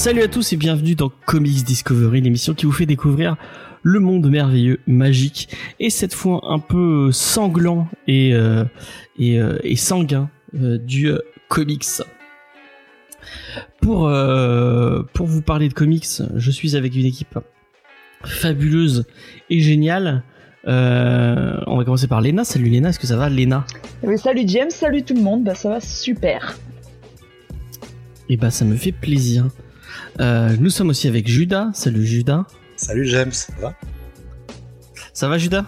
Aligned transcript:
Salut 0.00 0.22
à 0.22 0.28
tous 0.28 0.54
et 0.54 0.56
bienvenue 0.56 0.94
dans 0.94 1.10
Comics 1.10 1.62
Discovery, 1.62 2.22
l'émission 2.22 2.54
qui 2.54 2.64
vous 2.64 2.72
fait 2.72 2.86
découvrir 2.86 3.36
le 3.82 4.00
monde 4.00 4.30
merveilleux, 4.30 4.80
magique 4.86 5.54
et 5.78 5.90
cette 5.90 6.14
fois 6.14 6.40
un 6.44 6.58
peu 6.58 7.12
sanglant 7.12 7.86
et 8.06 8.32
euh, 8.32 8.64
et, 9.18 9.38
euh, 9.38 9.58
et, 9.62 9.76
sanguin 9.76 10.30
euh, 10.54 10.78
du 10.78 11.12
comics. 11.50 11.84
Pour 13.82 14.10
pour 15.12 15.26
vous 15.26 15.42
parler 15.42 15.68
de 15.68 15.74
comics, 15.74 16.08
je 16.34 16.50
suis 16.50 16.76
avec 16.76 16.96
une 16.96 17.04
équipe 17.04 17.38
fabuleuse 18.24 19.04
et 19.50 19.60
géniale. 19.60 20.22
on 20.64 21.76
va 21.76 21.84
commencer 21.84 22.08
par 22.08 22.22
Lena. 22.22 22.44
Salut 22.44 22.70
Lena, 22.70 22.88
est-ce 22.88 22.98
que 22.98 23.06
ça 23.06 23.18
va 23.18 23.28
Lena 23.28 23.66
oui, 24.02 24.16
Salut 24.16 24.44
James, 24.46 24.70
salut 24.70 25.02
tout 25.02 25.14
le 25.14 25.20
monde, 25.20 25.44
bah, 25.44 25.54
ça 25.54 25.68
va 25.68 25.80
super. 25.82 26.56
Et 28.30 28.34
eh 28.34 28.36
bah 28.38 28.50
ça 28.50 28.64
me 28.64 28.76
fait 28.76 28.92
plaisir. 28.92 29.48
Euh, 30.20 30.56
nous 30.58 30.70
sommes 30.70 30.90
aussi 30.90 31.08
avec 31.08 31.28
Judas. 31.28 31.68
Salut 31.74 32.06
Judas. 32.06 32.44
Salut 32.76 33.06
James, 33.06 33.32
ça 33.32 33.52
va? 33.60 33.74
Ça 35.12 35.28
va 35.28 35.38
Judas 35.38 35.64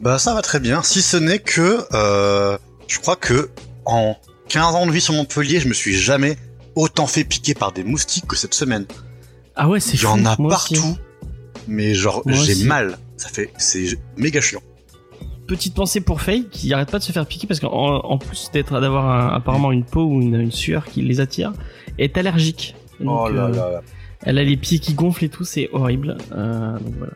Bah 0.00 0.18
ça 0.18 0.32
va 0.32 0.42
très 0.42 0.60
bien, 0.60 0.82
si 0.82 1.02
ce 1.02 1.16
n'est 1.16 1.38
que 1.38 1.84
euh, 1.92 2.56
je 2.86 2.98
crois 2.98 3.16
que 3.16 3.50
en 3.84 4.16
15 4.48 4.74
ans 4.74 4.86
de 4.86 4.92
vie 4.92 5.00
sur 5.00 5.12
Montpellier, 5.12 5.60
je 5.60 5.68
me 5.68 5.74
suis 5.74 5.94
jamais 5.94 6.38
autant 6.76 7.06
fait 7.06 7.24
piquer 7.24 7.54
par 7.54 7.72
des 7.72 7.84
moustiques 7.84 8.26
que 8.26 8.36
cette 8.36 8.54
semaine. 8.54 8.86
Ah 9.54 9.68
ouais, 9.68 9.80
c'est 9.80 9.96
Il 9.96 10.02
y 10.02 10.06
en 10.06 10.24
a 10.24 10.36
partout, 10.36 10.96
mais 11.68 11.94
genre 11.94 12.22
j'ai 12.26 12.64
mal. 12.64 12.98
Ça 13.16 13.28
fait, 13.28 13.52
c'est 13.58 13.98
méga 14.16 14.40
chiant 14.40 14.62
petite 15.46 15.74
pensée 15.74 16.00
pour 16.00 16.20
Faye 16.20 16.48
qui 16.50 16.72
arrête 16.74 16.90
pas 16.90 16.98
de 16.98 17.04
se 17.04 17.12
faire 17.12 17.26
piquer 17.26 17.46
parce 17.46 17.60
qu'en 17.60 18.18
plus 18.18 18.50
d'être 18.52 18.80
d'avoir 18.80 19.34
apparemment 19.34 19.72
une 19.72 19.84
peau 19.84 20.04
ou 20.04 20.20
une, 20.20 20.50
sueur 20.50 20.86
qui 20.86 21.02
les 21.02 21.20
attire, 21.20 21.52
est 21.98 22.18
allergique. 22.18 22.74
Oh 23.04 23.28
là 23.28 23.44
euh, 23.44 23.54
là. 23.54 23.82
Elle 24.22 24.38
a 24.38 24.44
les 24.44 24.56
pieds 24.56 24.78
qui 24.78 24.94
gonflent 24.94 25.24
et 25.24 25.28
tout, 25.28 25.44
c'est 25.44 25.68
horrible. 25.72 26.16
Euh, 26.32 26.78
donc 26.78 26.94
voilà. 26.98 27.12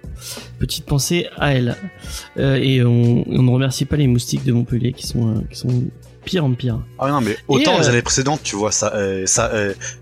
Petite 0.58 0.84
pensée 0.84 1.28
à 1.36 1.54
elle. 1.54 1.76
Euh, 2.36 2.56
et 2.56 2.84
on, 2.84 3.24
on, 3.26 3.42
ne 3.42 3.50
remercie 3.50 3.84
pas 3.84 3.96
les 3.96 4.06
moustiques 4.06 4.44
de 4.44 4.52
Montpellier 4.52 4.92
qui 4.92 5.06
sont 5.06 5.28
euh, 5.28 5.40
qui 5.50 5.58
sont 5.58 5.84
pire 6.24 6.44
en 6.44 6.52
pire. 6.52 6.80
Ah 6.98 7.08
non 7.08 7.20
mais 7.20 7.36
autant 7.48 7.78
les 7.78 7.88
années 7.88 8.02
précédentes, 8.02 8.42
tu 8.42 8.56
vois, 8.56 8.70
ça 8.70 8.92
ça 9.26 9.50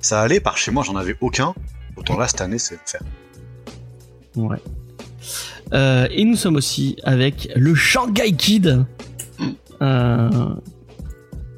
ça 0.00 0.20
allait. 0.20 0.40
Par 0.40 0.58
chez 0.58 0.70
moi, 0.70 0.82
j'en 0.84 0.96
avais 0.96 1.16
aucun. 1.20 1.54
Autant 1.96 2.18
là 2.18 2.26
cette 2.28 2.40
année, 2.40 2.58
c'est 2.58 2.78
faire. 2.84 3.02
Ouais. 4.36 4.58
et 6.10 6.24
nous 6.24 6.36
sommes 6.36 6.56
aussi 6.56 6.96
avec 7.04 7.48
le 7.54 7.74
Shanghai 7.74 8.32
Kid. 8.32 8.84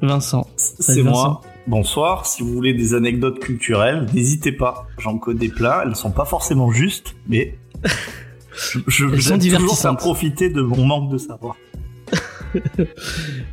Vincent. 0.01 0.47
C'est 0.55 1.03
moi. 1.03 1.41
Bonsoir, 1.71 2.25
si 2.25 2.43
vous 2.43 2.51
voulez 2.51 2.73
des 2.73 2.93
anecdotes 2.95 3.39
culturelles, 3.39 4.05
n'hésitez 4.13 4.51
pas. 4.51 4.87
J'en 4.97 5.17
connais 5.17 5.47
plein, 5.47 5.83
elles 5.83 5.91
ne 5.91 5.93
sont 5.93 6.11
pas 6.11 6.25
forcément 6.25 6.69
justes, 6.69 7.15
mais 7.29 7.57
je, 8.87 9.05
vais 9.05 9.55
toujours 9.55 9.85
à 9.85 9.95
profiter 9.95 10.49
de 10.49 10.61
mon 10.61 10.83
manque 10.83 11.09
de 11.09 11.17
savoir. 11.17 11.55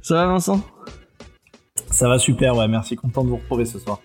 Ça 0.03 0.17
va 0.17 0.27
Vincent? 0.27 0.67
Ça 1.93 2.09
va 2.09 2.19
super, 2.19 2.57
ouais, 2.57 2.67
merci, 2.67 2.97
content 2.97 3.23
de 3.23 3.29
vous 3.29 3.37
retrouver 3.37 3.67
ce 3.67 3.79
soir. 3.79 4.01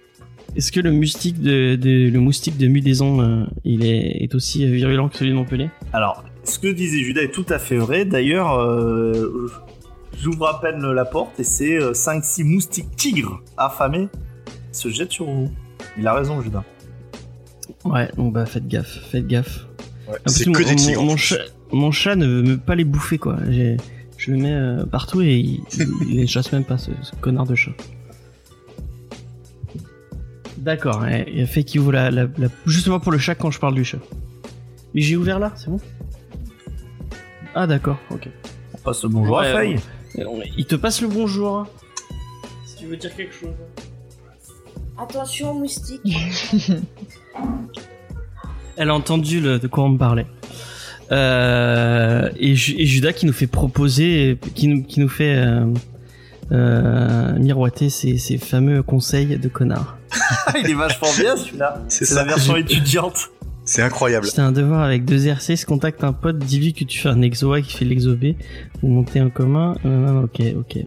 Est-ce 0.55 0.71
que 0.71 0.79
le 0.79 0.91
moustique 0.91 1.41
de, 1.41 1.75
le 1.83 2.19
moustique 2.19 2.57
de 2.57 2.67
Mudaison, 2.67 3.19
euh, 3.19 3.45
il 3.63 3.83
est, 3.83 4.35
aussi 4.35 4.67
virulent 4.67 5.09
que 5.09 5.17
celui 5.17 5.31
de 5.31 5.35
Montpellier? 5.37 5.71
Alors, 5.91 6.23
ce 6.43 6.59
que 6.59 6.67
disait 6.67 6.99
Judas 6.99 7.23
est 7.23 7.31
tout 7.31 7.47
à 7.49 7.57
fait 7.57 7.77
vrai. 7.77 8.05
D'ailleurs, 8.05 8.59
euh, 8.59 9.49
J'ouvre 10.19 10.47
à 10.47 10.61
peine 10.61 10.79
la 10.91 11.05
porte 11.05 11.39
et 11.39 11.43
c'est 11.43 11.77
5-6 11.79 12.41
euh, 12.41 12.45
moustiques 12.45 12.95
tigres 12.95 13.41
affamés 13.57 14.09
qui 14.71 14.79
se 14.79 14.89
jettent 14.89 15.11
sur 15.11 15.25
vous. 15.25 15.51
Il 15.97 16.07
a 16.07 16.13
raison, 16.13 16.41
Judas. 16.41 16.63
Ouais, 17.85 18.09
donc 18.15 18.33
bah 18.33 18.45
faites 18.45 18.67
gaffe, 18.67 18.99
faites 19.09 19.27
gaffe. 19.27 19.65
c'est 20.25 20.51
que 20.51 20.63
des 20.63 20.75
tigres. 20.75 21.03
Mon, 21.71 21.91
chat, 21.91 22.15
ne 22.15 22.27
veut 22.27 22.57
pas 22.57 22.75
les 22.75 22.83
bouffer, 22.83 23.17
quoi. 23.17 23.37
Je 24.17 24.31
le 24.31 24.37
mets 24.37 24.53
euh, 24.53 24.85
partout 24.85 25.21
et 25.21 25.37
il, 25.37 25.63
les 26.07 26.27
chasse 26.27 26.51
même 26.51 26.63
pas, 26.63 26.77
ce, 26.77 26.91
connard 27.19 27.45
de 27.45 27.55
chat. 27.55 27.71
D'accord, 30.57 31.05
il 31.27 31.41
a 31.41 31.45
fait 31.45 31.63
qu'il 31.63 31.81
ouvre 31.81 31.91
la, 31.91 32.09
la, 32.09 32.27
Justement 32.65 32.99
pour 32.99 33.11
le 33.11 33.17
chat 33.17 33.35
quand 33.35 33.51
je 33.51 33.59
parle 33.59 33.73
du 33.73 33.83
chat. 33.83 33.97
Mais 34.93 35.01
j'ai 35.01 35.17
ouvert 35.17 35.39
là, 35.39 35.51
c'est 35.55 35.69
bon? 35.69 35.79
Ah 37.55 37.67
d'accord, 37.67 37.97
ok. 38.11 38.29
On 38.73 38.77
passe 38.77 39.03
le 39.03 39.09
bonjour 39.09 39.39
à 39.39 39.45
Faye. 39.45 39.75
Il 40.15 40.65
te 40.65 40.75
passe 40.75 41.01
le 41.01 41.07
bonjour. 41.07 41.65
Si 42.65 42.75
tu 42.77 42.85
veux 42.85 42.97
dire 42.97 43.15
quelque 43.15 43.33
chose. 43.33 43.55
Attention, 44.97 45.53
moustique. 45.53 46.01
Elle 48.77 48.89
a 48.89 48.95
entendu 48.95 49.41
de 49.41 49.67
quoi 49.67 49.83
on 49.85 49.89
me 49.89 49.97
parlait. 49.97 50.27
Euh, 51.11 52.29
et, 52.37 52.55
Judas 52.55 53.13
qui 53.13 53.25
nous 53.25 53.33
fait 53.33 53.47
proposer, 53.47 54.37
qui 54.55 54.67
nous, 54.67 54.83
qui 54.83 54.99
nous 54.99 55.09
fait 55.09 55.35
euh, 55.35 55.65
euh, 56.51 57.33
miroiter 57.37 57.89
ses, 57.89 58.37
fameux 58.37 58.83
conseils 58.83 59.37
de 59.37 59.47
connard. 59.47 59.97
Il 60.55 60.69
est 60.69 60.73
vachement 60.73 61.09
bien 61.19 61.35
celui-là. 61.35 61.83
C'est 61.87 62.11
la 62.13 62.23
version 62.23 62.55
étudiante. 62.55 63.29
C'est 63.65 63.81
incroyable. 63.81 64.27
C'est 64.27 64.41
un 64.41 64.51
devoir 64.51 64.81
avec 64.81 65.05
deux 65.05 65.27
RC, 65.27 65.55
contacte 65.65 66.03
un 66.03 66.13
pote, 66.13 66.37
dis-lui 66.37 66.73
que 66.73 66.83
tu 66.83 66.99
fais 66.99 67.09
un 67.09 67.21
exo 67.21 67.53
A 67.53 67.61
qui 67.61 67.77
fait 67.77 67.85
l'exo 67.85 68.15
B, 68.15 68.33
vous 68.81 68.89
montez 68.89 69.21
en 69.21 69.29
commun. 69.29 69.75
ok, 70.23 70.41
ok. 70.57 70.85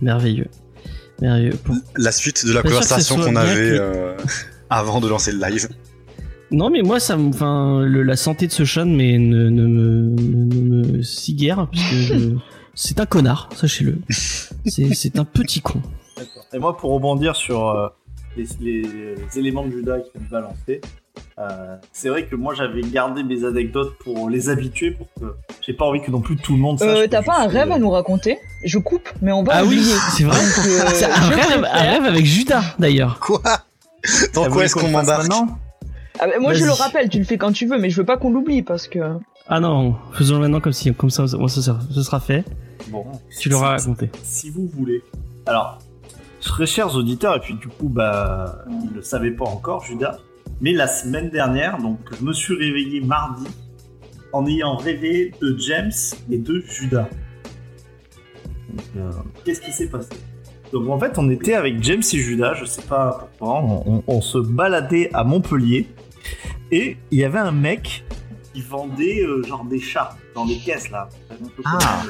Merveilleux. 0.00 0.48
Merveilleux. 1.20 1.58
La 1.96 2.12
suite 2.12 2.46
de 2.46 2.52
la 2.52 2.62
conversation 2.62 3.16
qu'on 3.16 3.36
avait 3.36 3.78
euh, 3.78 4.16
avant 4.70 5.00
de 5.00 5.08
lancer 5.08 5.32
le 5.32 5.38
live. 5.38 5.68
Non, 6.50 6.70
mais 6.70 6.80
moi, 6.82 6.98
ça, 6.98 7.18
enfin, 7.18 7.84
la 7.86 8.16
santé 8.16 8.46
de 8.46 8.52
ce 8.52 8.64
Sean, 8.64 8.86
mais 8.86 9.18
ne, 9.18 9.50
ne, 9.50 9.66
me, 9.66 10.14
ne, 10.16 10.86
me 10.96 11.02
si 11.02 11.34
guère, 11.34 11.68
puisque 11.70 12.14
c'est 12.74 13.00
un 13.00 13.06
connard, 13.06 13.50
sachez-le. 13.54 13.98
c'est 14.08 15.18
un 15.18 15.24
petit 15.24 15.60
con. 15.60 15.82
Et 16.54 16.58
moi, 16.58 16.76
pour 16.76 16.92
rebondir 16.92 17.36
sur 17.36 17.68
euh, 17.68 17.88
les, 18.36 18.46
les, 18.60 19.38
éléments 19.38 19.66
de 19.66 19.72
Judas 19.72 19.98
qui 20.00 20.18
me 20.18 20.30
balancer, 20.30 20.80
euh, 21.38 21.76
c'est 21.92 22.08
vrai 22.08 22.26
que 22.26 22.34
moi 22.36 22.54
j'avais 22.54 22.80
gardé 22.82 23.22
mes 23.22 23.44
anecdotes 23.44 23.96
pour 23.98 24.28
les 24.28 24.48
habituer 24.48 24.90
pour 24.92 25.06
que 25.20 25.34
j'ai 25.60 25.72
pas 25.72 25.84
envie 25.84 26.00
que 26.00 26.10
non 26.10 26.20
plus 26.20 26.36
tout 26.36 26.54
le 26.54 26.58
monde 26.58 26.78
sache. 26.78 26.88
Euh, 26.88 27.06
T'as 27.08 27.22
pas 27.22 27.40
un 27.40 27.46
rêve 27.48 27.70
à 27.70 27.78
nous 27.78 27.90
raconter 27.90 28.38
Je 28.64 28.78
coupe, 28.78 29.08
mais 29.22 29.32
on 29.32 29.42
va. 29.42 29.52
Ah 29.56 29.64
oui, 29.64 29.82
c'est 30.16 30.24
vrai. 30.24 30.36
Euh, 30.38 30.88
c'est 30.94 31.04
un, 31.04 31.28
rêve, 31.28 31.64
un 31.70 31.82
rêve 31.82 32.04
avec 32.04 32.24
Judas 32.24 32.62
d'ailleurs. 32.78 33.18
Quoi? 33.20 33.40
Dans 34.34 34.48
quoi 34.50 34.64
est-ce 34.64 34.74
qu'on 34.74 34.88
m'embarque? 34.88 35.30
ah, 36.20 36.26
Moi 36.40 36.54
je 36.54 36.64
le 36.64 36.72
rappelle, 36.72 37.08
tu 37.08 37.18
le 37.18 37.24
fais 37.24 37.38
quand 37.38 37.52
tu 37.52 37.66
veux, 37.66 37.78
mais 37.78 37.90
je 37.90 37.96
veux 38.00 38.06
pas 38.06 38.16
qu'on 38.16 38.30
l'oublie 38.30 38.62
parce 38.62 38.88
que. 38.88 38.98
Ah 39.48 39.60
non, 39.60 39.96
faisons-le 40.12 40.40
maintenant 40.40 40.60
comme 40.60 40.72
si, 40.72 40.92
comme 40.94 41.10
ça, 41.10 41.26
ce 41.26 42.02
sera 42.02 42.20
fait. 42.20 42.44
Bon, 42.88 43.04
tu 43.38 43.48
l'auras 43.48 43.70
raconté. 43.70 44.10
Si 44.22 44.50
vous 44.50 44.68
voulez. 44.76 45.02
Alors, 45.46 45.78
très 46.40 46.66
chers 46.66 46.94
auditeurs, 46.94 47.36
et 47.36 47.40
puis 47.40 47.54
du 47.54 47.68
coup, 47.68 47.88
bah, 47.88 48.64
ils 48.84 48.94
le 48.94 49.02
savaient 49.02 49.30
pas 49.30 49.44
encore, 49.46 49.84
Judas. 49.84 50.18
Mais 50.60 50.72
la 50.72 50.88
semaine 50.88 51.30
dernière, 51.30 51.78
donc 51.78 51.98
je 52.18 52.24
me 52.24 52.32
suis 52.32 52.54
réveillé 52.54 53.00
mardi 53.00 53.46
en 54.32 54.46
ayant 54.46 54.76
rêvé 54.76 55.32
de 55.40 55.56
James 55.58 55.92
et 56.30 56.38
de 56.38 56.60
Judas. 56.60 57.08
Euh, 58.96 59.10
qu'est-ce 59.44 59.60
qui 59.60 59.72
s'est 59.72 59.88
passé? 59.88 60.10
Donc 60.72 60.88
en 60.88 60.98
fait, 60.98 61.16
on 61.18 61.30
était 61.30 61.54
avec 61.54 61.82
James 61.82 62.02
et 62.12 62.18
Judas, 62.18 62.54
je 62.54 62.64
sais 62.64 62.82
pas 62.82 63.30
pourquoi, 63.38 63.62
on, 64.06 64.20
se 64.20 64.38
baladait 64.38 65.10
à 65.14 65.24
Montpellier 65.24 65.86
et 66.70 66.98
il 67.10 67.18
y 67.18 67.24
avait 67.24 67.38
un 67.38 67.52
mec 67.52 68.04
qui 68.52 68.60
vendait 68.60 69.22
euh, 69.22 69.42
genre 69.44 69.64
des 69.64 69.80
chats 69.80 70.16
dans 70.34 70.44
les 70.44 70.58
caisses 70.58 70.90
là. 70.90 71.08
Ah. 71.64 72.02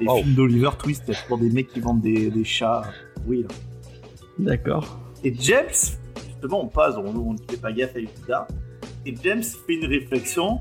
Des 0.00 0.06
films 0.06 0.34
d'Oliver 0.34 0.70
Twist 0.78 1.12
pour 1.26 1.38
des 1.38 1.50
mecs 1.50 1.68
qui 1.68 1.80
vendent 1.80 2.00
des, 2.00 2.44
chats. 2.44 2.82
Oui. 3.26 3.44
D'accord. 4.38 5.00
Et 5.24 5.34
James 5.38 5.66
justement, 6.40 6.62
on 6.62 6.68
passe, 6.68 6.94
on 6.96 7.32
ne 7.32 7.38
fait 7.50 7.56
pas 7.56 7.72
gaffe 7.72 7.96
avec 7.96 8.10
Judas. 8.16 8.46
Et 9.04 9.14
James 9.22 9.42
fait 9.42 9.74
une 9.74 9.86
réflexion. 9.86 10.60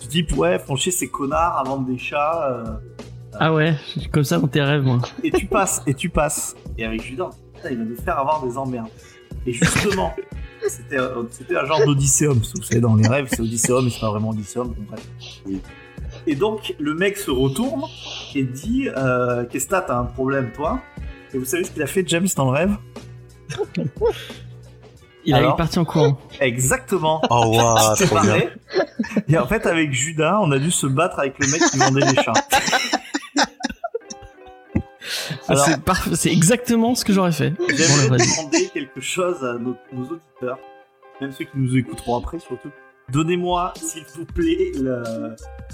Tu 0.00 0.08
dis, 0.08 0.34
ouais, 0.34 0.58
franchir 0.58 0.92
ces 0.92 1.08
connards 1.08 1.58
à 1.58 1.62
vendre 1.62 1.86
des 1.86 1.98
chats. 1.98 2.50
Euh, 2.50 2.64
ah 3.38 3.52
ouais, 3.54 3.74
comme 4.10 4.24
ça 4.24 4.38
dans 4.38 4.48
tes 4.48 4.60
rêves, 4.60 4.82
moi. 4.82 4.98
Et 5.22 5.30
tu 5.30 5.46
passes, 5.46 5.82
et 5.86 5.94
tu 5.94 6.08
passes. 6.08 6.56
Et 6.76 6.84
avec 6.84 7.02
Judas, 7.02 7.30
il 7.70 7.78
va 7.78 7.84
nous 7.84 7.96
faire 7.96 8.18
avoir 8.18 8.44
des 8.44 8.58
emmerdes. 8.58 8.90
Et 9.46 9.52
justement, 9.52 10.12
c'était, 10.66 10.96
un 10.96 11.64
genre 11.64 11.84
d'Odysseum. 11.86 12.38
Vous 12.38 12.62
savez, 12.62 12.80
dans 12.80 12.96
les 12.96 13.06
rêves, 13.06 13.28
c'est 13.30 13.40
Odysseum, 13.40 13.84
mais 13.84 13.90
c'est 13.90 14.00
pas 14.00 14.10
vraiment 14.10 14.30
Odysseum. 14.30 14.74
Oui. 15.46 15.60
Et 16.26 16.34
donc, 16.34 16.74
le 16.78 16.94
mec 16.94 17.16
se 17.16 17.30
retourne 17.30 17.82
et 18.34 18.42
dit 18.42 18.88
euh, 18.96 19.44
Qu'est-ce 19.48 19.66
que 19.66 19.70
t'as 19.70 19.82
T'as 19.82 19.98
un 19.98 20.04
problème, 20.04 20.50
toi 20.52 20.80
Et 21.32 21.38
vous 21.38 21.44
savez 21.44 21.64
ce 21.64 21.70
qu'il 21.70 21.82
a 21.82 21.86
fait, 21.86 22.06
James, 22.06 22.28
dans 22.36 22.50
le 22.50 22.58
rêve? 22.58 22.76
Il 25.24 25.36
est 25.36 25.56
parti 25.56 25.78
en 25.78 25.84
courant. 25.84 26.18
Exactement. 26.40 27.22
Oh 27.30 27.44
wow, 27.46 27.94
trop 28.06 28.20
bien. 28.20 28.50
Et 29.28 29.38
en 29.38 29.46
fait, 29.46 29.66
avec 29.66 29.92
Judas, 29.92 30.40
on 30.42 30.50
a 30.52 30.58
dû 30.58 30.70
se 30.70 30.86
battre 30.86 31.18
avec 31.18 31.38
le 31.38 31.48
mec 31.48 31.62
qui 31.70 31.78
vendait 31.78 32.00
les 32.00 32.22
chats. 32.22 32.32
c'est 36.14 36.32
exactement 36.32 36.94
ce 36.94 37.04
que 37.04 37.12
j'aurais 37.12 37.32
fait. 37.32 37.52
J'aimerais 37.68 38.18
demander 38.18 38.68
quelque 38.72 39.00
chose 39.00 39.44
à 39.44 39.54
nos, 39.54 39.76
auditeurs. 39.92 40.58
même 41.20 41.32
ceux 41.32 41.44
qui 41.44 41.56
nous 41.56 41.76
écouteront 41.76 42.18
après 42.18 42.38
surtout, 42.38 42.70
donnez-moi, 43.10 43.74
s'il 43.76 44.04
vous 44.16 44.24
plaît, 44.24 44.70
le, 44.74 45.02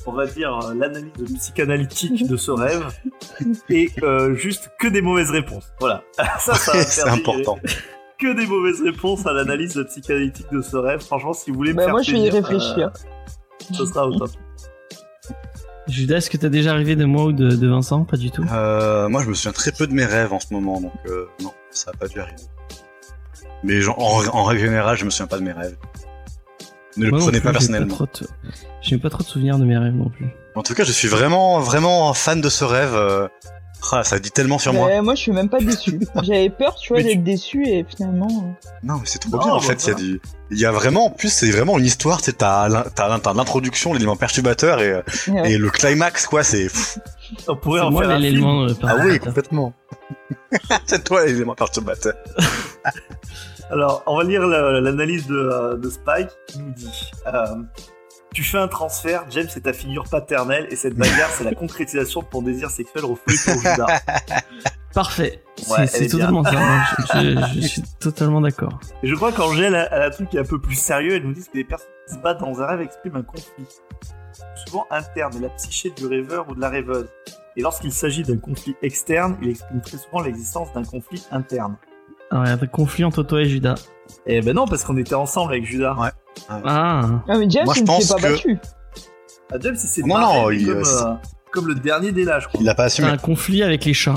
on 0.07 0.13
va 0.13 0.27
dire 0.27 0.59
l'analyse 0.75 1.13
psychanalytique 1.37 2.27
de 2.27 2.37
ce 2.37 2.51
rêve 2.51 2.87
et 3.69 3.91
euh, 4.03 4.35
juste 4.35 4.71
que 4.79 4.89
des 4.89 5.03
mauvaises 5.03 5.31
réponses. 5.31 5.73
Voilà, 5.81 6.03
ça, 6.39 6.55
c'est 6.55 7.09
important. 7.09 7.59
Que 8.19 8.35
des 8.35 8.47
mauvaises 8.47 8.83
réponses 8.83 9.27
à 9.27 9.33
l'analyse 9.33 9.83
psychanalytique 9.89 10.47
de 10.53 10.61
ce 10.63 10.77
rêve. 10.77 11.01
Franchement, 11.01 11.33
si 11.33 11.51
vous 11.51 11.57
voulez 11.57 11.73
me 11.73 11.77
Bah, 11.79 11.85
faire 11.85 11.93
moi, 11.93 12.03
je 12.03 12.13
vais 12.13 12.19
y 12.21 12.31
réfléchir. 12.31 12.91
euh, 12.95 13.75
ce 13.75 13.87
sera 13.87 14.07
au 14.07 14.19
top. 14.19 14.31
Judas, 15.87 16.17
est-ce 16.19 16.29
que 16.29 16.37
t'as 16.37 16.49
déjà 16.51 16.73
arrivé 16.73 16.97
de 16.97 17.05
moi 17.05 17.25
ou 17.25 17.33
de, 17.33 17.49
de 17.51 17.69
Vincent? 17.69 18.05
Pas 18.05 18.17
du 18.19 18.31
tout. 18.31 18.45
Euh, 18.53 19.09
moi, 19.09 19.23
je 19.23 19.29
me 19.29 19.35
souviens 19.35 19.53
très 19.53 19.73
peu 19.73 19.87
de 19.87 19.95
mes 19.95 20.05
rêves 20.05 20.33
en 20.33 20.41
ce 20.41 20.53
moment, 20.53 20.81
donc 20.81 20.93
euh, 21.07 21.27
non, 21.43 21.53
ça 21.71 21.93
a 21.95 21.97
pas 21.97 22.09
dû 22.09 22.21
arriver. 22.21 22.43
Mais 23.65 23.81
genre, 23.81 23.99
en, 23.99 24.23
en 24.37 24.45
règle 24.45 24.61
générale, 24.63 24.97
je 24.99 25.05
me 25.05 25.11
souviens 25.11 25.27
pas 25.29 25.39
de 25.39 25.45
mes 25.45 25.53
rêves. 25.53 25.77
Ne 26.97 27.05
le 27.07 27.11
Moi 27.13 27.21
prenez 27.21 27.39
plus, 27.39 27.45
pas 27.45 27.49
j'ai 27.51 27.53
personnellement. 27.53 27.95
trop 27.95 28.05
de- 28.07 28.27
J'ai 28.83 28.99
pas 28.99 29.09
trop 29.11 29.23
de 29.23 29.29
souvenirs 29.29 29.59
de 29.59 29.65
mes 29.65 29.79
rêves 29.79 29.95
non 29.95 30.11
plus. 30.11 30.27
En 30.57 30.63
tout 30.63 30.75
cas, 30.75 30.85
je 30.85 30.93
suis 30.93 31.09
vraiment, 31.09 31.61
vraiment 31.61 32.13
fan 32.13 32.41
de 32.41 32.49
ce 32.49 32.65
rêve. 32.65 32.95
Ah, 33.93 34.05
ça 34.05 34.19
dit 34.19 34.31
tellement 34.31 34.59
sur 34.59 34.73
moi. 34.73 34.89
Mais 34.89 35.01
moi, 35.03 35.15
je 35.15 35.21
suis 35.23 35.33
même 35.33 35.49
pas 35.49 35.61
déçu. 35.61 35.99
J'avais 36.23 36.51
peur, 36.51 36.75
tu 36.77 36.93
vois, 36.93 37.03
tu- 37.03 37.09
d'être 37.09 37.23
déçu 37.25 37.67
et 37.67 37.85
finalement. 37.89 38.27
euh, 38.29 38.69
Non, 38.83 38.95
mais 38.97 39.03
c'est 39.07 39.19
trop 39.21 39.31
Non, 39.31 39.39
bien 39.39 39.53
en 39.53 39.57
bah, 39.57 39.63
fait. 39.63 39.85
Il 39.85 39.89
y 39.89 39.91
a 39.91 39.95
du, 39.95 40.21
il 40.51 40.59
y 40.59 40.65
a 40.67 40.73
vraiment, 40.73 41.07
en 41.07 41.11
plus, 41.11 41.33
c'est 41.33 41.51
vraiment 41.51 41.79
une 41.79 41.85
histoire. 41.85 42.21
C'est 42.23 42.39
t'as, 42.39 42.69
l'in- 42.69 42.85
t'as, 42.95 43.09
l'in- 43.09 43.19
t'as 43.21 43.33
l'introduction, 43.35 43.93
l'élément 43.95 44.17
perturbateur 44.17 44.81
et, 44.81 44.91
euh, 44.93 45.03
ouais. 45.29 45.53
et 45.53 45.59
le 45.59 45.71
climax, 45.71 46.27
quoi. 46.27 46.43
C'est, 46.43 46.69
On 47.47 47.57
pourrait 47.57 47.81
en 47.81 47.91
moi 47.91 48.03
faire 48.03 48.11
un 48.11 48.15
film. 48.21 48.23
l'élément 48.25 48.63
euh, 48.65 48.75
ah 48.83 48.97
oui, 49.05 49.19
complètement. 49.21 49.73
c'est 50.87 51.05
toi 51.05 51.25
l'élément 51.25 51.55
perturbateur. 51.55 52.15
Alors, 53.71 54.03
on 54.07 54.17
va 54.17 54.25
lire 54.25 54.47
la- 54.47 54.81
l'analyse 54.81 55.27
de, 55.27 55.77
de 55.77 55.91
Spike 55.91 56.29
qui 56.47 56.59
nous 56.59 56.73
dit 56.73 57.11
euh, 57.27 57.45
Tu 58.35 58.45
fais 58.45 58.59
un 58.59 58.69
transfert, 58.69 59.25
James 59.31 59.49
est 59.57 59.61
ta 59.63 59.73
figure 59.73 60.05
paternelle 60.09 60.69
et 60.71 60.77
cette 60.77 60.95
bagarre, 60.95 61.31
c'est 61.31 61.45
la 61.45 61.55
concrétisation 61.57 62.21
de 62.21 62.27
ton 62.27 62.43
désir 62.43 62.71
sexuel 62.71 63.05
refoulé 63.05 63.37
pour 63.45 63.55
Judas. 63.55 64.01
Parfait. 64.95 65.43
Ouais, 65.71 65.87
c'est 65.87 66.05
c'est 66.05 66.07
totalement 66.09 66.45
ça. 66.45 66.53
Moi, 66.53 66.81
je, 67.15 67.21
je- 67.55 67.61
je 67.63 67.67
suis 67.67 67.83
totalement 68.01 68.41
d'accord. 68.41 68.79
Et 69.03 69.09
je 69.09 69.15
crois 69.15 69.33
qu'Angèle 69.33 69.75
a, 69.75 69.85
a 69.93 70.07
un 70.07 70.11
truc 70.11 70.29
qui 70.31 70.37
est 70.37 70.41
un 70.41 70.45
peu 70.45 70.61
plus 70.61 70.75
sérieux. 70.77 71.17
Elle 71.17 71.25
nous 71.25 71.33
dit 71.35 71.43
que 71.43 71.57
les 71.57 71.65
personnes 71.65 71.89
qui 72.09 72.15
se 72.15 72.19
battent 72.21 72.41
dans 72.41 72.61
un 72.61 72.67
rêve 72.67 72.81
expriment 72.81 73.17
un 73.17 73.23
conflit, 73.23 73.67
souvent 74.67 74.87
interne, 74.91 75.35
de 75.37 75.43
la 75.43 75.49
psyché 75.51 75.91
du 75.91 76.07
rêveur 76.07 76.49
ou 76.49 76.55
de 76.55 76.61
la 76.61 76.69
rêveuse. 76.69 77.09
Et 77.57 77.63
lorsqu'il 77.63 77.93
s'agit 77.93 78.23
d'un 78.23 78.39
conflit 78.39 78.77
externe, 78.83 79.37
il 79.43 79.49
exprime 79.51 79.81
très 79.81 79.99
souvent 79.99 80.21
l'existence 80.21 80.73
d'un 80.75 80.85
conflit 80.85 81.25
interne. 81.33 81.77
Alors, 82.31 82.45
il 82.45 82.49
y 82.49 82.51
a 82.51 82.55
un 82.55 82.67
conflit 82.67 83.05
entre 83.05 83.23
toi 83.23 83.41
et 83.41 83.49
Judas. 83.49 83.77
Eh 84.27 84.41
ben 84.41 84.55
non, 84.55 84.67
parce 84.67 84.85
qu'on 84.85 84.97
était 84.97 85.15
ensemble 85.15 85.53
avec 85.53 85.65
Judas. 85.67 85.95
Ouais. 85.99 86.11
Ah, 86.49 86.61
Ah, 87.29 87.39
mais 87.39 87.49
James, 87.51 87.65
Moi, 87.65 87.75
je 87.75 87.81
il 87.81 87.83
ne 87.83 87.87
pense 87.87 88.05
s'est 88.05 88.15
pas 88.15 88.21
que- 88.21 88.33
battu. 88.33 88.59
Ah, 89.53 89.57
James, 89.61 89.75
il 89.75 89.89
s'est 89.89 90.03
Non, 90.03 90.15
barré, 90.15 90.39
non, 90.41 90.51
il- 90.51 90.67
comme, 90.67 90.85
c'est- 90.85 91.05
euh, 91.05 91.13
comme 91.53 91.69
le 91.69 91.75
dernier 91.75 92.13
des 92.13 92.25
lâches, 92.25 92.47
quoi. 92.49 92.61
Il 92.63 92.69
a 92.69 92.75
pas 92.75 92.83
t'as 92.83 92.87
assumé. 92.87 93.09
un 93.09 93.17
conflit 93.17 93.63
avec 93.63 93.85
les 93.85 93.95
chats. 93.95 94.15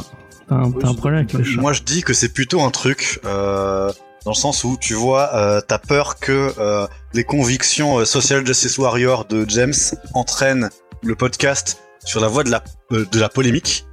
T'as 0.50 0.56
un, 0.56 0.72
t'as 0.72 0.88
un 0.88 0.92
je- 0.92 0.98
problème 0.98 1.20
avec 1.22 1.34
les 1.34 1.44
chats. 1.44 1.62
Moi, 1.62 1.74
je 1.74 1.84
dis 1.84 2.02
que 2.04 2.14
c'est 2.14 2.34
plutôt 2.34 2.62
un 2.62 2.70
truc 2.72 3.20
euh, 3.26 3.90
dans 4.26 4.32
le 4.32 4.36
sens 4.36 4.64
où 4.66 4.78
tu 4.80 4.94
vois, 4.94 5.34
euh, 5.36 5.62
t'as 5.66 5.78
peur 5.80 6.20
que 6.20 6.54
euh, 6.60 6.86
les 7.14 7.24
convictions 7.24 8.00
euh, 8.00 8.06
social 8.06 8.46
justice 8.46 8.78
warrior 8.78 9.26
de 9.26 9.46
James 9.50 9.74
entraînent 10.14 10.70
le 11.04 11.16
podcast 11.16 11.82
sur 12.04 12.20
la 12.20 12.28
voie 12.28 12.44
de 12.44 12.50
la 12.52 12.62
euh, 12.92 13.06
de 13.12 13.20
la 13.20 13.30
polémique 13.30 13.86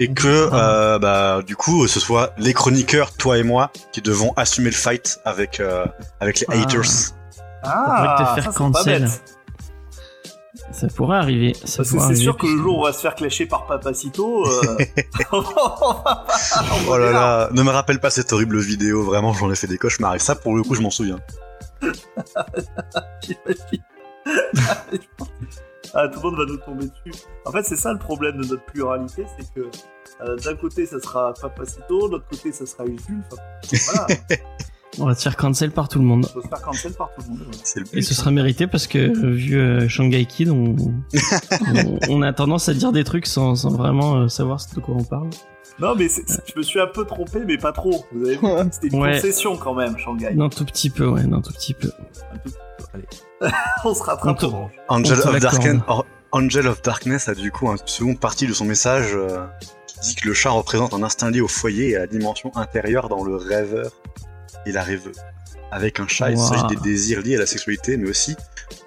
et 0.00 0.12
que 0.12 0.48
Ah. 0.52 0.56
euh, 0.94 0.98
bah 0.98 1.40
du 1.46 1.56
coup 1.56 1.86
ce 1.88 2.00
soit 2.00 2.32
les 2.38 2.52
chroniqueurs, 2.54 3.12
toi 3.16 3.38
et 3.38 3.42
moi, 3.42 3.70
qui 3.92 4.00
devons 4.02 4.32
assumer 4.36 4.70
le 4.70 4.76
fight 4.76 5.18
avec 5.24 5.60
euh, 5.60 5.84
avec 6.20 6.40
les 6.40 6.46
Ah. 6.50 6.54
haters. 6.62 6.82
Ah, 7.62 7.84
pourrait 7.84 8.14
te 8.14 8.34
faire 8.34 8.34
ça, 8.34 8.40
c'est 8.40 8.46
pas 8.46 8.52
cancel. 8.52 9.02
bête. 9.02 9.22
Ça 10.70 10.86
pourrait 10.88 11.16
arriver. 11.18 11.54
Ça 11.64 11.78
Parce 11.78 11.90
que 11.92 11.98
c'est 12.00 12.14
sûr 12.14 12.36
que 12.36 12.46
le 12.46 12.58
jour 12.62 12.76
où 12.76 12.80
on 12.80 12.84
va 12.84 12.92
se 12.92 13.00
faire 13.00 13.14
clasher 13.14 13.46
par 13.46 13.66
Papacito, 13.66 14.46
euh, 14.46 14.76
Oh 15.32 16.96
là 16.96 17.10
là, 17.12 17.48
ne 17.52 17.62
me 17.62 17.70
rappelle 17.70 18.00
pas 18.00 18.10
cette 18.10 18.32
horrible 18.32 18.58
vidéo, 18.58 19.02
vraiment 19.02 19.32
j'en 19.32 19.50
ai 19.50 19.56
fait 19.56 19.66
des 19.66 19.78
cauchemars 19.78 20.14
et 20.14 20.18
ça 20.18 20.34
pour 20.34 20.54
le 20.56 20.62
coup 20.62 20.74
je 20.74 20.82
m'en 20.82 20.90
souviens. 20.90 21.18
Ah, 25.94 26.08
tout 26.08 26.20
le 26.22 26.30
monde 26.30 26.38
va 26.38 26.44
nous 26.46 26.56
tomber 26.58 26.86
dessus. 26.86 27.18
En 27.44 27.52
fait, 27.52 27.62
c'est 27.62 27.76
ça 27.76 27.92
le 27.92 27.98
problème 27.98 28.40
de 28.40 28.46
notre 28.46 28.64
pluralité, 28.64 29.24
c'est 29.38 29.52
que 29.54 29.68
euh, 30.20 30.36
d'un 30.36 30.56
côté 30.56 30.86
ça 30.86 31.00
sera 31.00 31.32
Papacito, 31.34 32.08
de 32.08 32.12
l'autre 32.12 32.26
côté 32.30 32.52
ça 32.52 32.66
sera. 32.66 32.84
Enfin, 32.84 33.42
voilà, 33.92 34.06
On 35.00 35.06
va 35.06 35.14
se 35.14 35.22
faire 35.22 35.36
cancel 35.36 35.70
par 35.70 35.88
tout 35.88 35.98
le 35.98 36.04
monde. 36.04 36.26
on 36.34 36.38
va 36.38 36.42
se 36.42 36.48
faire 36.48 36.62
cancel 36.62 36.92
par 36.92 37.10
tout 37.14 37.22
le 37.28 37.30
monde. 37.30 37.40
ouais. 37.46 37.82
Et 37.92 38.02
ce 38.02 38.14
sera 38.14 38.30
mérité 38.30 38.66
parce 38.66 38.86
que, 38.86 38.98
euh, 38.98 39.30
vu 39.30 39.56
euh, 39.56 39.88
Shanghai 39.88 40.24
Kid, 40.26 40.48
on, 40.48 40.74
on, 41.74 41.98
on 42.08 42.22
a 42.22 42.32
tendance 42.32 42.68
à 42.68 42.74
dire 42.74 42.90
des 42.90 43.04
trucs 43.04 43.26
sans, 43.26 43.54
sans 43.54 43.70
vraiment 43.70 44.16
euh, 44.16 44.28
savoir 44.28 44.58
de 44.74 44.80
quoi 44.80 44.96
on 44.98 45.04
parle. 45.04 45.30
Non, 45.80 45.94
mais 45.94 46.08
je 46.08 46.58
me 46.58 46.62
suis 46.62 46.80
un 46.80 46.86
peu 46.88 47.04
trompé, 47.04 47.40
mais 47.46 47.56
pas 47.56 47.72
trop. 47.72 48.04
Vous 48.12 48.24
avez 48.26 48.36
vu 48.36 48.46
C'était 48.72 48.88
une 48.88 49.00
Ouais. 49.00 49.12
concession 49.14 49.56
quand 49.56 49.74
même, 49.74 49.96
Shanghai. 49.98 50.34
Non, 50.34 50.48
tout 50.48 50.64
petit 50.64 50.90
peu, 50.90 51.06
ouais, 51.06 51.22
non, 51.24 51.40
tout 51.40 51.52
petit 51.52 51.74
peu. 51.74 51.88
Un 52.32 52.38
tout 52.38 52.50
petit 52.50 52.54
peu, 52.78 52.84
allez. 52.94 53.52
on 53.84 53.94
se 53.94 54.02
rattrape. 54.02 54.26
On 54.30 54.34
te- 54.34 54.46
Orange. 54.46 54.72
Angel 54.88 55.18
On 55.24 55.28
of. 55.28 55.38
Darkness, 55.40 55.80
Or- 55.86 56.06
Angel 56.32 56.66
of 56.66 56.82
Darkness 56.82 57.28
a 57.28 57.34
du 57.34 57.50
coup 57.52 57.68
une 57.70 57.78
seconde 57.86 58.18
partie 58.20 58.46
de 58.46 58.52
son 58.52 58.64
message 58.64 59.12
euh, 59.14 59.46
qui 59.86 60.00
dit 60.10 60.14
que 60.16 60.28
le 60.28 60.34
chat 60.34 60.50
représente 60.50 60.92
un 60.94 61.02
instinct 61.02 61.30
lié 61.30 61.40
au 61.40 61.48
foyer 61.48 61.90
et 61.90 61.96
à 61.96 62.00
la 62.00 62.06
dimension 62.06 62.50
intérieure 62.56 63.08
dans 63.08 63.24
le 63.24 63.36
rêveur 63.36 63.90
et 64.66 64.72
la 64.72 64.82
rêveuse. 64.82 65.16
Avec 65.70 66.00
un 66.00 66.08
chat, 66.08 66.30
il 66.30 66.38
s'agit 66.38 66.66
des 66.66 66.76
désirs 66.76 67.20
liés 67.22 67.36
à 67.36 67.40
la 67.40 67.46
sexualité, 67.46 67.96
mais 67.96 68.08
aussi 68.10 68.34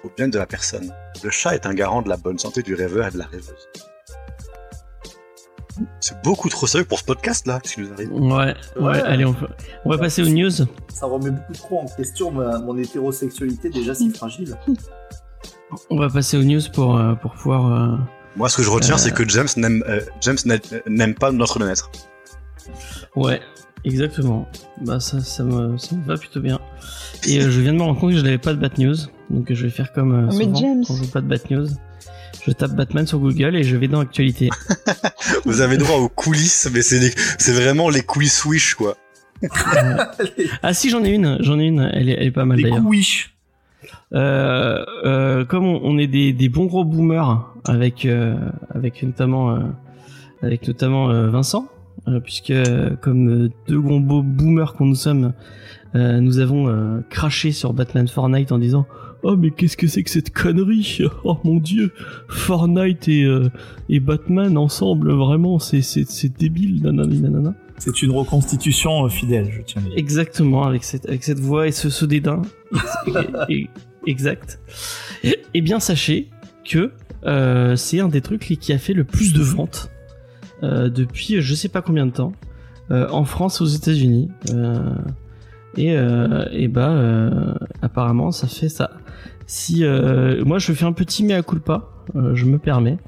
au 0.04 0.10
bien 0.16 0.28
de 0.28 0.36
la 0.38 0.46
personne. 0.46 0.92
Le 1.24 1.30
chat 1.30 1.54
est 1.54 1.64
un 1.66 1.74
garant 1.74 2.02
de 2.02 2.08
la 2.08 2.16
bonne 2.16 2.38
santé 2.38 2.62
du 2.62 2.74
rêveur 2.74 3.06
et 3.08 3.10
de 3.12 3.18
la 3.18 3.26
rêveuse. 3.26 3.68
C'est 6.00 6.22
beaucoup 6.22 6.48
trop 6.48 6.66
sérieux 6.66 6.84
pour 6.86 6.98
ce 6.98 7.04
podcast 7.04 7.46
là, 7.46 7.60
ce 7.64 7.74
qui 7.74 7.80
nous 7.80 7.92
arrive. 7.92 8.12
Ouais, 8.12 8.54
ouais, 8.76 8.82
Ouais. 8.82 9.00
allez, 9.02 9.24
on, 9.24 9.32
peut- 9.32 9.48
on 9.84 9.90
va 9.90 9.98
passer 9.98 10.22
aux 10.22 10.28
news. 10.28 10.50
Ça 10.50 11.06
remet 11.06 11.30
beaucoup 11.30 11.52
trop 11.54 11.80
en 11.80 11.86
question 11.86 12.30
ma- 12.30 12.58
mon 12.58 12.76
hétérosexualité 12.76 13.70
déjà 13.70 13.94
si 13.94 14.10
fragile. 14.10 14.56
On 15.90 15.96
va 15.98 16.08
passer 16.10 16.36
aux 16.36 16.42
news 16.44 16.60
pour, 16.74 16.96
euh, 16.98 17.14
pour 17.14 17.32
pouvoir. 17.32 17.72
euh, 17.72 17.96
Moi, 18.36 18.48
ce 18.48 18.56
que 18.58 18.62
je 18.62 18.70
retiens, 18.70 18.94
Euh. 18.94 18.98
c'est 18.98 19.12
que 19.14 19.26
James 19.28 19.48
n'aime 19.56 19.82
euh, 19.88 20.00
James 20.20 20.36
n'a- 20.44 20.56
n'aime 20.86 21.14
pas 21.14 21.32
notre 21.32 21.58
bien-être. 21.58 21.90
Ouais, 23.16 23.40
exactement. 23.84 24.48
Bah, 24.82 25.00
ça, 25.00 25.20
ça, 25.20 25.42
me, 25.44 25.76
ça 25.78 25.96
me 25.96 26.04
va 26.04 26.16
plutôt 26.16 26.40
bien. 26.40 26.60
Et 27.26 27.40
euh, 27.40 27.50
je 27.50 27.60
viens 27.60 27.72
de 27.72 27.78
me 27.78 27.82
rendre 27.82 27.98
compte 28.00 28.10
que 28.12 28.18
je 28.18 28.22
n'avais 28.22 28.38
pas 28.38 28.52
de 28.54 28.58
Bat 28.60 28.78
News. 28.78 28.96
Donc 29.30 29.52
je 29.52 29.62
vais 29.64 29.70
faire 29.70 29.92
comme 29.92 30.12
euh, 30.14 30.28
Ah, 30.30 30.34
mais 30.36 30.44
souvent 30.44 30.54
James. 30.60 30.84
quand 30.86 30.96
je 30.96 31.02
veux 31.02 31.10
pas 31.10 31.20
de 31.20 31.26
Bat 31.28 31.50
News. 31.50 31.68
Je 32.46 32.52
tape 32.52 32.72
Batman 32.72 33.06
sur 33.06 33.18
Google 33.20 33.54
et 33.56 33.62
je 33.62 33.76
vais 33.76 33.88
dans 33.88 34.00
Actualité. 34.00 34.48
Vous 35.44 35.60
avez 35.60 35.76
droit 35.76 35.96
aux 35.98 36.08
coulisses, 36.08 36.68
mais 36.72 36.82
c'est 36.82 36.98
les- 36.98 37.12
c'est 37.38 37.52
vraiment 37.52 37.88
les 37.88 38.02
coulisses 38.02 38.44
Wish 38.44 38.74
quoi. 38.74 38.96
ah 40.62 40.72
si, 40.74 40.90
j'en 40.90 41.02
ai 41.04 41.10
une, 41.10 41.36
j'en 41.40 41.58
ai 41.58 41.64
une. 41.66 41.80
Elle 41.92 42.08
est, 42.08 42.12
elle 42.18 42.26
est 42.28 42.30
pas 42.32 42.44
mal 42.44 42.58
Les 42.58 42.64
d'ailleurs. 42.64 42.84
couiches. 42.84 43.34
Euh, 44.12 44.84
euh, 45.04 45.44
comme 45.44 45.64
on, 45.64 45.80
on 45.82 45.98
est 45.98 46.06
des, 46.06 46.32
des 46.32 46.48
bons 46.48 46.66
gros 46.66 46.84
boomers 46.84 47.48
avec 47.64 48.04
euh, 48.04 48.34
avec 48.74 49.02
notamment 49.02 49.50
euh, 49.52 49.60
avec 50.42 50.66
notamment 50.68 51.10
euh, 51.10 51.28
Vincent, 51.30 51.66
euh, 52.08 52.20
puisque 52.20 52.52
comme 53.00 53.48
deux 53.68 53.80
gros 53.80 54.00
beaux 54.00 54.22
boomers 54.22 54.74
qu'on 54.74 54.86
nous 54.86 54.94
sommes, 54.94 55.32
euh, 55.94 56.20
nous 56.20 56.38
avons 56.38 56.68
euh, 56.68 57.00
craché 57.10 57.52
sur 57.52 57.72
Batman 57.72 58.06
Fortnite 58.06 58.52
en 58.52 58.58
disant 58.58 58.86
oh 59.22 59.36
mais 59.36 59.50
qu'est-ce 59.50 59.76
que 59.76 59.86
c'est 59.86 60.02
que 60.02 60.10
cette 60.10 60.32
connerie? 60.32 60.98
Oh 61.24 61.38
mon 61.44 61.56
dieu 61.56 61.92
Fortnite 62.28 63.08
et 63.08 63.24
euh, 63.24 63.48
et 63.88 64.00
Batman 64.00 64.56
ensemble 64.58 65.12
vraiment 65.12 65.58
c'est 65.58 65.82
c'est 65.82 66.08
c'est 66.08 66.36
débile 66.36 66.82
nanana 66.82 67.14
nanana. 67.14 67.54
C'est 67.78 68.02
une 68.02 68.12
reconstitution 68.12 69.04
euh, 69.04 69.08
fidèle, 69.08 69.50
je 69.50 69.62
tiens 69.62 69.82
à 69.82 69.88
dire. 69.88 69.94
Exactement, 69.96 70.62
avec 70.64 70.84
cette, 70.84 71.06
avec 71.08 71.24
cette 71.24 71.40
voix 71.40 71.66
et 71.66 71.72
ce, 71.72 71.90
ce 71.90 72.04
dédain. 72.04 72.42
Exact. 74.06 74.60
Et, 75.24 75.38
et 75.54 75.60
bien, 75.62 75.80
sachez 75.80 76.28
que 76.64 76.92
euh, 77.24 77.76
c'est 77.76 78.00
un 78.00 78.08
des 78.08 78.20
trucs 78.20 78.56
qui 78.60 78.72
a 78.72 78.78
fait 78.78 78.94
le 78.94 79.04
plus 79.04 79.32
de 79.32 79.42
ventes 79.42 79.90
euh, 80.62 80.88
depuis 80.88 81.40
je 81.40 81.54
sais 81.54 81.68
pas 81.68 81.82
combien 81.82 82.06
de 82.06 82.12
temps 82.12 82.32
euh, 82.90 83.08
en 83.10 83.24
France 83.24 83.60
aux 83.60 83.66
États-Unis. 83.66 84.30
Et, 85.76 85.96
euh, 85.96 86.68
bah, 86.68 86.90
euh, 86.90 87.54
apparemment, 87.80 88.30
ça 88.30 88.46
fait 88.46 88.68
ça. 88.68 88.90
Si 89.46 89.84
euh, 89.84 90.44
moi 90.44 90.58
je 90.58 90.72
fais 90.72 90.84
un 90.84 90.92
petit 90.92 91.24
mea 91.24 91.42
culpa, 91.42 91.88
euh, 92.14 92.34
je 92.34 92.44
me 92.46 92.58
permets 92.58 92.98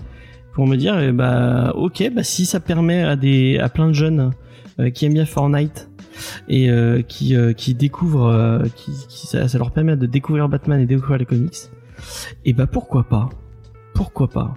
pour 0.52 0.66
me 0.66 0.76
dire, 0.76 0.98
eh 0.98 1.12
bah, 1.12 1.72
ok, 1.74 2.10
bah 2.14 2.22
si 2.22 2.46
ça 2.46 2.60
permet 2.60 3.02
à 3.02 3.16
des 3.16 3.58
à 3.58 3.68
plein 3.68 3.88
de 3.88 3.92
jeunes 3.92 4.32
euh, 4.78 4.90
qui 4.90 5.04
aiment 5.04 5.14
bien 5.14 5.26
Fortnite 5.26 5.90
et 6.48 6.70
qui 7.08 7.34
qui 7.56 7.74
découvrent, 7.74 8.62
qui, 8.76 8.92
qui 9.08 9.26
ça, 9.26 9.46
leur 9.58 9.72
permet 9.72 9.96
de 9.96 10.06
découvrir 10.06 10.48
Batman 10.48 10.80
et 10.80 10.86
découvrir 10.86 11.18
les 11.18 11.26
comics, 11.26 11.56
et 12.44 12.52
bah 12.52 12.68
pourquoi 12.68 13.04
pas, 13.04 13.28
pourquoi 13.94 14.28
pas? 14.28 14.54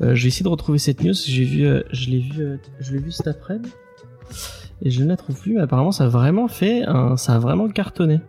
Je 0.00 0.06
vais 0.06 0.28
essayer 0.28 0.44
de 0.44 0.48
retrouver 0.48 0.78
cette 0.78 1.02
news. 1.02 1.12
J'ai 1.12 1.44
vu, 1.44 1.66
je 1.90 2.10
l'ai 2.10 2.20
vu, 2.20 2.58
je 2.80 2.92
l'ai 2.92 2.98
vu 2.98 3.10
cet 3.10 3.26
après-midi 3.26 3.70
et 4.82 4.90
je 4.90 5.02
ne 5.02 5.08
la 5.08 5.16
trouve 5.16 5.40
plus. 5.40 5.54
Mais 5.54 5.60
apparemment, 5.60 5.92
ça 5.92 6.04
a 6.04 6.08
vraiment 6.08 6.48
fait, 6.48 6.82
un, 6.84 7.16
ça 7.16 7.34
a 7.34 7.38
vraiment 7.38 7.68
cartonné. 7.68 8.20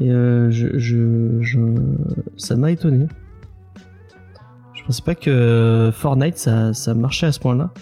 Et 0.00 0.10
euh, 0.10 0.50
je, 0.50 0.78
je, 0.78 1.40
je, 1.40 1.58
ça 2.36 2.56
m'a 2.56 2.70
étonné. 2.70 3.06
Je 4.74 4.84
pensais 4.84 5.02
pas 5.02 5.14
que 5.14 5.90
Fortnite 5.92 6.38
ça, 6.38 6.72
ça 6.72 6.94
marchait 6.94 7.26
à 7.26 7.32
ce 7.32 7.40
point-là. 7.40 7.72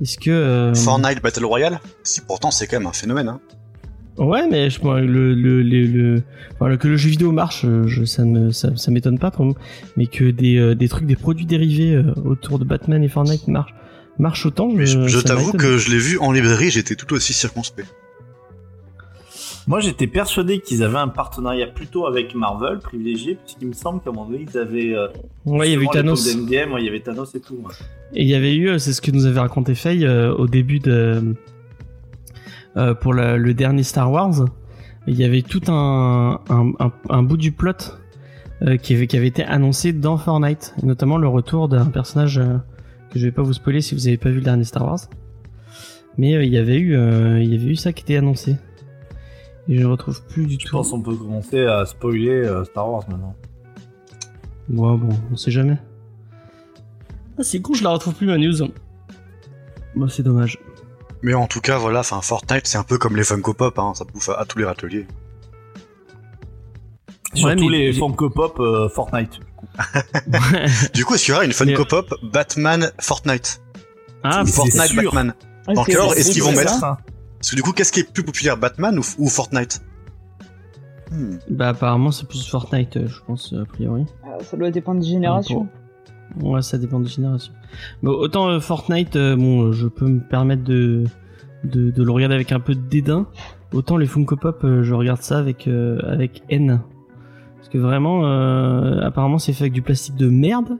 Est-ce 0.00 0.18
que 0.18 0.30
euh, 0.30 0.74
Fortnite 0.74 1.22
Battle 1.22 1.44
Royale 1.44 1.80
Si 2.02 2.20
pourtant 2.20 2.50
c'est 2.50 2.66
quand 2.66 2.78
même 2.78 2.86
un 2.88 2.92
phénomène. 2.92 3.28
Hein. 3.28 3.40
Ouais, 4.20 4.46
mais 4.48 4.68
je 4.68 4.80
le, 4.82 5.34
le, 5.34 5.62
le, 5.62 5.86
le 5.86 6.22
enfin, 6.60 6.76
que 6.76 6.88
le 6.88 6.96
jeu 6.96 7.08
vidéo 7.08 7.32
marche, 7.32 7.64
je, 7.86 8.04
ça 8.04 8.24
ne 8.24 8.50
ça, 8.50 8.76
ça 8.76 8.90
m'étonne 8.90 9.18
pas, 9.18 9.32
mais 9.96 10.06
que 10.06 10.30
des, 10.30 10.58
euh, 10.58 10.74
des 10.74 10.88
trucs, 10.88 11.06
des 11.06 11.16
produits 11.16 11.46
dérivés 11.46 11.94
euh, 11.94 12.12
autour 12.24 12.58
de 12.58 12.64
Batman 12.64 13.02
et 13.02 13.08
Fortnite 13.08 13.48
marchent, 13.48 13.74
marchent 14.20 14.46
autant. 14.46 14.70
Je, 14.76 15.08
je 15.08 15.20
t'avoue 15.20 15.52
que 15.52 15.78
je 15.78 15.90
l'ai 15.90 15.98
vu 15.98 16.18
en 16.18 16.32
librairie, 16.32 16.70
j'étais 16.70 16.94
tout 16.94 17.12
aussi 17.14 17.32
circonspect. 17.32 17.88
Moi, 19.66 19.80
j'étais 19.80 20.06
persuadé 20.06 20.60
qu'ils 20.60 20.82
avaient 20.82 20.98
un 20.98 21.08
partenariat 21.08 21.66
plutôt 21.66 22.06
avec 22.06 22.34
Marvel, 22.34 22.78
privilégié, 22.78 23.36
puisqu'il 23.36 23.68
me 23.68 23.72
semble 23.72 24.00
qu'à 24.00 24.10
un 24.10 24.12
moment 24.12 24.26
donné, 24.26 24.46
ils 24.50 24.58
avaient. 24.58 24.94
Euh, 24.94 25.08
ouais, 25.44 25.68
il 25.68 25.72
y 25.72 25.76
avait 25.76 25.84
eu 25.84 25.88
Thanos. 25.92 26.46
Game, 26.46 26.72
ouais, 26.72 26.80
il 26.80 26.86
y 26.86 26.88
avait 26.88 27.00
Thanos 27.00 27.34
et 27.34 27.40
tout. 27.40 27.58
Et 28.14 28.22
il 28.22 28.28
y 28.28 28.34
avait 28.34 28.56
eu, 28.56 28.78
c'est 28.78 28.92
ce 28.92 29.00
que 29.00 29.10
nous 29.10 29.26
avait 29.26 29.40
raconté 29.40 29.74
Faye 29.74 30.06
au 30.06 30.46
début 30.46 30.80
de 30.80 31.34
euh, 32.76 32.94
pour 32.94 33.12
le 33.12 33.52
dernier 33.52 33.82
Star 33.82 34.10
Wars, 34.10 34.44
il 35.06 35.16
y 35.16 35.24
avait 35.24 35.42
tout 35.42 35.62
un, 35.68 36.40
un, 37.08 37.22
bout 37.22 37.36
du 37.36 37.52
plot 37.52 37.72
euh, 38.62 38.76
qui, 38.76 38.94
avait, 38.94 39.06
qui 39.06 39.16
avait 39.16 39.26
été 39.26 39.42
annoncé 39.42 39.92
dans 39.92 40.16
Fortnite, 40.18 40.74
notamment 40.82 41.18
le 41.18 41.26
retour 41.26 41.68
d'un 41.68 41.86
personnage 41.86 42.38
euh, 42.38 42.58
que 43.10 43.18
je 43.18 43.26
vais 43.26 43.32
pas 43.32 43.42
vous 43.42 43.52
spoiler 43.52 43.80
si 43.80 43.94
vous 43.94 44.06
avez 44.06 44.16
pas 44.16 44.30
vu 44.30 44.36
le 44.36 44.42
dernier 44.42 44.64
Star 44.64 44.84
Wars. 44.84 45.00
Mais 46.18 46.32
il 46.44 46.52
y 46.52 46.58
avait 46.58 46.78
eu, 46.78 46.94
il 47.40 47.52
y 47.52 47.54
avait 47.54 47.70
eu 47.70 47.76
ça 47.76 47.92
qui 47.92 48.02
était 48.02 48.16
annoncé. 48.16 48.56
Et 49.68 49.76
je 49.76 49.82
ne 49.82 49.86
retrouve 49.86 50.22
plus 50.26 50.46
du 50.46 50.58
tout. 50.58 50.66
Je 50.66 50.72
pense 50.72 50.90
qu'on 50.90 51.02
peut 51.02 51.14
commencer 51.14 51.60
à 51.60 51.86
spoiler 51.86 52.48
Star 52.64 52.90
Wars 52.90 53.04
maintenant. 53.08 53.34
Ouais, 54.68 54.96
bon, 54.96 55.08
on 55.32 55.36
sait 55.36 55.50
jamais. 55.50 55.78
Ah, 57.38 57.42
c'est 57.42 57.60
con, 57.60 57.74
je 57.74 57.82
la 57.82 57.90
retrouve 57.90 58.14
plus 58.14 58.26
ma 58.26 58.38
news. 58.38 58.54
Moi, 59.94 60.08
c'est 60.08 60.22
dommage. 60.22 60.58
Mais 61.22 61.34
en 61.34 61.46
tout 61.46 61.60
cas, 61.60 61.78
voilà, 61.78 62.00
enfin, 62.00 62.20
Fortnite, 62.20 62.66
c'est 62.66 62.78
un 62.78 62.84
peu 62.84 62.96
comme 62.96 63.16
les 63.16 63.24
Funko 63.24 63.52
Pop, 63.54 63.78
hein, 63.78 63.92
ça 63.94 64.04
bouffe 64.04 64.28
à, 64.28 64.44
tous 64.44 64.58
les 64.58 64.64
râteliers. 64.64 65.06
Surtout 67.34 67.68
les 67.68 67.92
Funko 67.92 68.30
Pop 68.30 68.58
euh, 68.60 68.88
Fortnite. 68.88 69.40
du 70.94 71.04
coup, 71.04 71.14
est-ce 71.14 71.24
qu'il 71.24 71.32
y 71.32 71.34
aura 71.34 71.44
une 71.44 71.52
Funko 71.52 71.84
Pop 71.84 72.14
Batman 72.22 72.90
Fortnite 73.00 73.62
Ah, 74.22 74.44
Fortnight 74.44 74.94
Batman. 74.94 75.34
Ah, 75.66 75.74
Dans 75.74 75.84
quel 75.84 75.98
ordre 75.98 76.16
est-ce 76.16 76.32
qu'ils 76.32 76.42
vont 76.42 76.52
mettre 76.52 76.80
Parce 76.80 77.50
que 77.50 77.56
du 77.56 77.62
coup, 77.62 77.72
qu'est-ce 77.72 77.92
qui 77.92 78.00
est 78.00 78.12
plus 78.12 78.24
populaire, 78.24 78.56
Batman 78.56 78.98
ou, 79.18 79.28
Fortnite 79.28 79.82
hmm. 81.10 81.36
Bah 81.50 81.68
apparemment 81.68 82.10
c'est 82.10 82.26
plus 82.26 82.46
Fortnite, 82.46 82.96
euh, 82.96 83.08
je 83.08 83.20
pense 83.26 83.52
a 83.52 83.64
priori. 83.64 84.06
Ça 84.42 84.56
doit 84.56 84.70
dépendre 84.70 85.00
des 85.00 85.08
générations. 85.08 85.68
Ouais, 86.40 86.62
ça 86.62 86.78
dépend 86.78 87.00
des 87.00 87.08
générations. 87.08 87.52
Bon, 88.02 88.12
autant 88.12 88.48
euh, 88.48 88.60
Fortnite, 88.60 89.16
euh, 89.16 89.36
bon, 89.36 89.72
je 89.72 89.88
peux 89.88 90.06
me 90.06 90.20
permettre 90.20 90.62
de, 90.62 91.04
de, 91.64 92.02
le 92.02 92.10
regarder 92.10 92.34
avec 92.34 92.52
un 92.52 92.60
peu 92.60 92.74
de 92.74 92.80
dédain. 92.80 93.26
Autant 93.72 93.96
les 93.96 94.06
Funko 94.06 94.36
Pop, 94.36 94.64
euh, 94.64 94.82
je 94.82 94.94
regarde 94.94 95.22
ça 95.22 95.38
avec, 95.38 95.68
avec 95.68 96.42
haine. 96.48 96.80
Parce 97.60 97.68
que 97.68 97.78
vraiment, 97.78 98.24
apparemment, 99.02 99.38
c'est 99.38 99.52
fait 99.52 99.64
avec 99.64 99.72
du 99.72 99.82
plastique 99.82 100.16
de 100.16 100.28
merde. 100.28 100.78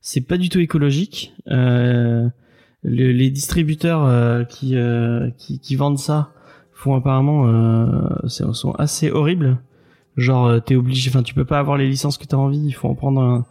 C'est 0.00 0.22
pas 0.22 0.38
du 0.38 0.48
tout 0.48 0.60
écologique. 0.60 1.34
les 1.46 3.30
distributeurs 3.30 4.46
qui, 4.48 4.76
qui, 5.36 5.58
qui, 5.58 5.76
vendent 5.76 5.98
ça 5.98 6.30
font 6.72 6.94
apparemment 6.94 7.46
sont 8.28 8.72
assez 8.78 9.10
horribles. 9.10 9.58
Genre, 10.16 10.62
t'es 10.64 10.76
obligé, 10.76 11.10
enfin, 11.10 11.22
tu 11.22 11.34
peux 11.34 11.44
pas 11.44 11.58
avoir 11.58 11.76
les 11.76 11.88
licences 11.88 12.16
que 12.16 12.26
t'as 12.26 12.36
envie. 12.36 12.64
Il 12.64 12.72
faut 12.72 12.88
en 12.88 12.94
prendre 12.94 13.20
un 13.20 13.44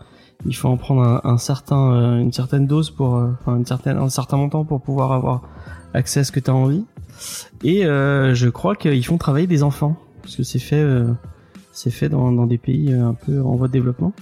il 0.45 0.55
faut 0.55 0.69
en 0.69 0.77
prendre 0.77 1.21
un, 1.23 1.37
certain, 1.37 1.91
euh, 1.91 2.19
une 2.19 2.31
certaine 2.31 2.65
dose 2.65 2.89
pour, 2.91 3.15
euh, 3.15 3.31
enfin 3.41 3.57
une 3.57 3.65
certaine, 3.65 3.97
un 3.97 4.09
certain 4.09 4.37
montant 4.37 4.63
pour 4.63 4.81
pouvoir 4.81 5.11
avoir 5.11 5.41
accès 5.93 6.21
à 6.21 6.23
ce 6.23 6.31
que 6.31 6.39
tu 6.39 6.49
as 6.49 6.55
envie. 6.55 6.85
Et 7.63 7.85
euh, 7.85 8.33
je 8.33 8.47
crois 8.47 8.75
qu'ils 8.75 9.05
font 9.05 9.17
travailler 9.17 9.47
des 9.47 9.63
enfants 9.63 9.97
parce 10.21 10.35
que 10.35 10.43
c'est 10.43 10.59
fait, 10.59 10.83
c'est 11.71 11.91
fait 11.91 12.09
dans, 12.09 12.31
dans, 12.31 12.45
des 12.45 12.57
pays 12.57 12.93
un 12.93 13.13
peu 13.13 13.41
en 13.41 13.55
voie 13.55 13.67
de 13.67 13.73
développement. 13.73 14.13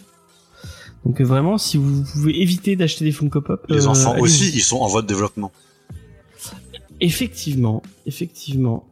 Donc 1.06 1.22
vraiment, 1.22 1.58
si 1.58 1.78
vous 1.78 2.04
pouvez 2.04 2.42
éviter 2.42 2.76
d'acheter 2.76 3.06
des 3.06 3.12
Funko 3.12 3.42
Pop, 3.42 3.66
les 3.70 3.88
enfants 3.88 4.18
aussi, 4.20 4.52
ils 4.54 4.62
sont 4.62 4.78
en 4.78 4.88
voie 4.88 5.02
de 5.02 5.08
développement. 5.08 5.52
Effectivement, 7.00 7.84
effectivement. 8.06 8.86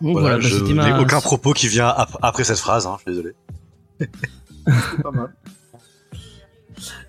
voilà, 0.00 0.36
bah, 0.36 0.40
je 0.40 0.56
n'ai 0.64 0.92
aucun 0.98 1.20
propos 1.20 1.52
qui 1.52 1.68
vient 1.68 1.92
après 2.22 2.44
cette 2.44 2.58
phrase, 2.58 2.86
hein, 2.86 2.96
je 2.98 3.12
suis 3.12 3.22
désolé. 3.22 3.34
pas 5.02 5.10
mal. 5.10 5.34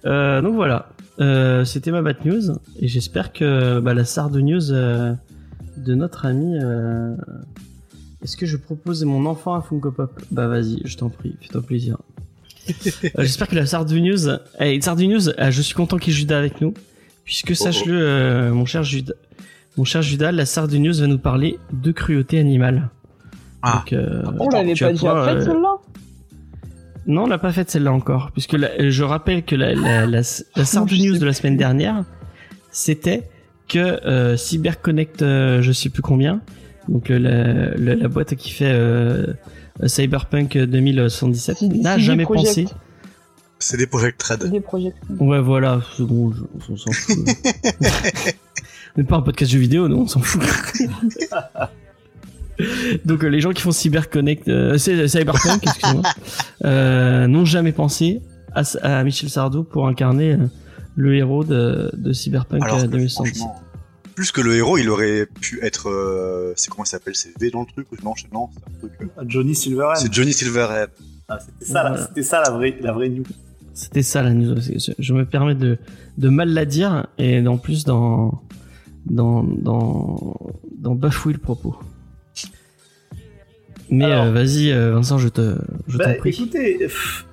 Euh, 0.06 0.42
donc 0.42 0.56
voilà, 0.56 0.90
euh, 1.20 1.64
c'était 1.64 1.92
ma 1.92 2.02
bad 2.02 2.26
news 2.26 2.58
et 2.80 2.88
j'espère 2.88 3.32
que 3.32 3.80
bah, 3.80 3.94
la 3.94 4.04
sarde 4.04 4.36
news 4.36 4.72
euh, 4.72 5.14
de 5.78 5.96
notre 5.96 6.26
ami. 6.26 6.58
Est-ce 8.24 8.38
que 8.38 8.46
je 8.46 8.58
propose 8.58 9.04
mon 9.04 9.26
enfant 9.26 9.56
à 9.56 9.62
Funko 9.62 9.92
Pop 9.92 10.22
Bah 10.32 10.48
vas-y, 10.48 10.82
je 10.86 10.98
t'en 10.98 11.10
prie, 11.10 11.36
fais-toi 11.42 11.62
plaisir. 11.62 11.98
j'espère 13.18 13.48
que 13.48 13.56
la 13.56 13.66
sarde 13.66 13.92
news, 13.92 14.30
hey, 14.60 14.82
sarde 14.82 15.02
news, 15.02 15.22
je 15.22 15.62
suis 15.62 15.74
content 15.74 15.98
qu'il 15.98 16.14
y 16.14 16.16
ait 16.16 16.20
Judas 16.20 16.38
avec 16.38 16.62
nous, 16.62 16.74
puisque 17.26 17.52
oh, 17.52 17.56
sache-le, 17.56 18.50
oh. 18.52 18.56
mon 18.56 18.66
cher 18.66 18.84
Judas, 18.84 19.16
mon 19.78 19.84
cher 19.84 20.02
Judas, 20.02 20.32
la 20.32 20.46
sarde 20.46 20.74
news 20.74 20.94
va 20.94 21.08
nous 21.08 21.18
parler 21.18 21.58
de 21.74 21.92
cruauté 21.92 22.38
animale. 22.40 22.90
Ah. 23.64 23.84
Donc, 23.92 24.00
on 24.40 24.50
l'avait 24.50 24.74
pas 24.76 24.92
déjà 24.92 25.26
fait 25.26 25.44
celle-là 25.44 25.78
non, 27.08 27.24
on 27.24 27.28
l'a 27.28 27.40
pas 27.40 27.52
faite 27.52 27.72
celle-là 27.72 27.92
encore, 27.92 28.32
puisque 28.32 28.58
je 28.58 29.04
rappelle 29.04 29.44
que 29.44 29.56
la, 29.56 29.74
la, 29.74 30.06
la, 30.06 30.22
la 30.22 30.86
news 30.86 31.18
de 31.18 31.26
la 31.26 31.34
semaine 31.34 31.58
dernière, 31.58 32.04
c'était 32.72 33.28
que 33.68 33.80
euh, 33.80 34.38
CyberConnect, 34.38 35.22
euh, 35.22 35.62
je 35.62 35.72
sais 35.72 35.90
plus 35.90 36.04
combien, 36.04 36.42
donc 36.88 37.10
la, 37.10 37.76
la, 37.76 38.08
boîte 38.08 38.36
qui 38.36 38.52
fait 38.52 38.72
euh, 38.72 39.34
Cyberpunk 39.86 40.58
2077, 40.58 41.62
n'a 41.62 41.98
jamais 41.98 42.26
pensé. 42.26 42.68
C'est 43.60 43.78
des 43.78 43.88
Project 43.88 44.22
Red. 44.24 44.50
Des 44.50 44.60
Project 44.60 44.98
Ouais, 45.20 45.40
voilà, 45.40 45.82
c'est 45.96 46.04
bon, 46.04 46.34
on 46.70 46.76
s'en 46.76 46.92
fout. 46.92 47.18
on 48.96 49.02
n'est 49.02 49.04
pas 49.04 49.18
un 49.18 49.22
podcast 49.22 49.52
jeux 49.52 49.60
vidéo, 49.60 49.88
non, 49.88 50.02
on 50.02 50.08
s'en 50.08 50.22
fout. 50.22 50.42
Donc 53.06 53.24
euh, 53.24 53.28
les 53.28 53.40
gens 53.40 53.52
qui 53.52 53.62
font 53.62 53.72
CyberConnect, 53.72 54.48
euh, 54.48 54.78
Cyberpunk, 54.78 55.64
excusez-moi, 55.64 56.04
euh, 56.66 57.28
n'ont 57.28 57.46
jamais 57.46 57.72
pensé 57.72 58.22
à, 58.54 59.04
Michel 59.04 59.30
Sardou 59.30 59.64
pour 59.64 59.88
incarner 59.88 60.38
le 60.96 61.16
héros 61.16 61.44
de, 61.44 61.92
Cyberpunk 62.12 62.64
2077. 62.90 63.48
Plus 64.16 64.32
que 64.32 64.42
le 64.42 64.56
héros, 64.56 64.78
il 64.78 64.90
aurait 64.90 65.26
pu 65.26 65.60
être. 65.64 66.54
c'est 66.56 66.70
comment 66.70 66.84
il 66.84 66.90
s'appelle 66.90 67.16
C'est 67.16 67.38
V 67.40 67.50
dans 67.52 67.62
le 67.62 67.68
truc 67.68 67.88
Non, 68.04 68.14
non 68.34 68.50
c'est 68.54 68.68
un 68.68 68.90
truc. 68.90 69.10
Johnny 69.28 69.56
Silverhead. 69.56 69.98
C'est 69.98 70.14
Johnny 70.14 70.34
Silverhead. 70.34 70.90
Ah, 71.28 71.40
c'était 71.40 71.72
ça, 71.72 72.10
ça, 72.24 72.42
la 72.46 72.52
vraie, 72.52 72.76
la 72.82 72.92
vraie 72.92 73.10
news. 73.10 73.24
C'était 73.74 74.04
ça 74.04 74.22
la 74.22 74.34
news. 74.34 74.58
Je 75.00 75.14
me 75.14 75.26
permets 75.26 75.56
de, 75.56 75.78
de 76.18 76.30
mal 76.30 76.50
la 76.50 76.66
dire 76.66 77.08
et 77.18 77.46
en 77.48 77.58
plus 77.58 77.86
dans 77.86 78.44
dans 79.06 79.44
dans 79.44 80.36
dans 80.78 80.96
bafouiller 80.96 81.38
le 81.38 81.42
propos. 81.42 81.76
Mais 83.90 84.06
euh, 84.06 84.32
vas-y, 84.32 84.72
euh, 84.72 84.94
Vincent, 84.94 85.18
je 85.18 85.28
te, 85.28 85.58
je 85.88 85.98
bah, 85.98 86.14
t'en 86.14 86.20
prie. 86.20 86.30
Écoutez, 86.30 86.88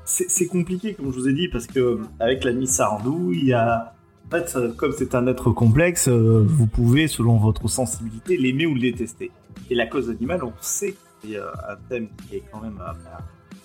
c'est 0.05 0.47
compliqué 0.47 0.95
comme 0.95 1.13
je 1.13 1.19
vous 1.19 1.29
ai 1.29 1.33
dit 1.33 1.49
parce 1.49 1.67
que 1.67 2.01
avec 2.19 2.45
l'ami 2.45 2.67
Sardou, 2.67 3.33
il 3.33 3.45
y 3.45 3.53
a 3.53 3.95
en 4.29 4.37
fait, 4.37 4.57
comme 4.77 4.93
c'est 4.93 5.15
un 5.15 5.27
être 5.27 5.51
complexe, 5.51 6.09
euh, 6.09 6.45
vous 6.47 6.67
pouvez, 6.67 7.09
selon 7.09 7.39
votre 7.39 7.69
sensibilité, 7.69 8.37
l'aimer 8.37 8.67
ou 8.67 8.75
le 8.75 8.81
détester. 8.81 9.31
Et 9.71 9.75
la 9.75 9.87
cause 9.87 10.11
animale, 10.11 10.45
on 10.45 10.53
sait 10.61 10.97
c'est 11.25 11.37
un 11.37 11.77
thème 11.89 12.09
qui 12.29 12.37
est 12.37 12.45
quand 12.53 12.61
même 12.61 12.81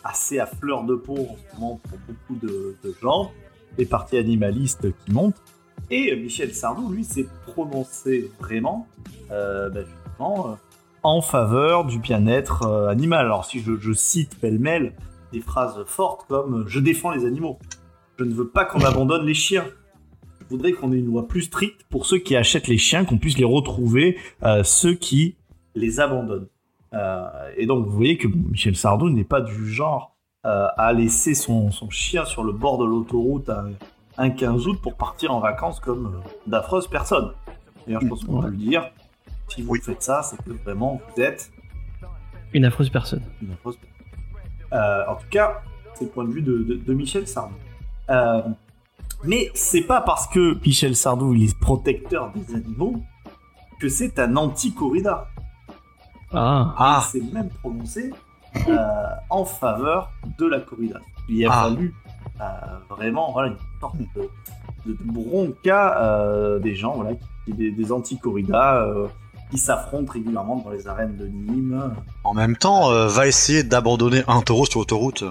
assez 0.03 0.39
à 0.39 0.47
fleur 0.47 0.85
de 0.85 0.95
peau 0.95 1.15
en 1.15 1.35
ce 1.37 1.55
moment 1.55 1.79
pour 1.87 1.99
beaucoup 2.07 2.35
de, 2.43 2.75
gens, 2.99 3.31
les 3.77 3.85
partis 3.85 4.17
animalistes 4.17 4.87
qui 5.05 5.11
montent. 5.11 5.39
Et 5.91 6.15
Michel 6.15 6.51
Sardou, 6.51 6.89
lui, 6.89 7.03
s'est 7.03 7.27
prononcé 7.45 8.31
vraiment, 8.39 8.87
bah, 9.29 9.69
justement, 9.71 10.57
en 11.03 11.21
faveur 11.21 11.85
du 11.85 11.99
bien-être 11.99 12.63
euh, 12.63 12.87
animal. 12.87 13.25
Alors 13.25 13.45
si 13.45 13.61
je, 13.61 13.93
cite 13.93 14.39
pêle-mêle 14.39 14.93
des 15.31 15.41
phrases 15.41 15.83
fortes 15.85 16.25
comme 16.27 16.61
euh, 16.61 16.67
je 16.67 16.79
défends 16.79 17.11
les 17.11 17.25
animaux, 17.25 17.59
je 18.17 18.23
ne 18.23 18.33
veux 18.33 18.47
pas 18.47 18.65
qu'on 18.65 18.81
abandonne 18.81 19.25
les 19.25 19.33
chiens. 19.33 19.65
Je 20.53 20.57
voudrais 20.57 20.73
qu'on 20.73 20.91
ait 20.93 20.99
une 20.99 21.07
loi 21.07 21.27
plus 21.27 21.41
stricte 21.41 21.81
pour 21.89 22.05
ceux 22.05 22.19
qui 22.19 22.35
achètent 22.35 22.67
les 22.67 22.77
chiens, 22.77 23.05
qu'on 23.05 23.17
puisse 23.17 23.39
les 23.39 23.43
retrouver, 23.43 24.19
euh, 24.43 24.63
ceux 24.63 24.93
qui 24.93 25.35
les 25.73 25.99
abandonnent. 25.99 26.45
et 27.57 27.65
donc 27.65 27.87
vous 27.87 27.91
voyez 27.91 28.19
que 28.19 28.27
Michel 28.27 28.75
Sardou 28.75 29.09
n'est 29.09 29.23
pas 29.23 29.41
du 29.41 29.67
genre 29.67 30.15
à 30.43 30.93
laisser 30.93 31.33
son, 31.33 31.71
chien 31.89 32.23
sur 32.25 32.43
le 32.43 32.53
bord 32.53 32.77
de 32.77 32.85
l'autoroute 32.85 33.49
un 34.17 34.29
15 34.29 34.67
août 34.67 34.79
pour 34.79 34.93
partir 34.93 35.33
en 35.33 35.39
vacances 35.39 35.79
comme 35.79 36.21
d'affreuses 36.45 36.87
personnes. 36.87 37.31
D'ailleurs 37.87 38.01
je 38.01 38.07
pense 38.07 38.23
qu'on 38.23 38.39
peut 38.39 38.49
le 38.49 38.57
dire, 38.57 38.91
si 39.47 39.63
vous 39.63 39.73
faites 39.81 40.03
ça, 40.03 40.21
c'est 40.21 40.37
que 40.43 40.51
vraiment 40.51 41.01
vous 41.15 41.21
êtes 41.23 41.51
Une 42.53 42.65
affreuse 42.65 42.91
personne. 42.91 43.23
Une 43.41 43.53
affreuse 43.53 43.77
personne. 43.77 44.69
Euh, 44.73 45.11
en 45.11 45.15
tout 45.15 45.27
cas, 45.31 45.63
c'est 45.95 46.05
le 46.05 46.11
point 46.11 46.25
de 46.25 46.31
vue 46.31 46.43
de, 46.43 46.59
de- 46.59 46.75
de 46.75 46.93
Michel 46.93 47.27
Sardou. 47.27 47.55
Mais 49.25 49.49
c'est 49.53 49.81
pas 49.83 50.01
parce 50.01 50.27
que 50.27 50.57
Michel 50.65 50.95
Sardou 50.95 51.33
il 51.33 51.43
est 51.49 51.57
protecteur 51.57 52.31
des 52.35 52.55
animaux 52.55 52.95
que 53.79 53.89
c'est 53.89 54.19
un 54.19 54.35
anti-corrida. 54.35 55.27
Ah. 56.33 56.73
Ah, 56.77 57.03
Il 57.13 57.21
s'est 57.21 57.33
même 57.33 57.49
prononcé 57.61 58.11
euh, 58.67 58.77
en 59.29 59.45
faveur 59.45 60.11
de 60.37 60.45
la 60.45 60.59
corrida. 60.59 60.99
Il 61.29 61.45
a 61.45 61.49
Ah. 61.51 61.63
fallu 61.69 61.93
euh, 62.41 62.43
vraiment 62.89 63.31
voilà, 63.31 63.49
une 63.49 63.57
sorte 63.79 63.97
de, 63.97 64.05
de, 64.85 64.91
de 64.93 64.97
bronca 65.03 66.01
euh, 66.01 66.59
des 66.59 66.75
gens, 66.75 66.95
voilà, 66.95 67.11
qui, 67.45 67.53
des, 67.53 67.71
des 67.71 67.91
anti-corrida 67.91 68.77
euh, 68.81 69.07
qui 69.51 69.57
s'affrontent 69.57 70.11
régulièrement 70.11 70.57
dans 70.57 70.71
les 70.71 70.87
arènes 70.87 71.15
de 71.15 71.27
Nîmes. 71.27 71.93
en 72.23 72.33
même 72.33 72.57
temps, 72.57 72.89
euh, 72.91 73.07
va 73.07 73.27
essayer 73.27 73.63
d'abandonner 73.63 74.23
un 74.27 74.41
taureau 74.41 74.65
sur 74.65 74.79
l'autoroute. 74.79 75.23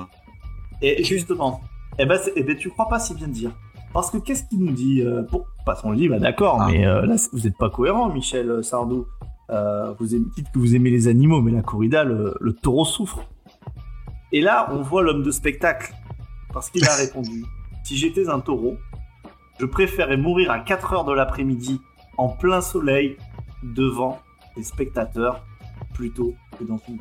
Et 0.80 1.02
justement, 1.04 1.60
eh 1.98 2.06
ben, 2.06 2.18
c'est- 2.22 2.32
eh 2.36 2.42
ben, 2.42 2.56
tu 2.56 2.70
crois 2.70 2.88
pas 2.88 3.00
si 3.00 3.14
bien 3.14 3.28
dire. 3.28 3.50
Parce 3.92 4.10
que 4.10 4.18
qu'est-ce 4.18 4.44
qu'il 4.44 4.60
nous 4.60 4.72
dit 4.72 5.02
euh, 5.02 5.22
pour... 5.22 5.46
Passons 5.66 5.90
le 5.90 5.96
dit, 5.96 6.08
bah 6.08 6.18
d'accord, 6.18 6.58
Ah. 6.60 6.68
mais 6.70 6.86
euh, 6.86 7.06
là, 7.06 7.14
vous 7.32 7.40
n'êtes 7.40 7.56
pas 7.58 7.70
cohérent, 7.70 8.08
Michel 8.08 8.64
Sardou. 8.64 9.06
Euh, 9.50 9.92
vous 9.98 10.14
aimez, 10.14 10.24
dites 10.34 10.50
que 10.50 10.58
vous 10.58 10.74
aimez 10.74 10.90
les 10.90 11.08
animaux, 11.08 11.40
mais 11.42 11.52
la 11.52 11.62
corrida, 11.62 12.04
le, 12.04 12.34
le 12.40 12.52
taureau 12.54 12.84
souffre. 12.84 13.24
Et 14.32 14.40
là, 14.40 14.68
on 14.72 14.80
voit 14.82 15.02
l'homme 15.02 15.22
de 15.22 15.30
spectacle. 15.30 15.92
Parce 16.52 16.70
qu'il 16.70 16.84
a 16.86 16.94
répondu 16.96 17.44
Si 17.84 17.96
j'étais 17.96 18.28
un 18.30 18.40
taureau, 18.40 18.76
je 19.60 19.66
préférais 19.66 20.16
mourir 20.16 20.50
à 20.50 20.60
4 20.60 20.92
heures 20.94 21.04
de 21.04 21.12
l'après-midi, 21.12 21.80
en 22.16 22.28
plein 22.28 22.60
soleil, 22.60 23.16
devant 23.62 24.18
des 24.56 24.62
spectateurs, 24.62 25.44
plutôt 25.94 26.34
que 26.58 26.64
dans 26.64 26.78
une 26.88 26.98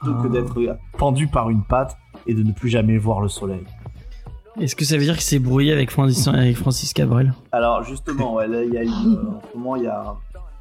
plutôt 0.00 0.14
que 0.22 0.26
Ah. 0.26 0.28
d'être 0.28 0.78
pendu 0.96 1.26
par 1.26 1.50
une 1.50 1.62
patte 1.62 1.96
et 2.26 2.34
de 2.34 2.42
ne 2.42 2.52
plus 2.52 2.68
jamais 2.68 2.98
voir 2.98 3.20
le 3.20 3.28
soleil. 3.28 3.64
Est-ce 4.60 4.74
que 4.74 4.84
ça 4.84 4.96
veut 4.96 5.04
dire 5.04 5.14
qu'il 5.14 5.22
s'est 5.22 5.38
brouillé 5.38 5.72
avec 5.72 5.90
Francis, 5.90 6.26
avec 6.28 6.56
Francis 6.56 6.92
Cabrel? 6.92 7.32
Alors 7.52 7.84
justement, 7.84 8.34
ouais, 8.34 8.48
là, 8.48 8.64
il 8.64 8.72
y 8.72 8.78
a 8.78 8.82
une, 8.82 8.90
euh, 9.16 9.36
en 9.36 9.40
ce 9.52 9.56
moment, 9.56 9.76
il 9.76 9.84
y 9.84 9.86
a, 9.86 10.14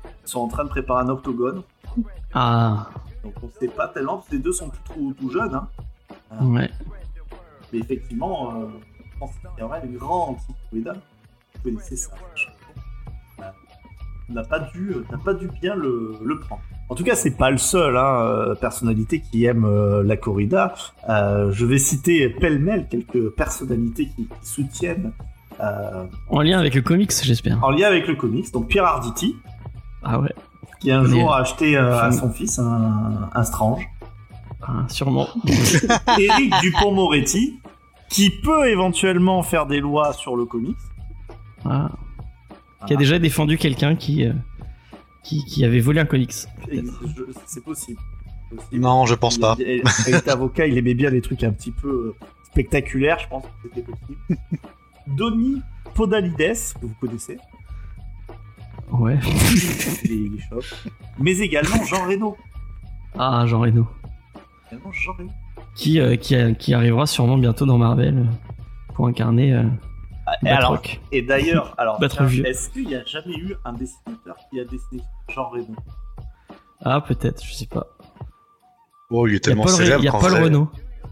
ils 0.06 0.30
sont 0.30 0.40
en 0.40 0.48
train 0.48 0.64
de 0.66 0.70
préparer 0.70 1.04
un 1.04 1.10
octogone, 1.10 1.62
Ah, 2.34 2.90
donc 3.24 3.34
on 3.42 3.50
sait 3.60 3.68
pas 3.68 3.88
tellement, 3.88 4.18
parce 4.18 4.30
que 4.30 4.36
les 4.36 4.42
deux 4.42 4.52
sont 4.52 4.70
tout, 4.86 5.16
tout 5.18 5.32
jeunes, 5.32 5.56
hein. 5.56 5.68
ouais. 6.42 6.70
mais 7.74 7.80
effectivement, 7.80 8.54
euh, 8.56 8.68
y 9.60 9.64
aurait 9.64 9.82
le 9.86 9.98
grand 9.98 10.30
anti-corrida. 10.30 10.94
Vous 11.56 11.62
connaissez 11.72 11.96
ça. 11.98 12.12
Euh, 13.40 13.44
n'a 14.30 14.44
pas 14.44 14.60
dû, 14.60 14.94
n'a 15.12 15.18
pas 15.18 15.34
dû 15.34 15.48
bien 15.60 15.74
le, 15.76 16.18
le 16.24 16.40
prendre. 16.40 16.62
En 16.90 16.96
tout 16.96 17.04
cas, 17.04 17.16
c'est 17.16 17.36
pas 17.38 17.52
le 17.52 17.58
seul 17.58 17.98
hein, 17.98 18.22
euh, 18.22 18.56
personnalité 18.56 19.20
qui 19.22 19.44
aime 19.46 19.66
euh, 19.66 20.04
la 20.04 20.16
corrida. 20.16 20.74
Euh, 21.10 21.52
je 21.52 21.66
vais 21.66 21.80
citer 21.80 22.30
pêle-mêle 22.30 22.88
quelques 22.90 23.30
personnalités 23.32 24.06
qui, 24.16 24.26
qui 24.28 24.48
soutiennent 24.48 25.12
euh, 25.60 26.06
En 26.30 26.42
lien 26.42 26.58
avec 26.60 26.76
le 26.76 26.82
comics, 26.82 27.12
j'espère. 27.24 27.62
en 27.64 27.72
lien 27.72 27.88
avec 27.88 28.08
le 28.08 28.16
comics. 28.16 28.52
Donc 28.54 28.68
Pierre 28.70 28.86
Arditi, 28.86 29.36
Ah 30.04 30.20
ouais. 30.22 30.34
qui 30.80 30.92
un 30.92 31.02
Mais- 31.04 31.10
jour 31.10 31.34
a 31.34 31.40
acheté 31.42 31.76
à 31.76 32.10
son 32.14 32.32
fils 32.32 32.58
un, 32.60 33.30
un 33.34 33.44
Strange. 33.44 33.84
Ah, 34.62 34.86
sûrement. 34.88 35.28
Éric 36.20 36.54
Dupont-Moretti, 36.62 37.60
qui 38.10 38.30
peut 38.30 38.70
éventuellement 38.70 39.44
faire 39.44 39.66
des 39.66 39.80
lois 39.82 40.14
sur 40.14 40.36
le 40.38 40.46
comics. 40.46 40.78
Ah. 41.66 41.90
Qui 42.86 42.94
a 42.94 42.98
déjà 42.98 43.20
défendu 43.20 43.58
quelqu'un 43.58 43.96
qui, 43.96 44.26
qui, 45.28 45.44
qui 45.46 45.66
avait 45.66 45.80
volé 45.82 46.00
un 46.00 46.06
comics. 46.06 46.32
C'est 47.46 47.64
possible. 47.64 48.00
Possible. 48.50 48.82
Non, 48.82 49.06
je 49.06 49.14
pense 49.16 49.36
Il- 49.36 49.42
pas. 49.42 49.56
il- 49.60 49.84
Il 50.08 50.30
avocat, 50.30 50.68
il 50.68 50.78
aimait 50.78 50.94
bien 50.94 51.10
les 51.10 51.22
trucs 51.22 51.44
un 51.44 51.52
petit 51.52 51.72
peu 51.72 51.90
euh, 51.90 52.16
spectaculaires, 52.52 53.20
je 53.20 53.28
pense 53.28 53.44
que 53.44 53.50
c'était 53.64 53.82
possible. 53.82 54.18
Donny 55.08 55.62
Podalides, 55.94 56.38
que 56.80 56.86
vous 56.86 56.94
connaissez, 57.00 57.38
Ouais. 58.92 59.20
chauve. 60.50 60.66
mais 61.20 61.38
également 61.40 61.84
Jean 61.84 62.06
Reno. 62.08 62.38
Ah, 63.20 63.44
Jean 63.48 63.60
Reno. 63.62 63.86
Également 64.72 64.92
Jean 64.94 65.14
Reno. 65.18 65.32
Qui, 65.76 66.00
euh, 66.00 66.16
qui, 66.16 66.36
qui 66.58 66.74
arrivera 66.74 67.06
sûrement 67.06 67.38
bientôt 67.38 67.66
dans 67.66 67.78
Marvel 67.78 68.28
pour 68.96 69.08
incarner 69.08 69.54
euh, 69.54 69.64
alors, 70.46 70.82
et 71.12 71.22
d'ailleurs, 71.22 71.74
alors, 71.78 72.02
est-ce 72.04 72.70
qu'il 72.70 72.88
n'y 72.88 72.96
a 72.96 73.04
jamais 73.06 73.36
eu 73.36 73.56
un 73.66 73.74
dessinateur 73.74 74.36
qui 74.50 74.60
a 74.60 74.66
dessiné 74.66 75.02
Jean 75.30 75.50
Reno 75.50 75.76
Ah, 76.82 77.02
peut-être, 77.02 77.44
je 77.44 77.54
sais 77.54 77.66
pas. 77.68 77.88
Oh, 79.10 79.28
il 79.28 79.32
est 79.32 79.32
Il 79.32 79.34
y 79.34 79.38
a 79.38 79.40
tellement 79.40 79.68
célèbre 79.68 80.02
il 80.02 80.06
y 80.06 80.10
a 80.10 80.12
Paul 80.12 80.44
Renault. 80.44 80.70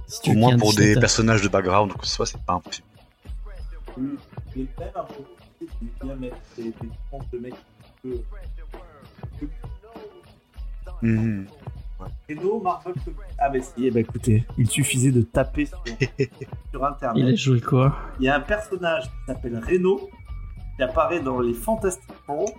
Si 0.08 0.30
Au 0.30 0.34
moins 0.34 0.58
pour 0.58 0.73
des 0.73 0.95
personnages 0.95 1.41
de 1.41 1.47
background, 1.47 1.91
donc 1.91 2.06
soit 2.06 2.25
c'est 2.25 2.41
pas 2.45 2.54
impossible. 2.54 2.88
Oui, 3.97 4.17
il 4.56 4.63
est 4.63 4.67
quand 4.75 4.84
même 4.84 4.91
un 4.95 5.04
peu 5.04 5.13
compliqué 5.23 5.71
de 5.82 6.06
bien 6.06 6.15
mettre 6.15 6.36
des, 6.58 6.63
des 6.63 6.89
tronches 7.10 7.30
de 7.32 7.39
mecs 7.39 7.56
un 11.04 11.45
Marvel 12.63 12.94
Comics. 12.94 13.20
Ah, 13.38 13.50
bah 13.50 13.60
si, 13.62 13.86
eh 13.86 13.91
ben, 13.91 14.00
écoutez, 14.00 14.46
il 14.58 14.70
suffisait 14.70 15.12
de 15.12 15.22
taper 15.22 15.65
sur, 15.65 15.84
sur 16.72 16.84
internet. 16.86 17.24
Il 17.28 17.34
a 17.34 17.36
joué 17.36 17.62
quoi 17.62 17.96
Il 18.20 18.26
y 18.26 18.30
a 18.30 18.36
un 18.36 18.39
personnage 18.39 19.04
qui 19.04 19.10
s'appelle 19.28 19.58
Reno 19.68 20.10
qui 20.78 20.84
apparaît 20.84 21.20
dans 21.22 21.39
les 21.39 21.54
Fantastic 21.54 22.12
Four. 22.26 22.50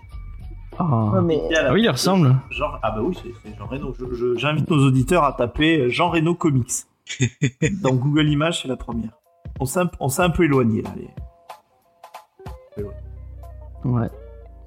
ah. 0.79 1.11
Ouais, 1.15 1.23
mais 1.23 1.41
Ah 1.57 1.73
oui, 1.73 1.83
il 1.83 1.91
ressemble. 1.91 2.37
Genre, 2.51 2.79
ah 2.83 2.91
bah 2.93 3.03
oui, 3.03 3.17
c'est 3.45 3.57
Jean 3.59 3.67
Reno. 3.67 3.95
Je- 3.99 4.15
je- 4.15 4.37
J'invite 4.37 4.71
nos 4.71 4.87
auditeurs 4.87 5.25
à 5.25 5.33
taper 5.33 5.91
Jean 5.91 6.11
Reno 6.11 6.35
Comics. 6.35 6.73
Dans 7.83 7.95
Google 7.95 8.29
Images, 8.29 8.63
c'est 8.63 8.69
la 8.69 8.77
première. 8.77 9.11
On 9.61 9.65
s'est 9.65 9.81
un, 9.81 9.91
on 10.01 10.09
s'est 10.09 10.23
un 10.23 10.31
peu 10.31 10.45
éloigné 10.45 10.83
là. 10.83 10.91
les- 10.97 11.09
Ouais. 13.85 14.11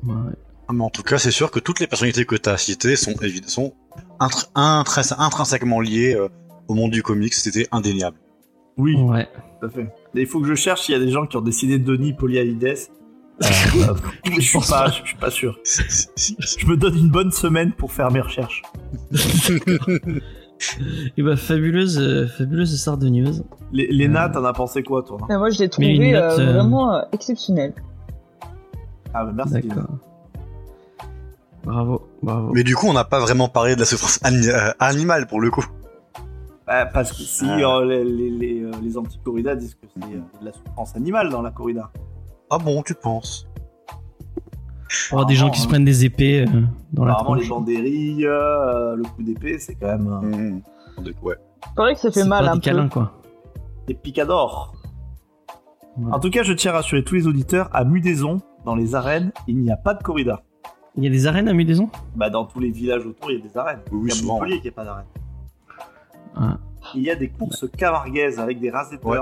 ouais. 0.04 0.32
Ah, 0.68 0.74
Mais 0.74 0.84
en 0.84 0.90
tout 0.90 1.04
cas, 1.04 1.18
c'est 1.18 1.32
sûr 1.32 1.52
que 1.52 1.60
toutes 1.60 1.80
les 1.80 1.88
personnalités 1.88 2.26
que 2.26 2.36
tu 2.36 2.50
as 2.50 2.58
citées 2.58 2.96
sont, 2.96 3.14
sont 3.48 3.74
intrins- 4.20 5.16
intrinsèquement 5.18 5.80
liées 5.80 6.16
euh, 6.16 6.28
au 6.68 6.74
monde 6.74 6.92
du 6.92 7.04
comics, 7.04 7.34
c'était 7.34 7.68
indéniable. 7.72 8.18
Oui, 8.78 8.96
Ouais. 8.96 9.28
tout 9.60 9.66
à 9.66 9.70
fait. 9.70 9.88
Et 10.16 10.22
il 10.22 10.28
faut 10.28 10.40
que 10.42 10.48
je 10.48 10.56
cherche 10.56 10.84
s'il 10.84 10.94
y 10.94 10.98
a 10.98 11.04
des 11.04 11.12
gens 11.12 11.26
qui 11.26 11.36
ont 11.38 11.42
décidé 11.42 11.80
Denis 11.80 12.14
Polyalides. 12.14 12.64
Euh, 12.66 12.78
euh, 13.44 13.94
je 14.36 14.42
suis 14.42 14.60
pas, 14.60 14.86
pas. 14.86 14.92
je 14.92 15.04
suis 15.06 15.18
pas 15.18 15.32
sûr. 15.32 15.58
Je 15.64 16.66
me 16.68 16.76
donne 16.78 16.96
une 16.98 17.10
bonne 17.10 17.32
semaine 17.32 17.72
pour 17.74 17.92
faire 17.92 18.12
mes 18.12 18.22
recherches. 18.22 18.62
Et 21.18 21.24
bah, 21.24 21.38
fabuleuse, 21.38 21.98
euh, 22.00 22.28
fabuleuse 22.28 22.76
sardogneuse. 22.82 23.44
Lé- 23.72 23.88
Léna, 23.92 24.28
t'en 24.30 24.44
as 24.44 24.52
pensé 24.54 24.84
quoi, 24.84 25.04
toi 25.04 25.18
Ah, 25.30 25.38
moi, 25.38 25.50
je 25.52 25.60
l'ai 25.60 25.70
trouvé 25.70 25.98
note, 26.12 26.22
euh, 26.22 26.40
euh, 26.40 26.54
vraiment 26.54 26.94
euh, 26.96 27.02
exceptionnel. 27.14 27.74
Ah, 29.14 29.24
bah 29.26 29.32
merci. 29.34 29.54
D'accord. 29.68 29.86
Bravo, 31.70 32.02
bravo. 32.24 32.52
Mais 32.54 32.64
du 32.64 32.76
coup, 32.76 32.88
on 32.88 32.94
n'a 32.94 33.04
pas 33.04 33.20
vraiment 33.20 33.48
parlé 33.48 33.76
de 33.76 33.80
la 33.80 33.86
souffrance 33.86 34.20
ani- 34.24 34.48
euh, 34.50 34.72
animale 34.80 35.28
pour 35.28 35.40
le 35.40 35.52
coup. 35.52 35.66
Bah, 36.66 36.86
parce 36.88 37.12
que 37.12 37.22
si 37.24 37.46
Ah. 37.48 37.58
euh, 37.78 37.86
les, 37.86 38.04
les, 38.04 38.30
les, 38.30 38.62
euh, 38.64 38.72
les 38.82 38.98
anti-corridas 38.98 39.56
disent 39.56 39.76
que 39.76 39.86
c'est 39.96 40.04
euh, 40.04 40.20
de 40.42 40.46
la 40.46 40.52
souffrance 40.54 40.96
animale 40.96 41.30
dans 41.30 41.42
la 41.44 41.52
corrida. 41.52 41.92
Ah 42.50 42.58
bon, 42.58 42.82
tu 42.82 42.96
penses? 42.96 43.48
Pour 45.12 45.26
des 45.28 45.36
gens 45.36 45.52
qui 45.52 45.62
se 45.62 45.68
prennent 45.68 45.86
des 45.86 46.06
épées 46.06 46.46
euh, 46.48 46.62
dans 46.94 47.06
la 47.06 47.14
Apparemment, 47.14 47.36
les 47.36 47.46
tronche. 47.48 47.50
banderilles, 47.66 48.26
euh, 48.26 48.96
le 48.96 49.04
coup 49.04 49.22
d'épée, 49.22 49.60
c'est 49.60 49.76
quand 49.76 49.86
même 49.88 50.08
euh, 50.08 50.22
Mhm. 50.22 50.62
Ouais. 51.22 51.36
C'est 51.76 51.82
vrai 51.82 51.94
que 51.94 52.00
ça 52.02 52.12
fait 52.12 52.24
mal 52.26 52.46
pas 52.46 52.52
un 52.52 52.54
des 52.56 52.60
peu. 52.60 52.64
câlins, 52.66 52.90
quoi. 52.90 53.12
des 53.88 53.94
picadors. 53.94 54.74
Ouais. 55.98 56.12
En 56.12 56.20
tout 56.20 56.30
cas, 56.32 56.42
je 56.44 56.54
tiens 56.54 56.72
à 56.72 56.76
rassurer 56.76 57.04
tous 57.04 57.16
les 57.16 57.28
auditeurs, 57.28 57.70
à 57.74 57.84
Mudaison, 57.84 58.42
dans 58.66 58.76
les 58.76 58.96
arènes, 58.96 59.32
il 59.48 59.58
n'y 59.60 59.72
a 59.72 59.78
pas 59.78 59.94
de 59.94 60.02
corrida. 60.04 60.42
Il 60.98 61.04
y 61.04 61.08
a 61.08 61.10
des 61.10 61.28
arènes 61.28 61.48
à 61.48 61.54
Mudaison 61.54 61.90
Bah, 62.16 62.30
dans 62.30 62.46
tous 62.46 62.60
les 62.60 62.72
villages 62.72 63.06
autour, 63.06 63.32
il 63.32 63.38
y 63.40 63.42
a 63.42 63.48
des 63.48 63.58
arènes. 63.58 63.80
Oui, 63.92 64.10
il 64.10 64.10
y 64.10 64.12
a 64.12 64.16
souvent, 64.16 64.34
Montpellier 64.36 64.58
qui 64.58 64.64
n'y 64.64 64.70
a 64.70 64.72
pas 64.72 64.84
d'arène. 64.86 65.06
Ah. 66.36 66.58
Il 66.96 67.04
y 67.04 67.12
a 67.12 67.16
des 67.16 67.30
courses 67.30 67.66
camarguaises 67.78 68.40
avec 68.40 68.60
des 68.60 68.70
rases 68.70 68.90
Ouais. 69.04 69.18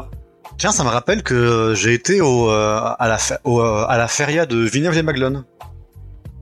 Tiens, 0.57 0.71
ça 0.71 0.83
me 0.83 0.89
rappelle 0.89 1.23
que 1.23 1.33
euh, 1.33 1.75
j'ai 1.75 1.93
été 1.93 2.21
au, 2.21 2.49
euh, 2.49 2.79
à, 2.97 3.07
la 3.07 3.17
fe- 3.17 3.37
au, 3.43 3.59
euh, 3.61 3.85
à 3.87 3.97
la 3.97 4.07
feria 4.07 4.45
de 4.45 4.57
Villeneuve-les-Maguelones. 4.57 5.43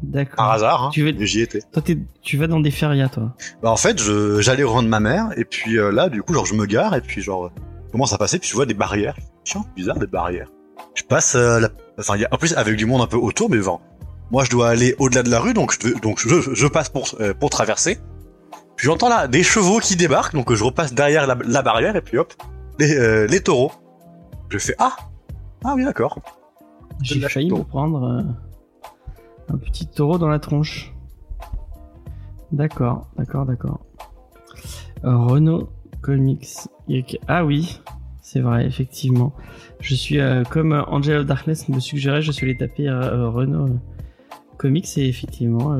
D'accord. 0.03 0.35
Par 0.35 0.51
hasard, 0.51 0.83
hein. 0.83 0.89
Tu 0.93 1.15
j'y 1.25 1.41
étais. 1.41 1.61
Toi, 1.71 1.81
tu 2.21 2.37
vas 2.37 2.47
dans 2.47 2.59
des 2.59 2.69
férias, 2.69 3.09
toi. 3.09 3.33
Bah, 3.63 3.71
en 3.71 3.77
fait, 3.77 3.99
je- 3.99 4.39
j'allais 4.41 4.63
rendre 4.63 4.87
ma 4.89 4.99
mère, 4.99 5.29
et 5.37 5.45
puis 5.45 5.77
euh, 5.79 5.91
là, 5.91 6.09
du 6.09 6.21
coup, 6.21 6.33
genre, 6.33 6.45
je 6.45 6.53
me 6.53 6.65
gare, 6.65 6.95
et 6.95 7.01
puis 7.01 7.21
genre, 7.21 7.51
je 7.87 7.91
commence 7.91 8.13
à 8.13 8.17
passer, 8.19 8.37
puis 8.37 8.47
je 8.49 8.53
vois 8.55 8.67
des 8.67 8.73
barrières. 8.75 9.15
Tiens, 9.43 9.65
bizarre, 9.75 9.97
des 9.97 10.07
barrières. 10.07 10.49
Je 10.93 11.03
passe, 11.03 11.35
euh, 11.35 11.59
la... 11.61 11.69
enfin, 11.99 12.15
il 12.15 12.21
y 12.21 12.25
a, 12.25 12.29
en 12.31 12.37
plus, 12.37 12.53
avec 12.53 12.75
du 12.75 12.85
monde 12.85 13.01
un 13.01 13.07
peu 13.07 13.17
autour, 13.17 13.49
mais 13.49 13.57
bon, 13.57 13.79
moi, 14.31 14.43
je 14.43 14.49
dois 14.49 14.69
aller 14.69 14.95
au-delà 14.99 15.23
de 15.23 15.29
la 15.29 15.39
rue, 15.39 15.53
donc 15.53 15.73
je, 15.73 15.99
donc 15.99 16.19
je, 16.19 16.53
je 16.53 16.67
passe 16.67 16.89
pour, 16.89 17.07
euh, 17.19 17.33
pour 17.33 17.49
traverser. 17.49 17.99
Puis 18.75 18.87
j'entends 18.87 19.09
là 19.09 19.27
des 19.27 19.43
chevaux 19.43 19.79
qui 19.79 19.95
débarquent, 19.95 20.33
donc 20.33 20.53
je 20.53 20.63
repasse 20.63 20.93
derrière 20.93 21.27
la, 21.27 21.37
la 21.45 21.61
barrière, 21.61 21.95
et 21.95 22.01
puis 22.01 22.17
hop, 22.17 22.33
les, 22.79 22.95
euh, 22.97 23.27
les 23.27 23.41
taureaux. 23.41 23.71
Je 24.49 24.57
fais 24.57 24.75
ah, 24.79 24.95
ah 25.63 25.73
oui, 25.75 25.85
d'accord. 25.85 26.19
J'ai 27.01 27.19
failli 27.21 27.51
me 27.51 27.63
prendre 27.63 28.03
euh, 28.03 29.53
un 29.53 29.57
petit 29.57 29.87
taureau 29.87 30.17
dans 30.17 30.29
la 30.29 30.39
tronche. 30.39 30.93
D'accord, 32.51 33.07
d'accord, 33.17 33.45
d'accord. 33.45 33.79
Renault 35.03 35.69
Comics. 36.01 36.67
Ah 37.27 37.45
oui, 37.45 37.81
c'est 38.21 38.39
vrai, 38.39 38.65
effectivement. 38.65 39.33
Je 39.79 39.95
suis 39.95 40.19
euh, 40.19 40.43
comme 40.43 40.73
Angel 40.87 41.19
of 41.19 41.25
Darkness 41.25 41.67
me 41.69 41.79
suggérait, 41.79 42.21
je 42.21 42.31
suis 42.31 42.45
allé 42.45 42.57
taper 42.57 42.87
euh, 42.87 43.29
Renault 43.29 43.67
euh, 43.67 43.77
Comics 44.57 44.97
et 44.97 45.07
effectivement, 45.07 45.77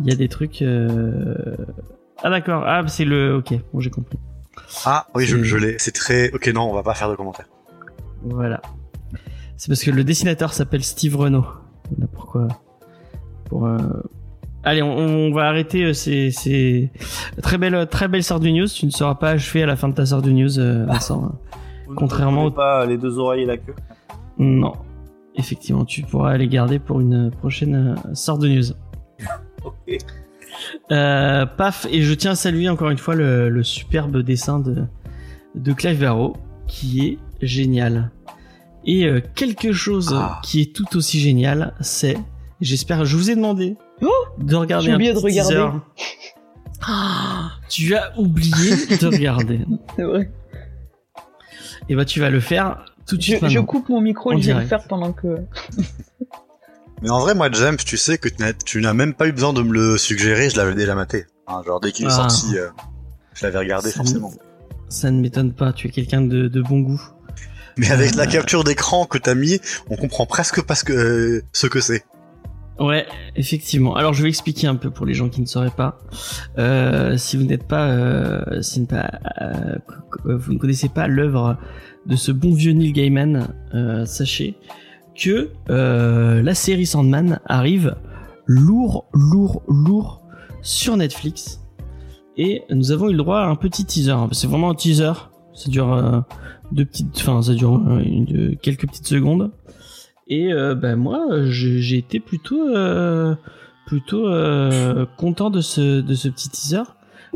il 0.00 0.06
y 0.06 0.12
a 0.12 0.16
des 0.16 0.28
trucs. 0.28 0.62
Ah 2.22 2.30
d'accord, 2.30 2.64
ah 2.66 2.82
c'est 2.86 3.04
le. 3.04 3.36
Ok, 3.36 3.54
bon 3.72 3.80
j'ai 3.80 3.90
compris. 3.90 4.18
Ah 4.84 5.06
oui, 5.14 5.26
je, 5.26 5.42
je 5.42 5.56
l'ai. 5.56 5.76
C'est 5.78 5.92
très. 5.92 6.32
Ok, 6.32 6.48
non, 6.48 6.70
on 6.70 6.74
va 6.74 6.82
pas 6.82 6.94
faire 6.94 7.10
de 7.10 7.14
commentaires. 7.14 7.48
Voilà. 8.22 8.60
C'est 9.56 9.68
parce 9.68 9.82
que 9.82 9.90
le 9.90 10.04
dessinateur 10.04 10.52
s'appelle 10.52 10.82
Steve 10.82 11.16
Renault. 11.16 11.46
Voilà 11.90 12.06
pourquoi. 12.12 12.48
Pour. 13.44 13.68
Allez, 14.64 14.82
on, 14.82 15.30
va 15.32 15.46
arrêter 15.46 15.94
ces, 15.94 16.90
très 17.40 17.56
belle, 17.56 17.86
très 17.88 18.08
belle 18.08 18.24
sorte 18.24 18.42
de 18.42 18.48
news. 18.48 18.66
Tu 18.66 18.86
ne 18.86 18.90
seras 18.90 19.14
pas 19.14 19.30
achevé 19.30 19.62
à 19.62 19.66
la 19.66 19.76
fin 19.76 19.88
de 19.88 19.94
ta 19.94 20.04
sorte 20.04 20.24
de 20.24 20.32
news, 20.32 20.86
Vincent. 20.86 21.38
Contrairement 21.94 22.50
pas 22.50 22.84
les 22.84 22.98
deux 22.98 23.18
oreilles 23.18 23.42
et 23.42 23.46
la 23.46 23.58
queue? 23.58 23.74
Non, 24.38 24.72
effectivement, 25.36 25.84
tu 25.84 26.02
pourras 26.02 26.36
les 26.36 26.48
garder 26.48 26.78
pour 26.78 27.00
une 27.00 27.30
prochaine 27.30 27.94
euh, 27.96 28.14
sorte 28.14 28.40
de 28.40 28.48
news. 28.48 28.64
Euh, 30.90 31.46
paf, 31.46 31.86
et 31.90 32.02
je 32.02 32.14
tiens 32.14 32.32
à 32.32 32.34
saluer 32.34 32.68
encore 32.68 32.90
une 32.90 32.98
fois 32.98 33.14
le, 33.14 33.62
superbe 33.62 34.22
dessin 34.22 34.58
de, 34.58 34.84
de 35.54 35.72
Clive 35.72 36.00
Barrow, 36.00 36.36
qui 36.66 37.00
est 37.06 37.18
génial. 37.42 38.10
Et 38.84 39.04
euh, 39.04 39.20
quelque 39.34 39.72
chose 39.72 40.14
ah. 40.16 40.40
qui 40.42 40.62
est 40.62 40.74
tout 40.74 40.96
aussi 40.96 41.20
génial, 41.20 41.74
c'est, 41.80 42.16
j'espère, 42.60 43.04
je 43.04 43.16
vous 43.16 43.30
ai 43.30 43.36
demandé 43.36 43.76
oh 44.00 44.10
de 44.38 44.54
regarder 44.54 44.90
un 44.90 44.94
oublié 44.94 45.12
de 45.12 45.18
regarder. 45.18 45.68
tu 47.68 47.94
as 47.94 48.18
oublié 48.18 48.70
de 48.96 49.06
regarder. 49.06 49.60
c'est 49.96 50.04
vrai. 50.04 50.30
Et 51.88 51.94
bah 51.94 52.04
tu 52.04 52.20
vas 52.20 52.30
le 52.30 52.40
faire 52.40 52.95
tout 53.06 53.16
de 53.16 53.22
suite. 53.22 53.38
Je, 53.42 53.48
je 53.48 53.60
coupe 53.60 53.88
mon 53.88 54.00
micro, 54.00 54.32
et 54.32 54.40
je 54.40 54.52
vais 54.52 54.60
le 54.60 54.66
faire 54.66 54.84
pendant 54.88 55.12
que. 55.12 55.36
Mais 57.02 57.10
en 57.10 57.20
vrai, 57.20 57.34
moi, 57.34 57.50
James, 57.52 57.76
tu 57.76 57.96
sais 57.96 58.18
que 58.18 58.28
tu 58.64 58.80
n'as 58.80 58.94
même 58.94 59.14
pas 59.14 59.26
eu 59.26 59.32
besoin 59.32 59.52
de 59.52 59.62
me 59.62 59.72
le 59.72 59.98
suggérer, 59.98 60.48
je 60.48 60.56
l'avais 60.56 60.74
déjà 60.74 60.94
maté. 60.94 61.26
genre, 61.66 61.80
dès 61.80 61.92
qu'il 61.92 62.06
est 62.06 62.10
ah. 62.10 62.28
sorti, 62.28 62.58
euh, 62.58 62.68
je 63.34 63.44
l'avais 63.44 63.58
regardé 63.58 63.90
forcément. 63.90 64.32
Ça 64.88 65.10
ne 65.10 65.20
m'étonne 65.20 65.52
pas, 65.52 65.72
tu 65.72 65.88
es 65.88 65.90
quelqu'un 65.90 66.22
de, 66.22 66.48
de, 66.48 66.62
bon 66.62 66.80
goût. 66.80 67.02
Mais 67.76 67.90
avec 67.90 68.14
la 68.14 68.22
euh, 68.22 68.26
capture 68.26 68.64
d'écran 68.64 69.04
que 69.04 69.18
t'as 69.18 69.34
mis, 69.34 69.60
on 69.90 69.96
comprend 69.96 70.24
presque 70.24 70.62
pas 70.62 70.74
ce 70.74 70.84
que, 70.84 71.42
ce 71.52 71.66
que 71.66 71.80
c'est. 71.80 72.04
Ouais, 72.78 73.06
effectivement. 73.36 73.96
Alors 73.96 74.12
je 74.12 74.22
vais 74.22 74.28
expliquer 74.28 74.66
un 74.66 74.74
peu 74.76 74.90
pour 74.90 75.06
les 75.06 75.14
gens 75.14 75.28
qui 75.28 75.40
ne 75.40 75.46
sauraient 75.46 75.70
pas. 75.70 75.98
Euh, 76.58 77.16
si 77.16 77.36
vous 77.36 77.44
n'êtes 77.44 77.66
pas, 77.66 77.88
euh, 77.88 78.60
si 78.60 78.84
pas 78.84 79.10
euh, 79.40 79.78
vous 80.24 80.52
ne 80.52 80.58
connaissez 80.58 80.90
pas 80.90 81.08
l'œuvre 81.08 81.56
de 82.04 82.16
ce 82.16 82.32
bon 82.32 82.52
vieux 82.52 82.72
Neil 82.72 82.92
Gaiman, 82.92 83.48
sachez 84.04 84.56
que 85.14 85.50
la 85.68 86.54
série 86.54 86.86
Sandman 86.86 87.40
arrive 87.46 87.96
lourd, 88.44 89.06
lourd, 89.12 89.62
lourd 89.68 90.22
sur 90.62 90.96
Netflix. 90.96 91.62
Et 92.36 92.62
nous 92.68 92.92
avons 92.92 93.08
eu 93.08 93.12
le 93.12 93.18
droit 93.18 93.38
à 93.38 93.46
un 93.46 93.56
petit 93.56 93.86
teaser. 93.86 94.14
C'est 94.32 94.46
vraiment 94.46 94.70
un 94.70 94.74
teaser. 94.74 95.12
Ça 95.54 95.70
dure 95.70 96.24
deux 96.70 96.84
petites, 96.84 97.16
enfin 97.16 97.40
ça 97.40 97.54
dure 97.54 97.82
quelques 98.60 98.86
petites 98.86 99.06
secondes. 99.06 99.50
Et 100.28 100.52
euh, 100.52 100.74
ben 100.74 100.96
moi, 100.96 101.28
j'ai 101.44 101.98
été 101.98 102.20
plutôt 102.20 102.68
euh, 102.68 103.34
plutôt 103.86 104.26
euh, 104.28 105.06
content 105.16 105.50
de 105.50 105.60
ce 105.60 106.00
de 106.00 106.14
ce 106.14 106.28
petit 106.28 106.48
teaser 106.48 106.82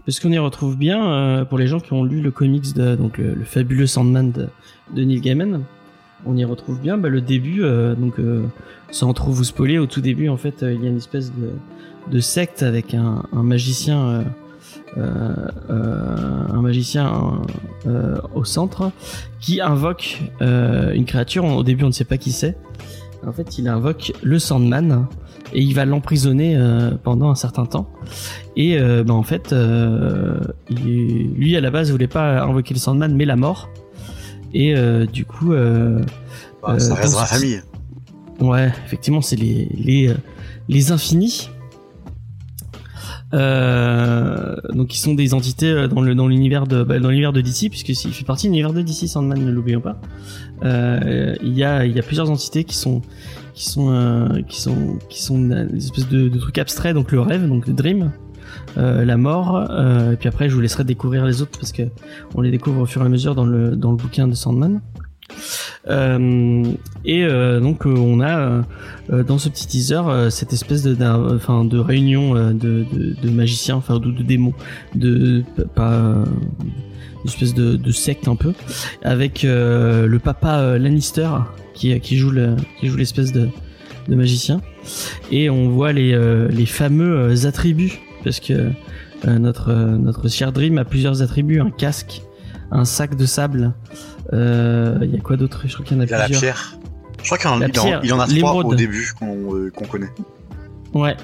parce 0.04 0.18
qu'on 0.18 0.32
y 0.32 0.38
retrouve 0.38 0.76
bien 0.76 1.44
pour 1.48 1.58
les 1.58 1.66
gens 1.66 1.78
qui 1.78 1.92
ont 1.92 2.04
lu 2.04 2.20
le 2.20 2.30
comics 2.30 2.74
de 2.74 2.94
donc 2.96 3.18
le, 3.18 3.44
fabuleux 3.44 3.86
Sandman 3.86 4.32
de, 4.32 4.48
de, 4.94 5.02
Neil 5.02 5.20
Gaiman. 5.20 5.62
On 6.26 6.36
y 6.36 6.44
retrouve 6.44 6.80
bien 6.80 6.96
bah, 6.96 7.08
le 7.08 7.20
début 7.20 7.62
donc 7.98 8.14
sans 8.90 9.12
trop 9.12 9.30
vous 9.30 9.44
spoiler 9.44 9.78
au 9.78 9.86
tout 9.86 10.00
début 10.00 10.28
en 10.28 10.36
fait 10.36 10.62
il 10.62 10.82
y 10.82 10.86
a 10.86 10.90
une 10.90 10.96
espèce 10.96 11.32
de 11.32 11.50
de 12.08 12.20
secte 12.20 12.62
avec 12.62 12.94
un, 12.94 13.22
magicien 13.32 14.08
euh, 14.08 14.22
un 14.96 16.60
magicien 16.60 17.42
euh, 17.86 18.18
au 18.34 18.44
centre 18.44 18.90
qui 19.40 19.60
invoque 19.60 20.20
une 20.40 21.04
créature. 21.04 21.44
Au 21.44 21.62
début, 21.62 21.84
on 21.84 21.88
ne 21.88 21.92
sait 21.92 22.04
pas 22.04 22.18
qui 22.18 22.32
c'est. 22.32 22.56
En 23.26 23.32
fait, 23.32 23.58
il 23.58 23.68
invoque 23.68 24.12
le 24.22 24.38
Sandman 24.38 25.06
et 25.52 25.60
il 25.60 25.74
va 25.74 25.84
l'emprisonner 25.84 26.56
euh, 26.56 26.92
pendant 27.02 27.30
un 27.30 27.34
certain 27.34 27.66
temps. 27.66 27.90
Et 28.56 28.78
euh, 28.78 29.04
ben, 29.04 29.14
en 29.14 29.22
fait, 29.22 29.52
euh, 29.52 30.40
il, 30.70 31.34
lui 31.34 31.56
à 31.56 31.60
la 31.60 31.70
base 31.70 31.90
voulait 31.90 32.06
pas 32.06 32.42
invoquer 32.42 32.74
le 32.74 32.80
Sandman, 32.80 33.14
mais 33.14 33.24
la 33.24 33.36
mort. 33.36 33.68
Et 34.52 34.74
du 35.12 35.24
coup, 35.24 35.50
bah, 35.50 36.80
ça 36.80 36.94
reste 36.94 37.16
la 37.16 37.24
famille. 37.24 37.62
Ouais, 38.40 38.72
effectivement, 38.84 39.20
c'est 39.20 39.36
les 39.36 39.68
les 39.76 40.12
les 40.68 40.90
infinis. 40.90 41.50
Donc 43.32 44.94
ils 44.94 44.98
sont 44.98 45.14
des 45.14 45.34
entités 45.34 45.86
dans 45.88 46.00
le 46.00 46.14
dans 46.14 46.28
l'univers 46.28 46.66
de 46.66 46.82
bah, 46.82 46.98
dans 46.98 47.10
l'univers 47.10 47.32
de 47.32 47.40
DC 47.40 47.70
puisque 47.70 47.94
s'il 47.94 48.12
fait 48.12 48.24
partie 48.24 48.46
de 48.48 48.52
l'univers 48.52 48.72
de 48.72 48.82
DC 48.82 49.08
Sandman 49.08 49.44
ne 49.44 49.50
l'oublions 49.50 49.80
pas. 49.80 50.00
Euh, 50.64 51.34
il 51.42 51.56
y 51.56 51.64
a 51.64 51.84
il 51.84 51.94
y 51.94 51.98
a 51.98 52.02
plusieurs 52.02 52.30
entités 52.30 52.64
qui 52.64 52.76
sont 52.76 53.02
qui 53.54 53.68
sont 53.68 53.90
euh, 53.90 54.42
qui 54.48 54.60
sont 54.60 54.98
qui 55.08 55.22
sont 55.22 55.38
des 55.38 55.76
espèces 55.76 56.08
de, 56.08 56.28
de, 56.28 56.38
trucs 56.38 56.58
abstraits 56.58 56.94
donc 56.94 57.12
le 57.12 57.20
rêve 57.20 57.46
donc 57.48 57.66
le 57.66 57.72
dream 57.72 58.12
euh, 58.78 59.04
la 59.04 59.16
mort 59.16 59.66
euh, 59.70 60.12
et 60.12 60.16
puis 60.16 60.28
après 60.28 60.48
je 60.48 60.54
vous 60.54 60.60
laisserai 60.60 60.84
découvrir 60.84 61.24
les 61.24 61.42
autres 61.42 61.58
parce 61.58 61.72
que 61.72 61.82
on 62.34 62.40
les 62.40 62.50
découvre 62.50 62.82
au 62.82 62.86
fur 62.86 63.02
et 63.02 63.06
à 63.06 63.08
mesure 63.08 63.34
dans 63.34 63.44
le 63.44 63.76
dans 63.76 63.90
le 63.90 63.96
bouquin 63.96 64.28
de 64.28 64.34
Sandman. 64.34 64.80
euh, 65.30 65.69
et 65.86 67.24
euh, 67.24 67.60
donc 67.60 67.86
on 67.86 68.20
a 68.20 68.62
dans 69.10 69.38
ce 69.38 69.48
petit 69.48 69.66
teaser 69.66 70.30
cette 70.30 70.52
espèce 70.52 70.82
de 70.82 70.96
enfin 71.34 71.64
de 71.64 71.78
réunion 71.78 72.34
de, 72.34 72.52
de, 72.52 73.14
de 73.20 73.30
magiciens 73.30 73.76
enfin 73.76 73.98
de, 73.98 74.10
démons 74.22 74.52
de 74.94 75.42
pas 75.74 76.24
une 77.22 77.28
espèce 77.28 77.54
de, 77.54 77.76
de, 77.76 77.92
secte 77.92 78.28
un 78.28 78.36
peu, 78.36 78.52
avec 79.02 79.44
euh, 79.44 80.06
le 80.06 80.18
papa 80.18 80.58
euh, 80.58 80.78
Lannister 80.78 81.28
qui, 81.74 81.98
qui 82.00 82.16
joue 82.16 82.30
le, 82.30 82.56
qui 82.78 82.88
joue 82.88 82.96
l'espèce 82.96 83.32
de, 83.32 83.48
de 84.08 84.14
magicien, 84.14 84.60
et 85.30 85.50
on 85.50 85.70
voit 85.70 85.92
les, 85.92 86.12
euh, 86.12 86.48
les 86.48 86.66
fameux 86.66 87.46
attributs 87.46 88.00
parce 88.24 88.40
que 88.40 88.70
notre 89.26 89.72
notre 89.72 90.30
cher 90.30 90.50
Dream 90.50 90.78
a 90.78 90.84
plusieurs 90.84 91.20
attributs, 91.20 91.60
un 91.60 91.70
casque, 91.70 92.22
un 92.70 92.86
sac 92.86 93.16
de 93.16 93.26
sable. 93.26 93.74
Il 94.32 95.10
y 95.12 95.16
a 95.16 95.20
quoi 95.22 95.36
d'autre? 95.36 95.62
Je 95.66 95.74
crois 95.74 95.84
qu'il 95.84 95.96
y 95.96 96.00
en 96.00 96.02
a, 96.02 96.06
il 96.06 96.10
y 96.10 96.14
a 96.14 96.24
plusieurs. 96.24 96.42
La 96.42 96.52
pierre. 96.52 96.78
Je 97.22 97.26
crois 97.26 97.38
qu'il 97.38 97.50
y, 97.50 98.12
en, 98.12 98.18
a 98.18 98.26
trois 98.26 98.54
au 98.64 98.74
début 98.74 99.12
qu'on 99.18 99.84
connaît. 99.84 100.10
Ouais, 100.94 101.16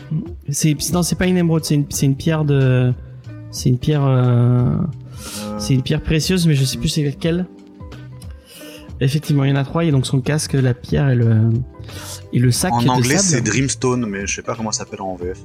c'est 0.51 0.77
non 0.93 1.03
c'est 1.03 1.17
pas 1.17 1.27
une 1.27 1.39
émeraude, 1.39 1.65
c'est 1.65 1.75
une, 1.75 1.87
une 2.03 2.17
pierre 2.17 2.45
de 2.45 2.93
c'est 3.51 3.69
une 3.71 3.79
pierre 3.79 4.05
c'est 5.59 5.75
une 5.75 5.83
pierre 5.83 6.03
précieuse, 6.03 6.47
mais 6.47 6.55
je 6.55 6.65
sais 6.65 6.79
plus 6.79 6.89
c'est 6.89 7.03
laquelle. 7.03 7.47
Effectivement, 9.01 9.45
il 9.45 9.51
y 9.51 9.53
en 9.53 9.57
a 9.57 9.65
trois. 9.65 9.85
Il 9.85 9.87
y 9.87 9.89
a 9.91 9.93
donc 9.93 10.07
son 10.07 10.21
casque, 10.21 10.55
la 10.55 10.73
pierre 10.73 11.11
et 11.11 11.15
le, 11.15 11.51
et 12.33 12.39
le 12.39 12.51
sac. 12.51 12.73
En 12.73 12.87
anglais, 12.87 13.19
c'est 13.19 13.43
Dreamstone, 13.43 14.07
mais 14.07 14.27
je 14.27 14.37
sais 14.37 14.43
pas 14.43 14.55
comment 14.55 14.73
ça 14.73 14.85
s'appelle 14.85 15.03
en 15.03 15.17
VF. 15.17 15.39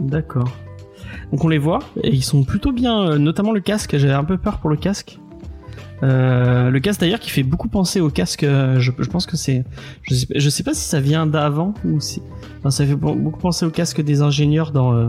D'accord. 0.00 0.56
Donc 1.32 1.44
on 1.44 1.48
les 1.48 1.58
voit 1.58 1.80
et 2.02 2.10
ils 2.10 2.22
sont 2.22 2.44
plutôt 2.44 2.72
bien, 2.72 3.08
euh, 3.08 3.18
notamment 3.18 3.52
le 3.52 3.60
casque. 3.60 3.96
J'avais 3.96 4.12
un 4.12 4.24
peu 4.24 4.38
peur 4.38 4.58
pour 4.58 4.70
le 4.70 4.76
casque. 4.76 5.18
Euh, 6.02 6.70
le 6.70 6.80
casque 6.80 7.00
d'ailleurs 7.00 7.20
qui 7.20 7.30
fait 7.30 7.42
beaucoup 7.42 7.68
penser 7.68 8.00
au 8.00 8.10
casque. 8.10 8.42
Euh, 8.42 8.80
je, 8.80 8.90
pense 8.90 9.26
que 9.26 9.36
c'est, 9.36 9.64
je 10.02 10.14
sais, 10.14 10.26
je 10.34 10.48
sais 10.50 10.62
pas 10.62 10.74
si 10.74 10.84
ça 10.84 11.00
vient 11.00 11.26
d'avant 11.26 11.74
ou 11.84 12.00
si, 12.00 12.22
enfin, 12.58 12.70
ça 12.70 12.84
fait 12.84 12.96
beaucoup 12.96 13.38
penser 13.38 13.64
au 13.64 13.70
casque 13.70 14.00
des 14.00 14.20
ingénieurs 14.22 14.72
dans 14.72 15.06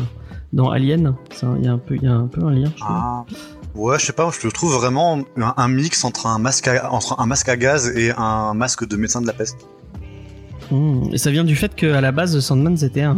dans 0.53 0.69
Alien. 0.69 1.15
Il 1.57 1.65
y 1.65 1.67
a 1.67 1.71
un 1.71 1.77
peu, 1.77 1.95
il 1.95 2.03
y 2.03 2.07
a 2.07 2.13
un 2.13 2.27
peu 2.27 2.43
un 2.45 2.51
lien. 2.51 2.71
Je 2.75 2.83
ah. 2.85 3.25
Ouais, 3.75 3.97
je 3.97 4.05
sais 4.05 4.13
pas, 4.13 4.29
je 4.39 4.47
trouve 4.49 4.75
vraiment 4.75 5.23
un, 5.35 5.67
mix 5.67 6.03
entre 6.03 6.27
un 6.27 6.37
masque 6.37 6.67
à, 6.67 6.91
entre 6.93 7.19
un 7.19 7.25
masque 7.25 7.49
à 7.49 7.57
gaz 7.57 7.87
et 7.97 8.11
un 8.15 8.53
masque 8.53 8.87
de 8.87 8.95
médecin 8.95 9.19
de 9.19 9.25
la 9.25 9.33
peste. 9.33 9.57
Hmm. 10.69 11.05
Et 11.11 11.17
ça 11.17 11.31
vient 11.31 11.43
du 11.43 11.55
fait 11.55 11.73
qu'à 11.73 11.99
la 11.99 12.11
base, 12.11 12.39
Sandman 12.39 12.77
c'était 12.77 13.01
un, 13.01 13.17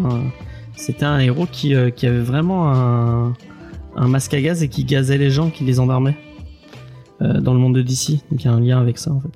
c'était 0.77 1.03
un 1.03 1.19
héros 1.19 1.45
qui, 1.51 1.75
euh, 1.75 1.89
qui 1.89 2.07
avait 2.07 2.21
vraiment 2.21 2.71
un, 2.71 3.33
un, 3.97 4.07
masque 4.07 4.33
à 4.33 4.41
gaz 4.41 4.63
et 4.63 4.69
qui 4.69 4.85
gazait 4.85 5.17
les 5.17 5.29
gens, 5.29 5.49
qui 5.49 5.65
les 5.65 5.81
endormait 5.81 6.15
euh, 6.15 6.34
dans 7.19 7.54
le 7.54 7.60
monde 7.60 7.75
de 7.75 7.82
DC. 7.82 8.21
Donc 8.32 8.43
il 8.43 8.45
y 8.45 8.47
a 8.47 8.54
un 8.54 8.60
lien 8.60 8.80
avec 8.80 8.97
ça 8.97 9.12
en 9.12 9.21
fait. 9.21 9.30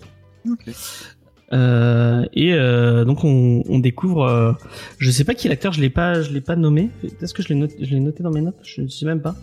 Euh, 1.51 2.25
et 2.33 2.53
euh, 2.53 3.05
donc 3.05 3.23
on, 3.23 3.63
on 3.67 3.79
découvre, 3.79 4.23
euh, 4.23 4.53
je 4.99 5.09
sais 5.09 5.23
pas 5.23 5.33
qui 5.33 5.47
est 5.47 5.49
l'acteur, 5.49 5.73
je 5.73 5.81
l'ai 5.81 5.89
pas, 5.89 6.21
je 6.21 6.31
l'ai 6.31 6.41
pas 6.41 6.55
nommé. 6.55 6.89
Est-ce 7.21 7.33
que 7.33 7.41
je 7.41 7.49
l'ai 7.49 7.55
noté, 7.55 8.23
dans 8.23 8.31
mes 8.31 8.41
notes? 8.41 8.59
Je 8.63 8.81
ne 8.81 8.87
sais 8.87 9.05
même 9.05 9.21
pas. 9.21 9.35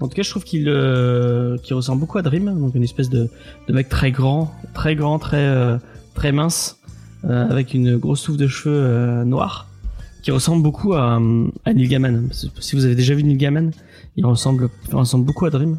En 0.00 0.08
tout 0.08 0.14
cas, 0.14 0.22
je 0.22 0.30
trouve 0.30 0.44
qu'il 0.44 0.68
euh, 0.68 1.56
ressemble 1.70 2.00
beaucoup 2.00 2.18
à 2.18 2.22
Dream, 2.22 2.44
donc 2.58 2.74
une 2.74 2.82
espèce 2.82 3.08
de, 3.08 3.30
de 3.66 3.72
mec 3.72 3.88
très 3.88 4.12
grand, 4.12 4.52
très 4.74 4.94
grand, 4.94 5.18
très 5.18 5.78
très 6.14 6.32
mince, 6.32 6.78
avec 7.26 7.74
une 7.74 7.96
grosse 7.96 8.22
touffe 8.22 8.36
de 8.36 8.46
cheveux 8.46 9.24
noirs, 9.24 9.66
qui 10.22 10.30
ressemble 10.30 10.62
beaucoup 10.62 10.92
à, 10.94 11.20
à 11.64 11.72
Neil 11.72 11.88
Gaiman. 11.88 12.28
Si 12.32 12.76
vous 12.76 12.84
avez 12.84 12.94
déjà 12.94 13.14
vu 13.14 13.24
Neil 13.24 13.36
Gaiman, 13.36 13.70
il 14.16 14.26
ressemble, 14.26 14.68
il 14.88 14.94
ressemble 14.94 15.24
beaucoup 15.24 15.46
à 15.46 15.50
Dream. 15.50 15.78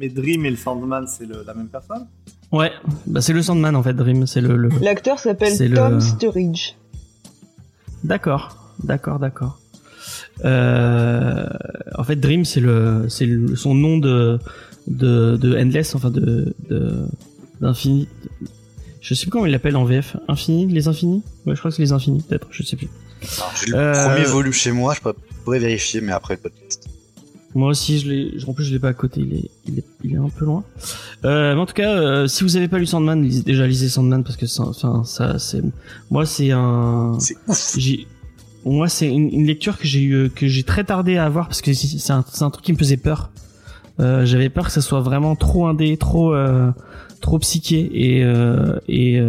Mais 0.00 0.08
Dream 0.08 0.44
et 0.46 0.50
le 0.50 0.56
Sandman, 0.56 1.06
c'est 1.06 1.26
le- 1.26 1.44
la 1.46 1.54
même 1.54 1.68
personne? 1.68 2.06
Ouais, 2.50 2.72
bah 3.06 3.20
c'est 3.20 3.32
le 3.34 3.42
Sandman 3.42 3.76
en 3.76 3.82
fait, 3.82 3.92
Dream, 3.92 4.26
c'est 4.26 4.40
le. 4.40 4.56
le... 4.56 4.70
L'acteur 4.80 5.18
s'appelle 5.20 5.56
Tom 5.74 5.94
le- 5.94 6.00
Sturridge. 6.00 6.72
D'accord, 8.02 8.56
d'accord, 8.82 9.18
d'accord. 9.18 9.60
Euh, 10.44 11.46
en 11.98 12.02
fait, 12.04 12.16
Dream, 12.16 12.44
c'est 12.44 12.60
le, 12.60 13.06
c'est 13.08 13.26
le- 13.26 13.54
son 13.56 13.74
nom 13.74 13.98
de, 13.98 14.38
de, 14.86 15.36
de 15.36 15.54
Endless, 15.56 15.94
enfin 15.94 16.10
de, 16.10 16.54
de, 16.70 17.06
d'infini. 17.60 18.08
Je 19.02 19.14
sais 19.14 19.26
plus 19.26 19.30
comment 19.30 19.46
il 19.46 19.52
l'appelle 19.52 19.76
en 19.76 19.84
VF. 19.84 20.16
Infini, 20.28 20.66
les 20.66 20.88
infinis? 20.88 21.22
Ouais, 21.46 21.54
je 21.54 21.58
crois 21.60 21.70
que 21.70 21.76
c'est 21.76 21.82
les 21.82 21.92
infinis, 21.92 22.22
peut-être, 22.26 22.48
je 22.50 22.62
sais 22.62 22.76
plus. 22.76 22.88
J'ai 23.60 23.70
le 23.72 23.76
Euh, 23.76 23.92
premier 24.08 24.24
volume 24.24 24.52
chez 24.52 24.72
moi, 24.72 24.94
je 24.94 25.00
pourrais- 25.00 25.14
pourrais 25.44 25.58
vérifier, 25.58 26.00
mais 26.00 26.12
après 26.12 26.34
le 26.34 26.40
podcast. 26.40 26.88
Moi 27.54 27.70
aussi, 27.70 27.98
je 27.98 28.08
l'ai. 28.10 28.30
En 28.46 28.52
plus, 28.52 28.64
je 28.64 28.72
l'ai 28.72 28.78
pas 28.78 28.88
à 28.88 28.92
côté. 28.94 29.20
Il 29.22 29.34
est, 29.34 29.50
il 29.66 29.78
est, 29.80 29.84
il 30.04 30.12
est 30.12 30.16
un 30.18 30.28
peu 30.28 30.44
loin. 30.44 30.62
Euh, 31.24 31.54
mais 31.54 31.60
en 31.60 31.66
tout 31.66 31.74
cas, 31.74 31.96
euh, 31.96 32.26
si 32.28 32.44
vous 32.44 32.56
avez 32.56 32.68
pas 32.68 32.78
lu 32.78 32.86
Sandman, 32.86 33.20
lisez- 33.22 33.42
déjà 33.42 33.66
lisez 33.66 33.88
Sandman 33.88 34.22
parce 34.22 34.36
que 34.36 34.46
ça, 34.46 34.62
enfin, 34.62 35.02
ça, 35.04 35.38
c'est. 35.38 35.60
Moi, 36.10 36.26
c'est 36.26 36.52
un. 36.52 37.18
J'ai. 37.76 38.06
Moi, 38.64 38.88
c'est 38.88 39.08
une, 39.08 39.30
une 39.32 39.46
lecture 39.46 39.78
que 39.78 39.86
j'ai 39.88 40.02
eu, 40.02 40.30
que 40.30 40.46
j'ai 40.46 40.62
très 40.62 40.84
tardé 40.84 41.16
à 41.16 41.24
avoir 41.24 41.46
parce 41.48 41.60
que 41.62 41.72
c'est 41.72 42.12
un, 42.12 42.24
un 42.40 42.50
truc 42.50 42.64
qui 42.64 42.72
me 42.72 42.78
faisait 42.78 42.96
peur. 42.98 43.30
Euh, 43.98 44.24
J'avais 44.26 44.48
peur 44.48 44.66
que 44.66 44.72
ça 44.72 44.80
soit 44.80 45.00
vraiment 45.00 45.34
trop 45.34 45.66
indé, 45.66 45.96
trop, 45.96 46.32
euh, 46.34 46.70
trop 47.20 47.38
psyché 47.40 47.90
et 47.92 48.22
euh, 48.24 48.78
et 48.86 49.18
euh, 49.18 49.28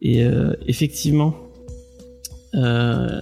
et 0.00 0.24
euh, 0.24 0.52
effectivement. 0.66 1.34
Euh, 2.54 3.20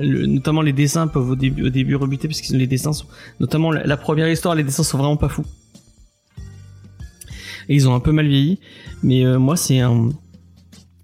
notamment 0.00 0.62
les 0.62 0.72
dessins 0.72 1.06
peuvent 1.06 1.30
au 1.30 1.36
début, 1.36 1.64
au 1.66 1.68
début 1.68 1.96
rebuter 1.96 2.28
parce 2.28 2.40
que 2.40 2.54
les 2.54 2.66
dessins 2.66 2.94
sont, 2.94 3.06
notamment 3.38 3.70
la, 3.70 3.96
première 3.96 4.28
histoire, 4.28 4.54
les 4.54 4.64
dessins 4.64 4.82
sont 4.82 4.98
vraiment 4.98 5.16
pas 5.16 5.28
fous. 5.28 5.44
Ils 7.68 7.88
ont 7.88 7.94
un 7.94 8.00
peu 8.00 8.12
mal 8.12 8.26
vieilli, 8.26 8.58
mais 9.02 9.24
euh, 9.24 9.38
moi 9.38 9.56
c'est 9.56 9.80
un, 9.80 10.08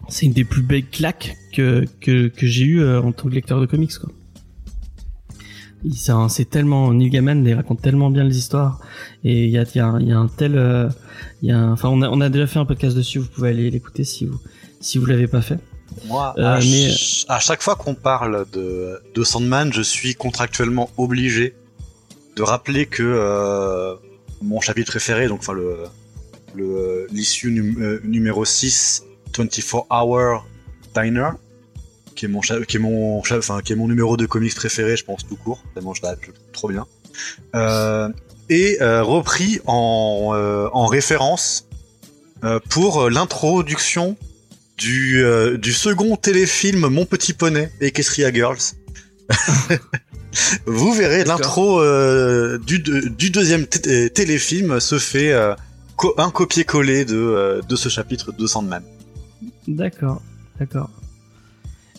c'est 0.08 0.26
une 0.26 0.32
des 0.32 0.44
plus 0.44 0.62
belles 0.62 0.88
claques 0.88 1.36
que 1.52 1.86
j'ai 2.38 2.64
eu 2.64 2.88
en 2.88 3.12
tant 3.12 3.28
que 3.28 3.34
lecteur 3.34 3.60
de 3.60 3.66
comics 3.66 3.98
quoi. 3.98 4.10
C'est 6.28 6.50
tellement 6.50 6.92
Neil 6.92 7.10
Gaiman, 7.10 7.44
il 7.46 7.54
raconte 7.54 7.80
tellement 7.80 8.10
bien 8.10 8.24
les 8.24 8.36
histoires 8.36 8.80
et 9.24 9.44
il 9.44 9.50
y 9.50 9.58
a, 9.58 9.64
y, 9.74 9.78
a, 9.78 9.86
un- 9.86 10.28
tel, 10.28 10.56
euh, 10.56 10.88
il 11.42 11.48
y 11.48 11.52
a, 11.52 11.70
enfin 11.70 11.88
on 11.88 12.02
a, 12.02 12.08
on 12.08 12.20
a 12.20 12.28
déjà 12.28 12.46
fait 12.46 12.58
un 12.58 12.64
podcast 12.64 12.96
dessus, 12.96 13.18
vous 13.18 13.28
pouvez 13.28 13.50
aller 13.50 13.70
l'écouter 13.70 14.04
si 14.04 14.26
vous 14.26 14.38
si 14.80 14.98
vous 14.98 15.06
l'avez 15.06 15.26
pas 15.26 15.42
fait. 15.42 15.58
Moi, 16.04 16.34
Euh, 16.38 16.44
à, 16.54 16.58
mais- 16.58 16.62
ch- 16.90 17.24
à 17.28 17.38
chaque 17.40 17.62
fois 17.62 17.74
qu'on 17.76 17.94
parle 17.94 18.46
de, 18.52 19.00
de 19.14 19.24
Sandman, 19.24 19.72
je 19.72 19.82
suis 19.82 20.14
contractuellement 20.14 20.90
obligé 20.96 21.54
de 22.36 22.42
rappeler 22.42 22.86
que 22.86 23.02
euh, 23.02 23.94
mon 24.42 24.60
chapitre 24.60 24.90
préféré, 24.92 25.26
donc 25.28 25.40
enfin 25.40 25.54
le 25.54 27.06
l'issue 27.12 27.50
num- 27.50 27.76
euh, 27.82 28.00
numéro 28.04 28.44
6, 28.44 29.04
24 29.36 29.86
Hour 29.90 30.46
Diner, 30.94 31.30
qui 32.14 32.24
est 32.24 32.28
mon 32.28 32.40
qui 32.40 32.76
est 32.76 32.80
mon 32.80 33.18
enfin 33.18 33.60
qui 33.62 33.72
est 33.72 33.76
mon 33.76 33.88
numéro 33.88 34.16
de 34.16 34.24
comics 34.26 34.54
préféré, 34.54 34.96
je 34.96 35.04
pense 35.04 35.26
tout 35.26 35.36
court, 35.36 35.62
tellement 35.74 35.92
je 35.94 36.02
la- 36.02 36.14
je 36.20 36.28
le 36.28 36.32
trouve 36.32 36.52
trop 36.52 36.68
bien. 36.68 36.86
Euh, 37.54 38.08
et 38.48 38.78
euh, 38.80 39.02
repris 39.02 39.60
en, 39.66 40.30
euh, 40.34 40.68
en 40.72 40.86
référence 40.86 41.66
pour 42.70 43.10
l'introduction 43.10 44.16
du, 44.76 45.22
euh, 45.24 45.56
du 45.56 45.72
second 45.72 46.16
téléfilm 46.16 46.88
Mon 46.88 47.04
Petit 47.06 47.32
Poney, 47.32 47.70
Equestria 47.80 48.32
Girls. 48.32 48.58
Vous 50.66 50.92
verrez, 50.92 51.24
l'intro 51.24 51.80
euh, 51.80 52.58
du, 52.58 52.78
de- 52.80 53.08
du 53.08 53.30
deuxième 53.30 53.64
euh, 53.86 54.08
téléfilm 54.08 54.80
se 54.80 54.98
fait 54.98 55.32
euh, 55.32 55.54
co- 55.96 56.14
un 56.18 56.30
copier-coller 56.30 57.04
de, 57.06 57.16
euh, 57.16 57.62
de 57.66 57.74
ce 57.76 57.88
chapitre 57.88 58.32
de 58.32 58.46
Sandman. 58.46 58.82
D'accord, 59.66 60.20
d'accord. 60.60 60.90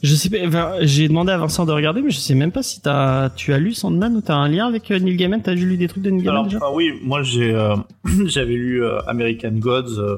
Je 0.04 0.14
sais 0.14 0.30
pas, 0.30 0.38
enfin, 0.48 0.74
j'ai 0.82 1.08
demandé 1.08 1.32
à 1.32 1.38
Vincent 1.40 1.66
de 1.66 1.72
regarder, 1.72 2.04
mais 2.04 2.12
je 2.12 2.20
sais 2.20 2.36
même 2.36 2.52
pas 2.52 2.62
si 2.62 2.80
tu 2.82 2.90
as 3.54 3.58
lu 3.58 3.74
Sandman 3.74 4.16
ou 4.16 4.22
t'as 4.22 4.36
un 4.36 4.48
lien 4.48 4.68
avec 4.68 4.92
Neil 4.92 5.16
Gaiman. 5.16 5.42
T'as 5.42 5.56
lu 5.56 5.76
des 5.76 5.88
trucs 5.88 6.04
de 6.04 6.12
Neil 6.12 6.22
Gaiman 6.22 6.36
Alors, 6.36 6.46
déjà? 6.46 6.60
ah 6.62 6.72
oui, 6.72 6.92
moi 7.02 7.24
j'ai, 7.24 7.52
euh, 7.56 7.76
j'avais 8.26 8.54
lu 8.54 8.84
euh, 8.84 9.00
American 9.08 9.54
Gods, 9.54 9.98
euh, 9.98 10.18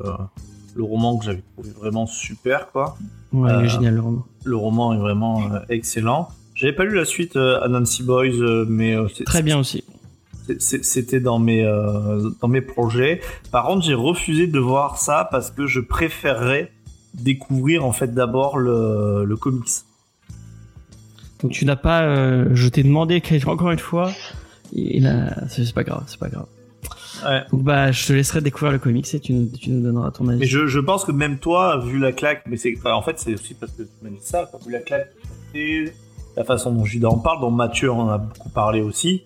le 0.80 0.86
roman 0.86 1.18
que 1.18 1.26
j'avais 1.26 1.44
trouvé 1.54 1.72
vraiment 1.72 2.08
super, 2.08 2.72
quoi. 2.72 2.96
Ouais, 3.34 3.50
il 3.60 3.66
euh, 3.66 3.68
génial 3.68 3.96
le 3.96 4.02
roman. 4.02 4.26
Le 4.46 4.56
roman 4.56 4.94
est 4.94 4.98
vraiment 4.98 5.42
euh, 5.52 5.60
excellent. 5.68 6.30
J'avais 6.56 6.72
pas 6.72 6.86
lu 6.86 6.96
la 6.96 7.04
suite 7.04 7.36
euh, 7.36 7.62
à 7.62 7.68
Nancy 7.68 8.02
Boys, 8.02 8.66
mais 8.70 8.96
c'est- 9.14 9.26
Très 9.26 9.44
bien 9.44 9.60
aussi. 9.60 9.84
c'était 10.60 11.20
dans 11.20 11.38
mes 11.38 11.64
dans 12.42 12.48
mes 12.48 12.62
projets. 12.62 13.20
Par 13.52 13.66
contre, 13.66 13.86
j'ai 13.86 13.94
refusé 13.94 14.48
de 14.48 14.58
voir 14.60 14.98
ça 14.98 15.28
parce 15.30 15.52
que 15.52 15.68
je 15.68 15.82
préférerais 15.82 16.72
découvrir 17.14 17.84
en 17.86 17.92
fait 17.92 18.14
d'abord 18.14 18.58
le, 18.58 19.26
le 19.26 19.36
comics. 19.36 19.68
Donc 21.44 21.52
tu 21.52 21.66
n'as 21.66 21.76
pas, 21.76 22.02
je 22.54 22.68
t'ai 22.70 22.84
demandé 22.84 23.22
encore 23.46 23.72
une 23.72 23.80
fois, 23.80 24.12
et 24.74 25.00
là, 25.02 25.36
c'est 25.50 25.66
c'est 25.66 25.74
pas 25.76 25.84
grave, 25.84 26.04
c'est 26.08 26.20
pas 26.20 26.30
grave. 26.30 26.48
Ouais. 27.26 27.42
Donc 27.52 27.64
bah, 27.64 27.92
je 27.92 28.08
te 28.08 28.14
laisserai 28.14 28.42
découvrir 28.42 28.72
le 28.72 28.80
comics 28.80 29.14
et 29.14 29.20
tu 29.20 29.34
nous, 29.34 29.48
tu 29.48 29.72
nous 29.72 29.82
donneras 29.82 30.12
ton 30.12 30.28
avis. 30.28 30.40
Mais 30.40 30.46
je, 30.46 30.68
je 30.68 30.80
pense 30.80 31.06
que 31.06 31.12
même 31.12 31.38
toi, 31.38 31.78
vu 31.78 32.00
la 32.00 32.12
claque, 32.12 32.44
mais 32.48 32.58
c'est 32.58 32.74
enfin, 32.78 32.94
en 32.94 33.02
fait 33.02 33.20
c'est 33.20 33.34
aussi 33.34 33.54
parce 33.54 33.72
que 33.74 33.84
tu 33.84 33.90
m'as 34.02 34.10
dit 34.10 34.18
ça, 34.22 34.48
quoi, 34.50 34.60
vu 34.66 34.72
la 34.72 34.80
claque 34.80 35.12
et 35.54 35.86
la 36.38 36.44
façon 36.44 36.72
dont 36.72 36.86
Judas 36.86 37.10
en 37.10 37.18
parle, 37.18 37.42
dont 37.42 37.52
Mathieu 37.52 37.92
en 37.92 38.10
a 38.10 38.18
beaucoup 38.18 38.50
parlé 38.50 38.82
aussi, 38.82 39.24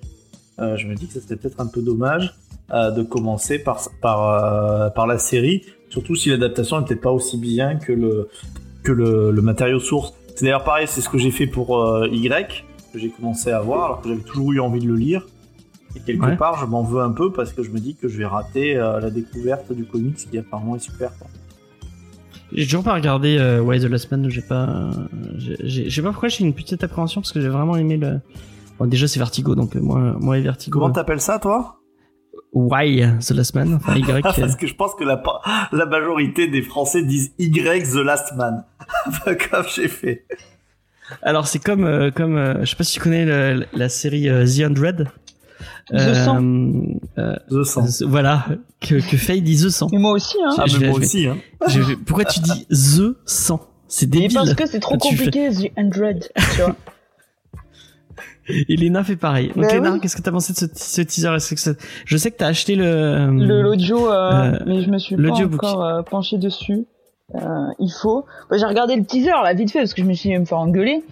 euh, 0.60 0.78
je 0.78 0.88
me 0.88 0.96
dis 0.96 1.08
que 1.08 1.14
c'était 1.14 1.36
peut-être 1.36 1.60
un 1.60 1.68
peu 1.68 1.82
dommage 1.82 2.34
euh, 2.72 2.92
de 2.92 3.04
commencer 3.04 3.60
par 3.60 3.82
par 4.02 4.30
euh, 4.30 4.90
par 4.90 5.06
la 5.06 5.18
série, 5.18 5.64
surtout 5.90 6.16
si 6.16 6.30
l'adaptation 6.30 6.80
n'est 6.80 6.86
peut-être 6.86 7.02
pas 7.02 7.12
aussi 7.12 7.38
bien 7.38 7.76
que 7.76 7.92
le 7.92 8.30
que 8.84 8.92
le, 8.92 9.32
le 9.32 9.42
matériau 9.42 9.80
source. 9.80 10.14
C'est 10.36 10.46
d'ailleurs 10.46 10.64
pareil, 10.64 10.88
c'est 10.88 11.02
ce 11.02 11.10
que 11.10 11.20
j'ai 11.20 11.32
fait 11.32 11.46
pour 11.46 11.80
euh, 11.80 12.08
Y, 12.12 12.66
que 12.92 12.98
j'ai 13.00 13.10
commencé 13.10 13.52
à 13.52 13.60
voir, 13.62 13.86
alors 13.86 14.02
que 14.02 14.10
j'avais 14.10 14.22
toujours 14.22 14.52
eu 14.52 14.60
envie 14.60 14.80
de 14.80 14.88
le 14.88 14.96
lire. 14.96 15.28
Et 15.96 16.00
quelque 16.00 16.26
Ouais. 16.26 16.38
part, 16.38 16.60
je 16.60 16.66
m'en 16.66 16.84
veux 16.84 17.02
un 17.02 17.12
peu 17.12 17.32
parce 17.32 17.54
que 17.54 17.62
je 17.64 17.70
me 17.72 17.80
dis 17.80 17.96
que 17.96 18.08
je 18.08 18.18
vais 18.18 18.26
rater 18.26 18.76
euh, 18.78 19.00
la 19.00 19.10
découverte 19.12 19.72
du 19.72 19.86
comics 19.86 20.16
qui 20.16 20.38
apparemment 20.38 20.76
est 20.76 20.80
super. 20.80 21.12
J'ai 22.52 22.66
toujours 22.66 22.84
pas 22.84 22.94
regardé 22.94 23.38
euh, 23.40 23.62
Why 23.62 23.80
the 23.80 23.86
Last 23.86 24.12
Man. 24.12 24.30
J'ai 24.30 24.42
pas, 24.42 24.66
euh, 24.70 24.92
je 25.66 25.90
sais 25.90 26.02
pas 26.02 26.12
pourquoi 26.12 26.30
j'ai 26.30 26.44
une 26.44 26.54
petite 26.54 26.84
appréhension 26.84 27.22
parce 27.22 27.32
que 27.32 27.42
j'ai 27.42 27.50
vraiment 27.50 27.76
aimé 27.76 27.98
le. 27.98 28.20
Bon, 28.80 28.86
déjà 28.86 29.08
c'est 29.08 29.20
Vertigo, 29.20 29.56
donc 29.56 29.76
moi, 29.76 30.16
moi 30.20 30.38
et 30.38 30.42
Vertigo. 30.42 30.80
Comment 30.80 30.92
t'appelles 30.94 31.22
ça, 31.22 31.40
toi? 31.40 31.80
Why 32.54 33.04
the 33.20 33.32
Last 33.32 33.56
Man, 33.56 33.74
enfin 33.76 33.96
Y. 33.96 34.22
Parce 34.22 34.56
que 34.56 34.68
je 34.68 34.76
pense 34.76 34.94
que 34.94 35.04
la, 35.04 35.22
la 35.72 35.86
majorité 35.88 36.48
des 36.48 36.62
Français 36.62 37.04
disent 37.04 37.34
Y 37.40 37.84
The 37.92 37.96
Last 38.04 38.36
Man. 38.36 38.64
Comme 39.26 39.66
j'ai 39.76 39.88
fait. 39.88 40.26
Alors 41.22 41.48
c'est 41.48 41.60
comme 41.60 41.84
euh, 41.84 42.12
comme 42.12 42.38
euh, 42.38 42.62
je 42.64 42.70
sais 42.70 42.76
pas 42.76 42.84
si 42.86 42.94
tu 42.94 43.00
connais 43.00 43.26
le- 43.26 43.66
la 43.74 43.90
série 43.90 44.30
euh, 44.30 44.46
The 44.46 44.60
Hundred. 44.62 45.08
The 45.90 46.14
Cent. 46.14 46.42
euh, 47.18 47.36
The 47.50 47.64
Sang. 47.64 47.86
euh, 47.86 48.08
voilà 48.08 48.46
que 48.80 48.96
que 48.96 49.18
Faye 49.18 49.42
dit 49.42 49.56
The 49.64 49.70
100. 49.70 49.88
Mais 49.92 49.98
moi 50.00 50.12
aussi, 50.12 50.38
hein. 50.46 50.54
Ah, 50.58 50.64
je 50.66 50.78
mais 50.78 50.88
moi 50.90 51.00
je 51.00 51.06
aussi. 51.06 51.28
Hein. 51.28 51.38
Je- 51.68 51.96
pourquoi 51.96 52.26
tu 52.26 52.40
dis 52.40 52.66
The 52.68 53.16
100 53.26 53.60
C'est 53.88 54.06
Mais 54.14 54.22
débile. 54.22 54.34
parce 54.38 54.54
que 54.56 54.66
c'est 54.68 54.80
trop 54.80 54.94
fais- 54.96 55.10
compliqué, 55.10 55.50
The 55.52 55.72
Hundred, 55.80 56.30
tu 56.56 56.62
vois. 56.62 56.76
Et 58.50 58.76
Léna 58.76 59.04
fait 59.06 59.16
pareil. 59.16 59.48
Donc 59.56 59.64
Bah 59.64 59.74
Léna, 59.74 59.92
oui. 59.94 60.00
qu'est-ce 60.02 60.18
que 60.18 60.22
t'as 60.22 60.32
pensé 60.32 60.52
de 60.52 60.58
ce, 60.58 60.66
ce 60.76 61.02
teaser? 61.02 61.30
Est-ce 61.36 61.54
que 61.54 61.60
ça- 61.62 61.72
Je 62.06 62.18
sais 62.18 62.30
que 62.30 62.36
t'as 62.38 62.48
acheté 62.48 62.76
le. 62.76 63.28
Le 63.32 63.62
l'audio, 63.62 64.12
euh, 64.12 64.52
Euh, 64.54 64.60
mais 64.66 64.82
je 64.82 64.90
me 64.90 64.98
suis 64.98 65.16
pas 65.16 65.30
encore 65.32 65.84
euh, 65.86 66.02
penché 66.02 66.38
dessus. 66.38 66.86
Euh, 67.36 67.40
il 67.80 67.90
faut. 67.90 68.26
Bah, 68.50 68.58
j'ai 68.60 68.66
regardé 68.66 68.98
le 68.98 69.06
teaser 69.06 69.30
là 69.44 69.54
vite 69.54 69.72
fait 69.72 69.80
parce 69.80 69.94
que 69.94 70.02
je 70.02 70.08
me 70.08 70.14
suis 70.14 70.30
dit 70.30 70.38
me 70.38 70.44
faire 70.46 70.58
engueuler. 70.60 71.04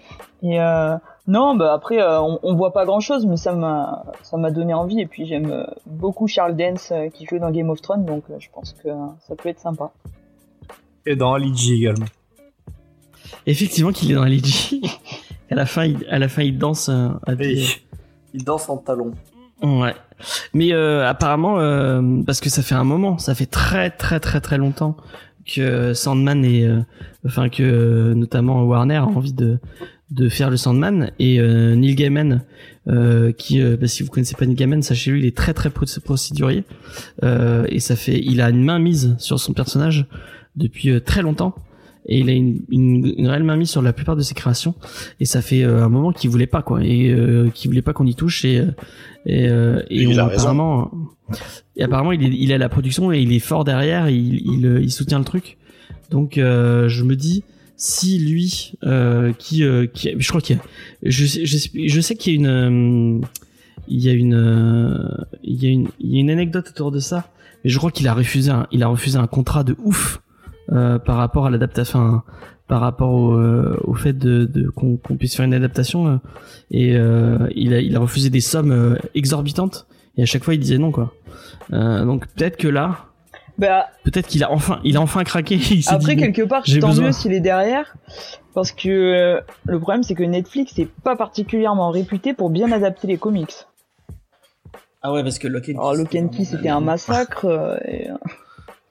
Et 0.44 0.60
euh, 0.60 0.96
non, 1.28 1.56
bah 1.56 1.74
après 1.74 2.02
euh, 2.02 2.20
on, 2.22 2.40
on 2.44 2.56
voit 2.56 2.74
pas 2.74 2.86
grand 2.86 3.00
chose, 3.00 3.26
mais 3.26 3.38
ça 3.38 3.54
m'a 3.54 4.04
ça 4.24 4.38
m'a 4.38 4.52
donné 4.52 4.74
envie. 4.74 5.00
Et 5.02 5.06
puis 5.06 5.26
j'aime 5.26 5.52
euh, 5.52 5.66
beaucoup 5.86 6.28
Charles 6.28 6.56
Dance 6.56 6.92
euh, 6.92 7.10
qui 7.10 7.26
joue 7.26 7.40
dans 7.40 7.52
Game 7.52 7.70
of 7.70 7.82
Thrones, 7.82 8.06
donc 8.06 8.24
euh, 8.30 8.36
je 8.40 8.50
pense 8.54 8.74
que 8.84 8.90
ça 9.28 9.36
peut 9.36 9.50
être 9.50 9.60
sympa. 9.60 9.92
Et 11.06 11.16
dans 11.16 11.34
Ali 11.34 11.56
G 11.56 11.74
également. 11.76 12.06
Effectivement, 13.46 13.92
qu'il 13.92 14.12
est 14.12 14.16
dans 14.16 14.24
la 14.24 14.30
Ligi. 14.30 14.82
à 15.50 15.56
la 15.56 15.66
fin, 15.66 15.86
il, 15.86 16.06
à 16.10 16.20
la 16.20 16.28
fin, 16.28 16.44
il 16.44 16.58
danse 16.58 16.90
euh, 16.90 17.10
à 17.26 17.36
des- 17.36 17.66
il 18.34 18.44
danse 18.44 18.70
en 18.70 18.78
talon. 18.78 19.12
Ouais. 19.64 19.94
Mais 20.54 20.74
euh, 20.74 21.08
apparemment, 21.08 21.60
euh, 21.60 22.02
parce 22.26 22.40
que 22.40 22.50
ça 22.50 22.62
fait 22.62 22.76
un 22.76 22.84
moment, 22.84 23.18
ça 23.18 23.34
fait 23.36 23.46
très 23.48 23.90
très 23.90 24.20
très 24.20 24.42
très 24.42 24.58
longtemps 24.58 24.96
que 25.46 25.94
Sandman 25.94 26.46
et 26.46 26.66
euh, 26.66 26.82
enfin 27.26 27.50
que 27.50 28.14
notamment 28.14 28.64
Warner 28.64 28.98
a 28.98 29.06
envie 29.06 29.34
de 29.34 29.60
de 30.12 30.30
faire 30.30 30.50
le 30.50 30.58
Sandman. 30.58 31.12
Et 31.20 31.40
euh, 31.40 31.76
Neil 31.76 31.96
Gaiman 31.96 32.44
euh, 32.88 33.32
qui 33.32 33.62
euh, 33.62 33.78
bah, 33.78 33.88
si 33.88 34.04
vous 34.04 34.10
connaissez 34.10 34.36
pas 34.36 34.46
Neil 34.46 34.56
Gaiman 34.56 34.82
sachez-le 34.84 35.18
il 35.18 35.26
est 35.26 35.36
très 35.36 35.54
très 35.54 35.70
pro- 35.70 35.86
procédurier. 36.04 36.64
Euh, 37.24 37.66
et 37.70 37.80
ça 37.80 37.96
fait 37.96 38.20
il 38.24 38.42
a 38.42 38.50
une 38.50 38.64
main 38.64 38.78
mise 38.80 39.16
sur 39.18 39.40
son 39.40 39.54
personnage 39.54 40.06
depuis 40.56 40.90
euh, 40.90 41.00
très 41.00 41.22
longtemps. 41.22 41.56
Et 42.08 42.20
il 42.20 42.30
a 42.30 42.34
une, 42.34 42.62
une, 42.72 43.14
une 43.16 43.28
réelle 43.28 43.44
main 43.44 43.56
mise 43.56 43.70
sur 43.70 43.84
la 43.84 43.94
plupart 43.94 44.16
de 44.16 44.24
ses 44.24 44.34
créations. 44.34 44.74
Et 45.20 45.26
ça 45.26 45.42
fait 45.44 45.64
euh, 45.64 45.84
un 45.86 45.90
moment 45.90 46.12
qu'il 46.12 46.30
voulait 46.32 46.48
pas 46.48 46.64
quoi. 46.64 46.84
Et 46.84 47.10
euh, 47.12 47.50
qu'il 47.54 47.70
voulait 47.70 47.84
pas 47.84 47.94
qu'on 47.94 48.08
y 48.08 48.16
touche. 48.16 48.44
Et 48.44 48.66
et, 49.28 49.46
et 49.92 50.08
on- 50.08 50.12
apparemment 50.18 50.92
et 51.78 51.84
apparemment 51.84 52.12
il 52.12 52.24
est 52.24 52.36
il 52.36 52.52
est 52.52 52.56
à 52.56 52.58
la 52.58 52.70
production 52.70 53.12
et 53.14 53.22
il 53.22 53.32
est 53.32 53.40
fort 53.40 53.64
derrière. 53.64 54.08
Et 54.08 54.16
il 54.16 54.42
il, 54.46 54.80
il 54.82 54.92
soutient 54.92 55.20
le 55.20 55.26
truc. 55.26 55.58
Donc 56.10 56.38
euh, 56.40 56.90
je 56.90 57.04
me 57.04 57.16
dis 57.16 57.44
si 57.82 58.20
lui 58.20 58.74
euh, 58.84 59.34
qui 59.34 59.64
euh, 59.64 59.88
qui 59.88 60.14
je 60.16 60.30
crois 60.30 60.40
qu'il 60.40 60.58
y 60.58 60.60
a 60.60 60.62
je 61.02 61.26
sais 61.26 61.48
je 61.48 61.58
je 61.74 62.02
sais 62.02 62.14
qu'il 62.14 62.34
y 62.34 62.36
a 62.36 62.40
une 62.40 63.22
euh, 63.22 63.28
il 63.88 64.04
y 64.04 64.08
a 64.08 64.14
une 64.14 64.36
euh, 64.36 65.08
il 65.44 65.64
y 65.64 65.66
a 65.66 65.70
une 65.72 65.88
il 66.00 66.14
y 66.14 66.18
a 66.18 66.20
une 66.20 66.30
anecdote 66.30 66.70
autour 66.70 66.92
de 66.92 67.00
ça 67.00 67.32
mais 67.64 67.72
je 67.72 67.78
crois 67.80 67.90
qu'il 67.90 68.08
a 68.08 68.14
refusé 68.14 68.52
un, 68.52 68.68
il 68.72 68.84
a 68.84 68.88
refusé 68.88 69.18
un 69.18 69.26
contrat 69.26 69.64
de 69.64 69.76
ouf 69.84 70.22
euh, 70.72 71.00
par 71.00 71.18
rapport 71.18 71.48
à 71.48 71.50
l'adaptation 71.50 72.22
par 72.68 72.82
rapport 72.82 73.14
au, 73.14 73.36
au 73.84 73.96
fait 73.96 74.14
de, 74.14 74.46
de 74.46 74.70
qu'on 74.70 74.98
puisse 75.18 75.36
faire 75.36 75.46
une 75.46 75.56
adaptation 75.56 76.22
et 76.70 76.92
il 76.92 77.74
a 77.74 77.82
il 77.82 77.96
a 77.96 78.00
refusé 78.00 78.30
des 78.30 78.42
sommes 78.42 78.96
exorbitantes 79.16 79.88
et 80.18 80.22
à 80.22 80.26
chaque 80.28 80.44
fois 80.44 80.54
il 80.54 80.60
disait 80.60 80.78
non 80.78 80.92
quoi. 80.92 81.16
Donc 81.72 82.28
peut-être 82.28 82.58
que 82.58 82.68
là 82.68 83.11
Bah, 83.58 83.88
peut-être 84.04 84.28
qu'il 84.28 84.44
a 84.44 84.52
enfin 84.52 84.80
il 84.84 84.98
a 84.98 85.02
enfin 85.02 85.24
craqué 85.24 85.56
il 85.72 85.84
après, 85.90 86.16
dit, 86.16 86.22
quelque 86.22 86.42
part, 86.44 86.64
j'ai 86.66 86.80
tant 86.80 86.88
besoin. 86.90 87.08
mieux 87.08 87.12
s'il 87.12 87.34
est 87.34 87.40
derrière. 87.42 87.96
Parce 88.54 88.72
que 88.72 88.90
euh, 88.90 89.42
le 89.66 89.80
problème, 89.80 90.04
c'est 90.04 90.16
que 90.16 90.24
Netflix 90.24 90.78
n'est 90.78 90.86
pas 90.86 91.16
particulièrement 91.16 91.90
réputé 91.92 92.34
pour 92.34 92.50
bien 92.50 92.72
adapter 92.72 93.08
les 93.08 93.18
comics. 93.18 93.54
ah 95.04 95.14
ouais 95.14 95.24
parce 95.24 95.40
que 95.40 95.48
Lock 95.48 95.70
and 95.70 95.74
Alors, 95.80 95.94
Lock 95.96 96.16
and 96.16 96.28
Key, 96.30 96.46
c'était 96.46 96.70
un 96.70 96.82
massacre. 96.82 97.46
euh, 97.46 97.78
et, 97.86 98.10
euh, 98.10 98.14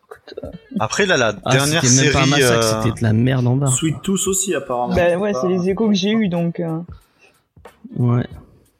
écoute, 0.05 0.35
euh, 0.45 0.49
Après, 0.79 1.05
là, 1.07 1.17
la 1.17 1.35
ah, 1.45 1.51
dernière 1.53 1.83
même 1.83 1.91
série. 1.93 2.13
pas 2.13 2.23
un 2.23 2.27
massacre 2.27 2.67
euh, 2.77 2.83
c'était 2.83 2.99
de 3.01 3.05
la 3.05 3.13
merde 3.13 3.47
en 3.47 3.57
bas 3.57 3.67
Sweet 3.67 4.01
Tooth 4.03 4.27
aussi, 4.29 4.55
apparemment. 4.55 4.95
bah 4.95 5.17
ouais, 5.19 5.33
c'est 5.35 5.49
les 5.49 5.69
échos 5.69 5.89
que 5.89 5.95
j'ai 5.95 6.13
eu 6.13 6.29
donc. 6.29 6.61
euh, 6.61 6.79
ouais 7.97 8.27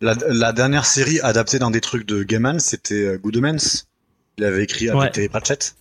La, 0.01 0.15
la 0.29 0.53
dernière 0.53 0.87
série 0.87 1.21
adaptée 1.21 1.59
dans 1.59 1.71
des 1.71 1.81
trucs 1.83 2.07
de 2.07 2.23
Gaiman, 2.23 2.59
c'était 2.59 3.19
Good 3.19 3.37
Omens. 3.37 3.87
Il 4.41 4.45
avait 4.45 4.65
écrit 4.65 4.89
avec 4.89 5.01
Ouais. 5.01 5.11
Terry 5.11 5.29
Pratchett. 5.29 5.75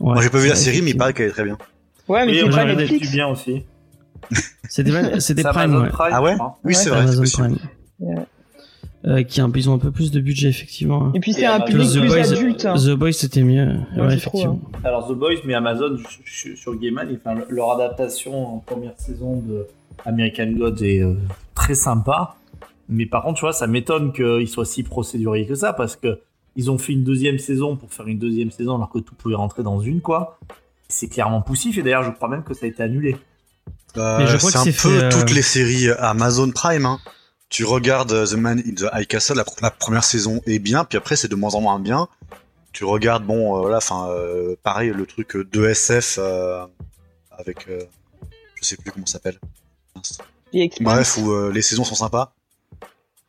Ouais, 0.00 0.12
Moi, 0.14 0.22
j'ai 0.22 0.28
pas 0.30 0.38
vu 0.38 0.48
la 0.48 0.52
ouais, 0.52 0.56
série, 0.58 0.82
mais 0.82 0.90
il 0.90 0.96
paraît 0.98 1.14
qu'elle 1.14 1.28
est 1.28 1.32
très 1.32 1.44
bien. 1.44 1.56
Ouais, 2.08 2.26
mais 2.26 2.42
Oui, 2.42 2.50
c'est 2.52 2.74
Netflix. 2.76 3.10
bien 3.10 3.26
aussi. 3.28 3.62
C'était 4.68 4.90
C'est 5.20 5.34
Prime, 5.42 5.56
Amazon 5.56 5.82
ouais. 5.84 5.88
Prime, 5.90 6.10
Ah 6.12 6.22
ouais. 6.22 6.34
Oui, 6.38 6.46
Ouais. 6.64 6.74
c'est 6.74 6.90
vrai. 6.90 7.06
Prime. 7.32 7.56
Ouais. 8.00 8.14
Euh, 9.06 9.22
qui 9.22 9.40
a 9.40 9.44
un, 9.44 9.52
ils 9.54 9.70
ont 9.70 9.74
un 9.74 9.78
peu 9.78 9.92
plus 9.92 10.10
de 10.10 10.20
budget 10.20 10.48
effectivement. 10.48 11.12
Et 11.14 11.20
puis 11.20 11.32
c'est 11.32 11.42
Et 11.42 11.46
un 11.46 11.60
public 11.60 11.88
The 11.88 11.98
plus 12.00 12.08
Boys, 12.08 12.32
adulte. 12.32 12.64
hein. 12.66 12.74
The 12.76 12.90
Boys 12.90 13.12
c'était 13.12 13.42
mieux. 13.42 13.66
Ouais, 13.66 13.76
c'est 13.86 13.96
trop, 13.96 14.08
effectivement. 14.38 14.60
Alors 14.84 15.08
The 15.08 15.12
Boys, 15.12 15.36
mais 15.44 15.54
Amazon 15.54 15.96
sur 16.56 16.74
Gaiman, 16.78 17.08
enfin, 17.14 17.34
le- 17.34 17.46
leur 17.54 17.70
adaptation 17.72 18.56
en 18.56 18.58
première 18.58 18.94
saison 18.98 19.36
de 19.46 19.66
American 20.04 20.50
Gods 20.52 20.82
est 20.82 21.02
euh, 21.02 21.14
très 21.54 21.74
sympa. 21.76 22.34
Mais 22.88 23.06
par 23.06 23.22
contre, 23.22 23.36
tu 23.36 23.40
vois, 23.42 23.52
ça 23.52 23.66
m'étonne 23.68 24.12
qu'ils 24.12 24.48
soient 24.48 24.64
si 24.66 24.82
procéduriers 24.82 25.46
que 25.46 25.54
ça, 25.54 25.72
parce 25.72 25.94
que 25.96 26.18
ils 26.56 26.70
ont 26.70 26.78
fait 26.78 26.92
une 26.92 27.04
deuxième 27.04 27.38
saison 27.38 27.76
pour 27.76 27.92
faire 27.92 28.06
une 28.08 28.18
deuxième 28.18 28.50
saison 28.50 28.74
alors 28.76 28.90
que 28.90 28.98
tout 28.98 29.14
pouvait 29.14 29.34
rentrer 29.34 29.62
dans 29.62 29.80
une, 29.80 30.00
quoi. 30.00 30.38
C'est 30.88 31.08
clairement 31.08 31.42
poussif, 31.42 31.78
et 31.78 31.82
d'ailleurs, 31.82 32.02
je 32.04 32.10
crois 32.10 32.28
même 32.28 32.42
que 32.44 32.54
ça 32.54 32.66
a 32.66 32.68
été 32.68 32.82
annulé. 32.82 33.16
Euh, 33.96 34.18
Mais 34.18 34.26
je 34.26 34.36
crois 34.36 34.50
c'est 34.50 34.58
que 34.58 34.60
un 34.60 34.64
peu 34.64 34.72
fait, 34.72 35.04
euh, 35.04 35.10
toutes 35.10 35.32
les 35.32 35.42
séries 35.42 35.90
Amazon 35.98 36.50
Prime. 36.50 36.86
Hein. 36.86 36.98
Tu 37.48 37.64
regardes 37.64 38.12
euh, 38.12 38.26
The 38.26 38.34
Man 38.34 38.58
in 38.66 38.74
the 38.74 38.86
High 38.92 39.06
Castle, 39.06 39.34
la, 39.36 39.44
pr- 39.44 39.62
la 39.62 39.70
première 39.70 40.04
saison 40.04 40.40
est 40.46 40.58
bien, 40.58 40.84
puis 40.84 40.98
après 40.98 41.16
c'est 41.16 41.28
de 41.28 41.34
moins 41.36 41.54
en 41.54 41.60
moins 41.60 41.78
bien. 41.78 42.08
Tu 42.72 42.84
regardes, 42.84 43.24
bon, 43.24 43.56
euh, 43.56 43.60
voilà, 43.60 43.78
enfin, 43.78 44.08
euh, 44.10 44.54
pareil, 44.62 44.90
le 44.94 45.06
truc 45.06 45.34
euh, 45.36 45.44
de 45.50 45.64
SF 45.66 46.16
euh, 46.18 46.66
avec, 47.30 47.68
euh, 47.68 47.80
je 48.60 48.64
sais 48.66 48.76
plus 48.76 48.90
comment 48.92 49.06
ça 49.06 49.14
s'appelle. 49.14 49.38
Bref, 50.80 51.16
où 51.18 51.32
euh, 51.32 51.50
les 51.52 51.62
saisons 51.62 51.84
sont 51.84 51.94
sympas, 51.94 52.32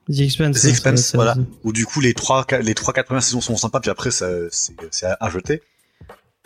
The 0.09 0.19
Expanse. 0.21 0.61
The 0.61 0.65
Expanse, 0.65 1.01
ça- 1.01 1.11
ça- 1.11 1.17
voilà. 1.17 1.35
où 1.63 1.73
du 1.73 1.85
coup 1.85 1.99
les 2.01 2.13
trois, 2.13 2.45
les 2.63 2.73
trois, 2.73 2.93
quatre 2.93 3.07
premières 3.07 3.23
saisons 3.23 3.41
sont 3.41 3.57
sympas, 3.57 3.79
puis 3.79 3.89
après 3.91 4.11
ça, 4.11 4.27
c'est 4.51 4.73
c'est 4.91 5.05
à, 5.19 5.29
jeter. 5.29 5.61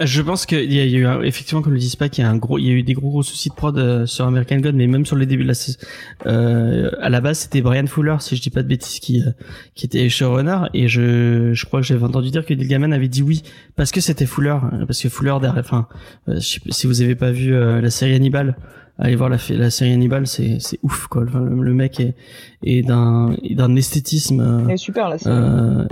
Je 0.04 0.24
pense 0.24 0.48
qu'il 0.48 0.74
y, 0.74 0.80
a 0.80 0.86
eu 0.86 1.06
un- 1.06 1.22
effectivement, 1.22 1.62
comme 1.62 1.74
le 1.74 1.78
dit 1.80 1.90
Spack, 1.92 2.18
il 2.18 2.22
y 2.22 2.24
a 2.24 2.30
un 2.30 2.36
gros, 2.38 2.58
il 2.58 2.66
y 2.66 2.70
a 2.70 2.74
eu 2.74 2.82
des 2.82 2.94
gros 2.94 3.12
gros 3.12 3.22
soucis 3.22 3.50
de 3.50 3.54
prod 3.54 3.78
euh, 3.78 4.08
sur 4.08 4.26
American 4.26 4.58
God, 4.58 4.74
mais 4.74 4.88
même 4.88 5.06
sur 5.06 5.16
le 5.16 5.28
début 5.28 5.44
de 5.44 5.48
la 5.50 5.54
saison. 5.54 5.78
Euh, 6.26 6.90
à 7.02 7.10
la 7.10 7.22
base, 7.22 7.40
c'était 7.40 7.62
Brian 7.62 7.86
Fuller, 7.86 8.16
si 8.20 8.36
je 8.36 8.42
dis 8.42 8.50
pas 8.50 8.64
de 8.64 8.68
bêtises, 8.68 9.00
qui 9.00 9.22
euh, 9.22 9.30
qui 9.76 9.86
était 9.86 10.10
showrunner, 10.10 10.62
et 10.74 10.88
je 10.88 11.52
je 11.54 11.66
crois 11.68 11.82
que 11.82 11.86
j'avais 11.86 12.04
entendu 12.04 12.32
dire 12.32 12.44
que 12.48 12.54
Neil 12.56 12.68
Gaiman 12.68 12.94
avait 12.94 13.10
dit 13.10 13.22
oui 13.22 13.44
parce 13.76 13.92
que 13.92 14.02
c'était 14.02 14.26
Fuller, 14.26 14.58
euh, 14.74 14.88
parce 14.88 15.00
que 15.00 15.10
Fuller 15.10 15.38
derrière, 15.40 15.60
enfin, 15.64 15.88
euh, 16.30 16.36
pas 16.36 16.40
si 16.40 16.88
vous 16.88 17.02
avez 17.04 17.14
pas 17.14 17.32
vu 17.32 17.54
euh, 17.54 17.80
la 17.80 17.92
série 17.92 18.16
Hannibal. 18.16 18.58
Allez 19.04 19.16
voir 19.16 19.30
la, 19.30 19.38
la 19.50 19.70
série 19.72 19.92
Hannibal, 19.94 20.28
c'est 20.28 20.58
c'est 20.60 20.78
ouf 20.84 21.08
quoi. 21.08 21.24
Enfin, 21.28 21.40
le, 21.42 21.62
le 21.64 21.74
mec 21.74 22.00
est, 22.00 22.14
est 22.64 22.84
d'un 22.84 23.36
est 23.44 23.56
d'un 23.56 23.76
esthétisme. 23.76 24.40
euh, 24.40 24.62
Elle 24.68 24.76
est 24.76 24.78
super 24.78 25.10
la 25.10 25.18
série. 25.18 25.36
euh, 25.36 25.86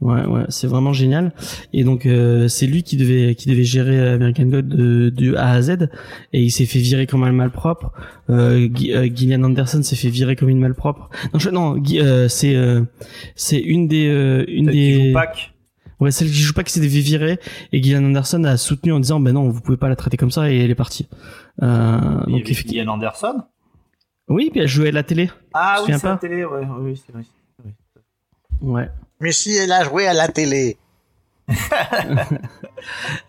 ouais, 0.00 0.24
ouais, 0.26 0.42
c'est 0.48 0.66
vraiment 0.66 0.92
génial. 0.92 1.32
Et 1.72 1.84
donc 1.84 2.06
euh, 2.06 2.48
c'est 2.48 2.66
lui 2.66 2.82
qui 2.82 2.96
devait 2.96 3.36
qui 3.36 3.48
devait 3.48 3.62
gérer 3.62 4.00
American 4.10 4.46
God 4.46 4.66
de, 4.68 5.10
de 5.10 5.34
A 5.36 5.52
à 5.52 5.62
Z, 5.62 5.88
et 6.32 6.42
il 6.42 6.50
s'est 6.50 6.66
fait 6.66 6.80
virer 6.80 7.06
comme 7.06 7.22
un 7.22 7.30
malpropre. 7.32 7.92
Euh, 8.30 8.68
euh, 8.90 9.08
Gillian 9.14 9.44
Anderson 9.44 9.82
s'est 9.84 9.94
fait 9.96 10.08
virer 10.10 10.34
comme 10.34 10.48
une 10.48 10.58
malpropre. 10.58 11.08
Non, 11.32 11.38
je- 11.38 11.50
non, 11.50 11.80
euh, 11.94 12.26
c'est 12.28 12.56
euh, 12.56 12.82
c'est 13.36 13.60
une 13.60 13.86
des 13.86 14.08
euh, 14.08 14.44
une 14.48 14.66
des. 14.72 15.12
Ouais 16.00 16.10
celle 16.10 16.28
qui 16.28 16.34
joue 16.40 16.52
pas 16.52 16.62
qui 16.64 16.72
s'est 16.72 16.80
fait 16.80 16.86
virer 17.00 17.38
et 17.72 17.82
Gillian 17.82 18.04
Anderson 18.04 18.44
a 18.44 18.56
soutenu 18.56 18.92
en 18.92 19.00
disant 19.00 19.20
ben 19.20 19.32
non 19.32 19.48
vous 19.48 19.60
pouvez 19.60 19.76
pas 19.78 19.88
la 19.88 19.96
traiter 19.96 20.16
comme 20.16 20.30
ça 20.30 20.50
et 20.50 20.58
elle 20.58 20.70
est 20.70 20.74
partie. 20.74 21.08
Euh, 21.62 21.98
donc 22.26 22.48
effectivement 22.50 22.82
Gillian 22.82 22.92
Anderson? 22.94 23.42
oui 24.28 24.50
puis 24.50 24.60
elle 24.60 24.68
jouait 24.68 24.88
à 24.88 24.92
la 24.92 25.02
télé. 25.02 25.30
Ah 25.54 25.78
oui, 25.86 25.92
c'est 25.98 26.04
la 26.06 26.16
télé, 26.16 26.44
ouais, 26.44 26.66
oui, 26.80 27.00
c'est 27.04 27.12
vrai. 27.12 27.22
Ouais. 28.60 28.88
Mais 29.20 29.32
si 29.32 29.54
elle 29.56 29.72
a 29.72 29.84
joué 29.84 30.06
à 30.06 30.12
la 30.14 30.28
télé. 30.28 30.76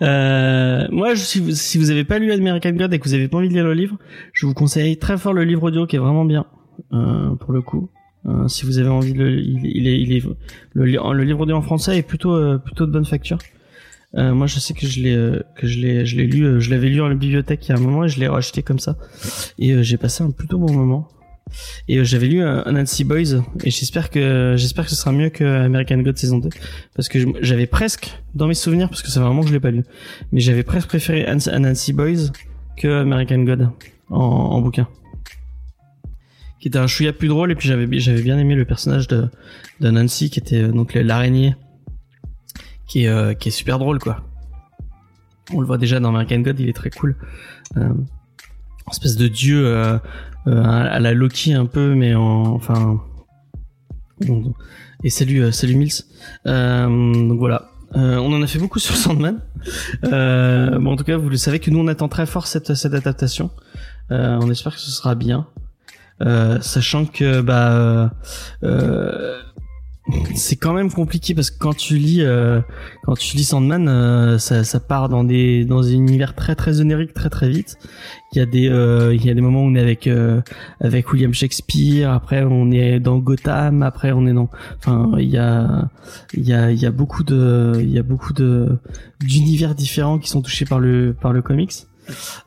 Euh, 0.02 0.88
moi, 0.92 1.16
je- 1.16 1.24
si 1.24 1.40
vous, 1.40 1.52
si 1.52 1.78
vous 1.78 1.90
avez 1.90 2.04
pas 2.04 2.20
lu 2.20 2.32
American 2.32 2.72
God 2.72 2.94
et 2.94 3.00
que 3.00 3.06
vous 3.08 3.14
avez 3.16 3.28
pas 3.28 3.38
envie 3.38 3.50
de 3.50 3.54
lire 3.54 3.64
le 3.64 3.74
livre, 3.74 3.98
je 4.34 4.46
vous 4.46 4.54
conseille 4.54 4.98
très 4.98 5.18
fort 5.18 5.34
le 5.34 5.44
livre 5.44 5.64
audio 5.64 5.88
qui 5.88 5.96
est 5.96 6.00
vraiment 6.00 6.26
bien, 6.26 6.46
euh, 6.94 7.34
pour 7.36 7.54
le 7.54 7.62
coup. 7.62 7.90
Euh, 8.28 8.48
si 8.48 8.66
vous 8.66 8.78
avez 8.80 8.90
envie 8.90 9.14
le, 9.14 9.30
le, 9.30 9.36
li- 9.40 10.22
le 10.74 11.24
livre 11.24 11.40
audio 11.42 11.56
en 11.56 11.62
français 11.62 11.98
est 11.98 12.02
plutôt, 12.02 12.34
euh, 12.36 12.58
plutôt 12.58 12.86
de 12.86 12.92
bonne 12.92 13.06
facture. 13.06 13.38
Euh, 14.16 14.34
moi, 14.34 14.48
je 14.48 14.60
sais 14.60 14.74
que 14.74 14.86
je 14.88 15.02
l'ai, 15.02 15.40
que 15.56 15.68
je 15.68 15.80
l'ai, 15.80 16.06
je 16.06 16.16
l'ai 16.18 16.26
lu, 16.28 16.60
je 16.62 16.70
l'avais 16.72 16.90
lu 16.90 17.02
en 17.02 17.10
bibliothèque 17.14 17.66
il 17.68 17.70
y 17.70 17.72
a 17.74 17.78
un 17.78 17.82
moment 17.82 18.06
et 18.06 18.10
je 18.10 18.20
l'ai 18.20 18.28
racheté 18.28 18.64
comme 18.64 18.80
ça. 18.80 18.98
Et 19.60 19.82
j'ai 19.84 19.98
passé 19.98 20.24
un 20.24 20.32
plutôt 20.32 20.58
bon 20.58 20.72
moment. 20.74 21.08
Et 21.88 22.04
j'avais 22.04 22.28
lu 22.28 22.42
euh, 22.44 22.62
Nancy 22.70 23.06
Boys 23.06 23.36
et 23.64 23.72
j'espère 23.72 24.10
que 24.10 24.56
j'espère 24.58 24.84
que 24.84 24.90
ce 24.92 24.98
sera 24.98 25.14
mieux 25.14 25.30
que 25.30 25.46
American 25.46 26.00
God 26.00 26.18
saison 26.18 26.40
2 26.40 26.50
parce 26.94 27.08
que 27.08 27.20
j'avais 27.40 27.68
presque 27.68 28.12
dans 28.36 28.48
mes 28.48 28.54
souvenirs 28.54 28.90
parce 28.90 29.02
que 29.02 29.10
c'est 29.10 29.22
vraiment 29.22 29.40
que 29.44 29.48
je 29.48 29.54
l'ai 29.54 29.62
pas 29.62 29.72
lu 29.72 29.84
mais 30.34 30.42
j'avais 30.42 30.64
presque 30.64 30.90
préféré 30.90 31.26
Nancy 31.58 31.94
Boys 31.94 32.32
que 32.76 32.90
American 33.02 33.44
God 33.44 33.70
en 34.10 34.60
bouquin 34.60 34.90
qui 36.60 36.68
était 36.68 36.80
un 36.80 36.88
chouïa 36.88 37.14
plus 37.14 37.28
drôle 37.28 37.52
et 37.52 37.56
puis 37.56 37.68
j'avais 37.68 37.88
j'avais 38.00 38.22
bien 38.22 38.38
aimé 38.38 38.56
le 38.56 38.66
personnage 38.66 39.08
de, 39.08 39.30
de 39.80 39.90
Nancy 39.90 40.30
qui 40.30 40.40
était 40.40 40.64
euh, 40.64 40.72
donc 40.72 40.94
l'araignée 40.96 41.56
qui 42.88 43.04
est 43.04 43.08
euh, 43.08 43.34
qui 43.34 43.50
est 43.50 43.52
super 43.52 43.80
drôle 43.80 44.00
quoi. 44.00 44.24
On 45.54 45.62
le 45.62 45.68
voit 45.68 45.78
déjà 45.78 46.00
dans 46.00 46.10
American 46.10 46.40
God 46.40 46.60
il 46.60 46.70
est 46.70 46.76
très 46.76 46.90
cool. 46.90 47.16
Euh, 47.78 47.94
espèce 48.90 49.18
de 49.18 49.28
dieu 49.28 49.76
à 50.46 51.00
la 51.00 51.14
Loki 51.14 51.54
un 51.54 51.66
peu 51.66 51.94
mais 51.94 52.16
en 52.16 52.54
enfin 52.54 53.02
et 55.04 55.10
salut 55.10 55.52
salut 55.52 55.76
Mills. 55.76 56.04
Donc 56.46 57.38
voilà. 57.38 57.70
On 57.94 58.34
en 58.34 58.42
a 58.42 58.48
fait 58.48 58.60
beaucoup 58.60 58.80
sur 58.88 58.96
Sandman. 58.96 59.42
Bon, 60.04 60.92
en 60.92 60.96
tout 60.96 61.04
cas, 61.04 61.18
vous 61.18 61.30
le 61.30 61.38
savez 61.38 61.60
que 61.60 61.70
nous 61.70 61.80
on 61.80 61.88
attend 61.88 62.08
très 62.08 62.26
fort 62.26 62.48
cette 62.48 62.76
cette 62.76 62.94
adaptation. 62.94 63.52
On 64.10 64.50
espère 64.50 64.74
que 64.74 64.80
ce 64.80 64.92
sera 64.92 65.16
bien, 65.16 65.48
sachant 66.62 67.06
que 67.06 67.42
bah 67.42 67.72
euh, 67.72 68.10
euh, 68.64 69.42
c'est 70.36 70.56
quand 70.56 70.74
même 70.74 70.90
compliqué 70.90 71.36
parce 71.36 71.52
que 71.52 71.58
quand 71.60 71.76
tu 71.76 71.98
lis 71.98 72.22
euh, 72.22 72.62
quand 73.04 73.18
tu 73.18 73.36
lis 73.36 73.44
Sandman, 73.44 73.90
euh, 73.90 74.38
ça, 74.38 74.64
ça 74.64 74.80
part 74.80 75.10
dans 75.10 75.26
des 75.26 75.66
dans 75.66 75.86
un 75.86 75.92
univers 75.92 76.34
très 76.34 76.56
très 76.56 76.80
onirique 76.80 77.14
très 77.14 77.30
très 77.30 77.50
vite. 77.50 77.78
Il 78.32 78.40
y 78.40 78.42
a 78.42 78.46
des 78.46 78.70
euh, 78.70 79.14
il 79.14 79.26
y 79.26 79.30
a 79.30 79.34
des 79.34 79.42
moments 79.42 79.64
où 79.64 79.68
on 79.68 79.76
est 79.76 79.82
avec 79.82 80.08
euh, 80.08 80.42
avec 80.80 81.12
William 81.12 81.34
Shakespeare, 81.34 82.10
après 82.10 82.44
on 82.44 82.72
est 82.72 83.00
dans 83.02 83.18
Gotham, 83.18 83.84
après 83.84 84.14
on 84.14 84.26
est 84.28 84.34
dans 84.34 84.50
enfin 84.78 85.12
il 85.18 85.30
y 85.30 85.38
a 85.38 85.90
il 86.34 86.48
y 86.48 86.54
a 86.54 86.72
il 86.72 86.80
y 86.80 86.86
a 86.86 86.92
beaucoup 86.92 87.24
de 87.24 87.74
il 87.80 87.90
y 87.92 88.00
a 88.00 88.04
beaucoup 88.04 88.32
de 88.34 88.78
d'univers 89.20 89.76
différents 89.76 90.20
qui 90.20 90.30
sont 90.30 90.42
touchés 90.42 90.66
par 90.66 90.80
le 90.80 91.14
par 91.20 91.34
le 91.34 91.42
comics. 91.42 91.74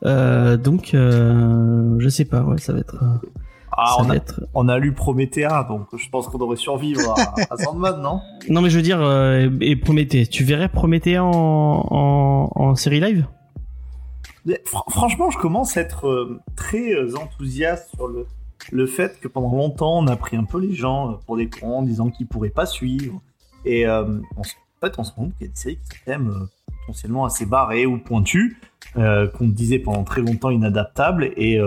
Euh, 0.05 0.57
donc 0.57 0.95
euh, 0.95 1.95
je 1.99 2.09
sais 2.09 2.25
pas, 2.25 2.41
ouais, 2.43 2.57
ça 2.57 2.73
va 2.73 2.79
être 2.79 3.03
euh, 3.03 3.27
Ah, 3.71 3.95
on 3.99 4.09
a, 4.09 4.15
être 4.15 4.41
on 4.53 4.67
a 4.67 4.77
lu 4.77 4.93
Promethea, 4.93 5.65
donc 5.69 5.87
je 5.95 6.09
pense 6.09 6.27
qu'on 6.27 6.37
devrait 6.37 6.57
survivre 6.57 7.15
à, 7.17 7.35
à 7.49 7.57
Sandman, 7.57 8.01
non? 8.01 8.19
Non 8.49 8.61
mais 8.61 8.69
je 8.69 8.75
veux 8.75 8.81
dire 8.83 9.01
euh, 9.01 9.49
et 9.61 9.75
Prométhée, 9.75 10.27
tu 10.27 10.43
verrais 10.43 10.67
Prométhée 10.67 11.19
en 11.19 11.31
en 11.31 12.51
en 12.53 12.75
série 12.75 12.99
live? 12.99 13.25
Mais 14.45 14.61
fr- 14.65 14.89
franchement, 14.89 15.29
je 15.29 15.37
commence 15.37 15.77
à 15.77 15.81
être 15.81 16.07
euh, 16.07 16.41
très 16.55 16.93
euh, 16.93 17.15
enthousiaste 17.15 17.89
sur 17.95 18.07
le, 18.07 18.25
le 18.71 18.85
fait 18.87 19.19
que 19.19 19.27
pendant 19.27 19.55
longtemps, 19.55 19.99
on 19.99 20.07
a 20.07 20.15
pris 20.15 20.35
un 20.35 20.43
peu 20.43 20.59
les 20.59 20.73
gens 20.73 21.19
pour 21.25 21.37
des 21.37 21.47
cons 21.47 21.77
en 21.77 21.81
disant 21.83 22.09
qu'ils 22.09 22.27
pourraient 22.27 22.49
pas 22.49 22.65
suivre. 22.65 23.21
Et 23.63 23.87
euh, 23.87 24.19
en 24.35 24.43
fait, 24.43 24.93
on 24.97 25.03
se 25.03 25.11
rend 25.11 25.23
compte 25.23 25.37
qu'il 25.37 25.47
y 25.47 25.49
a 25.49 25.53
des 25.53 25.59
séries 25.59 25.77
qui 25.77 25.97
sont 25.97 26.03
quand 26.05 26.11
même 26.11 26.47
potentiellement 26.81 27.25
assez 27.25 27.45
barrées 27.45 27.85
ou 27.85 27.99
pointues, 27.99 28.59
qu'on 28.95 29.47
disait 29.47 29.77
pendant 29.79 30.03
très 30.03 30.21
longtemps 30.21 30.49
inadaptables, 30.49 31.31
et 31.37 31.59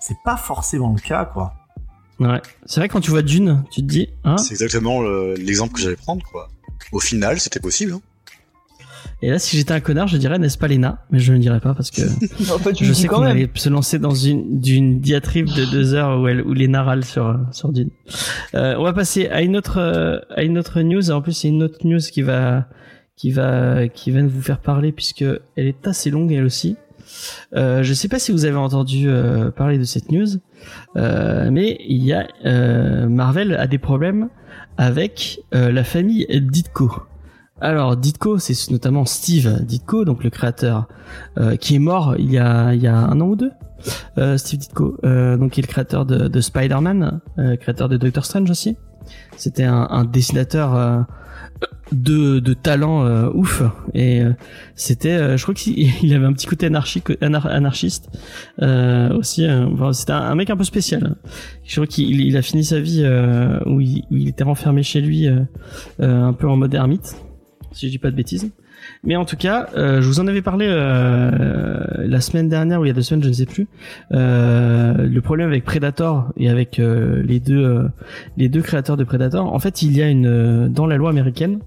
c'est 0.00 0.16
pas 0.24 0.36
forcément 0.36 0.92
le 0.94 1.00
cas, 1.00 1.24
quoi. 1.26 1.54
Ouais. 2.18 2.40
C'est 2.66 2.80
vrai 2.80 2.88
que 2.88 2.92
quand 2.94 3.00
tu 3.00 3.10
vois 3.10 3.22
Dune, 3.22 3.62
tu 3.70 3.80
te 3.82 3.86
dis, 3.86 4.08
hein 4.24 4.36
C'est 4.36 4.52
exactement 4.52 5.00
le- 5.00 5.34
l'exemple 5.34 5.74
que 5.74 5.80
j'allais 5.80 5.96
prendre, 5.96 6.22
quoi. 6.30 6.48
Au 6.92 7.00
final, 7.00 7.38
c'était 7.40 7.60
possible. 7.60 7.92
Hein. 7.94 8.00
Et 9.22 9.30
là, 9.30 9.38
si 9.38 9.56
j'étais 9.56 9.72
un 9.72 9.80
connard, 9.80 10.08
je 10.08 10.16
dirais, 10.16 10.38
n'est-ce 10.38 10.56
pas 10.56 10.66
Léna 10.66 11.04
Mais 11.10 11.18
je 11.18 11.30
ne 11.32 11.36
le 11.36 11.42
dirais 11.42 11.60
pas 11.60 11.74
parce 11.74 11.90
que 11.90 12.00
En 12.54 12.58
fait, 12.58 12.72
tu 12.72 12.84
je 12.86 12.92
sais 12.94 13.06
quand 13.06 13.16
qu'on 13.16 13.22
même. 13.22 13.30
allait 13.32 13.50
se 13.54 13.68
lancer 13.68 13.98
dans 13.98 14.14
une 14.14 15.00
diatribe 15.00 15.46
de 15.46 15.64
deux 15.70 15.92
heures 15.94 16.20
où, 16.20 16.26
elle, 16.28 16.40
où 16.42 16.52
Léna 16.54 16.82
râle 16.82 17.04
sur 17.04 17.38
sur 17.52 17.70
Dune. 17.72 17.90
Euh, 18.54 18.76
on 18.78 18.82
va 18.84 18.94
passer 18.94 19.28
à 19.28 19.42
une 19.42 19.56
autre 19.56 19.78
euh, 19.78 20.18
à 20.34 20.42
une 20.42 20.56
autre 20.58 20.80
news. 20.80 21.10
En 21.10 21.20
plus, 21.20 21.32
c'est 21.34 21.48
une 21.48 21.62
autre 21.62 21.78
news 21.84 21.98
qui 22.00 22.22
va 22.22 22.66
qui 23.16 23.30
va 23.30 23.88
qui 23.88 24.10
va 24.10 24.22
vous 24.22 24.40
faire 24.42 24.60
parler 24.60 24.90
puisque 24.92 25.22
elle 25.22 25.66
est 25.66 25.86
assez 25.86 26.10
longue 26.10 26.32
elle 26.32 26.44
aussi. 26.44 26.76
Euh, 27.54 27.82
je 27.82 27.94
sais 27.94 28.08
pas 28.08 28.18
si 28.18 28.32
vous 28.32 28.44
avez 28.44 28.56
entendu 28.56 29.08
euh, 29.08 29.50
parler 29.50 29.78
de 29.78 29.84
cette 29.84 30.10
news, 30.10 30.26
euh, 30.96 31.50
mais 31.50 31.78
il 31.88 32.02
y 32.04 32.12
a 32.12 32.26
euh, 32.46 33.08
Marvel 33.08 33.54
a 33.54 33.66
des 33.66 33.78
problèmes 33.78 34.28
avec 34.76 35.40
la 35.52 35.84
famille 35.84 36.26
Ditko. 36.30 36.90
Alors 37.60 37.96
Ditko, 37.96 38.38
c'est 38.38 38.70
notamment 38.70 39.04
Steve 39.04 39.62
Ditko, 39.62 40.06
donc 40.06 40.24
le 40.24 40.30
créateur 40.30 40.88
qui 41.60 41.74
est 41.74 41.80
mort 41.80 42.14
il 42.18 42.30
y 42.30 42.38
a 42.38 42.68
un 42.68 43.20
an 43.20 43.26
ou 43.26 43.36
deux. 43.36 43.50
Steve 44.36 44.58
Ditko, 44.58 44.96
donc 45.02 45.50
qui 45.50 45.60
est 45.60 45.66
le 45.66 45.68
créateur 45.68 46.06
de, 46.06 46.28
de 46.28 46.40
Spider-Man, 46.40 47.20
créateur 47.60 47.90
de 47.90 47.98
Doctor 47.98 48.24
Strange 48.24 48.50
aussi. 48.50 48.78
C'était 49.36 49.64
un, 49.64 49.86
un 49.90 50.04
dessinateur 50.04 51.04
de, 51.92 52.38
de 52.38 52.54
talent 52.54 53.04
euh, 53.04 53.28
ouf 53.34 53.62
et 53.94 54.20
euh, 54.22 54.32
c'était, 54.76 55.10
euh, 55.12 55.36
je 55.36 55.42
crois 55.42 55.54
qu'il 55.54 55.78
il 56.02 56.14
avait 56.14 56.26
un 56.26 56.32
petit 56.32 56.46
côté 56.46 56.66
anarchique, 56.66 57.10
anar- 57.20 57.46
anarchiste 57.48 58.08
euh, 58.62 59.10
aussi. 59.16 59.44
euh, 59.46 59.66
enfin, 59.72 59.92
c'était 59.92 60.12
un, 60.12 60.34
mec 60.34 60.50
un 60.50 60.56
peu 60.56 60.64
spécial. 60.64 61.16
Je 61.64 61.74
crois 61.74 61.86
qu'il 61.86 62.20
il 62.20 62.36
a 62.36 62.42
fini 62.42 62.64
sa 62.64 62.80
vie 62.80 63.02
euh, 63.04 63.58
où, 63.66 63.80
il, 63.80 64.04
où 64.10 64.16
il 64.16 64.28
était 64.28 64.44
renfermé 64.44 64.82
chez 64.82 65.00
lui, 65.00 65.26
un 65.98 66.32
peu 66.32 66.48
en 66.48 66.56
mode 66.56 66.74
ermite, 66.74 67.16
si 67.72 67.86
je 67.86 67.90
dis 67.90 67.98
pas 67.98 68.10
de 68.10 68.16
bêtises. 68.16 68.50
Mais 69.04 69.16
en 69.16 69.24
tout 69.24 69.36
cas, 69.36 69.68
euh, 69.76 70.00
je 70.00 70.06
vous 70.06 70.20
en 70.20 70.26
avais 70.26 70.42
parlé 70.42 70.66
euh, 70.68 71.80
la 71.98 72.20
semaine 72.20 72.48
dernière 72.48 72.80
ou 72.80 72.84
il 72.84 72.88
y 72.88 72.90
a 72.90 72.94
deux 72.94 73.02
semaines, 73.02 73.22
je 73.22 73.28
ne 73.28 73.34
sais 73.34 73.46
plus. 73.46 73.66
Euh, 74.12 75.06
le 75.06 75.20
problème 75.20 75.48
avec 75.48 75.64
Predator 75.64 76.32
et 76.36 76.48
avec 76.48 76.78
euh, 76.78 77.22
les 77.24 77.40
deux 77.40 77.64
euh, 77.64 77.88
les 78.36 78.48
deux 78.48 78.62
créateurs 78.62 78.96
de 78.96 79.04
Predator. 79.04 79.52
En 79.52 79.58
fait, 79.58 79.82
il 79.82 79.96
y 79.96 80.02
a 80.02 80.08
une 80.08 80.26
euh, 80.26 80.68
dans 80.68 80.86
la 80.86 80.96
loi 80.96 81.10
américaine 81.10 81.60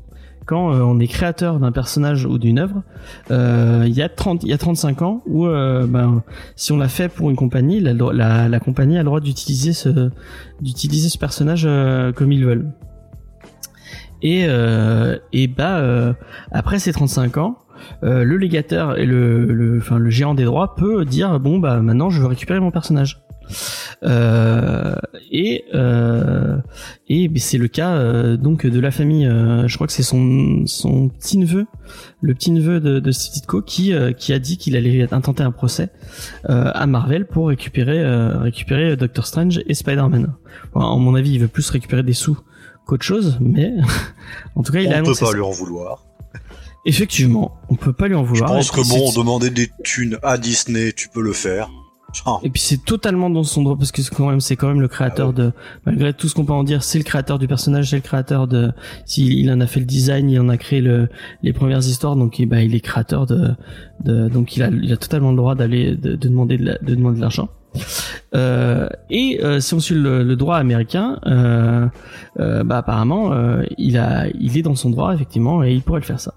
quand 0.46 0.72
on 0.72 1.00
est 1.00 1.08
créateur 1.08 1.60
d'un 1.60 1.72
personnage 1.72 2.26
ou 2.26 2.38
d'une 2.38 2.60
œuvre, 2.60 2.84
euh, 3.32 3.86
il 3.88 3.94
y 3.94 4.02
a 4.02 4.10
30 4.10 4.44
il 4.44 4.50
y 4.50 4.54
a 4.54 4.58
35 4.58 5.02
ans 5.02 5.22
où 5.26 5.46
euh, 5.46 5.86
ben 5.88 6.24
si 6.56 6.72
on 6.72 6.78
l'a 6.78 6.90
fait 6.90 7.10
pour 7.10 7.30
une 7.30 7.36
compagnie, 7.36 7.80
la, 7.80 7.94
la, 7.94 8.50
la 8.50 8.60
compagnie 8.60 8.98
a 8.98 9.00
le 9.00 9.06
droit 9.06 9.20
d'utiliser 9.22 9.74
ce 9.74 10.10
d'utiliser 10.62 11.10
ce 11.10 11.18
personnage 11.18 11.64
euh, 11.66 12.12
comme 12.12 12.32
ils 12.32 12.46
veulent. 12.46 12.72
Et 14.24 14.46
euh, 14.48 15.18
et 15.34 15.48
bah 15.48 15.80
euh, 15.80 16.14
après 16.52 16.80
ces 16.80 16.94
35 16.94 17.38
ans, 17.38 17.60
euh, 18.04 18.24
le 18.24 18.38
légateur 18.38 18.98
et 18.98 19.06
le, 19.06 19.46
le, 19.46 19.78
enfin 19.80 19.98
le 20.00 20.10
géant 20.10 20.34
des 20.34 20.46
droits 20.46 20.76
peut 20.76 21.04
dire 21.04 21.40
bon 21.42 21.60
bah 21.60 21.82
maintenant 21.82 22.10
je 22.10 22.22
veux 22.22 22.28
récupérer 22.28 22.62
mon 22.62 22.72
personnage. 22.72 23.22
Euh, 24.04 24.96
et 25.30 25.66
euh, 25.74 26.58
et 27.10 27.30
c'est 27.36 27.58
le 27.58 27.68
cas 27.68 27.96
euh, 27.96 28.38
donc 28.38 28.66
de 28.66 28.80
la 28.80 28.92
famille. 28.92 29.26
je 29.26 29.76
crois 29.76 29.88
que 29.88 29.94
c'est 29.94 30.04
son 30.04 30.64
son 30.68 31.10
petit 31.10 31.38
neveu, 31.38 31.66
le 32.22 32.34
petit 32.34 32.52
neveu 32.52 32.80
de, 32.80 33.02
de 33.02 33.12
Steve 33.12 33.42
Ditko 33.42 33.62
qui 33.62 33.94
qui 34.18 34.32
a 34.32 34.40
dit 34.40 34.58
qu'il 34.58 34.78
allait 34.78 35.14
intenter 35.14 35.44
un 35.44 35.52
procès 35.52 35.90
à 36.46 36.88
Marvel 36.88 37.26
pour 37.26 37.50
récupérer 37.50 38.02
récupérer 38.38 38.96
Doctor 38.96 39.28
Strange 39.28 39.62
et 39.68 39.74
Spider-Man. 39.74 40.34
Bon, 40.74 40.80
à 40.80 40.98
mon 40.98 41.14
avis, 41.14 41.34
il 41.34 41.40
veut 41.40 41.50
plus 41.50 41.70
récupérer 41.70 42.04
des 42.04 42.14
sous 42.14 42.40
qu'autre 42.86 43.04
chose, 43.04 43.38
mais 43.42 43.74
en 44.56 44.64
tout 44.64 44.72
cas, 44.72 44.80
il 44.82 44.88
a 44.88 44.90
On 44.90 44.92
peut 44.92 44.98
annoncé 45.06 45.20
pas 45.26 45.32
ça. 45.32 45.34
lui 45.38 45.42
en 45.44 45.52
vouloir. 45.52 46.04
Effectivement, 46.86 47.56
on 47.70 47.76
peut 47.76 47.94
pas 47.94 48.08
lui 48.08 48.16
en 48.16 48.24
Je 48.26 48.30
vouloir. 48.30 48.50
pense 48.52 48.68
Et 48.70 48.82
que 48.82 48.88
bon, 48.90 49.12
demander 49.14 49.50
des 49.50 49.70
thunes 49.84 50.18
à 50.22 50.38
Disney, 50.38 50.92
tu 50.92 51.08
peux 51.10 51.22
le 51.22 51.34
faire. 51.34 51.70
Et 52.44 52.50
puis 52.52 52.62
c'est 52.62 52.84
totalement 52.86 53.32
dans 53.32 53.42
son 53.44 53.64
droit 53.64 53.76
parce 53.76 53.92
que 53.92 54.04
c'est 54.04 54.14
quand 54.14 54.30
même 54.30 54.40
c'est 54.40 54.56
quand 54.56 54.68
même 54.68 54.82
le 54.82 54.88
créateur 54.88 55.30
Ah 55.30 55.42
de 55.42 55.52
malgré 55.88 56.14
tout 56.14 56.28
ce 56.30 56.36
qu'on 56.36 56.46
peut 56.46 56.54
en 56.54 56.64
dire, 56.64 56.84
c'est 56.84 57.00
le 57.00 57.04
créateur 57.04 57.40
du 57.40 57.48
personnage, 57.48 57.90
c'est 57.90 57.96
le 57.96 58.04
créateur 58.04 58.46
de 58.48 58.72
s'il 59.06 59.34
il 59.34 59.50
en 59.52 59.60
a 59.62 59.66
fait 59.66 59.80
le 59.80 59.88
design, 59.88 60.30
il 60.30 60.40
en 60.40 60.48
a 60.50 60.58
créé 60.58 60.80
le 60.80 61.10
les 61.42 61.54
premières 61.54 61.80
histoires 61.80 62.16
donc 62.16 62.38
il, 62.38 62.46
bah, 62.46 62.62
il 62.62 62.76
est 62.76 62.82
créateur 62.82 63.26
de, 63.26 63.56
de 64.04 64.28
donc 64.30 64.56
il 64.56 64.62
a 64.62 64.68
il 64.70 64.94
a 64.94 64.98
totalement 64.98 65.32
le 65.32 65.38
droit 65.38 65.56
d'aller 65.56 65.96
de, 65.96 66.12
de 66.12 66.16
demander 66.28 66.60
de, 66.60 66.66
la- 66.66 66.78
de 66.78 66.94
demander 66.94 67.16
de 67.16 67.22
l'argent. 67.22 67.50
Euh, 68.36 68.90
et 69.12 69.40
euh, 69.44 69.60
si 69.60 69.74
on 69.76 69.80
suit 69.80 69.96
le, 69.96 70.24
le 70.24 70.36
droit 70.36 70.58
américain, 70.58 71.20
euh, 71.28 71.88
bah 72.36 72.78
apparemment 72.78 73.32
il 73.78 73.98
a 73.98 74.26
il 74.40 74.58
est 74.58 74.64
dans 74.64 74.76
son 74.76 74.90
droit 74.90 75.14
effectivement 75.14 75.64
et 75.64 75.72
il 75.74 75.82
pourrait 75.82 76.00
le 76.00 76.06
faire 76.06 76.20
ça. 76.20 76.34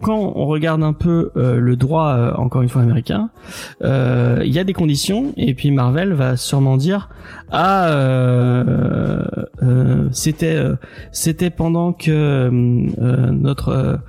Quand 0.00 0.32
on 0.36 0.46
regarde 0.46 0.84
un 0.84 0.92
peu 0.92 1.32
le 1.34 1.76
droit 1.76 2.32
encore 2.36 2.62
une 2.62 2.68
fois 2.68 2.82
américain, 2.82 3.30
il 3.80 4.52
y 4.52 4.58
a 4.58 4.64
des 4.64 4.72
conditions 4.72 5.32
et 5.36 5.54
puis 5.54 5.70
Marvel 5.70 6.12
va 6.14 6.36
sûrement 6.36 6.76
dire 6.76 7.08
ah 7.50 7.88
euh, 7.88 9.24
euh, 9.62 10.08
c'était 10.12 10.56
euh, 10.56 10.76
c'était 11.12 11.50
pendant 11.50 11.92
que 11.92 12.50
notre 12.50 14.00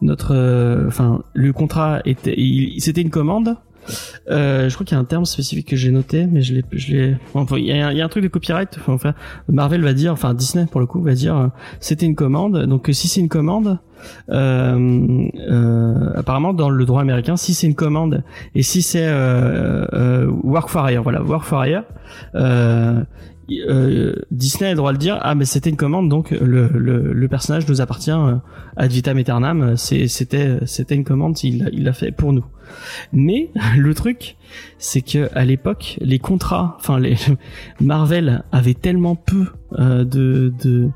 notre 0.00 0.84
enfin 0.86 1.22
le 1.34 1.52
contrat 1.52 2.00
était 2.04 2.36
c'était 2.78 3.02
une 3.02 3.10
commande 3.10 3.56
euh, 4.30 4.68
je 4.68 4.74
crois 4.74 4.84
qu'il 4.84 4.94
y 4.94 4.98
a 4.98 5.00
un 5.00 5.04
terme 5.04 5.24
spécifique 5.24 5.68
que 5.68 5.76
j'ai 5.76 5.90
noté, 5.90 6.26
mais 6.26 6.42
je 6.42 6.54
l'ai, 6.54 6.64
je 6.72 6.92
l'ai. 6.92 7.16
Il 7.56 7.64
y, 7.66 7.72
a 7.72 8.04
un- 8.04 8.08
truc 8.08 8.22
de 8.22 8.28
copyright. 8.28 8.78
Enfin, 8.86 9.14
Marvel 9.48 9.82
va 9.82 9.92
dire, 9.92 10.12
enfin 10.12 10.34
Disney 10.34 10.66
pour 10.66 10.80
le 10.80 10.86
coup 10.86 11.02
va 11.02 11.14
dire, 11.14 11.36
euh, 11.36 11.46
c'était 11.80 12.06
une 12.06 12.14
commande. 12.14 12.64
Donc, 12.66 12.88
euh, 12.88 12.92
si 12.92 13.08
c'est 13.08 13.20
une 13.20 13.28
commande, 13.28 13.78
euh, 14.30 15.28
apparemment 16.14 16.52
dans 16.54 16.70
le 16.70 16.84
droit 16.84 17.00
américain, 17.00 17.36
si 17.36 17.54
c'est 17.54 17.66
une 17.66 17.74
commande 17.74 18.22
et 18.54 18.62
si 18.62 18.82
c'est 18.82 19.08
work 20.44 20.68
for 20.68 20.88
voilà, 21.02 21.22
work 21.22 21.44
for 21.44 21.64
hire, 21.64 21.84
euh, 23.50 24.14
Disney 24.30 24.66
a 24.66 24.70
le 24.70 24.76
droit 24.76 24.92
de 24.92 24.98
dire 24.98 25.18
ah 25.22 25.34
mais 25.34 25.44
c'était 25.44 25.70
une 25.70 25.76
commande 25.76 26.08
donc 26.08 26.30
le, 26.30 26.68
le, 26.68 27.12
le 27.12 27.28
personnage 27.28 27.68
nous 27.68 27.80
appartient 27.80 28.10
euh, 28.10 28.36
ad 28.76 28.90
vitam 28.90 29.18
aeternam. 29.18 29.76
C'était 29.76 30.58
c'était 30.66 30.94
une 30.94 31.04
commande 31.04 31.42
il 31.42 31.68
il 31.72 31.84
l'a 31.84 31.92
fait 31.92 32.10
pour 32.10 32.32
nous. 32.32 32.44
Mais 33.12 33.50
le 33.76 33.94
truc 33.94 34.36
c'est 34.78 35.00
que 35.00 35.28
à 35.34 35.44
l'époque 35.44 35.98
les 36.00 36.18
contrats 36.18 36.76
enfin 36.78 36.98
les 36.98 37.16
Marvel 37.80 38.44
avait 38.52 38.74
tellement 38.74 39.14
peu 39.14 39.46
euh, 39.78 40.04
de 40.04 40.52
de 40.62 40.88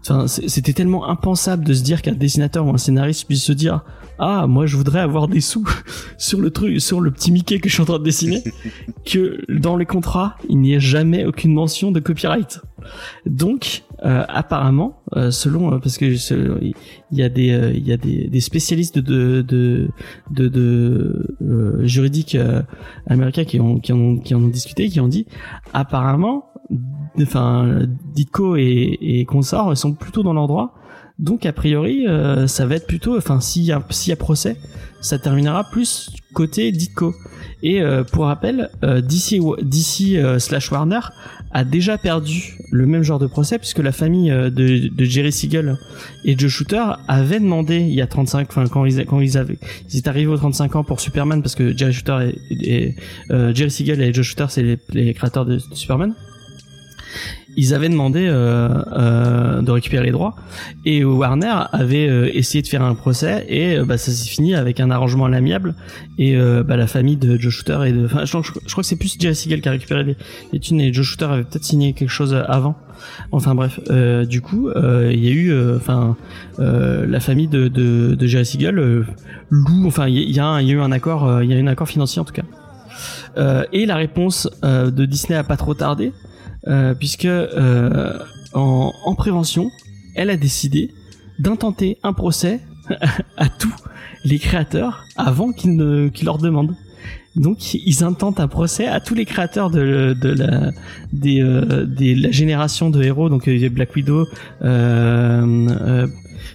enfin 0.00 0.26
c'était 0.28 0.72
tellement 0.72 1.08
impensable 1.08 1.64
de 1.64 1.74
se 1.74 1.82
dire 1.82 2.00
qu'un 2.00 2.12
dessinateur 2.12 2.66
ou 2.66 2.70
un 2.70 2.78
scénariste 2.78 3.26
puisse 3.26 3.44
se 3.44 3.52
dire 3.52 3.84
ah 4.18 4.46
moi 4.46 4.66
je 4.66 4.76
voudrais 4.76 5.00
avoir 5.00 5.28
des 5.28 5.40
sous 5.40 5.68
sur 6.18 6.40
le 6.40 6.50
truc 6.50 6.80
sur 6.80 7.00
le 7.00 7.10
petit 7.10 7.32
Mickey 7.32 7.58
que 7.60 7.68
je 7.68 7.74
suis 7.74 7.82
en 7.82 7.86
train 7.86 7.98
de 7.98 8.04
dessiner 8.04 8.42
que 9.04 9.40
dans 9.48 9.76
les 9.76 9.86
contrats 9.86 10.36
il 10.48 10.58
n'y 10.58 10.74
ait 10.74 10.80
jamais 10.80 11.24
aucune 11.24 11.52
mention 11.52 11.92
de 11.92 12.00
copyright. 12.00 12.60
Donc 13.26 13.84
euh, 14.04 14.24
apparemment 14.28 15.02
euh, 15.16 15.30
selon 15.30 15.72
euh, 15.72 15.78
parce 15.78 15.98
que 15.98 16.04
il 16.04 17.18
y 17.18 17.22
a 17.22 17.28
des 17.28 17.50
euh, 17.50 17.72
il 17.72 17.86
y 17.86 17.92
a 17.92 17.96
des, 17.96 18.28
des 18.28 18.40
spécialistes 18.40 18.98
de 18.98 19.42
de 19.42 19.88
de, 20.30 20.48
de 20.48 21.36
euh, 21.42 21.86
juridiques 21.86 22.36
euh, 22.36 22.62
américains 23.06 23.44
qui 23.44 23.60
ont 23.60 23.78
qui 23.80 23.92
en 23.92 23.98
ont 23.98 24.18
qui 24.18 24.34
en 24.34 24.42
ont 24.42 24.48
discuté 24.48 24.88
qui 24.88 25.00
ont 25.00 25.08
dit 25.08 25.26
apparemment 25.72 26.52
enfin 27.20 27.86
Ditko 28.14 28.56
et, 28.56 28.98
et 29.00 29.24
consorts 29.24 29.76
sont 29.76 29.94
plutôt 29.94 30.22
dans 30.22 30.34
leur 30.34 30.46
droit 30.46 30.74
donc 31.18 31.46
a 31.46 31.52
priori 31.52 32.06
euh, 32.06 32.46
ça 32.46 32.66
va 32.66 32.76
être 32.76 32.86
plutôt 32.86 33.16
enfin 33.16 33.40
s'il 33.40 33.64
y 33.64 33.72
a 33.72 33.82
s'il 33.90 34.10
y 34.10 34.12
a 34.12 34.16
procès 34.16 34.56
ça 35.00 35.18
terminera 35.18 35.64
plus 35.70 36.10
côté 36.32 36.72
Ditko. 36.72 37.14
Et 37.62 37.80
euh, 37.80 38.04
pour 38.04 38.26
rappel 38.26 38.70
euh, 38.84 39.00
DC 39.00 39.40
DC 39.62 40.16
euh, 40.16 40.38
slash 40.38 40.70
Warner 40.70 41.00
a 41.50 41.64
déjà 41.64 41.98
perdu 41.98 42.56
le 42.70 42.86
même 42.86 43.02
genre 43.02 43.18
de 43.18 43.26
procès 43.26 43.58
puisque 43.58 43.78
la 43.78 43.92
famille 43.92 44.30
euh, 44.30 44.50
de, 44.50 44.88
de 44.88 45.04
Jerry 45.04 45.32
Siegel 45.32 45.76
et 46.24 46.38
Joe 46.38 46.50
Shooter 46.50 46.84
avaient 47.08 47.40
demandé 47.40 47.78
il 47.78 47.94
y 47.94 48.02
a 48.02 48.06
35 48.06 48.48
enfin 48.50 48.66
quand 48.66 48.84
ils 48.84 49.04
quand 49.06 49.20
ils 49.20 49.38
avaient 49.38 49.58
ils 49.90 49.98
étaient 49.98 50.08
arrivés 50.08 50.30
aux 50.30 50.36
35 50.36 50.76
ans 50.76 50.84
pour 50.84 51.00
Superman 51.00 51.42
parce 51.42 51.54
que 51.54 51.76
Jerry 51.76 51.92
Shooter 51.92 52.34
et, 52.50 52.94
euh, 53.30 53.54
Jerry 53.54 53.70
Siegel 53.70 54.02
et 54.02 54.12
Joe 54.12 54.24
Shooter 54.24 54.46
c'est 54.50 54.78
les, 54.92 55.14
créateurs 55.14 55.46
de 55.46 55.58
Superman 55.72 56.14
ils 57.56 57.74
avaient 57.74 57.88
demandé 57.88 58.26
euh, 58.26 58.68
euh, 58.92 59.62
de 59.62 59.70
récupérer 59.70 60.04
les 60.04 60.12
droits. 60.12 60.36
Et 60.84 61.04
Warner 61.04 61.54
avait 61.72 62.08
euh, 62.08 62.30
essayé 62.32 62.62
de 62.62 62.68
faire 62.68 62.82
un 62.82 62.94
procès 62.94 63.44
et 63.48 63.76
euh, 63.78 63.84
bah, 63.84 63.98
ça 63.98 64.12
s'est 64.12 64.28
fini 64.28 64.54
avec 64.54 64.80
un 64.80 64.90
arrangement 64.90 65.24
à 65.24 65.28
l'amiable. 65.28 65.74
Et 66.18 66.36
euh, 66.36 66.62
bah, 66.62 66.76
la 66.76 66.86
famille 66.86 67.16
de 67.16 67.36
Joe 67.36 67.52
Shooter 67.52 67.78
et 67.86 67.92
de 67.92 68.04
enfin 68.04 68.24
je, 68.24 68.32
crois 68.32 68.82
que 68.82 68.82
c'est 68.82 68.96
plus 68.96 69.16
Jerry 69.18 69.34
Siegel 69.34 69.60
qui 69.60 69.68
a 69.68 69.72
récupéré 69.72 70.04
les, 70.04 70.16
les 70.52 70.60
thunes 70.60 70.80
et 70.80 70.92
Joe 70.92 71.04
Shooter 71.04 71.26
avait 71.26 71.44
peut-être 71.44 71.64
signé 71.64 71.92
quelque 71.92 72.10
chose 72.10 72.34
avant. 72.34 72.76
Enfin 73.32 73.54
bref 73.54 73.80
euh, 73.90 74.24
du 74.24 74.40
coup 74.40 74.68
euh, 74.68 75.10
il 75.12 75.24
y 75.24 75.28
a 75.28 75.32
eu 75.32 75.52
euh, 75.52 75.76
enfin 75.76 76.16
euh, 76.58 77.06
la 77.06 77.20
famille 77.20 77.46
de, 77.46 77.68
de, 77.68 78.16
de 78.16 78.26
Jerry 78.26 78.44
Siegel 78.44 78.78
euh, 78.78 79.06
loue 79.50 79.86
enfin 79.86 80.08
il 80.08 80.18
y, 80.18 80.32
y 80.32 80.40
a 80.40 80.60
eu 80.60 80.80
un 80.80 80.90
accord 80.90 81.24
euh, 81.24 81.44
il 81.44 81.50
y 81.50 81.54
a 81.54 81.56
eu 81.56 81.62
un 81.62 81.68
accord 81.68 81.88
financier 81.88 82.20
en 82.20 82.24
tout 82.24 82.32
cas. 82.32 82.42
Euh, 83.36 83.64
et 83.72 83.86
la 83.86 83.96
réponse 83.96 84.48
euh, 84.64 84.90
de 84.90 85.04
Disney 85.04 85.38
a 85.38 85.44
pas 85.44 85.56
trop 85.56 85.74
tardé 85.74 86.12
euh, 86.66 86.94
puisque 86.94 87.24
euh, 87.24 88.18
en, 88.54 88.92
en 89.04 89.14
prévention, 89.14 89.70
elle 90.14 90.30
a 90.30 90.36
décidé 90.36 90.92
d'intenter 91.38 91.98
un 92.02 92.12
procès 92.12 92.60
à 93.36 93.48
tous 93.48 93.74
les 94.24 94.38
créateurs 94.38 95.04
avant 95.16 95.52
qu'ils 95.52 95.76
leur 96.24 96.38
demandent. 96.38 96.74
Donc 97.36 97.74
ils 97.74 98.02
intentent 98.02 98.40
un 98.40 98.48
procès 98.48 98.86
à 98.86 99.00
tous 99.00 99.14
les 99.14 99.24
créateurs 99.24 99.70
de, 99.70 100.16
de 100.20 100.28
la 100.30 100.72
euh, 101.24 101.86
la 101.98 102.30
génération 102.30 102.90
de 102.90 103.02
héros 103.02 103.28
donc 103.28 103.48
Black 103.48 103.94
Widow 103.94 104.26
euh, 104.62 105.68
euh, 105.80 106.06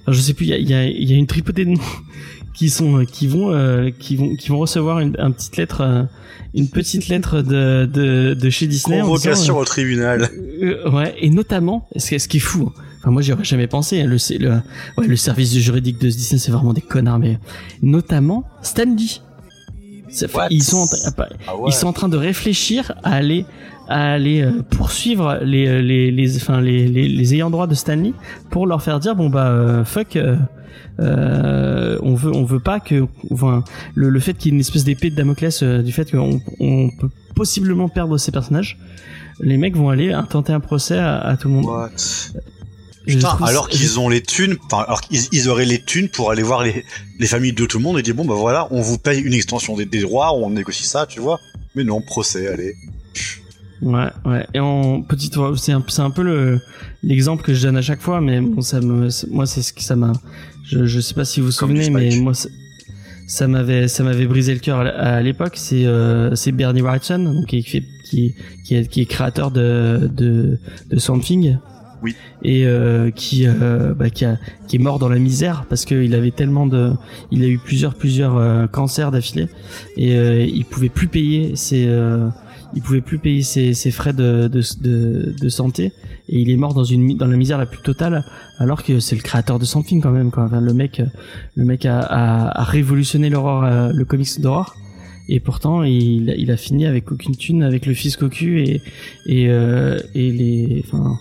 je 0.08 0.20
sais 0.20 0.34
plus 0.34 0.45
il 0.45 0.49
y 0.49 0.54
a, 0.54 0.58
y, 0.58 0.74
a, 0.74 0.86
y 0.86 1.14
a 1.14 1.16
une 1.16 1.28
tripotée 1.28 1.64
de 1.64 1.72
noms 1.72 1.82
qui 2.54 2.70
sont 2.70 3.06
qui 3.06 3.28
vont 3.28 3.51
euh, 3.51 3.89
qui 3.97 4.16
vont 4.16 4.36
qui 4.36 4.49
vont 4.49 4.60
recevoir 4.60 4.99
une, 4.99 5.16
une 5.20 5.34
petite 5.34 5.58
lettre 5.58 5.82
euh, 5.82 6.04
une 6.54 6.70
petite 6.70 7.08
lettre 7.08 7.41
de 7.41 7.86
de, 7.91 8.34
de 8.34 8.49
chez 8.49 8.68
Disney 8.68 9.01
en 9.01 9.06
disant, 9.06 9.14
Convocation 9.16 9.58
au 9.58 9.66
tribunal. 9.66 10.30
euh, 10.62 10.89
ouais, 10.91 11.16
et 11.20 11.30
notamment, 11.30 11.88
ce 11.95 12.10
qui, 12.10 12.20
ce 12.20 12.28
qui 12.28 12.38
est 12.38 12.39
fou, 12.39 12.72
enfin 12.99 13.12
moi 13.12 13.22
j'y 13.22 13.34
aurais 13.34 13.43
jamais 13.43 13.68
pensé, 13.68 14.01
hein, 14.01 14.06
le, 14.06 14.18
le, 14.39 14.62
ouais, 14.97 15.08
le 15.08 15.16
service 15.16 15.54
juridique 15.58 15.99
de 15.99 16.08
Disney 16.10 16.39
c'est 16.39 16.51
vraiment 16.51 16.74
des 16.74 16.82
connards, 16.82 17.20
mais 17.20 17.39
notamment 17.82 18.43
Stanley. 18.62 19.20
Ils 20.51 20.62
sont, 20.64 20.78
en 20.78 20.86
Ah 21.47 21.54
ils 21.66 21.74
sont 21.74 21.88
en 21.88 21.93
train 21.93 22.08
de 22.08 22.18
réfléchir 22.18 22.91
à 23.04 23.14
aller 23.16 23.47
à 23.88 24.13
aller 24.13 24.41
euh, 24.41 24.61
poursuivre 24.69 25.39
les 25.43 25.81
les 25.81 26.11
les 26.11 26.38
enfin 26.38 26.61
les, 26.61 26.88
les 26.88 27.07
les 27.07 27.34
ayants 27.34 27.49
droit 27.49 27.67
de 27.67 27.75
Stanley 27.75 28.13
pour 28.49 28.67
leur 28.67 28.81
faire 28.81 28.99
dire 28.99 29.15
bon 29.15 29.29
bah 29.29 29.47
euh, 29.47 29.84
fuck 29.86 30.15
euh, 30.15 30.36
euh, 30.99 31.97
on 32.01 32.13
veut 32.15 32.31
on 32.34 32.43
veut 32.43 32.59
pas 32.59 32.79
que 32.79 33.05
enfin 33.31 33.63
le, 33.95 34.09
le 34.09 34.19
fait 34.19 34.34
qu'il 34.36 34.51
y 34.51 34.53
ait 34.53 34.55
une 34.55 34.61
espèce 34.61 34.84
d'épée 34.84 35.09
de 35.09 35.15
Damoclès 35.15 35.63
euh, 35.63 35.81
du 35.81 35.91
fait 35.91 36.11
qu'on 36.11 36.39
on 36.59 36.89
peut 36.99 37.09
possiblement 37.36 37.89
perdre 37.89 38.17
ces 38.17 38.31
personnages 38.31 38.77
les 39.39 39.57
mecs 39.57 39.75
vont 39.75 39.89
aller 39.89 40.13
intenter 40.13 40.53
un 40.53 40.59
procès 40.59 40.97
à, 40.97 41.19
à 41.19 41.36
tout 41.36 41.47
le 41.47 41.55
monde 41.55 41.65
What? 41.65 41.89
Putain, 43.05 43.38
alors 43.41 43.67
qu'ils 43.67 43.99
ont 43.99 44.07
les 44.07 44.21
thunes, 44.21 44.55
enfin, 44.65 44.86
alors 44.88 45.01
qu'ils 45.01 45.19
ils 45.34 45.49
auraient 45.49 45.65
les 45.65 45.81
thunes 45.81 46.07
pour 46.07 46.31
aller 46.31 46.41
voir 46.41 46.63
les, 46.63 46.86
les 47.19 47.27
familles 47.27 47.51
de 47.51 47.65
tout 47.65 47.77
le 47.77 47.84
monde 47.84 47.99
et 47.99 48.01
dire 48.01 48.15
bon 48.15 48.23
bah 48.23 48.36
voilà, 48.36 48.69
on 48.71 48.79
vous 48.79 48.97
paye 48.97 49.19
une 49.19 49.34
extension 49.34 49.75
des, 49.75 49.86
des 49.86 49.99
droits, 49.99 50.34
on 50.34 50.49
négocie 50.51 50.86
ça, 50.86 51.05
tu 51.05 51.19
vois. 51.19 51.38
Mais 51.75 51.84
non, 51.84 51.99
procès, 52.01 52.47
allez. 52.47 52.75
Ouais, 53.84 54.07
ouais. 54.25 54.47
Et 54.53 54.59
en 54.59 55.01
petite, 55.01 55.36
c'est 55.57 55.71
un, 55.73 55.84
c'est 55.88 56.01
un 56.01 56.09
peu 56.11 56.23
le 56.23 56.59
l'exemple 57.03 57.43
que 57.43 57.53
je 57.53 57.63
donne 57.67 57.77
à 57.77 57.81
chaque 57.81 58.01
fois, 58.01 58.21
mais 58.21 58.39
bon, 58.39 58.61
ça 58.61 58.79
me, 58.81 59.09
moi, 59.31 59.45
c'est 59.45 59.61
ce 59.61 59.73
que 59.73 59.81
ça 59.81 59.95
m'a. 59.95 60.13
Je, 60.65 60.86
je 60.86 60.99
sais 60.99 61.13
pas 61.13 61.25
si 61.25 61.39
vous 61.41 61.47
vous 61.47 61.51
souvenez, 61.51 61.89
mais 61.89 62.15
moi, 62.17 62.34
ça- 63.27 63.47
m'avait, 63.47 63.88
ça 63.88 64.03
m'avait 64.03 64.25
brisé 64.25 64.53
le 64.53 64.59
cœur 64.59 64.79
à, 64.79 64.84
à 64.88 65.21
l'époque. 65.21 65.53
C'est, 65.55 65.86
euh, 65.86 66.34
c'est 66.36 66.51
Bernie 66.53 66.81
Wrightson, 66.81 67.19
donc 67.19 67.47
qui 67.47 67.61
fait, 67.63 67.84
qui, 68.05 68.36
qui 68.63 68.75
est, 68.75 68.88
qui 68.88 69.01
est 69.01 69.05
créateur 69.05 69.51
de, 69.51 70.09
de, 70.15 70.59
de 70.89 70.99
Something. 70.99 71.57
Oui. 72.01 72.15
Et 72.43 72.65
euh, 72.65 73.11
qui, 73.11 73.45
euh, 73.47 73.93
bah, 73.93 74.09
qui, 74.09 74.25
a, 74.25 74.38
qui 74.67 74.75
est 74.75 74.79
mort 74.79 74.99
dans 74.99 75.07
la 75.07 75.19
misère 75.19 75.65
parce 75.69 75.86
qu'il 75.86 76.13
avait 76.15 76.31
tellement 76.31 76.67
de, 76.67 76.91
il 77.31 77.41
a 77.43 77.47
eu 77.47 77.57
plusieurs, 77.57 77.95
plusieurs 77.95 78.36
euh, 78.36 78.67
cancers 78.67 79.09
d'affilée 79.09 79.47
et 79.95 80.17
euh, 80.17 80.43
il 80.43 80.65
pouvait 80.65 80.89
plus 80.89 81.07
payer 81.07 81.55
ses, 81.55 81.86
euh, 81.88 82.27
il 82.76 82.82
pouvait 82.82 83.01
plus 83.01 83.19
payer 83.19 83.41
ses, 83.43 83.91
frais 83.91 84.13
de, 84.13 84.47
de, 84.47 85.49
santé 85.49 85.91
et 86.30 86.39
il 86.39 86.49
est 86.49 86.55
mort 86.55 86.74
dans 86.74 87.28
la 87.28 87.38
misère 87.38 87.57
la 87.57 87.65
plus 87.65 87.82
totale 87.82 88.26
alors 88.57 88.84
que 88.84 88.99
c'est 88.99 89.15
le 89.15 89.21
créateur 89.21 89.59
de 89.59 89.65
Something 89.65 90.01
quand 90.01 90.11
même 90.11 90.32
le 90.61 90.74
mec 90.74 91.01
le 91.55 91.65
mec 91.65 91.86
a, 91.86 92.63
révolutionné 92.63 93.30
l'horreur 93.30 93.63
euh, 93.63 93.91
le 93.93 94.05
comics 94.05 94.39
d'horreur. 94.39 94.76
Et 95.30 95.39
pourtant 95.39 95.84
il, 95.84 96.51
a- 96.51 96.57
fini 96.57 96.86
avec 96.86 97.11
aucune 97.11 97.36
thune 97.36 97.63
avec 97.63 97.86
le 97.86 97.93
fisc 97.93 98.21
au 98.24 98.30
cul 98.30 98.61
et 98.61 98.82
et 99.26 99.49
euh, 99.49 99.99
et 100.15 100.32
les 100.32 100.84
enfin 100.86 101.17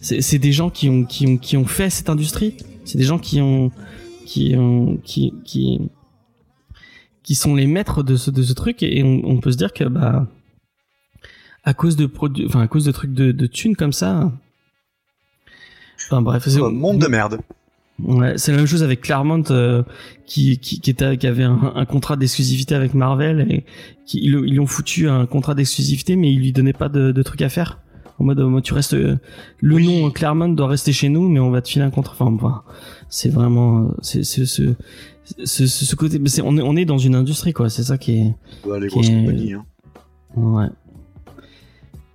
c'est 0.00 0.38
des 0.38 0.52
gens 0.52 0.68
qui 0.68 0.88
ont 0.88 1.04
qui 1.04 1.26
ont 1.26 1.36
qui 1.36 1.56
ont 1.56 1.64
fait 1.64 1.88
cette 1.88 2.10
industrie. 2.10 2.56
C'est 2.84 2.98
des 2.98 3.04
gens 3.04 3.18
qui 3.18 3.40
ont 3.40 3.70
qui 4.26 4.54
ont 4.56 4.98
qui 5.04 5.32
qui 7.22 7.34
sont 7.34 7.54
les 7.54 7.66
maîtres 7.66 8.02
de 8.02 8.16
ce 8.16 8.30
de 8.30 8.42
ce 8.42 8.52
truc 8.52 8.82
et 8.82 9.02
on, 9.02 9.22
on 9.24 9.38
peut 9.40 9.52
se 9.52 9.56
dire 9.56 9.72
que 9.72 9.84
bah 9.84 10.26
à 11.64 11.74
cause 11.74 11.96
de 11.96 12.06
produits 12.06 12.46
enfin 12.46 12.60
à 12.60 12.66
cause 12.68 12.84
de 12.84 12.92
trucs 12.92 13.12
de 13.14 13.32
de 13.32 13.46
thunes 13.46 13.76
comme 13.76 13.92
ça 13.92 14.32
enfin 16.06 16.22
bref 16.22 16.42
c'est 16.46 16.60
Un 16.60 16.70
monde 16.70 16.98
de 16.98 17.06
merde. 17.06 17.38
Ouais, 18.02 18.36
c'est 18.36 18.50
la 18.50 18.56
même 18.58 18.66
chose 18.66 18.82
avec 18.82 19.00
Claremont 19.02 19.44
euh, 19.50 19.84
qui, 20.26 20.58
qui, 20.58 20.80
qui, 20.80 20.90
était, 20.90 21.16
qui 21.18 21.26
avait 21.28 21.44
un, 21.44 21.72
un 21.76 21.84
contrat 21.84 22.16
d'exclusivité 22.16 22.74
avec 22.74 22.94
Marvel 22.94 23.46
et 23.48 23.64
qui 24.06 24.18
ils, 24.18 24.32
ils 24.44 24.52
lui 24.52 24.58
ont 24.60 24.66
foutu 24.66 25.08
un 25.08 25.26
contrat 25.26 25.54
d'exclusivité 25.54 26.16
mais 26.16 26.32
ils 26.32 26.38
lui 26.40 26.52
donnaient 26.52 26.72
pas 26.72 26.88
de, 26.88 27.12
de 27.12 27.22
trucs 27.22 27.42
à 27.42 27.48
faire. 27.48 27.78
En 28.18 28.24
mode, 28.24 28.40
euh, 28.40 28.46
moi, 28.46 28.60
tu 28.60 28.74
restes, 28.74 28.94
euh, 28.94 29.18
le 29.60 29.76
Oui. 29.76 29.86
nom 30.02 30.10
Claremont 30.10 30.48
doit 30.48 30.68
rester 30.68 30.92
chez 30.92 31.10
nous 31.10 31.28
mais 31.28 31.38
on 31.38 31.50
va 31.50 31.60
te 31.62 31.68
filer 31.68 31.84
un 31.84 31.90
contrat. 31.90 32.14
Enfin, 32.18 32.32
enfin, 32.34 32.62
c'est 33.08 33.28
vraiment, 33.28 33.82
euh, 33.82 33.88
c'est 34.00 34.24
c'est 34.24 34.74
ce, 35.24 35.46
ce, 35.46 35.66
ce, 35.66 35.84
ce 35.84 35.96
côté, 35.96 36.20
on 36.44 36.56
est, 36.56 36.62
on 36.62 36.76
est 36.76 36.84
dans 36.84 36.98
une 36.98 37.14
industrie 37.14 37.52
quoi. 37.52 37.70
C'est 37.70 37.82
ça 37.84 37.98
qui 37.98 38.18
est, 38.20 38.34
Ouais, 38.68 38.80
les 38.80 38.88
grosses 38.88 39.08
Et- 39.08 39.14
compagnies. 39.14 39.52
Hein. 39.54 39.64
ouais. 40.36 40.68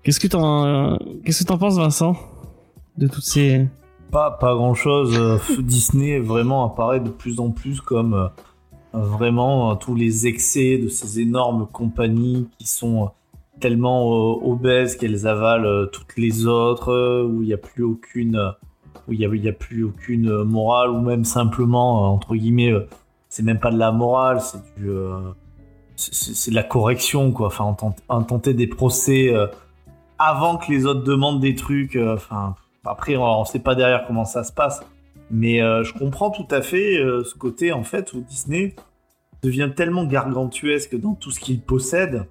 Qu'est-ce 0.04 0.20
que 0.20 0.28
t'en, 0.28 0.66
euh, 0.66 0.98
qu'est-ce 1.26 1.44
que 1.44 1.48
t'en 1.50 1.58
penses, 1.58 1.76
Vincent, 1.78 2.16
de 2.98 3.08
toutes 3.08 3.24
ces, 3.26 3.68
Pas, 4.12 4.32
pas 4.32 4.54
grand 4.56 4.74
chose. 4.74 5.18
Disney 5.60 6.20
vraiment 6.20 6.66
apparaît 6.66 7.00
de 7.02 7.10
plus 7.10 7.40
en 7.40 7.50
plus 7.52 7.82
comme 7.82 8.14
euh, 8.14 8.28
vraiment 8.94 9.72
euh, 9.72 9.76
tous 9.76 9.96
les 9.96 10.28
excès 10.28 10.78
de 10.78 10.88
ces 10.88 11.20
énormes 11.20 11.68
compagnies 11.72 12.48
qui 12.58 12.68
sont 12.68 13.04
euh, 13.04 13.08
tellement 13.60 14.08
euh, 14.36 14.50
obèses 14.50 14.96
qu'elles 14.96 15.28
avalent 15.28 15.66
euh, 15.68 15.86
toutes 15.88 16.16
les 16.18 16.46
autres, 16.46 16.92
euh, 16.94 17.26
où 17.28 17.42
il 17.42 17.48
n'y 17.48 17.54
a 17.54 17.58
plus 17.58 17.84
aucune, 17.84 18.38
euh, 18.38 18.52
où 19.08 19.14
il 19.14 19.20
y 19.22 19.50
a, 19.50 19.54
plus 19.54 19.84
aucune 19.84 20.44
morale, 20.44 20.90
ou 20.90 21.02
même 21.02 21.26
simplement 21.26 22.04
euh, 22.04 22.08
entre 22.08 22.36
guillemets, 22.36 22.72
euh, 22.72 22.88
c'est 23.30 23.44
même 23.44 23.60
pas 23.60 23.72
de 23.72 23.78
la 23.78 23.92
morale, 23.92 24.42
c'est 24.42 24.60
euh, 24.84 25.32
c'est- 25.96 26.50
de 26.52 26.56
la 26.56 26.64
correction 26.64 27.32
quoi. 27.32 27.48
Enfin, 27.48 27.76
intenter, 28.10 28.54
des 28.54 28.68
procès 28.68 29.34
avant 30.20 30.58
que 30.58 30.72
les 30.72 30.86
autres 30.86 31.04
demandent 31.04 31.40
des 31.42 31.56
trucs, 31.56 31.96
enfin. 31.98 32.56
Après, 32.86 33.18
on 33.18 33.42
ne 33.42 33.46
sait 33.46 33.60
pas 33.60 33.76
derrière 33.76 34.06
comment 34.08 34.24
ça 34.24 34.46
se 34.46 34.54
passe. 34.54 34.82
Mais 35.30 35.58
je 35.58 35.92
comprends 35.98 36.30
tout 36.30 36.48
à 36.52 36.62
fait 36.62 36.96
ce 36.98 37.36
côté, 37.36 37.74
en 37.74 37.84
fait, 37.84 38.14
où 38.14 38.22
Disney 38.22 38.76
devient 39.44 39.72
tellement 39.76 40.06
gargantuesque 40.06 40.96
dans 40.98 41.14
tout 41.14 41.32
ce 41.32 41.40
qu'il 41.42 41.60
possède 41.60 42.28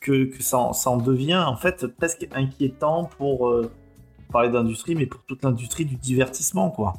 que, 0.00 0.24
que 0.24 0.42
ça, 0.42 0.58
en, 0.58 0.96
devient, 0.98 1.42
en 1.46 1.56
fait, 1.56 1.86
presque 1.86 2.28
inquiétant 2.34 3.08
pour 3.16 3.54
parler 4.30 4.48
d'industrie, 4.50 4.94
mais 4.94 5.06
pour 5.06 5.22
toute 5.24 5.42
l'industrie 5.42 5.84
du 5.84 5.96
divertissement, 5.96 6.70
quoi. 6.70 6.94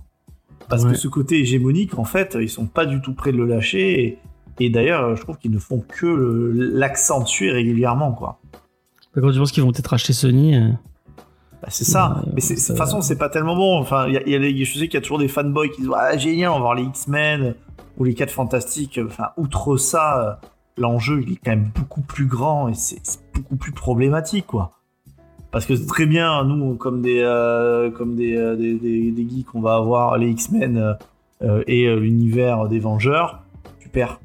Parce 0.70 0.84
Ouais. 0.84 0.92
que 0.92 0.98
ce 0.98 1.08
côté 1.08 1.40
hégémonique, 1.40 1.98
en 1.98 2.04
fait, 2.06 2.38
ils 2.40 2.50
sont 2.50 2.66
pas 2.68 2.86
du 2.86 3.02
tout 3.02 3.14
prêts 3.14 3.32
de 3.32 3.38
le 3.38 3.46
lâcher. 3.46 4.04
Et, 4.04 4.18
et 4.60 4.70
d'ailleurs, 4.70 5.16
je 5.16 5.22
trouve 5.24 5.38
qu'ils 5.38 5.52
ne 5.52 5.60
font 5.60 5.84
que 5.88 6.52
l'accentuer 6.56 7.52
régulièrement, 7.52 8.12
quoi. 8.14 8.40
quand 9.14 9.32
tu 9.32 9.38
penses 9.40 9.52
qu'ils 9.52 9.64
vont 9.64 9.72
peut-être 9.72 9.94
acheter 9.94 10.14
Sony, 10.14 10.56
euh, 10.56 10.70
Bah, 11.62 11.68
c'est 11.70 11.84
ça. 11.84 12.16
Ouais, 12.26 12.32
mais 12.36 12.42
de 12.42 12.68
toute 12.68 12.78
façon, 12.78 13.02
c'est 13.02 13.18
pas 13.18 13.30
tellement 13.30 13.56
bon. 13.56 13.78
Enfin, 13.80 14.08
il 14.08 14.14
y 14.14 14.18
a, 14.18 14.22
il 14.26 14.30
y 14.32 14.36
a 14.36 14.40
les- 14.40 14.64
je 14.66 14.74
sais 14.80 14.86
qu'il 14.88 14.96
y 14.96 14.98
a 14.98 15.02
toujours 15.02 15.20
des 15.20 15.28
fanboys 15.28 15.70
qui 15.70 15.82
disent 15.82 15.92
ah, 15.96 16.18
génial, 16.18 16.50
on 16.52 16.56
va 16.56 16.60
voir 16.62 16.76
les 16.76 16.84
X-Men 16.84 17.54
ou 17.98 18.04
les 18.04 18.14
4 18.16 18.32
Fantastiques. 18.32 19.00
Enfin, 19.06 19.30
outre 19.38 19.78
ça, 19.78 20.40
euh, 20.42 20.48
l'enjeu 20.78 21.22
il 21.22 21.34
est 21.34 21.40
quand 21.44 21.52
même 21.52 21.70
beaucoup 21.76 22.02
plus 22.02 22.26
grand 22.26 22.68
et 22.70 22.74
c'est 22.74 23.00
beaucoup 23.36 23.58
plus 23.58 23.74
problématique, 23.74 24.48
quoi. 24.48 24.72
Parce 25.52 25.66
que 25.66 25.76
c'est 25.76 25.86
très 25.86 26.06
bien, 26.06 26.46
nous, 26.46 26.76
comme 26.76 27.02
des, 27.02 27.20
euh, 27.20 27.92
comme 27.92 28.16
des, 28.16 28.38
euh, 28.38 28.56
des, 28.56 28.76
des- 28.76 29.12
des 29.12 29.30
geeks, 29.30 29.54
on 29.54 29.60
va 29.62 29.76
avoir 29.76 30.18
les 30.18 30.30
X-Men 30.30 30.96
euh, 31.42 31.64
et 31.68 31.88
euh, 31.88 31.98
l'univers 32.00 32.68
des 32.70 32.80
Vengeurs. 32.80 33.42
Super. 33.82 34.22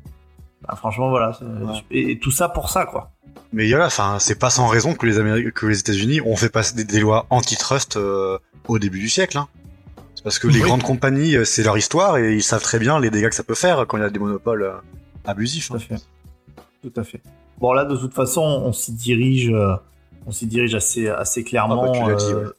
Bah, 0.63 0.75
franchement, 0.77 1.11
voilà. 1.11 1.37
Ouais. 1.41 1.81
Et, 1.91 2.13
et 2.13 2.19
tout 2.21 2.31
ça 2.31 2.49
pour 2.49 2.69
ça, 2.69 2.87
quoi. 2.87 3.11
Mais 3.53 3.69
voilà, 3.69 3.87
enfin, 3.87 4.19
c'est 4.21 4.39
pas 4.39 4.51
sans 4.51 4.69
raison 4.69 4.95
que 4.95 5.05
les 5.07 5.19
Américains, 5.19 5.51
que 5.51 5.67
les 5.67 5.81
États-Unis 5.81 6.21
ont 6.21 6.37
fait 6.37 6.49
passer 6.49 6.77
des, 6.77 6.85
des 6.85 7.01
lois 7.01 7.27
antitrust 7.31 7.99
au 8.69 8.79
début 8.79 9.01
du 9.01 9.09
siècle. 9.09 9.39
Hein. 9.39 9.49
C'est 10.15 10.23
parce 10.23 10.39
que 10.39 10.49
les 10.49 10.61
grandes 10.61 10.83
compagnies, 10.83 11.37
c'est 11.45 11.63
leur 11.63 11.77
histoire 11.77 12.19
et 12.19 12.35
ils 12.35 12.43
savent 12.43 12.63
très 12.63 12.79
bien 12.79 12.99
les 13.01 13.11
dégâts 13.11 13.29
que 13.29 13.35
ça 13.35 13.45
peut 13.45 13.55
faire 13.55 13.87
quand 13.87 13.97
il 13.99 14.01
y 14.01 14.05
a 14.05 14.11
des 14.11 14.19
monopoles 14.19 14.75
abusifs. 15.25 15.69
Tout 15.69 15.75
à 15.75 15.77
hein. 15.77 15.81
fait. 15.81 16.03
Tout 16.83 17.01
à 17.01 17.05
fait. 17.05 17.21
Bon, 17.59 17.73
là, 17.73 17.85
de 17.85 17.97
toute 17.97 18.15
façon, 18.15 18.43
on 18.43 18.73
s'y 18.73 18.93
dirige 18.93 19.53
on 20.27 20.31
s'y 20.33 20.47
dirige 20.47 20.75
assez, 20.75 21.09
assez 21.09 21.45
clairement 21.45 21.93
Ah 21.95 22.07
bah, 22.09 22.15
dit, 22.15 22.25
euh, 22.33 22.45
ouais. 22.47 22.51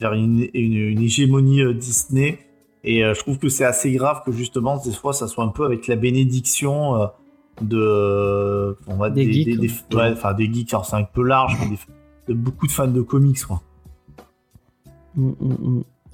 vers 0.00 0.12
une, 0.14 0.48
une, 0.54 0.74
une 0.74 1.02
hégémonie 1.02 1.62
euh, 1.62 1.74
Disney. 1.74 2.38
Et 2.84 3.04
euh, 3.04 3.14
je 3.14 3.20
trouve 3.20 3.38
que 3.38 3.48
c'est 3.48 3.64
assez 3.64 3.92
grave 3.92 4.22
que 4.26 4.32
justement, 4.32 4.76
des 4.82 4.90
fois, 4.92 5.12
ça 5.12 5.28
soit 5.28 5.44
un 5.44 5.48
peu 5.48 5.64
avec 5.64 5.86
la 5.86 5.94
bénédiction 5.96 6.96
euh, 7.00 7.06
de, 7.60 8.76
on 8.88 8.96
va 8.96 9.10
Des 9.10 9.30
geeks, 9.32 9.58
des- 9.60 9.96
ouais, 9.96 10.10
enfin 10.12 10.32
des 10.34 10.52
geeks. 10.52 10.72
Alors 10.72 10.86
c'est 10.86 10.96
un 10.96 11.04
peu 11.04 11.22
large, 11.22 11.56
mais 11.60 11.68
des- 11.76 11.78
de 12.28 12.34
beaucoup 12.34 12.66
de 12.66 12.72
fans 12.72 12.88
de 12.88 13.02
comics, 13.02 13.44
quoi. 13.44 13.62
Mm, 15.14 15.28
mm, 15.40 15.56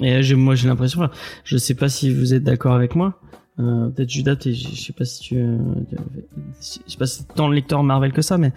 mm. 0.00 0.04
Et 0.04 0.34
moi 0.34 0.54
j'ai 0.54 0.68
l'impression, 0.68 1.09
je 1.44 1.56
sais 1.56 1.74
pas 1.74 1.88
si 1.88 2.12
vous 2.12 2.34
êtes 2.34 2.42
d'accord 2.44 2.74
avec 2.74 2.94
moi. 2.94 3.14
Euh, 3.61 3.88
Peut-être 3.88 4.09
Judas, 4.09 4.36
je 4.44 4.52
sais 4.52 4.92
pas 4.92 5.04
si 5.04 5.20
tu, 5.20 5.36
euh, 5.36 5.59
je 6.61 6.92
sais 6.92 6.96
pas 6.96 7.06
si 7.06 7.24
tant 7.26 7.48
le 7.48 7.56
lecteur 7.56 7.82
Marvel 7.82 8.12
que 8.12 8.22
ça, 8.22 8.38
mais 8.38 8.52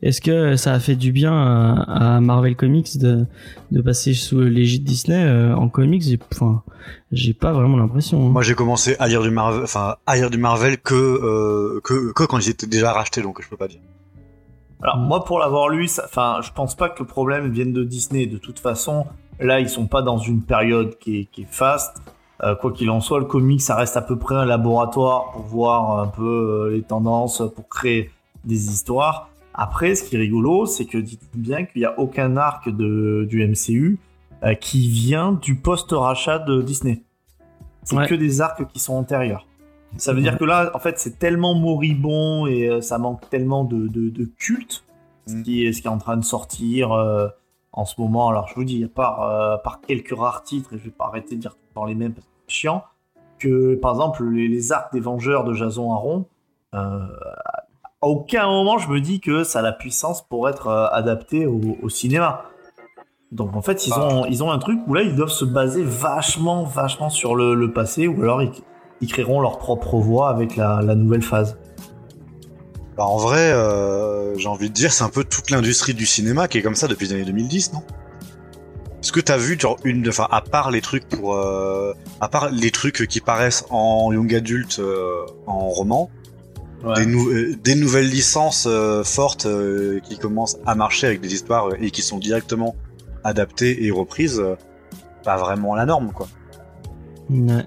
est-ce 0.00 0.22
que 0.22 0.56
ça 0.56 0.72
a 0.72 0.80
fait 0.80 0.96
du 0.96 1.12
bien 1.12 1.32
à, 1.34 2.16
à 2.16 2.20
Marvel 2.20 2.56
Comics 2.56 2.96
de, 2.96 3.26
de 3.70 3.82
passer 3.82 4.14
sous 4.14 4.40
l'égide 4.40 4.84
Disney 4.84 5.22
euh, 5.22 5.54
en 5.54 5.68
comics? 5.68 6.02
J'ai, 6.02 6.18
enfin, 6.32 6.62
j'ai 7.12 7.34
pas 7.34 7.52
vraiment 7.52 7.76
l'impression. 7.76 8.26
hein. 8.26 8.30
Moi, 8.30 8.42
j'ai 8.42 8.54
commencé 8.54 8.96
à 8.98 9.08
lire 9.08 9.22
du 9.22 9.30
Marvel, 9.30 9.62
enfin, 9.62 9.96
à 10.06 10.16
lire 10.16 10.30
du 10.30 10.38
Marvel 10.38 10.78
que, 10.78 10.94
euh, 10.94 11.80
que, 11.84 12.12
que 12.14 12.24
quand 12.24 12.38
ils 12.38 12.48
étaient 12.48 12.66
déjà 12.66 12.92
rachetés, 12.94 13.20
donc 13.20 13.42
je 13.42 13.48
peux 13.50 13.58
pas 13.58 13.68
dire. 13.68 13.80
Alors 14.82 14.98
moi 14.98 15.24
pour 15.24 15.38
l'avoir 15.38 15.68
lu, 15.70 15.88
enfin 16.04 16.40
je 16.42 16.50
pense 16.52 16.74
pas 16.74 16.90
que 16.90 17.00
le 17.02 17.06
problème 17.06 17.50
vienne 17.50 17.72
de 17.72 17.82
Disney. 17.82 18.26
De 18.26 18.36
toute 18.36 18.58
façon, 18.58 19.06
là 19.40 19.58
ils 19.60 19.70
sont 19.70 19.86
pas 19.86 20.02
dans 20.02 20.18
une 20.18 20.42
période 20.42 20.98
qui 20.98 21.20
est, 21.20 21.24
qui 21.32 21.42
est 21.42 21.48
faste. 21.50 21.96
Euh, 22.42 22.54
quoi 22.54 22.72
qu'il 22.72 22.90
en 22.90 23.00
soit, 23.00 23.18
le 23.18 23.24
comic 23.24 23.60
ça 23.62 23.74
reste 23.76 23.96
à 23.96 24.02
peu 24.02 24.16
près 24.18 24.34
un 24.34 24.44
laboratoire 24.44 25.32
pour 25.32 25.42
voir 25.42 25.98
un 26.00 26.06
peu 26.08 26.68
euh, 26.68 26.74
les 26.74 26.82
tendances, 26.82 27.42
pour 27.54 27.68
créer 27.68 28.10
des 28.44 28.66
histoires. 28.70 29.30
Après, 29.54 29.94
ce 29.94 30.04
qui 30.04 30.16
est 30.16 30.18
rigolo, 30.18 30.66
c'est 30.66 30.84
que 30.84 30.98
dites 30.98 31.22
bien 31.34 31.64
qu'il 31.64 31.80
n'y 31.80 31.86
a 31.86 31.98
aucun 31.98 32.36
arc 32.36 32.68
de, 32.68 33.26
du 33.28 33.46
MCU 33.46 33.98
euh, 34.44 34.52
qui 34.54 34.86
vient 34.88 35.32
du 35.32 35.54
post-rachat 35.56 36.40
de 36.40 36.60
Disney. 36.60 37.02
C'est 37.84 37.96
Ouais. 37.96 38.06
que 38.06 38.14
des 38.14 38.40
arcs 38.42 38.66
qui 38.72 38.80
sont 38.80 38.94
antérieurs. 38.94 39.46
Ça 39.96 40.12
veut 40.12 40.20
dire 40.20 40.36
que 40.36 40.44
là, 40.44 40.72
en 40.74 40.78
fait, 40.78 40.98
c'est 40.98 41.18
tellement 41.18 41.54
moribond 41.54 42.46
et 42.46 42.68
euh, 42.68 42.80
ça 42.82 42.98
manque 42.98 43.30
tellement 43.30 43.64
de, 43.64 43.86
de, 43.88 44.10
de 44.10 44.24
culte, 44.38 44.84
ce 45.26 45.36
Mm. 45.36 45.42
qui, 45.42 45.64
est, 45.66 45.72
ce 45.72 45.80
qui 45.80 45.86
est 45.86 45.90
en 45.90 45.96
train 45.98 46.18
de 46.18 46.24
sortir 46.24 46.92
euh, 46.92 47.28
en 47.76 47.84
ce 47.84 48.00
moment. 48.00 48.28
Alors, 48.28 48.48
je 48.48 48.54
vous 48.56 48.64
dis, 48.64 48.82
à 48.82 48.88
part, 48.88 49.22
euh, 49.22 49.56
par 49.58 49.80
quelques 49.80 50.16
rares 50.16 50.42
titres, 50.42 50.72
et 50.74 50.78
je 50.78 50.84
vais 50.84 50.90
pas 50.90 51.06
arrêter 51.06 51.36
de 51.36 51.40
dire 51.40 51.52
tout 51.52 51.64
le 51.70 51.74
temps 51.74 51.84
les 51.84 51.94
mêmes 51.94 52.12
parce 52.12 52.26
que 52.26 52.32
c'est 52.48 52.54
chiant, 52.54 52.82
que 53.38 53.76
par 53.76 53.92
exemple, 53.92 54.24
les, 54.24 54.48
les 54.48 54.72
arcs 54.72 54.92
des 54.92 55.00
Vengeurs 55.00 55.44
de 55.44 55.52
Jason 55.52 55.92
Aaron, 55.92 56.24
euh, 56.74 57.06
à 58.02 58.06
aucun 58.08 58.46
moment 58.46 58.78
je 58.78 58.88
me 58.90 59.00
dis 59.00 59.20
que 59.20 59.44
ça 59.44 59.60
a 59.60 59.62
la 59.62 59.72
puissance 59.72 60.22
pour 60.22 60.48
être 60.48 60.68
euh, 60.68 60.88
adapté 60.90 61.46
au, 61.46 61.60
au 61.82 61.88
cinéma. 61.88 62.42
Donc 63.32 63.54
en 63.56 63.62
fait, 63.62 63.86
ils 63.86 63.92
ont, 63.92 64.24
ils 64.26 64.42
ont 64.42 64.50
un 64.50 64.58
truc 64.58 64.80
où 64.86 64.94
là, 64.94 65.02
ils 65.02 65.14
doivent 65.14 65.28
se 65.28 65.44
baser 65.44 65.82
vachement, 65.84 66.64
vachement 66.64 67.10
sur 67.10 67.34
le, 67.34 67.54
le 67.54 67.72
passé, 67.72 68.08
ou 68.08 68.22
alors 68.22 68.42
ils, 68.42 68.52
ils 69.00 69.08
créeront 69.08 69.40
leur 69.40 69.58
propre 69.58 69.96
voie 69.96 70.28
avec 70.28 70.56
la, 70.56 70.80
la 70.82 70.94
nouvelle 70.94 71.22
phase. 71.22 71.58
Bah, 72.96 73.04
en 73.04 73.18
vrai, 73.18 73.52
euh, 73.52 74.36
j'ai 74.38 74.48
envie 74.48 74.68
de 74.70 74.74
dire, 74.74 74.92
c'est 74.92 75.04
un 75.04 75.10
peu 75.10 75.22
toute 75.24 75.50
l'industrie 75.50 75.92
du 75.94 76.06
cinéma 76.06 76.48
qui 76.48 76.58
est 76.58 76.62
comme 76.62 76.74
ça 76.74 76.88
depuis 76.88 77.06
les 77.08 77.14
années 77.14 77.24
2010, 77.26 77.72
non? 77.74 77.82
Est-ce 79.02 79.12
que 79.12 79.20
t'as 79.20 79.36
vu, 79.36 79.58
genre, 79.60 79.76
une, 79.84 80.08
enfin, 80.08 80.26
à 80.30 80.40
part 80.40 80.70
les 80.70 80.80
trucs 80.80 81.06
pour, 81.08 81.34
euh, 81.34 81.92
à 82.20 82.28
part 82.28 82.50
les 82.50 82.70
trucs 82.70 83.06
qui 83.06 83.20
paraissent 83.20 83.64
en 83.70 84.10
young 84.12 84.34
adulte, 84.34 84.78
euh, 84.78 85.26
en 85.46 85.68
roman, 85.68 86.10
des, 86.96 87.06
nou- 87.06 87.28
euh, 87.30 87.54
des 87.62 87.74
nouvelles 87.74 88.08
licences 88.08 88.66
euh, 88.68 89.04
fortes 89.04 89.46
euh, 89.46 90.00
qui 90.00 90.18
commencent 90.18 90.56
à 90.66 90.74
marcher 90.74 91.06
avec 91.06 91.20
des 91.20 91.34
histoires 91.34 91.68
euh, 91.68 91.76
et 91.80 91.90
qui 91.90 92.02
sont 92.02 92.18
directement 92.18 92.76
adaptées 93.24 93.84
et 93.84 93.90
reprises, 93.90 94.40
euh, 94.40 94.54
pas 95.22 95.36
vraiment 95.36 95.74
la 95.74 95.84
norme, 95.84 96.12
quoi. 96.12 96.28
Ouais. 97.30 97.64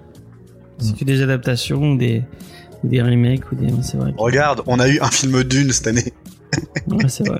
C'est 0.78 0.96
que 0.96 1.04
des 1.04 1.22
adaptations, 1.22 1.94
des, 1.94 2.22
ou 2.84 2.88
des 2.88 3.02
remakes, 3.02 3.50
ou 3.52 3.54
des. 3.54 3.68
C'est 3.82 3.96
vrai. 3.96 4.12
que- 4.12 4.18
Regarde, 4.18 4.62
on 4.66 4.78
a 4.78 4.88
eu 4.88 4.98
un 5.00 5.10
film 5.10 5.42
d'une 5.44 5.72
cette 5.72 5.86
année. 5.86 6.12
Ouais, 6.88 6.96
c'est 7.08 7.26
vrai. 7.28 7.38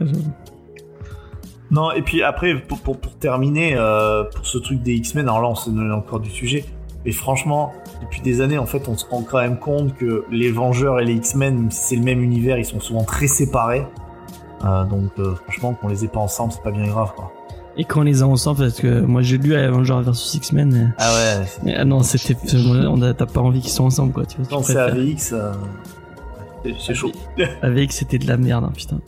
Non, 1.71 1.93
et 1.93 2.03
puis 2.03 2.23
après, 2.23 2.55
pour, 2.61 2.81
pour, 2.81 2.99
pour 2.99 3.15
terminer, 3.17 3.75
euh, 3.77 4.25
pour 4.25 4.45
ce 4.47 4.59
truc 4.59 4.83
des 4.83 4.95
X-Men, 4.95 5.27
alors 5.29 5.41
là, 5.43 5.49
on 5.49 5.55
s'est 5.55 5.71
donné 5.71 5.93
encore 5.93 6.19
du 6.19 6.31
sujet, 6.31 6.65
mais 7.05 7.13
franchement, 7.13 7.73
depuis 8.03 8.21
des 8.23 8.41
années, 8.41 8.59
en 8.59 8.67
fait, 8.67 8.89
on 8.89 8.97
se 8.97 9.05
rend 9.07 9.23
quand 9.23 9.39
même 9.39 9.59
compte 9.59 9.95
que 9.97 10.25
les 10.33 10.51
Vengeurs 10.51 10.99
et 10.99 11.05
les 11.05 11.15
X-Men, 11.15 11.55
même 11.57 11.71
si 11.71 11.81
c'est 11.91 11.97
le 11.97 12.03
même 12.03 12.23
univers, 12.23 12.59
ils 12.59 12.65
sont 12.65 12.81
souvent 12.81 13.05
très 13.05 13.29
séparés. 13.29 13.87
Euh, 14.65 14.85
donc, 14.85 15.11
euh, 15.21 15.35
franchement, 15.45 15.75
qu'on 15.75 15.89
les 15.89 16.05
ait 16.05 16.09
pas 16.09 16.19
ensemble, 16.21 16.53
c'est 16.53 16.63
pas 16.63 16.73
bien 16.73 16.87
grave, 16.89 17.13
quoi. 17.17 17.33
Et 17.77 17.85
quand 17.85 18.01
on 18.01 18.05
les 18.05 18.23
a 18.23 18.27
ensemble, 18.27 18.59
parce 18.59 18.81
que 18.81 19.01
moi 19.01 19.23
j'ai 19.23 19.39
lu 19.39 19.55
Avengers 19.55 20.01
vs 20.05 20.35
X-Men. 20.35 20.95
Ah 20.99 21.13
ouais, 21.15 21.47
mais- 21.63 21.75
Ah 21.77 21.85
non, 21.85 22.03
c'était. 22.03 22.37
on 22.55 23.01
a- 23.03 23.15
T'as 23.15 23.27
pas 23.27 23.41
envie 23.41 23.61
qu'ils 23.61 23.71
soient 23.71 23.87
ensemble, 23.87 24.13
quoi. 24.13 24.27
Tu 24.27 24.37
vois, 24.39 24.47
tu 24.47 24.55
quand 24.55 24.63
c'est 24.63 24.77
AVX, 24.77 25.33
euh, 25.33 25.53
c'est- 26.65 26.75
c'est 26.79 26.95
chaud. 26.95 27.13
Avec 27.63 27.93
c'était 27.93 28.19
de 28.19 28.27
la 28.27 28.37
merde, 28.37 28.65
hein, 28.65 28.73
putain. 28.77 28.99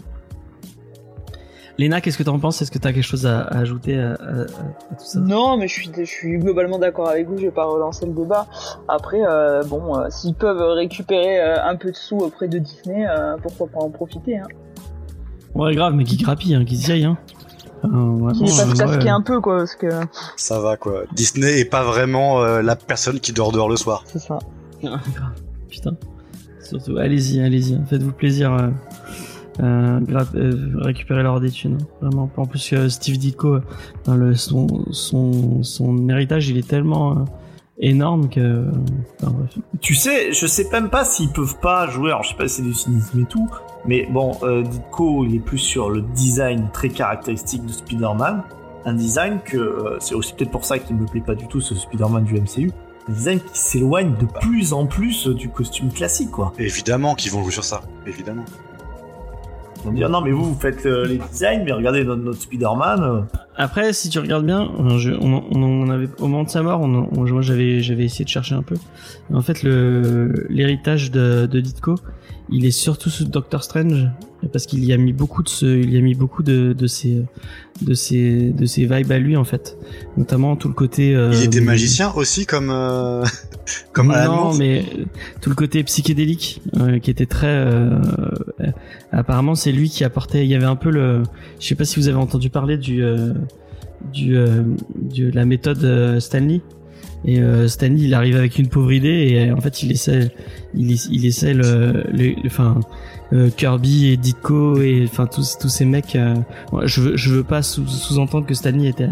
Léna, 1.78 2.00
qu'est-ce 2.02 2.18
que 2.18 2.22
t'en 2.22 2.38
penses? 2.38 2.60
Est-ce 2.60 2.70
que 2.70 2.78
t'as 2.78 2.92
quelque 2.92 3.02
chose 3.02 3.26
à, 3.26 3.40
à 3.40 3.58
ajouter 3.58 3.98
à, 3.98 4.10
à- 4.12 4.14
à 4.42 4.44
tout 4.44 5.04
ça? 5.04 5.18
Non, 5.20 5.56
mais 5.56 5.68
je 5.68 5.72
suis, 5.72 5.90
je 5.96 6.04
suis 6.04 6.38
globalement 6.38 6.78
d'accord 6.78 7.08
avec 7.08 7.26
vous. 7.26 7.38
Je 7.38 7.44
vais 7.46 7.50
pas 7.50 7.64
relancer 7.64 8.04
le 8.06 8.12
débat. 8.12 8.46
Après, 8.88 9.20
euh, 9.26 9.62
bon, 9.64 9.96
euh, 9.98 10.06
s'ils 10.10 10.34
peuvent 10.34 10.60
récupérer 10.74 11.40
euh, 11.40 11.64
un 11.64 11.74
peu 11.76 11.90
de 11.90 11.96
sous 11.96 12.18
auprès 12.18 12.46
de 12.46 12.58
Disney, 12.58 13.06
euh, 13.08 13.36
pourquoi 13.42 13.66
pas 13.68 13.80
en 13.80 13.88
profiter 13.90 14.38
hein. 14.38 14.46
Ouais, 15.54 15.74
grave, 15.74 15.94
mais 15.94 16.04
qui 16.04 16.16
grappille, 16.16 16.54
hein, 16.54 16.64
qui 16.64 16.76
se 16.76 16.92
hein. 16.92 17.16
Euh, 17.84 18.28
fassent 18.46 18.60
euh, 18.60 18.74
casquer 18.74 19.04
ouais. 19.04 19.08
un 19.10 19.20
peu, 19.20 19.40
quoi, 19.40 19.58
parce 19.58 19.74
que 19.74 19.88
Ça 20.36 20.60
va, 20.60 20.76
quoi. 20.76 21.02
Disney 21.12 21.60
est 21.60 21.64
pas 21.64 21.82
vraiment 21.82 22.42
euh, 22.42 22.62
la 22.62 22.76
personne 22.76 23.20
qui 23.20 23.32
dort 23.32 23.52
dehors 23.52 23.68
le 23.68 23.76
soir. 23.76 24.04
c'est 24.06 24.18
ça. 24.18 24.38
Ah. 24.84 25.00
Putain. 25.70 25.96
Surtout, 26.62 26.96
allez-y, 26.96 27.40
allez-y, 27.40 27.78
faites-vous 27.88 28.12
plaisir. 28.12 28.52
Euh, 28.52 28.68
euh, 29.60 30.00
euh, 30.34 30.70
récupérez 30.76 31.22
leur 31.22 31.40
des 31.40 31.50
thunes. 31.50 31.78
Vraiment. 32.00 32.30
En 32.36 32.46
plus, 32.46 32.70
que 32.70 32.88
Steve 32.88 33.18
Ditko, 33.18 33.56
euh, 33.56 33.62
dans 34.04 34.14
le, 34.14 34.34
son, 34.34 34.66
son, 34.92 35.62
son 35.62 36.08
héritage, 36.08 36.48
il 36.48 36.56
est 36.56 36.66
tellement 36.66 37.12
euh, 37.12 37.24
énorme 37.78 38.28
que. 38.28 38.66
enfin, 39.20 39.32
bref. 39.32 39.58
Tu 39.80 39.94
sais, 39.94 40.32
je 40.32 40.46
sais 40.46 40.66
même 40.72 40.88
pas 40.88 41.04
s'ils 41.04 41.30
peuvent 41.30 41.58
pas 41.60 41.86
jouer. 41.88 42.10
Alors, 42.10 42.22
je 42.22 42.30
sais 42.30 42.36
pas 42.36 42.48
si 42.48 42.56
c'est 42.56 42.62
du 42.62 42.72
cynisme 42.72 43.20
et 43.20 43.26
tout, 43.26 43.48
mais 43.86 44.06
bon, 44.10 44.32
euh, 44.42 44.62
Ditko, 44.62 45.24
il 45.24 45.36
est 45.36 45.40
plus 45.40 45.58
sur 45.58 45.90
le 45.90 46.02
design 46.02 46.68
très 46.72 46.88
caractéristique 46.88 47.64
de 47.66 47.72
Spider-Man. 47.72 48.42
Un 48.84 48.94
design 48.94 49.38
que 49.44 49.56
euh, 49.56 49.96
c'est 50.00 50.14
aussi 50.14 50.34
peut-être 50.34 50.50
pour 50.50 50.64
ça 50.64 50.78
qu'il 50.78 50.96
me 50.96 51.06
plaît 51.06 51.20
pas 51.20 51.34
du 51.34 51.46
tout 51.46 51.60
ce 51.60 51.74
Spider-Man 51.74 52.24
du 52.24 52.34
MCU. 52.34 52.70
Un 53.08 53.12
design 53.12 53.40
qui 53.40 53.58
s'éloigne 53.58 54.14
de 54.20 54.26
plus 54.26 54.72
en 54.72 54.86
plus 54.86 55.26
du 55.26 55.48
costume 55.48 55.90
classique, 55.90 56.30
quoi. 56.30 56.52
Évidemment 56.58 57.14
qu'ils 57.14 57.32
vont 57.32 57.42
jouer 57.42 57.50
sur 57.52 57.64
ça. 57.64 57.80
Évidemment. 58.06 58.44
On 59.84 59.88
va 59.88 59.94
dire 59.96 60.08
non, 60.08 60.20
mais 60.20 60.30
vous, 60.30 60.44
vous 60.44 60.60
faites 60.60 60.86
euh, 60.86 61.04
les 61.06 61.18
designs, 61.18 61.62
mais 61.64 61.72
regardez 61.72 62.04
notre, 62.04 62.22
notre 62.22 62.40
Spider-Man. 62.40 63.02
euh, 63.02 63.20
Après, 63.56 63.92
si 63.92 64.08
tu 64.08 64.20
regardes 64.20 64.46
bien, 64.46 64.70
euh, 64.78 64.98
je- 64.98 65.10
on, 65.10 65.42
on, 65.50 65.60
on 65.60 65.90
avait 65.90 66.08
au 66.20 66.28
moment 66.28 66.44
de 66.44 66.48
sa 66.50 66.62
mort, 66.62 66.80
on, 66.80 67.08
on- 67.12 67.24
moi 67.24 67.42
j'avais 67.42 67.80
j'avais 67.80 68.04
essayé 68.04 68.24
de 68.24 68.30
chercher 68.30 68.54
un 68.54 68.62
peu. 68.62 68.76
En 69.34 69.42
fait, 69.42 69.64
le 69.64 70.46
l'héritage 70.50 71.10
de, 71.10 71.46
de 71.46 71.60
Ditko, 71.60 71.96
il 72.52 72.64
est 72.66 72.70
surtout 72.70 73.10
sous 73.10 73.24
Doctor 73.24 73.64
Strange 73.64 74.08
parce 74.52 74.66
qu'il 74.66 74.84
y 74.84 74.92
a 74.92 74.96
mis 74.96 75.12
beaucoup 75.12 75.42
de 75.42 75.48
ce, 75.48 75.66
il 75.66 75.92
y 75.92 75.96
a 75.96 76.00
mis 76.00 76.14
beaucoup 76.14 76.42
de 76.42 76.72
de 76.76 76.86
ses 76.88 77.22
de 77.80 77.94
ses 77.94 78.50
de 78.50 78.66
ses 78.66 78.86
vibes 78.86 79.12
à 79.12 79.18
lui 79.18 79.36
en 79.36 79.44
fait, 79.44 79.76
notamment 80.16 80.56
tout 80.56 80.68
le 80.68 80.74
côté. 80.74 81.14
euh, 81.14 81.30
Il 81.34 81.44
était 81.44 81.60
magicien 81.60 82.12
aussi, 82.14 82.44
comme 82.44 82.70
euh, 82.70 83.24
comme 83.92 84.10
Alan 84.10 84.30
non, 84.36 84.42
Moore. 84.44 84.54
mais 84.58 84.80
euh, 84.98 85.04
tout 85.40 85.48
le 85.48 85.54
côté 85.54 85.82
psychédélique 85.84 86.60
euh, 86.80 86.98
qui 86.98 87.10
était 87.10 87.26
très. 87.26 87.64
apparemment, 89.12 89.54
c'est 89.54 89.72
lui 89.72 89.88
qui 89.90 90.04
apportait. 90.04 90.44
Il 90.44 90.50
y 90.50 90.54
avait 90.54 90.64
un 90.66 90.76
peu 90.76 90.90
le. 90.90 91.22
Je 91.60 91.66
sais 91.66 91.74
pas 91.74 91.84
si 91.84 91.98
vous 92.00 92.08
avez 92.08 92.18
entendu 92.18 92.50
parler 92.50 92.76
du 92.78 93.02
du 94.12 94.32
de 94.32 95.30
la 95.32 95.44
méthode 95.44 96.18
Stanley. 96.20 96.60
Et 97.24 97.40
euh, 97.40 97.68
Stanley, 97.68 98.00
il 98.02 98.14
arrive 98.14 98.36
avec 98.36 98.58
une 98.58 98.68
pauvre 98.68 98.92
idée 98.92 99.08
et 99.30 99.50
euh, 99.50 99.54
en 99.54 99.60
fait, 99.60 99.82
il 99.82 99.92
essaie, 99.92 100.32
il, 100.74 100.90
il 100.90 101.24
essaie 101.24 101.54
le, 101.54 102.02
enfin 102.46 102.80
euh, 103.32 103.48
Kirby 103.56 104.08
et 104.08 104.16
Ditko 104.16 104.80
et 104.80 105.06
enfin 105.08 105.26
tous 105.26 105.56
tous 105.60 105.68
ces 105.68 105.84
mecs. 105.84 106.16
euh, 106.16 106.34
moi, 106.72 106.86
je 106.86 107.00
veux 107.00 107.16
je 107.16 107.30
veux 107.32 107.44
pas 107.44 107.62
sous- 107.62 107.86
sous-entendre 107.86 108.46
que 108.46 108.54
Stanley 108.54 108.88
était 108.88 109.08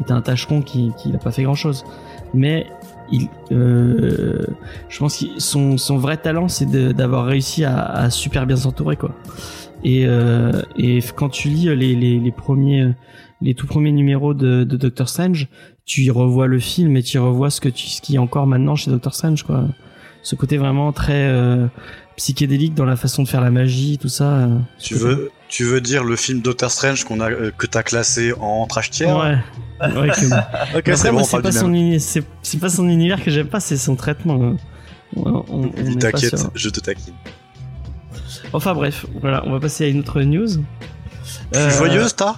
était 0.00 0.12
un 0.12 0.20
tâcheron 0.20 0.62
qui 0.62 0.92
qui 1.02 1.08
n'a 1.10 1.18
pas 1.18 1.32
fait 1.32 1.42
grand 1.42 1.56
chose, 1.56 1.84
mais 2.32 2.66
il, 3.10 3.26
euh, 3.52 4.44
je 4.88 4.98
pense 4.98 5.18
que 5.18 5.24
son, 5.38 5.78
son 5.78 5.96
vrai 5.96 6.18
talent, 6.18 6.46
c'est 6.48 6.70
d'avoir 6.94 7.24
réussi 7.24 7.64
à, 7.64 7.80
à 7.80 8.10
super 8.10 8.46
bien 8.46 8.56
s'entourer, 8.56 8.96
quoi. 8.96 9.14
Et, 9.82 10.04
euh, 10.06 10.52
et 10.76 11.00
quand 11.16 11.28
tu 11.30 11.48
lis 11.48 11.74
les, 11.74 11.94
les, 11.94 12.18
les 12.20 12.30
premiers, 12.32 12.88
les 13.40 13.54
tout 13.54 13.66
premiers 13.66 13.92
numéros 13.92 14.34
de, 14.34 14.64
de 14.64 14.76
Doctor 14.76 15.08
Strange, 15.08 15.48
tu 15.88 16.02
y 16.02 16.10
revois 16.10 16.46
le 16.46 16.60
film 16.60 16.96
et 16.96 17.02
tu 17.02 17.16
y 17.16 17.20
revois 17.20 17.50
ce 17.50 17.60
que 17.60 17.68
tu, 17.68 17.86
ce 17.88 18.00
qui 18.00 18.14
est 18.14 18.18
encore 18.18 18.46
maintenant 18.46 18.76
chez 18.76 18.90
Doctor 18.92 19.14
Strange, 19.14 19.42
quoi. 19.42 19.64
Ce 20.22 20.34
côté 20.36 20.58
vraiment 20.58 20.92
très, 20.92 21.14
euh, 21.28 21.66
psychédélique 22.16 22.74
dans 22.74 22.84
la 22.84 22.96
façon 22.96 23.22
de 23.22 23.28
faire 23.28 23.40
la 23.40 23.50
magie, 23.50 23.96
tout 23.98 24.08
ça. 24.08 24.24
euh, 24.24 24.58
Tu 24.78 24.94
veux, 24.94 25.30
tu 25.48 25.64
veux 25.64 25.80
dire 25.80 26.04
le 26.04 26.14
film 26.16 26.40
Doctor 26.42 26.70
Strange 26.70 27.04
qu'on 27.04 27.20
a, 27.20 27.30
euh, 27.30 27.50
que 27.56 27.66
t'as 27.66 27.82
classé 27.82 28.32
en 28.38 28.66
trash 28.66 28.90
tier 28.90 29.06
Ouais. 29.06 29.38
ouais 29.96 30.08
que- 30.82 30.94
c'est 30.96 31.10
bon, 31.10 31.24
pas 31.24 31.52
son 31.52 31.72
uni- 31.72 32.00
c'est 32.00 32.24
pas 32.60 32.68
son 32.68 32.88
univers 32.88 33.24
que 33.24 33.30
j'aime 33.30 33.46
pas, 33.48 33.60
c'est 33.60 33.76
son 33.78 33.96
traitement. 33.96 34.34
On- 35.16 35.24
on- 35.24 35.44
on 35.48 35.62
est 35.64 35.94
pas 35.94 36.12
T'inquiète, 36.12 36.48
je 36.54 36.68
te 36.68 36.80
taquine. 36.80 37.14
Enfin 38.52 38.74
bref, 38.74 39.06
voilà, 39.20 39.42
on 39.46 39.52
va 39.52 39.60
passer 39.60 39.84
à 39.84 39.88
une 39.88 40.00
autre 40.00 40.20
news. 40.22 40.48
Plus 41.50 41.60
Euh, 41.60 41.70
joyeuse, 41.70 42.14
t'as 42.14 42.34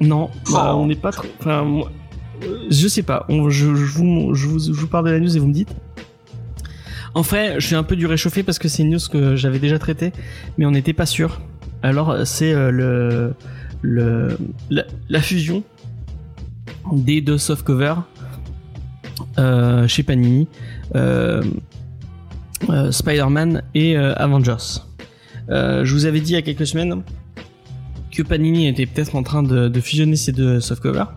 Non, 0.00 0.30
bah, 0.50 0.72
Oh. 0.74 0.78
on 0.80 0.86
n'est 0.86 0.94
pas 0.96 1.12
trop. 1.12 1.26
Enfin, 1.40 1.62
moi, 1.64 1.90
je 2.70 2.88
sais 2.88 3.02
pas. 3.02 3.26
Je, 3.28 3.66
vous, 3.66 4.86
parle 4.88 5.06
de 5.06 5.10
la 5.10 5.20
news 5.20 5.36
et 5.36 5.40
vous 5.40 5.48
me 5.48 5.52
dites. 5.52 5.74
En 7.14 7.22
fait, 7.22 7.60
je 7.60 7.66
suis 7.66 7.76
un 7.76 7.82
peu 7.82 7.96
du 7.96 8.06
réchauffé 8.06 8.42
parce 8.42 8.58
que 8.58 8.68
c'est 8.68 8.82
une 8.82 8.90
news 8.90 8.98
que 9.10 9.36
j'avais 9.36 9.58
déjà 9.58 9.78
traitée, 9.78 10.12
mais 10.56 10.64
on 10.64 10.70
n'était 10.70 10.94
pas 10.94 11.06
sûr. 11.06 11.40
Alors, 11.82 12.26
c'est 12.26 12.52
euh, 12.54 13.32
la, 13.84 15.20
fusion 15.20 15.62
des 16.92 17.20
deux 17.20 17.38
softcovers 17.38 18.02
euh, 19.38 19.86
chez 19.88 20.02
Panini, 20.02 20.48
euh, 20.94 21.42
Spider-Man 22.90 23.62
et 23.74 23.96
Avengers. 23.96 24.80
Je 25.48 25.92
vous 25.92 26.06
avais 26.06 26.20
dit 26.20 26.32
il 26.32 26.34
y 26.34 26.38
a 26.38 26.42
quelques 26.42 26.66
semaines 26.66 27.02
que 28.10 28.22
Panini 28.22 28.68
était 28.68 28.86
peut-être 28.86 29.16
en 29.16 29.22
train 29.22 29.42
de, 29.42 29.68
de 29.68 29.80
fusionner 29.80 30.16
ces 30.16 30.32
deux 30.32 30.60
softcovers 30.60 31.12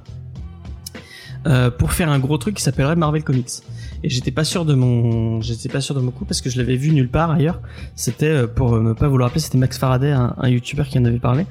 euh, 1.46 1.70
pour 1.70 1.94
faire 1.94 2.10
un 2.10 2.20
gros 2.20 2.38
truc 2.38 2.56
qui 2.56 2.64
s'appellerait 2.64 2.96
Marvel 2.96 3.24
Comics. 3.24 3.62
Et 4.04 4.10
j'étais 4.10 4.32
pas 4.32 4.44
sûr 4.44 4.66
de 4.66 4.74
mon, 4.74 5.42
j'étais 5.42 5.70
pas 5.70 5.82
sûr 5.82 5.96
de 5.96 6.00
mon 6.00 6.12
coup 6.12 6.26
parce 6.26 6.42
que 6.42 6.50
je 6.50 6.58
l'avais 6.58 6.76
vu 6.76 6.92
nulle 6.92 7.10
part 7.10 7.32
ailleurs. 7.32 7.60
C'était 7.96 8.28
euh, 8.28 8.48
pour 8.48 8.80
ne 8.80 8.94
pas 8.94 9.08
vous 9.08 9.18
le 9.18 9.24
rappeler, 9.24 9.40
c'était 9.40 9.58
Max 9.58 9.78
Faraday, 9.78 10.12
un, 10.12 10.36
un 10.38 10.50
YouTuber 10.50 10.84
qui 10.90 11.00
en 11.00 11.06
avait 11.06 11.20
parlé. 11.20 11.46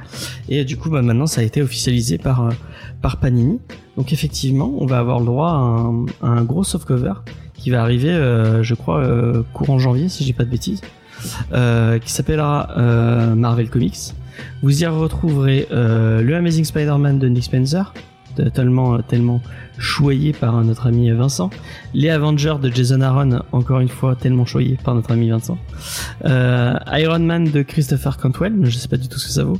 Et 0.48 0.64
du 0.64 0.76
coup, 0.76 0.90
bah, 0.90 1.02
maintenant, 1.02 1.26
ça 1.26 1.40
a 1.40 1.44
été 1.44 1.62
officialisé 1.62 2.18
par 2.18 2.46
euh, 2.46 2.50
par 3.02 3.18
Panini. 3.18 3.60
Donc 3.96 4.12
effectivement, 4.12 4.72
on 4.78 4.86
va 4.86 4.98
avoir 4.98 5.20
le 5.20 5.26
droit 5.26 5.50
à 5.50 5.54
un, 5.54 6.06
à 6.22 6.28
un 6.28 6.42
gros 6.42 6.64
softcover 6.64 7.14
qui 7.54 7.70
va 7.70 7.82
arriver, 7.82 8.10
euh, 8.10 8.62
je 8.62 8.74
crois, 8.74 8.98
euh, 8.98 9.42
courant 9.52 9.78
janvier, 9.78 10.08
si 10.08 10.24
j'ai 10.24 10.32
pas 10.32 10.44
de 10.44 10.50
bêtises, 10.50 10.80
qui 11.50 12.12
s'appellera 12.12 12.74
Marvel 13.34 13.70
Comics. 13.70 14.12
Vous 14.62 14.82
y 14.82 14.86
retrouverez 14.86 15.66
le 15.70 16.34
Amazing 16.34 16.64
Spider-Man 16.64 17.18
de 17.18 17.28
Nick 17.28 17.44
Spencer, 17.44 17.94
tellement, 18.52 19.00
tellement 19.02 19.40
choyé 19.78 20.32
par 20.32 20.62
notre 20.62 20.86
ami 20.86 21.10
Vincent. 21.10 21.50
Les 21.92 22.10
Avengers 22.10 22.56
de 22.60 22.70
Jason 22.70 23.00
Aaron, 23.00 23.40
encore 23.52 23.80
une 23.80 23.88
fois, 23.88 24.14
tellement 24.14 24.46
choyé 24.46 24.78
par 24.82 24.94
notre 24.94 25.12
ami 25.12 25.30
Vincent. 25.30 25.58
Euh, 26.24 26.74
Iron 26.92 27.18
Man 27.20 27.44
de 27.44 27.62
Christopher 27.62 28.16
Cantwell, 28.18 28.54
je 28.64 28.76
sais 28.76 28.88
pas 28.88 28.96
du 28.96 29.08
tout 29.08 29.18
ce 29.18 29.26
que 29.26 29.32
ça 29.32 29.44
vaut. 29.44 29.58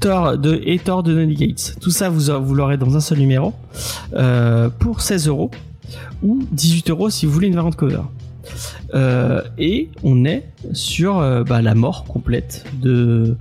Thor 0.00 0.38
de, 0.38 0.60
et 0.64 0.78
Thor 0.78 1.02
de 1.02 1.14
Donny 1.14 1.34
Gates. 1.34 1.76
Tout 1.80 1.90
ça, 1.90 2.08
vous, 2.08 2.30
vous 2.42 2.54
l'aurez 2.54 2.76
dans 2.76 2.96
un 2.96 3.00
seul 3.00 3.18
numéro, 3.18 3.54
euh, 4.14 4.68
pour 4.68 5.00
16 5.00 5.28
euros, 5.28 5.50
ou 6.22 6.44
18 6.52 6.90
euros 6.90 7.10
si 7.10 7.26
vous 7.26 7.32
voulez 7.32 7.48
une 7.48 7.54
variante 7.54 7.76
cover. 7.76 8.02
Euh, 8.94 9.42
et 9.58 9.90
on 10.02 10.24
est 10.24 10.48
sur 10.72 11.18
euh, 11.18 11.44
bah, 11.44 11.60
la 11.60 11.74
mort 11.74 12.04
complète 12.04 12.64
de 12.80 13.36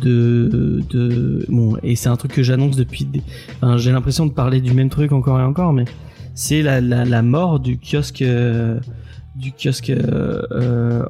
de 0.00 0.82
de 0.88 1.44
bon 1.48 1.76
et 1.82 1.96
c'est 1.96 2.08
un 2.08 2.16
truc 2.16 2.32
que 2.32 2.42
j'annonce 2.42 2.76
depuis 2.76 3.06
j'ai 3.76 3.92
l'impression 3.92 4.26
de 4.26 4.32
parler 4.32 4.60
du 4.60 4.72
même 4.72 4.88
truc 4.88 5.12
encore 5.12 5.38
et 5.38 5.42
encore 5.42 5.72
mais 5.72 5.84
c'est 6.34 6.62
la, 6.62 6.80
la, 6.80 7.22
mort 7.22 7.60
du 7.60 7.78
kiosque 7.78 8.22
euh, 8.22 8.78
du 9.34 9.52
kiosque 9.52 9.92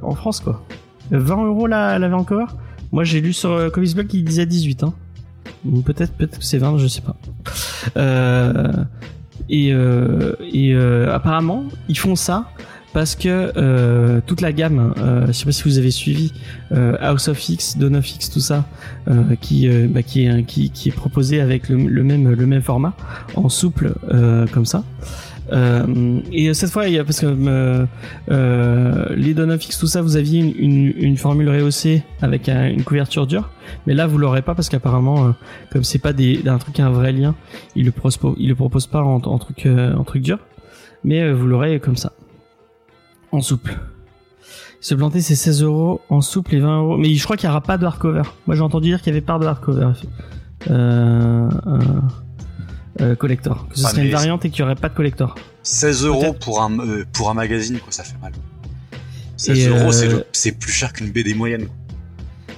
en 0.03 0.15
France 0.15 0.41
quoi. 0.41 0.65
20 1.13 1.45
euros 1.47 1.67
la, 1.67 1.99
la 1.99 2.09
variante 2.09 2.27
cover 2.27 2.47
moi 2.93 3.05
j'ai 3.05 3.21
lu 3.21 3.33
sur 3.33 3.71
Comics 3.73 3.95
Blog 3.95 4.07
qu'il 4.09 4.25
disait 4.25 4.47
18 4.47 4.83
hein. 4.83 4.95
Peut-être 5.85 6.13
peut-être 6.13 6.39
que 6.39 6.45
c'est 6.45 6.59
20 6.59 6.79
je 6.79 6.87
sais 6.87 7.03
pas. 7.03 7.17
Et 9.49 9.73
et 10.53 10.75
apparemment 10.75 11.65
ils 11.89 11.99
font 11.99 12.17
ça 12.17 12.51
parce 12.97 13.15
que 13.15 13.53
euh, 13.59 14.23
toute 14.25 14.41
la 14.41 14.55
gamme, 14.55 14.95
euh, 14.97 15.27
je 15.27 15.33
sais 15.33 15.45
pas 15.45 15.53
si 15.53 15.65
vous 15.65 15.77
avez 15.77 15.91
suivi 15.91 16.33
euh, 16.73 16.97
House 16.99 17.29
of 17.29 17.47
X, 17.47 17.77
Dawn 17.77 17.95
of 17.95 18.11
X, 18.11 18.31
tout 18.31 18.41
ça, 18.41 18.65
euh, 19.09 19.35
qui, 19.39 19.69
bah, 19.89 20.03
qui, 20.03 20.25
est, 20.25 20.45
qui, 20.45 20.89
est 20.89 20.93
proposé 20.93 21.43
avec 21.43 21.69
le, 21.69 21.77
même 21.77 22.31
le 22.31 22.47
même 22.47 22.63
format, 22.63 22.95
en 23.35 23.51
souple 23.51 23.93
comme 24.51 24.65
ça. 24.65 24.83
Et 26.33 26.55
cette 26.55 26.71
fois, 26.71 26.89
il 26.89 26.95
y 26.95 26.99
a 26.99 27.05
parce 27.05 27.21
que 27.21 27.87
les 29.15 29.35
Dawn 29.35 29.51
of 29.51 29.63
X, 29.63 29.79
tout 29.79 29.89
ça, 29.89 30.01
vous 30.01 30.17
aviez 30.17 30.41
une, 30.41 31.19
formule 31.19 31.51
rehaussée 31.51 32.03
avec 32.23 32.49
un- 32.49 32.71
une 32.71 32.83
couverture 32.83 33.27
dure, 33.27 33.51
mais 33.87 33.93
là 33.93 34.07
vous 34.07 34.17
l'aurez 34.17 34.41
pas 34.41 34.55
parce 34.55 34.71
qu'apparemment, 34.71 35.35
comme 35.71 35.85
c'est 35.85 35.99
pas 35.99 36.13
un 36.47 36.59
truc 36.59 36.81
un 36.81 36.89
vrai 36.91 37.13
lien, 37.13 37.35
il 37.75 37.85
le 37.85 37.93
le 37.93 38.55
propose 38.55 38.87
pas 38.87 39.03
en, 39.03 39.21
truc 39.39 39.67
en 39.67 40.05
truc 40.05 40.23
dur, 40.23 40.39
mais 41.05 41.31
vous 41.31 41.47
l'aurez 41.47 41.79
comme 41.79 41.99
ça 41.99 42.15
en 43.37 43.41
souple. 43.43 43.79
Se 44.81 44.95
planter, 44.95 45.21
c'est 45.21 45.35
16 45.37 45.63
euros 45.63 46.01
en 46.11 46.21
souple 46.21 46.55
et 46.55 46.61
20 46.61 46.79
euros. 46.81 46.97
Mais 46.97 47.15
je 47.15 47.25
crois 47.25 47.37
qu'il 47.37 47.49
n'y 47.49 47.51
aura 47.51 47.61
pas 47.63 47.79
de 47.79 47.85
hardcover. 47.87 48.23
Moi, 48.47 48.57
j'ai 48.57 48.63
entendu 48.63 48.89
dire 48.89 48.99
qu'il 49.01 49.09
y 49.13 49.17
avait 49.17 49.25
pas 49.25 49.39
de 49.39 49.45
hardcover. 49.47 49.93
Euh, 50.71 51.49
euh, 51.67 51.79
euh, 53.01 53.15
collector. 53.15 53.67
Que 53.69 53.79
ce 53.79 53.87
Ah, 53.87 53.91
serait 53.91 54.05
une 54.07 54.13
variante 54.13 54.45
et 54.45 54.51
qu'il 54.51 54.63
n'y 54.65 54.71
aurait 54.71 54.81
pas 54.81 54.89
de 54.89 54.95
collector. 54.95 55.35
16 55.63 56.05
euros 56.05 56.33
pour 56.33 56.63
un, 56.63 56.79
euh, 56.79 57.05
pour 57.13 57.31
un 57.31 57.35
magazine, 57.35 57.79
quoi, 57.79 57.93
ça 57.93 58.05
fait 58.05 58.17
mal. 58.23 58.33
16 59.37 59.59
Et, 59.59 59.69
euros, 59.69 59.93
c'est 60.33 60.53
plus 60.53 60.73
cher 60.73 60.93
qu'une 60.93 61.11
BD 61.11 61.35
moyenne. 61.35 61.67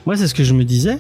Moi, 0.07 0.17
c'est 0.17 0.27
ce 0.29 0.35
que 0.35 0.45
je 0.45 0.55
me 0.55 0.65
disais. 0.65 0.99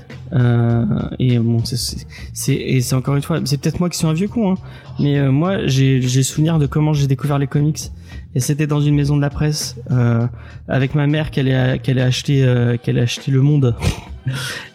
Et 1.18 1.38
bon, 1.38 1.62
c'est- 1.64 2.92
encore 2.94 3.16
une 3.16 3.22
fois, 3.22 3.40
c'est 3.44 3.58
peut-être 3.60 3.80
moi 3.80 3.88
qui 3.88 3.96
suis 3.98 4.06
un 4.06 4.12
vieux 4.12 4.28
con, 4.28 4.52
hein, 4.52 4.56
mais 4.98 5.28
moi, 5.30 5.66
j'ai 5.66 6.22
souvenir 6.22 6.58
de 6.58 6.66
comment 6.66 6.92
j'ai 6.92 7.06
découvert 7.06 7.38
les 7.38 7.46
comics. 7.46 7.90
Et 8.34 8.40
c'était 8.40 8.66
dans 8.66 8.80
une 8.80 8.94
maison 8.94 9.16
de 9.16 9.22
la 9.22 9.30
presse 9.30 9.76
euh, 9.90 10.26
avec 10.68 10.94
ma 10.94 11.06
mère 11.06 11.30
qu'elle 11.30 11.52
a 11.52 11.78
qu'elle 11.78 11.98
acheté 11.98 12.44
euh, 12.44 12.76
qu'elle 12.76 12.98
acheté 12.98 13.30
Le 13.30 13.42
Monde. 13.42 13.74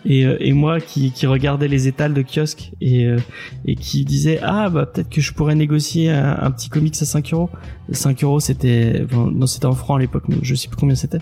et, 0.05 0.25
euh, 0.25 0.37
et 0.39 0.53
moi 0.53 0.79
qui, 0.79 1.11
qui 1.11 1.25
regardais 1.27 1.67
les 1.67 1.87
étals 1.87 2.13
de 2.13 2.21
kiosque 2.23 2.71
et, 2.81 3.05
euh, 3.05 3.17
et 3.65 3.75
qui 3.75 4.05
disait 4.05 4.39
ah 4.41 4.69
bah 4.69 4.85
peut-être 4.85 5.09
que 5.09 5.21
je 5.21 5.33
pourrais 5.33 5.55
négocier 5.55 6.09
un, 6.11 6.37
un 6.41 6.51
petit 6.51 6.69
comics 6.69 6.95
à 7.01 7.05
5 7.05 7.33
euros 7.33 7.49
5 7.91 8.23
euros 8.23 8.39
c'était 8.39 9.03
enfin, 9.05 9.29
non 9.33 9.45
c'était 9.45 9.65
en 9.65 9.73
francs 9.73 9.97
à 9.97 10.01
l'époque 10.01 10.23
je 10.41 10.55
sais 10.55 10.67
plus 10.67 10.77
combien 10.77 10.95
c'était. 10.95 11.19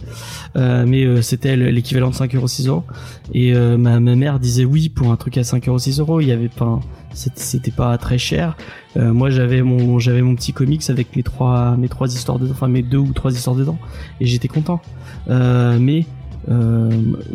Euh, 0.56 0.86
mais 0.88 1.04
euh, 1.04 1.22
c'était 1.22 1.56
l'équivalent 1.56 2.10
de 2.10 2.16
5 2.16 2.36
euros 2.36 2.48
6 2.48 2.68
euros. 2.68 2.84
Et 3.34 3.54
ma, 3.54 4.00
ma 4.00 4.16
mère 4.16 4.40
disait 4.40 4.66
oui 4.66 4.90
pour 4.90 5.12
un 5.12 5.16
truc 5.16 5.38
à 5.38 5.44
5 5.44 5.68
euros 5.68 5.80
6 5.80 6.00
euros 6.00 6.22
il 6.22 6.28
y 6.28 6.32
avait 6.32 6.50
pas 6.50 6.80
c'était 7.01 7.01
c'était 7.14 7.72
pas 7.72 7.98
très 7.98 8.18
cher. 8.18 8.56
Euh, 8.98 9.14
moi 9.14 9.30
j'avais 9.30 9.62
mon 9.62 10.00
j'avais 10.00 10.22
mon 10.22 10.36
petit 10.36 10.54
comics 10.54 10.90
avec 10.90 11.16
mes 11.16 11.24
trois 11.24 11.78
mes 11.78 11.90
trois 11.90 12.14
histoires 12.14 12.40
dedans 12.40 12.52
enfin 12.52 12.68
mes 12.68 12.82
deux 12.82 12.98
ou 12.98 13.14
trois 13.14 13.32
histoires 13.32 13.56
dedans 13.56 13.78
et 14.20 14.26
j'étais 14.26 14.48
content. 14.48 14.82
Euh, 15.30 15.78
mais 15.80 16.06
euh, 16.50 16.90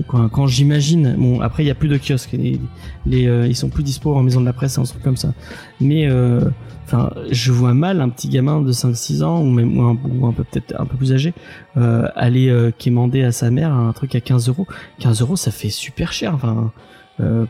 quand, 0.08 0.28
quand 0.28 0.46
j'imagine 0.48 1.14
bon 1.16 1.40
après 1.40 1.62
il 1.62 1.66
y 1.66 1.70
a 1.70 1.76
plus 1.76 1.88
de 1.88 1.96
kiosques 1.96 2.32
les, 2.32 2.60
les 3.06 3.28
euh, 3.28 3.46
ils 3.46 3.54
sont 3.54 3.68
plus 3.68 3.84
dispo 3.84 4.12
en 4.12 4.22
maison 4.22 4.40
de 4.40 4.46
la 4.46 4.52
presse 4.52 4.78
un 4.78 4.82
truc 4.82 5.02
comme 5.02 5.16
ça. 5.16 5.32
Mais 5.80 6.08
euh, 6.08 6.40
enfin 6.84 7.10
je 7.30 7.52
vois 7.52 7.72
mal 7.72 8.00
un 8.00 8.08
petit 8.08 8.28
gamin 8.28 8.60
de 8.60 8.72
5 8.72 8.96
6 8.96 9.22
ans 9.22 9.40
ou 9.42 9.50
même 9.50 9.78
ou 9.78 10.26
un, 10.26 10.32
peu 10.32 10.42
peut-être 10.42 10.74
un 10.78 10.86
peu 10.86 10.96
plus 10.96 11.12
âgé 11.12 11.34
euh, 11.76 12.08
aller 12.16 12.72
quémander 12.78 13.22
à 13.22 13.30
sa 13.30 13.50
mère 13.50 13.72
un 13.72 13.92
truc 13.92 14.14
à 14.16 14.20
15 14.20 14.48
euros. 14.48 14.66
15 14.98 15.20
euros 15.20 15.36
ça 15.36 15.52
fait 15.52 15.70
super 15.70 16.12
cher 16.12 16.34
enfin 16.34 16.72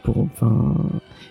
pour 0.02 0.28
enfin 0.34 0.74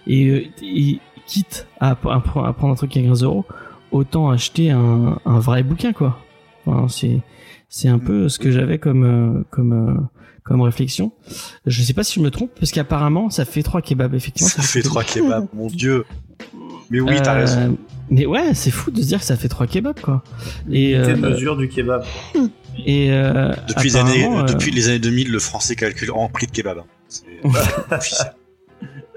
et, 0.07 0.27
euh, 0.29 0.45
et 0.63 0.99
quitte 1.25 1.67
à, 1.79 1.91
à, 1.91 2.15
à 2.15 2.19
prendre 2.53 2.71
un 2.71 2.75
truc 2.75 2.95
à 2.97 3.01
15 3.01 3.23
euros 3.23 3.45
autant 3.91 4.29
acheter 4.29 4.71
un, 4.71 5.19
un 5.25 5.39
vrai 5.39 5.63
bouquin 5.63 5.93
quoi 5.93 6.19
enfin, 6.65 6.87
c'est 6.87 7.19
c'est 7.69 7.87
un 7.87 7.99
peu 7.99 8.29
ce 8.29 8.37
que 8.39 8.51
j'avais 8.51 8.77
comme 8.77 9.03
euh, 9.03 9.43
comme 9.49 9.73
euh, 9.73 10.01
comme 10.43 10.61
réflexion 10.61 11.11
je 11.65 11.81
sais 11.81 11.93
pas 11.93 12.03
si 12.03 12.19
je 12.19 12.23
me 12.23 12.29
trompe 12.29 12.51
parce 12.59 12.71
qu'apparemment 12.71 13.29
ça 13.29 13.45
fait 13.45 13.63
trois 13.63 13.81
kebabs 13.81 14.13
effectivement 14.13 14.49
Ça 14.49 14.61
fait 14.61 14.81
trois 14.83 15.03
kebabs, 15.13 15.47
mon 15.53 15.67
dieu. 15.67 16.05
Mais 16.91 16.99
oui, 16.99 17.15
t'as 17.23 17.35
Euh, 17.35 17.39
raison. 17.39 17.77
mais 18.11 18.27
ouais 18.27 18.53
c'est 18.53 18.69
fou 18.69 18.91
de 18.91 19.01
se 19.01 19.07
dire 19.07 19.19
que 19.19 19.25
ça 19.25 19.35
fait 19.37 19.47
trois 19.47 19.65
kebabs 19.65 19.99
quoi 20.01 20.23
et 20.71 20.95
euh, 20.95 21.15
mesure 21.15 21.57
du 21.57 21.67
kebab. 21.67 22.03
et 22.85 23.11
euh, 23.11 23.51
Depuis 23.67 23.89
les, 23.89 23.95
années, 23.95 24.23
apparemment, 24.25 24.43
euh, 24.43 24.53
depuis 24.53 24.69
les 24.71 24.87
années 24.89 24.99
2000, 24.99 25.31
le 25.31 25.39
français 25.39 25.75
calcule 25.75 26.11
en 26.11 26.29
prix 26.29 26.45
de 26.45 26.51
kebab. 26.51 26.77
hein. 26.79 26.85
C'est 27.07 27.23
officiel. 27.91 28.33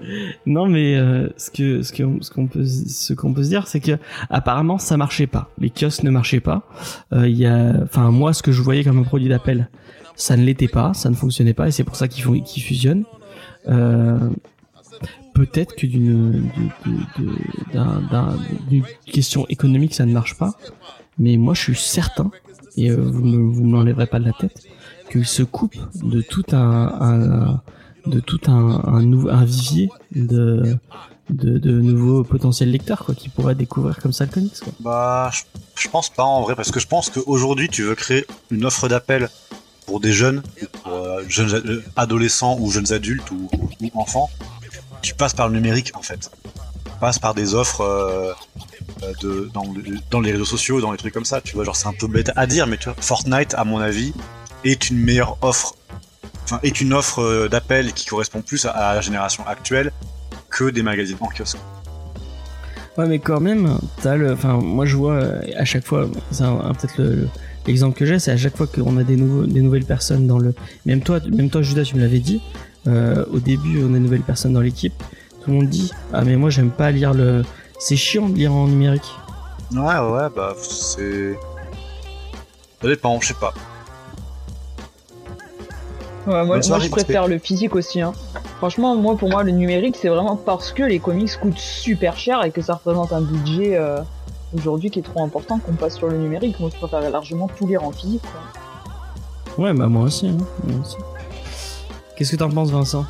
Non, 0.46 0.66
mais 0.66 0.96
euh, 0.96 1.28
ce 1.36 1.50
que 1.50 1.82
ce 1.82 1.92
qu'on 2.30 2.46
peut 2.46 2.64
ce 2.64 3.12
qu'on 3.14 3.32
peut 3.34 3.42
se 3.42 3.48
dire, 3.48 3.66
c'est 3.66 3.80
que 3.80 3.98
apparemment 4.30 4.78
ça 4.78 4.96
marchait 4.96 5.26
pas. 5.26 5.50
Les 5.58 5.70
kiosques 5.70 6.02
ne 6.04 6.10
marchaient 6.10 6.40
pas. 6.40 6.62
Euh, 7.12 7.28
Il 7.28 7.36
y 7.36 7.46
a, 7.46 7.74
enfin 7.82 8.10
moi, 8.10 8.32
ce 8.32 8.42
que 8.42 8.52
je 8.52 8.62
voyais 8.62 8.84
comme 8.84 8.98
un 8.98 9.02
produit 9.02 9.28
d'appel, 9.28 9.68
ça 10.16 10.36
ne 10.36 10.44
l'était 10.44 10.68
pas, 10.68 10.94
ça 10.94 11.10
ne 11.10 11.14
fonctionnait 11.14 11.54
pas, 11.54 11.68
et 11.68 11.70
c'est 11.72 11.84
pour 11.84 11.96
ça 11.96 12.08
qu'ils 12.08 12.22
font 12.24 12.38
qu'ils 12.40 12.62
fusionnent. 12.62 13.04
Euh, 13.68 14.18
Peut-être 15.34 15.76
que 15.76 15.86
d'une 15.86 16.42
question 19.06 19.46
économique 19.48 19.94
ça 19.94 20.04
ne 20.06 20.12
marche 20.12 20.36
pas, 20.36 20.54
mais 21.18 21.36
moi 21.36 21.54
je 21.54 21.60
suis 21.62 21.76
certain 21.76 22.30
et 22.76 22.90
vous 22.90 23.24
me, 23.24 23.52
vous 23.52 23.70
l'enlèverez 23.70 24.06
pas 24.06 24.18
de 24.18 24.24
la 24.24 24.32
tête, 24.32 24.62
qu'il 25.10 25.24
se 25.24 25.42
coupe 25.44 25.76
de 26.02 26.20
tout 26.22 26.44
un- 26.52 27.60
de 28.08 28.20
tout 28.20 28.40
un, 28.46 28.82
un, 28.84 29.44
vivier 29.44 29.90
de, 30.14 30.76
de, 31.30 31.80
nouveaux 31.80 32.24
potentiels 32.24 32.70
lecteurs 32.70 33.04
quoi, 33.04 33.14
qui 33.14 33.28
pourraient 33.28 33.54
découvrir 33.54 33.98
comme 33.98 34.12
ça 34.12 34.24
le 34.24 34.30
comics. 34.30 34.58
Quoi. 34.60 34.72
Bah, 34.80 35.30
je, 35.32 35.42
je 35.76 35.88
pense 35.88 36.10
pas 36.10 36.24
en 36.24 36.42
vrai, 36.42 36.54
parce 36.54 36.70
que 36.70 36.80
je 36.80 36.86
pense 36.86 37.10
qu'aujourd'hui, 37.10 37.68
tu 37.68 37.82
veux 37.82 37.94
créer 37.94 38.26
une 38.50 38.64
offre 38.64 38.88
d'appel 38.88 39.28
pour 39.86 40.00
des 40.00 40.12
jeunes, 40.12 40.42
pour, 40.82 40.92
euh, 40.92 41.22
jeunes 41.28 41.54
euh, 41.54 41.82
adolescents 41.96 42.58
ou 42.60 42.70
jeunes 42.70 42.92
adultes 42.92 43.30
ou, 43.30 43.48
enfants. 43.94 44.28
Tu 45.00 45.14
passes 45.14 45.34
par 45.34 45.48
le 45.48 45.54
numérique 45.54 45.92
en 45.94 46.02
fait. 46.02 46.30
Tu 46.84 46.92
passes 47.00 47.18
par 47.18 47.34
des 47.34 47.54
offres 47.54 47.80
euh, 47.80 48.32
de, 49.22 49.50
dans, 49.54 49.64
dans 50.10 50.20
les 50.20 50.32
réseaux 50.32 50.44
sociaux, 50.44 50.80
dans 50.80 50.92
les 50.92 50.98
trucs 50.98 51.14
comme 51.14 51.24
ça. 51.24 51.40
Tu 51.40 51.54
vois, 51.54 51.64
genre 51.64 51.76
c'est 51.76 51.88
un 51.88 51.94
peu 51.94 52.06
bête 52.06 52.32
à 52.36 52.46
dire, 52.46 52.66
mais 52.66 52.76
tu 52.76 52.84
vois, 52.84 52.96
Fortnite, 53.00 53.54
à 53.54 53.64
mon 53.64 53.78
avis, 53.78 54.12
est 54.64 54.90
une 54.90 54.98
meilleure 54.98 55.38
offre, 55.42 55.74
enfin, 56.48 56.60
est 56.62 56.80
une 56.80 56.92
offre 56.94 57.20
euh, 57.22 57.48
d'appel 57.48 57.92
qui 57.92 58.06
correspond 58.06 58.40
plus 58.42 58.64
à, 58.66 58.94
la 58.94 59.00
génération 59.00 59.46
actuelle 59.46 59.92
que 60.50 60.70
des 60.70 60.82
magazines 60.82 61.16
en 61.20 61.28
kiosque. 61.28 61.58
Ouais, 62.96 63.06
mais 63.06 63.18
quand 63.20 63.40
même, 63.40 63.78
t'as 64.02 64.16
le. 64.16 64.32
Enfin, 64.32 64.54
moi 64.54 64.84
je 64.86 64.96
vois 64.96 65.12
euh, 65.14 65.40
à 65.56 65.64
chaque 65.64 65.84
fois, 65.86 66.08
c'est 66.32 66.44
peut-être 66.44 66.98
le- 66.98 67.14
le- 67.14 67.28
l'exemple 67.66 67.96
que 67.96 68.04
j'ai, 68.06 68.18
c'est 68.18 68.32
à 68.32 68.36
chaque 68.36 68.56
fois 68.56 68.66
qu'on 68.66 68.96
a 68.96 69.04
des, 69.04 69.14
nouveaux, 69.16 69.46
des 69.46 69.60
nouvelles 69.60 69.84
personnes 69.84 70.26
dans 70.26 70.38
le. 70.38 70.52
Même 70.86 71.02
toi, 71.02 71.20
même 71.30 71.48
toi, 71.50 71.62
Judas, 71.62 71.82
tu 71.84 71.94
me 71.96 72.00
l'avais 72.00 72.18
dit. 72.18 72.40
euh, 72.88 73.24
au 73.32 73.38
début, 73.38 73.78
on 73.84 73.92
a 73.94 73.96
une 73.98 74.02
nouvelle 74.04 74.22
personne 74.22 74.52
dans 74.54 74.60
l'équipe. 74.60 74.94
Tout 75.44 75.50
le 75.50 75.56
monde 75.58 75.68
dit 75.68 75.92
Ah, 76.12 76.22
mais 76.24 76.36
moi 76.36 76.50
j'aime 76.50 76.70
pas 76.70 76.90
lire 76.90 77.14
le. 77.14 77.42
C'est 77.78 77.94
chiant 77.96 78.28
de 78.28 78.34
lire 78.34 78.52
en 78.52 78.66
numérique. 78.66 79.08
Ouais, 79.72 79.80
ouais, 79.98 80.28
bah, 80.34 80.56
c'est. 80.60 81.38
Ça 82.82 82.88
dépend, 82.88 83.20
je 83.20 83.28
sais 83.28 83.34
pas. 83.34 83.52
Ouais, 86.26 86.44
moi, 86.44 86.60
je 86.60 86.88
préfère 86.90 87.26
le 87.26 87.38
physique 87.38 87.74
aussi. 87.74 88.00
Hein. 88.00 88.12
Franchement, 88.58 88.94
moi, 88.96 89.16
pour 89.16 89.30
moi, 89.30 89.42
le 89.44 89.52
numérique, 89.52 89.96
c'est 90.00 90.08
vraiment 90.08 90.36
parce 90.36 90.72
que 90.72 90.82
les 90.82 90.98
comics 90.98 91.30
coûtent 91.40 91.58
super 91.58 92.16
cher 92.18 92.44
et 92.44 92.50
que 92.50 92.60
ça 92.60 92.74
représente 92.74 93.12
un 93.12 93.22
budget 93.22 93.76
euh, 93.76 93.98
aujourd'hui 94.54 94.90
qui 94.90 94.98
est 94.98 95.02
trop 95.02 95.22
important 95.22 95.58
qu'on 95.58 95.72
passe 95.72 95.96
sur 95.96 96.08
le 96.08 96.18
numérique. 96.18 96.58
Moi, 96.60 96.70
je 96.72 96.78
préfère 96.78 97.08
largement 97.10 97.48
tout 97.56 97.66
lire 97.66 97.82
en 97.84 97.92
physique. 97.92 98.22
Quoi. 98.22 99.64
Ouais, 99.64 99.72
bah 99.72 99.86
moi 99.86 100.04
aussi. 100.04 100.28
hein, 100.28 100.36
aussi. 100.82 100.96
Qu'est-ce 102.16 102.32
que 102.32 102.36
t'en 102.36 102.50
penses, 102.50 102.70
Vincent? 102.70 103.06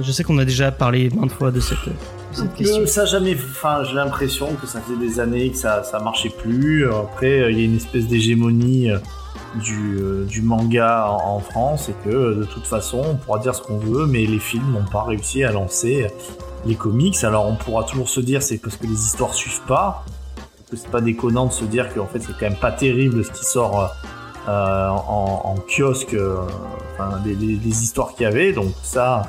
Je 0.00 0.10
sais 0.10 0.22
qu'on 0.24 0.38
a 0.38 0.44
déjà 0.44 0.72
parlé 0.72 1.10
maintes 1.10 1.32
fois 1.32 1.50
de 1.50 1.60
cette, 1.60 1.78
de 1.84 1.92
cette 2.32 2.54
question. 2.54 2.80
Que 2.80 2.86
ça 2.86 3.04
jamais, 3.04 3.34
enfin, 3.34 3.84
j'ai 3.84 3.94
l'impression 3.94 4.48
que 4.54 4.66
ça 4.66 4.80
faisait 4.80 4.98
des 4.98 5.20
années 5.20 5.50
que 5.50 5.56
ça, 5.58 5.82
ça 5.82 5.98
marchait 5.98 6.30
plus. 6.30 6.88
Après, 6.90 7.40
euh, 7.40 7.50
il 7.50 7.58
y 7.58 7.62
a 7.62 7.64
une 7.64 7.76
espèce 7.76 8.06
d'hégémonie 8.06 8.90
euh, 8.90 8.98
du, 9.56 9.98
euh, 10.00 10.24
du 10.24 10.42
manga 10.42 11.06
en, 11.08 11.36
en 11.36 11.40
France 11.40 11.88
et 11.88 11.94
que 12.04 12.14
euh, 12.14 12.34
de 12.36 12.44
toute 12.44 12.66
façon, 12.66 13.02
on 13.04 13.16
pourra 13.16 13.38
dire 13.38 13.54
ce 13.54 13.62
qu'on 13.62 13.78
veut, 13.78 14.06
mais 14.06 14.24
les 14.26 14.38
films 14.38 14.72
n'ont 14.72 14.84
pas 14.90 15.02
réussi 15.02 15.44
à 15.44 15.52
lancer 15.52 16.06
les 16.64 16.74
comics. 16.74 17.22
Alors, 17.24 17.46
on 17.46 17.56
pourra 17.56 17.84
toujours 17.84 18.08
se 18.08 18.20
dire 18.20 18.42
c'est 18.42 18.58
parce 18.58 18.76
que 18.76 18.86
les 18.86 18.92
histoires 19.06 19.34
suivent 19.34 19.62
pas, 19.66 20.04
que 20.70 20.76
c'est 20.76 20.90
pas 20.90 21.00
déconnant 21.00 21.46
de 21.46 21.52
se 21.52 21.64
dire 21.64 21.92
qu'en 21.92 22.06
fait 22.06 22.20
c'est 22.20 22.32
quand 22.32 22.48
même 22.48 22.56
pas 22.56 22.72
terrible 22.72 23.24
ce 23.24 23.30
qui 23.30 23.44
sort 23.44 23.90
euh, 24.48 24.88
en, 24.88 25.42
en 25.44 25.54
kiosque, 25.68 26.14
euh, 26.14 26.36
enfin, 26.94 27.18
des, 27.24 27.34
des- 27.34 27.56
des 27.56 27.82
histoires 27.82 28.14
qu'il 28.14 28.22
y 28.22 28.26
avait. 28.26 28.52
Donc 28.52 28.72
ça, 28.82 29.22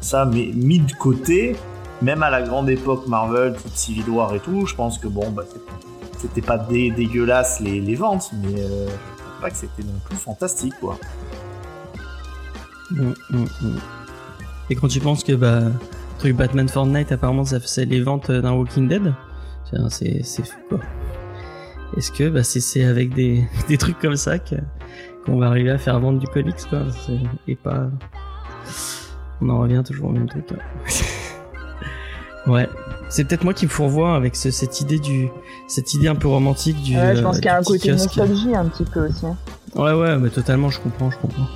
ça 0.00 0.24
mais 0.24 0.50
mis 0.54 0.78
de 0.78 0.92
côté 0.92 1.56
même 2.00 2.22
à 2.22 2.30
la 2.30 2.42
grande 2.42 2.70
époque 2.70 3.06
Marvel, 3.08 3.56
Civil 3.74 4.08
War 4.08 4.32
et 4.34 4.38
tout, 4.38 4.66
je 4.66 4.74
pense 4.76 4.98
que 4.98 5.08
bon, 5.08 5.30
bah, 5.30 5.42
c'était 6.16 6.40
pas 6.42 6.56
dé- 6.56 6.92
dégueulasse 6.92 7.58
les, 7.60 7.80
les 7.80 7.94
ventes, 7.96 8.30
mais 8.40 8.60
euh, 8.62 8.86
pas 9.40 9.50
que 9.50 9.56
c'était 9.56 9.82
non 9.82 9.98
plus 10.04 10.16
fantastique, 10.16 10.74
quoi. 10.80 10.98
Mm, 12.90 13.12
mm, 13.30 13.36
mm. 13.62 13.78
Et 14.70 14.74
quand 14.74 14.88
tu 14.88 15.00
penses 15.00 15.24
que 15.24 15.32
bah, 15.32 15.62
truc 16.18 16.36
Batman 16.36 16.68
Fortnite, 16.68 17.12
apparemment, 17.12 17.44
ça 17.44 17.60
faisait 17.60 17.84
les 17.84 18.00
ventes 18.02 18.30
d'un 18.30 18.52
Walking 18.52 18.88
Dead, 18.88 19.12
c'est- 19.90 20.22
c'est 20.22 20.44
fou 20.46 20.56
quoi. 20.68 20.80
Est-ce 21.96 22.10
que 22.12 22.28
bah, 22.28 22.42
c'est 22.42 22.60
c'est 22.60 22.84
avec 22.84 23.14
des, 23.14 23.44
des 23.68 23.78
trucs 23.78 23.98
comme 23.98 24.16
ça 24.16 24.38
que 24.38 24.56
qu'on 25.24 25.38
va 25.38 25.46
arriver 25.48 25.70
à 25.70 25.78
faire 25.78 25.98
vendre 26.00 26.18
du 26.18 26.26
comics 26.26 26.56
quoi? 26.68 26.80
Et 27.46 27.56
pas. 27.56 27.88
On 29.40 29.48
en 29.50 29.58
revient 29.60 29.82
toujours 29.86 30.08
au 30.08 30.12
même 30.12 30.28
truc. 30.28 30.44
hein. 30.52 30.56
ouais. 32.48 32.68
C'est 33.08 33.24
peut-être 33.24 33.44
moi 33.44 33.54
qui 33.54 33.64
me 33.66 33.70
fourvoie 33.70 34.14
avec 34.16 34.36
ce- 34.36 34.50
cette 34.50 34.80
idée 34.80 34.98
du, 34.98 35.28
cette 35.66 35.94
idée 35.94 36.08
un 36.08 36.14
peu 36.14 36.28
romantique 36.28 36.82
du. 36.82 36.96
Ouais, 36.96 37.14
je 37.14 37.20
euh, 37.20 37.22
pense 37.22 37.36
qu'il 37.36 37.46
y 37.46 37.48
a 37.48 37.58
un 37.58 37.62
côté 37.62 37.90
nostalgie 37.92 38.54
un 38.54 38.66
petit 38.66 38.84
peu 38.84 39.06
aussi. 39.06 39.24
Ouais, 39.74 39.92
ouais, 39.92 40.18
mais 40.18 40.28
totalement, 40.30 40.68
je 40.70 40.80
comprends, 40.80 41.10
je 41.10 41.16
comprends. 41.18 41.46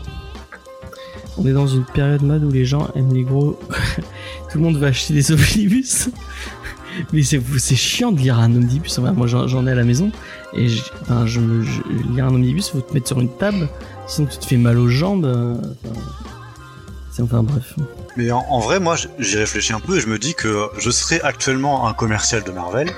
On 1.39 1.47
est 1.47 1.53
dans 1.53 1.67
une 1.67 1.85
période 1.85 2.23
mode 2.23 2.45
où 2.45 2.51
les 2.51 2.65
gens 2.65 2.89
aiment 2.95 3.13
les 3.13 3.23
gros. 3.25 3.59
Tout 4.51 4.59
le 4.59 4.65
monde 4.65 4.77
va 4.77 4.89
acheter 4.89 5.15
des 5.15 5.33
omnibus. 5.33 6.11
mais 7.13 7.23
c'est 7.23 7.41
c'est 7.59 7.75
chiant 7.75 8.13
de 8.13 8.19
lire 8.19 8.39
un 8.39 8.55
omnibus. 8.55 8.99
Enfin, 8.99 9.13
moi, 9.13 9.27
j'en 9.27 9.67
ai 9.67 9.71
à 9.71 9.75
la 9.75 9.85
maison. 9.85 10.11
Et 10.55 10.69
je, 10.69 10.83
enfin, 11.03 11.27
je 11.27 11.41
me, 11.41 11.63
je, 11.63 11.81
lire 12.15 12.27
un 12.27 12.35
omnibus, 12.35 12.69
faut 12.71 12.81
te 12.81 12.93
mettre 12.93 13.09
sur 13.09 13.19
une 13.21 13.31
table. 13.31 13.69
Sinon, 14.07 14.29
tu 14.31 14.37
te 14.39 14.45
fais 14.47 14.59
mal 14.59 14.77
aux 14.79 14.89
jambes. 14.89 15.25
euh, 15.25 15.55
Enfin, 15.85 16.01
c'est- 17.13 17.23
enfin 17.23 17.43
bref. 17.43 17.75
Mais 18.17 18.31
en, 18.33 18.41
en 18.49 18.59
vrai, 18.59 18.81
moi, 18.81 18.97
j'y 19.19 19.37
réfléchis 19.37 19.73
un 19.73 19.81
peu 19.81 19.99
et 19.99 20.01
je 20.01 20.07
me 20.09 20.19
dis 20.19 20.35
que 20.35 20.69
je 20.79 20.91
serais 20.91 21.21
actuellement 21.23 21.87
un 21.89 21.95
commercial 21.95 22.43
de 22.43 22.51
Marvel. 22.51 22.91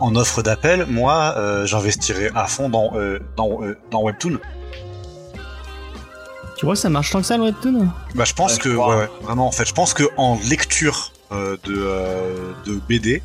En 0.00 0.14
offre 0.16 0.42
d'appel, 0.42 0.86
moi, 0.86 1.34
euh, 1.38 1.64
j'investirais 1.64 2.30
à 2.34 2.46
fond 2.46 2.68
dans, 2.68 2.92
euh, 2.96 3.18
dans, 3.36 3.62
euh, 3.62 3.78
dans 3.90 4.02
Webtoon. 4.02 4.38
Tu 6.58 6.64
vois, 6.66 6.76
ça 6.76 6.88
marche 6.88 7.10
tant 7.10 7.20
que 7.20 7.26
ça 7.26 7.36
le 7.36 7.44
webtoon? 7.44 7.88
Bah, 8.14 8.24
je 8.24 8.32
pense 8.32 8.54
Ouais, 8.54 8.58
que, 8.60 8.68
crois. 8.74 8.88
ouais, 8.96 9.02
ouais, 9.02 9.10
vraiment, 9.22 9.46
en 9.46 9.52
fait, 9.52 9.66
je 9.66 9.74
pense 9.74 9.92
que 9.94 10.04
en 10.16 10.38
lecture 10.48 11.12
euh, 11.32 11.56
de, 11.64 11.74
euh, 11.76 12.52
de 12.66 12.80
BD, 12.88 13.22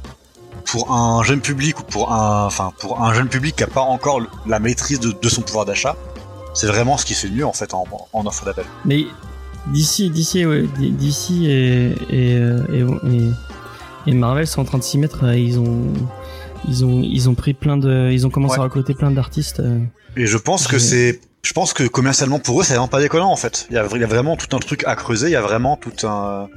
pour 0.66 0.92
un 0.94 1.24
jeune 1.24 1.40
public 1.42 1.80
ou 1.80 1.84
pour 1.84 2.12
un, 2.12 2.46
enfin, 2.46 2.72
pour 2.80 3.02
un 3.04 3.14
jeune 3.14 3.28
public 3.30 3.56
qui 3.56 3.64
a 3.64 3.68
pas 3.68 3.82
encore 3.82 4.20
la 4.46 4.60
maîtrise 4.60 5.00
de, 5.00 5.12
de 5.12 5.30
son 5.30 5.42
pouvoir 5.42 5.66
d'achat, 5.66 5.96
c'est 6.54 6.68
vraiment 6.68 6.98
ce 6.98 7.06
qui 7.06 7.14
se 7.14 7.28
fait 7.28 7.34
mieux 7.34 7.46
en 7.46 7.54
fait 7.54 7.74
en, 7.74 7.86
en 8.14 8.26
offre 8.26 8.44
d'appel. 8.46 8.66
Mais 8.86 9.06
d'ici, 9.68 10.10
d'ici, 10.10 10.46
ouais, 10.46 10.66
d'ici 10.78 11.48
et, 11.50 11.92
et, 12.10 12.36
euh, 12.36 12.62
et, 12.74 14.10
et- 14.10 14.14
Marvel 14.14 14.48
sont 14.48 14.62
en 14.62 14.66
train 14.66 14.78
de 14.78 14.84
s'y 14.84 14.98
mettre. 14.98 15.24
euh, 15.26 15.36
Ils 15.38 15.60
ont, 15.60 15.88
ils 16.68 16.86
ont, 16.86 17.02
ils 17.04 17.30
ont 17.30 17.36
pris 17.36 17.54
plein 17.54 17.78
de, 17.78 18.10
ils 18.12 18.26
ont 18.26 18.30
commencé 18.30 18.54
Ouais. 18.56 18.60
à 18.62 18.64
recruter 18.64 18.94
plein 18.94 19.12
d'artistes. 19.12 19.60
euh. 19.60 19.80
Et 20.18 20.26
je 20.28 20.38
pense 20.38 20.68
que 20.68 20.78
c'est, 20.80 21.22
je 21.44 21.54
pense 21.54 21.74
que 21.74 21.84
commercialement 21.88 22.40
pour 22.40 22.60
eux, 22.62 22.64
c'est 22.64 22.74
vraiment 22.74 22.88
pas 22.88 23.00
déconnant 23.02 23.32
en 23.32 23.36
fait. 23.38 23.68
Il 23.70 23.76
y 23.76 23.80
a, 23.80 23.86
il 23.96 24.02
y 24.02 24.04
a 24.04 24.08
vraiment 24.08 24.36
tout 24.36 24.54
un 24.56 24.60
truc 24.60 24.84
à 24.86 24.96
creuser, 24.96 25.28
il 25.28 25.34
y 25.34 25.36
a 25.36 25.42
vraiment 25.42 25.78
tout 25.78 26.06
un, 26.08 26.48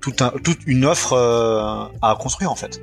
tout 0.00 0.14
un, 0.20 0.32
toute 0.42 0.58
une 0.66 0.84
offre 0.84 1.12
à 2.02 2.16
construire 2.18 2.50
en 2.50 2.56
fait. 2.56 2.80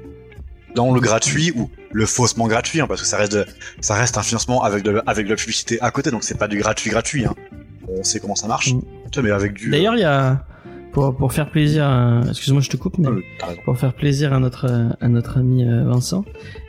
Dans 0.76 0.94
le 0.94 1.02
gratuit 1.02 1.52
ou 1.56 1.70
le 1.92 2.06
faussement 2.06 2.48
gratuit, 2.48 2.80
hein, 2.80 2.86
parce 2.88 3.02
que 3.02 3.08
ça 3.08 3.18
reste, 3.18 3.34
de- 3.34 3.46
ça 3.82 3.96
reste 3.96 4.18
un 4.18 4.22
financement 4.24 4.64
avec 4.64 4.84
de, 4.84 5.02
avec 5.06 5.26
de 5.26 5.32
la 5.32 5.36
publicité 5.36 5.78
à 5.82 5.92
côté, 5.92 6.12
donc 6.12 6.24
c'est 6.24 6.38
pas 6.38 6.48
du 6.48 6.60
gratuit 6.60 6.90
gratuit. 6.92 7.26
Hein. 7.26 7.36
On 7.90 8.04
sait 8.04 8.22
comment 8.22 8.36
ça 8.36 8.48
marche. 8.48 8.74
Tu 9.12 9.20
vois, 9.20 9.30
mais 9.30 9.36
avec 9.36 9.54
du. 9.54 9.70
D'ailleurs, 9.70 9.96
il 9.96 10.02
y 10.02 10.06
a, 10.06 10.46
pour, 10.94 11.16
pour 11.16 11.34
faire 11.34 11.50
plaisir, 11.50 11.86
à- 11.86 12.22
excuse-moi, 12.30 12.62
je 12.62 12.70
te 12.70 12.78
coupe, 12.78 12.98
mais 12.98 13.08
euh, 13.08 13.22
raison. 13.42 13.60
pour 13.66 13.78
faire 13.78 13.94
plaisir 13.94 14.34
à 14.34 14.40
notre, 14.40 14.66
euh, 14.70 14.90
à 15.02 15.08
notre 15.10 15.38
ami 15.38 15.64
euh, 15.68 15.84
Vincent, 15.86 16.26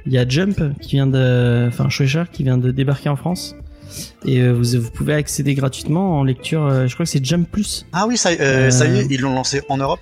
il 0.07 0.13
y 0.13 0.19
a 0.19 0.29
Jump 0.29 0.61
qui 0.81 0.97
vient 0.97 1.07
de, 1.07 1.67
enfin 1.69 1.89
Shueisha 1.89 2.27
qui 2.27 2.43
vient 2.43 2.59
de 2.59 2.71
débarquer 2.71 3.09
en 3.09 3.17
France. 3.17 3.55
Et 4.25 4.41
euh, 4.41 4.53
vous, 4.53 4.81
vous 4.81 4.91
pouvez 4.91 5.13
accéder 5.15 5.55
gratuitement 5.55 6.19
en 6.19 6.25
lecture, 6.25 6.65
euh, 6.65 6.87
je 6.87 6.95
crois 6.95 7.05
que 7.05 7.11
c'est 7.11 7.25
Jump 7.25 7.47
Plus. 7.51 7.87
Ah 7.93 8.07
oui, 8.09 8.17
ça, 8.17 8.33
y- 8.33 8.37
euh, 8.41 8.67
Euh, 8.69 8.71
ça 8.71 8.87
y 8.87 8.99
est, 9.01 9.07
ils 9.11 9.21
l'ont 9.21 9.35
lancé 9.35 9.61
en 9.69 9.77
Europe. 9.77 10.01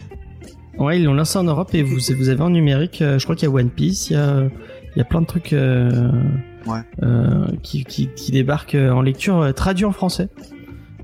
Ouais, 0.79 0.99
ils 1.01 1.05
l'ont 1.05 1.13
lancé 1.15 1.39
en 1.39 1.45
Europe 1.45 1.75
et 1.75 1.83
vous, 1.83 1.97
vous 2.17 2.29
avez 2.29 2.41
en 2.43 2.51
numérique, 2.51 3.03
euh, 3.03 3.19
je 3.19 3.25
crois 3.25 3.35
qu'il 3.37 3.49
y 3.49 3.51
a 3.51 3.55
One 3.55 3.69
Piece, 3.71 4.09
il 4.11 4.13
y 4.15 4.17
a, 4.17 4.45
il 4.95 4.99
y 4.99 5.01
a 5.03 5.05
plein 5.05 5.21
de 5.23 5.27
trucs 5.27 5.53
euh, 5.53 6.11
Ouais. 6.67 6.81
euh, 7.03 7.47
qui, 7.63 7.85
qui, 7.85 8.09
qui 8.15 8.33
débarquent 8.33 8.75
euh, 8.77 8.91
en 8.91 9.01
lecture 9.03 9.41
euh, 9.41 9.53
traduit 9.53 9.85
en 9.87 9.93
français. 9.93 10.29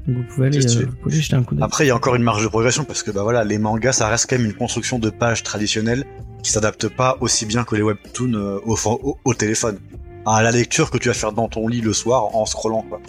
Donc 0.07 0.17
vous 0.19 0.23
pouvez 0.35 0.47
aller, 0.49 0.65
euh, 0.65 0.87
vous 0.87 0.97
pouvez 1.03 1.21
jeter 1.21 1.37
un 1.37 1.43
coup 1.43 1.55
d'œil. 1.55 1.65
Après, 1.65 1.85
il 1.85 1.89
y 1.89 1.91
a 1.91 1.97
encore 1.97 2.15
une 2.15 2.23
marge 2.23 2.43
de 2.43 2.49
progression 2.49 2.85
parce 2.85 3.03
que 3.03 3.11
bah 3.11 3.23
voilà, 3.23 3.45
les 3.45 3.59
mangas, 3.59 3.93
ça 3.93 4.09
reste 4.09 4.29
quand 4.29 4.37
même 4.39 4.47
une 4.47 4.55
construction 4.55 4.99
de 4.99 5.11
pages 5.11 5.43
traditionnelle 5.43 6.05
qui 6.43 6.51
s'adapte 6.53 6.89
pas 6.89 7.17
aussi 7.21 7.45
bien 7.47 7.65
que 7.65 7.75
les 7.75 7.83
webtoons 7.83 8.35
euh, 8.35 8.59
au, 8.65 8.77
au, 8.87 9.19
au 9.25 9.35
téléphone. 9.35 9.79
À 10.25 10.43
la 10.43 10.51
lecture 10.51 10.91
que 10.91 10.99
tu 10.99 11.09
vas 11.09 11.15
faire 11.15 11.33
dans 11.33 11.49
ton 11.49 11.67
lit 11.69 11.81
le 11.81 11.93
soir 11.93 12.35
en 12.37 12.47
scrollant 12.47 12.83
quoi. 12.89 13.01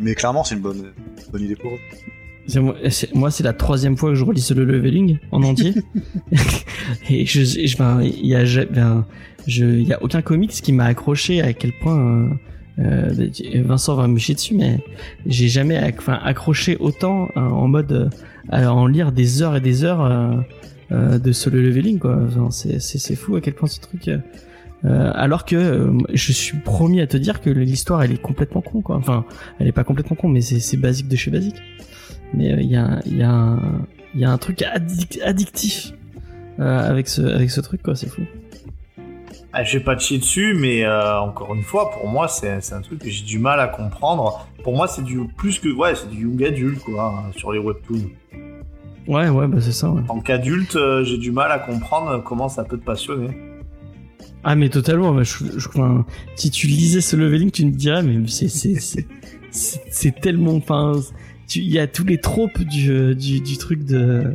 Mais 0.00 0.14
clairement, 0.14 0.44
c'est 0.44 0.54
une 0.54 0.60
bonne, 0.62 0.92
bonne 1.32 1.42
idée 1.42 1.56
pour 1.56 1.70
eux. 1.72 1.78
Moi, 3.14 3.30
c'est- 3.30 3.42
la 3.42 3.52
troisième 3.54 3.96
fois 3.96 4.10
que 4.10 4.16
je 4.16 4.24
relis 4.24 4.42
Solo 4.42 4.64
Leveling 4.66 5.18
en 5.32 5.42
entier. 5.44 5.72
et 7.10 7.24
je, 7.26 7.42
je, 7.42 7.76
ben, 7.76 8.02
il 8.02 8.26
y 8.26 8.34
a, 8.34 8.44
ben, 8.66 9.06
je, 9.46 9.64
y 9.64 9.92
a 9.92 10.02
aucun 10.02 10.20
comics 10.22 10.50
qui 10.50 10.72
m'a 10.72 10.84
accroché 10.84 11.40
à 11.40 11.52
quel 11.54 11.72
point, 11.82 12.28
euh, 12.78 13.10
euh, 13.18 13.62
Vincent 13.64 13.94
va 13.94 14.06
me 14.08 14.18
chier 14.18 14.34
dessus, 14.34 14.54
mais 14.54 14.80
j'ai 15.26 15.48
jamais, 15.48 15.76
acc- 15.78 16.18
accroché 16.22 16.76
autant 16.78 17.28
euh, 17.36 17.40
en 17.40 17.68
mode, 17.68 17.92
euh, 17.92 18.08
à 18.50 18.72
en 18.72 18.86
lire 18.86 19.12
des 19.12 19.42
heures 19.42 19.56
et 19.56 19.60
des 19.60 19.84
heures 19.84 20.04
euh, 20.04 20.34
euh, 20.92 21.18
de 21.18 21.32
Solo 21.32 21.58
Leveling, 21.60 21.98
quoi. 21.98 22.18
Enfin, 22.26 22.48
c'est, 22.50 23.14
fou 23.16 23.36
à 23.36 23.40
quel 23.40 23.54
point 23.54 23.68
ce 23.68 23.80
truc, 23.80 24.08
euh, 24.08 24.18
Euh, 24.86 25.10
alors 25.14 25.46
que 25.46 25.56
euh, 25.56 25.96
je 26.12 26.30
suis 26.32 26.58
promis 26.58 27.00
à 27.00 27.06
te 27.06 27.16
dire 27.16 27.40
que 27.40 27.48
l'histoire 27.48 28.02
elle 28.02 28.12
est 28.12 28.20
complètement 28.20 28.60
con 28.60 28.82
quoi. 28.82 28.96
Enfin, 28.96 29.24
elle 29.58 29.66
est 29.66 29.72
pas 29.72 29.82
complètement 29.84 30.14
con, 30.14 30.28
mais 30.28 30.42
c'est 30.42 30.76
basique 30.76 31.08
de 31.08 31.16
chez 31.16 31.30
basique. 31.30 31.56
Mais 32.34 32.52
euh, 32.52 32.60
il 32.60 32.70
y 32.70 32.76
a 32.76 33.00
y 33.06 33.22
a 33.22 33.56
y 34.14 34.24
a 34.26 34.30
un 34.30 34.36
truc 34.36 34.60
addic- 34.60 35.22
addictif 35.22 35.94
euh, 36.60 36.90
avec 36.90 37.08
ce 37.08 37.22
avec 37.22 37.50
ce 37.50 37.62
truc 37.62 37.82
quoi. 37.82 37.96
C'est 37.96 38.10
fou. 38.10 38.24
Ah, 39.56 39.62
je 39.62 39.78
vais 39.78 39.84
pas 39.84 39.94
te 39.94 40.02
chier 40.02 40.18
dessus, 40.18 40.52
mais 40.58 40.84
euh, 40.84 41.20
encore 41.20 41.54
une 41.54 41.62
fois, 41.62 41.92
pour 41.92 42.08
moi, 42.08 42.26
c'est 42.26 42.60
c'est 42.60 42.74
un 42.74 42.80
truc 42.80 42.98
que 42.98 43.08
j'ai 43.08 43.24
du 43.24 43.38
mal 43.38 43.60
à 43.60 43.68
comprendre. 43.68 44.48
Pour 44.64 44.74
moi, 44.74 44.88
c'est 44.88 45.04
du 45.04 45.20
plus 45.36 45.60
que 45.60 45.68
ouais, 45.68 45.94
c'est 45.94 46.10
du 46.10 46.22
young 46.22 46.42
adulte 46.42 46.80
quoi 46.80 47.14
hein, 47.24 47.30
sur 47.36 47.52
les 47.52 47.60
webtoons. 47.60 48.10
Ouais 49.06 49.28
ouais 49.28 49.46
bah 49.46 49.58
c'est 49.60 49.70
ça. 49.70 49.90
Ouais. 49.90 50.00
En 50.00 50.14
tant 50.14 50.20
qu'adulte, 50.20 50.74
euh, 50.74 51.04
j'ai 51.04 51.18
du 51.18 51.30
mal 51.30 51.52
à 51.52 51.60
comprendre 51.60 52.20
comment 52.24 52.48
ça 52.48 52.64
peut 52.64 52.76
te 52.76 52.84
passionner. 52.84 53.28
Ah 54.42 54.56
mais 54.56 54.70
totalement. 54.70 55.12
bah, 55.12 55.22
je, 55.22 55.44
je, 55.56 55.68
enfin, 55.68 56.04
si 56.34 56.50
tu 56.50 56.66
lisais 56.66 57.00
ce 57.00 57.14
leveling, 57.14 57.52
tu 57.52 57.64
me 57.64 57.70
dirais 57.70 58.02
mais 58.02 58.26
c'est 58.26 58.48
c'est 58.48 58.80
c'est 58.80 59.06
c'est 59.52 59.82
c'est 59.88 60.20
tellement. 60.20 60.56
Enfin, 60.56 60.94
il 61.54 61.70
y 61.70 61.78
a 61.78 61.86
tous 61.86 62.04
les 62.04 62.18
tropes 62.18 62.60
du 62.60 63.14
du, 63.14 63.40
du 63.40 63.56
truc 63.56 63.84
de 63.84 64.34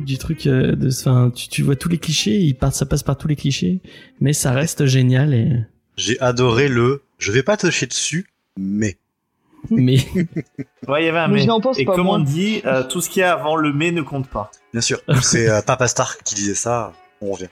du 0.00 0.18
truc 0.18 0.46
euh, 0.46 0.74
de. 0.74 0.88
Enfin, 0.88 1.30
tu, 1.34 1.48
tu 1.48 1.62
vois 1.62 1.76
tous 1.76 1.88
les 1.88 1.98
clichés. 1.98 2.38
Il 2.38 2.54
part, 2.54 2.74
ça 2.74 2.86
passe 2.86 3.02
par 3.02 3.16
tous 3.16 3.28
les 3.28 3.36
clichés, 3.36 3.80
mais 4.20 4.32
ça 4.32 4.52
reste 4.52 4.86
génial 4.86 5.34
et. 5.34 5.50
J'ai 5.96 6.20
adoré 6.20 6.68
le. 6.68 7.02
Je 7.18 7.30
vais 7.32 7.42
pas 7.42 7.56
te 7.56 7.70
chier 7.70 7.86
dessus, 7.86 8.26
mais. 8.58 8.96
Mais 9.70 9.96
Ouais, 10.88 11.04
il 11.04 11.06
y 11.06 11.08
avait 11.08 11.20
un 11.20 11.28
Mais 11.28 11.36
mais. 11.36 11.40
je 11.40 11.46
n'en 11.46 11.58
pense 11.58 11.78
Et 11.78 11.86
pas 11.86 11.94
comme 11.94 12.08
on 12.08 12.18
dit, 12.18 12.60
euh, 12.66 12.82
tout 12.84 13.00
ce 13.00 13.08
qu'il 13.08 13.20
y 13.20 13.22
a 13.22 13.32
avant 13.32 13.56
le 13.56 13.72
mais 13.72 13.92
ne 13.92 14.02
compte 14.02 14.28
pas. 14.28 14.50
Bien 14.72 14.82
sûr, 14.82 15.00
c'est 15.22 15.48
euh, 15.48 15.62
Papa 15.62 15.88
Star 15.88 16.18
qui 16.18 16.34
disait 16.34 16.54
ça. 16.54 16.92
On 17.22 17.32
revient. 17.32 17.48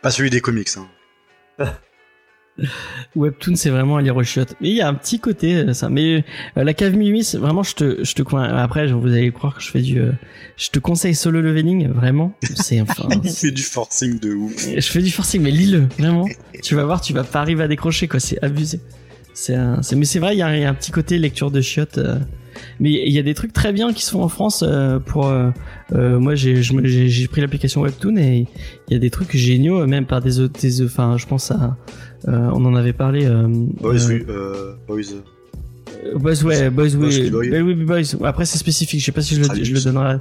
Pas 0.00 0.12
celui 0.12 0.30
des 0.30 0.40
comics. 0.40 0.68
Hein. 0.76 0.86
Webtoon, 3.16 3.56
c'est 3.56 3.70
vraiment 3.70 3.96
un 3.98 4.02
lire 4.02 4.16
aux 4.16 4.22
chiottes. 4.22 4.54
Mais 4.60 4.70
il 4.70 4.76
y 4.76 4.80
a 4.80 4.88
un 4.88 4.94
petit 4.94 5.18
côté 5.20 5.54
euh, 5.56 5.72
ça. 5.72 5.88
Mais 5.88 6.24
euh, 6.56 6.64
la 6.64 6.74
cave 6.74 6.94
Mimi, 6.96 7.24
c'est 7.24 7.38
vraiment, 7.38 7.62
je 7.62 7.74
te, 7.74 8.04
je 8.04 8.14
te 8.14 8.22
coin- 8.22 8.44
Après, 8.44 8.86
vous 8.86 9.06
allez 9.08 9.30
croire 9.32 9.56
que 9.56 9.62
je 9.62 9.70
fais 9.70 9.80
du. 9.82 9.98
euh, 10.00 10.12
je 10.56 10.70
te 10.70 10.78
conseille 10.78 11.14
solo 11.14 11.40
leveling, 11.40 11.88
vraiment. 11.88 12.32
C'est 12.54 12.80
enfin. 12.80 13.08
Il 13.24 13.30
fait 13.30 13.50
du 13.50 13.62
forcing 13.62 14.18
de 14.20 14.32
ouf. 14.34 14.52
je 14.74 14.80
fais 14.80 15.02
du 15.02 15.10
forcing, 15.10 15.42
mais 15.42 15.50
lis-le, 15.50 15.86
vraiment. 15.98 16.26
Tu 16.62 16.74
vas 16.74 16.84
voir, 16.84 17.00
tu 17.00 17.12
vas 17.12 17.24
pas 17.24 17.40
arriver 17.40 17.64
à 17.64 17.68
décrocher, 17.68 18.08
quoi. 18.08 18.20
C'est 18.20 18.42
abusé. 18.42 18.80
C'est 19.32 19.54
un, 19.56 19.82
c'est, 19.82 19.96
mais 19.96 20.04
c'est 20.04 20.20
vrai, 20.20 20.34
il 20.34 20.38
y, 20.38 20.42
a 20.42 20.46
un- 20.46 20.54
il 20.56 20.62
y 20.62 20.64
a 20.64 20.70
un 20.70 20.74
petit 20.74 20.92
côté 20.92 21.18
lecture 21.18 21.50
de 21.50 21.60
chiottes. 21.60 21.98
euh, 21.98 22.18
mais 22.78 22.92
il 22.92 23.12
y 23.12 23.18
a 23.18 23.22
des 23.24 23.34
trucs 23.34 23.52
très 23.52 23.72
bien 23.72 23.92
qui 23.92 24.04
se 24.04 24.12
font 24.12 24.22
en 24.22 24.28
France 24.28 24.62
euh, 24.64 25.00
pour. 25.00 25.26
euh, 25.26 25.50
euh, 25.92 26.20
moi, 26.20 26.36
j'ai, 26.36 26.54
pris 27.26 27.40
l'application 27.40 27.80
Webtoon 27.80 28.16
et 28.16 28.46
il 28.88 28.92
y 28.92 28.96
a 28.96 29.00
des 29.00 29.10
trucs 29.10 29.36
géniaux, 29.36 29.84
même 29.88 30.06
par 30.06 30.20
des 30.20 30.38
autres. 30.38 30.60
des- 30.60 30.82
Enfin, 30.84 31.16
je 31.18 31.26
pense 31.26 31.50
à. 31.50 31.76
Euh, 32.28 32.50
on 32.52 32.64
en 32.64 32.74
avait 32.74 32.92
parlé. 32.92 33.26
Boys, 33.26 34.06
oui, 34.08 34.24
Boys. 34.86 35.02
Boys, 36.16 36.42
ouais, 36.44 36.70
Boys, 36.70 36.90
Boys, 36.90 37.08
oui. 37.18 37.30
Boys. 37.30 37.60
Oui, 37.62 37.74
Boys. 37.74 38.26
Après, 38.26 38.44
c'est 38.44 38.58
spécifique. 38.58 39.00
Je 39.00 39.04
sais 39.06 39.12
pas 39.12 39.22
si 39.22 39.34
je 39.36 39.40
le, 39.42 39.64
je 39.64 39.72
le 39.72 39.80
donnerai. 39.80 40.16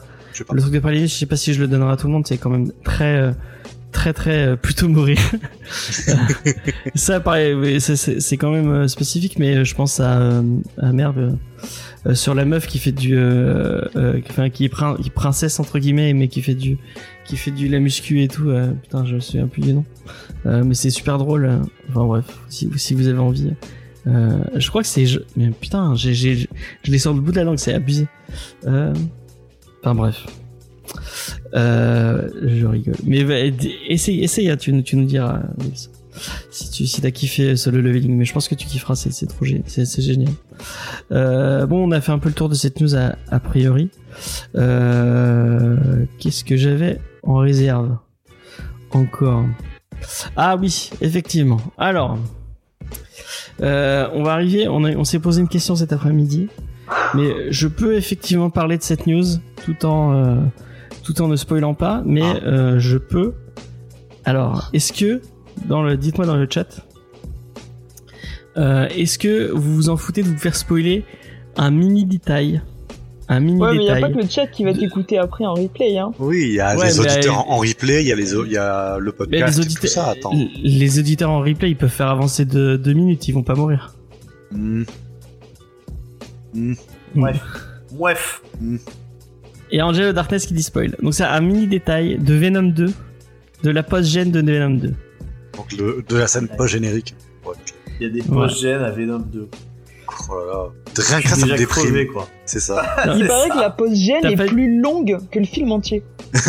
Le 0.51 0.61
truc 0.61 0.73
de 0.73 0.79
Pralinus, 0.79 1.11
je 1.13 1.17
sais 1.19 1.25
pas 1.25 1.35
si 1.35 1.53
je 1.53 1.61
le 1.61 1.67
donnerai 1.67 1.91
à 1.93 1.97
tout 1.97 2.07
le 2.07 2.13
monde. 2.13 2.25
C'est 2.27 2.37
quand 2.37 2.49
même 2.49 2.71
très, 2.83 3.17
euh, 3.17 3.31
très, 3.91 4.13
très 4.13 4.47
euh, 4.47 4.55
plutôt 4.55 4.87
mourir. 4.87 5.17
ça, 6.95 7.19
pareil, 7.19 7.79
c'est- 7.81 8.37
quand 8.37 8.51
même 8.51 8.87
spécifique, 8.87 9.37
mais 9.39 9.63
je 9.65 9.75
pense 9.75 9.99
à, 9.99 10.41
à 10.77 10.91
merde. 10.91 11.37
euh, 12.07 12.15
sur 12.15 12.33
la 12.35 12.43
meuf 12.45 12.67
qui 12.67 12.79
fait 12.79 12.91
du, 12.91 13.15
euh, 13.15 13.81
euh, 13.95 14.19
enfin 14.29 14.49
qui 14.49 14.65
est 14.65 14.69
prin- 14.69 14.97
qui 14.97 15.07
est 15.07 15.13
princesse 15.13 15.59
entre 15.59 15.79
guillemets, 15.79 16.13
mais 16.13 16.27
qui 16.27 16.41
fait 16.41 16.55
du, 16.55 16.77
qui 17.25 17.37
fait 17.37 17.51
du 17.51 17.67
la 17.69 17.79
muscu 17.79 18.21
et 18.21 18.27
tout. 18.27 18.49
putain, 18.81 19.05
je 19.05 19.15
me 19.15 19.19
souviens 19.21 19.47
plus 19.47 19.61
du 19.61 19.73
nom. 19.73 19.85
Euh, 20.45 20.63
mais 20.65 20.73
c'est 20.73 20.89
super 20.89 21.17
drôle. 21.17 21.45
euh, 21.45 21.57
Enfin 21.89 22.05
bref, 22.05 22.25
si, 22.49 22.67
vous 22.93 23.07
avez 23.07 23.19
envie. 23.19 23.53
Euh, 24.07 24.37
je 24.55 24.67
crois 24.69 24.81
que 24.81 24.87
c'est, 24.87 25.05
mais 25.37 25.49
putain, 25.51 25.95
j'ai, 25.95 26.13
je 26.13 26.47
l'ai 26.87 26.97
sur 26.99 27.13
le 27.13 27.21
bout 27.21 27.31
de 27.31 27.37
la 27.37 27.43
langue, 27.45 27.57
c'est 27.57 27.73
abusé. 27.73 28.07
Euh, 28.65 28.93
enfin 29.81 29.95
bref. 29.95 30.25
Je 31.53 32.65
rigole. 32.65 32.95
Mais 33.05 33.53
essaye, 33.87 34.21
essaye, 34.23 34.49
hein, 34.49 34.57
tu, 34.57 34.73
nous- 34.73 34.81
tu 34.81 34.95
nous 34.97 35.05
diras. 35.05 35.41
Si 36.51 36.69
tu 36.69 36.85
si 36.85 37.01
t'as 37.01 37.09
kiffé 37.11 37.55
solo 37.55 37.81
leveling, 37.81 38.15
mais 38.15 38.25
je 38.25 38.33
pense 38.33 38.47
que 38.47 38.53
tu 38.55 38.67
kifferas, 38.67 38.95
c'est 38.95 39.25
trop 39.25 39.45
génial, 39.45 39.63
c'est 39.67 40.01
génial. 40.01 40.33
Bon, 41.09 41.87
on 41.87 41.91
a 41.91 42.01
fait 42.01 42.11
un 42.11 42.19
peu 42.19 42.29
le 42.29 42.35
tour 42.35 42.49
de 42.49 42.55
cette 42.55 42.81
news 42.81 42.95
a, 42.95 43.39
priori. 43.39 43.89
Qu'est-ce 44.53 46.43
que 46.43 46.57
j'avais 46.57 46.99
en 47.23 47.37
réserve? 47.37 47.97
Encore 48.91 49.45
Ah 50.35 50.55
oui, 50.57 50.89
effectivement. 51.01 51.59
Alors, 51.77 52.17
euh, 53.61 54.07
on 54.13 54.23
va 54.23 54.33
arriver. 54.33 54.67
On, 54.67 54.83
a- 54.83 54.95
on 54.95 55.03
s'est 55.03 55.19
posé 55.19 55.41
une 55.41 55.47
question 55.47 55.75
cet 55.75 55.93
après-midi, 55.93 56.47
mais 57.13 57.51
je 57.51 57.67
peux 57.67 57.95
effectivement 57.95 58.49
parler 58.49 58.77
de 58.77 58.83
cette 58.83 59.07
news 59.07 59.25
tout 59.65 59.85
en 59.85 60.13
euh, 60.13 60.35
tout 61.03 61.21
en 61.21 61.27
ne 61.27 61.35
spoilant 61.35 61.73
pas, 61.73 62.01
mais 62.05 62.21
Ah. 62.23 62.45
euh, 62.45 62.79
je 62.79 62.97
peux. 62.97 63.33
Alors, 64.25 64.69
est-ce 64.73 64.93
que 64.93 65.21
dans 65.65 65.83
le, 65.83 65.97
dites-moi 65.97 66.25
dans 66.25 66.35
le 66.37 66.47
chat, 66.49 66.67
est-ce 68.55 69.17
que 69.17 69.51
vous 69.51 69.75
vous 69.75 69.89
en 69.89 69.97
foutez 69.97 70.23
de 70.23 70.27
vous 70.29 70.37
faire 70.37 70.55
spoiler 70.55 71.05
un 71.57 71.71
mini 71.71 72.05
détail, 72.05 72.61
un 73.33 73.39
mini 73.39 73.59
Ouais, 73.61 73.75
mais 73.75 73.83
il 73.83 73.87
y 73.87 73.89
a 73.89 73.99
pas 73.99 74.09
que 74.09 74.17
le 74.17 74.27
chat 74.27 74.47
qui 74.47 74.63
va 74.63 74.73
t'écouter 74.73 75.17
après 75.17 75.45
en 75.45 75.53
replay, 75.53 75.97
hein. 75.97 76.11
Oui, 76.19 76.43
il 76.47 76.53
y 76.53 76.59
a 76.59 76.75
Ouais, 76.77 76.85
les 76.87 76.99
auditeurs 76.99 77.39
euh, 77.39 77.51
en 77.53 77.57
replay, 77.57 78.01
il 78.03 78.07
y 78.07 78.11
a 78.11 78.15
les, 78.15 78.33
il 78.33 78.51
y 78.51 78.57
a 78.57 78.97
le 78.99 79.11
podcast, 79.11 79.57
les 79.57 79.63
tout 79.63 79.67
auditeurs, 79.67 79.89
ça. 79.89 80.09
Attends. 80.11 80.31
les 80.63 80.99
auditeurs 80.99 81.29
en 81.31 81.39
replay, 81.39 81.69
ils 81.71 81.75
peuvent 81.77 81.89
faire 81.89 82.09
avancer 82.09 82.45
de 82.45 82.75
deux 82.77 82.93
minutes, 82.93 83.27
ils 83.27 83.33
vont 83.33 83.43
pas 83.43 83.55
mourir. 83.55 83.93
Bref. 87.15 87.41
Bref. 87.91 88.41
Et 89.71 89.81
Angelo 89.81 90.13
Darkness 90.13 90.45
qui 90.45 90.53
dit 90.53 90.63
spoil. 90.63 90.95
Donc 91.01 91.13
c'est 91.13 91.23
un 91.23 91.41
mini 91.41 91.67
détail 91.67 92.17
de 92.19 92.33
Venom 92.33 92.63
2, 92.69 92.91
de 93.63 93.69
la 93.69 93.83
post-gène 93.83 94.31
de 94.31 94.39
Venom 94.41 94.75
2. 94.77 94.93
Donc 95.57 95.71
le, 95.77 96.03
de 96.07 96.15
la 96.17 96.27
scène 96.27 96.47
pas 96.47 96.67
générique. 96.67 97.15
Ouais. 97.45 97.53
Il 97.99 98.07
y 98.07 98.09
a 98.09 98.13
des 98.13 98.21
Ouais. 98.21 98.27
post-gènes 98.47 98.81
à 98.81 98.91
Venom 98.91 99.19
2. 99.19 99.47
Oh 100.29 100.35
là 100.35 100.45
là. 100.45 100.69
Rien 100.97 101.21
que 101.21 101.29
ça, 101.29 101.35
me 101.35 101.41
crevé, 101.41 101.57
déprime. 101.57 102.07
quoi. 102.13 102.27
C'est 102.45 102.59
ça. 102.59 102.83
Il 103.15 103.27
paraît 103.27 103.47
ça. 103.49 103.53
que 103.55 103.59
la 103.59 103.69
post-gène 103.69 104.21
T'as 104.21 104.29
est 104.31 104.45
plus 104.47 104.79
longue 104.79 105.17
que 105.31 105.39
le 105.39 105.45
film 105.45 105.71
entier. 105.71 106.03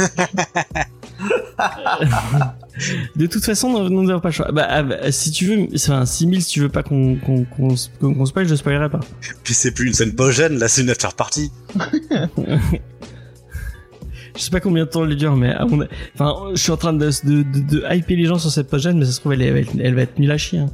De 3.17 3.27
toute 3.27 3.45
façon, 3.45 3.89
nous 3.89 4.03
n'avons 4.05 4.21
pas 4.21 4.29
le 4.31 4.35
choix. 4.35 4.51
Bah, 4.53 4.67
ah, 4.69 4.83
bah, 4.83 5.13
si 5.13 5.31
tu 5.31 5.47
veux, 5.47 5.69
enfin, 5.75 6.05
6000, 6.05 6.43
si 6.43 6.51
tu 6.51 6.61
veux 6.61 6.69
pas 6.69 6.83
qu'on 6.83 7.17
qu'on 7.17 7.45
qu'on 7.45 7.69
qu'on- 8.01 8.15
qu'on 8.15 8.27
spoil, 8.27 8.49
je 8.49 8.55
spoilerai 8.57 8.89
pas. 8.91 9.01
Puis 9.45 9.55
c'est 9.55 9.71
plus 9.71 9.87
une 9.87 9.95
scène 9.95 10.15
pas 10.15 10.31
gêne, 10.33 10.59
là 10.59 10.67
c'est 10.69 10.83
une 10.83 10.91
affaire 10.91 11.15
partie. 11.15 11.53
Je 14.37 14.41
sais 14.43 14.51
pas 14.51 14.61
combien 14.61 14.85
de 14.85 14.89
temps 14.91 15.05
elle 15.05 15.15
dure, 15.17 15.37
mais 15.37 15.53
à 15.53 15.65
mon- 15.65 15.87
enfin, 16.15 16.51
je 16.55 16.61
suis 16.61 16.73
en 16.73 16.77
train 16.77 16.93
de, 16.93 17.09
de, 17.25 17.43
de, 17.43 17.61
de 17.61 17.95
hyper 17.95 18.17
les 18.17 18.25
gens 18.27 18.39
sur 18.39 18.51
cette 18.51 18.69
post-gène, 18.69 18.99
mais 18.99 19.05
ça 19.05 19.13
se 19.13 19.21
trouve, 19.21 19.33
elle, 19.35 19.53
va 19.53 19.59
être- 19.61 19.73
elle 19.81 19.95
va 19.95 20.03
être 20.03 20.19
nulle 20.19 20.31
à 20.33 20.39
chier. 20.39 20.59
hein. 20.61 20.71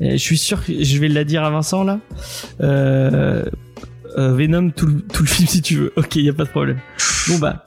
Je 0.00 0.16
suis 0.16 0.38
sûr 0.38 0.64
que 0.64 0.72
je 0.82 0.98
vais 0.98 1.08
la 1.08 1.24
dire 1.24 1.42
à 1.44 1.50
Vincent, 1.50 1.82
là. 1.84 1.98
Euh, 2.60 3.44
euh, 4.16 4.32
Venom, 4.34 4.70
tout 4.70 4.86
le, 4.86 5.00
tout 5.02 5.22
le 5.22 5.28
film, 5.28 5.48
si 5.48 5.60
tu 5.62 5.76
veux. 5.76 5.92
Ok, 5.96 6.16
y 6.16 6.28
a 6.28 6.32
pas 6.32 6.44
de 6.44 6.48
problème. 6.50 6.78
Bon, 7.28 7.38
bah, 7.38 7.66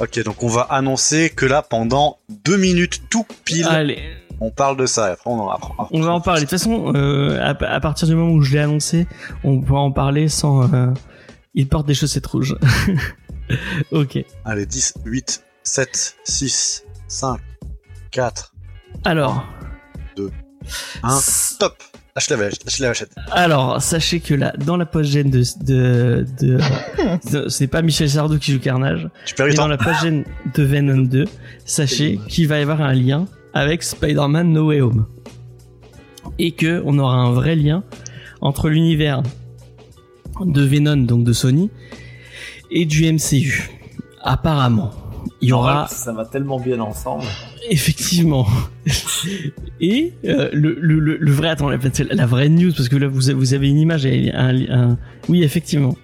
Ok, 0.00 0.22
donc 0.24 0.42
on 0.42 0.48
va 0.48 0.62
annoncer 0.62 1.30
que 1.30 1.46
là, 1.46 1.62
pendant 1.62 2.18
deux 2.44 2.56
minutes 2.56 3.02
tout 3.10 3.24
pile, 3.44 3.66
allez. 3.70 3.98
on 4.40 4.50
parle 4.50 4.76
de 4.76 4.86
ça. 4.86 5.10
Et 5.10 5.12
après, 5.12 5.30
on 5.30 5.38
en 5.40 5.48
apprend. 5.50 5.88
On 5.92 6.00
va 6.00 6.12
en 6.12 6.20
parler. 6.20 6.40
De 6.40 6.46
toute 6.46 6.50
façon, 6.58 6.92
euh, 6.96 7.38
à, 7.40 7.50
à 7.50 7.80
partir 7.80 8.08
du 8.08 8.14
moment 8.16 8.32
où 8.32 8.42
je 8.42 8.52
l'ai 8.54 8.58
annoncé, 8.58 9.06
on 9.44 9.60
pourra 9.60 9.80
en 9.80 9.92
parler 9.92 10.28
sans. 10.28 10.72
Euh, 10.74 10.88
il 11.54 11.68
porte 11.68 11.86
des 11.86 11.94
chaussettes 11.94 12.26
rouges. 12.26 12.56
ok. 13.92 14.24
Allez, 14.44 14.66
10, 14.66 14.94
8, 15.04 15.44
7, 15.62 16.16
6, 16.24 16.84
5, 17.08 17.38
4, 18.10 18.54
Alors. 19.04 19.44
1. 21.02 21.18
s- 21.18 21.56
Top 21.58 21.76
Lâche 22.16 22.30
la 22.30 22.36
vachette. 22.36 22.64
Lâche 22.64 22.78
la 22.78 22.88
vachette. 22.88 23.10
Alors, 23.32 23.82
sachez 23.82 24.20
que 24.20 24.34
là, 24.34 24.52
dans 24.64 24.76
la 24.76 24.86
post-gène 24.86 25.30
de, 25.30 25.42
de, 25.64 26.24
de, 26.40 26.58
de- 27.32 27.48
c'est 27.48 27.66
pas 27.66 27.82
Michel 27.82 28.08
Sardou 28.08 28.38
qui 28.38 28.52
joue 28.52 28.60
Carnage, 28.60 29.08
Tu 29.26 29.34
perds 29.34 29.52
dans 29.54 29.66
la 29.66 29.76
post-gène 29.76 30.24
de 30.54 30.62
Venom 30.62 31.02
2, 31.08 31.24
sachez 31.64 32.20
qu'il 32.28 32.46
va 32.46 32.58
y 32.60 32.62
avoir 32.62 32.80
un 32.82 32.92
lien 32.94 33.26
avec 33.52 33.82
Spider-Man 33.82 34.52
No 34.52 34.68
Way 34.68 34.80
Home. 34.80 35.06
Et 36.38 36.52
que 36.52 36.80
on 36.86 36.98
aura 36.98 37.16
un 37.16 37.32
vrai 37.32 37.56
lien 37.56 37.82
entre 38.40 38.68
l'univers 38.68 39.22
de 40.40 40.62
Venom, 40.62 40.96
donc 40.98 41.24
de 41.24 41.32
Sony, 41.32 41.70
et 42.74 42.84
du 42.84 43.10
MCU. 43.10 43.70
Apparemment. 44.22 44.90
il 45.40 45.48
y 45.48 45.52
aura 45.52 45.86
ça 45.88 46.12
va 46.12 46.24
tellement 46.24 46.58
bien 46.60 46.80
ensemble. 46.80 47.24
effectivement 47.70 48.46
et 49.80 50.12
euh, 50.24 50.48
le, 50.52 50.76
le, 50.80 50.98
le, 50.98 51.16
le 51.18 51.32
vrai 51.32 51.48
attends 51.48 51.68
la, 51.68 51.78
la 52.10 52.26
vraie 52.26 52.48
news 52.48 52.72
parce 52.76 52.88
que 52.88 52.96
là 52.96 53.06
vous 53.06 53.28
avez, 53.30 53.38
vous 53.38 53.52
avez 53.54 53.68
une 53.68 53.78
image 53.78 54.06
un, 54.06 54.56
un- 54.70 54.98
oui 55.28 55.42
effectivement 55.42 55.94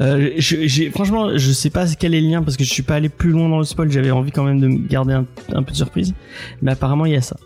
euh, 0.00 0.30
je, 0.38 0.90
franchement 0.90 1.36
je 1.36 1.50
sais 1.52 1.70
pas 1.70 1.86
quel 1.98 2.14
est 2.14 2.20
le 2.20 2.28
lien 2.28 2.42
parce 2.42 2.56
que 2.58 2.64
je 2.64 2.70
suis 2.72 2.82
pas 2.82 2.94
allé 2.96 3.08
plus 3.08 3.30
loin 3.30 3.48
dans 3.48 3.58
le 3.58 3.64
spoil 3.64 3.90
j'avais 3.90 4.10
envie 4.10 4.32
quand 4.32 4.44
même 4.44 4.60
de 4.60 4.68
me 4.68 4.86
garder 4.86 5.14
un, 5.14 5.26
un 5.52 5.62
peu 5.62 5.70
de 5.72 5.76
surprise 5.76 6.14
mais 6.60 6.72
apparemment 6.72 7.06
il 7.06 7.12
y 7.12 7.16
a 7.16 7.22
ça 7.22 7.36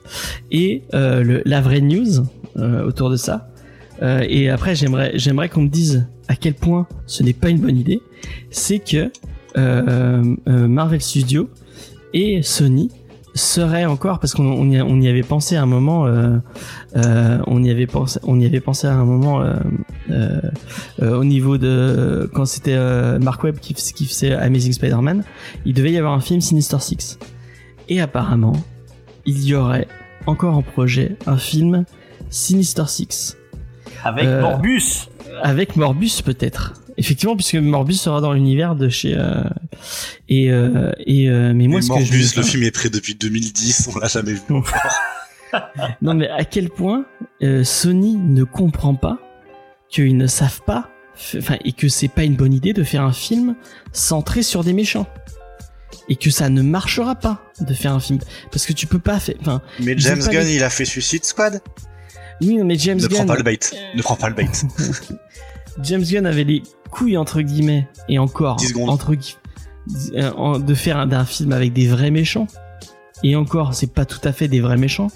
et 0.50 0.82
euh, 0.94 1.22
le, 1.22 1.42
la 1.44 1.60
vraie 1.60 1.80
news 1.80 2.24
euh, 2.56 2.84
autour 2.84 3.10
de 3.10 3.16
ça 3.16 3.48
et 4.28 4.50
après 4.50 4.74
j'aimerais 4.74 5.12
j'aimerais 5.14 5.48
qu'on 5.48 5.62
me 5.62 5.68
dise 5.68 6.06
à 6.28 6.36
quel 6.36 6.52
point 6.54 6.86
ce 7.06 7.22
n'est 7.22 7.32
pas 7.32 7.48
une 7.48 7.60
bonne 7.60 7.78
idée 7.78 8.00
c'est 8.50 8.78
que 8.78 9.10
euh, 9.56 10.22
euh, 10.48 10.68
Marvel 10.68 11.00
Studios 11.00 11.48
et 12.12 12.42
Sony 12.42 12.90
seraient 13.34 13.84
encore 13.84 14.18
parce 14.18 14.32
qu'on 14.34 14.44
on 14.46 14.70
y, 14.70 14.78
a- 14.78 14.84
on 14.84 14.98
y 15.00 15.08
avait 15.08 15.22
pensé 15.22 15.56
à 15.56 15.62
un 15.62 15.66
moment 15.66 16.06
euh, 16.06 16.38
euh, 16.96 17.38
on 17.46 17.62
y 17.62 17.70
avait 17.70 17.86
pensé 17.86 18.18
on 18.22 18.40
y 18.40 18.46
avait 18.46 18.60
pensé 18.60 18.86
à 18.86 18.94
un 18.94 19.04
moment 19.04 19.42
euh, 20.10 20.40
au 21.02 21.24
niveau 21.24 21.58
de 21.58 22.30
quand 22.32 22.46
c'était 22.46 22.78
Mark 23.18 23.42
Webb 23.44 23.58
qui, 23.58 23.74
qui 23.74 24.06
faisait 24.06 24.32
Amazing 24.32 24.72
Spider-Man 24.72 25.22
il 25.66 25.74
devait 25.74 25.92
y 25.92 25.98
avoir 25.98 26.14
un 26.14 26.20
film 26.20 26.40
Sinister 26.40 26.78
Six 26.80 27.18
et 27.90 28.00
apparemment 28.00 28.54
il 29.26 29.44
y 29.44 29.54
aurait 29.54 29.86
encore 30.26 30.56
en 30.56 30.62
projet 30.62 31.16
un 31.26 31.36
film 31.36 31.84
Sinister 32.30 32.84
Six 32.86 33.36
Avec 34.02 34.26
Morbus. 34.28 35.08
avec 35.42 35.76
Morbus 35.76 36.22
peut-être. 36.24 36.74
Effectivement, 36.98 37.36
puisque 37.36 37.56
Morbus 37.56 37.94
sera 37.94 38.20
dans 38.20 38.32
l'univers 38.32 38.74
de 38.74 38.88
chez 38.88 39.14
euh, 39.16 39.42
et 40.28 40.50
euh, 40.50 40.92
et 41.06 41.28
euh, 41.28 41.52
mais 41.54 41.66
moi 41.68 41.80
Et 41.80 41.82
ce 41.82 41.88
Morbus, 41.88 42.08
que 42.08 42.16
je 42.16 42.36
le 42.36 42.42
film 42.42 42.62
est 42.62 42.70
prêt 42.70 42.88
depuis 42.88 43.14
2010, 43.14 43.90
on 43.94 43.98
l'a 43.98 44.08
jamais 44.08 44.32
vu. 44.32 44.40
non 46.02 46.14
mais 46.14 46.28
à 46.28 46.44
quel 46.44 46.70
point 46.70 47.04
euh, 47.42 47.64
Sony 47.64 48.16
ne 48.16 48.44
comprend 48.44 48.94
pas 48.94 49.18
qu'ils 49.88 50.16
ne 50.16 50.26
savent 50.26 50.62
pas 50.66 50.90
enfin 51.38 51.56
et 51.64 51.72
que 51.72 51.88
c'est 51.88 52.08
pas 52.08 52.24
une 52.24 52.34
bonne 52.34 52.52
idée 52.52 52.72
de 52.72 52.82
faire 52.82 53.02
un 53.02 53.12
film 53.12 53.54
centré 53.92 54.42
sur 54.42 54.64
des 54.64 54.72
méchants 54.72 55.06
et 56.08 56.16
que 56.16 56.30
ça 56.30 56.48
ne 56.48 56.62
marchera 56.62 57.14
pas 57.14 57.42
de 57.60 57.72
faire 57.74 57.92
un 57.92 58.00
film 58.00 58.18
parce 58.50 58.66
que 58.66 58.72
tu 58.72 58.86
peux 58.86 58.98
pas 58.98 59.18
faire 59.20 59.36
enfin 59.40 59.62
Mais 59.80 59.94
James 59.98 60.18
Gunn, 60.20 60.44
les- 60.44 60.56
il 60.56 60.62
a 60.64 60.70
fait 60.70 60.84
Suicide 60.84 61.24
Squad. 61.24 61.60
oui 62.42 62.58
mais 62.64 62.76
James 62.76 62.98
Ne 62.98 63.06
Gunn 63.06 63.16
prends 63.18 63.26
pas 63.26 63.36
le 63.36 63.42
bait. 63.44 63.58
Ne 63.94 64.02
prends 64.02 64.16
pas 64.16 64.28
le 64.28 64.34
bait. 64.34 64.48
James 65.82 66.02
Gunn 66.04 66.26
avait 66.26 66.44
les 66.44 66.62
couilles 66.88 67.16
entre 67.16 67.40
guillemets 67.42 67.88
et 68.08 68.18
encore 68.18 68.56
10 68.56 68.68
secondes. 68.68 68.90
entre 68.90 69.14
gui- 69.14 69.36
euh, 70.14 70.58
de 70.58 70.74
faire 70.74 70.96
un, 70.98 71.06
d'un 71.06 71.24
film 71.24 71.52
avec 71.52 71.72
des 71.72 71.86
vrais 71.86 72.10
méchants. 72.10 72.46
Et 73.22 73.36
encore 73.36 73.74
c'est 73.74 73.92
pas 73.92 74.04
tout 74.04 74.20
à 74.24 74.32
fait 74.32 74.48
des 74.48 74.60
vrais 74.60 74.76
méchants. 74.76 75.08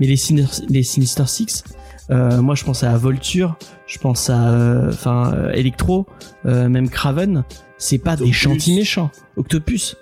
Mais 0.00 0.06
les, 0.06 0.16
Sinister, 0.16 0.64
les 0.68 0.82
Sinister 0.82 1.26
Six 1.26 1.64
euh, 2.10 2.40
moi 2.40 2.54
je 2.54 2.62
pense 2.62 2.84
à 2.84 2.96
Volture 2.96 3.56
je 3.88 3.98
pense 3.98 4.30
à 4.30 4.48
euh, 4.50 4.90
enfin 4.90 5.32
euh, 5.34 5.50
Electro 5.50 6.06
même 6.44 6.88
Craven 6.88 7.42
c'est 7.78 7.98
pas 7.98 8.14
des 8.16 8.30
gentils 8.32 8.76
méchants. 8.76 9.10
Octopus 9.36 9.96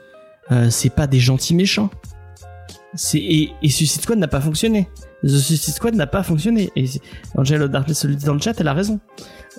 c'est 0.68 0.94
pas 0.94 1.06
des 1.06 1.18
gentils 1.20 1.54
méchants. 1.54 1.88
C'est 2.94 3.18
et, 3.18 3.52
et 3.62 3.68
Suicide 3.70 4.02
Squad 4.02 4.18
n'a 4.18 4.28
pas 4.28 4.40
fonctionné 4.42 4.88
The 5.24 5.38
Suicide 5.38 5.74
Squad 5.74 5.94
n'a 5.94 6.06
pas 6.06 6.22
fonctionné 6.22 6.70
et 6.76 6.84
Angela 7.34 7.66
Darkness 7.66 8.04
le 8.04 8.14
dit 8.14 8.24
dans 8.26 8.34
le 8.34 8.40
chat 8.40 8.60
elle 8.60 8.68
a 8.68 8.74
raison 8.74 9.00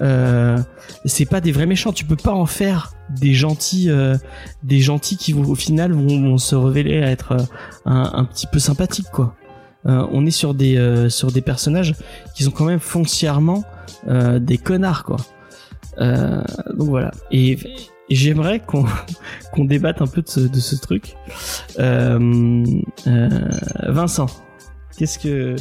euh, 0.02 0.58
c'est 1.06 1.26
pas 1.26 1.42
des 1.42 1.52
vrais 1.52 1.66
méchants. 1.66 1.92
Tu 1.94 2.06
peux 2.06 2.16
pas 2.16 2.32
en 2.34 2.46
faire 2.46 2.94
des 3.10 3.34
gentils, 3.34 3.90
euh, 3.90 4.16
des 4.64 4.80
gentils 4.80 5.18
qui 5.18 5.34
vont 5.34 5.44
au 5.44 5.56
final 5.56 5.92
vont, 5.94 6.38
se 6.38 6.56
révéler 6.56 7.02
à 7.02 7.12
être 7.12 7.34
euh, 7.34 7.44
un, 7.86 8.26
petit 8.26 8.48
peu 8.48 8.60
sympathiques 8.60 9.10
quoi. 9.12 9.36
Euh, 9.86 10.06
on 10.12 10.26
est 10.26 10.32
sur 10.32 10.56
des 10.56 10.78
euh, 10.78 11.10
sur 11.10 11.32
des 11.32 11.42
personnages 11.42 11.94
qui 12.34 12.44
sont 12.44 12.52
quand 12.52 12.66
même 12.66 12.80
foncièrement 12.80 13.64
des 14.08 14.58
connards 14.58 15.04
quoi. 15.04 15.18
Donc 16.00 16.90
voilà. 16.90 17.12
Et, 17.32 17.58
j'aimerais 18.10 18.60
qu'on 18.60 18.86
qu'on 19.52 19.66
débatte 19.66 20.00
un 20.02 20.08
peu 20.08 20.22
de 20.22 20.30
ce, 20.30 20.40
de 20.42 20.60
ce 20.60 20.76
truc. 20.76 21.16
Vincent, 23.88 24.28
qu'est-ce 24.98 25.20
que 25.20 25.56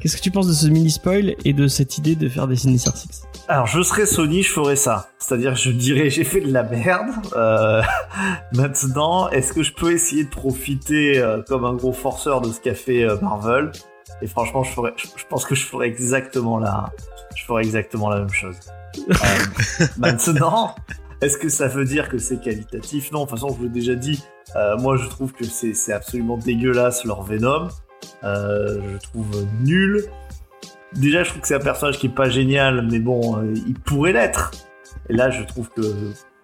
qu'est-ce 0.00 0.16
que 0.16 0.22
tu 0.22 0.30
penses 0.30 0.48
de 0.48 0.52
ce 0.52 0.66
mini 0.66 0.90
spoil 0.90 1.34
et 1.44 1.52
de 1.52 1.68
cette 1.68 1.98
idée 1.98 2.14
de 2.16 2.28
faire 2.28 2.46
des 2.48 2.56
Sinister 2.56 2.90
Six 2.94 3.22
Alors, 3.48 3.66
je 3.66 3.82
serais 3.82 4.06
Sony, 4.06 4.42
je 4.42 4.50
ferais 4.50 4.76
ça. 4.76 5.08
C'est-à-dire, 5.18 5.54
je 5.54 5.70
dirais, 5.70 6.10
j'ai 6.10 6.24
fait 6.24 6.40
de 6.40 6.52
la 6.52 6.62
merde. 6.64 7.10
Euh, 7.36 7.82
maintenant, 8.52 9.28
est-ce 9.30 9.52
que 9.52 9.62
je 9.62 9.72
peux 9.72 9.92
essayer 9.92 10.24
de 10.24 10.30
profiter 10.30 11.18
euh, 11.18 11.42
comme 11.46 11.64
un 11.64 11.74
gros 11.74 11.92
forceur 11.92 12.40
de 12.40 12.50
ce 12.50 12.60
qu'a 12.60 12.74
fait 12.74 13.04
euh, 13.04 13.16
Marvel? 13.20 13.70
Et 14.22 14.26
franchement, 14.26 14.62
je, 14.64 14.72
ferais, 14.72 14.92
je, 14.96 15.06
je 15.16 15.24
pense 15.28 15.44
que 15.44 15.54
je 15.54 15.64
ferais 15.64 15.88
exactement 15.88 16.58
la, 16.58 16.90
je 17.36 17.44
ferais 17.44 17.62
exactement 17.62 18.08
la 18.08 18.20
même 18.20 18.30
chose. 18.30 18.56
Euh, 18.98 19.84
maintenant, 19.98 20.74
est-ce 21.20 21.38
que 21.38 21.48
ça 21.48 21.68
veut 21.68 21.84
dire 21.84 22.08
que 22.08 22.18
c'est 22.18 22.40
qualitatif? 22.40 23.10
Non, 23.12 23.20
de 23.20 23.30
toute 23.30 23.38
façon, 23.38 23.48
je 23.50 23.54
vous 23.54 23.64
l'ai 23.64 23.68
déjà 23.70 23.94
dit. 23.94 24.22
euh, 24.56 24.76
moi, 24.78 24.96
je 24.96 25.06
trouve 25.08 25.32
que 25.32 25.44
c'est 25.44 25.74
c'est 25.74 25.92
absolument 25.92 26.36
dégueulasse 26.36 27.04
leur 27.04 27.22
Venom. 27.22 27.68
Euh, 28.24 28.80
je 28.94 28.98
trouve 29.08 29.26
nul. 29.62 30.04
Déjà, 30.94 31.24
je 31.24 31.30
trouve 31.30 31.40
que 31.42 31.48
c'est 31.48 31.54
un 31.54 31.60
personnage 31.60 31.98
qui 31.98 32.06
est 32.06 32.14
pas 32.14 32.28
génial, 32.28 32.86
mais 32.90 32.98
bon, 32.98 33.38
euh, 33.38 33.54
il 33.66 33.74
pourrait 33.74 34.12
l'être. 34.12 34.50
Et 35.08 35.14
là, 35.14 35.30
je 35.30 35.42
trouve 35.42 35.68
que 35.70 35.82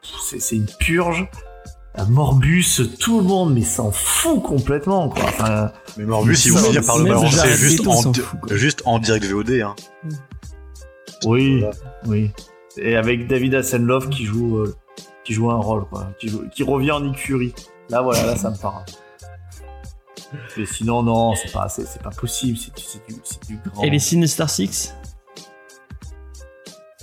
c'est 0.02 0.56
une 0.56 0.66
purge. 0.78 1.28
Morbus, 2.08 2.80
tout 3.00 3.18
le 3.18 3.24
monde, 3.26 3.54
mais 3.54 3.62
s'en 3.62 3.90
fout 3.90 4.40
complètement, 4.42 5.08
quoi. 5.08 5.24
Enfin, 5.24 5.72
Mais 5.96 6.04
Morbus, 6.04 6.36
ils 6.46 6.52
vont 6.52 6.58
finir 6.58 6.84
par 6.86 6.98
le 6.98 7.04
balancer 7.04 7.48
juste 7.48 7.86
en, 7.88 8.02
fout, 8.02 8.52
juste 8.52 8.82
en 8.86 9.00
direct 9.00 9.24
VOD. 9.26 9.50
Hein. 9.62 9.74
oui, 11.26 11.58
Voilà. 11.60 11.74
oui. 12.06 12.30
Et 12.76 12.96
avec 12.96 13.26
David 13.26 13.56
Hasselhoff 13.56 14.08
qui 14.10 14.24
joue, 14.24 14.58
euh, 14.58 14.74
qui 15.24 15.32
joue 15.34 15.50
un 15.50 15.56
rôle, 15.56 15.86
quoi. 15.86 16.08
Qui, 16.20 16.28
joue- 16.28 16.44
qui 16.54 16.62
revient 16.62 16.92
en 16.92 17.12
écurie. 17.12 17.52
Là, 17.90 18.02
voilà, 18.02 18.24
là, 18.26 18.36
ça 18.36 18.50
me 18.50 18.56
parle. 18.56 18.84
Mais 20.56 20.66
sinon, 20.66 21.02
non, 21.02 21.34
c'est 21.34 21.52
pas, 21.52 21.68
c'est 21.68 21.86
c'est 21.86 22.02
pas 22.02 22.10
possible. 22.10 22.58
C'est 22.58 22.72
c'est 22.78 23.06
du, 23.08 23.16
c'est 23.24 23.46
du 23.46 23.58
grand. 23.64 23.82
Et 23.82 23.90
les 23.90 23.98
Sinister 23.98 24.46
Six 24.48 24.94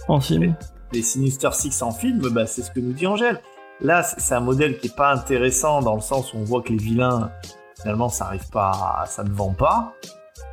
en 0.08 0.20
film 0.20 0.56
les 0.94 1.02
Sinister 1.02 1.50
Six 1.52 1.82
en 1.82 1.92
film, 1.92 2.20
bah, 2.30 2.46
c'est 2.46 2.62
ce 2.62 2.72
que 2.72 2.80
nous 2.80 2.94
dit 2.94 3.06
Angèle. 3.08 3.42
Là, 3.82 4.04
c'est 4.04 4.34
un 4.36 4.40
modèle 4.40 4.78
qui 4.78 4.88
est 4.88 4.96
pas 4.96 5.12
intéressant 5.12 5.82
dans 5.82 5.96
le 5.96 6.02
sens 6.02 6.34
où 6.34 6.38
on 6.38 6.44
voit 6.46 6.62
que 6.62 6.70
les 6.70 6.78
vilains, 6.78 7.32
finalement, 7.82 8.08
ça 8.08 8.26
arrive 8.28 8.48
pas, 8.50 8.70
à- 9.02 9.06
ça 9.06 9.24
ne 9.24 9.32
vend 9.32 9.52
pas. 9.54 9.94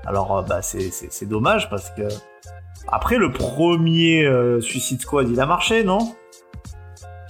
Alors, 0.06 0.38
euh, 0.38 0.42
bah, 0.42 0.62
c'est- 0.62 0.90
c'est 0.90 1.12
c'est 1.12 1.26
dommage 1.26 1.70
parce 1.70 1.90
que 1.90 2.08
après 2.88 3.18
le 3.18 3.30
premier 3.30 4.24
euh, 4.24 4.60
Suicide 4.60 5.00
Squad, 5.02 5.28
il 5.28 5.38
a 5.38 5.46
marché, 5.46 5.84
non? 5.84 6.16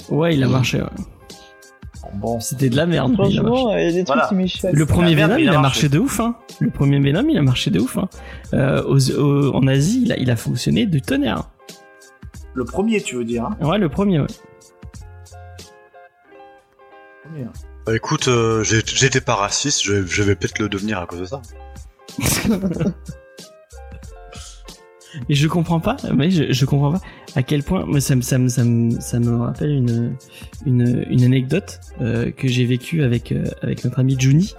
Ouais, 0.08 0.34
il 0.34 0.42
a 0.42 0.48
marché. 0.48 0.80
ouais. 0.80 0.88
Bon, 2.14 2.40
C'était 2.40 2.68
de 2.68 2.76
la 2.76 2.86
merde. 2.86 3.14
mais 3.18 3.30
il 3.30 3.38
a 3.38 3.42
marché. 3.42 3.56
Franchement, 3.56 3.76
il 3.76 3.82
y 3.84 3.86
a 3.86 3.92
des 3.92 4.04
trucs 4.04 4.06
Voilà. 4.08 4.28
qui 4.28 4.34
m'échappent. 4.34 4.74
Le 4.74 4.86
premier 4.86 5.14
Venom, 5.14 5.36
il 5.38 5.44
il 5.44 5.48
a 5.48 5.58
marché 5.58 5.88
de 5.88 5.98
ouf. 5.98 6.20
Hein. 6.20 6.36
Le 6.60 6.70
premier 6.70 7.00
Venom, 7.00 7.26
il 7.28 7.38
a 7.38 7.42
marché 7.42 7.70
de 7.70 7.80
ouf. 7.80 7.96
Hein. 7.96 8.08
Euh, 8.52 8.82
aux- 8.84 9.10
aux- 9.12 9.54
en 9.54 9.66
Asie, 9.66 10.02
il 10.04 10.12
a, 10.12 10.16
il 10.18 10.30
a 10.30 10.36
fonctionné 10.36 10.84
du 10.86 11.00
tonnerre. 11.02 11.48
le 12.54 12.64
premier, 12.66 13.00
tu 13.00 13.16
veux 13.16 13.24
dire 13.24 13.44
hein 13.46 13.56
Ouais, 13.66 13.78
le 13.78 13.88
premier, 13.88 14.20
ouais. 14.20 14.26
Le 17.24 17.30
premier. 17.30 17.46
Bah, 17.86 17.96
écoute, 17.96 18.28
euh, 18.28 18.62
j'ai- 18.62 18.82
j'étais 18.84 19.22
pas 19.22 19.34
raciste, 19.34 19.82
je, 19.82 20.04
je 20.04 20.22
vais 20.22 20.34
peut-être 20.36 20.58
le 20.58 20.68
devenir 20.68 20.98
à 21.00 21.06
cause 21.06 21.20
de 21.20 21.24
ça. 21.24 21.40
Et 25.28 25.34
je 25.34 25.46
comprends 25.48 25.80
pas, 25.80 25.96
mais 26.14 26.30
je, 26.30 26.52
je 26.52 26.64
comprends 26.64 26.92
pas 26.92 27.00
à 27.34 27.42
quel 27.42 27.62
point, 27.62 27.84
mais 27.88 28.00
ça, 28.00 28.14
me- 28.16 28.20
ça, 28.22 28.38
me- 28.38 28.48
ça, 28.48 28.64
me- 28.64 29.00
ça 29.00 29.18
me 29.20 29.36
rappelle 29.36 29.70
une, 29.70 30.16
une, 30.66 31.04
une 31.10 31.24
anecdote 31.24 31.80
euh, 32.00 32.30
que 32.30 32.46
j'ai 32.48 32.64
vécue 32.66 33.02
avec, 33.02 33.32
euh, 33.32 33.44
avec 33.62 33.84
notre 33.84 33.98
ami 34.00 34.16
Juni, 34.18 34.54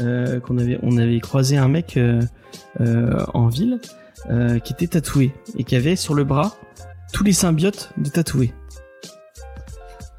euh, 0.00 0.40
qu'on 0.40 0.58
avait, 0.58 0.78
on 0.82 0.96
avait 0.98 1.20
croisé 1.20 1.56
un 1.56 1.68
mec 1.68 1.98
en 2.80 3.46
ville 3.48 3.78
qui 4.64 4.72
était 4.72 4.88
tatoué 4.88 5.32
et 5.56 5.64
qui 5.64 5.76
avait 5.76 5.96
sur 5.96 6.14
le 6.14 6.24
bras 6.24 6.56
tous 7.12 7.24
les 7.24 7.32
symbiotes 7.32 7.90
de 7.96 8.10
tatoué. 8.10 8.52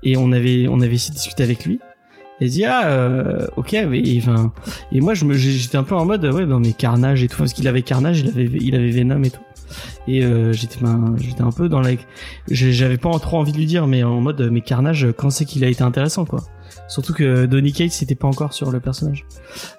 Et 0.03 0.15
on 0.17 0.31
avait, 0.31 0.67
on 0.69 0.79
avait 0.81 0.95
essayé 0.95 1.11
de 1.11 1.15
discuter 1.17 1.43
avec 1.43 1.65
lui. 1.65 1.79
Et 2.41 2.45
il 2.45 2.51
dit 2.51 2.63
ah 2.63 3.47
ok 3.57 3.75
mais 3.89 3.99
et 3.99 5.01
moi 5.01 5.13
je 5.13 5.25
me 5.25 5.33
j'étais 5.33 5.77
un 5.77 5.83
peu 5.83 5.93
en 5.95 6.05
mode 6.05 6.23
ouais 6.23 6.45
non 6.45 6.61
mais 6.61 6.71
Carnage 6.71 7.21
et 7.21 7.27
tout 7.27 7.37
parce 7.37 7.51
qu'il 7.51 7.67
avait 7.67 7.81
Carnage 7.81 8.21
il 8.21 8.29
avait 8.29 8.45
il 8.61 8.75
avait 8.75 8.91
Venom 8.91 9.21
et 9.23 9.29
tout 9.29 9.41
Et 10.07 10.23
euh, 10.23 10.51
j'étais 10.53 10.79
ben, 10.81 11.15
j'étais 11.17 11.41
un 11.41 11.51
peu 11.51 11.69
dans 11.69 11.81
la 11.81 11.91
j'avais 12.49 12.97
pas 12.97 13.11
trop 13.19 13.37
envie 13.37 13.51
de 13.51 13.57
lui 13.57 13.65
dire 13.65 13.87
mais 13.87 14.03
en 14.03 14.19
mode 14.21 14.49
mais 14.51 14.61
Carnage 14.61 15.07
quand 15.17 15.29
c'est 15.29 15.45
qu'il 15.45 15.63
a 15.63 15.67
été 15.67 15.83
intéressant 15.83 16.25
quoi. 16.25 16.41
Surtout 16.87 17.13
que 17.13 17.45
Donny 17.45 17.71
Cates 17.73 17.99
n'était 18.01 18.15
pas 18.15 18.27
encore 18.27 18.53
sur 18.53 18.71
le 18.71 18.79
personnage. 18.79 19.25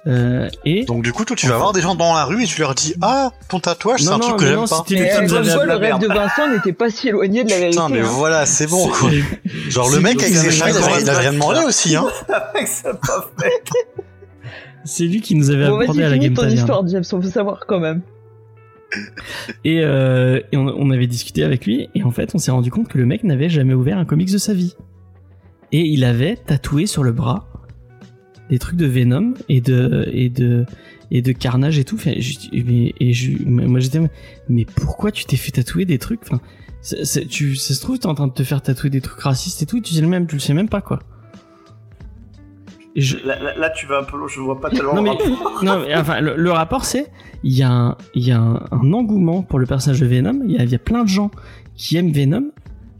Euh, 0.08 0.48
et 0.64 0.84
Donc 0.84 1.02
du 1.04 1.12
coup, 1.12 1.24
toi, 1.24 1.34
tu 1.36 1.46
vas 1.48 1.56
voir 1.56 1.72
des 1.72 1.80
gens 1.80 1.94
dans 1.94 2.14
la 2.14 2.24
rue 2.24 2.42
et 2.44 2.46
tu 2.46 2.60
leur 2.60 2.74
dis 2.74 2.94
Ah, 3.00 3.30
ton 3.48 3.58
tatouage, 3.60 4.02
c'est 4.02 4.08
un 4.08 4.18
non, 4.18 4.18
truc 4.18 4.36
que 4.38 4.46
j'aime 4.46 4.56
non, 4.56 4.66
pas. 4.66 4.82
c'était 4.86 5.00
Mais 5.00 5.10
le 5.10 5.16
euh, 5.16 5.22
nous 5.22 5.28
comme 5.28 5.36
avait 5.38 5.52
quoi, 5.54 5.62
le 5.62 5.68
la 5.68 5.74
rêve 5.78 5.82
merde. 5.82 6.02
de 6.02 6.06
Vincent 6.08 6.48
n'était 6.52 6.72
pas 6.72 6.90
si 6.90 7.08
éloigné 7.08 7.44
de 7.44 7.50
la 7.50 7.58
vérité. 7.58 7.76
Putain, 7.76 7.88
mais 7.88 8.00
hein. 8.00 8.08
voilà, 8.10 8.46
c'est 8.46 8.66
bon 8.68 8.88
quoi. 8.88 9.10
Genre 9.68 9.88
le 9.88 9.94
c'est- 9.96 10.00
mec 10.00 10.20
avec 10.22 10.34
c'est- 10.34 10.50
ses 10.50 10.50
chats, 10.50 10.70
il 10.70 11.08
avait 11.10 11.18
rien 11.18 11.32
demandé 11.32 11.60
aussi, 11.64 11.94
hein. 11.96 12.06
C'est 14.84 15.04
lui 15.04 15.20
qui 15.20 15.34
nous 15.34 15.50
avait 15.50 15.68
Bon, 15.68 15.78
apporté 15.80 16.02
à 16.04 16.08
la 16.08 16.18
Game 16.18 16.34
ton 16.34 16.48
histoire, 16.48 16.86
James, 16.88 17.04
on 17.12 17.18
veut 17.18 17.30
savoir 17.30 17.66
quand 17.66 17.80
même. 17.80 18.02
Et, 19.64 19.80
euh, 19.82 20.40
on, 20.52 20.66
on 20.68 20.90
avait 20.90 21.06
discuté 21.06 21.44
avec 21.44 21.66
lui, 21.66 21.88
et 21.94 22.02
en 22.02 22.10
fait, 22.10 22.34
on 22.34 22.38
s'est 22.38 22.50
rendu 22.50 22.70
compte 22.70 22.88
que 22.88 22.98
le 22.98 23.06
mec 23.06 23.24
n'avait 23.24 23.48
jamais 23.48 23.74
ouvert 23.74 23.98
un 23.98 24.04
comics 24.04 24.30
de 24.32 24.38
sa 24.38 24.54
vie. 24.54 24.74
Et 25.72 25.82
il 25.82 26.04
avait 26.04 26.36
tatoué 26.36 26.86
sur 26.86 27.02
le 27.04 27.12
bras 27.12 27.46
des 28.50 28.58
trucs 28.58 28.76
de 28.76 28.86
Venom 28.86 29.34
et 29.48 29.60
de 29.60 30.08
et 30.12 30.28
de 30.28 30.66
et 31.12 31.22
de 31.22 31.30
Carnage 31.30 31.78
et 31.78 31.84
tout. 31.84 31.94
Enfin, 31.94 32.14
je- 32.18 32.48
mais, 32.64 32.92
et 32.98 33.12
je, 33.12 33.32
moi 33.46 33.78
j'étais, 33.78 34.00
mais 34.48 34.64
pourquoi 34.64 35.12
tu 35.12 35.24
t'es 35.24 35.36
fait 35.36 35.52
tatouer 35.52 35.84
des 35.84 35.98
trucs? 35.98 36.20
Enfin, 36.22 36.40
tu, 37.28 37.54
ça 37.54 37.74
se 37.74 37.80
trouve, 37.80 38.00
t'es 38.00 38.06
en 38.06 38.14
train 38.14 38.26
de 38.26 38.32
te 38.32 38.42
faire 38.42 38.60
tatouer 38.62 38.90
des 38.90 39.00
trucs 39.00 39.20
racistes 39.20 39.62
et 39.62 39.66
tout. 39.66 39.80
Tu 39.80 39.94
sais 39.94 40.00
le 40.00 40.08
même, 40.08 40.26
tu 40.26 40.34
le 40.34 40.40
sais 40.40 40.54
même 40.54 40.68
pas 40.68 40.80
quoi. 40.80 40.98
Je, 42.96 43.16
Là, 43.24 43.38
là- 43.40 43.56
là, 43.56 43.70
tu 43.70 43.86
vas 43.86 44.00
un 44.00 44.04
peu 44.04 44.16
loin, 44.18 44.26
je 44.28 44.40
vois 44.40 44.60
pas 44.60 44.68
tellement 44.70 44.94
non 44.94 45.02
le 45.02 45.10
rapport. 45.10 45.60
non, 45.62 45.80
mais, 45.86 45.94
enfin, 45.94 46.20
le, 46.20 46.34
le 46.36 46.50
rapport 46.50 46.84
c'est, 46.84 47.06
il 47.44 47.52
y 47.52 47.62
a, 47.62 47.70
un, 47.70 47.96
il 48.14 48.26
y 48.26 48.32
a 48.32 48.38
un, 48.40 48.62
un 48.72 48.92
engouement 48.92 49.42
pour 49.42 49.58
le 49.58 49.66
personnage 49.66 50.00
de 50.00 50.06
Venom. 50.06 50.40
Il 50.44 50.60
y 50.60 50.68
y 50.70 50.74
a 50.74 50.78
plein 50.78 51.04
de 51.04 51.08
gens 51.08 51.30
qui 51.76 51.96
aiment 51.96 52.12
Venom, 52.12 52.50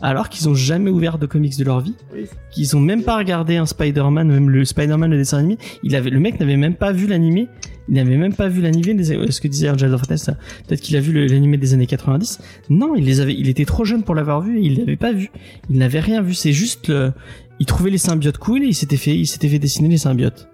alors 0.01 0.29
qu'ils 0.29 0.49
ont 0.49 0.55
jamais 0.55 0.91
ouvert 0.91 1.19
de 1.19 1.27
comics 1.27 1.59
de 1.59 1.65
leur 1.65 1.81
vie, 1.81 1.95
Oui. 2.15 2.25
qu'ils 2.53 2.77
ont 2.77 2.81
même 2.81 3.03
pas 3.03 3.17
regardé 3.19 3.57
un 3.57 3.67
Spider-Man, 3.67 4.29
même 4.29 4.49
le 4.49 4.65
Spider-Man 4.65 5.11
le 5.11 5.17
dessin 5.17 5.39
animé. 5.39 5.59
Il 5.83 5.95
avait, 5.97 6.11
le 6.11 6.21
mec 6.21 6.39
n'avait 6.41 6.57
même 6.57 6.75
pas 6.75 6.93
vu 6.93 7.07
l'animé. 7.07 7.49
Il 7.89 7.97
n'avait 7.97 8.17
même 8.17 8.33
pas 8.35 8.47
vu 8.47 8.63
l'animé 8.63 8.95
des, 8.95 9.03
ce 9.33 9.41
que 9.41 9.49
disait 9.49 9.69
of 9.69 9.81
Fantasy, 9.81 10.31
peut-être 10.69 10.81
qu'il 10.81 10.97
a 10.97 11.01
vu 11.01 11.27
l'animé 11.27 11.57
des 11.59 11.75
années 11.75 11.89
90. 11.89 12.39
Non, 12.71 12.95
il 12.95 13.05
les 13.05 13.21
avait, 13.21 13.35
il 13.35 13.49
était 13.49 13.65
trop 13.65 13.85
jeune 13.85 14.05
pour 14.05 14.15
l'avoir 14.15 14.41
vu 14.43 14.61
et 14.61 14.63
il 14.63 14.79
l'avait 14.79 14.95
pas 14.97 15.13
vu. 15.13 15.31
Il 15.69 15.79
n'avait 15.79 15.99
rien 15.99 16.23
vu. 16.23 16.33
C'est 16.35 16.53
juste 16.53 16.87
le, 16.89 17.13
il 17.61 17.67
trouvait 17.67 17.91
les 17.91 17.99
symbiotes 17.99 18.39
cool 18.39 18.65
et 18.65 18.69
il 18.69 18.75
s'était 18.75 18.97
fait, 18.97 19.17
il 19.17 19.27
s'était 19.27 19.49
fait 19.49 19.59
dessiner 19.61 19.89
les 19.89 19.99
symbiotes. 19.99 20.49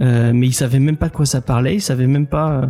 Euh, 0.00 0.32
mais 0.34 0.46
il 0.48 0.52
savait 0.52 0.80
même 0.80 0.96
pas 0.96 1.08
de 1.08 1.12
quoi 1.14 1.24
ça 1.26 1.40
parlait, 1.40 1.76
il 1.76 1.80
savait 1.82 2.06
même 2.06 2.26
pas. 2.26 2.52
euh, 2.62 2.66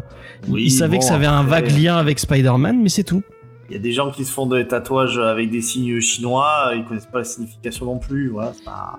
Oui, 0.49 0.65
il 0.67 0.71
savait 0.71 0.97
bon, 0.97 0.99
que 1.01 1.05
ça 1.05 1.15
avait 1.15 1.27
un 1.27 1.43
vague 1.43 1.71
lien 1.71 1.97
avec 1.97 2.19
Spider-Man, 2.19 2.81
mais 2.83 2.89
c'est 2.91 3.05
tout. 3.05 3.23
Il 3.71 3.73
y 3.73 3.79
a 3.79 3.81
des 3.81 3.93
gens 3.93 4.11
qui 4.11 4.27
se 4.27 4.31
font 4.31 4.47
des 4.47 4.67
tatouages 4.69 5.17
avec 5.19 5.51
des 5.51 5.63
signes 5.63 5.99
chinois, 5.99 6.73
ils 6.77 6.85
connaissent 6.85 7.07
pas 7.11 7.21
la 7.21 7.25
signification 7.25 7.87
non 7.87 7.99
plus, 7.99 8.29
voilà. 8.29 8.53
c'est 8.55 8.65
pas- 8.65 8.99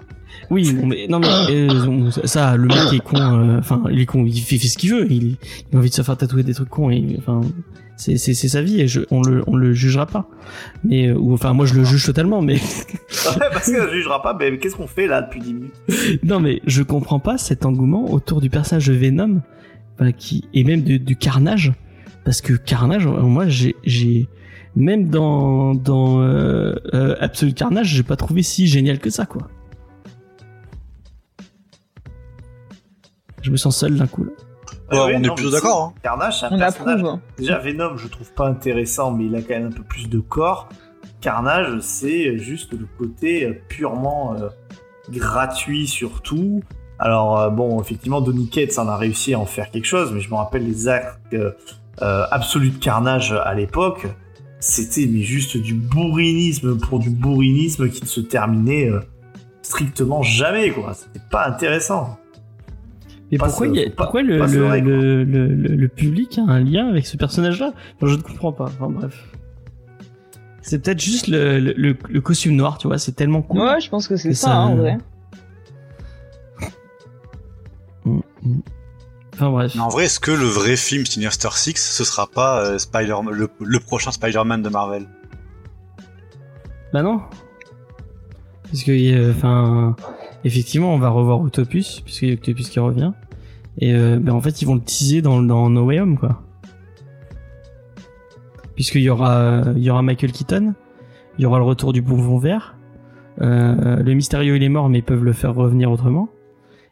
Oui, 0.49 0.75
mais, 0.83 1.05
non, 1.07 1.19
mais 1.19 1.27
euh, 1.51 2.09
ça, 2.25 2.57
le 2.57 2.65
mec 2.67 2.91
est 2.93 2.99
con. 2.99 3.15
euh, 3.17 3.59
Enfin, 3.59 3.83
il 3.91 4.01
est 4.01 4.05
con. 4.07 4.25
Il 4.25 4.39
fait, 4.41 4.57
fait 4.57 4.67
ce 4.67 4.77
qu'il 4.79 4.89
veut. 4.91 5.05
Il, 5.11 5.23
il 5.71 5.75
a 5.75 5.77
envie 5.77 5.89
de 5.89 5.93
se 5.93 6.01
faire 6.01 6.17
tatouer 6.17 6.41
des 6.41 6.55
trucs 6.55 6.69
cons. 6.69 6.89
Et, 6.89 7.15
enfin, 7.19 7.41
c'est 7.97 8.17
c'est 8.17 8.33
c'est 8.33 8.49
sa 8.49 8.61
vie 8.61 8.81
et 8.81 8.87
je, 8.87 9.01
on 9.11 9.21
le 9.21 9.43
on 9.47 9.55
le 9.55 9.73
jugera 9.73 10.05
pas. 10.05 10.27
Mais 10.83 11.07
euh, 11.07 11.17
ou 11.17 11.33
enfin, 11.33 11.53
moi 11.53 11.65
je 11.65 11.73
le 11.73 11.83
juge 11.83 12.05
totalement. 12.05 12.41
Mais 12.41 12.57
parce 13.51 13.71
je 13.71 13.93
jugera 13.93 14.21
pas, 14.21 14.35
mais 14.37 14.57
qu'est-ce 14.57 14.75
qu'on 14.75 14.87
fait 14.87 15.07
là 15.07 15.21
depuis 15.21 15.39
10 15.39 15.53
minutes? 15.53 15.73
Non, 16.23 16.39
mais 16.39 16.61
je 16.65 16.83
comprends 16.83 17.19
pas 17.19 17.37
cet 17.37 17.65
engouement 17.65 18.11
autour 18.11 18.41
du 18.41 18.49
personnage 18.49 18.87
de 18.87 18.93
Venom, 18.93 19.41
enfin, 19.95 20.11
qui 20.11 20.45
et 20.53 20.63
même 20.63 20.81
du, 20.81 20.99
du 20.99 21.15
Carnage, 21.15 21.73
parce 22.23 22.41
que 22.41 22.53
Carnage, 22.53 23.07
euh, 23.07 23.21
moi 23.21 23.47
j'ai 23.47 23.75
j'ai 23.83 24.27
même 24.75 25.09
dans 25.09 25.73
dans 25.73 26.21
euh, 26.21 26.75
euh, 26.93 27.15
Absolute 27.19 27.55
Carnage, 27.55 27.87
j'ai 27.87 28.03
pas 28.03 28.17
trouvé 28.17 28.43
si 28.43 28.67
génial 28.67 28.99
que 28.99 29.09
ça 29.09 29.25
quoi. 29.25 29.47
Je 33.41 33.51
me 33.51 33.57
sens 33.57 33.77
seul 33.77 33.95
d'un 33.95 34.07
coup 34.07 34.23
là. 34.23 34.31
Ouais, 34.91 34.97
Ah 34.99 35.05
on 35.05 35.23
est 35.23 35.33
plutôt 35.35 35.49
d'accord, 35.49 35.81
hein. 35.95 35.99
Carnage, 36.03 36.39
c'est 36.39 36.45
un 36.45 36.51
On 36.51 36.59
personnage. 36.59 36.99
approuve. 37.01 37.19
Déjà, 37.37 37.57
Venom, 37.59 37.97
je 37.97 38.07
trouve 38.07 38.31
pas 38.33 38.47
intéressant, 38.47 39.11
mais 39.11 39.25
il 39.25 39.35
a 39.35 39.41
quand 39.41 39.55
même 39.55 39.67
un 39.67 39.71
peu 39.71 39.83
plus 39.83 40.07
de 40.09 40.19
corps. 40.19 40.69
Carnage, 41.21 41.79
c'est 41.79 42.37
juste 42.37 42.73
le 42.73 42.87
côté 42.97 43.45
euh, 43.45 43.53
purement 43.67 44.35
euh, 44.35 44.49
gratuit 45.09 45.87
surtout. 45.87 46.61
Alors, 46.99 47.39
euh, 47.39 47.49
bon, 47.49 47.81
effectivement, 47.81 48.21
Donny 48.21 48.47
Cates 48.49 48.77
en 48.77 48.87
a 48.87 48.95
réussi 48.95 49.33
à 49.33 49.39
en 49.39 49.45
faire 49.45 49.71
quelque 49.71 49.85
chose, 49.85 50.11
mais 50.13 50.21
je 50.21 50.29
me 50.29 50.35
rappelle 50.35 50.65
les 50.65 50.87
actes 50.87 51.17
euh, 51.33 51.51
euh, 52.01 52.25
absolus 52.31 52.69
de 52.69 52.77
Carnage 52.77 53.31
à 53.33 53.53
l'époque. 53.53 54.05
C'était 54.59 55.05
mais 55.07 55.21
juste 55.21 55.57
du 55.57 55.73
bourrinisme 55.73 56.77
pour 56.77 56.99
du 56.99 57.09
bourrinisme 57.09 57.89
qui 57.89 58.01
ne 58.01 58.07
se 58.07 58.21
terminait 58.21 58.89
euh, 58.89 58.99
strictement 59.61 60.21
jamais, 60.23 60.71
quoi. 60.71 60.93
C'était 60.93 61.25
pas 61.29 61.47
intéressant. 61.47 62.17
Pas 63.37 63.45
pourquoi, 63.47 63.67
se- 63.67 63.71
il 63.73 63.79
y 63.79 63.83
a- 63.83 63.85
faut 63.89 63.95
pas- 63.95 64.03
pourquoi 64.03 64.21
le, 64.21 64.37
le, 64.45 64.79
le, 64.79 65.23
le, 65.23 65.47
le- 65.47 65.75
le 65.75 65.87
public 65.87 66.37
a 66.39 66.51
un 66.51 66.59
lien 66.59 66.87
avec 66.89 67.05
ce 67.05 67.17
personnage-là? 67.17 67.73
Enfin, 67.95 68.07
Je 68.11 68.15
ne 68.15 68.21
comprends 68.21 68.51
pas. 68.53 68.65
Enfin 68.65 68.89
bref. 68.89 69.23
C'est 70.61 70.79
peut-être 70.81 70.99
juste 71.01 71.27
le, 71.27 71.59
le, 71.59 71.73
le- 71.77 71.95
le 72.09 72.21
costume 72.21 72.55
noir, 72.55 72.77
tu 72.79 72.87
vois, 72.87 72.97
c'est 72.97 73.11
tellement 73.11 73.41
cool. 73.43 73.59
Ouais, 73.61 73.79
je 73.81 73.89
pense 73.89 74.07
que 74.07 74.15
c'est 74.15 74.33
ça, 74.33 74.47
ça- 74.47 74.55
hein, 74.57 74.65
en 74.67 74.75
vrai. 74.75 74.97
Mm, 78.05 78.19
mm. 78.43 78.59
Enfin 79.33 79.49
bref. 79.51 79.75
En 79.79 79.89
vrai, 79.89 80.05
est-ce 80.05 80.19
que 80.19 80.31
le 80.31 80.45
vrai 80.45 80.75
film 80.77 81.05
Sinister 81.05 81.49
Six, 81.53 81.75
ce 81.75 82.03
sera 82.03 82.27
pas 82.27 82.63
euh, 82.65 82.77
Spider 82.77 83.15
le, 83.31 83.49
le 83.59 83.79
prochain 83.79 84.11
Spider-Man 84.11 84.61
de 84.61 84.69
Marvel? 84.69 85.05
Bah 86.93 87.01
non. 87.03 87.21
Parce 88.63 88.83
que, 88.83 88.91
euh, 88.91 89.31
enfin, 89.31 89.95
effectivement, 90.45 90.93
on 90.93 90.99
va 90.99 91.09
revoir 91.09 91.41
Octopus, 91.41 92.01
puisqu'il 92.01 92.29
y 92.29 92.31
a 92.31 92.35
Octopus 92.35 92.69
qui 92.69 92.79
revient. 92.79 93.11
Et 93.79 93.93
euh, 93.93 94.17
ben, 94.19 94.33
en 94.33 94.41
fait, 94.41 94.61
ils 94.61 94.65
vont 94.65 94.75
le 94.75 94.81
teaser 94.81 95.21
dans, 95.21 95.41
dans 95.41 95.69
No 95.69 95.85
Way 95.85 95.99
Home, 95.99 96.17
quoi. 96.17 96.41
Puisqu'il 98.75 99.01
y 99.01 99.09
aura, 99.09 99.63
il 99.75 99.83
y 99.83 99.89
aura 99.89 100.01
Michael 100.01 100.31
Keaton, 100.31 100.73
il 101.37 101.43
y 101.43 101.45
aura 101.45 101.59
le 101.59 101.63
retour 101.65 101.93
du 101.93 102.01
bonbon 102.01 102.37
vert. 102.37 102.77
Euh, 103.41 103.97
le 103.97 104.13
mystérieux 104.13 104.55
il 104.55 104.63
est 104.63 104.69
mort, 104.69 104.89
mais 104.89 104.99
ils 104.99 105.03
peuvent 105.03 105.23
le 105.23 105.33
faire 105.33 105.53
revenir 105.53 105.91
autrement. 105.91 106.29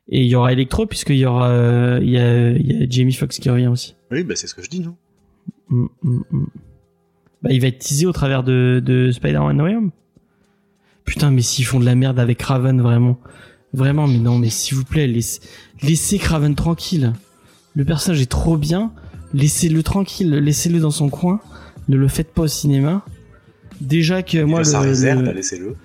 Et 0.09 0.21
il 0.21 0.27
y 0.27 0.35
aura 0.35 0.51
Electro, 0.51 0.85
puisqu'il 0.85 1.17
y 1.17 1.25
aura, 1.25 1.47
euh, 1.49 1.99
il 2.01 2.09
y 2.09 2.17
a, 2.17 2.51
il 2.51 2.71
y 2.71 2.83
a 2.83 2.85
Jamie 2.89 3.13
Foxx 3.13 3.39
qui 3.39 3.49
revient 3.49 3.67
aussi. 3.67 3.95
Oui, 4.11 4.23
bah 4.23 4.35
c'est 4.35 4.47
ce 4.47 4.55
que 4.55 4.61
je 4.61 4.69
dis, 4.69 4.81
non? 4.81 4.95
Mm, 5.69 5.85
mm, 6.03 6.21
mm. 6.31 6.45
Bah, 7.41 7.49
il 7.51 7.61
va 7.61 7.67
être 7.67 7.79
teasé 7.79 8.05
au 8.05 8.11
travers 8.11 8.43
de, 8.43 8.81
de 8.83 9.11
Spider-Man 9.11 9.57
No 9.57 9.63
Way 9.65 9.75
Home. 9.75 9.91
Putain, 11.05 11.31
mais 11.31 11.41
s'ils 11.41 11.65
font 11.65 11.79
de 11.79 11.85
la 11.85 11.95
merde 11.95 12.19
avec 12.19 12.41
Raven, 12.41 12.81
vraiment. 12.81 13.19
Vraiment, 13.73 14.07
mais 14.07 14.19
non, 14.19 14.37
mais 14.37 14.49
s'il 14.49 14.77
vous 14.77 14.83
plaît, 14.83 15.07
laissez, 15.07 15.39
laissez 15.81 16.17
Craven 16.19 16.55
tranquille. 16.55 17.13
Le 17.75 17.85
personnage 17.85 18.21
est 18.21 18.29
trop 18.29 18.57
bien. 18.57 18.91
Laissez-le 19.33 19.81
tranquille, 19.81 20.29
laissez-le 20.29 20.79
dans 20.79 20.91
son 20.91 21.09
coin. 21.09 21.39
Ne 21.89 21.97
le 21.97 22.07
faites 22.07 22.31
pas 22.33 22.43
au 22.43 22.47
cinéma. 22.47 23.03
Déjà 23.81 24.21
que 24.21 24.43
moi, 24.43 24.61
le- 24.61 24.77
réserve, 24.77 25.23
le- 25.23 25.31
laissez-le. 25.31 25.75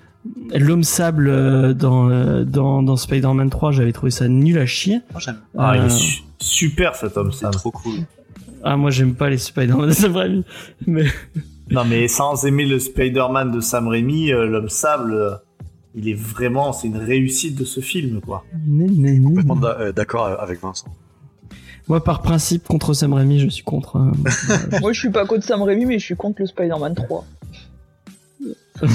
l'homme 0.54 0.84
sable 0.84 1.28
euh, 1.28 1.72
dans, 1.72 2.10
euh, 2.10 2.44
dans, 2.44 2.82
dans 2.82 2.96
Spider-Man 2.96 3.48
3, 3.48 3.72
j'avais 3.72 3.92
trouvé 3.92 4.10
ça 4.10 4.28
nul 4.28 4.58
à 4.58 4.66
chier. 4.66 5.00
Moi, 5.12 5.20
j'aime. 5.24 5.38
Ah, 5.56 5.72
il 5.76 5.80
Euh, 5.82 5.86
est 5.86 5.90
su- 5.90 6.22
super 6.38 6.94
cet 6.94 7.16
homme, 7.16 7.32
C'est 7.32 7.40
Sam. 7.40 7.52
trop 7.52 7.70
cool. 7.70 8.00
Ah, 8.62 8.76
moi, 8.76 8.90
j'aime 8.90 9.14
pas 9.14 9.30
les 9.30 9.38
Spider-Man, 9.38 9.90
c'est 9.94 10.08
vrai. 10.08 10.30
Mais, 10.86 11.06
Non, 11.70 11.84
mais 11.86 12.06
sans 12.06 12.44
aimer 12.44 12.66
le 12.66 12.78
Spider-Man 12.78 13.50
de 13.52 13.60
Sam 13.60 13.88
Raimi, 13.88 14.30
euh, 14.32 14.44
l'homme 14.46 14.68
sable, 14.68 15.14
euh, 15.14 15.30
il 15.94 16.08
est 16.08 16.14
vraiment, 16.14 16.72
c'est 16.72 16.86
une 16.88 16.96
réussite 16.96 17.56
de 17.58 17.64
ce 17.64 17.80
film, 17.80 18.20
quoi. 18.20 18.44
Complètement 19.24 19.56
d'a- 19.56 19.78
euh, 19.80 19.92
d'accord 19.92 20.26
avec 20.26 20.60
Vincent. 20.62 20.88
Moi, 21.88 22.04
par 22.04 22.20
principe, 22.20 22.64
contre 22.68 22.92
Sam 22.92 23.14
Raimi, 23.14 23.40
je 23.40 23.48
suis 23.48 23.64
contre. 23.64 23.96
hein. 23.96 24.12
Moi, 24.80 24.92
je 24.92 24.98
suis 25.00 25.10
pas 25.10 25.24
contre 25.26 25.44
Sam 25.44 25.62
Raimi, 25.62 25.86
mais 25.86 25.98
je 25.98 26.04
suis 26.04 26.16
contre 26.16 26.42
le 26.42 26.46
Spider-Man 26.46 26.94
3. 26.94 27.24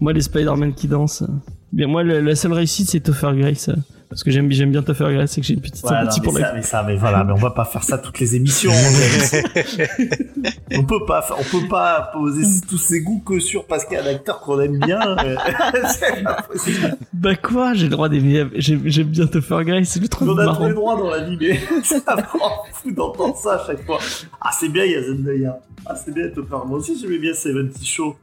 moi, 0.00 0.12
les 0.12 0.20
Spider-Man 0.22 0.74
qui 0.74 0.88
dansent. 0.88 1.22
euh. 1.22 1.26
Bien, 1.72 1.86
moi, 1.86 2.02
le- 2.02 2.20
la 2.20 2.34
seule 2.36 2.52
réussite, 2.52 2.88
c'est 2.88 3.00
Topher 3.00 3.32
Grace. 3.34 3.68
Parce 4.08 4.24
que 4.24 4.30
j'aime 4.30 4.48
bien 4.48 4.82
Topher 4.82 5.12
Grace 5.12 5.36
et 5.36 5.42
que 5.42 5.46
j'ai 5.46 5.52
une 5.52 5.60
petite 5.60 5.84
non, 5.84 5.90
sympathie 5.90 6.22
pour 6.22 6.32
ça, 6.32 6.40
la. 6.40 6.54
mais 6.54 6.62
ça, 6.62 6.82
mais 6.82 6.96
voilà, 6.96 7.24
mais 7.24 7.32
on 7.32 7.36
va 7.36 7.50
pas 7.50 7.66
faire 7.66 7.82
ça 7.82 7.98
toutes 7.98 8.18
les 8.20 8.36
émissions. 8.36 8.72
on 10.72 10.84
peut 10.84 11.04
pas, 11.06 11.26
on 11.38 11.42
peut 11.42 11.68
pas 11.68 12.08
poser 12.14 12.46
tous 12.66 12.78
ces 12.78 13.02
goûts 13.02 13.20
que 13.20 13.38
sur 13.38 13.66
parce 13.66 13.84
qu'il 13.84 13.98
y 13.98 14.00
a 14.00 14.04
un 14.04 14.06
acteur 14.06 14.40
qu'on 14.40 14.58
aime 14.60 14.78
bien. 14.78 14.98
euh, 15.18 15.36
c'est. 16.56 16.72
Bah 17.12 17.36
quoi 17.36 17.74
J'ai 17.74 17.84
le 17.84 17.90
droit 17.90 18.08
d'aimer. 18.08 18.46
J'aime 18.56 19.08
bien 19.08 19.26
Topher 19.26 19.62
Grace, 19.64 19.88
c'est 19.88 20.00
le 20.00 20.08
truc 20.08 20.26
on 20.26 20.38
a 20.38 20.56
tous 20.56 20.64
les 20.64 20.72
droits 20.74 20.96
dans 20.96 21.10
la 21.10 21.24
vie, 21.24 21.36
mais 21.38 21.60
ça 21.84 22.16
me 22.16 22.22
rend 22.38 22.64
fou 22.72 22.90
d'entendre 22.90 23.36
ça 23.36 23.56
à 23.56 23.66
chaque 23.66 23.84
fois. 23.84 23.98
Ah, 24.40 24.50
c'est 24.58 24.70
bien, 24.70 24.84
il 24.84 24.92
y 24.92 24.96
a 24.96 25.02
Zendaya. 25.02 25.58
Ah, 25.84 25.94
c'est 25.94 26.14
bien, 26.14 26.28
Topher. 26.28 26.66
Moi 26.66 26.78
aussi, 26.78 26.98
j'aimais 26.98 27.18
bien 27.18 27.34
Seventy 27.34 27.84
Show. 27.84 28.16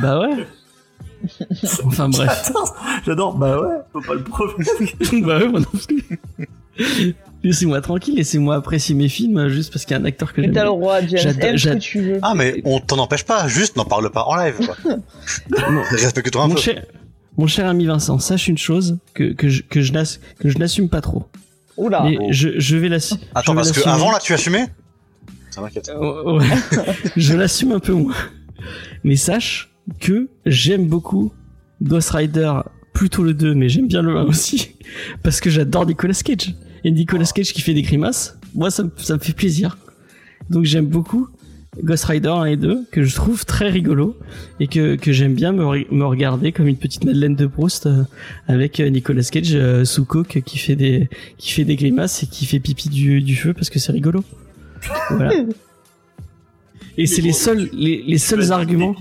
Bah 0.00 0.20
ouais. 0.20 0.46
Enfin 1.84 2.08
bref. 2.08 2.52
J'adore. 3.04 3.36
Bah 3.36 3.60
ouais, 3.60 3.76
faut 3.92 4.00
pas 4.00 4.14
le 4.14 4.24
prouver. 4.24 4.54
bah 5.22 5.38
ouais, 5.38 5.48
moi 5.48 5.60
non 5.60 5.78
plus. 5.86 6.20
Laissez-moi 7.42 7.80
tranquille, 7.80 8.16
laissez-moi 8.16 8.56
apprécier 8.56 8.94
mes 8.94 9.08
films 9.08 9.38
euh, 9.38 9.48
juste 9.48 9.72
parce 9.72 9.84
qu'il 9.84 9.96
y 9.96 9.98
a 9.98 10.02
un 10.02 10.04
acteur 10.04 10.32
que 10.32 10.40
Mais 10.40 10.48
j'aime. 10.48 10.54
t'as 10.54 10.62
le 10.64 10.68
droit, 10.68 11.00
James. 11.00 11.34
Aime 11.40 11.58
ce 11.58 11.68
que 11.68 11.78
tu 11.78 12.00
veux. 12.00 12.18
Ah, 12.22 12.34
mais 12.34 12.60
on 12.64 12.80
t'en 12.80 12.98
empêche 12.98 13.24
pas, 13.24 13.48
juste 13.48 13.76
n'en 13.76 13.84
parle 13.84 14.10
pas 14.10 14.24
en 14.24 14.36
live. 14.36 14.56
Respecte-toi 15.90 16.42
un 16.42 16.48
Mon 16.48 16.54
peu. 16.54 16.60
cher, 16.60 16.84
mon 17.38 17.46
cher 17.46 17.66
ami 17.66 17.86
Vincent, 17.86 18.18
sache 18.18 18.48
une 18.48 18.58
chose 18.58 18.98
que, 19.14 19.32
que 19.32 19.48
je, 19.48 19.62
que 19.62 19.80
je, 19.80 19.92
n'ass- 19.92 20.20
que 20.38 20.48
je 20.50 20.58
n'assume 20.58 20.88
pas 20.90 21.00
trop. 21.00 21.24
Oula. 21.76 22.02
Mais 22.02 22.18
oh. 22.20 22.26
je, 22.30 22.58
je 22.58 22.76
vais 22.76 22.88
l'assumer. 22.90 23.20
Attends, 23.34 23.54
parce 23.54 23.72
que 23.72 23.88
avant 23.88 24.10
là, 24.10 24.18
tu 24.22 24.34
assumais? 24.34 24.66
Ça 25.50 25.62
m'inquiète. 25.62 25.88
Euh, 25.88 26.38
ouais. 26.38 26.46
je 27.16 27.34
l'assume 27.34 27.72
un 27.72 27.80
peu 27.80 27.92
moins. 27.92 28.14
Mais 29.02 29.16
sache 29.16 29.69
que 30.00 30.28
j'aime 30.46 30.86
beaucoup 30.86 31.32
Ghost 31.82 32.10
Rider, 32.10 32.52
plutôt 32.92 33.22
le 33.22 33.34
2, 33.34 33.54
mais 33.54 33.68
j'aime 33.68 33.86
bien 33.88 34.02
le 34.02 34.16
1 34.16 34.22
aussi, 34.26 34.76
parce 35.22 35.40
que 35.40 35.50
j'adore 35.50 35.86
Nicolas 35.86 36.14
Cage. 36.24 36.54
Et 36.84 36.90
Nicolas 36.90 37.24
Cage 37.34 37.52
qui 37.52 37.60
fait 37.60 37.74
des 37.74 37.82
grimaces, 37.82 38.38
moi 38.54 38.70
ça, 38.70 38.84
me- 38.84 38.90
ça 38.96 39.14
me 39.14 39.18
fait 39.20 39.32
plaisir. 39.34 39.76
Donc 40.48 40.64
j'aime 40.64 40.86
beaucoup 40.86 41.28
Ghost 41.84 42.04
Rider 42.06 42.28
1 42.28 42.44
et 42.46 42.56
2, 42.56 42.86
que 42.90 43.02
je 43.04 43.14
trouve 43.14 43.44
très 43.44 43.70
rigolo, 43.70 44.16
et 44.58 44.66
que, 44.66 44.96
que 44.96 45.12
j'aime 45.12 45.34
bien 45.34 45.52
me, 45.52 45.62
re- 45.62 45.86
me 45.90 46.04
regarder 46.04 46.50
comme 46.52 46.66
une 46.66 46.76
petite 46.76 47.04
Madeleine 47.04 47.36
de 47.36 47.46
Proust, 47.46 47.86
euh, 47.86 48.02
avec 48.48 48.80
euh, 48.80 48.88
Nicolas 48.88 49.22
Cage 49.22 49.54
euh, 49.54 49.84
sous 49.84 50.04
coke 50.04 50.40
qui 50.44 50.58
fait 50.58 50.74
des, 50.76 51.08
qui 51.38 51.52
fait 51.52 51.64
des 51.64 51.76
grimaces 51.76 52.22
et 52.22 52.26
qui 52.26 52.44
fait 52.46 52.58
pipi 52.60 52.88
du, 52.88 53.22
du 53.22 53.36
feu 53.36 53.54
parce 53.54 53.70
que 53.70 53.78
c'est 53.78 53.92
rigolo. 53.92 54.24
Voilà. 55.10 55.32
Et 56.98 57.06
c'est 57.06 57.22
les 57.22 57.32
seuls, 57.32 57.70
les, 57.72 58.02
les 58.06 58.18
seuls 58.18 58.52
arguments. 58.52 58.94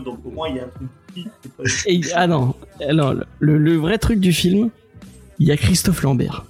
Donc 0.00 0.20
au 0.24 0.30
moins 0.30 0.48
il 0.48 0.56
y 0.56 0.60
a 0.60 0.64
un 0.64 0.68
truc 0.68 0.88
qui- 1.14 1.28
c'est 1.42 1.52
pas- 1.52 1.62
Et, 1.86 2.00
ah 2.14 2.26
non, 2.26 2.54
alors, 2.88 3.14
le, 3.40 3.58
le 3.58 3.76
vrai 3.76 3.98
truc 3.98 4.18
du 4.20 4.32
film, 4.32 4.70
il 5.38 5.46
y 5.46 5.52
a 5.52 5.56
Christophe 5.56 6.02
Lambert. 6.02 6.44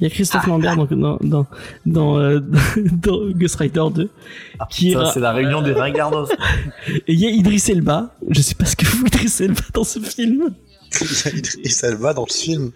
Il 0.00 0.04
y 0.04 0.06
a 0.06 0.10
Christophe 0.10 0.46
Lambert 0.46 0.76
dans, 0.76 0.86
dans, 0.86 1.18
dans, 1.20 1.46
dans, 1.84 2.18
euh, 2.18 2.40
dans 2.76 3.28
Ghost 3.32 3.56
Rider 3.56 3.84
2. 3.94 4.08
Ah, 4.58 4.66
Qui 4.70 4.88
ira- 4.92 5.12
c'est 5.12 5.20
la 5.20 5.32
réunion 5.32 5.60
des 5.60 5.72
ringardos. 5.74 6.26
Et 6.88 7.02
il 7.12 7.20
y 7.20 7.26
a 7.26 7.30
Idriss 7.30 7.68
Elba. 7.68 8.14
Je 8.30 8.40
sais 8.40 8.54
pas 8.54 8.64
ce 8.64 8.76
que 8.76 8.86
fout 8.86 9.06
Idriss 9.14 9.42
Elba 9.42 9.60
dans 9.74 9.84
ce 9.84 9.98
film. 10.00 10.54
Et 11.62 11.68
ça 11.68 11.94
va 11.94 12.14
dans 12.14 12.24
le 12.26 12.32
film. 12.32 12.70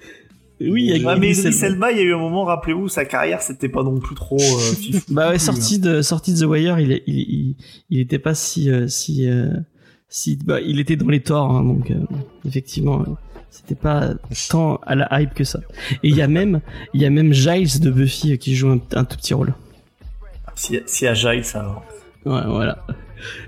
Oui, 0.61 0.85
il 0.85 0.97
y 0.97 1.05
a 1.05 1.09
Ouais, 1.09 1.19
mais. 1.19 1.33
Elba, 1.37 1.93
il 1.93 1.99
y 1.99 2.01
a 2.01 2.05
eu 2.05 2.15
un 2.15 2.19
moment, 2.19 2.45
rappelez-vous, 2.45 2.89
sa 2.89 3.05
carrière, 3.05 3.43
c'était 3.43 3.69
pas 3.69 3.83
non 3.83 3.99
plus 3.99 4.15
trop 4.15 4.41
euh, 4.41 4.75
fifou. 4.81 5.13
Bah 5.13 5.31
ouais, 5.31 5.39
sorti 5.39 5.79
de, 5.79 6.01
sorti 6.03 6.33
de 6.33 6.41
The 6.41 6.49
Wire, 6.49 6.79
il, 6.79 7.03
il, 7.07 7.19
il, 7.19 7.57
il 7.91 8.01
était 8.01 8.19
pas 8.19 8.35
si, 8.35 8.71
euh, 8.71 8.87
si, 8.87 9.29
euh, 9.29 9.51
si, 10.09 10.39
bah, 10.45 10.61
il 10.61 10.79
était 10.79 10.97
dans 10.97 11.09
les 11.09 11.21
torts, 11.21 11.51
hein, 11.51 11.65
donc, 11.65 11.91
euh, 11.91 11.97
effectivement, 12.47 13.05
c'était 13.51 13.75
pas 13.75 14.15
tant 14.49 14.77
à 14.87 14.95
la 14.95 15.09
hype 15.21 15.35
que 15.35 15.45
ça. 15.45 15.61
Et 16.03 16.09
il 16.09 16.17
y 16.17 16.23
a 16.23 16.29
même, 16.29 16.61
il 16.93 17.03
y 17.03 17.05
a 17.05 17.11
même 17.11 17.33
Giles 17.33 17.81
de 17.81 17.91
Buffy 17.91 18.39
qui 18.39 18.55
joue 18.55 18.69
un, 18.69 18.81
un 18.95 19.05
tout 19.05 19.17
petit 19.17 19.35
rôle. 19.35 19.55
Si, 20.55 20.79
si 20.87 21.07
à 21.07 21.15
Giles, 21.15 21.45
alors. 21.55 21.85
Ouais, 22.25 22.43
voilà. 22.47 22.85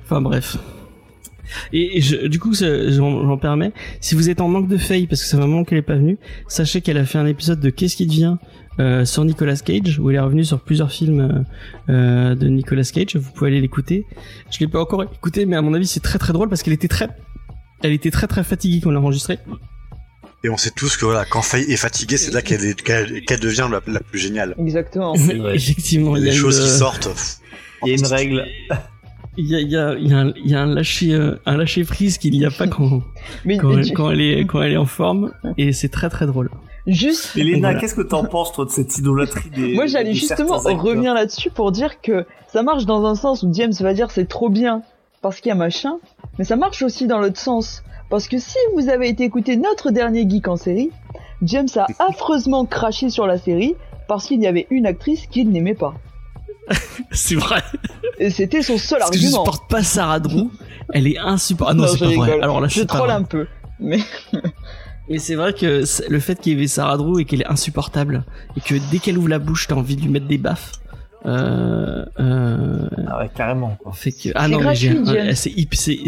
Enfin 0.03 0.21
bref. 0.21 0.57
Et, 1.73 1.99
et 1.99 2.01
je- 2.01 2.27
du 2.27 2.39
coup, 2.39 2.53
j'en 2.55 3.39
permets. 3.39 3.73
Si 4.01 4.15
vous 4.15 4.29
êtes 4.31 4.41
en 4.41 4.49
manque 4.49 4.69
de 4.69 4.77
Faye, 4.77 5.07
parce 5.07 5.23
que 5.23 5.29
ça 5.29 5.37
fait 5.37 5.43
un 5.43 5.47
moment 5.47 5.65
qu'elle 5.65 5.79
est 5.79 5.83
pas 5.83 5.97
venue, 5.97 6.19
sachez 6.49 6.81
qu'elle 6.81 6.99
a 6.99 7.05
fait 7.05 7.19
un 7.19 7.27
épisode 7.27 7.61
de 7.61 7.71
Qu'est-ce 7.71 7.97
qui 7.97 8.07
devient 8.07 8.37
euh, 8.79 9.05
sur 9.07 9.25
Nicolas 9.25 9.57
Cage, 9.57 9.99
où 9.99 10.11
elle 10.11 10.17
est 10.17 10.21
revenue 10.21 10.45
sur 10.45 10.61
plusieurs 10.61 10.91
films 10.93 11.45
euh, 11.89 11.93
euh, 11.93 12.35
de 12.35 12.49
Nicolas 12.49 12.83
Cage. 12.85 13.17
Vous 13.17 13.31
pouvez 13.33 13.51
aller 13.51 13.61
l'écouter. 13.61 14.05
Je 14.51 14.59
l'ai 14.61 14.67
pas 14.69 14.81
encore 14.81 15.03
écouté, 15.03 15.47
mais 15.47 15.57
à 15.57 15.63
mon 15.63 15.73
avis, 15.75 15.87
c'est 15.87 16.01
très 16.01 16.19
très 16.19 16.33
drôle 16.35 16.49
parce 16.51 16.63
qu'elle 16.63 16.75
était 16.75 16.89
très, 16.89 17.09
elle 17.83 17.93
était 17.93 18.11
très 18.11 18.27
très 18.27 18.45
fatiguée 18.45 18.81
quand 18.83 18.91
on 18.91 18.93
l'a 18.93 19.01
enregistré. 19.01 19.39
Et 20.45 20.51
on 20.51 20.59
sait 20.59 20.71
tous 20.77 20.97
que 20.99 21.07
voilà, 21.07 21.25
quand 21.25 21.41
Faye 21.43 21.65
est 21.73 21.77
fatiguée, 21.79 22.19
c'est 22.19 22.31
là 22.33 22.43
qu'elle 22.43 22.61
devient 23.41 23.67
la, 23.71 23.81
la 23.91 24.01
plus 24.01 24.19
géniale. 24.19 24.55
Exactement. 24.59 25.15
Effectivement, 25.55 26.15
il 26.17 26.25
y 26.25 26.29
a 26.29 26.31
Les 26.31 26.37
une, 26.37 26.43
choses 26.43 26.61
qui 26.61 26.69
sortent. 26.69 27.09
pff, 27.09 27.37
Il 27.85 27.89
y 27.89 27.93
a 27.93 27.97
une 27.97 28.07
règle. 28.07 28.47
Il 29.37 29.47
y 29.49 29.55
a, 29.55 29.61
y 29.61 29.77
a, 29.77 29.95
il 29.99 30.09
y 30.09 30.13
a 30.15 30.19
un, 30.19 30.33
il 30.37 30.51
y 30.51 30.55
a 30.55 30.63
un 30.63 30.67
lâcher, 30.67 31.13
euh, 31.15 31.39
un 31.47 31.57
lâcher 31.57 31.85
prise 31.85 32.19
qu'il 32.19 32.33
n'y 32.39 32.45
a 32.45 32.51
pas 32.51 32.67
quand, 32.67 33.03
Mais 33.45 33.57
quand, 33.59 33.69
mais 33.69 33.81
elle, 33.81 33.87
tu- 33.87 33.93
quand 33.93 34.11
elle 34.11 34.21
est, 34.21 34.47
quand 34.47 34.63
elle 34.63 34.73
est 34.73 34.77
en 34.79 34.87
forme, 34.87 35.33
et 35.59 35.73
c'est 35.73 35.89
très 35.91 36.09
très 36.09 36.27
drôle. 36.27 36.51
juste, 36.87 37.37
Elena, 37.37 37.59
Voilà. 37.69 37.81
qu'est-ce 37.81 37.95
que 37.95 38.03
t'en 38.03 38.25
penses, 38.25 38.53
toi, 38.53 38.65
de 38.65 38.71
cette 38.71 38.97
idolâtrie 38.99 39.51
des. 39.51 39.75
moi 39.75 39.87
j'allais 39.87 40.11
de 40.11 40.15
justement 40.15 40.57
revenir 40.59 41.15
là-dessus 41.15 41.51
pour 41.51 41.73
dire 41.73 42.01
que 42.01 42.25
ça 42.53 42.63
marche 42.63 42.87
dans 42.87 43.05
un 43.05 43.15
sens 43.15 43.43
où 43.43 43.53
James 43.53 43.73
va 43.81 43.93
dire 43.93 44.11
c'est 44.11 44.29
trop 44.29 44.49
bien 44.49 44.83
parce 45.23 45.41
qu'il 45.41 45.49
y 45.51 45.53
a 45.53 45.57
machin, 45.57 45.99
mais 46.39 46.45
ça 46.45 46.57
marche 46.57 46.83
aussi 46.83 47.07
dans 47.07 47.19
l'autre 47.19 47.39
sens. 47.39 47.83
Parce 48.09 48.29
que 48.29 48.39
si 48.39 48.57
vous 48.75 48.89
avez 48.89 49.09
été 49.09 49.25
écouter 49.25 49.57
notre 49.57 49.91
dernier 49.91 50.29
geek 50.31 50.47
en 50.47 50.57
série, 50.57 50.91
James 51.43 51.67
a 51.77 51.87
affreusement 51.99 52.65
craché 52.65 53.11
sur 53.11 53.27
la 53.27 53.37
série 53.37 53.75
parce 54.09 54.27
qu'il 54.29 54.41
y 54.41 54.47
avait 54.47 54.69
une 54.71 54.87
actrice 54.87 55.27
qu'il 55.27 55.51
n'aimait 55.51 55.75
pas. 55.75 55.95
C'est 57.13 57.35
vrai. 57.37 57.63
Et 58.19 58.31
c'était 58.31 58.63
son 58.63 58.79
seul 58.79 58.99
Parce 58.99 59.11
que 59.11 59.19
je 59.19 59.25
argument. 59.25 59.45
supporte 59.45 59.71
pas 59.71 59.83
Sarah 59.83 60.21
Drew. 60.21 60.49
Elle 60.93 61.07
est 61.07 61.19
insupportable. 61.19 61.81
Ah 61.81 61.87
non, 61.87 61.93
Non, 61.93 61.99
c'est 61.99 62.11
je 62.11 62.17
pas 62.19 62.25
vrai. 62.27 62.41
Alors 62.41 62.61
là, 62.61 62.69
Je 62.69 62.81
pas 62.83 62.97
troll 62.97 63.11
un 63.11 63.23
peu. 63.23 63.47
Mais 63.81 63.99
Mais 65.09 65.19
c'est 65.19 65.37
vrai 65.37 65.53
que 65.53 65.85
le 66.09 66.21
fait 66.21 66.41
qu'il 66.41 66.59
y 66.59 66.63
ait 66.65 66.67
Sarah 66.67 66.97
Drew 66.97 67.21
et 67.21 67.25
qu'elle 67.25 67.43
est 67.43 67.47
insupportable 67.47 68.25
et 68.57 68.61
que 68.61 68.75
dès 68.91 68.99
qu'elle 68.99 69.17
ouvre 69.19 69.29
la 69.29 69.39
bouche, 69.39 69.69
t'as 69.69 69.77
envie 69.77 69.95
de 69.97 70.01
lui 70.03 70.09
mettre 70.09 70.27
des 70.27 70.39
baffes. 70.39 70.73
Euh, 71.25 72.05
euh, 72.21 72.89
Ah 73.09 73.19
ouais, 73.21 73.31
carrément, 73.35 73.77
quoi. 73.83 73.93
fait 73.93 74.13
que 74.13 74.29
ah 74.35 74.45
C'est 74.45 74.51
non 74.51 74.61
mais 74.61 74.75
j'ai 74.75 74.89
gratuit, 74.95 75.11
un- 75.11 75.25
James. 75.25 75.35
c'est 75.35 75.51
hip- 75.51 75.75
c'est 75.75 75.99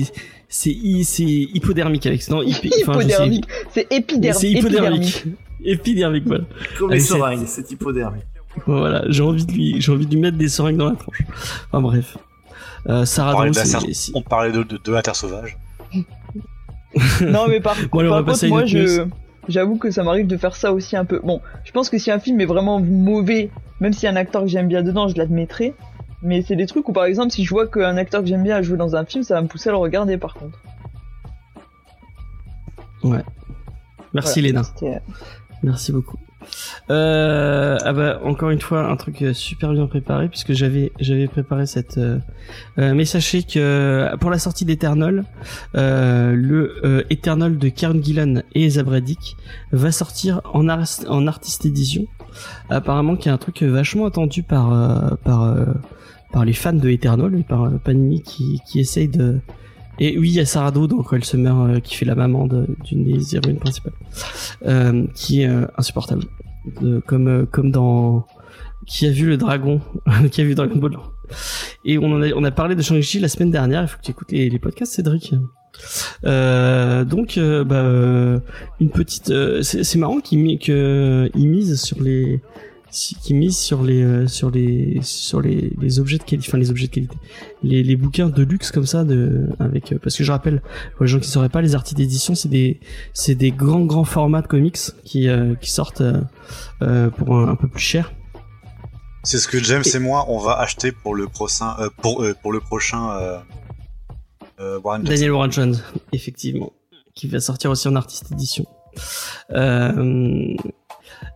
c'est 0.48 0.70
hypodermique 0.70 2.06
avec 2.06 2.28
non 2.30 2.40
je 2.46 2.52
sais- 2.52 2.68
hypodermique, 2.80 3.44
c'est 3.72 3.86
épidermique. 3.92 4.40
c'est 4.40 4.50
hypodermique 4.50 5.24
épidermique 5.64 6.24
voilà 6.26 6.44
Comme 6.78 6.90
les 6.92 7.00
c'est 7.00 7.70
hypodermique. 7.70 8.24
Voilà 8.66 9.04
j'ai 9.08 9.22
envie 9.22 9.44
de 9.46 9.52
lui 9.52 9.80
j'ai 9.80 9.92
envie 9.92 10.06
de 10.06 10.12
lui 10.14 10.20
mettre 10.20 10.36
des 10.38 10.48
seringues 10.48 10.76
dans 10.76 10.90
la 10.90 10.96
tronche 10.96 11.22
enfin 11.66 11.80
bref 11.80 12.16
euh, 12.88 13.04
Sarah 13.04 13.32
On 13.32 13.36
parlait, 13.36 13.52
c'est 13.92 14.12
on 14.14 14.22
parlait 14.22 14.52
de, 14.52 14.62
de, 14.62 14.78
de 14.82 14.92
la 14.92 15.02
Terre 15.02 15.16
sauvage. 15.16 15.58
Non, 17.20 17.46
mais 17.48 17.60
par, 17.60 17.74
Bon, 17.92 17.98
allez, 17.98 18.08
on 18.08 18.12
par 18.12 18.20
va 18.22 18.24
passer 18.24 18.48
contre, 18.48 18.62
à 18.62 18.64
moi, 18.64 18.66
une 18.66 18.82
autre 18.82 18.92
je, 19.46 19.52
j'avoue 19.52 19.76
que 19.76 19.90
ça 19.90 20.02
m'arrive 20.04 20.26
de 20.26 20.36
faire 20.38 20.56
ça 20.56 20.72
aussi 20.72 20.96
un 20.96 21.04
peu. 21.04 21.20
Bon, 21.22 21.42
je 21.64 21.72
pense 21.72 21.90
que 21.90 21.98
si 21.98 22.10
un 22.10 22.18
film 22.18 22.40
est 22.40 22.46
vraiment 22.46 22.80
mauvais, 22.80 23.50
même 23.80 23.92
s'il 23.92 24.04
y 24.04 24.06
a 24.06 24.12
un 24.12 24.16
acteur 24.16 24.42
que 24.42 24.48
j'aime 24.48 24.68
bien 24.68 24.82
dedans, 24.82 25.06
je 25.08 25.16
l'admettrai. 25.16 25.74
Mais 26.22 26.40
c'est 26.42 26.56
des 26.56 26.66
trucs 26.66 26.88
où, 26.88 26.92
par 26.92 27.04
exemple, 27.04 27.30
si 27.30 27.44
je 27.44 27.50
vois 27.50 27.66
qu'un 27.66 27.96
acteur 27.98 28.22
que 28.22 28.26
j'aime 28.26 28.42
bien 28.42 28.56
a 28.56 28.62
joué 28.62 28.78
dans 28.78 28.96
un 28.96 29.04
film, 29.04 29.22
ça 29.22 29.34
va 29.34 29.42
me 29.42 29.48
pousser 29.48 29.68
à 29.68 29.72
le 29.72 29.78
regarder, 29.78 30.16
par 30.16 30.34
contre. 30.34 30.58
merci 33.04 34.40
Voilà. 34.40 34.40
Léna 34.40 34.62
C'était- 34.64 35.00
Merci 35.62 35.92
beaucoup. 35.92 36.16
Euh, 36.90 37.76
ah 37.84 37.92
bah 37.92 38.20
encore 38.24 38.50
une 38.50 38.60
fois 38.60 38.88
un 38.90 38.96
truc 38.96 39.20
euh, 39.22 39.34
super 39.34 39.72
bien 39.72 39.86
préparé 39.86 40.28
puisque 40.28 40.52
j'avais 40.52 40.90
préparé 41.28 41.66
cette. 41.66 41.98
Euh, 41.98 42.18
euh, 42.78 42.94
mais 42.94 43.04
sachez 43.04 43.42
que 43.42 44.16
pour 44.16 44.30
la 44.30 44.38
sortie 44.38 44.64
d'Eternal, 44.64 45.24
le 45.74 47.04
Eternal 47.10 47.58
de 47.58 47.68
Karen 47.68 48.02
Gillan 48.02 48.42
et 48.54 48.70
Zabraddick 48.70 49.36
va 49.72 49.92
sortir 49.92 50.40
en, 50.54 50.68
ars- 50.68 51.04
en 51.08 51.26
artiste 51.26 51.66
édition. 51.66 52.06
Apparemment, 52.70 53.16
qu'il 53.16 53.26
y 53.26 53.30
a 53.30 53.34
un 53.34 53.38
truc 53.38 53.62
vachement 53.62 54.06
attendu 54.06 54.42
par 54.42 55.16
par 55.24 56.44
les 56.44 56.52
fans 56.52 56.72
de 56.72 56.88
Eternal 56.88 57.34
et 57.38 57.42
par 57.42 57.70
Panini 57.84 58.22
qui 58.22 58.60
qui 58.66 58.80
essaye 58.80 59.08
de 59.08 59.40
et 59.98 60.18
oui, 60.18 60.28
il 60.30 60.34
y 60.34 60.40
a 60.40 60.46
Sarah 60.46 60.70
Doe, 60.70 60.86
donc 60.86 61.06
elle 61.12 61.24
se 61.24 61.36
meurt, 61.36 61.68
euh, 61.70 61.80
qui 61.80 61.94
fait 61.96 62.04
la 62.04 62.14
maman 62.14 62.46
d'une 62.46 63.04
des 63.04 63.34
héroïnes 63.36 63.58
principales, 63.58 63.92
euh, 64.66 65.06
qui 65.14 65.42
est 65.42 65.48
euh, 65.48 65.66
insupportable, 65.76 66.24
De- 66.80 67.00
comme 67.06 67.28
euh, 67.28 67.46
comme 67.50 67.70
dans 67.70 68.26
qui 68.86 69.06
a 69.06 69.10
vu 69.10 69.26
le 69.26 69.36
dragon, 69.36 69.80
qui 70.30 70.40
a 70.40 70.44
vu 70.44 70.54
Dragon 70.54 70.76
Ball. 70.78 70.96
Et 71.84 71.98
on 71.98 72.12
en 72.12 72.22
a 72.22 72.28
on 72.34 72.42
a 72.44 72.50
parlé 72.50 72.74
de 72.74 72.82
Shang-Chi 72.82 73.18
la 73.20 73.28
semaine 73.28 73.50
dernière. 73.50 73.82
Il 73.82 73.88
faut 73.88 73.98
que 73.98 74.02
tu 74.02 74.10
écoutes 74.12 74.32
les, 74.32 74.58
podcasts, 74.58 74.94
Cédric. 74.94 75.34
Euh, 76.24 77.04
donc, 77.04 77.36
euh, 77.38 77.64
bah, 77.64 77.76
euh, 77.76 78.40
une 78.80 78.90
petite, 78.90 79.32
c'est 79.62 79.96
marrant 79.96 80.20
qu'il 80.20 80.38
mi- 80.38 80.58
que 80.58 81.30
il 81.34 81.48
mise 81.48 81.80
sur 81.82 82.00
les 82.02 82.40
qui 82.90 83.34
mise 83.34 83.56
sur 83.56 83.82
les 83.82 84.02
euh, 84.02 84.26
sur 84.26 84.50
les 84.50 85.00
sur 85.02 85.40
les, 85.40 85.72
les 85.80 86.00
objets 86.00 86.18
de 86.18 86.22
qualité 86.22 86.48
enfin 86.48 86.58
les 86.58 86.70
objets 86.70 86.86
de 86.86 86.92
qualité. 86.92 87.16
Les, 87.62 87.82
les 87.82 87.96
bouquins 87.96 88.28
de 88.28 88.42
luxe 88.42 88.70
comme 88.70 88.86
ça 88.86 89.04
de 89.04 89.48
avec 89.58 89.92
euh, 89.92 89.98
parce 90.02 90.16
que 90.16 90.24
je 90.24 90.32
rappelle 90.32 90.62
pour 90.96 91.04
les 91.04 91.08
gens 91.10 91.20
qui 91.20 91.28
sauraient 91.28 91.48
pas 91.48 91.62
les 91.62 91.74
articles 91.74 92.00
d'édition 92.00 92.34
c'est 92.34 92.48
des 92.48 92.80
c'est 93.12 93.34
des 93.34 93.50
grands 93.50 93.84
grands 93.84 94.04
formats 94.04 94.42
de 94.42 94.46
comics 94.46 94.78
qui 95.04 95.28
euh, 95.28 95.54
qui 95.56 95.70
sortent 95.70 96.02
pour 96.78 97.36
un, 97.36 97.48
un 97.48 97.56
peu 97.56 97.68
plus 97.68 97.82
cher. 97.82 98.12
C'est 99.24 99.38
ce 99.38 99.48
que 99.48 99.58
James 99.58 99.84
et 99.94 99.98
moi 99.98 100.24
on 100.28 100.38
va 100.38 100.58
acheter 100.58 100.92
pour 100.92 101.14
le 101.14 101.26
prochain 101.26 101.76
pour 102.02 102.24
pour 102.42 102.52
le 102.52 102.60
prochain 102.60 103.42
Warren 104.58 105.02
Johnson. 105.02 105.12
Daniel 105.12 105.30
Warren 105.32 105.52
Jones 105.52 105.76
effectivement 106.12 106.72
qui 107.14 107.26
va 107.26 107.40
sortir 107.40 107.70
aussi 107.70 107.88
en 107.88 107.96
artiste 107.96 108.30
édition. 108.30 108.64
Euh, 109.50 110.54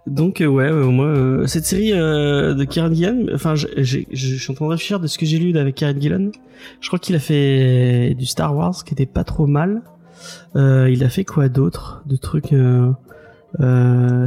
donc 0.06 0.40
euh, 0.40 0.46
ouais 0.46 0.70
euh, 0.70 0.86
moi 0.86 1.06
euh, 1.06 1.46
cette 1.46 1.64
série 1.64 1.92
euh, 1.92 2.54
de 2.54 2.64
Kieran 2.64 2.92
Gillan 2.92 3.26
enfin 3.32 3.54
je, 3.54 3.66
suis 4.12 4.50
en 4.50 4.54
train 4.54 4.66
de 4.66 4.70
réfléchir 4.70 4.98
de 4.98 5.06
ce 5.06 5.16
que 5.16 5.26
j'ai 5.26 5.38
lu 5.38 5.56
avec 5.56 5.76
Kieran 5.76 5.98
Gillan 5.98 6.30
je 6.80 6.88
crois 6.88 6.98
qu'il 6.98 7.14
a 7.14 7.20
fait 7.20 8.14
du 8.14 8.26
Star 8.26 8.56
Wars 8.56 8.84
qui 8.84 8.94
était 8.94 9.06
pas 9.06 9.22
trop 9.22 9.46
mal 9.46 9.82
euh, 10.56 10.90
il 10.90 11.04
a 11.04 11.08
fait 11.08 11.24
quoi 11.24 11.48
d'autre 11.48 12.02
de 12.06 12.16
trucs 12.16 12.52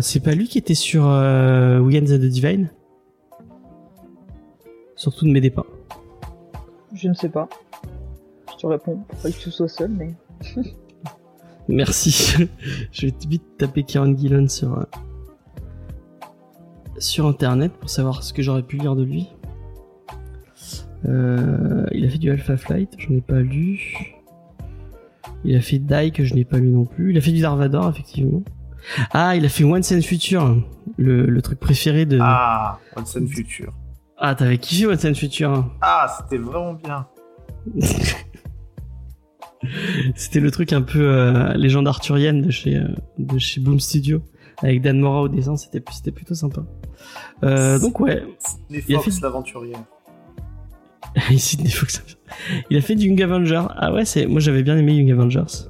c'est 0.02 0.24
pas 0.24 0.34
lui 0.34 0.48
qui 0.48 0.58
était 0.58 0.76
sur 0.76 1.08
euh, 1.08 1.80
Weekends 1.80 2.12
at 2.14 2.20
the 2.20 2.30
Divine? 2.30 2.70
Surtout 4.96 5.26
ne 5.26 5.34
m'aidez 5.34 5.50
pas. 5.50 5.66
Je 6.94 7.10
ne 7.10 7.14
sais 7.14 7.28
pas. 7.28 7.50
Je 8.50 8.62
te 8.62 8.68
réponds. 8.68 9.04
Pas 9.22 9.30
que 9.30 9.38
tu 9.38 9.52
sois 9.52 9.68
seul, 9.68 9.92
mais. 9.92 10.14
Merci. 11.68 12.48
je 12.92 13.08
vais 13.08 13.14
vite 13.28 13.44
taper 13.58 13.84
Kieran 13.84 14.16
Gillen 14.16 14.48
sur 14.48 14.86
sur 17.00 17.28
internet 17.28 17.74
pour 17.74 17.90
savoir 17.90 18.24
ce 18.24 18.34
que 18.34 18.42
j'aurais 18.42 18.64
pu 18.64 18.78
lire 18.78 18.96
de 18.96 19.04
lui. 19.04 19.28
Euh, 21.08 21.86
il 21.92 22.06
a 22.06 22.10
fait 22.10 22.18
du 22.18 22.32
Alpha 22.32 22.58
Flight, 22.58 22.94
j'en 22.98 23.14
ai 23.16 23.22
pas 23.22 23.40
lu. 23.40 24.16
Il 25.44 25.56
a 25.56 25.62
fait 25.62 25.78
Die 25.78 26.12
que 26.12 26.26
je 26.26 26.34
n'ai 26.34 26.46
pas 26.46 26.58
lu 26.58 26.70
non 26.70 26.86
plus. 26.86 27.12
Il 27.12 27.18
a 27.18 27.22
fait 27.22 27.32
du 27.32 27.42
Darvador 27.42 27.90
effectivement. 27.90 28.44
Ah, 29.12 29.36
il 29.36 29.46
a 29.46 29.50
fait 29.50 29.64
Once 29.64 29.92
and 29.92 30.02
Future, 30.02 30.64
le, 30.98 31.26
le 31.26 31.42
truc 31.42 31.60
préféré 31.60 32.06
de. 32.06 32.20
Ah, 32.22 32.80
Once 32.96 33.16
and 33.18 33.28
Future. 33.28 33.74
Ah, 34.18 34.34
t'avais 34.36 34.58
kiffé 34.58 34.88
Once 34.88 35.04
and 35.06 35.14
Future. 35.16 35.66
Ah, 35.82 36.16
c'était 36.18 36.38
vraiment 36.42 36.74
bien. 36.74 37.08
C'était 40.16 40.40
le 40.40 40.52
truc 40.52 40.74
un 40.74 40.84
peu 40.84 41.02
euh, 41.02 41.54
légende 41.54 41.88
arthurienne 41.88 42.42
de 42.42 42.52
chez 42.52 42.76
euh, 42.78 42.88
de 43.18 43.40
chez 43.40 43.60
Boom 43.60 43.80
Studio 43.80 44.22
avec 44.62 44.82
Dan 44.82 45.00
Mora 45.00 45.24
au 45.24 45.28
dessin. 45.28 45.56
C'était 45.58 45.84
c'était 45.92 46.12
plutôt 46.12 46.36
sympa. 46.36 46.64
Euh, 47.44 47.80
donc 47.80 48.00
ouais, 48.00 48.24
a 48.72 49.00
Fox, 49.00 49.16
fait- 49.16 49.22
l'aventurier. 49.22 49.76
Des 51.30 51.70
Fox. 51.70 52.04
Il 52.70 52.78
a 52.78 52.82
fait 52.82 52.96
Young 52.96 53.22
Avenger. 53.22 53.62
Ah 53.78 53.94
ouais, 53.94 54.06
c'est 54.06 54.26
moi 54.26 54.40
j'avais 54.40 54.64
bien 54.64 54.78
aimé 54.78 54.94
Young 54.96 55.12
Avengers. 55.12 55.70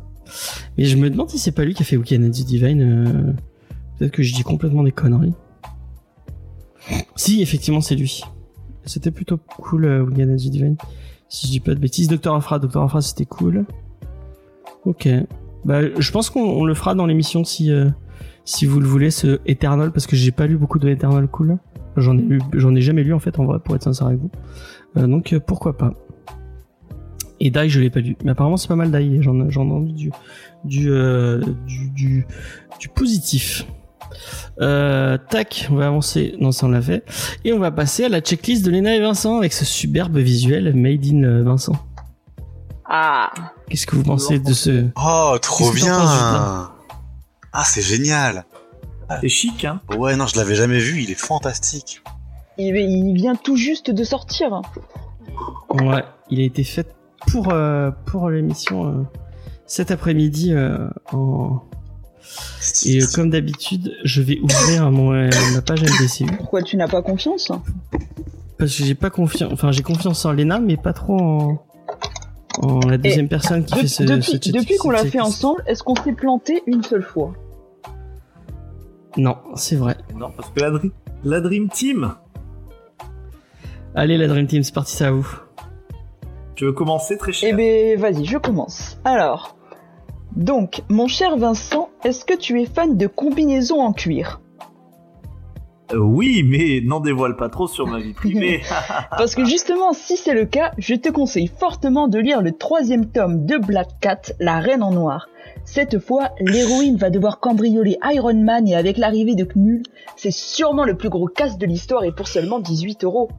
Mais 0.77 0.85
je 0.85 0.97
me 0.97 1.09
demande 1.09 1.29
si 1.29 1.37
c'est 1.37 1.51
pas 1.51 1.63
lui 1.65 1.73
qui 1.73 1.83
a 1.83 1.85
fait 1.85 1.97
Weekend 1.97 2.23
at 2.23 2.29
the 2.29 2.43
Divine. 2.45 2.81
euh, 2.81 3.33
Peut-être 3.97 4.11
que 4.11 4.23
je 4.23 4.33
dis 4.33 4.43
complètement 4.43 4.83
des 4.83 4.91
conneries. 4.91 5.33
Si, 7.15 7.41
effectivement, 7.41 7.81
c'est 7.81 7.95
lui. 7.95 8.21
C'était 8.85 9.11
plutôt 9.11 9.37
cool 9.37 9.85
euh, 9.85 10.01
Weekend 10.03 10.29
at 10.31 10.35
the 10.35 10.49
Divine. 10.49 10.75
Si 11.29 11.47
je 11.47 11.51
dis 11.51 11.59
pas 11.59 11.73
de 11.73 11.79
bêtises, 11.79 12.07
Docteur 12.07 12.35
Afra, 12.35 12.59
Docteur 12.59 12.83
Afra, 12.83 13.01
c'était 13.01 13.25
cool. 13.25 13.65
Ok. 14.85 15.07
Bah, 15.63 15.79
je 15.99 16.11
pense 16.11 16.29
qu'on 16.29 16.41
on 16.43 16.65
le 16.65 16.73
fera 16.75 16.93
dans 16.93 17.05
l'émission 17.07 17.43
si 17.43 17.71
euh, 17.71 17.89
si 18.45 18.65
vous 18.65 18.79
le 18.79 18.87
voulez, 18.87 19.11
ce 19.11 19.39
Eternal, 19.45 19.91
parce 19.91 20.07
que 20.07 20.15
j'ai 20.15 20.31
pas 20.31 20.47
lu 20.47 20.57
beaucoup 20.57 20.79
de 20.79 20.87
Eternal 20.89 21.27
cool. 21.27 21.57
J'en 21.97 22.17
ai 22.17 22.21
lu, 22.21 22.41
j'en 22.53 22.75
ai 22.75 22.81
jamais 22.81 23.03
lu 23.03 23.13
en 23.13 23.19
fait, 23.19 23.39
en 23.39 23.45
vrai, 23.45 23.59
pour 23.59 23.75
être 23.75 23.83
sincère 23.83 24.07
avec 24.07 24.19
vous. 24.19 24.29
Euh, 24.97 25.07
donc 25.07 25.33
euh, 25.33 25.39
pourquoi 25.39 25.77
pas. 25.77 25.93
Et 27.39 27.51
Die, 27.51 27.69
je 27.69 27.79
l'ai 27.81 27.89
pas 27.89 27.99
lu. 27.99 28.15
Mais 28.23 28.31
apparemment, 28.31 28.57
c'est 28.57 28.67
pas 28.67 28.75
mal 28.75 28.91
Die. 28.91 29.21
J'en 29.21 29.49
j'en 29.49 29.63
ai 29.63 29.71
entendu 29.71 29.93
du, 29.93 30.11
du, 30.63 30.89
euh, 30.89 31.41
du, 31.65 31.89
du, 31.89 32.27
du 32.79 32.87
positif. 32.89 33.65
Euh, 34.61 35.17
tac, 35.29 35.67
on 35.71 35.75
va 35.75 35.87
avancer. 35.87 36.35
Non, 36.39 36.51
ça 36.51 36.67
on 36.67 36.69
l'a 36.69 36.81
fait. 36.81 37.03
Et 37.43 37.51
on 37.51 37.59
va 37.59 37.71
passer 37.71 38.05
à 38.05 38.09
la 38.09 38.21
checklist 38.21 38.65
de 38.65 38.71
Léna 38.71 38.95
et 38.95 39.01
Vincent 39.01 39.37
avec 39.37 39.53
ce 39.53 39.65
superbe 39.65 40.17
visuel 40.17 40.73
made 40.75 41.05
in 41.05 41.43
Vincent. 41.43 41.75
Ah 42.85 43.31
Qu'est-ce 43.67 43.87
que 43.87 43.95
vous 43.95 44.03
pensez 44.03 44.39
de 44.39 44.53
ce 44.53 44.85
Oh, 44.95 45.35
trop 45.41 45.71
bien 45.71 46.69
Ah, 47.57 47.63
c'est 47.63 47.81
génial. 47.81 48.45
C'est 49.21 49.29
chic, 49.29 49.63
hein. 49.65 49.79
Ouais, 49.97 50.15
non, 50.15 50.27
je 50.27 50.35
l'avais 50.35 50.55
jamais 50.55 50.79
vu, 50.79 51.01
il 51.01 51.09
est 51.11 51.19
fantastique. 51.19 52.01
il, 52.57 52.75
il 52.75 53.13
vient 53.13 53.35
tout 53.35 53.55
juste 53.55 53.91
de 53.91 54.03
sortir. 54.03 54.61
Ouais, 55.69 56.03
il 56.29 56.39
a 56.41 56.43
été 56.43 56.63
fait 56.63 56.87
pour 57.31 57.51
euh, 57.53 57.91
pour 58.05 58.29
l'émission 58.29 58.85
euh, 58.87 59.03
cet 59.67 59.91
après-midi 59.91 60.53
euh, 60.53 60.87
en 61.11 61.61
et 62.85 63.01
euh, 63.01 63.05
comme 63.13 63.29
d'habitude, 63.29 63.93
je 64.03 64.21
vais 64.21 64.39
ouvrir 64.39 64.89
mon 64.91 65.13
euh, 65.13 65.29
ma 65.53 65.61
page 65.61 65.81
MDCU 65.83 66.25
Pourquoi 66.37 66.61
tu 66.63 66.75
n'as 66.77 66.87
pas 66.87 67.01
confiance? 67.01 67.51
Parce 68.57 68.75
que 68.75 68.83
j'ai 68.83 68.95
pas 68.95 69.09
confiance 69.09 69.51
enfin 69.53 69.71
j'ai 69.71 69.83
confiance 69.83 70.25
en 70.25 70.31
Lena 70.33 70.59
mais 70.59 70.77
pas 70.77 70.93
trop 70.93 71.19
en 71.19 71.65
en 72.61 72.79
la 72.87 72.97
deuxième 72.97 73.27
personne 73.27 73.65
qui 73.65 73.73
De- 73.75 73.79
fait 73.81 73.87
ce 73.87 74.03
Depuis, 74.03 74.39
ce 74.41 74.51
depuis 74.51 74.77
qu'on 74.77 74.89
l'a 74.91 75.05
fait 75.05 75.19
ensemble, 75.19 75.61
est-ce 75.67 75.83
qu'on 75.83 75.95
s'est 75.95 76.13
planté 76.13 76.63
une 76.67 76.83
seule 76.83 77.03
fois? 77.03 77.33
Non, 79.17 79.37
c'est 79.55 79.75
vrai. 79.75 79.97
Non, 80.15 80.31
parce 80.35 80.49
que 80.49 80.59
la, 80.59 80.71
Dr- 80.71 80.91
la 81.23 81.41
Dream 81.41 81.69
Team. 81.69 82.13
Allez 83.95 84.17
la 84.17 84.27
Dream 84.27 84.47
Team, 84.47 84.63
c'est 84.63 84.73
parti 84.73 84.95
ça 84.95 85.07
à 85.07 85.11
vous. 85.11 85.27
Tu 86.55 86.65
veux 86.65 86.73
commencer 86.73 87.17
très 87.17 87.31
cher 87.31 87.49
Eh 87.51 87.55
ben, 87.55 87.99
vas-y, 87.99 88.25
je 88.25 88.37
commence. 88.37 88.97
Alors, 89.05 89.55
donc, 90.35 90.83
mon 90.89 91.07
cher 91.07 91.37
Vincent, 91.37 91.89
est-ce 92.03 92.25
que 92.25 92.33
tu 92.33 92.61
es 92.61 92.65
fan 92.65 92.97
de 92.97 93.07
combinaisons 93.07 93.79
en 93.81 93.93
cuir? 93.93 94.41
Euh, 95.93 95.97
Oui, 95.97 96.43
mais 96.43 96.81
n'en 96.83 96.99
dévoile 96.99 97.35
pas 97.35 97.49
trop 97.49 97.67
sur 97.67 97.87
ma 97.87 97.99
vie 97.99 98.13
privée. 98.13 98.61
Parce 99.11 99.35
que 99.35 99.45
justement, 99.45 99.93
si 99.93 100.17
c'est 100.17 100.33
le 100.33 100.45
cas, 100.45 100.71
je 100.77 100.95
te 100.95 101.09
conseille 101.09 101.47
fortement 101.47 102.07
de 102.07 102.19
lire 102.19 102.41
le 102.41 102.51
troisième 102.51 103.05
tome 103.05 103.45
de 103.45 103.57
Black 103.57 103.89
Cat, 104.01 104.21
La 104.39 104.59
Reine 104.59 104.83
en 104.83 104.91
Noir. 104.91 105.27
Cette 105.63 105.99
fois, 105.99 106.29
l'héroïne 106.39 106.97
va 106.97 107.09
devoir 107.09 107.39
cambrioler 107.39 107.97
Iron 108.13 108.43
Man 108.43 108.67
et 108.67 108.75
avec 108.75 108.97
l'arrivée 108.97 109.35
de 109.35 109.45
Knull, 109.45 109.81
c'est 110.15 110.31
sûrement 110.31 110.85
le 110.85 110.95
plus 110.95 111.09
gros 111.09 111.27
casse 111.27 111.57
de 111.57 111.65
l'histoire 111.65 112.03
et 112.03 112.11
pour 112.11 112.27
seulement 112.27 112.59
18 112.59 113.03
euros. 113.03 113.29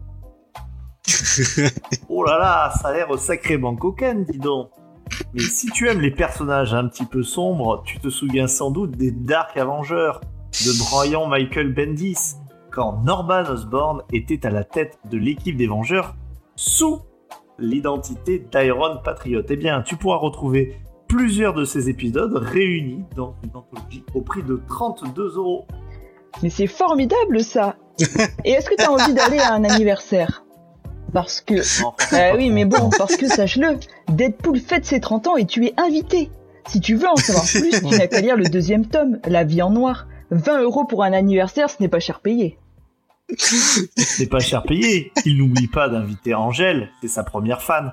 oh 2.09 2.25
là 2.25 2.39
là, 2.39 2.73
ça 2.81 2.89
a 2.89 2.93
l'air 2.93 3.17
sacrément 3.19 3.77
cocaine, 3.77 4.25
dis 4.25 4.39
donc. 4.39 4.71
Mais 5.35 5.41
si 5.41 5.71
tu 5.71 5.89
aimes 5.89 6.01
les 6.01 6.11
personnages 6.11 6.75
un 6.75 6.89
petit 6.89 7.05
peu 7.05 7.23
sombres, 7.23 7.83
tu 7.85 7.99
te 7.99 8.09
souviens 8.09 8.49
sans 8.49 8.71
doute 8.71 8.97
des 8.97 9.13
Dark 9.13 9.57
Avengers 9.57 10.19
de 10.65 10.79
Brian 10.79 11.27
Michael 11.27 11.73
Bendis, 11.75 12.37
quand 12.71 13.03
Norman 13.05 13.43
Osborn 13.43 14.03
était 14.13 14.47
à 14.47 14.51
la 14.51 14.65
tête 14.65 14.99
de 15.11 15.19
l'équipe 15.19 15.57
des 15.57 15.67
Vengeurs 15.67 16.15
sous 16.57 17.01
l'identité 17.59 18.39
d'Iron 18.51 18.99
Patriot. 19.05 19.43
Eh 19.49 19.57
bien, 19.57 19.83
tu 19.83 19.97
pourras 19.97 20.17
retrouver 20.17 20.79
plusieurs 21.09 21.53
de 21.53 21.65
ces 21.65 21.91
épisodes 21.91 22.35
réunis 22.35 23.05
dans 23.15 23.35
une 23.45 23.51
anthologie 23.55 24.05
au 24.15 24.23
prix 24.23 24.43
de 24.43 24.61
32 24.69 25.37
euros. 25.37 25.67
Mais 26.43 26.51
c'est 26.51 26.67
formidable 26.67 27.43
ça 27.43 27.77
Et 28.45 28.53
est-ce 28.53 28.71
que 28.71 28.77
t'as 28.77 28.89
envie 28.89 29.15
d'aller 29.15 29.39
à 29.39 29.53
un 29.53 29.65
anniversaire? 29.65 30.45
Parce 31.13 31.41
que... 31.41 31.55
Ah 32.13 32.37
oui, 32.37 32.51
mais 32.51 32.65
bon, 32.65 32.91
parce 32.97 33.17
que 33.17 33.27
sache-le, 33.27 33.79
Deadpool 34.09 34.59
fête 34.59 34.87
ses 34.87 35.01
30 35.01 35.29
ans 35.29 35.37
et 35.37 35.47
tu 35.47 35.67
es 35.67 35.75
invité. 35.77 36.31
Si 36.67 36.81
tu 36.81 36.97
veux 36.97 37.09
en 37.09 37.17
savoir 37.17 37.45
plus, 37.45 37.71
tu 37.81 37.87
n'as 37.87 38.07
qu'à 38.07 38.21
lire 38.21 38.37
le 38.37 38.45
deuxième 38.45 38.87
tome, 38.87 39.19
La 39.27 39.45
vie 39.45 39.63
en 39.63 39.71
noir. 39.71 40.07
20 40.31 40.63
euros 40.63 40.85
pour 40.85 41.03
un 41.05 41.13
anniversaire, 41.13 41.71
ce 41.71 41.77
n'est 41.81 41.89
pas 41.89 42.01
cher 42.01 42.21
payé. 42.21 42.59
C'est 43.37 44.29
pas 44.29 44.39
cher 44.41 44.63
payé. 44.63 45.13
Il 45.25 45.39
n'oublie 45.39 45.67
pas 45.69 45.89
d'inviter 45.89 46.35
Angèle, 46.35 46.91
c'est 47.01 47.09
sa 47.09 47.25
première 47.25 47.61
fan. 47.63 47.93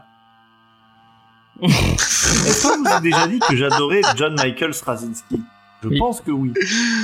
Est-ce 1.62 2.68
que 2.68 2.78
vous 2.78 2.98
ai 2.98 3.02
déjà 3.02 3.28
dit 3.28 3.40
que 3.40 3.56
j'adorais 3.56 4.02
John 4.16 4.36
Michael 4.36 4.74
Straczynski? 4.74 5.42
Je 5.84 5.88
Oui. 5.90 6.00
pense 6.00 6.22
que 6.22 6.32
oui. 6.32 6.54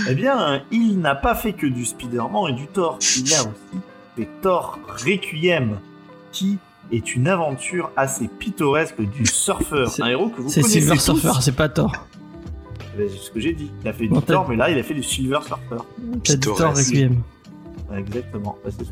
Eh 0.09 0.15
bien, 0.15 0.63
il 0.71 0.99
n'a 0.99 1.15
pas 1.15 1.35
fait 1.35 1.53
que 1.53 1.67
du 1.67 1.85
Spider-Man 1.85 2.49
et 2.49 2.53
du 2.53 2.67
Thor. 2.67 2.97
Il 3.17 3.33
a 3.33 3.41
aussi 3.41 3.81
fait 4.15 4.29
Thor 4.41 4.79
Requiem, 4.87 5.79
qui 6.31 6.57
est 6.91 7.15
une 7.15 7.27
aventure 7.27 7.91
assez 7.97 8.27
pittoresque 8.27 9.01
du 9.01 9.25
surfeur. 9.25 9.89
C'est- 9.89 10.01
Un 10.03 10.07
héros 10.07 10.29
que 10.29 10.41
vous 10.41 10.49
C'est 10.49 10.63
Silver 10.63 10.93
tous. 10.95 10.99
Surfer, 11.19 11.41
c'est 11.41 11.55
pas 11.55 11.67
Thor. 11.69 11.91
C'est 13.07 13.17
ce 13.17 13.31
que 13.31 13.39
j'ai 13.39 13.53
dit. 13.53 13.71
Il 13.83 13.87
a 13.87 13.93
fait 13.93 14.07
du 14.07 14.21
Thor, 14.21 14.47
mais 14.49 14.55
là, 14.55 14.69
il 14.69 14.77
a 14.77 14.83
fait 14.83 14.93
du 14.93 15.03
Silver 15.03 15.39
Surfer. 15.45 15.75
T'as 16.23 16.37
Thor 16.37 16.55
Pittoresque. 16.55 16.87
Requiem. 16.89 17.15
Exactement. 17.95 18.55
C'est- 18.69 18.85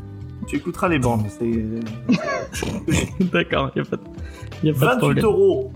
Tu 0.46 0.56
écouteras 0.56 0.88
les 0.88 0.98
bandes. 0.98 1.24
C'est 1.28 1.50
D'accord, 3.32 3.70
y 3.76 3.80
a 3.80 3.84
pas 3.84 3.96
de, 3.96 4.02
y 4.64 4.70
a 4.70 4.72
pas 4.72 4.78
de 4.78 4.84
28 4.86 4.98
problème. 4.98 5.24
euros. 5.24 5.72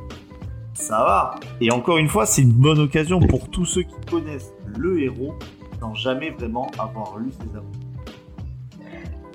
Ça 0.74 0.98
va. 0.98 1.34
Et 1.60 1.70
encore 1.70 1.98
une 1.98 2.09
fois, 2.09 2.24
c'est 2.26 2.42
une 2.42 2.52
bonne 2.52 2.78
occasion 2.78 3.20
pour 3.20 3.48
tous 3.50 3.66
ceux 3.66 3.82
qui 3.82 3.94
connaissent 4.10 4.52
le 4.78 5.02
héros 5.02 5.34
sans 5.80 5.94
jamais 5.94 6.30
vraiment 6.30 6.70
avoir 6.78 7.18
lu 7.18 7.30
ses 7.32 7.48
aventures. 7.56 7.80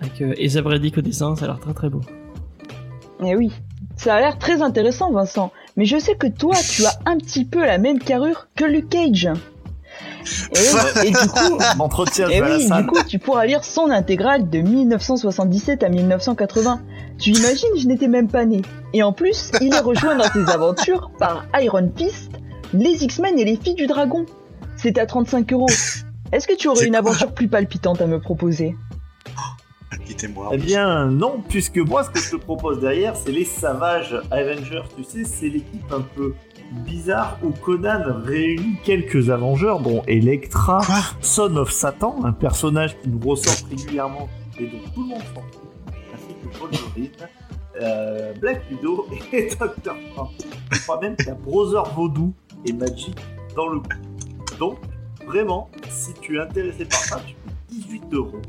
Avec 0.02 0.22
euh, 0.22 0.34
Esa 0.38 0.61
Bredick 0.61 0.98
au 0.98 1.02
dessin, 1.02 1.36
ça 1.36 1.45
a 1.45 1.48
l'air 1.49 1.60
très 1.60 1.74
très 1.74 1.90
beau. 1.90 2.02
Eh 3.24 3.36
oui, 3.36 3.52
ça 3.95 4.15
a 4.15 4.19
l'air 4.19 4.38
très 4.40 4.61
intéressant 4.61 5.11
Vincent, 5.11 5.52
mais 5.78 5.86
je 5.86 5.98
sais 5.98 6.16
que 6.16 6.28
toi, 6.28 6.56
tu 6.56 6.84
as 6.86 6.99
un 7.06 7.18
petit 7.18 7.45
peu 7.45 7.64
la 7.66 7.78
même 7.78 7.99
carrure 7.99 8.48
que 8.56 8.66
Luke 8.66 8.90
Cage. 8.90 9.30
Et, 11.04 11.12
du 11.12 11.28
coup, 11.30 11.58
oui, 12.28 12.68
du 12.68 12.86
coup, 12.88 13.04
tu 13.08 13.20
pourras 13.20 13.45
lire 13.45 13.64
son 13.64 13.90
intégrale 13.90 14.49
de 14.49 14.60
1977 14.60 15.84
à 15.84 15.90
1980. 15.90 16.82
Tu 17.18 17.32
imagines, 17.32 17.70
je 17.78 17.88
n'étais 17.88 18.08
même 18.08 18.28
pas 18.28 18.45
né. 18.45 18.62
Et 18.94 19.04
en 19.04 19.14
plus, 19.14 19.52
il 19.62 19.74
est 19.74 19.80
rejoint 19.80 20.16
dans 20.16 20.30
ses 20.30 20.49
aventures 20.49 21.12
par 21.18 21.45
Iron 21.62 21.90
Fist, 21.95 22.32
les 22.74 23.04
X-Men 23.04 23.40
et 23.40 23.45
les 23.45 23.56
Filles 23.56 23.76
du 23.76 23.88
Dragon. 23.88 24.26
C'est 24.76 24.98
à 24.98 25.06
35 25.06 25.54
euros. 25.54 25.70
Est-ce 26.32 26.48
que 26.48 26.56
tu 26.56 26.68
aurais 26.68 26.86
une 26.86 26.95
aventure 26.95 27.32
plus 27.32 27.48
palpitante 27.48 28.02
à 28.02 28.08
me 28.08 28.20
proposer? 28.20 28.76
Quittez-moi. 30.05 30.49
Eh 30.53 30.57
bien, 30.57 31.07
non, 31.07 31.41
puisque 31.47 31.77
moi, 31.77 32.03
ce 32.03 32.09
que 32.09 32.19
je 32.19 32.31
te 32.31 32.35
propose 32.35 32.80
derrière, 32.80 33.15
c'est 33.15 33.31
les 33.31 33.45
Savages 33.45 34.19
Avengers. 34.31 34.84
Tu 34.95 35.03
sais, 35.03 35.23
c'est 35.23 35.49
l'équipe 35.49 35.91
un 35.91 36.01
peu 36.01 36.34
bizarre 36.85 37.38
où 37.43 37.51
Conan 37.51 38.03
réunit 38.23 38.77
quelques 38.84 39.30
Avengers, 39.30 39.77
dont 39.84 40.03
Elektra, 40.07 40.81
Quoi? 40.85 40.99
Son 41.22 41.55
of 41.57 41.72
Satan, 41.72 42.23
un 42.26 42.34
personnage 42.34 42.97
qui 42.99 43.09
nous 43.09 43.19
ressort 43.19 43.69
régulièrement 43.69 44.27
et 44.59 44.65
dont 44.65 44.80
tout 44.93 45.03
le 45.03 45.07
monde 45.09 45.22
s'en 45.34 45.41
fout, 45.41 45.69
ainsi 46.14 46.35
que 46.43 46.57
Wolverine, 46.57 47.11
euh, 47.81 48.34
Black 48.41 48.64
Widow 48.69 49.07
et 49.34 49.49
Doctor 49.57 49.95
Strange. 50.11 50.35
Je 50.72 50.81
crois 50.81 50.99
même 50.99 51.15
qu'il 51.15 51.27
y 51.27 51.31
a 51.31 51.35
Brother 51.35 51.84
Vaudou 51.93 52.34
et 52.65 52.73
Magic 52.73 53.15
dans 53.55 53.68
le 53.68 53.80
coup. 53.80 54.57
Donc, 54.59 54.80
vraiment, 55.26 55.69
si 55.89 56.14
tu 56.15 56.38
es 56.38 56.41
intéressé 56.41 56.85
par 56.85 56.99
ça, 56.99 57.22
tu 57.26 57.35
payes 57.35 57.80
18 57.80 58.14
euros. 58.14 58.41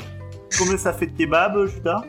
Combien 0.57 0.77
ça 0.79 0.93
fait 0.93 1.07
de 1.07 1.17
kebab, 1.17 1.67
Judas? 1.67 2.03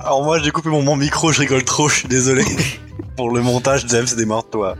Alors 0.00 0.22
moi 0.24 0.38
j'ai 0.38 0.50
coupé 0.50 0.68
mon, 0.68 0.82
mon 0.82 0.96
micro, 0.96 1.32
je 1.32 1.40
rigole 1.40 1.64
trop, 1.64 1.88
je 1.88 1.96
suis 2.00 2.08
désolé. 2.08 2.44
Pour 3.16 3.30
le 3.30 3.40
montage, 3.42 3.86
James, 3.88 4.06
démarre-toi. 4.16 4.76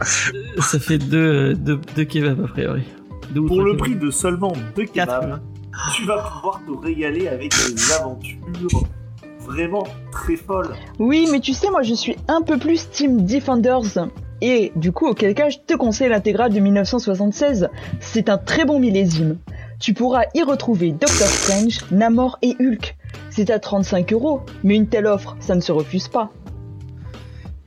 Ça 0.61 0.79
fait 0.79 0.99
deux, 0.99 1.55
deux, 1.55 1.81
deux 1.97 2.05
kebabs 2.05 2.45
a 2.45 2.49
priori. 2.49 2.83
Deux 3.31 3.41
ou 3.41 3.47
Pour 3.47 3.63
le 3.63 3.73
kebabs. 3.73 3.79
prix 3.79 3.95
de 3.97 4.11
seulement 4.11 4.53
2 4.77 4.85
Quatre, 4.87 5.21
kebabs, 5.21 5.41
tu 5.95 6.05
vas 6.05 6.19
pouvoir 6.19 6.61
te 6.67 6.85
régaler 6.85 7.29
avec 7.29 7.53
des 7.53 7.93
aventures 7.93 8.39
vraiment 9.41 9.87
très 10.11 10.37
folles. 10.37 10.75
Oui, 10.99 11.29
mais 11.31 11.41
tu 11.41 11.53
sais, 11.53 11.71
moi 11.71 11.83
je 11.83 11.95
suis 11.95 12.17
un 12.29 12.43
peu 12.43 12.59
plus 12.59 12.89
Team 12.91 13.25
Defenders. 13.25 14.09
Et 14.41 14.73
du 14.77 14.91
coup, 14.93 15.07
auquel 15.07 15.35
cas, 15.35 15.49
je 15.49 15.59
te 15.65 15.75
conseille 15.75 16.09
l'intégrale 16.11 16.53
de 16.53 16.61
1976. 16.61 17.69
C'est 18.01 18.29
un 18.29 18.37
très 18.39 18.65
bon 18.65 18.79
millésime. 18.79 19.39
Tu 19.85 19.93
pourras 19.93 20.23
y 20.33 20.43
retrouver 20.43 20.93
Doctor 20.93 21.29
Strange, 21.29 21.81
Namor 21.91 22.39
et 22.41 22.57
Hulk. 22.59 22.97
C'est 23.29 23.51
à 23.51 23.59
35 23.59 24.15
euros, 24.15 24.41
mais 24.63 24.77
une 24.77 24.87
telle 24.87 25.07
offre, 25.07 25.37
ça 25.41 25.55
ne 25.55 25.61
se 25.61 25.73
refuse 25.73 26.09
pas. 26.09 26.31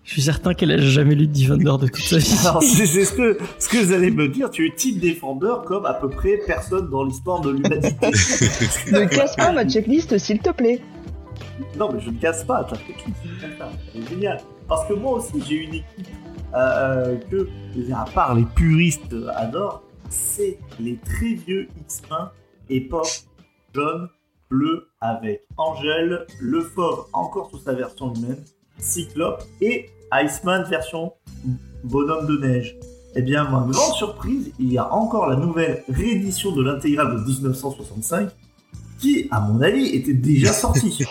Je 0.03 0.13
suis 0.13 0.23
certain 0.23 0.55
qu'elle 0.55 0.71
a 0.71 0.79
jamais 0.79 1.13
lu 1.13 1.27
de 1.27 1.33
Defender 1.33 1.73
de 1.79 1.85
toute 1.85 2.03
sa 2.03 2.17
vie. 2.17 2.35
Alors, 2.41 2.63
c'est 2.63 2.87
c'est 2.87 3.05
ce 3.05 3.13
que, 3.13 3.37
ce 3.59 3.69
que 3.69 3.77
vous 3.77 3.93
allez 3.93 4.09
me 4.09 4.29
dire, 4.29 4.49
tu 4.49 4.65
es 4.65 4.73
type 4.73 4.99
défendeur 4.99 5.61
comme 5.61 5.85
à 5.85 5.93
peu 5.93 6.09
près 6.09 6.39
personne 6.47 6.89
dans 6.89 7.03
l'histoire 7.03 7.39
de 7.41 7.51
l'humanité. 7.51 7.93
Ne 8.91 9.05
casse 9.05 9.35
pas 9.35 9.51
ma 9.51 9.69
checklist, 9.69 10.17
s'il 10.17 10.39
te 10.39 10.49
plaît. 10.49 10.81
non, 11.77 11.91
mais 11.93 11.99
je 11.99 12.09
ne 12.09 12.17
casse 12.17 12.43
pas, 12.43 12.63
ta 12.63 12.77
technique, 12.77 13.15
c'est 13.21 13.47
comme 13.47 13.57
ça. 13.59 13.69
C'est 13.93 14.09
génial. 14.09 14.39
Parce 14.67 14.87
que 14.87 14.93
moi 14.95 15.19
aussi, 15.19 15.39
j'ai 15.47 15.57
une 15.57 15.75
équipe 15.75 16.07
euh, 16.55 17.15
que, 17.29 17.47
à 17.93 18.05
part 18.05 18.33
les 18.33 18.45
puristes 18.55 19.15
adorent, 19.35 19.83
c'est 20.09 20.59
les 20.79 20.97
très 20.97 21.33
vieux 21.33 21.67
X-Men 21.81 22.29
époque 22.69 23.25
jaune, 23.73 24.09
bleu, 24.49 24.87
avec 25.01 25.43
Angèle, 25.57 26.25
le 26.39 26.61
fauve 26.61 27.05
encore 27.13 27.49
sous 27.49 27.59
sa 27.59 27.73
version 27.73 28.13
humaine, 28.13 28.43
Cyclope 28.79 29.43
et 29.61 29.89
Iceman 30.11 30.63
version 30.63 31.13
bonhomme 31.83 32.27
de 32.27 32.37
neige. 32.37 32.77
Eh 33.15 33.21
bien, 33.21 33.43
ma 33.45 33.65
grande 33.69 33.95
surprise, 33.95 34.51
il 34.59 34.71
y 34.71 34.77
a 34.77 34.93
encore 34.93 35.27
la 35.27 35.35
nouvelle 35.35 35.83
réédition 35.89 36.51
de 36.51 36.61
l'intégrale 36.61 37.15
de 37.15 37.25
1965 37.25 38.29
qui, 38.99 39.27
à 39.31 39.41
mon 39.41 39.61
avis, 39.61 39.87
était 39.87 40.13
déjà 40.13 40.53
sortie. 40.53 41.03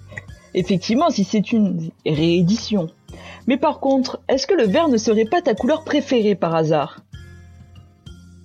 Effectivement, 0.54 1.10
si 1.10 1.24
c'est 1.24 1.52
une 1.52 1.90
réédition. 2.04 2.88
Mais 3.46 3.56
par 3.56 3.80
contre, 3.80 4.20
est-ce 4.28 4.46
que 4.46 4.54
le 4.54 4.64
vert 4.64 4.88
ne 4.88 4.96
serait 4.96 5.24
pas 5.24 5.42
ta 5.42 5.54
couleur 5.54 5.84
préférée 5.84 6.34
par 6.34 6.54
hasard? 6.54 7.02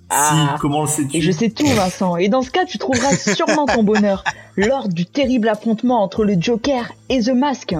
Ah. 0.08 0.52
Si, 0.54 0.60
comment 0.60 0.82
le 0.82 0.88
sais-tu 0.88 1.16
Et 1.16 1.20
je 1.20 1.32
sais 1.32 1.50
tout, 1.50 1.66
Vincent. 1.66 2.16
Et 2.16 2.28
dans 2.28 2.42
ce 2.42 2.50
cas, 2.50 2.64
tu 2.64 2.78
trouveras 2.78 3.14
sûrement 3.16 3.66
ton 3.66 3.82
bonheur 3.82 4.22
lors 4.56 4.88
du 4.88 5.04
terrible 5.06 5.48
affrontement 5.48 6.02
entre 6.02 6.24
le 6.24 6.36
Joker 6.40 6.92
et 7.08 7.20
The 7.20 7.30
Mask. 7.30 7.74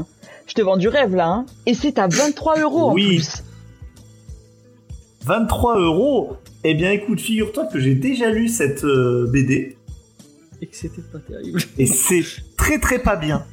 Je 0.46 0.54
te 0.54 0.60
vends 0.62 0.76
du 0.76 0.88
rêve 0.88 1.14
là, 1.14 1.28
hein. 1.28 1.46
Et 1.66 1.74
c'est 1.74 1.98
à 1.98 2.08
23 2.08 2.60
euros 2.60 2.92
Oui. 2.92 3.04
en 3.04 3.06
plus. 3.08 3.42
23 5.24 5.78
euros 5.80 6.36
Eh 6.64 6.74
bien, 6.74 6.90
écoute, 6.92 7.20
figure-toi 7.20 7.66
que 7.66 7.78
j'ai 7.80 7.94
déjà 7.94 8.30
lu 8.30 8.48
cette 8.48 8.84
euh, 8.84 9.28
BD 9.32 9.76
Et 10.62 10.66
que 10.66 10.76
c'était 10.76 11.02
pas 11.02 11.18
terrible. 11.18 11.60
et 11.78 11.86
c'est 11.86 12.22
très 12.56 12.78
très 12.78 12.98
pas 13.00 13.16
bien. 13.16 13.44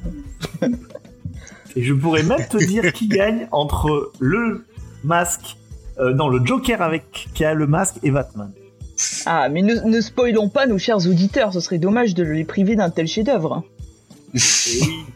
Et 1.76 1.82
je 1.82 1.92
pourrais 1.92 2.22
même 2.22 2.46
te 2.48 2.56
dire 2.64 2.92
qui 2.92 3.08
gagne 3.08 3.48
entre 3.50 4.12
le 4.20 4.64
masque, 5.02 5.56
euh, 5.98 6.12
non, 6.14 6.28
le 6.28 6.44
Joker 6.44 6.80
avec 6.82 7.28
qui 7.34 7.44
a 7.44 7.54
le 7.54 7.66
masque 7.66 7.96
et 8.04 8.10
Batman. 8.12 8.52
Ah, 9.26 9.48
mais 9.48 9.62
ne, 9.62 9.74
ne 9.80 10.00
spoilons 10.00 10.48
pas 10.48 10.66
nos 10.66 10.78
chers 10.78 11.06
auditeurs, 11.06 11.52
ce 11.52 11.60
serait 11.60 11.78
dommage 11.78 12.14
de 12.14 12.22
les 12.22 12.44
priver 12.44 12.76
d'un 12.76 12.90
tel 12.90 13.06
chef-d'œuvre. 13.06 13.64
Oui, 14.34 14.40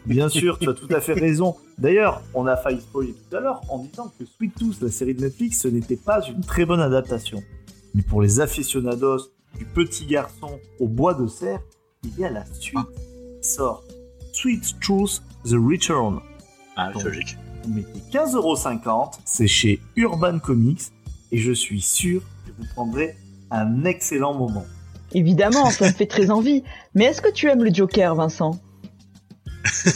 bien 0.05 0.29
sûr, 0.29 0.59
tu 0.59 0.69
as 0.69 0.73
tout 0.73 0.87
à 0.93 1.01
fait 1.01 1.13
raison. 1.13 1.55
D'ailleurs, 1.77 2.21
on 2.33 2.45
a 2.47 2.55
failli 2.57 2.81
spoiler 2.81 3.13
tout 3.13 3.35
à 3.35 3.39
l'heure 3.39 3.61
en 3.69 3.79
disant 3.79 4.11
que 4.17 4.25
Sweet 4.25 4.55
Tooth, 4.55 4.81
la 4.81 4.89
série 4.89 5.13
de 5.13 5.21
Netflix, 5.21 5.59
ce 5.61 5.67
n'était 5.67 5.95
pas 5.97 6.21
une 6.27 6.41
très 6.41 6.65
bonne 6.65 6.81
adaptation. 6.81 7.41
Mais 7.93 8.01
pour 8.01 8.21
les 8.21 8.39
aficionados 8.39 9.29
du 9.57 9.65
petit 9.65 10.05
garçon 10.05 10.59
au 10.79 10.87
bois 10.87 11.13
de 11.13 11.27
serre, 11.27 11.61
il 12.03 12.17
y 12.19 12.25
a 12.25 12.29
la 12.29 12.45
suite 12.59 12.79
qui 13.41 13.47
sort. 13.49 13.83
Sweet 14.31 14.79
Tooth 14.79 15.21
The 15.45 15.53
Return. 15.55 16.19
Ah, 16.75 16.91
Donc, 16.93 17.03
logique. 17.03 17.37
Vous 17.63 17.73
mettez 17.73 17.99
15,50€, 18.11 19.19
c'est 19.25 19.47
chez 19.47 19.81
Urban 19.97 20.39
Comics, 20.39 20.81
et 21.31 21.37
je 21.37 21.51
suis 21.51 21.81
sûr 21.81 22.21
que 22.45 22.51
vous 22.57 22.65
prendrez 22.73 23.17
un 23.51 23.85
excellent 23.85 24.33
moment. 24.33 24.65
Évidemment, 25.13 25.69
ça 25.69 25.87
me 25.87 25.91
fait 25.91 26.05
très 26.05 26.29
envie. 26.29 26.63
Mais 26.93 27.05
est-ce 27.05 27.21
que 27.21 27.31
tu 27.31 27.47
aimes 27.49 27.63
le 27.63 27.73
Joker, 27.73 28.13
Vincent? 28.15 28.59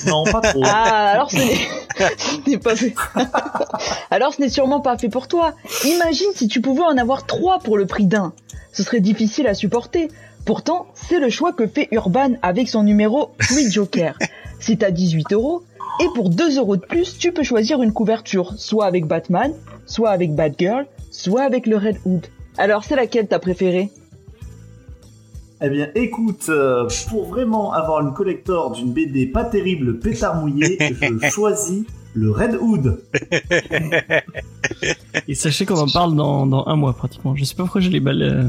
Non, 0.08 0.24
pas 0.26 0.42
trop. 0.42 0.62
Ah, 0.66 1.12
alors 1.12 1.32
ce 1.32 1.38
n'est, 1.38 2.58
pas 2.58 2.76
fait. 2.76 2.94
alors 4.12 4.34
ce 4.34 4.42
n'est 4.42 4.50
sûrement 4.50 4.82
pas 4.82 4.98
fait 4.98 5.10
pour 5.10 5.28
toi. 5.28 5.54
Imagine 5.86 6.30
si 6.36 6.48
tu 6.48 6.62
pouvais 6.62 6.84
en 6.84 6.98
avoir 6.98 7.26
trois 7.26 7.60
pour 7.60 7.78
le 7.78 7.86
prix 7.86 8.06
d'un. 8.06 8.34
Ce 8.72 8.84
serait 8.84 9.00
difficile 9.00 9.48
à 9.48 9.54
supporter. 9.54 10.10
Pourtant, 10.46 10.88
c'est 10.94 11.20
le 11.20 11.30
choix 11.30 11.54
que 11.54 11.68
fait 11.68 11.88
Urban 11.92 12.34
avec 12.42 12.68
son 12.68 12.84
numéro 12.84 13.32
Free 13.40 13.72
Joker. 13.72 14.18
C'est 14.60 14.84
à 14.84 14.92
18 14.92 15.32
euros. 15.34 15.64
Et 16.02 16.08
pour 16.16 16.30
2 16.30 16.58
euros 16.58 16.76
de 16.76 16.86
plus, 16.86 17.18
tu 17.18 17.32
peux 17.32 17.44
choisir 17.44 17.82
une 17.84 17.94
couverture, 17.94 18.54
soit 18.58 18.86
avec 18.86 19.06
Batman, 19.06 19.54
soit 19.86 20.10
avec 20.10 20.34
Batgirl, 20.34 20.88
soit 21.12 21.44
avec 21.44 21.68
le 21.68 21.78
Red 21.78 21.98
Hood. 22.06 22.28
Alors 22.58 22.84
c'est 22.84 22.96
laquelle 22.96 23.28
t'as 23.28 23.40
préférée? 23.40 23.90
Eh 25.66 25.70
bien, 25.70 25.88
écoute, 25.96 26.48
euh, 26.50 26.90
pour 27.10 27.26
vraiment 27.26 27.72
avoir 27.74 28.02
une 28.02 28.14
collector 28.14 28.72
d'une 28.72 28.92
BD 28.92 29.26
pas 29.28 29.46
terrible, 29.46 29.98
pétard 30.00 30.36
mouillé, 30.36 30.78
je 31.22 31.30
choisis 31.30 31.84
le 32.14 32.32
Red 32.32 32.58
Hood. 32.60 33.02
Et 35.28 35.36
sachez 35.36 35.66
qu'on 35.66 35.78
en 35.80 35.88
parle 35.88 36.16
dans, 36.16 36.46
dans 36.46 36.66
un 36.68 36.76
mois 36.76 36.94
pratiquement. 36.94 37.36
Je 37.36 37.46
sais 37.46 37.56
pas 37.56 37.64
pourquoi 37.64 37.80
je 37.82 37.90
l'ai 37.90 38.02
balle. 38.02 38.22
euh, 38.22 38.44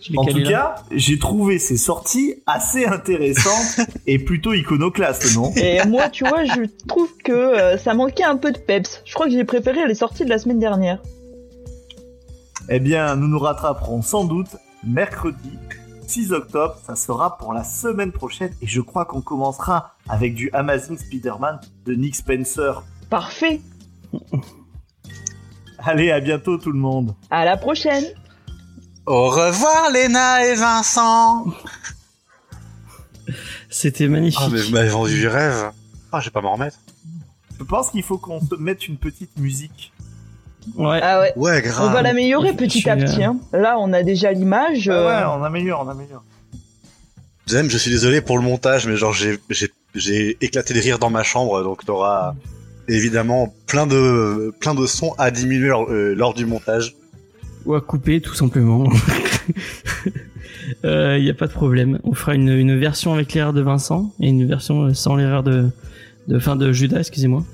je 0.00 0.12
En 0.16 0.24
tout 0.24 0.38
là. 0.38 0.50
cas, 0.50 0.74
j'ai 0.90 1.16
trouvé 1.18 1.60
ces 1.60 1.76
sorties 1.76 2.34
assez 2.46 2.86
intéressantes 2.86 3.86
et 4.08 4.18
plutôt 4.18 4.52
iconoclastes, 4.52 5.36
non? 5.36 5.52
Et 5.56 5.78
moi, 5.86 6.08
tu 6.08 6.24
vois, 6.26 6.44
je 6.44 6.62
trouve 6.88 7.08
que 7.24 7.32
euh, 7.32 7.76
ça 7.78 7.94
manquait 7.94 8.24
un 8.24 8.36
peu 8.36 8.50
de 8.50 8.58
peps. 8.58 9.00
Je 9.04 9.14
crois 9.14 9.26
que 9.26 9.32
j'ai 9.32 9.44
préféré 9.44 9.86
les 9.86 9.94
sorties 9.94 10.24
de 10.24 10.30
la 10.30 10.38
semaine 10.38 10.58
dernière. 10.58 11.00
Eh 12.68 12.80
bien, 12.80 13.16
nous 13.16 13.28
nous 13.28 13.38
rattraperons 13.38 14.02
sans 14.02 14.24
doute 14.24 14.56
mercredi 14.84 15.58
6 16.06 16.32
octobre. 16.32 16.76
Ça 16.86 16.94
sera 16.94 17.36
pour 17.38 17.52
la 17.52 17.64
semaine 17.64 18.12
prochaine 18.12 18.54
et 18.62 18.66
je 18.66 18.80
crois 18.80 19.04
qu'on 19.04 19.20
commencera 19.20 19.94
avec 20.08 20.34
du 20.34 20.50
Amazing 20.52 20.96
Spider-Man 20.96 21.60
de 21.84 21.94
Nick 21.94 22.16
Spencer. 22.16 22.82
Parfait. 23.10 23.60
Allez, 25.78 26.12
à 26.12 26.20
bientôt 26.20 26.58
tout 26.58 26.70
le 26.70 26.78
monde. 26.78 27.14
À 27.30 27.44
la 27.44 27.56
prochaine. 27.56 28.04
Au 29.06 29.30
revoir, 29.30 29.90
Léna 29.90 30.46
et 30.46 30.54
Vincent. 30.54 31.46
C'était 33.70 34.06
magnifique. 34.06 34.40
Ah, 34.44 34.48
mais 34.52 34.62
vous 34.62 34.70
m'avez 34.70 34.88
vendu 34.88 35.18
du 35.18 35.26
rêve. 35.26 35.72
Ah, 36.12 36.20
je 36.20 36.26
vais 36.26 36.30
pas 36.30 36.40
m'en 36.40 36.52
remettre. 36.52 36.78
Je 37.58 37.64
pense 37.64 37.90
qu'il 37.90 38.02
faut 38.02 38.18
qu'on 38.18 38.40
se 38.40 38.54
mette 38.54 38.86
une 38.86 38.98
petite 38.98 39.36
musique. 39.38 39.91
Ouais. 40.76 41.00
Ah 41.02 41.20
ouais. 41.20 41.32
Ouais, 41.36 41.62
On 41.80 41.90
va 41.90 42.02
l'améliorer 42.02 42.52
petit 42.54 42.80
suis, 42.80 42.90
à 42.90 42.96
petit. 42.96 43.22
euh, 43.22 43.28
hein. 43.28 43.36
Là, 43.52 43.76
on 43.78 43.92
a 43.92 44.02
déjà 44.02 44.32
l'image. 44.32 44.88
Ah 44.88 44.92
euh, 44.92 45.06
ouais, 45.06 45.38
on 45.40 45.44
améliore, 45.44 45.84
on 45.86 45.88
améliore. 45.90 46.24
James, 47.48 47.68
je 47.68 47.76
suis 47.76 47.90
désolé 47.90 48.20
pour 48.20 48.38
le 48.38 48.44
montage, 48.44 48.86
mais 48.86 48.96
genre 48.96 49.12
j'ai 49.12 49.38
j'ai 49.50 49.70
j'ai 49.94 50.36
éclaté 50.40 50.74
de 50.74 50.80
rire 50.80 50.98
dans 50.98 51.10
ma 51.10 51.22
chambre, 51.24 51.62
donc 51.64 51.84
t'auras 51.84 52.34
évidemment 52.88 53.52
plein 53.66 53.86
de 53.86 54.54
plein 54.60 54.74
de 54.74 54.86
sons 54.86 55.14
à 55.18 55.30
diminuer 55.30 55.68
lors, 55.68 55.90
euh, 55.90 56.14
lors 56.14 56.34
du 56.34 56.46
montage. 56.46 56.94
Ou 57.66 57.74
à 57.74 57.80
couper 57.80 58.20
tout 58.20 58.34
simplement. 58.34 58.88
Il 60.84 61.22
n'y 61.22 61.30
a 61.30 61.34
pas 61.34 61.46
de 61.46 61.52
problème. 61.52 61.98
On 62.04 62.14
fera 62.14 62.34
une, 62.34 62.48
une 62.48 62.78
version 62.78 63.12
avec 63.12 63.32
l'erreur 63.34 63.52
de 63.52 63.60
Vincent 63.60 64.12
et 64.20 64.28
une 64.28 64.46
version 64.46 64.92
sans 64.94 65.16
l'erreur 65.16 65.42
de, 65.42 65.68
de 66.28 66.38
fin 66.38 66.56
de 66.56 66.72
Judas, 66.72 67.00
excusez-moi. 67.00 67.44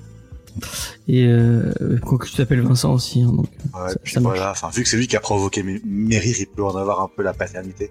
Et 1.09 1.25
euh, 1.27 1.73
quoi 2.05 2.19
que 2.19 2.27
tu 2.27 2.35
t'appelles 2.35 2.61
Vincent 2.63 2.93
aussi. 2.93 3.23
hein, 3.23 3.33
donc, 3.33 3.47
Ouais, 3.75 3.91
Ça- 3.91 3.99
puis 4.03 4.13
ça 4.15 4.21
marche. 4.21 4.37
voilà, 4.37 4.51
enfin 4.53 4.71
vu 4.71 4.83
que 4.83 4.89
c'est 4.89 4.97
lui 4.97 5.07
qui 5.07 5.17
a 5.17 5.21
provoqué 5.21 5.63
mes, 5.63 5.81
mes 5.85 6.19
rires, 6.19 6.37
il 6.39 6.47
peut 6.47 6.65
en 6.65 6.77
avoir 6.77 7.01
un 7.01 7.09
peu 7.15 7.23
la 7.23 7.33
paternité. 7.33 7.91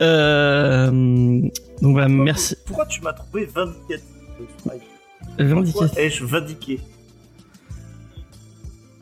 Euh, 0.00 0.90
donc 0.90 1.92
voilà, 1.92 2.08
merci. 2.08 2.56
Pourquoi 2.66 2.86
tu 2.86 3.00
m'as 3.02 3.12
trouvé 3.12 3.46
vindicatif 3.46 4.04
Spike? 4.58 4.82
Vindicatif. 5.38 5.72
Pourquoi 5.86 6.00
ai-je 6.02 6.24
vindiqué? 6.24 6.80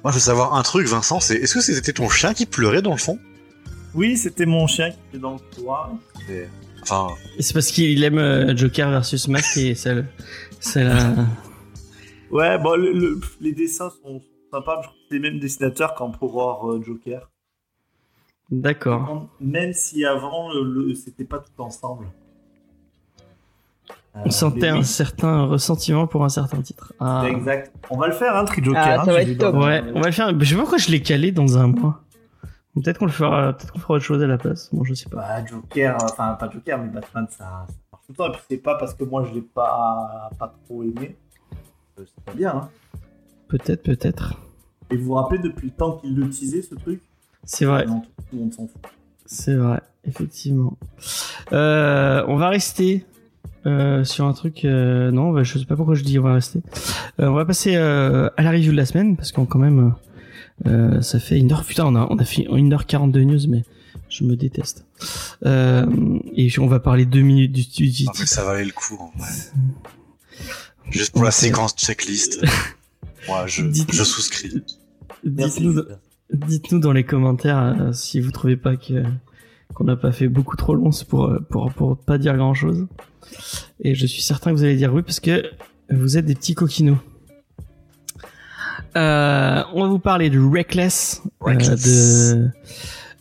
Moi, 0.05 0.13
je 0.13 0.17
veux 0.17 0.21
savoir 0.21 0.55
un 0.55 0.63
truc, 0.63 0.87
Vincent, 0.87 1.21
c'est 1.21 1.37
est-ce 1.37 1.55
que 1.55 1.61
c'était 1.61 1.93
ton 1.93 2.09
chien 2.09 2.33
qui 2.35 2.47
pleurait 2.47 2.83
dans 2.83 2.93
le 2.93 2.99
fond? 2.99 3.19
Oui, 3.95 4.17
c'était 4.17 4.47
mon 4.47 4.67
chien 4.67 4.91
qui 4.91 4.97
était 5.11 5.19
dans 5.19 5.33
le 5.35 5.39
couloir. 5.55 5.91
Et- 6.31 6.45
Enfin, 6.83 7.09
C'est 7.41 7.53
parce 7.53 7.67
qu'il 7.67 8.03
aime 8.05 8.19
euh, 8.19 8.57
Joker 8.57 8.89
versus 8.91 9.29
Mask 9.29 9.57
et 9.59 9.75
ça, 9.75 9.93
le- 9.95 10.05
ça 10.61 10.83
la... 10.85 11.15
Ouais, 12.31 12.59
bon, 12.59 12.77
le- 12.77 12.93
le- 12.93 13.21
les 13.41 13.53
dessins 13.53 13.91
sont 14.03 14.21
sympas. 14.53 14.81
Je 14.83 14.89
trouve 14.89 14.97
que 14.99 15.05
c'est 15.09 15.15
les 15.15 15.21
mêmes 15.31 15.39
dessinateurs 15.41 15.95
qu'en 15.95 16.11
Power 16.11 16.75
euh, 16.77 16.83
Joker. 16.83 17.31
D'accord. 18.51 19.29
Même 19.41 19.73
si 19.73 20.05
avant, 20.05 20.51
le, 20.53 20.95
c'était 20.95 21.25
pas 21.25 21.39
tout 21.39 21.63
ensemble. 21.63 22.07
Euh, 24.17 24.21
On 24.25 24.31
sentait 24.31 24.69
un 24.69 24.79
oui, 24.79 24.85
certain 24.85 25.45
ressentiment 25.45 26.07
pour 26.07 26.25
un 26.25 26.29
certain 26.31 26.61
titre. 26.63 26.93
Ah. 26.99 27.23
c'est 27.25 27.31
Exact. 27.33 27.73
On 27.91 27.99
va 27.99 28.07
le 28.09 28.15
faire, 28.15 28.35
hein, 28.37 28.45
Tri 28.47 28.65
Joker. 28.65 28.83
Ah, 28.85 29.01
hein, 29.01 29.05
ça 29.05 29.13
va 29.13 29.23
être 29.23 29.39
top. 29.39 29.55
Ouais, 29.57 29.83
on 29.95 30.01
va 30.01 30.07
le 30.07 30.13
faire. 30.13 30.39
Je 30.41 30.45
sais 30.45 30.55
pas 30.55 30.61
pourquoi 30.63 30.79
je 30.79 30.91
l'ai 30.91 31.03
calé 31.03 31.31
dans 31.31 31.59
un 31.59 31.69
mois. 31.69 32.01
Peut-être 32.75 32.99
qu'on 32.99 33.07
le 33.07 33.13
fera, 33.13 33.53
peut-être 33.53 33.73
qu'on 33.73 33.79
fera 33.81 33.95
autre 33.95 34.05
chose 34.05 34.23
à 34.23 34.27
la 34.27 34.39
place. 34.39 34.71
Bon, 34.73 34.85
je 34.85 34.95
sais 34.95 35.09
pas. 35.11 35.17
Bah, 35.17 35.45
Joker, 35.45 35.95
euh, 35.95 36.07
enfin 36.11 36.35
pas 36.35 36.49
Joker, 36.51 36.79
mais 36.79 36.89
Batman, 36.89 37.27
ça, 37.31 37.37
ça 37.39 37.75
marche 37.93 38.07
tout 38.07 38.13
le 38.13 38.15
temps. 38.15 38.29
Et 38.29 38.33
puis 38.33 38.41
c'est 38.49 38.57
pas 38.59 38.77
parce 38.77 38.95
que 38.95 39.05
moi 39.05 39.25
je 39.25 39.35
l'ai 39.35 39.43
pas, 39.43 40.31
pas 40.39 40.55
trop 40.65 40.83
aimé. 40.85 41.17
Euh, 41.99 42.03
C'est 42.07 42.25
pas 42.25 42.33
bien, 42.35 42.51
hein. 42.57 42.69
Peut-être, 43.49 43.83
peut-être. 43.83 44.41
Et 44.91 44.97
vous 44.97 45.05
vous 45.07 45.15
rappelez 45.15 45.39
depuis 45.41 45.69
le 45.69 45.75
temps 45.75 45.93
qu'il 45.99 46.15
le 46.15 46.29
teasait 46.31 46.63
ce 46.63 46.75
truc? 46.75 47.01
C'est 47.45 47.65
vrai. 47.65 47.87
Non, 47.87 48.01
tout 48.01 48.09
le 48.33 48.39
monde 48.41 48.53
s'en 48.55 48.67
fout. 48.67 48.81
C'est 49.27 49.55
vrai, 49.55 49.81
effectivement. 50.05 50.77
Euh, 51.53 52.25
on 52.29 52.37
va 52.37 52.49
rester 52.49 53.05
euh, 53.67 54.05
sur 54.05 54.27
un 54.27 54.33
truc. 54.33 54.65
euh, 54.65 55.11
non, 55.11 55.33
bah, 55.33 55.43
je 55.43 55.59
sais 55.59 55.65
pas 55.67 55.77
pourquoi 55.77 55.95
je 55.95 56.05
dis 56.05 56.19
on 56.19 56.23
va 56.23 56.35
rester. 56.35 56.61
Euh, 57.21 57.29
on 57.29 57.35
va 57.35 57.45
passer 57.45 57.77
euh, 57.77 58.31
à 58.37 58.43
la 58.43 58.51
review 58.51 58.73
de 58.73 58.77
la 58.77 58.87
semaine 58.87 59.17
parce 59.17 59.33
qu'on 59.33 59.45
quand 59.47 59.59
même, 59.59 59.95
euh, 60.67 61.01
ça 61.03 61.21
fait 61.21 61.39
une 61.39 61.53
heure. 61.53 61.65
Putain, 61.65 61.85
on 61.87 61.95
a 61.97 62.07
on 62.11 62.17
a 62.19 62.25
fait 62.25 62.43
une 62.45 62.73
heure 62.73 62.87
quarante 62.87 63.13
de 63.13 63.21
news, 63.23 63.41
mais 63.49 63.65
je 64.09 64.25
me 64.25 64.37
déteste. 64.37 64.87
Euh, 65.45 65.87
et 66.35 66.49
on 66.59 66.67
va 66.67 66.81
parler 66.81 67.05
deux 67.05 67.21
minutes 67.23 67.53
du, 67.53 68.05
non, 68.05 68.13
mais 68.19 68.27
ça 68.27 68.45
valait 68.45 68.65
le 68.65 68.73
coup, 68.73 68.97
en 68.99 69.13
vrai. 69.19 69.29
Juste 70.91 71.13
pour 71.13 71.23
la 71.25 71.31
séquence 71.31 71.75
checklist. 71.77 72.43
Moi, 73.29 73.47
je, 73.47 73.63
Dites- 73.63 73.93
je 73.93 74.03
souscris. 74.05 74.63
Dites-nous, 75.25 75.83
dites-nous 76.33 76.79
dans 76.81 76.93
les 76.93 77.05
commentaires 77.05 77.59
euh, 77.59 77.93
si 77.93 78.21
vous 78.21 78.31
trouvez 78.31 78.57
pas 78.57 78.77
que 78.77 79.03
qu'on 79.75 79.85
n'a 79.85 79.97
pas 79.97 80.13
fait 80.13 80.29
beaucoup 80.29 80.57
trop 80.57 80.75
long 80.75 80.93
c'est 80.93 81.07
pour 81.07 81.27
euh, 81.27 81.41
pour 81.51 81.71
pour 81.73 81.99
pas 81.99 82.17
dire 82.19 82.37
grand 82.37 82.55
chose. 82.55 82.87
Et 83.81 83.95
je 83.95 84.07
suis 84.07 84.23
certain 84.23 84.51
que 84.53 84.57
vous 84.57 84.65
allez 84.65 84.77
dire 84.77 84.95
oui 84.95 85.03
parce 85.03 85.21
que 85.21 85.43
vous 85.91 86.17
êtes 86.17 86.25
des 86.25 86.35
petits 86.35 86.55
coquinots. 86.55 86.99
Euh, 88.97 89.63
on 89.75 89.83
va 89.83 89.89
vous 89.89 89.99
parler 89.99 90.31
de 90.31 90.39
Reckless, 90.41 91.21
euh, 91.27 91.29
Reckless. 91.41 91.83
de 92.35 92.49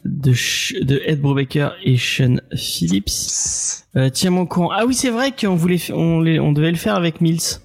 de 0.07 1.01
Ed 1.05 1.21
Brubaker 1.21 1.69
et 1.83 1.97
Sean 1.97 2.37
Phillips. 2.55 3.83
Euh, 3.95 4.09
tiens 4.09 4.31
mon 4.31 4.45
con. 4.45 4.69
Ah 4.71 4.85
oui, 4.85 4.93
c'est 4.93 5.09
vrai 5.09 5.31
qu'on 5.31 5.55
voulait, 5.55 5.79
on, 5.91 6.19
les- 6.21 6.39
on 6.39 6.51
devait 6.53 6.71
le 6.71 6.77
faire 6.77 6.95
avec 6.95 7.21
Mills. 7.21 7.59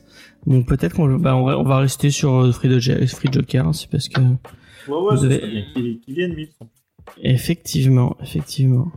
Bon, 0.46 0.62
peut-être 0.64 0.94
qu'on 0.96 1.06
bah, 1.18 1.36
on 1.36 1.44
va, 1.44 1.58
on 1.58 1.62
va 1.62 1.78
rester 1.78 2.10
sur 2.10 2.32
euh, 2.34 2.52
Free, 2.52 2.80
Joker, 2.80 3.08
Free 3.08 3.28
Joker, 3.32 3.68
hein, 3.68 3.72
c'est 3.72 3.88
parce 3.88 4.08
que 4.08 4.20
Ouais, 4.88 5.16
qu'il 5.74 6.00
vienne, 6.14 6.32
lui. 6.34 6.50
effectivement, 7.22 8.16
effectivement, 8.20 8.90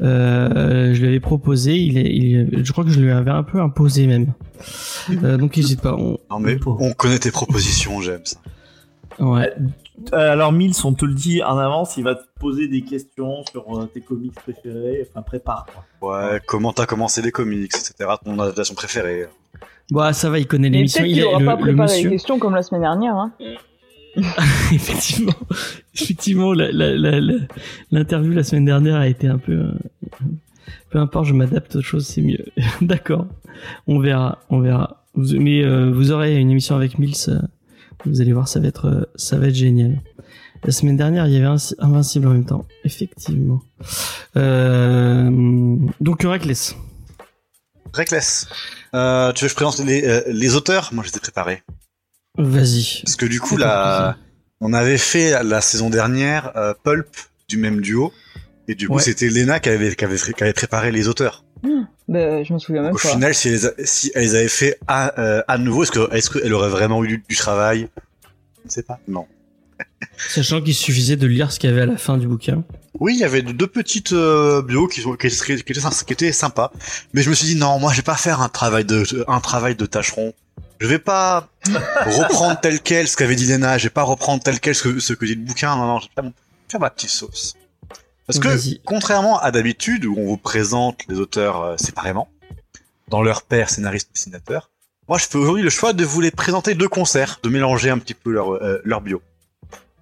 euh, 0.00 0.94
je 0.94 1.00
lui 1.00 1.08
avais 1.08 1.20
proposé. 1.20 1.76
Il 1.76 1.98
est, 1.98 2.10
il 2.14 2.36
est- 2.36 2.64
je 2.64 2.72
crois 2.72 2.84
que 2.84 2.90
je 2.90 3.00
lui 3.00 3.10
avais 3.10 3.30
un 3.30 3.42
peu 3.42 3.60
imposé 3.60 4.06
même. 4.06 4.32
Euh, 5.22 5.36
donc 5.36 5.56
n'hésite 5.56 5.80
pas. 5.82 5.94
On, 5.94 6.18
Non, 6.30 6.40
mais 6.40 6.56
on 6.66 6.92
connaît 6.92 7.18
tes 7.18 7.30
propositions, 7.30 8.00
j'aime 8.00 8.24
ça. 8.24 8.38
Ouais. 9.20 9.52
Euh, 10.12 10.32
alors, 10.32 10.52
Mills, 10.52 10.74
on 10.84 10.92
te 10.92 11.04
le 11.04 11.14
dit 11.14 11.42
en 11.42 11.56
avance, 11.56 11.96
il 11.96 12.04
va 12.04 12.14
te 12.16 12.24
poser 12.40 12.66
des 12.68 12.82
questions 12.82 13.44
sur 13.50 13.78
euh, 13.78 13.86
tes 13.86 14.00
comics 14.00 14.34
préférés. 14.34 15.06
Enfin, 15.08 15.22
prépare. 15.22 15.66
Quoi. 16.00 16.32
Ouais, 16.32 16.40
comment 16.46 16.72
t'as 16.72 16.86
commencé 16.86 17.22
les 17.22 17.30
comics, 17.30 17.72
etc. 17.74 17.94
Ton 18.24 18.38
adaptation 18.40 18.74
préférée. 18.74 19.26
Bon, 19.90 20.12
ça 20.12 20.30
va, 20.30 20.38
il 20.38 20.46
connaît 20.46 20.68
l'émission. 20.68 21.04
Il 21.04 21.12
qu'il 21.14 21.18
est 21.20 21.24
aura 21.24 21.38
le, 21.38 21.46
pas 21.46 21.56
préparé 21.56 22.02
les 22.02 22.10
questions 22.10 22.38
comme 22.38 22.54
la 22.54 22.62
semaine 22.62 22.80
dernière. 22.82 23.14
Hein. 23.16 23.32
effectivement, 24.72 25.32
effectivement, 25.94 26.52
la- 26.52 26.70
la- 26.70 26.96
la- 26.96 27.20
la- 27.20 27.34
l'interview 27.90 28.32
la, 28.32 28.44
semaine 28.44 28.64
dernière 28.64 28.96
a 28.96 29.08
été 29.08 29.26
un 29.26 29.38
peu. 29.38 29.52
euh, 29.52 29.72
peu 30.90 30.98
importe, 30.98 31.26
je 31.26 31.34
m'adapte 31.34 31.76
aux 31.76 31.82
choses, 31.82 32.06
c'est 32.06 32.22
mieux. 32.22 32.44
D'accord, 32.80 33.26
on 33.86 33.98
verra, 33.98 34.38
on 34.50 34.60
verra. 34.60 35.04
Vous- 35.14 35.38
mais 35.40 35.62
euh, 35.64 35.90
vous 35.92 36.12
aurez 36.12 36.36
une 36.38 36.50
émission 36.50 36.76
avec 36.76 36.98
Mills. 36.98 37.14
euh, 37.28 37.38
vous 38.06 38.20
allez 38.20 38.32
voir, 38.32 38.48
ça 38.48 38.60
va 38.60 38.68
être, 38.68 38.86
euh, 38.86 39.04
ça 39.16 39.38
va 39.38 39.48
être 39.48 39.54
génial. 39.54 40.00
La 40.64 40.72
semaine 40.72 40.96
dernière, 40.96 41.26
il 41.26 41.32
y 41.32 41.36
avait 41.36 41.46
Inci- 41.46 41.74
Invincible 41.78 42.26
en 42.26 42.30
même 42.30 42.46
temps. 42.46 42.66
Effectivement. 42.84 43.60
Euh, 44.36 45.30
donc 46.00 46.22
Reckless. 46.22 46.74
Reckless. 47.92 48.46
Euh, 48.94 49.32
tu 49.32 49.44
veux 49.44 49.48
que 49.48 49.50
je 49.50 49.54
présente 49.56 49.78
les, 49.86 50.04
euh, 50.06 50.22
les 50.28 50.54
auteurs? 50.56 50.90
Moi, 50.92 51.04
ai 51.14 51.20
préparés. 51.20 51.62
Vas-y. 52.38 53.02
Parce 53.04 53.16
que 53.16 53.26
du 53.26 53.40
coup, 53.40 53.56
on 54.60 54.72
avait 54.72 54.98
fait 54.98 55.42
la 55.44 55.60
saison 55.60 55.90
dernière 55.90 56.52
Pulp 56.82 57.08
du 57.48 57.56
même 57.58 57.80
duo. 57.80 58.12
Et 58.66 58.74
du 58.74 58.88
coup, 58.88 58.94
Ouais. 58.94 59.02
c'était 59.02 59.28
Lena 59.28 59.60
qui 59.60 59.68
avait, 59.68 59.94
qui, 59.94 60.04
avait, 60.04 60.16
qui 60.16 60.42
avait 60.42 60.54
préparé 60.54 60.90
les 60.90 61.06
auteurs. 61.06 61.43
Bah, 62.08 62.42
je 62.42 62.52
me 62.52 62.58
souviens 62.58 62.82
même 62.82 62.92
au 62.92 62.98
pas. 62.98 63.08
final, 63.08 63.34
si 63.34 63.48
elle, 63.48 63.54
les 63.54 63.66
a- 63.66 63.72
si 63.84 64.12
elle 64.14 64.22
les 64.22 64.34
avait 64.34 64.48
fait 64.48 64.78
à, 64.86 65.18
euh, 65.20 65.42
à 65.48 65.58
nouveau, 65.58 65.82
est-ce 65.84 65.92
que- 65.92 66.12
est-ce 66.14 66.30
qu'elle 66.30 66.52
aurait 66.52 66.68
vraiment 66.68 67.02
eu 67.04 67.08
du, 67.08 67.24
du 67.28 67.36
travail? 67.36 67.88
Je 68.62 68.66
ne 68.66 68.70
sais 68.70 68.82
pas. 68.82 68.98
Non. 69.08 69.26
Sachant 70.16 70.60
qu'il 70.60 70.74
suffisait 70.74 71.16
de 71.16 71.26
lire 71.26 71.50
ce 71.52 71.58
qu'il 71.58 71.70
y 71.70 71.72
avait 71.72 71.82
à 71.82 71.86
la 71.86 71.96
fin 71.96 72.18
du 72.18 72.28
bouquin. 72.28 72.62
Oui, 73.00 73.14
il 73.14 73.20
y 73.20 73.24
avait 73.24 73.42
deux 73.42 73.66
petites 73.66 74.12
euh, 74.12 74.62
bios 74.62 74.86
qui, 74.86 75.00
sont, 75.00 75.14
qui, 75.14 75.26
étaient, 75.26 75.36
qui, 75.56 75.72
étaient, 75.72 75.80
qui 76.06 76.12
étaient 76.12 76.32
sympas. 76.32 76.70
Mais 77.12 77.22
je 77.22 77.30
me 77.30 77.34
suis 77.34 77.46
dit, 77.46 77.56
non, 77.56 77.78
moi, 77.80 77.90
je 77.92 77.96
vais 77.96 78.02
pas 78.02 78.14
faire 78.16 78.40
un 78.40 78.48
travail 78.48 78.84
de, 78.84 79.02
un 79.26 79.40
travail 79.40 79.74
de 79.74 79.86
tâcheron. 79.86 80.32
Je 80.80 80.86
vais 80.86 80.98
pas 80.98 81.48
reprendre 82.04 82.60
tel 82.62 82.80
quel 82.80 83.08
ce 83.08 83.16
qu'avait 83.16 83.34
dit 83.36 83.46
Lena. 83.46 83.78
Je 83.78 83.84
vais 83.84 83.90
pas 83.90 84.02
reprendre 84.02 84.42
tel 84.42 84.60
quel 84.60 84.74
ce 84.74 84.82
que, 84.84 85.00
ce 85.00 85.12
que 85.12 85.24
dit 85.24 85.34
le 85.34 85.40
bouquin. 85.42 85.74
Non, 85.76 85.86
non, 85.86 85.98
je 86.00 86.06
vais 86.22 86.30
faire 86.68 86.80
ma 86.80 86.90
petite 86.90 87.10
sauce. 87.10 87.54
Parce 88.26 88.38
que, 88.38 88.78
contrairement 88.84 89.38
à 89.38 89.50
d'habitude, 89.50 90.06
où 90.06 90.14
on 90.18 90.26
vous 90.26 90.36
présente 90.36 91.00
les 91.08 91.18
auteurs 91.18 91.62
euh, 91.62 91.76
séparément, 91.76 92.28
dans 93.08 93.22
leur 93.22 93.42
père, 93.42 93.68
scénariste, 93.68 94.10
dessinateur, 94.14 94.70
moi, 95.08 95.18
je 95.18 95.26
fais 95.26 95.36
aujourd'hui 95.36 95.62
le 95.62 95.70
choix 95.70 95.92
de 95.92 96.04
vous 96.04 96.22
les 96.22 96.30
présenter 96.30 96.74
de 96.74 96.86
concert, 96.86 97.38
de 97.42 97.50
mélanger 97.50 97.90
un 97.90 97.98
petit 97.98 98.14
peu 98.14 98.32
leur, 98.32 98.54
euh, 98.54 98.80
leur 98.84 99.02
bio. 99.02 99.20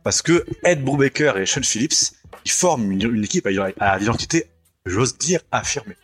Parce 0.05 0.23
que 0.23 0.47
Ed 0.63 0.85
Brubaker 0.85 1.39
et 1.39 1.47
Sean 1.47 1.63
Phillips, 1.63 2.13
ils 2.45 2.51
forment 2.53 2.93
une, 2.93 3.03
une 3.13 3.25
équipe 3.25 3.47
à, 3.47 3.51
à 3.85 3.99
l'identité, 3.99 4.47
j'ose 4.87 5.19
dire, 5.19 5.41
affirmée. 5.51 5.97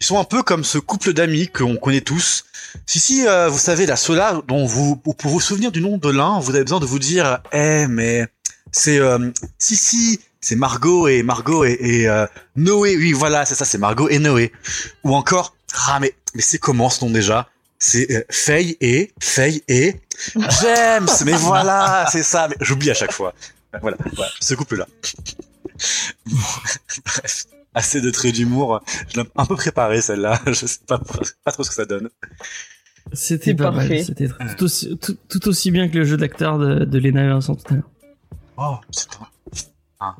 Ils 0.00 0.06
sont 0.06 0.18
un 0.18 0.24
peu 0.24 0.42
comme 0.42 0.64
ce 0.64 0.78
couple 0.78 1.12
d'amis 1.12 1.48
qu'on 1.48 1.76
connaît 1.76 2.00
tous. 2.00 2.44
Si, 2.86 3.00
si, 3.00 3.26
euh, 3.26 3.48
vous 3.48 3.58
savez, 3.58 3.84
la 3.84 3.96
ceux-là 3.96 4.40
dont 4.48 4.64
vous, 4.64 4.96
pour 4.96 5.30
vous 5.30 5.40
souvenir 5.40 5.70
du 5.70 5.80
nom 5.80 5.98
de 5.98 6.08
l'un, 6.08 6.40
vous 6.40 6.54
avez 6.54 6.64
besoin 6.64 6.80
de 6.80 6.86
vous 6.86 6.98
dire, 6.98 7.40
eh, 7.52 7.86
mais 7.86 8.26
c'est, 8.70 8.98
euh, 8.98 9.30
si, 9.58 9.76
si, 9.76 10.20
c'est 10.42 10.56
Margot 10.56 11.06
et 11.08 11.22
Margot 11.22 11.64
et, 11.64 11.78
et 11.80 12.08
euh, 12.08 12.26
Noé. 12.56 12.96
Oui, 12.96 13.12
voilà, 13.12 13.46
c'est 13.46 13.54
ça, 13.54 13.64
c'est 13.64 13.78
Margot 13.78 14.08
et 14.08 14.18
Noé. 14.18 14.52
Ou 15.04 15.14
encore, 15.14 15.54
ah, 15.88 15.98
mais, 16.00 16.14
mais 16.34 16.42
c'est 16.42 16.58
comment 16.58 16.90
ce 16.90 17.04
nom 17.04 17.10
déjà? 17.10 17.48
C'est 17.78 18.10
euh, 18.10 18.22
Faye 18.28 18.76
et 18.80 19.12
Faye 19.20 19.62
et 19.68 19.96
James. 20.60 21.08
mais 21.24 21.32
voilà, 21.32 22.06
c'est 22.10 22.22
ça. 22.24 22.48
Mais 22.48 22.56
j'oublie 22.60 22.90
à 22.90 22.94
chaque 22.94 23.12
fois. 23.12 23.34
Voilà, 23.80 23.96
voilà 24.14 24.30
ce 24.40 24.54
couple-là. 24.54 24.86
Bon, 26.26 26.36
Bref, 27.06 27.44
assez 27.74 28.00
de 28.00 28.10
traits 28.10 28.34
d'humour. 28.34 28.82
Je 29.08 29.20
l'ai 29.20 29.26
un 29.36 29.46
peu 29.46 29.56
préparé 29.56 30.00
celle-là. 30.00 30.40
Je 30.46 30.66
sais 30.66 30.78
pas, 30.86 31.00
pas 31.44 31.52
trop 31.52 31.62
ce 31.64 31.70
que 31.70 31.74
ça 31.74 31.84
donne. 31.84 32.10
C'était 33.12 33.54
pas 33.54 33.72
parfait. 33.72 33.88
mal. 33.88 34.04
C'était 34.04 34.28
tout 34.56 34.64
aussi, 34.64 34.96
tout, 34.98 35.16
tout 35.28 35.48
aussi 35.48 35.70
bien 35.70 35.88
que 35.88 35.98
le 35.98 36.04
jeu 36.04 36.16
d'acteur 36.16 36.58
de, 36.58 36.84
de 36.84 36.98
Lena 36.98 37.24
et 37.24 37.28
Vincent 37.28 37.54
tout 37.54 37.64
à 37.72 37.74
l'heure. 37.76 37.90
Oh, 38.58 38.76
c'est 38.90 39.08
un, 40.02 40.16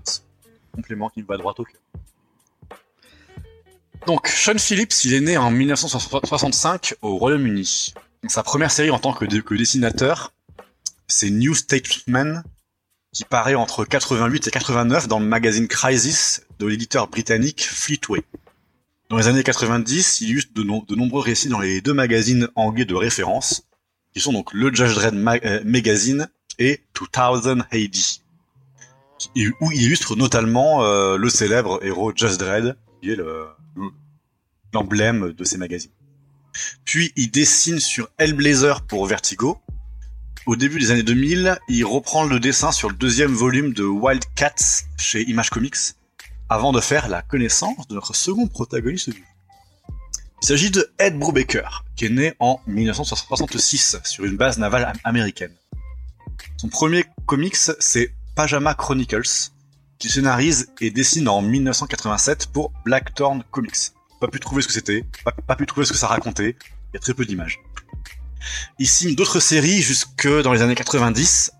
complément 0.74 1.10
qui 1.10 1.22
me 1.22 1.26
va 1.26 1.36
droit 1.36 1.54
au 1.58 1.64
cœur. 1.64 1.80
Donc, 4.06 4.26
Sean 4.26 4.58
Phillips, 4.58 5.04
il 5.04 5.14
est 5.14 5.20
né 5.20 5.36
en 5.36 5.50
1965 5.50 6.96
au 7.02 7.16
Royaume-Uni. 7.16 7.94
Sa 8.28 8.42
première 8.42 8.70
série 8.70 8.90
en 8.90 8.98
tant 8.98 9.12
que, 9.12 9.24
dessinateur, 9.54 10.32
c'est 11.06 11.30
New 11.30 11.54
Statesman, 11.54 12.42
qui 13.12 13.24
paraît 13.24 13.54
entre 13.54 13.84
88 13.84 14.48
et 14.48 14.50
89 14.50 15.06
dans 15.06 15.20
le 15.20 15.26
magazine 15.26 15.68
Crisis 15.68 16.42
de 16.58 16.66
l'éditeur 16.66 17.08
britannique 17.08 17.62
Fleetway. 17.62 18.22
Dans 19.08 19.18
les 19.18 19.28
années 19.28 19.42
90, 19.42 20.22
il 20.22 20.30
illustre 20.30 20.54
de, 20.54 20.62
de 20.62 20.94
nombreux 20.96 21.20
récits 21.20 21.48
dans 21.48 21.60
les 21.60 21.80
deux 21.80 21.92
magazines 21.92 22.48
anglais 22.54 22.86
de 22.86 22.94
référence, 22.94 23.64
qui 24.14 24.20
sont 24.20 24.32
donc 24.32 24.52
le 24.52 24.74
Judge 24.74 24.94
Dredd 24.94 25.14
euh, 25.44 25.60
Magazine 25.64 26.28
et 26.58 26.80
2000 26.94 27.66
AD, 27.70 28.21
où 29.60 29.70
il 29.72 29.82
illustre 29.82 30.16
notamment 30.16 30.84
euh, 30.84 31.16
le 31.16 31.28
célèbre 31.28 31.78
héros 31.84 32.12
Just 32.14 32.38
Dredd, 32.40 32.76
qui 33.00 33.10
est 33.10 33.16
le- 33.16 33.46
l'emblème 34.72 35.32
de 35.32 35.44
ces 35.44 35.58
magazines. 35.58 35.90
Puis 36.84 37.12
il 37.16 37.30
dessine 37.30 37.78
sur 37.80 38.08
Hellblazer 38.18 38.82
pour 38.86 39.06
Vertigo. 39.06 39.58
Au 40.46 40.56
début 40.56 40.80
des 40.80 40.90
années 40.90 41.02
2000, 41.02 41.58
il 41.68 41.84
reprend 41.84 42.24
le 42.24 42.40
dessin 42.40 42.72
sur 42.72 42.88
le 42.90 42.96
deuxième 42.96 43.32
volume 43.32 43.72
de 43.74 43.84
Wildcats 43.84 44.84
chez 44.98 45.22
Image 45.28 45.50
Comics, 45.50 45.76
avant 46.48 46.72
de 46.72 46.80
faire 46.80 47.08
la 47.08 47.22
connaissance 47.22 47.86
de 47.88 47.94
notre 47.94 48.14
second 48.14 48.46
protagoniste 48.48 49.10
du 49.10 49.24
il 50.42 50.46
s'agit 50.46 50.72
de 50.72 50.90
Ed 50.98 51.16
Brubaker, 51.20 51.84
qui 51.94 52.06
est 52.06 52.08
né 52.08 52.34
en 52.40 52.58
1966 52.66 53.98
sur 54.02 54.24
une 54.24 54.36
base 54.36 54.58
navale 54.58 54.86
am- 54.86 54.96
américaine. 55.04 55.54
Son 56.56 56.68
premier 56.68 57.04
comics, 57.26 57.54
c'est 57.78 58.12
Pajama 58.34 58.74
Chronicles, 58.74 59.50
qu'il 59.98 60.10
scénarise 60.10 60.72
et 60.80 60.90
dessine 60.90 61.28
en 61.28 61.42
1987 61.42 62.46
pour 62.46 62.72
Blackthorn 62.84 63.44
Comics. 63.50 63.92
Pas 64.20 64.28
pu 64.28 64.40
trouver 64.40 64.62
ce 64.62 64.68
que 64.68 64.72
c'était, 64.72 65.04
pas, 65.46 65.56
pu 65.56 65.66
trouver 65.66 65.84
ce 65.84 65.92
que 65.92 65.98
ça 65.98 66.06
racontait, 66.06 66.56
il 66.60 66.94
y 66.94 66.96
a 66.96 67.00
très 67.00 67.12
peu 67.12 67.26
d'images. 67.26 67.60
Il 68.78 68.88
signe 68.88 69.14
d'autres 69.14 69.40
séries 69.40 69.82
jusque 69.82 70.26
dans 70.42 70.52
les 70.52 70.62
années 70.62 70.74
90, 70.74 71.52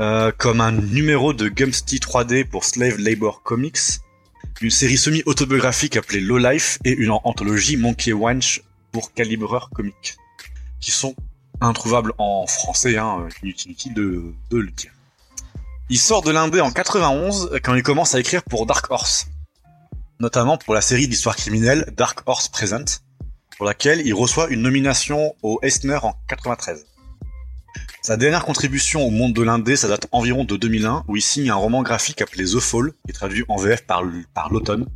euh, 0.00 0.32
comme 0.36 0.60
un 0.60 0.72
numéro 0.72 1.32
de 1.32 1.48
Gumsty 1.48 1.98
3D 1.98 2.44
pour 2.44 2.64
Slave 2.64 2.98
Labor 2.98 3.42
Comics, 3.42 4.00
une 4.60 4.70
série 4.70 4.98
semi-autobiographique 4.98 5.96
appelée 5.96 6.20
Low 6.20 6.38
Life 6.38 6.78
et 6.84 6.92
une 6.92 7.10
anthologie 7.10 7.76
Monkey 7.76 8.12
Wench 8.12 8.62
pour 8.92 9.12
Calibreur 9.12 9.70
Comics, 9.70 10.16
qui 10.80 10.90
sont 10.90 11.14
introuvables 11.60 12.12
en 12.18 12.46
français, 12.46 12.96
hein, 12.96 13.28
inutile 13.42 13.94
de 13.94 14.34
le 14.50 14.70
dire. 14.70 14.92
Il 15.90 15.98
sort 15.98 16.20
de 16.20 16.30
l'indé 16.30 16.60
en 16.60 16.70
91 16.70 17.60
quand 17.64 17.74
il 17.74 17.82
commence 17.82 18.14
à 18.14 18.20
écrire 18.20 18.42
pour 18.42 18.66
Dark 18.66 18.90
Horse, 18.90 19.28
notamment 20.20 20.58
pour 20.58 20.74
la 20.74 20.82
série 20.82 21.08
d'histoires 21.08 21.34
criminelles 21.34 21.90
Dark 21.96 22.20
Horse 22.26 22.48
Present, 22.48 23.00
pour 23.56 23.64
laquelle 23.64 24.06
il 24.06 24.12
reçoit 24.12 24.48
une 24.50 24.60
nomination 24.60 25.34
au 25.42 25.58
Eisner 25.62 25.98
en 26.02 26.14
93. 26.28 26.84
Sa 28.02 28.18
dernière 28.18 28.44
contribution 28.44 29.00
au 29.00 29.10
monde 29.10 29.32
de 29.32 29.40
l'indé, 29.40 29.76
ça 29.76 29.88
date 29.88 30.08
environ 30.12 30.44
de 30.44 30.58
2001, 30.58 31.04
où 31.08 31.16
il 31.16 31.22
signe 31.22 31.48
un 31.48 31.54
roman 31.54 31.82
graphique 31.82 32.20
appelé 32.20 32.44
The 32.44 32.60
Fall, 32.60 32.92
qui 32.92 33.10
est 33.10 33.14
traduit 33.14 33.46
en 33.48 33.56
VF 33.56 33.86
par, 33.86 34.02
par 34.34 34.52
l'automne, 34.52 34.86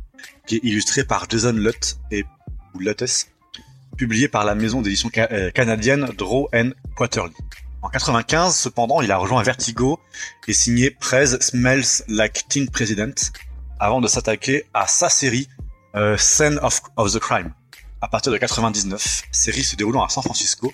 qui 0.45 0.57
est 0.57 0.61
illustré 0.61 1.03
par 1.03 1.27
Jason 1.27 1.53
Lutt 1.53 1.97
et 2.11 2.23
Luttes, 2.77 3.31
publié 3.97 4.27
par 4.27 4.45
la 4.45 4.53
maison 4.53 4.83
d'édition 4.83 5.09
euh, 5.17 5.49
canadienne 5.49 6.05
Draw 6.15 6.49
and 6.53 6.69
Quarterly. 6.95 7.33
En 7.83 7.89
95, 7.89 8.55
cependant, 8.55 9.01
il 9.01 9.11
a 9.11 9.17
rejoint 9.17 9.43
Vertigo 9.43 9.99
et 10.47 10.53
signé 10.53 10.89
Prez 10.89 11.37
Smells 11.41 12.03
Like 12.07 12.47
Teen 12.47 12.69
President, 12.69 13.13
avant 13.77 13.99
de 13.99 14.07
s'attaquer 14.07 14.65
à 14.73 14.87
sa 14.87 15.09
série 15.09 15.49
euh, 15.95 16.15
Scene 16.17 16.59
of, 16.61 16.81
the 17.11 17.19
Crime. 17.19 17.53
À 18.01 18.07
partir 18.07 18.31
de 18.31 18.37
99, 18.37 19.23
série 19.33 19.65
se 19.65 19.75
déroulant 19.75 20.01
à 20.01 20.07
San 20.07 20.23
Francisco, 20.23 20.71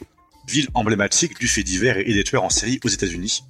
ville 0.48 0.68
emblématique 0.76 1.40
du 1.40 1.48
fait 1.48 1.64
divers 1.64 1.98
et 1.98 2.14
des 2.14 2.24
tueurs 2.24 2.44
en 2.44 2.52
série 2.52 2.80
aux 2.84 2.90
États-Unis. 2.90 3.44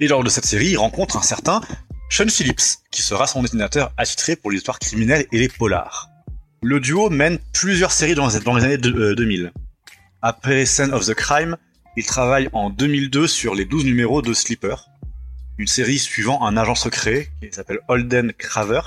Et 0.00 0.08
lors 0.08 0.24
de 0.24 0.30
cette 0.30 0.46
série, 0.46 0.68
il 0.68 0.78
rencontre 0.78 1.18
un 1.18 1.22
certain 1.22 1.60
Sean 2.08 2.28
Phillips, 2.28 2.78
qui 2.90 3.02
sera 3.02 3.26
son 3.26 3.42
dessinateur 3.42 3.92
attitré 3.98 4.36
pour 4.36 4.50
les 4.50 4.56
histoires 4.56 4.78
criminelles 4.78 5.26
et 5.32 5.38
les 5.38 5.48
polars. 5.50 6.08
Le 6.62 6.80
duo 6.80 7.10
mène 7.10 7.38
plusieurs 7.52 7.92
séries 7.92 8.14
dans 8.14 8.26
les, 8.26 8.64
années 8.64 8.78
de- 8.78 8.90
euh, 8.90 9.14
2000. 9.14 9.52
Après 10.22 10.64
Scene 10.64 10.94
of 10.94 11.04
the 11.04 11.14
Crime, 11.14 11.58
il 11.98 12.06
travaille 12.06 12.48
en 12.52 12.70
2002 12.70 13.26
sur 13.26 13.56
les 13.56 13.64
12 13.64 13.84
numéros 13.84 14.22
de 14.22 14.32
Sleeper, 14.32 14.88
une 15.58 15.66
série 15.66 15.98
suivant 15.98 16.46
un 16.46 16.56
agent 16.56 16.76
secret 16.76 17.28
qui 17.42 17.52
s'appelle 17.52 17.80
Holden 17.88 18.32
Craver, 18.38 18.82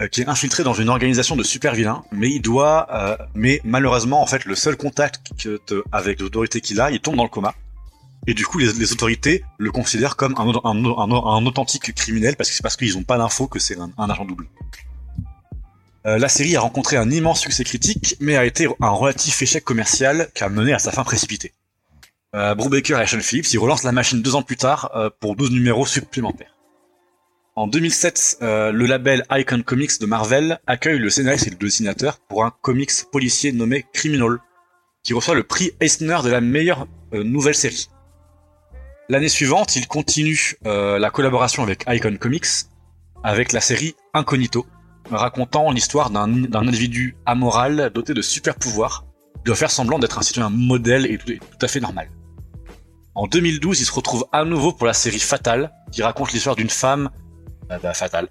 euh, 0.00 0.06
qui 0.06 0.20
est 0.20 0.28
infiltré 0.28 0.62
dans 0.62 0.72
une 0.72 0.88
organisation 0.88 1.34
de 1.34 1.42
super 1.42 1.74
vilains, 1.74 2.04
mais 2.12 2.30
il 2.30 2.40
doit, 2.40 2.86
euh, 2.92 3.16
mais 3.34 3.60
malheureusement 3.64 4.22
en 4.22 4.26
fait 4.26 4.44
le 4.44 4.54
seul 4.54 4.76
contact 4.76 5.32
avec 5.90 6.20
l'autorité 6.20 6.60
qu'il 6.60 6.80
a, 6.80 6.92
il 6.92 7.00
tombe 7.00 7.16
dans 7.16 7.24
le 7.24 7.28
coma. 7.28 7.56
Et 8.28 8.34
du 8.34 8.46
coup, 8.46 8.58
les, 8.58 8.92
autorités 8.92 9.42
le 9.58 9.72
considèrent 9.72 10.14
comme 10.14 10.36
un, 10.38 11.44
authentique 11.44 11.92
criminel 11.92 12.36
parce 12.36 12.50
que 12.50 12.54
c'est 12.54 12.62
parce 12.62 12.76
qu'ils 12.76 12.94
n'ont 12.94 13.02
pas 13.02 13.18
d'infos 13.18 13.48
que 13.48 13.58
c'est 13.58 13.78
un, 13.80 13.90
un 13.98 14.10
agent 14.10 14.26
double. 14.26 14.46
Euh, 16.06 16.18
la 16.18 16.28
série 16.28 16.54
a 16.54 16.60
rencontré 16.60 16.96
un 16.96 17.10
immense 17.10 17.40
succès 17.40 17.64
critique, 17.64 18.16
mais 18.20 18.36
a 18.36 18.44
été 18.44 18.68
un 18.80 18.90
relatif 18.90 19.42
échec 19.42 19.64
commercial 19.64 20.28
qui 20.36 20.44
a 20.44 20.48
mené 20.48 20.72
à 20.72 20.78
sa 20.78 20.92
fin 20.92 21.02
précipitée. 21.02 21.52
Euh, 22.34 22.54
Brubaker 22.54 23.00
et 23.00 23.06
Sean 23.06 23.20
Phillips, 23.20 23.52
ils 23.52 23.58
relancent 23.58 23.84
la 23.84 23.92
machine 23.92 24.20
deux 24.20 24.34
ans 24.34 24.42
plus 24.42 24.56
tard 24.56 24.90
euh, 24.94 25.10
pour 25.20 25.36
12 25.36 25.52
numéros 25.52 25.86
supplémentaires. 25.86 26.54
En 27.54 27.66
2007, 27.66 28.38
euh, 28.42 28.72
le 28.72 28.84
label 28.84 29.24
Icon 29.30 29.62
Comics 29.62 29.98
de 30.00 30.06
Marvel 30.06 30.58
accueille 30.66 30.98
le 30.98 31.08
scénariste 31.08 31.46
et 31.46 31.50
le 31.50 31.56
dessinateur 31.56 32.18
pour 32.18 32.44
un 32.44 32.52
comics 32.60 32.90
policier 33.10 33.52
nommé 33.52 33.86
Criminal, 33.94 34.38
qui 35.02 35.14
reçoit 35.14 35.34
le 35.34 35.44
prix 35.44 35.72
Eisner 35.80 36.18
de 36.22 36.28
la 36.28 36.42
meilleure 36.42 36.86
euh, 37.14 37.22
nouvelle 37.22 37.54
série. 37.54 37.88
L'année 39.08 39.28
suivante, 39.28 39.76
il 39.76 39.86
continue 39.86 40.56
la 40.64 41.10
collaboration 41.10 41.62
avec 41.62 41.84
Icon 41.86 42.16
Comics 42.16 42.66
avec 43.22 43.52
la 43.52 43.60
série 43.60 43.94
Incognito, 44.14 44.66
racontant 45.10 45.70
l'histoire 45.70 46.10
d'un 46.10 46.52
individu 46.52 47.16
amoral 47.24 47.90
doté 47.94 48.14
de 48.14 48.22
super 48.22 48.56
pouvoirs, 48.56 49.04
doit 49.46 49.56
faire 49.56 49.70
semblant 49.70 49.98
d'être 49.98 50.18
un 50.18 50.22
citoyen 50.22 50.50
modèle 50.50 51.06
et 51.06 51.18
tout, 51.18 51.30
et 51.30 51.38
tout 51.38 51.58
à 51.62 51.68
fait 51.68 51.80
normal. 51.80 52.08
En 53.14 53.26
2012, 53.26 53.80
il 53.80 53.84
se 53.84 53.92
retrouve 53.92 54.26
à 54.32 54.44
nouveau 54.44 54.72
pour 54.72 54.86
la 54.86 54.92
série 54.92 55.18
Fatale, 55.18 55.72
qui 55.92 56.02
raconte 56.02 56.32
l'histoire 56.32 56.54
d'une 56.56 56.68
femme 56.70 57.08
euh, 57.70 57.78
bah, 57.82 57.94
fatale, 57.94 58.28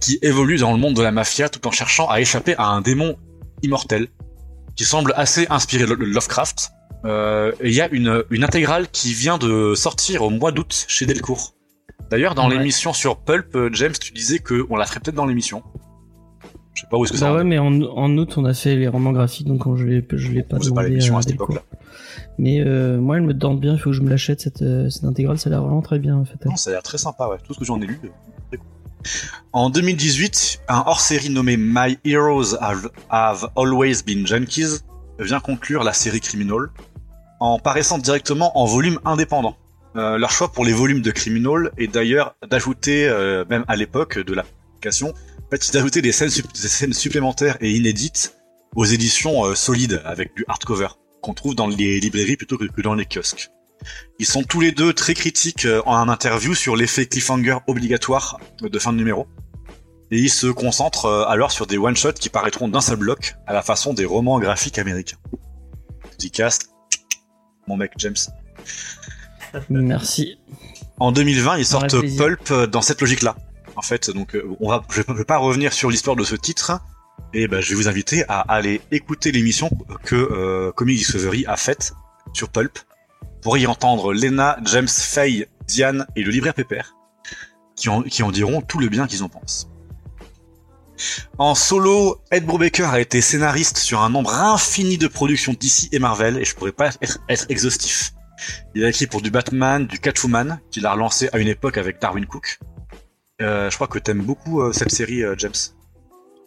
qui 0.00 0.18
évolue 0.22 0.58
dans 0.58 0.72
le 0.72 0.78
monde 0.78 0.94
de 0.94 1.02
la 1.02 1.12
mafia 1.12 1.48
tout 1.48 1.64
en 1.68 1.70
cherchant 1.70 2.08
à 2.08 2.20
échapper 2.20 2.56
à 2.56 2.64
un 2.66 2.80
démon 2.80 3.16
immortel, 3.62 4.08
qui 4.74 4.84
semble 4.84 5.12
assez 5.16 5.46
inspiré 5.50 5.86
de 5.86 5.92
Lovecraft. 5.94 6.70
Euh, 7.04 7.52
Il 7.62 7.72
y 7.72 7.80
a 7.80 7.88
une, 7.90 8.24
une 8.30 8.42
intégrale 8.44 8.88
qui 8.90 9.12
vient 9.14 9.38
de 9.38 9.74
sortir 9.76 10.22
au 10.22 10.30
mois 10.30 10.50
d'août 10.50 10.84
chez 10.88 11.06
Delcourt. 11.06 11.54
D'ailleurs, 12.10 12.34
dans 12.34 12.48
Ouais. 12.48 12.56
l'émission 12.56 12.92
sur 12.92 13.18
Pulp, 13.20 13.54
euh, 13.54 13.70
James, 13.72 13.92
tu 13.98 14.12
disais 14.12 14.38
qu'on 14.40 14.76
la 14.76 14.84
ferait 14.86 15.00
peut-être 15.00 15.14
dans 15.14 15.26
l'émission. 15.26 15.62
Je 16.74 16.80
sais 16.82 16.86
pas 16.90 16.96
où 16.96 17.04
est-ce 17.04 17.12
que 17.12 17.18
ça 17.18 17.26
Bah 17.26 17.32
en 17.32 17.36
ouais, 17.36 17.44
mais 17.44 17.58
en, 17.58 17.82
en 17.82 18.16
août, 18.16 18.34
on 18.36 18.44
a 18.44 18.54
fait 18.54 18.76
les 18.76 18.88
romans 18.88 19.12
graphiques, 19.12 19.46
donc 19.46 19.62
je 19.76 19.84
l'ai, 19.84 20.06
je 20.12 20.32
l'ai 20.32 20.42
pas 20.42 20.56
Vous 20.56 20.62
pas 20.62 20.68
demandé 20.70 20.88
l'émission 20.90 21.16
à 21.18 21.22
cette 21.22 21.32
époque-là. 21.32 21.62
Mais 22.38 22.60
euh, 22.60 22.98
moi, 22.98 23.16
elle 23.18 23.24
me 23.24 23.36
tente 23.36 23.60
bien, 23.60 23.74
il 23.74 23.78
faut 23.78 23.90
que 23.90 23.96
je 23.96 24.00
me 24.00 24.08
l'achète, 24.08 24.40
cette, 24.40 24.62
euh, 24.62 24.88
cette 24.88 25.04
intégrale, 25.04 25.38
ça 25.38 25.48
a 25.48 25.50
l'air 25.50 25.62
vraiment 25.62 25.82
très 25.82 25.98
bien, 25.98 26.16
en 26.16 26.24
fait. 26.24 26.44
Non, 26.46 26.56
ça 26.56 26.70
a 26.70 26.72
l'air 26.72 26.82
très 26.82 26.98
sympa, 26.98 27.28
ouais. 27.28 27.36
Tout 27.46 27.52
ce 27.54 27.58
que 27.58 27.64
j'en 27.64 27.80
ai 27.80 27.86
lu, 27.86 28.00
euh, 28.04 28.08
très 28.48 28.56
cool. 28.56 28.66
En 29.52 29.68
2018, 29.68 30.62
un 30.68 30.84
hors-série 30.86 31.28
nommé 31.30 31.56
My 31.58 31.98
Heroes 32.04 32.54
Have, 32.60 32.90
Have 33.10 33.50
Always 33.56 34.02
Been 34.06 34.26
Junkies 34.26 34.78
vient 35.18 35.40
conclure 35.40 35.84
la 35.84 35.92
série 35.92 36.20
Criminal 36.20 36.68
en 37.40 37.58
paraissant 37.58 37.98
directement 37.98 38.56
en 38.58 38.64
volume 38.66 38.98
indépendant. 39.04 39.56
Euh, 39.96 40.16
leur 40.16 40.30
choix 40.30 40.50
pour 40.50 40.64
les 40.64 40.72
volumes 40.72 41.02
de 41.02 41.10
Criminal 41.10 41.70
est 41.76 41.88
d'ailleurs 41.88 42.34
d'ajouter, 42.48 43.06
euh, 43.08 43.44
même 43.50 43.64
à 43.68 43.76
l'époque 43.76 44.18
de 44.18 44.32
l'application, 44.84 45.14
en 45.46 45.50
fait, 45.50 45.98
des 46.00 46.12
scènes, 46.12 46.30
sup- 46.30 46.52
des 46.52 46.68
scènes 46.68 46.92
supplémentaires 46.92 47.56
et 47.60 47.70
inédites 47.70 48.34
aux 48.74 48.84
éditions 48.84 49.44
euh, 49.46 49.54
solides 49.54 50.02
avec 50.04 50.34
du 50.34 50.44
hardcover 50.48 50.88
qu'on 51.20 51.34
trouve 51.34 51.54
dans 51.54 51.68
les 51.68 52.00
librairies 52.00 52.36
plutôt 52.36 52.58
que, 52.58 52.82
dans 52.82 52.94
les 52.94 53.06
kiosques. 53.06 53.50
Ils 54.18 54.26
sont 54.26 54.42
tous 54.42 54.60
les 54.60 54.72
deux 54.72 54.92
très 54.92 55.14
critiques 55.14 55.66
euh, 55.66 55.82
en 55.86 55.94
un 55.96 56.08
interview 56.08 56.54
sur 56.54 56.74
l'effet 56.76 57.06
cliffhanger 57.06 57.58
obligatoire 57.66 58.40
de 58.60 58.78
fin 58.78 58.92
de 58.92 58.98
numéro. 58.98 59.26
Et 60.10 60.18
ils 60.18 60.30
se 60.30 60.46
concentrent 60.48 61.06
euh, 61.06 61.24
alors 61.26 61.52
sur 61.52 61.66
des 61.66 61.78
one-shots 61.78 62.12
qui 62.14 62.28
paraîtront 62.28 62.68
d'un 62.68 62.80
seul 62.80 62.96
bloc, 62.96 63.34
à 63.46 63.52
la 63.52 63.62
façon 63.62 63.94
des 63.94 64.04
romans 64.04 64.38
graphiques 64.40 64.78
américains. 64.78 65.16
Dédicace, 66.12 66.58
mon 67.68 67.76
mec 67.76 67.92
James. 67.98 68.16
Merci. 69.68 70.38
En 70.98 71.12
2020, 71.12 71.58
ils 71.58 71.66
sortent. 71.66 71.94
Pulp 72.16 72.52
dans 72.70 72.82
cette 72.82 73.00
logique-là. 73.00 73.36
En 73.76 73.82
fait, 73.82 74.10
donc 74.10 74.34
euh, 74.34 74.56
on 74.60 74.68
va, 74.68 74.82
je 74.90 75.02
je 75.06 75.12
vais 75.12 75.24
pas 75.24 75.38
revenir 75.38 75.72
sur 75.72 75.90
l'histoire 75.90 76.16
de 76.16 76.24
ce 76.24 76.36
titre, 76.36 76.80
et 77.32 77.48
ben 77.48 77.60
je 77.60 77.70
vais 77.70 77.74
vous 77.74 77.88
inviter 77.88 78.24
à 78.28 78.40
aller 78.40 78.80
écouter 78.90 79.32
l'émission 79.32 79.70
que 80.04 80.16
euh, 80.16 80.72
Comic 80.72 80.98
Discovery 80.98 81.44
a 81.46 81.56
faite 81.56 81.94
sur 82.32 82.48
Pulp 82.50 82.78
pour 83.40 83.56
y 83.58 83.66
entendre 83.66 84.12
Lena, 84.12 84.58
James, 84.64 84.88
Faye, 84.88 85.46
Diane 85.66 86.06
et 86.16 86.22
le 86.22 86.30
libraire 86.30 86.54
Pépère 86.54 86.94
qui 87.76 88.22
en, 88.22 88.30
diront 88.30 88.60
tout 88.60 88.78
le 88.78 88.88
bien 88.88 89.06
qu'ils 89.06 89.22
en 89.22 89.28
pensent. 89.28 89.68
En 91.38 91.54
solo, 91.54 92.22
Ed 92.30 92.44
Brubaker 92.44 92.90
a 92.90 93.00
été 93.00 93.20
scénariste 93.20 93.78
sur 93.78 94.02
un 94.02 94.10
nombre 94.10 94.34
infini 94.34 94.98
de 94.98 95.08
productions 95.08 95.54
d'ici 95.58 95.88
et 95.90 95.98
Marvel, 95.98 96.38
et 96.38 96.44
je 96.44 96.54
pourrais 96.54 96.72
pas 96.72 96.90
être, 97.00 97.18
être 97.28 97.46
exhaustif. 97.48 98.12
Il 98.74 98.84
a 98.84 98.88
écrit 98.88 99.06
pour 99.06 99.20
du 99.20 99.30
Batman, 99.30 99.86
du 99.86 99.98
Catwoman, 99.98 100.60
qu'il 100.70 100.86
a 100.86 100.92
relancé 100.92 101.28
à 101.32 101.38
une 101.38 101.48
époque 101.48 101.76
avec 101.76 102.00
Darwin 102.00 102.26
Cook. 102.26 102.58
Euh, 103.42 103.70
je 103.70 103.74
crois 103.74 103.88
que 103.88 103.98
t'aimes 103.98 104.22
beaucoup 104.22 104.62
euh, 104.62 104.72
cette 104.72 104.90
série, 104.90 105.22
euh, 105.22 105.34
James. 105.38 105.52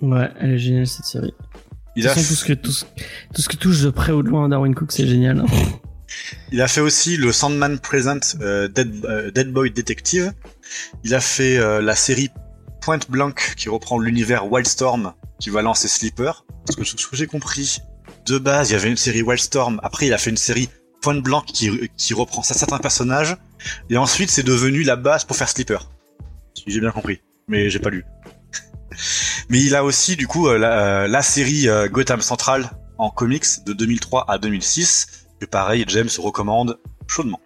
Ouais, 0.02 0.30
elle 0.40 0.52
est 0.52 0.58
géniale, 0.58 0.88
cette 0.88 1.06
série. 1.06 1.34
Il 1.96 2.04
De 2.04 2.10
a, 2.10 2.14
façon, 2.14 2.28
tout 2.28 2.36
ce 2.36 2.46
que, 2.46 2.54
tout 2.54 2.72
ce, 2.72 2.86
tout 3.34 3.42
ce 3.42 3.50
que 3.50 3.56
touche 3.56 3.82
de 3.82 3.90
près 3.90 4.12
ou 4.12 4.24
de 4.24 4.30
loin 4.30 4.46
à 4.46 4.50
Darwin 4.50 4.74
Cook, 4.76 4.92
c'est 4.92 5.08
génial. 5.08 5.46
il 6.52 6.62
a 6.62 6.68
fait 6.68 6.82
aussi 6.82 7.18
le 7.18 7.32
Sandman 7.32 7.80
Present 7.80 8.38
Dead, 8.40 9.32
Dead 9.34 9.52
Boy 9.52 9.72
Detective. 9.72 10.34
Il 11.04 11.14
a 11.16 11.22
fait 11.22 11.58
la 11.82 11.96
série 11.96 12.30
Point 12.82 13.00
Blank 13.08 13.54
qui 13.56 13.70
reprend 13.70 13.98
l'univers 13.98 14.52
Wildstorm 14.52 15.14
qui 15.40 15.50
va 15.50 15.62
lancer 15.62 15.88
Sleeper. 15.88 16.46
Parce 16.66 16.76
que 16.76 16.84
ce 16.84 17.08
que 17.08 17.16
j'ai 17.16 17.28
compris, 17.28 17.80
de 18.26 18.38
base, 18.38 18.70
il 18.70 18.74
y 18.74 18.76
avait 18.76 18.90
une 18.90 18.98
série 18.98 19.22
Wildstorm. 19.22 19.80
Après, 19.82 20.08
il 20.08 20.14
a 20.14 20.18
fait 20.18 20.32
une 20.32 20.38
série 20.38 20.70
Point 21.02 21.22
Blank 21.22 21.46
qui, 21.46 21.90
qui 21.96 22.14
reprend 22.14 22.44
certains 22.44 22.80
personnages. 22.80 23.38
Et 23.90 23.98
ensuite, 23.98 24.32
c'est 24.32 24.44
devenu 24.44 24.84
la 24.84 24.98
base 24.98 25.24
pour 25.24 25.38
faire 25.38 25.48
Sleeper. 25.48 25.90
J'ai 26.68 26.80
bien 26.80 26.92
compris. 26.92 27.22
Mais 27.48 27.70
j'ai 27.70 27.80
pas 27.80 27.90
lu. 27.90 28.06
Mais 29.50 29.62
il 29.62 29.76
a 29.76 29.84
aussi, 29.84 30.16
du 30.16 30.28
coup, 30.28 30.48
euh, 30.48 30.58
la, 30.58 31.08
la 31.08 31.22
série 31.22 31.68
euh, 31.68 31.88
Gotham 31.88 32.22
Central 32.22 32.72
en 32.98 33.10
comics 33.10 33.46
de 33.66 33.74
2003 33.74 34.26
à 34.28 34.38
2006. 34.38 35.28
Que 35.40 35.46
pareil, 35.46 35.86
James 35.88 36.10
recommande 36.18 36.80
chaudement. 37.08 37.40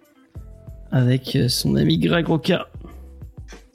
Avec 0.92 1.36
euh, 1.36 1.48
son 1.48 1.76
ami 1.76 1.98
Greg 1.98 2.26
Roca. 2.26 2.66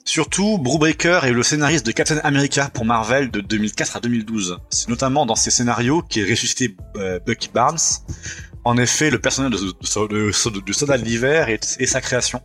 Surtout, 0.04 0.58
Brubaker 0.58 1.24
est 1.24 1.32
le 1.32 1.42
scénariste 1.42 1.84
de 1.84 1.90
Captain 1.90 2.20
America 2.22 2.70
pour 2.72 2.84
Marvel 2.84 3.28
de 3.30 3.40
2004 3.40 3.96
à 3.96 4.00
2012. 4.00 4.58
C'est 4.70 4.88
notamment 4.88 5.26
dans 5.26 5.34
ces 5.34 5.50
scénarios 5.50 6.00
qu'est 6.02 6.22
ressuscité 6.22 6.76
euh, 6.96 7.18
Bucky 7.26 7.50
Barnes. 7.52 7.78
En 8.62 8.76
effet, 8.78 9.10
le 9.10 9.18
personnage 9.18 9.52
de, 9.52 9.58
de, 9.58 10.08
de, 10.08 10.60
de 10.60 10.72
Soldat 10.72 10.98
de 10.98 11.04
l'hiver 11.04 11.48
et, 11.48 11.58
et, 11.80 11.86
sa 11.86 12.00
création. 12.00 12.40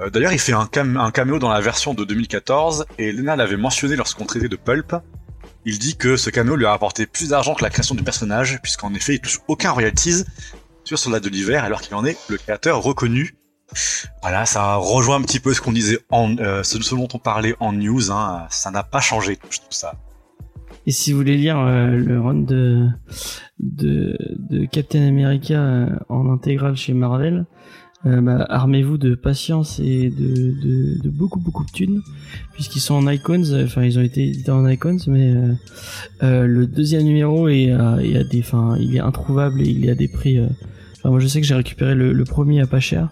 Euh, 0.00 0.10
D'ailleurs, 0.10 0.32
il 0.32 0.38
fait 0.38 0.52
un, 0.52 0.66
cam 0.66 0.96
un, 0.96 1.10
caméo 1.10 1.38
dans 1.38 1.50
la 1.50 1.60
version 1.60 1.94
de 1.94 2.04
2014 2.04 2.86
et 2.98 3.12
Lena 3.12 3.36
l'avait 3.36 3.56
mentionné 3.56 3.96
lorsqu'on 3.96 4.26
traitait 4.26 4.48
de 4.48 4.56
Pulp. 4.56 4.94
Il 5.64 5.78
dit 5.78 5.96
que 5.96 6.16
ce 6.16 6.30
caméo 6.30 6.56
lui 6.56 6.66
a 6.66 6.70
rapporté 6.70 7.06
plus 7.06 7.30
d'argent 7.30 7.54
que 7.54 7.62
la 7.62 7.70
création 7.70 7.94
du 7.94 8.02
personnage, 8.02 8.60
puisqu'en 8.62 8.92
effet, 8.94 9.14
il 9.14 9.20
touche 9.20 9.40
aucun 9.48 9.70
royalties 9.70 10.24
sur 10.84 10.98
Soldat 10.98 11.20
de 11.20 11.28
l'hiver 11.30 11.64
alors 11.64 11.80
qu'il 11.80 11.94
en 11.94 12.04
est 12.04 12.18
le 12.28 12.36
créateur 12.36 12.82
reconnu 12.82 13.34
voilà, 14.22 14.46
ça 14.46 14.76
rejoint 14.76 15.16
un 15.16 15.22
petit 15.22 15.40
peu 15.40 15.52
ce 15.52 15.60
qu'on 15.60 15.72
disait 15.72 15.98
en, 16.10 16.36
euh, 16.38 16.62
dont 16.92 17.08
on 17.12 17.18
parlait 17.18 17.54
en 17.60 17.72
news. 17.72 18.10
Hein. 18.10 18.46
Ça 18.50 18.70
n'a 18.70 18.82
pas 18.82 19.00
changé 19.00 19.36
tout 19.36 19.50
ça. 19.70 19.94
Et 20.86 20.90
si 20.90 21.12
vous 21.12 21.18
voulez 21.18 21.36
lire 21.36 21.58
euh, 21.58 21.96
le 21.96 22.20
run 22.20 22.34
de, 22.34 22.88
de, 23.58 24.66
Captain 24.70 25.06
America 25.06 25.88
en 26.08 26.30
intégrale 26.30 26.76
chez 26.76 26.92
Marvel, 26.92 27.46
euh, 28.06 28.20
bah, 28.20 28.46
armez-vous 28.48 28.98
de 28.98 29.14
patience 29.14 29.80
et 29.80 30.10
de, 30.10 30.52
de, 30.60 31.02
de, 31.02 31.10
beaucoup 31.10 31.40
beaucoup 31.40 31.64
de 31.64 31.70
thunes, 31.70 32.02
puisqu'ils 32.52 32.80
sont 32.80 32.94
en 32.94 33.08
icons. 33.08 33.42
Enfin, 33.64 33.84
ils 33.84 33.98
ont 33.98 34.02
été 34.02 34.28
édités 34.28 34.50
en 34.50 34.68
icons, 34.68 34.98
mais 35.06 35.32
le 36.20 36.66
deuxième 36.66 37.04
numéro 37.04 37.48
est, 37.48 37.64
est 37.64 38.16
à 38.16 38.24
des, 38.24 38.40
enfin, 38.40 38.76
il 38.78 38.96
est 38.96 39.00
introuvable 39.00 39.62
et 39.62 39.68
il 39.68 39.86
est 39.86 39.90
à 39.90 39.94
des 39.94 40.08
prix. 40.08 40.40
Enfin, 40.40 41.10
moi, 41.10 41.20
je 41.20 41.26
sais 41.26 41.40
que 41.40 41.46
j'ai 41.46 41.54
récupéré 41.54 41.94
le, 41.94 42.12
le 42.12 42.24
premier 42.24 42.60
à 42.60 42.66
pas 42.66 42.80
cher 42.80 43.10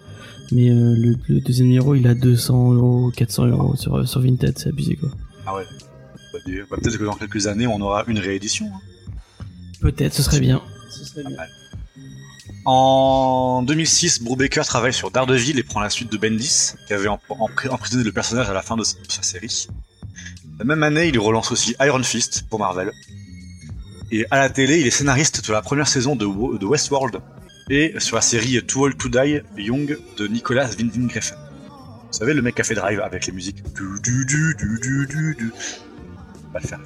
mais 0.53 0.69
euh, 0.69 0.95
le, 0.95 1.15
le, 1.27 1.39
deuxième 1.41 1.67
numéro 1.67 1.95
il 1.95 2.07
a 2.07 2.13
200 2.13 2.73
euros 2.73 3.11
400 3.15 3.47
euros 3.47 3.75
sur, 3.75 4.07
sur 4.07 4.21
Vinted 4.21 4.57
c'est 4.57 4.69
abusé 4.69 4.95
quoi 4.95 5.09
ah 5.45 5.55
ouais 5.55 5.63
bah, 6.33 6.39
peut-être 6.77 6.97
que 6.97 7.03
dans 7.05 7.15
quelques 7.15 7.47
années 7.47 7.67
on 7.67 7.79
aura 7.81 8.03
une 8.07 8.19
réédition 8.19 8.67
hein. 8.67 9.43
peut-être 9.81 10.13
ce 10.13 10.23
serait 10.23 10.39
bien 10.39 10.61
ce 10.89 11.05
serait 11.05 11.23
bien 11.23 11.37
en 12.65 13.61
2006, 13.63 14.23
Brubaker 14.23 14.65
travaille 14.65 14.93
sur 14.93 15.11
Daredevil 15.11 15.59
et 15.59 15.63
prend 15.63 15.81
la 15.81 15.89
suite 15.89 16.11
de 16.11 16.17
Bendis, 16.17 16.73
qui 16.87 16.93
avait 16.93 17.09
emprisonné 17.09 18.03
le 18.03 18.11
personnage 18.11 18.49
à 18.49 18.53
la 18.53 18.61
fin 18.61 18.77
de 18.77 18.83
sa 18.83 19.21
série. 19.21 19.67
La 20.59 20.65
même 20.65 20.83
année, 20.83 21.07
il 21.07 21.19
relance 21.19 21.51
aussi 21.51 21.75
Iron 21.81 22.03
Fist 22.03 22.45
pour 22.49 22.59
Marvel. 22.59 22.91
Et 24.11 24.25
à 24.31 24.37
la 24.37 24.49
télé, 24.49 24.79
il 24.79 24.87
est 24.87 24.91
scénariste 24.91 25.45
de 25.45 25.51
la 25.51 25.61
première 25.61 25.87
saison 25.87 26.15
de, 26.15 26.25
Westworld, 26.25 27.19
et 27.69 27.93
sur 27.97 28.15
la 28.15 28.21
série 28.21 28.63
Too 28.65 28.83
Old 28.83 28.97
to 28.97 29.09
Die 29.09 29.41
Young 29.57 29.97
de 30.17 30.27
Nicolas 30.27 30.69
Winding 30.77 31.11
Refn. 31.13 31.35
Vous 31.35 32.19
savez, 32.19 32.33
le 32.33 32.41
mec 32.41 32.55
qui 32.55 32.61
a 32.61 32.63
fait 32.63 32.75
Drive 32.75 32.99
avec 32.99 33.25
les 33.25 33.33
musiques. 33.33 33.63
Du, 33.73 33.99
du, 34.03 34.25
du, 34.25 34.55
du, 34.55 34.79
du, 34.79 35.07
du, 35.07 35.35
du. 35.35 35.53
Va 36.53 36.59
le 36.59 36.67
faire. 36.67 36.79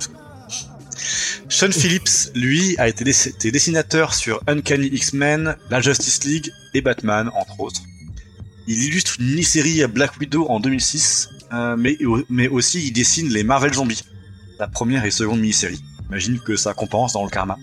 Sean 1.49 1.71
Phillips, 1.71 2.31
lui, 2.35 2.75
a 2.77 2.89
été 2.89 3.05
dessinateur 3.51 4.13
sur 4.13 4.41
Uncanny 4.47 4.87
X-Men, 4.87 5.55
la 5.69 5.79
Justice 5.79 6.23
League 6.25 6.51
et 6.73 6.81
Batman, 6.81 7.31
entre 7.33 7.61
autres. 7.61 7.81
Il 8.67 8.83
illustre 8.83 9.15
une 9.19 9.27
mini-série 9.27 9.85
Black 9.87 10.17
Widow 10.19 10.45
en 10.49 10.59
2006, 10.59 11.29
euh, 11.53 11.77
mais, 12.29 12.47
aussi 12.47 12.87
il 12.87 12.91
dessine 12.91 13.29
les 13.29 13.43
Marvel 13.43 13.73
Zombies, 13.73 14.03
la 14.59 14.67
première 14.67 15.05
et 15.05 15.11
seconde 15.11 15.39
mini-série. 15.39 15.81
Imagine 16.09 16.39
que 16.39 16.57
ça 16.57 16.73
compense 16.73 17.13
dans 17.13 17.23
le 17.23 17.29
karma. 17.29 17.57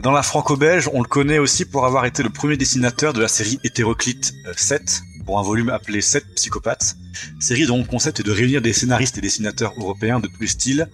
Dans 0.00 0.12
la 0.12 0.22
franco-belge, 0.22 0.88
on 0.92 1.02
le 1.02 1.08
connaît 1.08 1.38
aussi 1.38 1.64
pour 1.64 1.86
avoir 1.86 2.06
été 2.06 2.22
le 2.22 2.30
premier 2.30 2.56
dessinateur 2.56 3.12
de 3.12 3.20
la 3.20 3.28
série 3.28 3.58
hétéroclite 3.64 4.32
7, 4.56 5.02
pour 5.26 5.40
un 5.40 5.42
volume 5.42 5.70
appelé 5.70 6.00
7 6.00 6.24
psychopathes, 6.36 6.96
série 7.40 7.66
dont 7.66 7.78
le 7.78 7.84
concept 7.84 8.20
est 8.20 8.22
de 8.22 8.30
réunir 8.30 8.62
des 8.62 8.72
scénaristes 8.72 9.18
et 9.18 9.20
dessinateurs 9.20 9.74
européens 9.76 10.20
de 10.20 10.28
tous 10.28 10.40
les 10.40 10.46
styles 10.46 10.88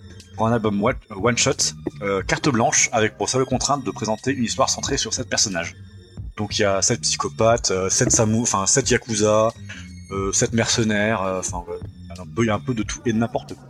un 0.44 0.52
album 0.52 0.82
one-shot, 1.10 1.74
euh, 2.02 2.22
carte 2.22 2.48
blanche, 2.48 2.88
avec 2.92 3.16
pour 3.16 3.28
seule 3.28 3.44
contrainte 3.44 3.84
de 3.84 3.90
présenter 3.90 4.32
une 4.32 4.44
histoire 4.44 4.68
centrée 4.68 4.96
sur 4.96 5.14
7 5.14 5.28
personnages. 5.28 5.74
Donc 6.36 6.58
il 6.58 6.62
y 6.62 6.64
a 6.64 6.82
7 6.82 7.00
psychopathes, 7.00 7.72
7 7.88 8.10
samou, 8.10 8.42
enfin 8.42 8.66
7 8.66 8.90
yakuza, 8.90 9.52
euh, 10.10 10.32
7 10.32 10.52
mercenaires, 10.52 11.22
enfin 11.38 11.64
il 12.38 12.46
y 12.46 12.50
a 12.50 12.54
un 12.54 12.60
peu 12.60 12.74
de 12.74 12.82
tout 12.82 13.00
et 13.06 13.12
de 13.12 13.18
n'importe 13.18 13.54
quoi. 13.54 13.64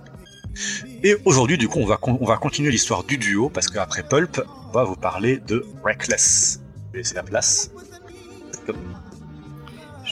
Et 1.02 1.16
aujourd'hui, 1.24 1.58
du 1.58 1.68
coup, 1.68 1.78
on 1.78 1.86
va, 1.86 1.98
on 2.02 2.24
va 2.24 2.36
continuer 2.36 2.70
l'histoire 2.70 3.04
du 3.04 3.18
duo, 3.18 3.50
parce 3.50 3.68
qu'après 3.68 4.02
Pulp, 4.02 4.42
on 4.68 4.72
va 4.72 4.84
vous 4.84 4.96
parler 4.96 5.38
de 5.38 5.64
Reckless. 5.84 6.60
Je 6.88 6.92
vais 6.92 6.98
laisser 6.98 7.14
la 7.14 7.22
place. 7.22 7.70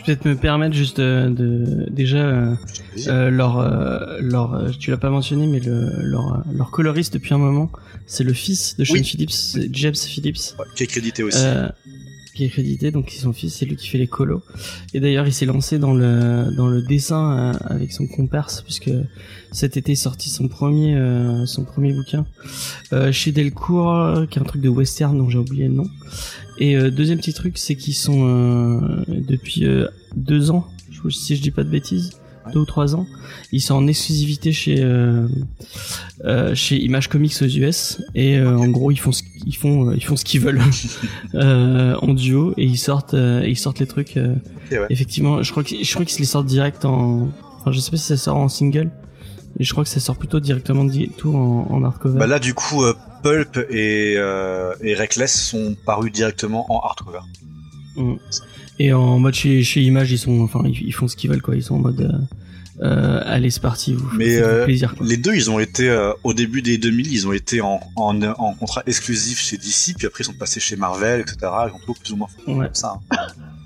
Peut-être 0.05 0.24
me 0.24 0.36
permettre 0.36 0.74
juste 0.74 1.01
de, 1.01 1.28
de 1.28 1.86
déjà 1.90 2.18
euh, 2.18 2.55
euh, 3.09 3.31
leur, 3.31 3.59
euh, 3.59 4.18
leur, 4.20 4.70
tu 4.78 4.90
l'as 4.90 4.97
pas 4.97 5.10
mentionné, 5.10 5.47
mais 5.47 5.60
le, 5.60 5.90
leur, 6.02 6.43
leur 6.52 6.70
coloriste 6.70 7.14
depuis 7.14 7.35
un 7.35 7.39
moment, 7.39 7.70
c'est 8.06 8.24
le 8.24 8.32
fils 8.32 8.76
de 8.76 8.85
Sean 8.85 8.94
Oui. 8.94 9.05
Phillips, 9.05 9.32
James 9.72 9.94
Phillips. 9.94 10.55
Ouais, 10.59 10.66
qui 10.76 10.85
est 10.85 10.86
crédité 10.86 11.22
aussi. 11.22 11.44
Euh, 12.35 12.36
qui 12.36 12.44
est 12.44 12.48
crédité, 12.48 12.90
donc 12.90 13.11
son 13.11 13.32
fils, 13.32 13.55
c'est 13.55 13.66
lui 13.66 13.77
qui 13.77 13.89
fait 13.89 13.98
les 13.98 14.06
colos. 14.06 14.43
Et 14.93 15.01
d'ailleurs, 15.01 15.27
il 15.27 15.32
s'est 15.32 15.47
lancé 15.47 15.78
dans 15.78 15.94
le 15.94 16.52
dans 16.56 16.66
le 16.66 16.82
dessin 16.82 17.55
euh, 17.55 17.59
avec 17.66 17.93
son 17.93 18.06
comparse, 18.06 18.62
puisque 18.62 18.90
cet 19.52 19.77
été 19.77 19.93
est 19.93 19.97
sorti 19.97 20.31
son 20.31 20.48
premier 20.48 20.97
euh, 20.97 21.47
son 21.47 21.65
premier 21.65 21.93
bouquin 21.93 22.27
euh, 22.93 23.12
chez 23.12 23.32
Delcourt, 23.32 24.27
qui 24.31 24.39
est 24.39 24.43
un 24.43 24.44
truc 24.44 24.62
de 24.62 24.69
western 24.69 25.16
dont 25.16 25.28
j'ai 25.31 25.39
oublié 25.39 25.69
le 25.69 25.74
nom. 25.74 25.89
Et 26.59 26.77
euh, 26.77 26.90
deuxième 26.90 27.19
petit 27.19 27.35
truc, 27.35 27.59
c'est 27.59 27.77
qu'ils 27.77 27.94
sont 27.94 28.27
euh, 28.27 29.05
depuis 29.09 29.65
euh, 29.66 29.86
deux 30.16 30.51
ans, 30.51 30.66
si 31.11 31.36
je 31.36 31.43
dis 31.43 31.51
pas 31.51 31.65
de 31.65 31.70
bêtises, 31.70 32.12
deux 32.52 32.61
ou 32.61 32.65
trois 32.65 32.94
ans, 32.94 33.06
ils 33.52 33.61
sont 33.61 33.74
en 33.74 33.86
exclusivité 33.86 34.52
chez 34.52 34.77
euh, 34.81 35.27
euh, 36.24 36.55
chez 36.55 36.77
Image 36.82 37.09
Comics 37.09 37.35
aux 37.40 37.47
US 37.47 38.02
et 38.15 38.36
euh, 38.36 38.56
en 38.56 38.69
gros 38.69 38.90
ils 38.90 38.98
font 38.98 39.12
ce, 39.12 39.23
ils 39.46 39.56
font 39.56 39.90
euh, 39.90 39.94
ils 39.96 40.04
font 40.04 40.16
ce 40.16 40.24
qu'ils 40.24 40.40
veulent 40.40 40.60
euh, 41.34 41.94
en 42.00 42.14
duo 42.14 42.54
et 42.56 42.64
ils 42.64 42.78
sortent 42.78 43.14
euh, 43.14 43.44
ils 43.46 43.56
sortent 43.58 43.80
les 43.80 43.86
trucs 43.86 44.14
ouais. 44.16 44.86
effectivement 44.90 45.42
je 45.42 45.50
crois 45.50 45.62
que 45.64 45.70
je 45.82 45.92
crois 45.94 46.04
qu'ils 46.04 46.20
les 46.20 46.24
sortent 46.26 46.46
direct 46.46 46.84
en 46.84 47.28
enfin 47.60 47.72
je 47.72 47.80
sais 47.80 47.90
pas 47.90 47.96
si 47.96 48.04
ça 48.06 48.16
sort 48.16 48.36
en 48.36 48.48
single 48.48 48.90
mais 49.58 49.64
je 49.64 49.70
crois 49.72 49.84
que 49.84 49.90
ça 49.90 50.00
sort 50.00 50.16
plutôt 50.16 50.40
directement 50.40 50.84
di- 50.84 51.10
tout 51.16 51.34
en, 51.34 51.66
en 51.70 51.84
hardcover 51.84 52.18
Bah 52.18 52.26
là, 52.26 52.40
du 52.40 52.54
coup, 52.54 52.82
euh, 52.82 52.92
Pulp 53.22 53.56
et, 53.70 54.14
euh, 54.16 54.74
et 54.82 54.94
Reckless 54.94 55.32
sont 55.50 55.76
parus 55.86 56.10
directement 56.10 56.66
en 56.74 56.80
hardcover. 56.80 57.20
Mm. 57.96 58.14
et 58.80 58.92
en 58.92 59.20
mode 59.20 59.34
chez, 59.34 59.62
chez 59.62 59.80
Image 59.82 60.10
ils 60.10 60.18
sont 60.18 60.40
enfin 60.40 60.62
ils, 60.64 60.82
ils 60.82 60.92
font 60.92 61.06
ce 61.06 61.14
qu'ils 61.14 61.30
veulent 61.30 61.40
quoi 61.42 61.54
ils 61.54 61.62
sont 61.62 61.76
en 61.76 61.78
mode 61.78 62.00
euh, 62.00 62.18
euh, 62.82 63.20
allez 63.24 63.51
c'est 63.51 63.62
parti 63.62 63.94
vous 63.94 64.09
Mais, 64.16 64.36
euh, 64.36 64.64
plaisir 64.64 64.94
quoi. 64.96 65.06
Les 65.06 65.16
deux, 65.16 65.34
ils 65.34 65.51
ont 65.51 65.59
été, 65.60 65.88
euh, 65.88 66.12
au 66.24 66.34
début 66.34 66.60
des 66.62 66.76
2000, 66.78 67.12
ils 67.12 67.26
ont 67.28 67.32
été 67.32 67.60
en, 67.60 67.80
en, 67.96 68.20
en 68.22 68.55
contrat 68.55 68.82
exclusif 68.86 69.38
chez 69.40 69.56
DC, 69.56 69.94
puis 69.96 70.06
après 70.06 70.22
ils 70.22 70.26
sont 70.26 70.32
passés 70.34 70.60
chez 70.60 70.76
Marvel, 70.76 71.20
etc. 71.20 71.36
Ils 71.42 71.72
ont 71.74 71.80
tout 71.86 71.94
plus 71.94 72.12
ou 72.12 72.16
moins 72.16 72.28
fait 72.28 72.51
Ouais. 72.52 72.66
comme 72.66 72.74
ça. 72.74 72.98
hein. 73.12 73.16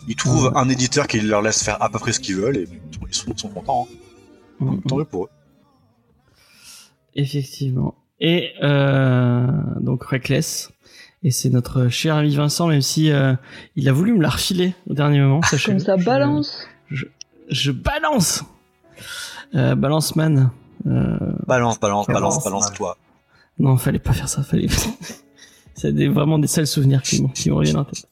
Ils 0.08 0.16
trouvent 0.16 0.52
un 0.56 0.68
éditeur 0.68 1.06
qui 1.06 1.20
leur 1.20 1.42
laisse 1.42 1.62
faire 1.62 1.82
à 1.82 1.88
peu 1.90 1.98
près 1.98 2.12
ce 2.12 2.20
qu'ils 2.20 2.36
veulent, 2.36 2.56
et 2.56 2.68
ils 3.08 3.14
sont, 3.14 3.24
ils 3.34 3.38
sont 3.38 3.48
contents. 3.48 3.86
Hein. 4.60 4.64
Mm, 4.64 4.80
Tant 4.88 4.96
mieux 4.96 5.04
pour 5.04 5.24
eux. 5.24 5.28
Effectivement. 7.14 7.94
Et 8.20 8.50
euh, 8.62 9.46
donc 9.80 10.04
Reckless. 10.04 10.70
Et 11.24 11.30
c'est 11.30 11.50
notre 11.50 11.88
cher 11.88 12.14
ami 12.16 12.34
Vincent, 12.36 12.68
même 12.68 12.80
si 12.82 13.10
euh, 13.10 13.34
il 13.76 13.88
a 13.88 13.92
voulu 13.92 14.14
me 14.14 14.22
la 14.22 14.28
refiler 14.30 14.74
au 14.88 14.94
dernier 14.94 15.20
moment. 15.20 15.40
Comme 15.64 15.78
ça 15.80 15.96
Je- 15.96 16.04
balance. 16.04 16.66
Je, 17.50 17.70
balance. 17.72 18.44
Euh, 19.54 19.74
balance 19.74 20.16
man. 20.16 20.50
Euh, 20.86 21.16
Balance, 21.46 21.78
balance, 21.80 22.06
balance, 22.06 22.44
Balance, 22.44 22.72
toi. 22.72 22.96
non, 23.58 23.76
fallait 23.76 23.98
pas 23.98 24.12
faire 24.12 24.28
ça. 24.28 24.42
Fallait. 24.42 24.68
c'est 25.74 25.92
des, 25.92 26.08
vraiment 26.08 26.38
des 26.38 26.46
sales 26.46 26.66
souvenirs 26.66 27.02
qui, 27.02 27.22
m'ont- 27.22 27.28
qui 27.28 27.50
me 27.50 27.54
reviennent 27.54 27.76
en 27.78 27.84
tête. 27.84 28.08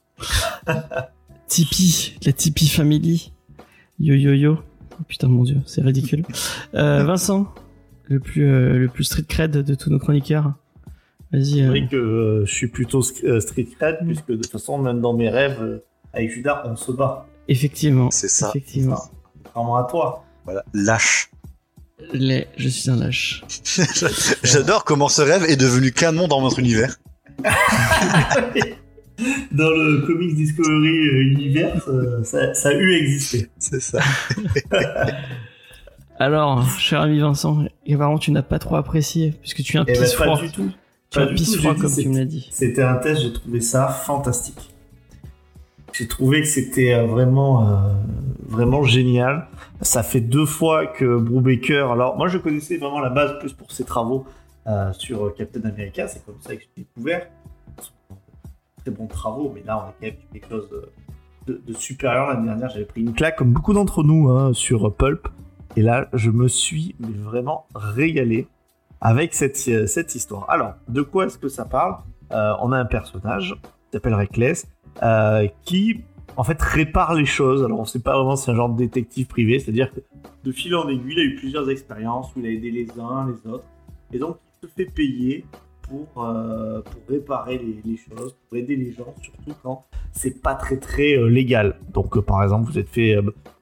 Tipeee, 1.49 2.17
la 2.25 2.33
Tipeee 2.33 2.69
Family. 2.69 3.33
Yo 4.01 4.15
yo 4.15 4.33
yo. 4.33 4.59
Oh, 4.93 5.03
putain 5.07 5.29
mon 5.29 5.45
dieu, 5.45 5.59
c'est 5.67 5.83
ridicule. 5.83 6.25
Euh, 6.75 7.05
Vincent, 7.05 7.47
le 8.05 8.19
plus 8.21 8.47
euh, 8.47 8.79
le 8.79 8.89
plus 8.89 9.05
street 9.05 9.25
cred 9.29 9.51
de 9.53 9.75
tous 9.75 9.91
nos 9.91 9.99
chroniqueurs. 9.99 10.53
Vas-y. 11.33 11.55
C'est 11.61 11.67
vrai 11.67 11.87
que 11.89 11.97
euh, 11.97 12.47
je 12.47 12.53
suis 12.55 12.69
plutôt 12.69 13.03
street 13.03 13.69
cred, 13.79 13.99
puisque 14.07 14.29
de 14.29 14.37
toute 14.37 14.51
façon, 14.51 14.79
même 14.79 15.01
dans 15.01 15.13
mes 15.13 15.29
rêves, 15.29 15.83
avec 16.13 16.31
Judas, 16.31 16.63
on 16.67 16.77
se 16.77 16.93
bat. 16.93 17.27
Effectivement. 17.49 18.11
C'est 18.11 18.29
ça. 18.29 18.49
Effectivement. 18.51 19.01
Vraiment 19.55 19.77
à 19.77 19.85
toi. 19.85 20.25
Voilà, 20.47 20.65
lâche. 20.73 21.31
je 22.15 22.69
suis 22.69 22.89
un 22.89 22.97
lâche. 22.97 23.45
J'adore 24.45 24.85
comment 24.85 25.09
ce 25.09 25.21
rêve 25.23 25.45
est 25.45 25.57
devenu 25.57 25.93
canon 25.93 26.29
dans 26.29 26.41
notre 26.41 26.61
univers. 26.61 26.97
Dans 29.51 29.71
le 29.71 30.03
Comics 30.07 30.35
Discovery 30.37 31.09
euh, 31.09 31.23
Universe, 31.23 31.89
euh, 31.89 32.23
ça, 32.23 32.53
ça 32.53 32.69
a 32.69 32.73
eu 32.75 32.93
existé. 32.97 33.49
C'est 33.59 33.81
ça. 33.81 33.99
Alors, 36.19 36.69
cher 36.79 37.01
ami 37.01 37.21
Vincent, 37.21 37.65
apparemment 37.91 38.19
tu 38.19 38.31
n'as 38.31 38.43
pas 38.43 38.59
trop 38.59 38.77
apprécié, 38.77 39.35
puisque 39.41 39.63
tu 39.63 39.77
es 39.77 39.81
un 39.81 39.85
Eh 39.89 39.93
ben, 39.95 40.03
pisse 40.03 40.15
pas 40.15 40.25
froid. 40.25 40.41
du 40.43 40.51
tout. 40.51 40.71
Tu 41.11 41.19
es 41.19 41.23
un 41.23 41.25
Pas 41.27 41.31
du 41.33 41.37
pisse 41.37 41.57
froid 41.57 41.75
comme 41.75 41.95
tu 41.95 42.09
me 42.09 42.19
l'as 42.19 42.25
dit. 42.27 42.49
C'était 42.53 42.83
un 42.83 42.97
test, 42.97 43.23
j'ai 43.23 43.33
trouvé 43.33 43.61
ça 43.63 43.89
fantastique. 43.89 44.71
J'ai 45.97 46.07
trouvé 46.09 46.43
que 46.43 46.47
c'était 46.47 46.93
euh, 46.93 47.07
vraiment, 47.07 47.67
euh, 47.67 47.95
vraiment 48.47 48.83
génial. 48.83 49.47
Ça 49.81 50.03
fait 50.03 50.21
deux 50.21 50.45
fois 50.45 50.87
que 50.87 51.17
Brubaker. 51.17 51.91
Alors, 51.91 52.19
moi, 52.19 52.29
je 52.29 52.37
connaissais 52.37 52.77
vraiment 52.77 53.01
la 53.01 53.09
base 53.09 53.39
plus 53.39 53.55
pour 53.55 53.73
ses 53.73 53.85
travaux 53.85 54.27
euh, 54.67 54.93
sur 54.93 55.35
Captain 55.35 55.63
America. 55.67 56.07
C'est 56.07 56.23
comme 56.27 56.37
ça 56.41 56.55
que 56.55 56.61
j'ai 56.61 56.83
découvert. 56.85 57.27
Très 58.83 58.91
bons 58.91 59.07
travaux, 59.07 59.51
mais 59.55 59.63
là, 59.65 59.79
on 59.79 59.81
a 59.89 59.95
quand 59.99 60.07
même 60.07 60.15
quelque 60.35 60.49
chose 60.51 60.69
de, 61.47 61.55
de- 61.55 61.63
de 61.67 61.73
supérieur. 61.73 62.29
L'année 62.29 62.47
dernière, 62.47 62.69
j'avais 62.69 62.85
pris 62.85 63.01
une 63.01 63.15
claque, 63.15 63.37
comme 63.37 63.53
beaucoup 63.55 63.73
d'entre 63.73 64.03
nous, 64.03 64.29
hein, 64.29 64.53
sur 64.53 64.95
Pulp. 64.95 65.29
Et 65.77 65.83
là, 65.83 66.09
je 66.13 66.31
me 66.31 66.47
suis 66.49 66.95
vraiment 67.01 67.67
régalé 67.75 68.49
avec 69.01 69.33
cette, 69.33 69.57
cette 69.57 70.15
histoire. 70.15 70.45
Alors, 70.51 70.75
de 70.89 71.01
quoi 71.01 71.25
est-ce 71.27 71.39
que 71.39 71.49
ça 71.49 71.65
parle? 71.65 71.97
On 72.31 72.73
a 72.73 72.79
un 72.79 72.85
personnage 72.85 73.55
qui 73.63 73.71
s'appelle 73.93 74.15
Reckless 74.15 74.67
euh, 75.03 75.47
qui, 75.65 76.01
en 76.37 76.45
fait, 76.45 76.61
répare 76.61 77.15
les 77.15 77.25
choses. 77.25 77.65
Alors, 77.65 77.81
on 77.81 77.85
sait 77.85 78.01
pas 78.01 78.17
vraiment 78.17 78.37
si 78.37 78.45
c'est 78.45 78.51
un 78.53 78.57
genre 78.57 78.69
de 78.69 78.79
détective 78.79 79.27
privé, 79.27 79.59
c'est-à-dire 79.59 79.93
que 79.93 80.01
de 80.45 80.53
fil 80.53 80.75
en 80.75 80.89
aiguille, 80.89 81.13
il 81.13 81.19
a 81.19 81.25
eu 81.25 81.35
plusieurs 81.37 81.69
expériences 81.71 82.35
où 82.35 82.41
il 82.41 82.47
a 82.47 82.51
aidé 82.51 82.71
les 82.71 82.89
uns, 83.01 83.27
les 83.29 83.51
autres. 83.51 83.67
Et 84.13 84.19
donc, 84.19 84.37
il 84.63 84.69
se 84.69 84.73
fait 84.73 84.87
payer 84.87 85.45
pour, 85.83 86.25
euh, 86.25 86.81
pour 86.83 87.03
réparer 87.09 87.59
les, 87.85 87.97
choses, 87.97 88.35
pour 88.49 88.59
aider 88.59 88.77
les 88.77 88.93
gens, 88.93 89.15
surtout 89.21 89.57
quand 89.63 89.85
c'est 90.13 90.43
pas 90.43 90.55
très 90.55 90.77
très 90.77 91.17
euh, 91.17 91.27
légal. 91.27 91.79
Donc, 91.93 92.19
par 92.21 92.43
exemple, 92.43 92.71
vous 92.71 92.79
êtes 92.79 92.89
fait 92.89 93.17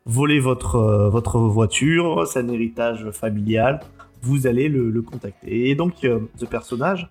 voler 0.06 0.38
votre, 0.38 1.08
votre 1.10 1.38
voiture, 1.38 2.26
c'est 2.26 2.40
un 2.40 2.48
héritage 2.48 3.10
familial, 3.10 3.80
vous 4.22 4.46
allez 4.46 4.68
le, 4.68 5.02
contacter. 5.02 5.70
Et 5.70 5.74
donc, 5.74 5.94
ce 6.36 6.44
personnage, 6.44 7.08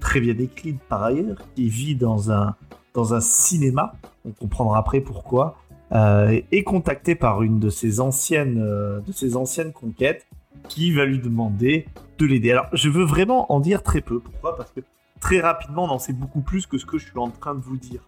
très 0.00 0.20
bien 0.20 0.34
décrit 0.34 0.74
par 0.88 1.02
ailleurs, 1.04 1.38
qui 1.54 1.68
vit 1.68 1.94
dans 1.94 2.30
un, 2.30 2.54
dans 2.94 3.12
un 3.12 3.20
cinéma, 3.20 3.94
on 4.24 4.30
comprendra 4.30 4.78
après 4.78 5.00
pourquoi, 5.00 5.56
euh, 5.92 6.40
est 6.50 6.62
contacté 6.62 7.14
par 7.14 7.42
une 7.42 7.58
de 7.58 7.68
ses 7.68 8.00
anciennes, 8.00 8.62
euh, 8.62 9.00
de 9.00 9.12
ses 9.12 9.36
anciennes 9.36 9.72
conquêtes 9.72 10.26
qui 10.68 10.92
va 10.92 11.04
lui 11.04 11.18
demander 11.18 11.86
de 12.18 12.26
l'aider. 12.26 12.52
Alors, 12.52 12.66
je 12.72 12.88
veux 12.88 13.04
vraiment 13.04 13.52
en 13.52 13.60
dire 13.60 13.82
très 13.82 14.00
peu. 14.00 14.20
Pourquoi? 14.20 14.56
Parce 14.56 14.70
que 14.70 14.80
très 15.20 15.40
rapidement, 15.40 15.84
on 15.84 15.90
en 15.90 15.98
sait 15.98 16.12
beaucoup 16.12 16.40
plus 16.40 16.66
que 16.66 16.78
ce 16.78 16.86
que 16.86 16.96
je 16.96 17.06
suis 17.06 17.18
en 17.18 17.30
train 17.30 17.54
de 17.54 17.60
vous 17.60 17.76
dire. 17.76 18.00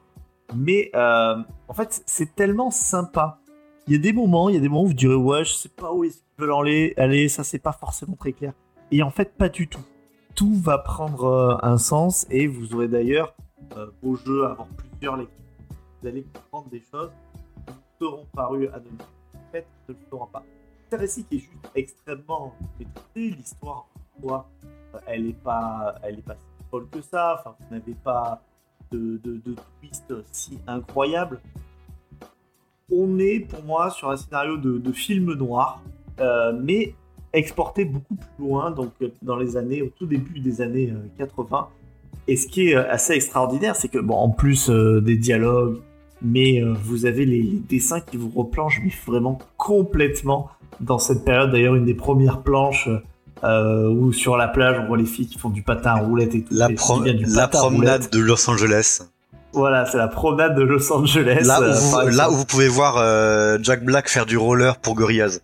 Mais 0.54 0.90
euh, 0.94 1.36
en 1.68 1.74
fait, 1.74 2.02
c'est 2.06 2.34
tellement 2.34 2.70
sympa. 2.70 3.40
Il 3.88 3.92
y 3.92 3.96
a 3.96 4.00
des 4.00 4.12
moments, 4.12 4.48
il 4.48 4.54
y 4.54 4.58
a 4.58 4.60
des 4.60 4.68
moments 4.68 4.84
où 4.84 4.88
vous 4.88 4.94
direz 4.94 5.14
ouais, 5.14 5.44
je 5.44 5.52
sais 5.52 5.68
pas 5.68 5.92
où 5.92 6.02
qu'ils 6.02 6.12
veulent 6.38 6.54
aller, 6.54 6.94
aller, 6.96 7.28
ça 7.28 7.44
c'est 7.44 7.58
pas 7.58 7.72
forcément 7.72 8.16
très 8.16 8.32
clair. 8.32 8.52
Et 8.92 9.02
en 9.02 9.10
fait, 9.10 9.36
pas 9.36 9.48
du 9.48 9.68
tout. 9.68 9.84
Tout 10.34 10.54
va 10.54 10.78
prendre 10.78 11.24
euh, 11.24 11.56
un 11.62 11.78
sens 11.78 12.26
et 12.30 12.46
vous 12.46 12.74
aurez 12.74 12.88
d'ailleurs 12.88 13.34
euh, 13.76 13.90
beau 14.02 14.16
jeu 14.16 14.44
à 14.44 14.50
avoir 14.50 14.68
plusieurs 14.68 15.16
lectures. 15.16 15.44
Vous 16.00 16.08
allez 16.08 16.22
comprendre 16.22 16.68
des 16.70 16.82
choses 16.90 17.10
qui 17.66 17.72
vous 17.72 18.06
seront 18.06 18.26
parues 18.34 18.68
anonymes. 18.68 18.98
En 19.34 19.52
fait, 19.52 19.66
ne 19.88 19.94
le 19.94 20.00
seront 20.10 20.26
pas. 20.26 20.44
C'est 20.88 20.96
un 20.96 21.00
récit 21.00 21.24
qui 21.24 21.36
est 21.36 21.40
juste 21.40 21.70
extrêmement 21.74 22.54
maîtrisé. 22.78 23.36
L'histoire, 23.36 23.86
soi, 24.20 24.48
euh, 24.94 24.98
elle 25.06 25.26
est 25.26 25.42
pas, 25.42 25.96
elle 26.02 26.18
est 26.18 26.22
pas 26.22 26.34
si 26.34 26.64
folle 26.70 26.88
que 26.90 27.00
ça. 27.00 27.36
Enfin, 27.40 27.56
vous 27.58 27.74
n'avez 27.74 27.94
pas 27.94 28.42
de, 28.90 29.18
de, 29.22 29.38
de 29.44 29.56
twist 29.80 30.12
si 30.32 30.58
incroyable. 30.66 31.40
On 32.90 33.18
est, 33.18 33.40
pour 33.40 33.64
moi, 33.64 33.90
sur 33.90 34.10
un 34.10 34.16
scénario 34.16 34.56
de, 34.58 34.78
de 34.78 34.92
film 34.92 35.32
noir, 35.34 35.82
euh, 36.20 36.52
mais 36.52 36.94
exporté 37.32 37.84
beaucoup 37.84 38.14
plus 38.14 38.44
loin, 38.44 38.70
donc 38.70 38.92
euh, 39.02 39.08
dans 39.22 39.36
les 39.36 39.56
années, 39.56 39.82
au 39.82 39.88
tout 39.88 40.06
début 40.06 40.40
des 40.40 40.60
années 40.60 40.90
euh, 40.90 41.08
80. 41.18 41.68
Et 42.28 42.36
ce 42.36 42.47
qui 42.47 42.70
est 42.70 42.76
euh, 42.76 42.90
assez 42.90 43.12
extraordinaire, 43.12 43.76
c'est 43.76 43.88
que, 43.88 43.98
bon, 43.98 44.14
en 44.14 44.30
plus 44.30 44.68
euh, 44.68 45.01
des 45.01 45.16
dialogues, 45.16 45.78
mais 46.22 46.62
euh, 46.62 46.74
vous 46.84 47.06
avez 47.06 47.24
les, 47.24 47.43
les 47.43 47.60
dessins 47.68 48.01
qui 48.01 48.16
vous 48.16 48.30
replongent 48.34 48.80
mais 48.82 48.93
vraiment 49.06 49.38
complètement 49.56 50.51
dans 50.80 50.98
cette 50.98 51.24
période. 51.24 51.52
D'ailleurs, 51.52 51.74
une 51.74 51.84
des 51.84 51.94
premières 51.94 52.40
planches 52.43 52.88
euh, 53.44 53.88
où 53.88 54.12
sur 54.12 54.36
la 54.36 54.48
plage, 54.48 54.76
on 54.82 54.86
voit 54.86 54.97
les 54.97 55.05
filles 55.05 55.26
qui 55.28 55.38
font 55.38 55.51
du 55.51 55.62
patin 55.62 55.90
à 55.90 56.01
roulette 56.01 56.34
et 56.34 56.43
tout. 56.43 56.55
La, 56.55 56.68
du 56.68 56.74
promenade 56.74 57.22
roulette. 57.55 58.12
de 58.12 58.18
Los 58.18 58.51
Angeles. 58.51 59.02
Voilà, 59.52 59.86
c'est 59.86 59.98
la 59.98 60.09
promenade 60.09 60.55
de 60.56 60.62
Los 60.62 60.93
Angeles. 60.93 61.44
Là 61.47 61.60
où, 61.60 61.72
vous, 61.72 62.09
là 62.09 62.30
où 62.30 62.34
vous 62.34 62.44
pouvez 62.44 62.68
voir 62.68 62.97
Jack 63.62 63.84
Black 63.84 64.09
faire 64.09 64.26
du 64.26 64.36
roller 64.36 64.76
pour 64.78 64.94
Gorillaz. 64.94 65.40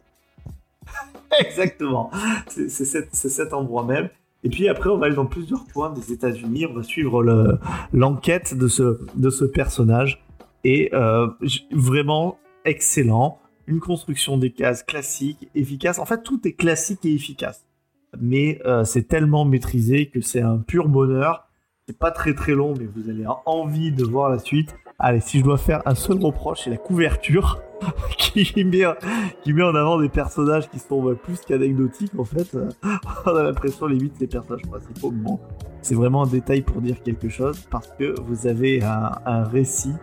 Exactement. 1.40 2.10
C'est 2.48 2.68
cet 3.12 3.54
endroit 3.54 3.84
même. 3.84 4.08
Et 4.44 4.48
puis 4.48 4.68
après, 4.68 4.90
on 4.90 4.98
va 4.98 5.06
aller 5.06 5.14
dans 5.14 5.26
plusieurs 5.26 5.64
coins 5.72 5.90
des 5.90 6.12
États-Unis. 6.12 6.66
On 6.66 6.74
va 6.74 6.82
suivre 6.82 7.22
le- 7.22 7.58
l'enquête 7.92 8.56
de 8.58 8.66
ce, 8.66 9.44
personnage. 9.44 10.24
Et 10.64 10.90
euh, 10.94 11.28
vraiment 11.70 12.38
excellent. 12.64 13.38
Une 13.66 13.80
construction 13.80 14.38
des 14.38 14.50
cases 14.50 14.82
classique, 14.82 15.48
efficace. 15.54 15.98
En 15.98 16.04
fait, 16.06 16.22
tout 16.22 16.40
est 16.46 16.52
classique 16.52 17.04
et 17.04 17.14
efficace. 17.14 17.64
Mais 18.20 18.60
euh, 18.66 18.84
c'est 18.84 19.04
tellement 19.08 19.44
maîtrisé 19.44 20.06
que 20.06 20.20
c'est 20.20 20.40
un 20.42 20.58
pur 20.58 20.88
bonheur. 20.88 21.48
C'est 21.86 21.98
pas 21.98 22.10
très 22.10 22.34
très 22.34 22.52
long, 22.52 22.74
mais 22.78 22.84
vous 22.86 23.08
avoir 23.08 23.42
envie 23.46 23.92
de 23.92 24.04
voir 24.04 24.28
la 24.30 24.38
suite. 24.38 24.74
Allez, 25.04 25.18
si 25.18 25.40
je 25.40 25.44
dois 25.44 25.58
faire 25.58 25.82
un 25.84 25.96
seul 25.96 26.22
reproche, 26.22 26.60
c'est 26.62 26.70
la 26.70 26.76
couverture 26.76 27.60
qui 28.16 28.64
met, 28.64 28.84
en 28.86 29.74
avant 29.74 30.00
des 30.00 30.08
personnages 30.08 30.70
qui 30.70 30.78
sont 30.78 31.02
plus 31.16 31.40
qu'anecdotiques 31.40 32.12
en 32.16 32.24
fait. 32.24 32.56
On 33.26 33.34
a 33.34 33.42
l'impression 33.42 33.88
limite 33.88 34.14
les 34.20 34.28
personnages 34.28 34.62
principaux. 34.62 35.10
Bon, 35.10 35.40
c'est 35.80 35.96
vraiment 35.96 36.22
un 36.22 36.28
détail 36.28 36.62
pour 36.62 36.80
dire 36.80 37.02
quelque 37.02 37.28
chose 37.28 37.58
parce 37.68 37.88
que 37.98 38.14
vous 38.20 38.46
avez 38.46 38.80
un, 38.84 39.42
récit 39.42 39.94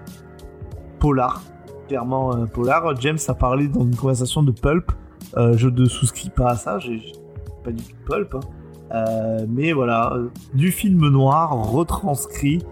polar, 1.00 1.42
clairement 1.88 2.36
euh, 2.36 2.46
polar. 2.46 3.00
James 3.00 3.20
a 3.30 3.34
parlé 3.34 3.70
dans 3.70 3.86
une 3.86 3.96
conversation 3.96 4.44
de 4.44 4.52
Pulp. 4.52 4.92
Euh, 5.38 5.56
je 5.56 5.70
ne 5.70 5.86
souscris 5.86 6.30
pas 6.30 6.50
à 6.50 6.56
ça, 6.58 6.78
j'ai 6.78 7.14
pas 7.64 7.72
du 7.72 7.82
tout 7.82 7.96
Pulp. 8.06 8.36
hein. 8.36 8.40
Euh, 8.92 9.46
mais 9.48 9.72
voilà, 9.72 10.18
du 10.54 10.74
film 10.74 11.08
noir 11.08 11.72
retranscrit 11.72 12.66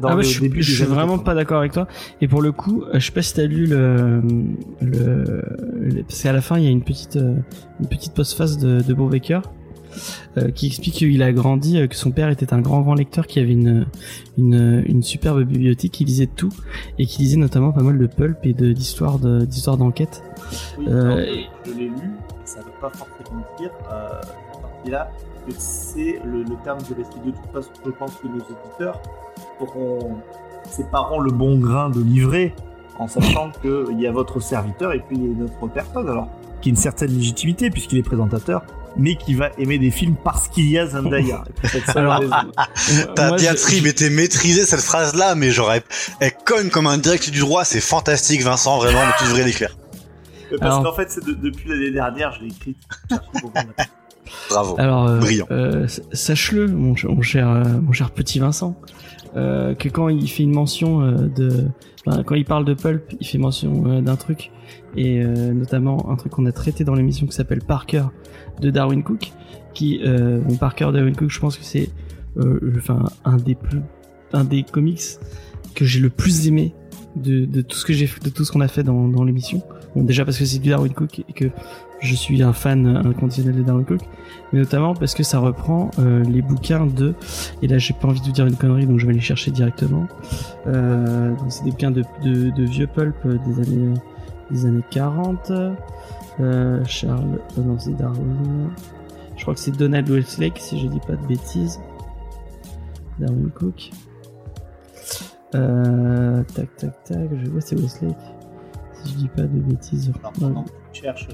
dans 0.00 0.08
ah 0.08 0.16
ouais, 0.16 0.22
le 0.22 0.28
je, 0.28 0.40
début 0.40 0.62
je 0.62 0.72
suis 0.74 0.84
vraiment 0.84 1.12
80. 1.18 1.24
pas 1.24 1.34
d'accord 1.34 1.58
avec 1.58 1.72
toi. 1.72 1.86
Et 2.20 2.28
pour 2.28 2.42
le 2.42 2.52
coup, 2.52 2.82
euh, 2.84 2.98
je 2.98 3.06
sais 3.06 3.12
pas 3.12 3.22
si 3.22 3.34
t'as 3.34 3.44
lu 3.46 3.66
le, 3.66 4.22
le, 4.80 5.42
le- 5.80 6.02
parce 6.02 6.22
qu'à 6.22 6.32
la 6.32 6.40
fin 6.40 6.58
il 6.58 6.64
y 6.64 6.66
a 6.66 6.70
une 6.70 6.82
petite, 6.82 7.16
euh, 7.16 7.34
une 7.80 7.86
petite 7.88 8.14
postface 8.14 8.58
de, 8.58 8.80
de 8.82 8.94
Bob 8.94 9.10
Baker 9.10 9.40
euh, 10.36 10.50
qui 10.50 10.66
explique 10.66 10.94
qu'il 10.94 11.22
a 11.22 11.32
grandi, 11.32 11.78
euh, 11.78 11.86
que 11.86 11.96
son 11.96 12.10
père 12.10 12.28
était 12.28 12.52
un 12.52 12.60
grand 12.60 12.82
grand 12.82 12.94
lecteur, 12.94 13.26
qui 13.26 13.40
avait 13.40 13.52
une, 13.52 13.86
une, 14.36 14.82
une 14.86 15.02
superbe 15.02 15.42
bibliothèque, 15.42 15.90
qui 15.92 16.04
lisait 16.04 16.26
de 16.26 16.32
tout 16.36 16.52
et 16.98 17.06
qui 17.06 17.22
lisait 17.22 17.36
notamment 17.38 17.72
pas 17.72 17.82
mal 17.82 17.98
de 17.98 18.06
pulp 18.06 18.38
et 18.44 18.52
de 18.52 18.72
d'histoires 18.72 19.18
de, 19.18 19.44
d'histoires 19.44 19.76
d'enquête. 19.76 20.22
Oui, 20.78 20.84
Euh, 20.88 21.26
je 21.66 21.72
l'ai 21.72 21.84
lu, 21.88 21.94
ça 22.44 22.60
ne 22.60 22.64
veut 22.64 22.70
pas 22.80 22.90
forcément 22.90 23.44
dire, 23.58 23.70
euh, 23.92 24.08
cette 24.22 24.60
partie-là, 24.62 25.10
que 25.46 25.54
c'est 25.56 26.20
le, 26.24 26.42
le 26.42 26.54
terme 26.62 26.78
du 26.82 26.92
récit. 26.92 27.10
De 27.24 27.30
toute 27.30 27.50
façon, 27.52 27.70
je 27.84 27.90
pense 27.90 28.14
que 28.16 28.28
nos 28.28 28.34
auditeurs 28.36 29.00
auront, 29.60 30.16
sépareront 30.70 31.20
le 31.20 31.30
bon 31.30 31.58
grain 31.58 31.90
de 31.90 32.00
livret 32.00 32.54
en 32.98 33.06
sachant 33.08 33.50
qu'il 33.62 34.00
y 34.00 34.06
a 34.06 34.12
votre 34.12 34.40
serviteur 34.40 34.92
et 34.92 34.98
puis 35.00 35.16
il 35.16 35.22
y 35.22 35.26
a 35.26 35.30
une 35.32 35.42
autre 35.44 35.66
personne, 35.72 36.08
alors, 36.08 36.28
qui 36.60 36.68
a 36.68 36.70
une 36.70 36.76
certaine 36.76 37.12
légitimité 37.12 37.70
puisqu'il 37.70 37.98
est 37.98 38.02
présentateur, 38.02 38.62
mais 38.96 39.14
qui 39.14 39.34
va 39.34 39.50
aimer 39.58 39.78
des 39.78 39.92
films 39.92 40.16
parce 40.24 40.48
qu'il 40.48 40.68
y 40.68 40.76
a 40.78 40.86
Zendaya. 40.88 41.44
Pour 41.86 41.96
Alors, 41.96 42.18
raison. 42.18 42.34
T'as 43.14 43.28
Moi, 43.28 43.36
bien 43.36 43.52
je- 43.52 43.62
tri, 43.62 43.80
mais 43.84 43.92
t'es 43.92 44.10
maîtrisé 44.10 44.64
cette 44.64 44.80
phrase-là, 44.80 45.36
mais 45.36 45.50
j'aurais, 45.52 45.84
elle 46.18 46.32
conne 46.44 46.70
comme 46.70 46.88
un 46.88 46.98
direct 46.98 47.30
du 47.30 47.38
droit, 47.40 47.64
c'est 47.64 47.80
fantastique, 47.80 48.42
Vincent, 48.42 48.78
vraiment, 48.78 48.98
mais 49.06 49.12
tu 49.20 49.24
devrais 49.26 49.44
l'écrire. 49.44 49.76
Parce 50.58 50.62
alors- 50.62 50.82
qu'en 50.82 50.96
fait, 50.96 51.10
c'est 51.10 51.24
de- 51.24 51.34
depuis 51.34 51.68
l'année 51.68 51.90
dernière, 51.92 52.32
je 52.32 52.40
l'ai 52.40 52.48
écrit. 52.48 52.74
Bravo. 54.50 54.74
Alors, 54.78 55.06
euh, 55.08 55.18
Brillant. 55.18 55.46
euh, 55.50 55.86
sache-le, 56.12 56.66
mon, 56.68 56.94
ch- 56.96 57.04
mon 57.06 57.22
cher, 57.22 57.48
euh, 57.48 57.64
mon 57.80 57.92
cher 57.92 58.10
petit 58.10 58.38
Vincent, 58.38 58.74
euh, 59.38 59.74
que 59.74 59.88
quand 59.88 60.08
il 60.08 60.28
fait 60.28 60.42
une 60.42 60.52
mention 60.52 61.00
euh, 61.02 61.28
de, 61.28 61.68
quand 62.26 62.34
il 62.34 62.44
parle 62.44 62.64
de 62.64 62.74
pulp, 62.74 63.14
il 63.20 63.26
fait 63.26 63.38
mention 63.38 63.84
euh, 63.86 64.00
d'un 64.00 64.16
truc 64.16 64.50
et 64.96 65.22
notamment 65.22 66.10
un 66.10 66.16
truc 66.16 66.32
qu'on 66.32 66.46
a 66.46 66.52
traité 66.52 66.82
dans 66.82 66.94
l'émission 66.94 67.26
qui 67.26 67.32
s'appelle 67.32 67.60
Parker 67.62 68.04
de 68.60 68.70
Darwin 68.70 69.02
Cook, 69.02 69.32
qui, 69.74 70.00
bon, 70.02 70.56
Parker 70.56 70.90
Darwin 70.92 71.14
Cook, 71.14 71.30
je 71.30 71.38
pense 71.38 71.56
que 71.56 71.64
c'est, 71.64 71.90
enfin, 72.76 73.04
un 73.24 73.36
des 73.36 73.54
plus, 73.54 73.80
un 74.32 74.44
des 74.44 74.62
comics 74.64 75.00
que 75.74 75.84
j'ai 75.84 76.00
le 76.00 76.10
plus 76.10 76.48
aimé 76.48 76.74
de, 77.16 77.44
de 77.44 77.60
tout 77.60 77.76
ce 77.76 77.84
que 77.84 77.92
j'ai 77.92 78.08
de 78.24 78.30
tout 78.30 78.44
ce 78.44 78.52
qu'on 78.52 78.60
a 78.60 78.68
fait 78.68 78.82
dans, 78.82 79.08
dans 79.08 79.24
l'émission. 79.24 79.62
Bon, 79.94 80.02
déjà 80.02 80.24
parce 80.24 80.38
que 80.38 80.44
c'est 80.44 80.58
du 80.58 80.70
Darwin 80.70 80.92
Cook 80.92 81.20
et 81.20 81.32
que 81.32 81.50
je 82.00 82.14
suis 82.14 82.42
un 82.42 82.52
fan 82.52 82.86
inconditionnel 83.04 83.56
de 83.56 83.62
Darwin 83.62 83.84
Cook, 83.84 84.00
mais 84.52 84.60
notamment 84.60 84.94
parce 84.94 85.14
que 85.14 85.22
ça 85.22 85.38
reprend 85.38 85.90
euh, 85.98 86.22
les 86.24 86.42
bouquins 86.42 86.86
de 86.86 87.14
et 87.62 87.66
là 87.66 87.78
j'ai 87.78 87.94
pas 87.94 88.08
envie 88.08 88.20
de 88.20 88.26
vous 88.26 88.32
dire 88.32 88.46
une 88.46 88.56
connerie 88.56 88.86
donc 88.86 88.98
je 88.98 89.06
vais 89.06 89.12
les 89.12 89.20
chercher 89.20 89.50
directement. 89.50 90.06
Euh, 90.66 91.34
c'est 91.48 91.64
des 91.64 91.70
bouquins 91.70 91.90
de, 91.90 92.04
vieux 92.64 92.86
pulp 92.86 93.16
des 93.26 93.62
années 93.62 93.94
des 94.50 94.66
années 94.66 94.84
40. 94.90 95.52
Euh, 96.40 96.84
Charles, 96.86 97.40
non 97.56 97.78
c'est 97.78 97.96
Darwin. 97.96 98.70
Je 99.36 99.42
crois 99.42 99.54
que 99.54 99.60
c'est 99.60 99.76
Donald 99.76 100.08
Westlake 100.08 100.58
si 100.58 100.78
je 100.80 100.86
dis 100.86 101.00
pas 101.00 101.14
de 101.14 101.26
bêtises. 101.26 101.80
Darwin 103.18 103.50
Cook. 103.50 103.90
Tac 105.52 106.76
tac 106.76 107.04
tac, 107.04 107.28
je 107.42 107.50
vois 107.50 107.60
c'est 107.60 107.76
Westlake. 107.76 108.37
Si 109.04 109.12
je 109.12 109.16
dis 109.18 109.28
pas 109.28 109.42
de 109.42 109.48
bêtises. 109.60 110.12
Ouais. 110.40 110.48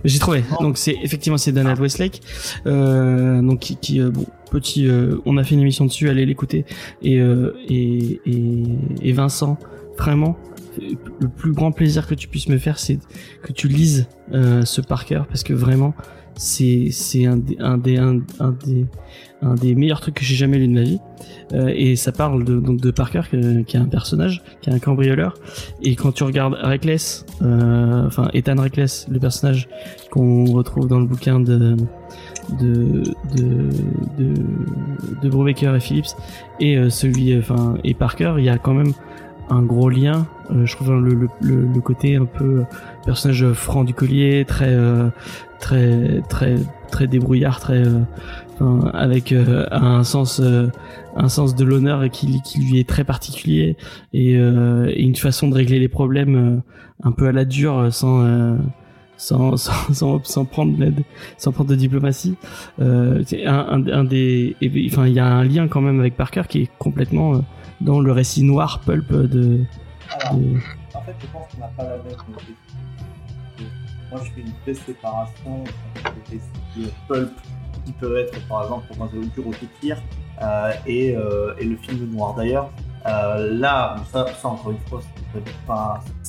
J'ai 0.04 0.18
trouvé. 0.18 0.44
Donc 0.60 0.76
c'est 0.78 0.96
effectivement 1.02 1.38
c'est 1.38 1.52
Donald 1.52 1.78
Westlake. 1.80 2.20
Euh, 2.66 3.40
donc 3.42 3.60
qui, 3.60 3.76
qui, 3.76 4.00
euh, 4.00 4.10
bon 4.10 4.26
petit. 4.50 4.86
euh, 4.86 5.18
on 5.24 5.36
a 5.36 5.44
fait 5.44 5.54
une 5.54 5.60
émission 5.62 5.84
dessus. 5.86 6.08
Allez 6.08 6.26
l'écouter. 6.26 6.64
Et, 7.02 7.18
euh, 7.20 7.54
et 7.68 8.20
et 8.26 8.62
et 9.02 9.12
Vincent 9.12 9.58
vraiment 9.96 10.36
le 11.20 11.28
plus 11.28 11.52
grand 11.52 11.70
plaisir 11.70 12.06
que 12.08 12.14
tu 12.16 12.26
puisses 12.26 12.48
me 12.48 12.58
faire 12.58 12.80
c'est 12.80 12.98
que 13.42 13.52
tu 13.52 13.68
lises 13.68 14.08
euh, 14.32 14.64
ce 14.64 14.80
Parker 14.80 15.22
parce 15.28 15.44
que 15.44 15.52
vraiment 15.52 15.94
c'est 16.36 16.88
c'est 16.90 17.26
un 17.26 17.36
des 17.36 17.56
un 17.58 17.78
des 17.78 17.96
un, 17.96 18.22
des 18.64 18.86
un 19.42 19.54
des 19.54 19.74
meilleurs 19.74 20.00
trucs 20.00 20.14
que 20.14 20.24
j'ai 20.24 20.34
jamais 20.34 20.58
lu 20.58 20.68
de 20.68 20.72
ma 20.72 20.82
vie. 20.82 20.98
Euh, 21.52 21.72
et 21.74 21.96
ça 21.96 22.12
parle 22.12 22.44
de 22.44 22.58
donc 22.58 22.80
de 22.80 22.90
Parker 22.90 23.22
qui 23.66 23.76
est 23.76 23.80
un 23.80 23.84
personnage 23.86 24.42
qui 24.60 24.70
est 24.70 24.72
un 24.72 24.78
cambrioleur. 24.78 25.34
Et 25.82 25.94
quand 25.94 26.12
tu 26.12 26.24
regardes 26.24 26.54
Reckless 26.54 27.26
euh, 27.42 28.06
enfin 28.06 28.28
Ethan 28.32 28.60
Reckless 28.60 29.06
le 29.10 29.18
personnage 29.18 29.68
qu'on 30.10 30.44
retrouve 30.46 30.88
dans 30.88 31.00
le 31.00 31.06
bouquin 31.06 31.40
de 31.40 31.76
de 32.60 33.02
de 33.36 33.70
de, 34.16 34.32
de 35.22 35.76
et 35.76 35.80
Phillips 35.80 36.06
et 36.60 36.76
euh, 36.76 36.90
celui 36.90 37.36
enfin 37.38 37.76
et 37.84 37.94
Parker 37.94 38.34
il 38.38 38.44
y 38.44 38.48
a 38.48 38.58
quand 38.58 38.74
même 38.74 38.92
un 39.50 39.62
gros 39.62 39.88
lien 39.90 40.26
euh, 40.50 40.66
je 40.66 40.76
trouve 40.76 40.92
le, 40.92 41.14
le, 41.14 41.28
le, 41.40 41.66
le 41.66 41.80
côté 41.80 42.16
un 42.16 42.24
peu 42.24 42.60
euh, 42.60 42.64
personnage 43.04 43.52
franc 43.52 43.84
du 43.84 43.94
collier 43.94 44.44
très 44.46 44.72
euh, 44.72 45.08
très 45.60 46.22
très 46.28 46.56
très 46.90 47.06
débrouillard 47.06 47.60
très 47.60 47.86
euh, 47.86 48.00
enfin, 48.54 48.90
avec 48.92 49.32
euh, 49.32 49.66
un 49.70 50.04
sens 50.04 50.40
euh, 50.40 50.68
un 51.16 51.28
sens 51.28 51.54
de 51.54 51.64
l'honneur 51.64 52.08
qui, 52.10 52.42
qui 52.42 52.60
lui 52.60 52.78
est 52.78 52.88
très 52.88 53.04
particulier 53.04 53.76
et, 54.12 54.36
euh, 54.36 54.90
et 54.94 55.02
une 55.02 55.16
façon 55.16 55.48
de 55.48 55.54
régler 55.54 55.78
les 55.78 55.88
problèmes 55.88 56.36
euh, 56.36 56.56
un 57.02 57.12
peu 57.12 57.26
à 57.26 57.32
la 57.32 57.44
dure 57.44 57.78
euh, 57.78 57.90
sans 57.90 58.22
euh, 58.24 58.56
sans, 59.16 59.56
sans, 59.56 59.92
sans, 59.92 60.24
sans 60.24 60.44
prendre 60.44 60.78
l'aide, 60.78 61.02
sans 61.38 61.52
prendre 61.52 61.70
de 61.70 61.76
diplomatie. 61.76 62.36
Euh, 62.80 63.22
c'est 63.26 63.46
un, 63.46 63.66
un, 63.70 63.86
un 63.86 64.04
des, 64.04 64.56
enfin, 64.86 65.06
il 65.06 65.14
y 65.14 65.20
a 65.20 65.26
un 65.26 65.44
lien 65.44 65.68
quand 65.68 65.80
même 65.80 66.00
avec 66.00 66.16
Parker 66.16 66.42
qui 66.48 66.62
est 66.62 66.70
complètement 66.78 67.34
euh, 67.34 67.38
dans 67.84 68.00
le 68.00 68.12
récit 68.12 68.42
noir 68.42 68.80
pulp 68.80 69.12
de. 69.12 69.64
Alors, 70.10 70.34
de- 70.34 70.56
en 70.94 71.00
fait, 71.02 71.14
je 71.20 71.26
pense 71.26 71.46
qu'on 71.52 71.60
n'a 71.60 71.66
pas 71.76 71.84
la 71.84 71.96
même. 71.98 72.16
Moi, 74.10 74.20
je 74.24 74.30
fais 74.32 74.40
une 74.42 74.52
vraie 74.62 74.74
séparation 74.74 75.62
entre 75.62 76.12
les 76.30 76.38
récits 76.38 76.92
pulp 77.08 77.32
qui 77.84 77.92
peuvent 77.92 78.16
être, 78.16 78.46
par 78.48 78.62
exemple, 78.64 78.86
pour 78.88 78.96
moi, 78.96 79.08
The 79.12 79.34
Dur 79.34 79.46
au 79.48 79.50
Kékir, 79.50 79.98
euh, 80.42 80.72
et, 80.86 81.14
euh, 81.16 81.54
et 81.58 81.64
le 81.64 81.76
film 81.76 82.10
noir. 82.12 82.34
D'ailleurs, 82.34 82.70
euh, 83.06 83.58
là, 83.58 83.96
ça, 84.12 84.26
ça, 84.40 84.48
encore 84.48 84.70
une 84.72 84.78
fois, 84.88 85.00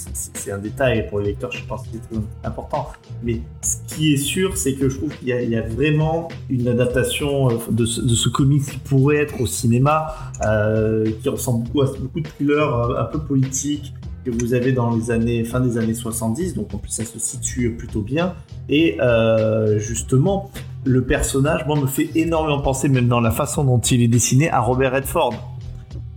c'est 0.03 0.52
un 0.52 0.57
détail 0.57 1.07
pour 1.10 1.19
les 1.19 1.27
lecteurs, 1.27 1.52
je 1.52 1.64
pense 1.65 1.84
que 1.84 1.88
c'est 1.93 2.10
très 2.10 2.19
important. 2.43 2.88
Mais 3.23 3.41
ce 3.61 3.77
qui 3.88 4.14
est 4.14 4.18
sûr, 4.18 4.57
c'est 4.57 4.73
que 4.73 4.89
je 4.89 4.97
trouve 4.97 5.15
qu'il 5.18 5.27
y, 5.30 5.56
a- 5.56 5.61
vraiment 5.61 6.27
une 6.49 6.68
adaptation 6.68 7.49
euh, 7.49 7.53
de 7.69 7.85
ce, 7.85 8.02
de 8.02 8.30
comics 8.34 8.64
qui 8.65 8.77
pourrait 8.77 9.18
être 9.18 9.39
au 9.41 9.45
cinéma, 9.47 10.15
euh, 10.45 11.10
qui 11.22 11.30
ressemble 11.30 11.64
beaucoup 11.65 11.81
à 11.81 11.85
beaucoup 11.99 12.19
de 12.19 12.27
thrillers 12.27 12.73
euh, 12.73 13.02
un 13.02 13.06
peu 13.06 13.19
politiques 13.19 13.93
que 14.26 14.31
vous 14.31 14.53
avez 14.56 14.72
dans 14.72 14.95
les 14.95 15.11
années 15.11 15.43
fin 15.43 15.60
des 15.60 15.77
années 15.77 15.93
70, 15.93 16.56
donc 16.56 16.73
en 16.73 16.77
plus 16.80 16.89
ça 16.91 17.06
se 17.06 17.19
situe 17.19 17.76
plutôt 17.76 18.02
bien. 18.02 18.34
Et 18.69 18.97
euh, 18.99 19.77
justement, 19.77 20.49
le 20.84 21.03
personnage, 21.03 21.65
moi, 21.68 21.80
me 21.80 21.85
fait 21.88 22.10
énormément 22.15 22.60
penser, 22.60 22.89
même 22.89 23.07
dans 23.07 23.19
la 23.22 23.31
façon 23.31 23.64
dont 23.64 23.80
il 23.80 24.02
est 24.02 24.07
dessiné, 24.07 24.49
à 24.49 24.60
Robert 24.61 24.93
Redford. 24.93 25.35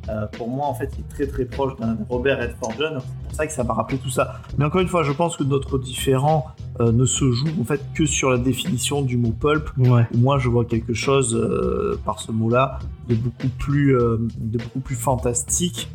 Euh, 0.08 0.26
pour 0.26 0.48
moi, 0.48 0.66
en 0.66 0.74
fait, 0.74 0.90
il 0.96 1.00
est 1.00 1.08
très 1.08 1.26
très 1.26 1.44
proche 1.44 1.76
d'un 1.76 1.96
Robert 2.08 2.38
Redford 2.38 2.72
jeune. 2.78 2.98
C'est 3.00 3.26
pour 3.26 3.34
ça 3.34 3.46
que 3.46 3.52
ça 3.52 3.64
m'a 3.64 3.74
rappelé 3.74 3.98
tout 3.98 4.10
ça. 4.10 4.40
Mais 4.56 4.64
encore 4.64 4.80
une 4.80 4.88
fois, 4.88 5.02
je 5.02 5.12
pense 5.12 5.36
que 5.36 5.44
notre 5.44 5.78
différent 5.78 6.46
euh, 6.80 6.92
ne 6.92 7.04
se 7.04 7.30
joue 7.30 7.48
en 7.60 7.64
fait 7.64 7.80
que 7.94 8.06
sur 8.06 8.30
la 8.30 8.38
définition 8.38 9.02
du 9.02 9.16
mot 9.16 9.32
pulp. 9.32 9.70
Ouais. 9.76 10.06
Moi, 10.14 10.38
je 10.38 10.48
vois 10.48 10.64
quelque 10.64 10.94
chose 10.94 11.34
euh, 11.34 12.00
par 12.04 12.20
ce 12.20 12.32
mot-là 12.32 12.78
de 13.08 13.14
beaucoup 13.14 13.48
plus, 13.58 13.92
de 13.94 14.58
beaucoup 14.58 14.80
plus 14.80 14.96
fantastique. 14.96 15.88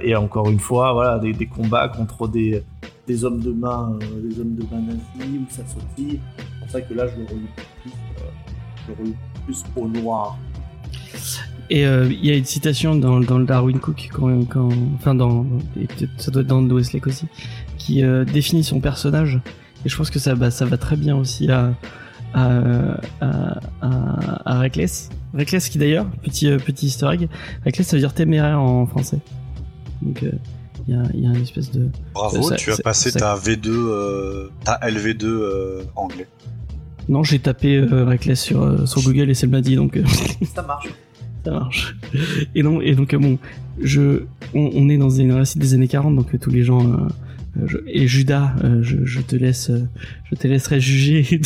Et 0.00 0.14
encore 0.14 0.48
une 0.48 0.60
fois, 0.60 0.92
voilà, 0.92 1.18
des, 1.18 1.32
des 1.32 1.46
combats 1.46 1.88
contre 1.88 2.28
des, 2.28 2.62
des 3.08 3.24
hommes 3.24 3.40
de 3.40 3.52
main, 3.52 3.98
des 4.00 4.38
hommes 4.40 4.54
de 4.54 4.62
main 4.62 4.80
nazis 4.80 5.40
ou 5.40 5.46
ça 5.50 5.62
sautille. 5.66 6.20
C'est 6.38 6.60
pour 6.60 6.70
ça 6.70 6.80
que 6.82 6.94
là, 6.94 7.06
je 7.08 7.20
le 7.20 7.26
relis 7.26 7.48
plus, 7.82 7.92
je 8.86 8.92
le 8.92 8.98
relis 9.00 9.16
plus 9.44 9.64
au 9.74 9.88
noir. 9.88 10.38
Et 11.70 11.84
euh, 11.86 12.06
il 12.10 12.24
y 12.24 12.30
a 12.30 12.36
une 12.36 12.44
citation 12.44 12.94
dans, 12.94 13.18
dans 13.20 13.38
le 13.38 13.44
Darwin 13.44 13.78
Cook, 13.80 14.08
quand, 14.12 14.44
quand, 14.48 14.68
enfin 14.94 15.14
dans, 15.14 15.44
et 15.80 15.86
ça 16.16 16.30
doit 16.30 16.42
être 16.42 16.48
dans 16.48 16.60
le 16.60 16.72
Westlake 16.72 17.06
aussi, 17.08 17.26
qui 17.76 18.04
euh, 18.04 18.24
définit 18.24 18.62
son 18.62 18.80
personnage. 18.80 19.40
Et 19.84 19.88
je 19.88 19.96
pense 19.96 20.10
que 20.10 20.18
ça, 20.18 20.34
bah, 20.34 20.50
ça 20.50 20.64
va 20.64 20.76
très 20.76 20.96
bien 20.96 21.16
aussi 21.16 21.50
à, 21.50 21.74
à, 22.34 22.50
à, 23.20 23.58
à, 23.80 24.42
à 24.54 24.58
Reckless. 24.60 25.08
Reckless 25.34 25.68
qui 25.68 25.78
d'ailleurs, 25.78 26.06
petit, 26.22 26.48
euh, 26.48 26.58
petit 26.58 26.86
easter 26.86 27.08
egg, 27.12 27.28
Reckless 27.64 27.88
ça 27.88 27.96
veut 27.96 28.00
dire 28.00 28.14
téméraire 28.14 28.60
en 28.60 28.86
français. 28.86 29.18
Donc 30.02 30.22
euh, 30.22 30.30
il 30.86 30.94
y, 30.94 30.98
a, 30.98 31.02
il 31.14 31.20
y 31.20 31.26
a 31.26 31.30
une 31.30 31.42
espèce 31.42 31.72
de... 31.72 31.88
Bravo, 32.14 32.42
Ça- 32.48 32.54
tu 32.54 32.70
as 32.70 32.76
passé 32.78 33.10
ça- 33.10 33.18
ta 33.18 33.34
V2, 33.36 33.68
euh, 33.68 34.50
ta 34.64 34.78
LV2 34.82 35.24
euh, 35.24 35.82
anglais. 35.96 36.28
Non, 37.08 37.24
j'ai 37.24 37.38
tapé 37.40 37.76
euh, 37.76 38.04
Reckless 38.04 38.40
sur, 38.40 38.62
euh, 38.62 38.86
sur 38.86 39.02
Google 39.02 39.30
et 39.30 39.34
ça 39.34 39.46
m'a 39.48 39.60
dit 39.60 39.74
donc... 39.74 39.96
euh, 39.96 40.04
Ça 40.54 40.62
marche. 40.62 40.88
Et 42.54 42.62
donc, 42.62 42.82
et 42.84 42.94
donc 42.94 43.14
euh, 43.14 43.18
bon, 43.18 43.38
je, 43.80 44.22
on, 44.54 44.88
est 44.88 44.98
dans 44.98 45.10
une 45.10 45.32
récit 45.32 45.58
des 45.58 45.74
années 45.74 45.88
40, 45.88 46.16
donc 46.16 46.34
euh, 46.34 46.38
tous 46.38 46.50
les 46.50 46.62
gens 46.62 46.92
euh, 46.92 47.78
et 47.86 48.06
Judas, 48.06 48.54
je, 48.82 49.20
te 49.22 49.34
laisse, 49.34 49.70
je 50.30 50.34
te 50.34 50.46
laisserai 50.46 50.78
juger 50.78 51.22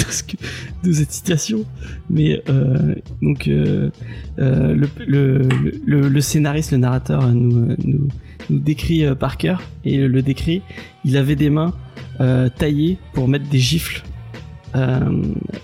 de, 0.85 0.93
cette 0.93 1.13
situation. 1.13 1.65
Mais 2.09 2.43
donc 3.23 3.47
le, 3.47 3.93
le, 4.37 5.49
le, 5.87 6.21
scénariste, 6.21 6.73
le 6.73 6.79
narrateur 6.79 7.33
nous, 7.33 7.77
nous, 7.85 8.09
nous 8.51 8.59
décrit 8.59 9.05
euh, 9.05 9.15
Parker 9.15 9.57
et 9.85 10.09
le 10.09 10.23
décrit. 10.23 10.63
Il 11.05 11.17
avait 11.17 11.37
des 11.37 11.51
mains 11.51 11.73
taillées 12.59 12.99
pour 13.15 13.29
mettre 13.29 13.49
des 13.49 13.59
gifles. 13.59 14.03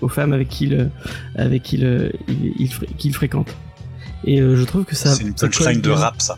aux 0.01 0.07
femmes 0.07 0.33
avec 0.33 0.47
qui 0.47 0.65
il, 0.65 0.89
avec 1.35 1.63
qui 1.63 1.77
il, 1.77 2.69
il, 3.03 3.13
fréquente. 3.13 3.55
Et 4.25 4.41
euh, 4.41 4.55
je 4.55 4.63
trouve 4.63 4.83
que 4.85 4.95
ça. 4.95 5.13
C'est 5.13 5.23
une 5.23 5.33
punchline 5.33 5.81
de 5.81 5.89
rap, 5.91 6.21
ça. 6.21 6.37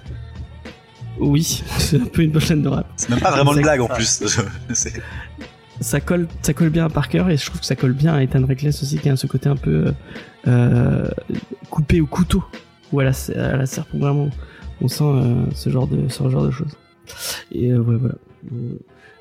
Oui, 1.19 1.63
c'est 1.77 2.01
un 2.01 2.05
peu 2.05 2.21
une 2.21 2.31
punchline 2.31 2.61
de 2.61 2.69
rap. 2.69 2.87
C'est 2.95 3.09
même 3.09 3.19
pas 3.19 3.31
vraiment 3.31 3.53
une 3.53 3.61
blague 3.61 3.81
en 3.81 3.87
plus. 3.87 4.23
Ça 5.81 6.01
colle, 6.01 6.27
ça 6.41 6.53
colle 6.53 6.71
bien 6.71 6.85
à 6.85 6.89
Parker 6.89 7.23
et 7.29 7.37
je 7.37 7.45
trouve 7.45 7.61
que 7.61 7.65
ça 7.65 7.77
colle 7.77 7.93
bien 7.93 8.13
à 8.13 8.21
Ethan 8.21 8.45
Reckless 8.45 8.83
aussi, 8.83 8.97
qui 8.97 9.07
a 9.07 9.15
ce 9.15 9.27
côté 9.27 9.47
un 9.47 9.55
peu 9.55 9.85
euh, 9.85 9.91
euh, 10.45 11.09
coupé 11.69 12.01
au 12.01 12.05
couteau 12.05 12.43
ou 12.91 12.99
à 12.99 13.05
la, 13.05 13.11
à 13.37 13.55
la 13.55 13.65
serpe. 13.65 13.87
Vraiment, 13.93 14.29
on 14.81 14.89
sent 14.89 15.05
euh, 15.05 15.45
ce 15.55 15.69
genre 15.69 15.87
de 15.87 16.09
ce 16.09 16.29
genre 16.29 16.43
de 16.43 16.51
choses. 16.51 16.73
Et 17.53 17.71
euh, 17.71 17.79
ouais, 17.79 17.95
voilà. 17.95 18.15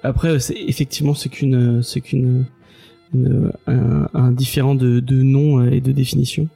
Après, 0.03 0.41
c'est 0.41 0.57
effectivement 0.57 1.15
c'est 1.15 1.29
qu'une 1.29 1.81
c'est 1.85 2.01
qu'une 2.01 2.45
une- 3.15 3.53
un, 3.67 4.09
un 4.15 4.31
différent 4.33 4.75
de, 4.75 5.01
de 5.01 5.23
nom 5.23 5.61
euh, 5.61 5.71
et 5.71 5.81
de 5.81 5.93
définition. 5.93 6.49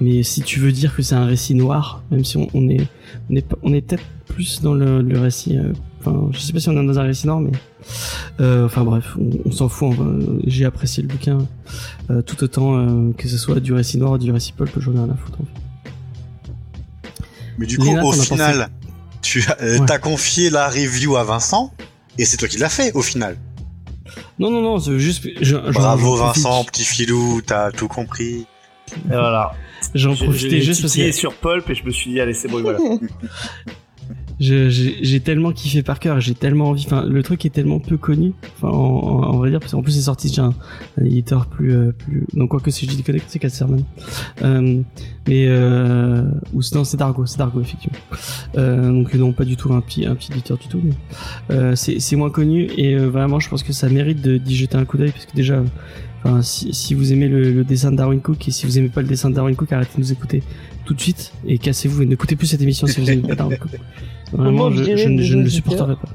Mais 0.00 0.22
si 0.22 0.42
tu 0.42 0.60
veux 0.60 0.72
dire 0.72 0.94
que 0.94 1.02
c'est 1.02 1.14
un 1.16 1.24
récit 1.26 1.54
noir, 1.54 2.02
même 2.10 2.24
si 2.24 2.36
on, 2.36 2.48
on 2.54 2.68
est 2.68 2.86
on 3.30 3.34
est 3.36 3.46
pas- 3.46 3.58
on 3.62 3.72
est 3.72 3.80
peut-être 3.80 4.04
plus 4.26 4.60
dans 4.62 4.74
le, 4.74 5.02
le 5.02 5.18
récit. 5.20 5.56
euh, 5.58 5.72
Enfin, 6.02 6.28
je 6.32 6.38
sais 6.38 6.54
pas 6.54 6.60
si 6.60 6.68
on 6.70 6.80
est 6.82 6.86
dans 6.86 6.98
un 6.98 7.02
récit 7.02 7.26
noir, 7.26 7.40
mais 7.40 7.50
euh, 8.40 8.64
enfin 8.64 8.84
bref, 8.84 9.16
on, 9.20 9.28
on 9.44 9.50
s'en 9.52 9.68
fout. 9.68 9.94
J'ai 10.46 10.64
apprécié 10.64 11.02
le 11.02 11.08
bouquin 11.10 11.36
euh, 12.08 12.22
tout 12.22 12.42
autant 12.42 13.12
que 13.18 13.28
ce 13.28 13.36
soit 13.36 13.60
du 13.60 13.74
récit 13.74 13.98
noir 13.98 14.12
ou 14.12 14.18
du 14.18 14.30
récit 14.32 14.52
pulp, 14.54 14.70
j'en 14.78 14.92
ai 14.92 14.98
rien 14.98 15.10
à 15.10 15.16
foutre. 15.16 15.38
en 15.42 15.44
fait. 15.44 15.60
Mais 17.58 17.66
du 17.66 17.76
coup, 17.76 17.88
au 18.02 18.12
as 18.12 18.22
final, 18.24 18.68
tu 19.20 19.44
as 19.46 19.62
Ouais. 19.62 19.80
t'as 19.86 19.98
confié 19.98 20.48
la 20.48 20.68
review 20.70 21.16
à 21.16 21.24
Vincent, 21.24 21.74
et 22.16 22.24
c'est 22.24 22.38
toi 22.38 22.48
qui 22.48 22.56
l'as 22.56 22.70
fait 22.70 22.92
au 22.94 23.02
final. 23.02 23.36
Non, 24.40 24.50
non, 24.50 24.62
non, 24.62 24.80
c'est 24.80 24.98
juste. 24.98 25.28
j'en- 25.42 25.70
Bravo 25.70 26.16
Vincent, 26.16 26.64
petit 26.64 26.82
filou, 26.84 27.40
t'as 27.44 27.70
tout 27.70 27.88
compris. 27.88 28.46
Et 28.94 29.08
voilà. 29.08 29.52
J'en 29.94 30.14
J'ai- 30.14 30.24
profitais 30.24 30.60
juste 30.62 30.80
parce 30.82 30.96
que 30.96 31.12
sur 31.12 31.34
Pulp 31.34 31.68
et 31.70 31.74
je 31.74 31.84
me 31.84 31.90
suis 31.90 32.10
dit, 32.10 32.20
allez, 32.20 32.34
c'est 32.34 32.48
bon, 32.48 32.60
voilà. 32.62 32.78
j'ai 34.40 35.20
tellement 35.20 35.52
kiffé 35.52 35.82
par 35.82 36.00
cœur, 36.00 36.18
j'ai 36.20 36.34
tellement 36.34 36.70
envie. 36.70 36.84
Enfin, 36.86 37.04
le 37.06 37.22
truc 37.22 37.44
est 37.44 37.50
tellement 37.50 37.78
peu 37.78 37.96
connu. 37.98 38.32
Enfin, 38.56 38.68
on, 38.74 39.34
on 39.34 39.38
va 39.38 39.50
dire 39.50 39.60
parce 39.60 39.72
qu'en 39.72 39.82
plus 39.82 39.92
c'est 39.92 40.00
sorti 40.02 40.32
chez 40.32 40.40
un, 40.40 40.54
un 41.00 41.04
éditeur 41.04 41.46
plus 41.46 41.74
euh, 41.74 41.92
plus. 41.92 42.24
Donc 42.34 42.50
quoi 42.50 42.60
que 42.60 42.70
si 42.70 42.86
je 42.86 42.90
dis 42.90 43.02
conneries, 43.02 43.22
c'est 43.28 43.38
Casterman. 43.38 43.84
Euh, 44.42 44.80
mais 45.28 45.44
euh, 45.48 46.24
ou 46.54 46.62
c'est- 46.62 46.74
non, 46.74 46.84
c'est 46.84 46.96
Dargo, 46.96 47.26
c'est 47.26 47.38
Dargo 47.38 47.60
effectivement. 47.60 47.98
Euh, 48.56 48.90
donc 48.90 49.12
non, 49.14 49.32
pas 49.32 49.44
du 49.44 49.56
tout 49.56 49.72
un 49.74 49.80
petit 49.82 50.06
un 50.06 50.14
petit 50.14 50.32
éditeur 50.32 50.56
du 50.56 50.68
tout. 50.68 50.80
Mais 50.82 50.94
euh, 51.54 51.74
c'est 51.76 52.16
moins 52.16 52.30
connu 52.30 52.68
et 52.76 52.94
euh, 52.94 53.08
vraiment, 53.10 53.40
je 53.40 53.48
pense 53.50 53.62
que 53.62 53.72
ça 53.74 53.88
mérite 53.90 54.26
d'y 54.26 54.56
jeter 54.56 54.76
un 54.78 54.84
coup 54.86 54.96
d'œil 54.96 55.10
parce 55.12 55.26
que 55.26 55.36
déjà. 55.36 55.62
Enfin, 56.22 56.42
si, 56.42 56.74
si 56.74 56.92
vous 56.92 57.14
aimez 57.14 57.28
le, 57.28 57.50
le 57.50 57.64
dessin 57.64 57.90
de 57.90 57.96
Darwin 57.96 58.20
Cook 58.20 58.46
et 58.46 58.50
si 58.50 58.66
vous 58.66 58.76
aimez 58.78 58.90
pas 58.90 59.00
le 59.00 59.08
dessin 59.08 59.30
de 59.30 59.34
Darwin 59.34 59.56
Cook, 59.56 59.72
arrêtez 59.72 59.92
de 59.96 60.00
nous 60.02 60.12
écouter 60.12 60.42
tout 60.84 60.92
de 60.92 61.00
suite 61.00 61.32
et 61.46 61.56
cassez-vous 61.56 62.02
et 62.02 62.06
n'écoutez 62.06 62.36
plus 62.36 62.46
cette 62.46 62.60
émission 62.60 62.86
si 62.86 63.00
vous 63.00 63.10
aimez 63.10 63.26
pas 63.26 63.34
Darwin 63.36 63.56
Cook. 63.56 63.70
Vraiment, 64.32 64.64
Comment 64.64 64.70
je, 64.76 64.80
ne- 64.82 64.86
les 64.86 65.22
je 65.22 65.36
ne 65.36 65.42
le 65.42 65.48
supporterai 65.50 65.96
pas. 65.96 66.08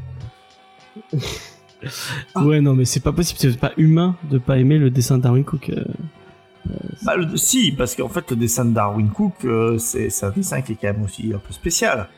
ouais, 2.43 2.61
non, 2.61 2.73
mais 2.73 2.85
c'est 2.85 2.99
pas 3.01 3.11
possible, 3.11 3.39
c'est 3.39 3.59
pas 3.59 3.71
humain 3.77 4.15
de 4.29 4.37
pas 4.37 4.57
aimer 4.57 4.77
le 4.77 4.89
dessin 4.89 5.17
de 5.17 5.23
Darwin 5.23 5.43
Cook. 5.43 5.69
euh. 5.69 5.83
Bah, 7.03 7.15
le- 7.15 7.37
si, 7.37 7.71
parce 7.71 7.95
qu'en 7.95 8.09
fait, 8.09 8.29
le 8.31 8.37
dessin 8.37 8.65
de 8.65 8.73
Darwin 8.73 9.09
Cook, 9.09 9.33
euh, 9.45 9.77
c'est 9.77 10.09
un 10.23 10.31
dessin 10.31 10.61
qui 10.61 10.71
est 10.73 10.75
quand 10.75 10.93
même 10.93 11.03
aussi 11.03 11.31
un 11.33 11.37
peu 11.39 11.53
spécial. 11.53 12.09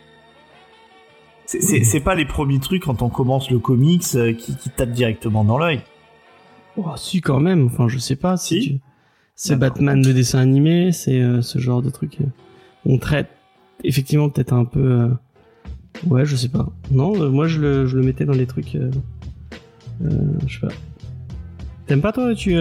C'est- 1.45 1.99
pas 2.01 2.15
les 2.15 2.25
premiers 2.25 2.59
trucs 2.59 2.83
quand 2.83 3.01
on 3.01 3.09
commence 3.09 3.49
le 3.49 3.59
comics 3.59 4.03
euh, 4.15 4.33
qui, 4.33 4.55
qui 4.55 4.69
tapent 4.69 4.91
directement 4.91 5.43
dans 5.45 5.57
l'œil. 5.57 5.81
Oh, 6.75 6.85
si, 6.97 7.21
quand 7.21 7.39
même, 7.39 7.65
enfin, 7.67 7.87
je 7.87 7.97
sais 7.97 8.15
pas 8.17 8.37
si. 8.37 8.61
Si. 8.61 8.69
tu- 8.69 8.79
C'est. 9.35 9.55
Batman 9.55 10.05
le 10.05 10.13
dessin 10.13 10.39
animé, 10.39 10.91
c'est 10.91 11.19
euh, 11.21 11.41
ce 11.41 11.59
genre 11.59 11.81
de 11.81 11.89
truc. 11.89 12.17
On 12.85 12.97
traite 12.97 13.29
effectivement 13.83 14.29
peut-être 14.29 14.53
un 14.53 14.65
peu. 14.65 15.09
Ouais, 16.05 16.25
je 16.25 16.35
sais 16.35 16.49
pas. 16.49 16.67
Non, 16.91 17.19
euh, 17.21 17.29
moi 17.29 17.47
je 17.47 17.59
le, 17.59 17.85
je 17.87 17.97
le 17.97 18.03
mettais 18.03 18.25
dans 18.25 18.33
les 18.33 18.45
trucs. 18.45 18.75
euh, 18.75 18.91
euh, 20.03 20.09
je 20.45 20.59
sais 20.59 20.67
pas. 20.67 20.73
T'aimes 21.87 22.01
pas 22.01 22.11
toi 22.11 22.35
tu 22.35 22.55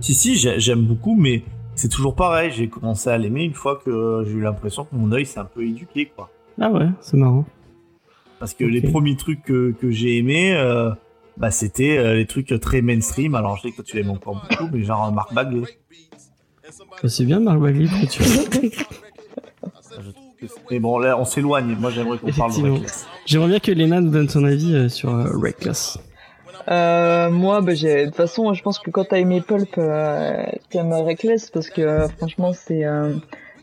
Si, 0.00 0.14
si, 0.14 0.36
j'ai- 0.36 0.58
j'aime 0.60 0.82
beaucoup, 0.84 1.14
mais 1.16 1.42
c'est 1.74 1.88
toujours 1.88 2.14
pareil. 2.14 2.50
J'ai 2.54 2.68
commencé 2.68 3.10
à 3.10 3.18
l'aimer 3.18 3.44
une 3.44 3.54
fois 3.54 3.80
que 3.84 4.22
j'ai 4.26 4.32
eu 4.32 4.40
l'impression 4.40 4.84
que 4.84 4.94
mon 4.94 5.10
œil 5.12 5.26
s'est 5.26 5.40
un 5.40 5.44
peu 5.44 5.64
éduqué, 5.66 6.10
quoi. 6.14 6.30
Ah 6.60 6.70
ouais, 6.70 6.88
c'est 7.00 7.16
marrant. 7.16 7.44
Parce 8.38 8.54
que 8.54 8.64
les 8.64 8.80
premiers 8.82 9.16
trucs 9.16 9.42
que, 9.42 9.72
que 9.80 9.90
j'ai 9.90 10.18
aimés, 10.18 10.54
bah, 11.36 11.50
c'était 11.50 12.14
les 12.14 12.26
trucs 12.26 12.52
très 12.60 12.82
mainstream. 12.82 13.34
Alors, 13.34 13.56
je 13.56 13.62
sais 13.62 13.70
que 13.70 13.76
toi, 13.76 13.84
tu 13.84 13.96
l'aimes 13.96 14.10
encore 14.10 14.42
beaucoup, 14.48 14.68
mais 14.72 14.82
genre 14.84 15.10
Marc 15.12 15.32
Bagley. 15.34 15.62
Bah, 17.02 17.08
c'est 17.08 17.24
bien 17.24 17.40
Mark 17.40 17.58
Bagley 17.60 17.88
tu. 18.08 18.22
Je 18.22 18.28
trouve 18.28 18.48
que 18.48 18.68
c'est- 19.80 20.23
Mais 20.70 20.78
bon, 20.78 20.98
là, 20.98 21.18
on 21.18 21.24
s'éloigne. 21.24 21.76
Moi, 21.78 21.90
j'aimerais 21.90 22.18
qu'on 22.18 22.32
parle 22.32 22.56
de. 22.60 22.70
Reckless. 22.70 23.06
J'aimerais 23.26 23.48
bien 23.48 23.58
que 23.58 23.72
Lena 23.72 24.00
nous 24.00 24.10
donne 24.10 24.28
son 24.28 24.44
avis 24.44 24.74
euh, 24.74 24.88
sur 24.88 25.14
euh, 25.14 25.30
Reckless. 25.32 25.98
Euh, 26.68 27.30
moi, 27.30 27.60
bah, 27.60 27.74
j'ai, 27.74 28.02
de 28.02 28.04
toute 28.06 28.16
façon, 28.16 28.54
je 28.54 28.62
pense 28.62 28.78
que 28.78 28.90
quand 28.90 29.04
t'as 29.04 29.18
aimé 29.18 29.42
Pulp, 29.46 29.76
euh, 29.78 30.44
t'aimes 30.70 30.92
Reckless 30.92 31.50
parce 31.50 31.68
que 31.68 31.82
euh, 31.82 32.08
franchement, 32.08 32.52
c'est, 32.54 32.84
euh, 32.84 33.14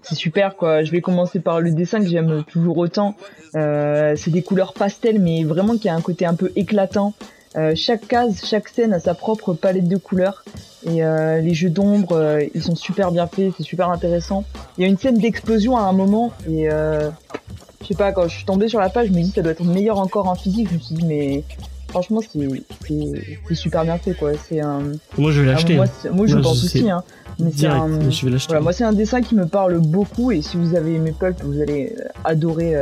c'est 0.03 0.15
super 0.15 0.55
quoi. 0.55 0.83
Je 0.83 0.91
vais 0.91 1.01
commencer 1.01 1.39
par 1.39 1.61
le 1.61 1.71
dessin 1.71 1.99
que 1.99 2.07
j'aime 2.07 2.43
toujours 2.43 2.77
autant. 2.77 3.15
Euh, 3.55 4.13
c'est 4.15 4.31
des 4.31 4.43
couleurs 4.43 4.73
pastel, 4.73 5.19
mais 5.19 5.43
vraiment 5.43 5.77
qui 5.77 5.89
a 5.89 5.95
un 5.95 6.01
côté 6.01 6.25
un 6.25 6.35
peu 6.35 6.51
éclatant. 6.55 7.13
Euh, 7.57 7.73
chaque 7.75 8.07
case, 8.07 8.41
chaque 8.45 8.69
scène 8.69 8.93
a 8.93 8.99
sa 8.99 9.13
propre 9.13 9.53
palette 9.53 9.87
de 9.87 9.97
couleurs. 9.97 10.43
Et 10.85 11.03
euh, 11.03 11.39
les 11.41 11.53
jeux 11.53 11.69
d'ombre, 11.69 12.13
euh, 12.13 12.43
ils 12.55 12.63
sont 12.63 12.75
super 12.75 13.11
bien 13.11 13.27
faits, 13.27 13.53
c'est 13.57 13.63
super 13.63 13.89
intéressant. 13.89 14.45
Il 14.77 14.81
y 14.81 14.85
a 14.85 14.87
une 14.87 14.97
scène 14.97 15.17
d'explosion 15.17 15.77
à 15.77 15.81
un 15.81 15.93
moment 15.93 16.31
et 16.49 16.69
je 16.69 17.87
sais 17.87 17.95
pas 17.95 18.11
quand 18.11 18.23
je 18.27 18.35
suis 18.35 18.45
tombée 18.45 18.67
sur 18.67 18.79
la 18.79 18.89
page, 18.89 19.07
je 19.07 19.13
me 19.13 19.21
dis 19.21 19.31
ça 19.31 19.41
doit 19.41 19.51
être 19.51 19.63
meilleur 19.63 19.99
encore 19.99 20.27
en 20.27 20.35
physique. 20.35 20.69
Je 20.69 20.75
me 20.75 20.79
suis 20.79 20.95
dit 20.95 21.05
mais 21.05 21.43
franchement 21.89 22.21
c'est 22.21 23.55
super 23.55 23.83
bien 23.83 23.97
fait 23.97 24.13
quoi. 24.13 24.31
C'est 24.47 24.61
un 24.61 24.81
Moi 25.17 25.31
je 25.31 25.41
vais 25.41 25.49
ah, 25.49 25.53
l'acheter. 25.53 25.75
moi, 25.75 25.85
hein. 25.85 26.09
moi 26.13 26.25
je 26.25 26.33
Moi, 26.35 26.43
pense 26.43 26.61
je 26.61 26.65
aussi 26.65 26.89
hein. 26.89 27.03
Mais 27.39 27.51
c'est 27.55 27.67
un 27.67 28.09
je 28.09 28.25
vais 28.25 28.31
l'acheter. 28.31 28.47
voilà, 28.49 28.61
moi 28.61 28.73
c'est 28.73 28.83
un 28.83 28.93
dessin 28.93 29.21
qui 29.21 29.35
me 29.35 29.45
parle 29.45 29.77
beaucoup 29.79 30.31
et 30.31 30.41
si 30.41 30.57
vous 30.57 30.75
avez 30.75 30.95
aimé 30.95 31.13
Pulp, 31.17 31.41
vous 31.43 31.61
allez 31.61 31.95
adorer 32.23 32.75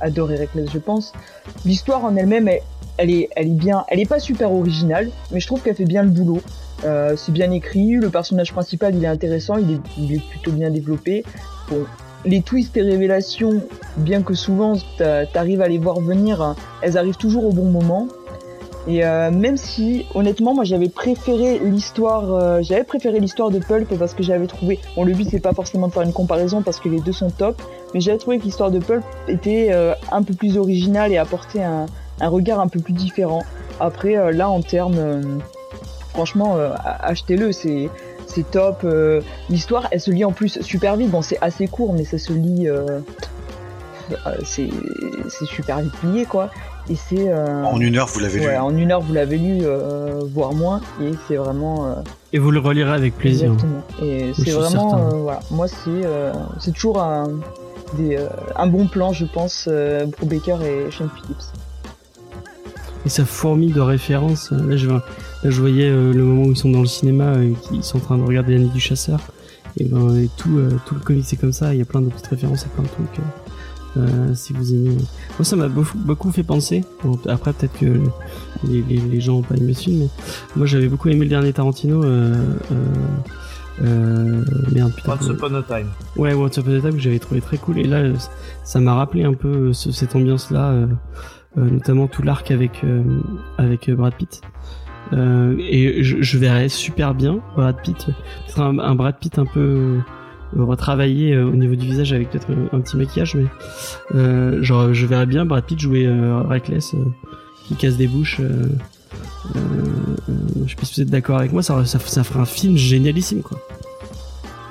adorer 0.00 0.36
Reckless, 0.36 0.70
je 0.72 0.78
pense. 0.78 1.12
L'histoire 1.64 2.04
en 2.04 2.16
elle-même, 2.16 2.48
elle, 2.48 2.60
elle 2.98 3.10
est 3.10 3.28
elle 3.36 3.48
est 3.48 3.50
bien, 3.50 3.84
elle 3.88 4.00
est 4.00 4.08
pas 4.08 4.18
super 4.18 4.52
originale, 4.52 5.10
mais 5.30 5.40
je 5.40 5.46
trouve 5.46 5.60
qu'elle 5.62 5.76
fait 5.76 5.84
bien 5.84 6.02
le 6.02 6.10
boulot. 6.10 6.40
Euh, 6.84 7.14
c'est 7.16 7.32
bien 7.32 7.50
écrit, 7.52 7.92
le 7.92 8.10
personnage 8.10 8.52
principal 8.52 8.94
il 8.94 9.02
est 9.04 9.08
intéressant, 9.08 9.56
il 9.56 9.72
est, 9.72 9.80
il 9.98 10.12
est 10.14 10.22
plutôt 10.28 10.52
bien 10.52 10.70
développé. 10.70 11.24
Bon, 11.70 11.84
les 12.24 12.42
twists 12.42 12.76
et 12.76 12.82
révélations, 12.82 13.62
bien 13.96 14.22
que 14.22 14.34
souvent 14.34 14.74
t'a- 14.98 15.26
t'arrives 15.26 15.62
à 15.62 15.68
les 15.68 15.78
voir 15.78 16.00
venir, 16.00 16.54
elles 16.82 16.98
arrivent 16.98 17.16
toujours 17.16 17.46
au 17.46 17.52
bon 17.52 17.64
moment. 17.64 18.08
Et 18.88 19.04
euh, 19.04 19.32
même 19.32 19.56
si, 19.56 20.06
honnêtement, 20.14 20.54
moi 20.54 20.62
j'avais 20.62 20.88
préféré 20.88 21.58
l'histoire, 21.58 22.32
euh, 22.32 22.62
j'avais 22.62 22.84
préféré 22.84 23.18
l'histoire 23.18 23.50
de 23.50 23.58
Pulp 23.58 23.98
parce 23.98 24.14
que 24.14 24.22
j'avais 24.22 24.46
trouvé, 24.46 24.78
bon 24.94 25.02
le 25.02 25.12
but 25.12 25.28
c'est 25.28 25.40
pas 25.40 25.52
forcément 25.52 25.88
de 25.88 25.92
faire 25.92 26.02
une 26.04 26.12
comparaison 26.12 26.62
parce 26.62 26.78
que 26.78 26.88
les 26.88 27.00
deux 27.00 27.12
sont 27.12 27.30
top, 27.30 27.60
mais 27.94 28.00
j'avais 28.00 28.18
trouvé 28.18 28.38
que 28.38 28.44
l'histoire 28.44 28.70
de 28.70 28.78
Pulp 28.78 29.02
était 29.26 29.70
euh, 29.72 29.94
un 30.12 30.22
peu 30.22 30.34
plus 30.34 30.56
originale 30.56 31.10
et 31.12 31.16
apportait 31.16 31.64
un, 31.64 31.86
un 32.20 32.28
regard 32.28 32.60
un 32.60 32.68
peu 32.68 32.80
plus 32.80 32.92
différent. 32.94 33.42
Après 33.80 34.16
euh, 34.16 34.32
là 34.32 34.48
en 34.48 34.60
termes, 34.62 34.98
euh, 34.98 35.22
franchement, 36.10 36.56
euh, 36.56 36.70
achetez-le, 37.00 37.52
c'est 37.52 37.90
c'est 38.26 38.50
top. 38.50 38.80
euh, 38.84 39.20
l'histoire, 39.50 39.86
elle 39.90 40.00
se 40.00 40.10
lit 40.10 40.24
en 40.24 40.32
plus 40.32 40.60
super 40.62 40.96
vite. 40.96 41.10
Bon, 41.10 41.22
c'est 41.22 41.38
assez 41.40 41.66
court, 41.68 41.92
mais 41.92 42.04
ça 42.04 42.18
se 42.18 42.32
lit, 42.32 42.68
euh, 42.68 43.00
euh, 44.26 44.36
c'est 44.44 44.68
c'est 45.28 45.46
super 45.46 45.80
vite 45.80 45.94
lié 46.02 46.24
quoi. 46.24 46.50
Et 46.88 46.94
c'est 46.94 47.28
euh, 47.28 47.64
En 47.64 47.80
une 47.80 47.96
heure, 47.98 48.06
vous 48.06 48.20
l'avez 48.20 48.38
lu. 48.38 48.56
En 48.56 48.76
une 48.76 48.92
heure, 48.92 49.00
vous 49.00 49.12
l'avez 49.12 49.38
lu, 49.38 49.58
euh, 49.62 50.20
voire 50.32 50.52
moins, 50.52 50.80
et 51.02 51.10
c'est 51.26 51.34
vraiment. 51.34 51.86
euh, 51.86 51.94
Et 52.32 52.38
vous 52.38 52.52
le 52.52 52.60
relirez 52.60 52.92
avec 52.92 53.16
plaisir. 53.18 53.50
Exactement. 53.52 53.82
Et 54.02 54.32
c'est 54.34 54.52
vraiment. 54.52 54.96
euh, 54.96 55.16
voilà. 55.16 55.40
Moi, 55.50 55.66
c'est 55.66 55.80
euh, 55.88 56.32
c'est 56.60 56.72
toujours 56.72 57.02
un, 57.02 57.24
des, 57.98 58.16
euh, 58.16 58.28
un 58.54 58.68
bon 58.68 58.86
plan, 58.86 59.12
je 59.12 59.24
pense, 59.24 59.66
euh, 59.68 60.06
pour 60.06 60.28
Baker 60.28 60.58
et 60.64 60.90
Sean 60.92 61.08
Phillips. 61.08 61.42
Et 63.06 63.08
ça 63.08 63.24
fourmille 63.24 63.72
de 63.72 63.80
références. 63.80 64.50
Euh, 64.52 64.68
Là, 64.70 64.76
je, 64.76 64.88
là, 64.88 65.02
je 65.44 65.60
voyais 65.60 65.88
euh, 65.88 66.12
le 66.12 66.22
moment 66.24 66.42
où 66.42 66.50
ils 66.50 66.56
sont 66.56 66.70
dans 66.70 66.80
le 66.80 66.86
cinéma, 66.86 67.24
euh, 67.24 67.52
qu'ils 67.68 67.82
sont 67.84 67.96
en 67.98 68.00
train 68.00 68.18
de 68.18 68.24
regarder 68.24 68.54
la 68.54 68.64
nuit 68.64 68.68
du 68.70 68.80
chasseur. 68.80 69.20
Et 69.78 69.84
ben, 69.84 70.14
et 70.16 70.28
tout, 70.36 70.58
euh, 70.58 70.70
tout 70.86 70.94
le 70.94 71.00
comic 71.00 71.24
c'est 71.24 71.36
comme 71.36 71.52
ça. 71.52 71.72
Il 71.72 71.78
y 71.78 71.82
a 71.82 71.84
plein 71.84 72.00
de 72.02 72.08
petites 72.10 72.26
références 72.26 72.64
à 72.64 72.68
plein 72.68 72.82
de 72.82 72.88
trucs. 72.88 73.18
euh, 73.18 73.22
euh, 73.98 74.34
si 74.34 74.52
vous 74.52 74.74
aimez. 74.74 74.90
Moi, 75.38 75.44
ça 75.44 75.56
m'a 75.56 75.68
beaucoup, 75.68 75.96
beaucoup 75.96 76.30
fait 76.30 76.42
penser. 76.42 76.84
Bon, 77.02 77.18
après, 77.28 77.52
peut-être 77.54 77.78
que 77.78 77.86
les, 78.68 78.82
les, 78.82 78.96
les 78.98 79.20
gens 79.22 79.36
ont 79.36 79.42
pas 79.42 79.54
aimé 79.56 79.72
ce 79.72 79.84
film, 79.84 80.00
mais 80.00 80.08
moi, 80.56 80.66
j'avais 80.66 80.88
beaucoup 80.88 81.08
aimé 81.08 81.24
le 81.24 81.30
dernier 81.30 81.52
Tarantino. 81.54 82.02
Euh, 82.04 82.34
euh, 82.72 82.74
euh, 83.84 84.44
merde, 84.72 84.92
putain. 84.94 85.12
Once 85.12 85.26
Upon 85.28 85.54
a 85.54 85.62
Time. 85.62 85.86
Ouais, 86.16 86.34
Once 86.34 86.56
Upon 86.56 86.76
a 86.76 86.80
Time 86.80 86.92
que 86.94 86.98
j'avais 86.98 87.18
trouvé 87.18 87.40
très 87.40 87.56
cool. 87.58 87.78
Et 87.78 87.84
là, 87.84 88.02
ça 88.64 88.80
m'a 88.80 88.94
rappelé 88.94 89.24
un 89.24 89.34
peu 89.34 89.72
ce- 89.72 89.92
cette 89.92 90.14
ambiance-là, 90.16 90.74
notamment 91.64 92.06
tout 92.06 92.22
l'arc 92.22 92.50
avec 92.50 92.82
euh, 92.84 93.02
euh, 93.60 93.96
Brad 93.96 94.14
Pitt. 94.14 94.42
Euh, 95.12 95.56
et 95.58 96.02
je, 96.02 96.38
verrais 96.38 96.68
super 96.68 97.14
bien 97.14 97.38
Brad 97.54 97.76
Pitt, 97.80 98.06
peut-être 98.06 98.60
un, 98.60 98.78
un 98.78 98.94
Brad 98.96 99.16
Pitt 99.18 99.38
un 99.38 99.46
peu 99.46 100.00
euh, 100.56 100.64
retravaillé 100.64 101.34
euh, 101.34 101.46
au 101.46 101.52
niveau 101.52 101.76
du 101.76 101.86
visage 101.86 102.12
avec 102.12 102.30
peut-être 102.30 102.48
un, 102.72 102.80
petit 102.80 102.96
maquillage, 102.96 103.36
mais 103.36 103.46
euh, 104.14 104.62
genre 104.62 104.92
je 104.92 105.06
verrais 105.06 105.26
bien 105.26 105.44
Brad 105.44 105.64
Pitt 105.64 105.78
jouer 105.78 106.06
euh, 106.06 106.42
Reckless 106.42 106.94
euh, 106.94 107.04
qui 107.66 107.76
casse 107.76 107.96
des 107.96 108.08
bouches. 108.08 108.40
Euh, 108.40 108.66
euh, 109.54 109.58
euh, 110.28 110.32
je 110.64 110.70
sais 110.70 110.76
pas 110.76 110.84
si 110.86 110.94
vous 110.96 111.02
êtes 111.02 111.10
d'accord 111.10 111.38
avec 111.38 111.52
moi, 111.52 111.62
ça, 111.62 111.84
ça, 111.84 111.98
ferait 112.24 112.40
un 112.40 112.44
film 112.44 112.76
génialissime 112.76 113.42
quoi. 113.42 113.58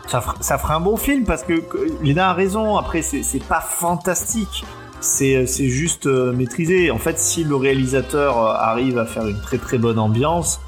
Ça, 0.07 0.21
fera- 0.21 0.35
ça 0.41 0.57
ferait 0.57 0.73
un 0.73 0.81
bon 0.81 0.97
film 0.97 1.23
parce 1.23 1.43
que 1.43 1.53
que- 1.61 2.19
a 2.19 2.33
raison. 2.33 2.77
Après, 2.77 3.01
c'est 3.01 3.43
pas 3.43 3.61
fantastique. 3.61 4.65
C'est 5.01 5.45
c'est 5.45 5.69
juste 5.69 6.07
euh, 6.07 6.31
maîtrisé. 6.33 6.89
En 6.91 6.97
fait, 6.97 7.19
si 7.19 7.43
le 7.43 7.55
réalisateur 7.55 8.37
euh, 8.37 8.53
arrive 8.57 8.97
à 8.97 9.05
faire 9.05 9.27
une 9.27 9.39
très 9.39 9.57
très 9.57 9.77
bonne 9.77 9.99
ambiance, 9.99 10.59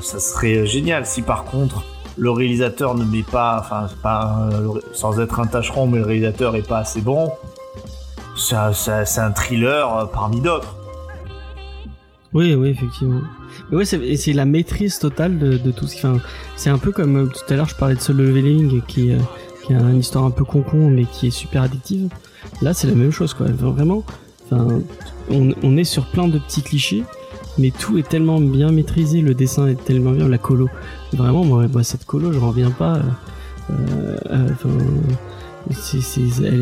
ça 0.00 0.18
serait 0.18 0.58
euh, 0.58 0.64
génial. 0.64 1.04
Si 1.04 1.22
par 1.22 1.44
contre 1.44 1.84
le 2.16 2.30
réalisateur 2.30 2.94
ne 2.94 3.04
met 3.04 3.22
pas, 3.22 3.58
enfin 3.60 3.88
euh, 4.52 4.80
sans 4.92 5.20
être 5.20 5.40
un 5.40 5.46
tâcheron, 5.46 5.86
mais 5.86 5.98
le 5.98 6.04
réalisateur 6.04 6.56
est 6.56 6.66
pas 6.66 6.78
assez 6.78 7.00
bon, 7.00 7.30
c'est 8.36 8.56
un 8.56 9.32
thriller 9.32 9.96
euh, 9.96 10.06
parmi 10.06 10.40
d'autres. 10.40 10.76
Oui, 12.32 12.54
oui, 12.54 12.70
effectivement. 12.70 13.20
Mais 13.70 13.76
ouais, 13.76 13.84
c'est 13.84 14.32
la 14.32 14.46
maîtrise 14.46 14.98
totale 14.98 15.38
de, 15.38 15.70
tout 15.70 15.86
ce 15.86 15.96
qui. 15.96 16.06
C'est 16.56 16.70
un 16.70 16.78
peu 16.78 16.90
comme 16.92 17.16
euh, 17.16 17.26
tout 17.26 17.52
à 17.52 17.56
l'heure, 17.56 17.68
je 17.68 17.76
parlais 17.76 17.94
de 17.94 18.00
Solo 18.00 18.24
Leveling, 18.24 18.80
qui, 18.86 19.12
euh, 19.12 19.18
qui 19.64 19.74
a 19.74 19.78
une 19.78 19.98
histoire 19.98 20.24
un 20.24 20.30
peu 20.30 20.44
con-con, 20.44 20.88
mais 20.88 21.04
qui 21.04 21.26
est 21.26 21.30
super 21.30 21.62
addictive. 21.62 22.08
Là, 22.60 22.74
c'est 22.74 22.86
la 22.86 22.94
même 22.94 23.10
chose, 23.10 23.34
quoi. 23.34 23.46
Vraiment, 23.46 24.04
on, 24.50 25.54
on 25.62 25.76
est 25.76 25.84
sur 25.84 26.06
plein 26.10 26.28
de 26.28 26.38
petits 26.38 26.62
clichés, 26.62 27.04
mais 27.58 27.70
tout 27.70 27.98
est 27.98 28.08
tellement 28.08 28.40
bien 28.40 28.70
maîtrisé, 28.72 29.20
le 29.20 29.34
dessin 29.34 29.66
est 29.68 29.82
tellement 29.84 30.12
bien, 30.12 30.28
la 30.28 30.38
colo. 30.38 30.68
Vraiment, 31.12 31.44
moi, 31.44 31.66
cette 31.82 32.04
colo, 32.04 32.32
je 32.32 32.38
reviens 32.38 32.70
pas. 32.70 33.00
euh, 33.70 34.16
euh, 34.30 34.48
c'est, 35.70 35.98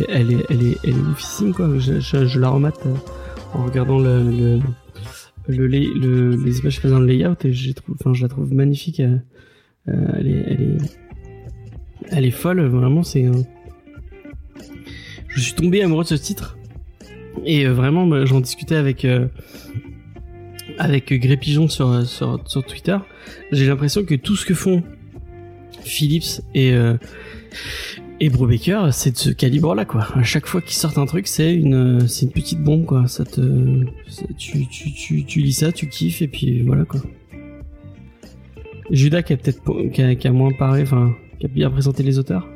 elle, 0.08 0.32
est, 0.32 0.46
elle 0.50 0.62
est, 0.62 0.78
elle 0.84 0.90
est 0.90 1.10
oufissime 1.10 1.54
quoi. 1.54 1.70
Je, 1.78 2.00
je, 2.00 2.26
je 2.26 2.38
la 2.38 2.50
remate 2.50 2.78
euh, 2.86 2.94
en 3.54 3.64
regardant 3.64 3.98
les 5.48 6.58
images 6.58 6.80
faisant 6.80 6.98
le 7.00 7.06
layout 7.06 7.34
et 7.44 7.52
enfin, 7.98 8.12
je 8.12 8.22
la 8.22 8.28
trouve 8.28 8.52
magnifique. 8.52 9.00
euh, 9.00 9.16
euh, 9.88 10.06
elle 10.18 10.26
est, 10.28 10.44
elle 10.48 10.62
est, 10.62 10.76
elle 12.10 12.24
est 12.26 12.30
folle. 12.30 12.60
Vraiment, 12.66 13.02
c'est. 13.02 13.24
un- 13.26 13.42
Je 15.34 15.40
suis 15.40 15.54
tombé 15.54 15.82
amoureux 15.82 16.04
de 16.04 16.08
ce 16.08 16.14
titre 16.14 16.58
et 17.44 17.66
euh, 17.66 17.72
vraiment, 17.72 18.06
bah, 18.06 18.24
j'en 18.24 18.40
discutais 18.40 18.76
avec. 18.76 19.04
euh, 19.04 19.26
avec 20.78 21.12
Gré 21.12 21.36
Pigeon 21.36 21.68
sur, 21.68 22.06
sur, 22.06 22.40
sur 22.46 22.64
Twitter, 22.64 22.96
j'ai 23.52 23.66
l'impression 23.66 24.02
que 24.04 24.14
tout 24.14 24.34
ce 24.34 24.46
que 24.46 24.54
font 24.54 24.82
Philips 25.82 26.40
et, 26.54 26.72
euh, 26.72 26.96
et 28.18 28.30
Brubaker, 28.30 28.88
c'est 28.92 29.10
de 29.10 29.16
ce 29.18 29.30
calibre-là, 29.30 29.84
quoi. 29.84 30.06
À 30.14 30.22
chaque 30.22 30.46
fois 30.46 30.62
qu'ils 30.62 30.76
sortent 30.76 30.96
un 30.96 31.04
truc, 31.06 31.26
c'est 31.26 31.52
une, 31.54 32.08
c'est 32.08 32.24
une 32.24 32.32
petite 32.32 32.62
bombe, 32.62 32.86
quoi. 32.86 33.08
Ça 33.08 33.24
te, 33.26 33.84
tu, 34.38 34.66
tu, 34.68 34.92
tu, 34.92 35.24
tu 35.24 35.40
lis 35.40 35.52
ça, 35.52 35.70
tu 35.70 35.88
kiffes, 35.88 36.22
et 36.22 36.28
puis 36.28 36.62
voilà, 36.62 36.84
quoi. 36.86 37.02
Judas 38.90 39.22
qui 39.22 39.34
a 39.34 39.36
peut-être, 39.36 39.60
qui 39.90 40.28
a 40.28 40.32
moins 40.32 40.52
parlé, 40.52 40.82
enfin, 40.82 41.12
qui 41.40 41.46
a 41.46 41.48
bien 41.48 41.70
présenté 41.70 42.02
les 42.02 42.18
auteurs. 42.18 42.48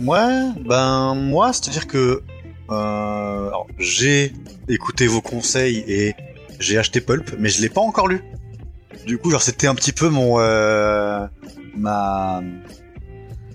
Ouais, 0.00 0.50
ben 0.64 1.14
moi, 1.14 1.52
c'est-à-dire 1.52 1.86
que 1.86 2.22
euh, 2.70 3.50
j'ai 3.78 4.32
écouté 4.68 5.06
vos 5.06 5.20
conseils 5.20 5.84
et 5.86 6.14
j'ai 6.58 6.78
acheté 6.78 7.00
Pulp, 7.00 7.34
mais 7.38 7.48
je 7.48 7.60
l'ai 7.60 7.68
pas 7.68 7.80
encore 7.80 8.08
lu. 8.08 8.22
Du 9.06 9.18
coup, 9.18 9.30
genre 9.30 9.42
c'était 9.42 9.66
un 9.66 9.74
petit 9.74 9.92
peu 9.92 10.08
mon 10.08 10.38
euh, 10.40 11.26
ma 11.76 12.42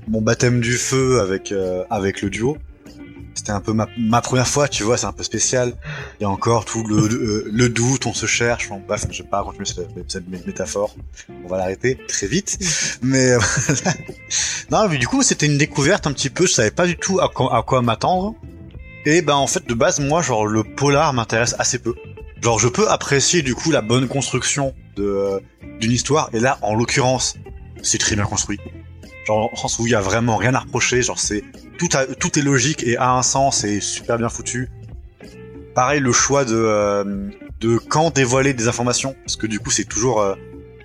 mon 0.08 0.22
baptême 0.22 0.60
du 0.62 0.74
feu 0.74 1.20
avec 1.22 1.52
euh, 1.52 1.84
avec 1.90 2.22
le 2.22 2.30
duo. 2.30 2.58
C'était 3.38 3.52
un 3.52 3.62
peu 3.62 3.72
ma, 3.72 4.22
première 4.22 4.48
fois, 4.48 4.68
tu 4.68 4.82
vois, 4.82 4.98
c'est 4.98 5.06
un 5.06 5.12
peu 5.14 5.22
spécial. 5.22 5.74
Il 6.20 6.24
y 6.24 6.26
a 6.26 6.30
encore 6.30 6.66
tout 6.66 6.84
le, 6.84 7.70
doute, 7.70 8.08
on 8.08 8.14
se 8.14 8.26
cherche. 8.26 8.68
Bref, 8.88 9.06
je 9.12 9.22
vais 9.22 9.30
pas 9.30 9.44
continuer 9.44 9.66
cette, 9.66 10.12
cette 10.12 10.28
mé- 10.28 10.44
métaphore. 10.48 10.96
On 11.46 11.48
va 11.48 11.58
l'arrêter 11.58 12.00
très 12.08 12.26
vite. 12.26 12.58
Mais 13.04 13.34
euh, 13.34 13.40
non, 14.72 14.90
mais 14.90 14.98
du 14.98 15.08
coup, 15.08 15.22
c'était 15.22 15.46
une 15.46 15.60
découverte 15.60 16.08
un 16.08 16.14
petit 16.14 16.32
peu. 16.32 16.48
Je 16.48 16.52
savais 16.54 16.72
pas 16.72 16.88
du 16.88 16.98
tout 16.98 17.20
à 17.20 17.30
quoi, 17.30 17.56
à 17.56 17.62
quoi 17.62 17.84
m'attendre. 17.84 18.34
Et 19.06 19.22
ben, 19.22 19.36
en 19.36 19.46
fait, 19.46 19.68
de 19.68 19.74
base, 19.76 20.00
moi, 20.00 20.24
genre, 20.24 20.48
le 20.48 20.64
polar 20.64 21.14
m'intéresse 21.14 21.54
assez 21.60 21.78
peu. 21.78 21.94
Genre, 22.42 22.60
je 22.60 22.68
peux 22.68 22.90
apprécier 22.90 23.44
du 23.44 23.54
coup 23.54 23.70
la 23.70 23.82
bonne 23.84 24.08
construction 24.08 24.74
euh, 24.98 25.40
d'une 25.80 25.92
histoire. 25.92 26.32
Et 26.34 26.40
là, 26.40 26.58
en 26.64 26.74
l'occurrence, 26.74 27.36
c'est 27.84 28.00
très 28.00 28.16
bien 28.16 28.26
construit. 28.26 28.60
Genre, 29.28 29.50
en 29.52 29.56
sens 29.58 29.78
où 29.80 29.86
il 29.86 29.92
y 29.92 29.96
a 29.96 30.00
vraiment 30.00 30.38
rien 30.38 30.54
à 30.54 30.60
reprocher. 30.60 31.02
Genre, 31.02 31.20
c'est 31.20 31.44
tout, 31.78 32.40
est 32.40 32.42
logique 32.42 32.84
et 32.84 32.96
a 32.96 33.12
un 33.12 33.24
sens 33.24 33.66
et 33.66 33.82
super 33.82 34.18
bien 34.18 34.30
foutu. 34.30 34.70
Pareil, 35.76 36.00
le 36.00 36.14
choix 36.14 36.46
de 36.46 36.56
euh, 36.56 37.30
quand 37.90 38.16
dévoiler 38.16 38.54
des 38.54 38.70
informations, 38.70 39.16
parce 39.26 39.36
que 39.36 39.46
du 39.46 39.60
coup, 39.60 39.70
c'est 39.70 39.84
toujours 39.84 40.22
euh, 40.22 40.36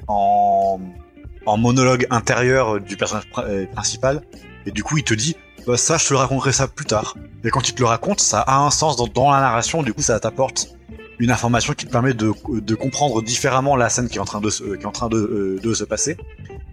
en 0.08 1.56
monologue 1.56 2.08
intérieur 2.10 2.80
du 2.80 2.96
personnage 2.96 3.28
euh, 3.38 3.64
principal. 3.66 4.22
Et 4.66 4.72
du 4.72 4.82
coup, 4.82 4.98
il 4.98 5.04
te 5.04 5.14
dit, 5.14 5.36
bah, 5.64 5.76
ça, 5.76 5.96
je 5.96 6.08
te 6.08 6.12
le 6.12 6.18
raconterai 6.18 6.50
ça 6.50 6.66
plus 6.66 6.84
tard. 6.84 7.16
Et 7.44 7.50
quand 7.50 7.68
il 7.68 7.74
te 7.74 7.80
le 7.80 7.86
raconte, 7.86 8.18
ça 8.18 8.40
a 8.40 8.58
un 8.58 8.70
sens 8.70 8.96
dans, 8.96 9.30
la 9.30 9.40
narration. 9.40 9.84
Du 9.84 9.94
coup, 9.94 10.02
ça 10.02 10.18
t'apporte 10.18 10.74
une 11.20 11.30
information 11.30 11.74
qui 11.74 11.86
te 11.86 11.92
permet 11.92 12.12
de, 12.12 12.32
comprendre 12.74 13.22
différemment 13.22 13.76
la 13.76 13.88
scène 13.88 14.08
qui 14.08 14.16
est 14.16 14.20
en 14.20 14.24
train 14.24 14.40
de 14.40 14.50
se 14.50 15.84
passer. 15.84 16.16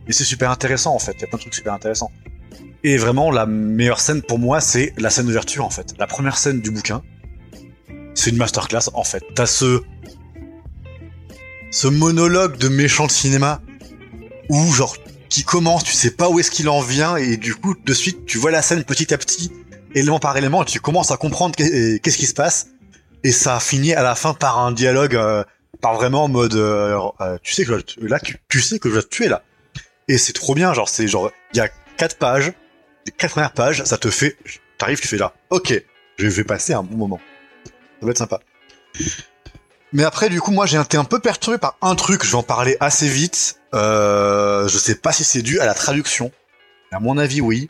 Et 0.10 0.14
c'est 0.14 0.24
super 0.26 0.50
intéressant, 0.50 0.96
en 0.96 1.00
fait. 1.00 1.14
Il 1.18 1.22
y 1.22 1.24
a 1.24 1.28
plein 1.28 1.38
de 1.38 1.44
trucs 1.44 1.54
super 1.54 1.72
intéressants. 1.72 2.12
Et 2.84 2.98
vraiment, 2.98 3.30
la 3.30 3.46
meilleure 3.46 4.00
scène 4.00 4.24
pour 4.24 4.40
moi, 4.40 4.60
c'est 4.60 4.92
la 4.98 5.12
scène 5.12 5.28
d'ouverture, 5.28 5.64
en 5.64 5.70
fait. 5.70 5.94
La 6.00 6.08
première 6.08 6.38
scène 6.38 6.62
du 6.62 6.72
bouquin. 6.72 7.04
C'est 8.16 8.32
une 8.32 8.38
masterclass, 8.38 8.90
en 8.96 9.04
fait. 9.04 9.24
T'as 9.36 9.46
ce, 9.46 9.82
monologue 11.86 12.58
de 12.58 12.70
méchant 12.70 13.06
de 13.06 13.12
cinéma 13.12 13.62
où, 14.50 14.72
genre, 14.72 14.98
qui 15.30 15.44
commence, 15.44 15.84
tu 15.84 15.94
sais 15.94 16.10
pas 16.10 16.28
où 16.28 16.40
est-ce 16.40 16.50
qu'il 16.50 16.70
en 16.70 16.82
vient, 16.82 17.16
et 17.16 17.38
du 17.38 17.54
coup, 17.54 17.76
de 17.86 17.94
suite, 17.94 18.26
tu 18.26 18.40
vois 18.40 18.50
la 18.50 18.64
scène 18.64 18.84
petit 18.84 19.14
à 19.14 19.18
petit, 19.20 19.52
élément 19.94 20.18
par 20.18 20.36
élément, 20.38 20.64
et 20.64 20.66
tu 20.66 20.80
commences 20.80 21.12
à 21.12 21.18
comprendre 21.18 21.56
qu'est- 21.56 22.02
qu'est-ce 22.02 22.18
qui 22.18 22.26
se 22.26 22.34
passe, 22.34 22.70
et 23.24 23.32
ça 23.32 23.60
finit 23.60 23.94
à 23.94 24.02
la 24.02 24.16
fin 24.16 24.34
par 24.34 24.58
un 24.58 24.72
dialogue, 24.72 25.16
euh, 25.16 25.44
par 25.82 25.94
vraiment 25.94 26.24
en 26.24 26.28
mode, 26.30 26.54
tu 27.44 27.54
sais 27.54 27.64
que 27.64 27.74
là, 28.02 28.20
tu, 28.20 28.62
sais 28.62 28.80
que 28.80 28.90
je 28.90 28.96
dois 28.96 29.04
te 29.04 29.10
tuer 29.10 29.28
là, 29.28 29.44
et 30.10 30.18
c'est 30.18 30.34
trop 30.34 30.56
bien, 30.56 30.74
genre, 30.74 30.90
c'est 30.90 31.08
genre, 31.08 31.32
il 31.54 31.58
y 31.58 31.62
a 31.62 31.70
quatre 31.96 32.18
pages, 32.18 32.52
les 33.06 33.14
quatre 33.14 33.32
premières 33.32 33.54
pages, 33.54 33.84
ça 33.86 33.98
te 33.98 34.10
fait, 34.10 34.36
t'arrives, 34.78 35.00
tu 35.00 35.08
fais 35.08 35.18
là, 35.18 35.34
ok, 35.50 35.82
je 36.18 36.28
vais 36.28 36.44
passer 36.44 36.74
un 36.74 36.84
bon 36.84 36.98
moment, 36.98 37.20
ça 38.00 38.06
va 38.06 38.12
être 38.12 38.18
sympa. 38.18 38.42
Mais 39.94 40.04
après, 40.04 40.30
du 40.30 40.40
coup, 40.40 40.52
moi, 40.52 40.66
j'ai 40.66 40.80
été 40.80 40.98
un 40.98 41.04
peu 41.04 41.20
perturbé 41.20 41.58
par 41.58 41.76
un 41.82 41.96
truc. 41.96 42.24
Je 42.24 42.30
vais 42.30 42.38
en 42.38 42.44
parler 42.44 42.78
assez 42.80 43.08
vite. 43.08 43.60
Euh, 43.74 44.68
je 44.68 44.78
sais 44.78 44.96
pas 44.96 45.12
si 45.12 45.24
c'est 45.24 45.42
dû 45.42 45.60
à 45.60 45.66
la 45.66 45.74
traduction. 45.74 46.32
À 46.92 47.00
mon 47.00 47.18
avis, 47.18 47.42
oui. 47.42 47.70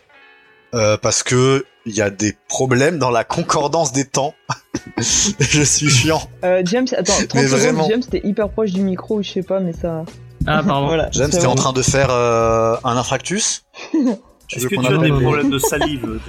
Euh, 0.73 0.97
parce 0.97 1.23
que 1.23 1.65
il 1.85 1.95
y 1.95 2.01
a 2.01 2.09
des 2.09 2.35
problèmes 2.47 2.99
dans 2.99 3.09
la 3.09 3.23
concordance 3.23 3.93
des 3.93 4.05
temps. 4.05 4.35
je 4.97 5.63
suis 5.63 5.89
chiant. 5.89 6.21
Euh, 6.43 6.61
James, 6.65 6.87
attends, 6.95 7.13
30 7.13 7.33
Mais 7.35 7.47
secondes, 7.47 7.59
vraiment. 7.59 7.89
James, 7.89 8.03
t'es 8.03 8.21
hyper 8.23 8.49
proche 8.49 8.71
du 8.71 8.81
micro 8.81 9.19
ou 9.19 9.23
je 9.23 9.31
sais 9.31 9.43
pas, 9.43 9.61
mais 9.61 9.73
ça. 9.73 10.03
Ah, 10.49 10.63
pardon. 10.67 10.87
Voilà. 10.87 11.09
James, 11.11 11.29
t'es 11.29 11.45
en 11.45 11.55
train 11.55 11.73
de 11.73 11.81
faire 11.81 12.09
euh, 12.09 12.75
un 12.83 12.97
infractus 12.97 13.63
Est-ce 13.93 14.63
veux 14.63 14.69
que 14.69 14.75
qu'on 14.75 14.81
tu 14.81 14.93
as 14.93 14.97
des 14.97 15.11
problèmes 15.11 15.51
de 15.51 15.59
salive 15.59 16.19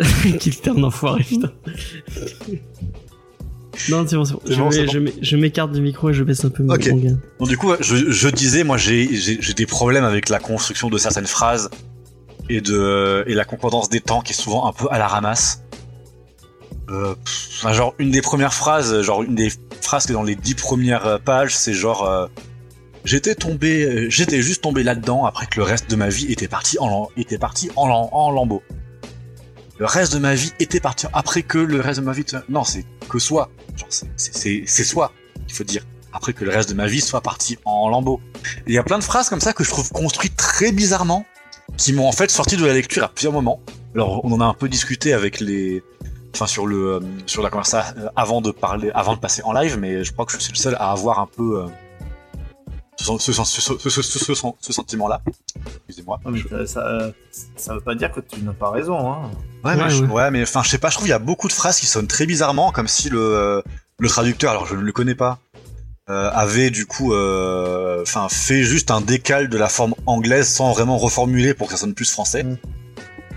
Qu'il 0.38 0.54
était 0.54 0.70
un 0.70 0.82
enfoiré, 0.84 1.24
putain. 1.24 1.50
Non, 3.88 4.04
c'est 4.06 4.16
bon, 4.16 4.24
c'est 4.24 4.34
bon. 4.34 4.40
Je, 4.46 4.54
bon, 4.54 4.68
vais- 4.68 4.86
bon. 4.86 5.12
je, 5.20 5.36
m'écarte 5.36 5.72
du 5.72 5.80
micro 5.80 6.10
et 6.10 6.14
je 6.14 6.22
baisse 6.22 6.44
un 6.44 6.50
peu 6.50 6.62
mon 6.62 6.74
Ok. 6.74 6.88
mon 6.90 6.96
gain. 6.98 7.18
Donc 7.38 7.48
du 7.48 7.56
coup, 7.56 7.72
je, 7.80 8.10
je 8.10 8.28
disais, 8.28 8.62
moi, 8.62 8.76
j'ai 8.76 9.14
j'ai 9.16 9.38
j'ai 9.40 9.54
des 9.54 9.66
problèmes 9.66 10.04
avec 10.04 10.28
la 10.28 10.38
construction 10.38 10.90
de 10.90 10.98
certaines 10.98 11.26
phrases 11.26 11.70
et 12.48 12.60
de 12.60 13.24
et 13.26 13.34
la 13.34 13.44
concordance 13.44 13.88
des 13.88 14.00
temps 14.00 14.20
qui 14.20 14.32
est 14.32 14.36
souvent 14.40 14.66
un 14.66 14.72
peu 14.72 14.86
à 14.90 14.98
la 14.98 15.08
ramasse. 15.08 15.64
Euh, 16.90 17.14
pff, 17.24 17.72
genre 17.72 17.94
une 17.98 18.10
des 18.10 18.20
premières 18.22 18.54
phrases, 18.54 19.00
genre 19.02 19.22
une 19.22 19.34
des 19.34 19.50
phrases 19.80 20.06
qui 20.06 20.12
est 20.12 20.14
dans 20.14 20.22
les 20.24 20.34
dix 20.34 20.54
premières 20.54 21.18
pages, 21.24 21.56
c'est 21.56 21.72
genre 21.72 22.04
euh, 22.06 22.26
j'étais 23.04 23.34
tombé, 23.34 23.84
euh, 23.84 24.10
j'étais 24.10 24.42
juste 24.42 24.62
tombé 24.62 24.82
là-dedans 24.82 25.24
après 25.24 25.46
que 25.46 25.56
le 25.58 25.64
reste 25.64 25.90
de 25.90 25.96
ma 25.96 26.08
vie 26.08 26.30
était 26.30 26.48
parti 26.48 26.78
en 26.78 27.08
était 27.16 27.38
parti 27.38 27.70
en, 27.76 27.88
en 27.88 28.30
lambeaux. 28.30 28.62
Le 29.78 29.86
reste 29.86 30.12
de 30.12 30.18
ma 30.18 30.34
vie 30.34 30.52
était 30.60 30.80
parti 30.80 31.06
après 31.12 31.42
que 31.42 31.58
le 31.58 31.80
reste 31.80 32.00
de 32.00 32.04
ma 32.04 32.12
vie. 32.12 32.24
Non, 32.50 32.64
c'est 32.64 32.84
que 33.08 33.18
soi. 33.18 33.50
C'est 34.16 34.84
soi 34.84 35.12
qu'il 35.46 35.56
faut 35.56 35.64
dire 35.64 35.86
après 36.12 36.32
que 36.32 36.44
le 36.44 36.50
reste 36.50 36.68
de 36.68 36.74
ma 36.74 36.86
vie 36.86 37.00
soit 37.00 37.22
parti 37.22 37.56
en 37.64 37.88
lambeaux. 37.88 38.20
Il 38.66 38.74
y 38.74 38.78
a 38.78 38.82
plein 38.82 38.98
de 38.98 39.04
phrases 39.04 39.30
comme 39.30 39.40
ça 39.40 39.52
que 39.52 39.64
je 39.64 39.70
trouve 39.70 39.90
construites 39.90 40.36
très 40.36 40.72
bizarrement, 40.72 41.24
qui 41.76 41.92
m'ont 41.92 42.06
en 42.06 42.12
fait 42.12 42.30
sorti 42.30 42.56
de 42.56 42.66
la 42.66 42.74
lecture 42.74 43.04
à 43.04 43.08
plusieurs 43.08 43.32
moments. 43.32 43.60
Alors 43.94 44.24
on 44.24 44.32
en 44.32 44.40
a 44.40 44.44
un 44.44 44.54
peu 44.54 44.68
discuté 44.68 45.14
avec 45.14 45.40
les, 45.40 45.82
enfin 46.34 46.46
sur 46.46 46.66
le, 46.66 46.94
euh, 46.94 47.00
sur 47.26 47.42
la 47.42 47.50
conversation 47.50 47.94
euh, 47.98 48.08
avant 48.16 48.40
de 48.40 48.50
parler, 48.50 48.90
avant 48.94 49.14
de 49.14 49.20
passer 49.20 49.42
en 49.44 49.52
live, 49.52 49.78
mais 49.78 50.04
je 50.04 50.12
crois 50.12 50.26
que 50.26 50.32
je 50.32 50.38
suis 50.38 50.52
le 50.52 50.58
seul 50.58 50.74
à 50.74 50.90
avoir 50.90 51.20
un 51.20 51.26
peu 51.26 51.64
ce, 53.04 53.32
ce, 53.32 53.32
ce, 53.32 53.60
ce, 53.60 53.60
ce, 53.78 53.88
ce, 53.88 54.02
ce, 54.02 54.34
ce- 54.34 54.46
ce 54.60 54.72
sentiment-là. 54.72 55.20
Excusez-moi. 55.88 56.20
Non, 56.24 56.30
mais 56.30 56.40
ça, 56.48 56.66
ça, 56.66 57.12
ça 57.56 57.74
veut 57.74 57.80
pas 57.80 57.94
dire 57.94 58.12
que 58.12 58.20
tu 58.20 58.40
n'as 58.42 58.52
pas 58.52 58.70
raison. 58.70 58.98
Hein. 59.12 59.30
Ouais, 59.64 59.76
mais, 59.76 59.82
Ouais, 59.84 59.90
je- 59.90 60.04
ouais. 60.04 60.10
ouais, 60.12 60.30
mais 60.30 60.42
enfin, 60.42 60.62
je 60.62 60.68
sais 60.70 60.78
pas, 60.78 60.88
je 60.88 60.94
trouve 60.94 61.04
qu'il 61.06 61.10
y 61.10 61.14
a 61.14 61.18
beaucoup 61.18 61.48
de 61.48 61.52
phrases 61.52 61.78
qui 61.80 61.86
sonnent 61.86 62.06
très 62.06 62.26
bizarrement, 62.26 62.72
comme 62.72 62.88
si 62.88 63.08
le, 63.10 63.62
le 63.98 64.08
traducteur, 64.08 64.50
alors 64.52 64.66
je 64.66 64.74
ne 64.74 64.80
le 64.82 64.92
connais 64.92 65.14
pas, 65.14 65.38
euh, 66.08 66.30
avait 66.32 66.70
du 66.70 66.86
coup, 66.86 67.12
euh, 67.14 68.02
enfin, 68.02 68.28
fait 68.28 68.62
juste 68.62 68.90
un 68.90 69.00
décal 69.00 69.48
de 69.48 69.56
la 69.58 69.68
forme 69.68 69.94
anglaise 70.06 70.48
sans 70.48 70.72
vraiment 70.72 70.98
reformuler 70.98 71.54
pour 71.54 71.66
que 71.68 71.74
ça 71.74 71.78
sonne 71.80 71.94
plus 71.94 72.10
français. 72.10 72.42
Mm. 72.42 72.56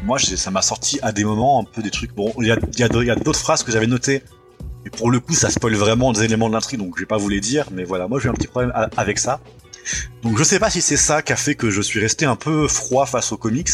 Moi, 0.04 0.20
ça 0.20 0.52
m'a 0.52 0.62
sorti 0.62 1.00
à 1.02 1.12
des 1.14 1.24
moments 1.24 1.62
un 1.62 1.64
peu 1.64 1.82
des 1.82 1.92
trucs. 1.92 2.14
Bon, 2.14 2.34
y 2.40 2.52
a, 2.52 2.58
il 2.74 2.80
y 2.80 2.84
a 2.84 3.16
d'autres 3.16 3.40
phrases 3.40 3.64
que 3.64 3.72
j'avais 3.72 3.88
notées. 3.88 4.22
Et 4.86 4.90
pour 4.90 5.12
le 5.12 5.20
coup, 5.20 5.34
ça 5.34 5.50
spoil 5.50 5.76
vraiment 5.76 6.12
des 6.12 6.24
éléments 6.24 6.50
de 6.50 6.54
l'intrigue, 6.54 6.80
donc 6.80 6.94
je 6.96 7.02
vais 7.02 7.08
pas 7.08 7.18
vous 7.18 7.30
les 7.30 7.40
dire, 7.40 7.68
mais 7.72 7.84
voilà, 7.84 8.08
moi 8.08 8.20
j'ai 8.20 8.30
un 8.30 8.34
petit 8.34 8.48
problème 8.48 8.74
avec 8.98 9.20
ça. 9.20 9.40
Donc 10.22 10.38
je 10.38 10.44
sais 10.44 10.60
pas 10.60 10.70
si 10.70 10.82
c'est 10.82 10.98
ça 10.98 11.22
qui 11.22 11.34
a 11.34 11.36
fait 11.36 11.56
que 11.56 11.70
je 11.70 11.82
suis 11.82 12.00
resté 12.00 12.26
un 12.26 12.36
peu 12.36 12.68
froid 12.68 13.06
face 13.06 13.32
aux 13.32 13.38
comics, 13.38 13.70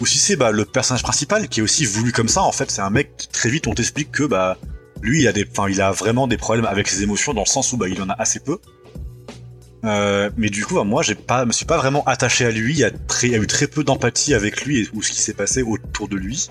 ou 0.00 0.06
si 0.06 0.18
c'est 0.18 0.36
bah, 0.36 0.50
le 0.50 0.64
personnage 0.64 1.02
principal 1.02 1.48
qui 1.48 1.60
est 1.60 1.62
aussi 1.62 1.84
voulu 1.84 2.12
comme 2.12 2.28
ça. 2.28 2.42
En 2.42 2.52
fait, 2.52 2.70
c'est 2.70 2.82
un 2.82 2.90
mec 2.90 3.16
qui 3.16 3.28
très 3.28 3.48
vite 3.48 3.66
on 3.66 3.74
t'explique 3.74 4.10
que 4.10 4.24
bah 4.24 4.58
lui 5.02 5.22
il 5.22 5.28
a 5.28 5.32
des, 5.32 5.46
enfin 5.50 5.68
il 5.68 5.80
a 5.80 5.92
vraiment 5.92 6.26
des 6.26 6.36
problèmes 6.36 6.66
avec 6.66 6.88
ses 6.88 7.02
émotions 7.02 7.34
dans 7.34 7.42
le 7.42 7.46
sens 7.46 7.72
où 7.72 7.76
bah 7.76 7.88
il 7.88 8.00
en 8.02 8.08
a 8.08 8.14
assez 8.14 8.40
peu. 8.40 8.58
Euh, 9.84 10.30
mais 10.36 10.48
du 10.48 10.64
coup, 10.64 10.82
moi, 10.82 11.02
j'ai 11.02 11.14
pas, 11.14 11.44
me 11.44 11.52
suis 11.52 11.66
pas 11.66 11.76
vraiment 11.76 12.04
attaché 12.04 12.46
à 12.46 12.50
lui. 12.50 12.72
Il 12.72 12.78
y 12.78 12.84
a, 12.84 13.38
eu 13.38 13.46
très 13.46 13.66
peu 13.66 13.84
d'empathie 13.84 14.34
avec 14.34 14.64
lui 14.64 14.88
ou 14.94 15.02
ce 15.02 15.10
qui 15.12 15.20
s'est 15.20 15.34
passé 15.34 15.62
autour 15.62 16.08
de 16.08 16.16
lui. 16.16 16.48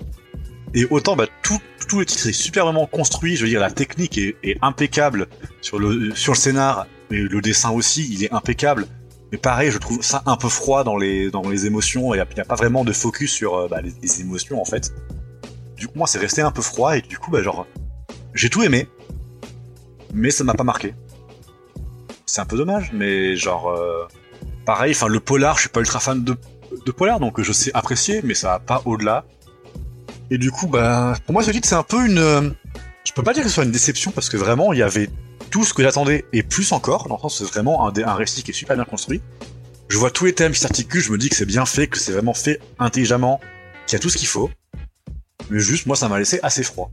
Et 0.74 0.86
autant, 0.90 1.14
bah, 1.14 1.26
tout, 1.42 1.60
le 1.96 2.04
titre 2.04 2.26
est 2.26 2.32
superbement 2.32 2.86
construit. 2.86 3.36
Je 3.36 3.44
veux 3.44 3.48
dire, 3.48 3.60
la 3.60 3.70
technique 3.70 4.18
est, 4.18 4.58
impeccable 4.60 5.28
sur 5.60 5.78
le, 5.78 6.14
sur 6.14 6.32
le 6.32 6.38
scénar, 6.38 6.86
et 7.10 7.16
le 7.16 7.40
dessin 7.40 7.70
aussi, 7.70 8.08
il 8.12 8.24
est 8.24 8.32
impeccable. 8.32 8.86
Mais 9.30 9.38
pareil, 9.38 9.70
je 9.70 9.78
trouve 9.78 10.02
ça 10.02 10.22
un 10.26 10.36
peu 10.36 10.48
froid 10.48 10.84
dans 10.84 10.96
les, 10.96 11.30
dans 11.30 11.48
les 11.48 11.66
émotions. 11.66 12.14
Il 12.14 12.18
y 12.18 12.20
a, 12.20 12.44
pas 12.44 12.54
vraiment 12.54 12.84
de 12.84 12.92
focus 12.92 13.32
sur 13.32 13.54
euh, 13.56 13.68
bah, 13.68 13.80
les, 13.80 14.20
émotions 14.20 14.60
en 14.60 14.64
fait. 14.64 14.92
Du, 15.76 15.88
pour 15.88 15.98
moi 15.98 16.06
c'est 16.06 16.20
resté 16.20 16.40
un 16.40 16.52
peu 16.52 16.62
froid 16.62 16.96
et 16.96 17.00
du 17.00 17.18
coup 17.18 17.32
bah 17.32 17.42
genre 17.42 17.66
j'ai 18.32 18.48
tout 18.48 18.62
aimé, 18.62 18.86
mais 20.12 20.30
ça 20.30 20.44
m'a 20.44 20.54
pas 20.54 20.62
marqué. 20.62 20.94
C'est 22.26 22.40
un 22.40 22.44
peu 22.44 22.56
dommage, 22.56 22.92
mais 22.92 23.34
genre 23.34 23.70
euh, 23.70 24.06
pareil, 24.64 24.92
enfin 24.92 25.08
le 25.08 25.18
polar, 25.18 25.56
je 25.56 25.62
suis 25.62 25.68
pas 25.68 25.80
ultra 25.80 25.98
fan 25.98 26.22
de, 26.22 26.36
de 26.86 26.92
polar 26.92 27.18
donc 27.18 27.40
je 27.40 27.52
sais 27.52 27.72
apprécier, 27.74 28.20
mais 28.22 28.34
ça 28.34 28.50
va 28.50 28.58
pas 28.60 28.82
au-delà. 28.84 29.24
Et 30.30 30.38
du 30.38 30.50
coup 30.50 30.66
bah 30.66 31.14
pour 31.26 31.32
moi 31.32 31.42
ce 31.42 31.50
titre 31.50 31.68
c'est 31.68 31.74
un 31.74 31.82
peu 31.82 32.06
une, 32.06 32.18
euh, 32.18 32.50
je 33.04 33.12
peux 33.12 33.22
pas 33.22 33.34
dire 33.34 33.42
que 33.42 33.48
ce 33.48 33.54
soit 33.54 33.64
une 33.64 33.72
déception 33.72 34.10
parce 34.10 34.28
que 34.28 34.36
vraiment 34.36 34.72
il 34.72 34.78
y 34.78 34.82
avait 34.82 35.08
tout 35.50 35.64
ce 35.64 35.74
que 35.74 35.82
j'attendais 35.82 36.24
et 36.32 36.42
plus 36.42 36.72
encore. 36.72 37.08
Dans 37.08 37.16
le 37.16 37.20
sens 37.20 37.38
c'est 37.38 37.44
vraiment 37.44 37.86
un, 37.86 38.14
récit 38.14 38.42
qui 38.42 38.50
est 38.50 38.54
super 38.54 38.76
bien 38.76 38.84
construit. 38.84 39.20
Je 39.88 39.98
vois 39.98 40.10
tous 40.10 40.24
les 40.24 40.32
thèmes 40.32 40.52
qui 40.52 40.60
s'articulent, 40.60 41.02
je 41.02 41.12
me 41.12 41.18
dis 41.18 41.28
que 41.28 41.36
c'est 41.36 41.46
bien 41.46 41.66
fait, 41.66 41.86
que 41.86 41.98
c'est 41.98 42.12
vraiment 42.12 42.34
fait 42.34 42.60
intelligemment, 42.78 43.38
qu'il 43.86 43.96
y 43.96 43.96
a 43.96 44.00
tout 44.00 44.08
ce 44.08 44.16
qu'il 44.16 44.26
faut. 44.26 44.50
Mais 45.50 45.60
juste, 45.60 45.86
moi, 45.86 45.94
ça 45.94 46.08
m'a 46.08 46.18
laissé 46.18 46.40
assez 46.42 46.62
froid. 46.62 46.90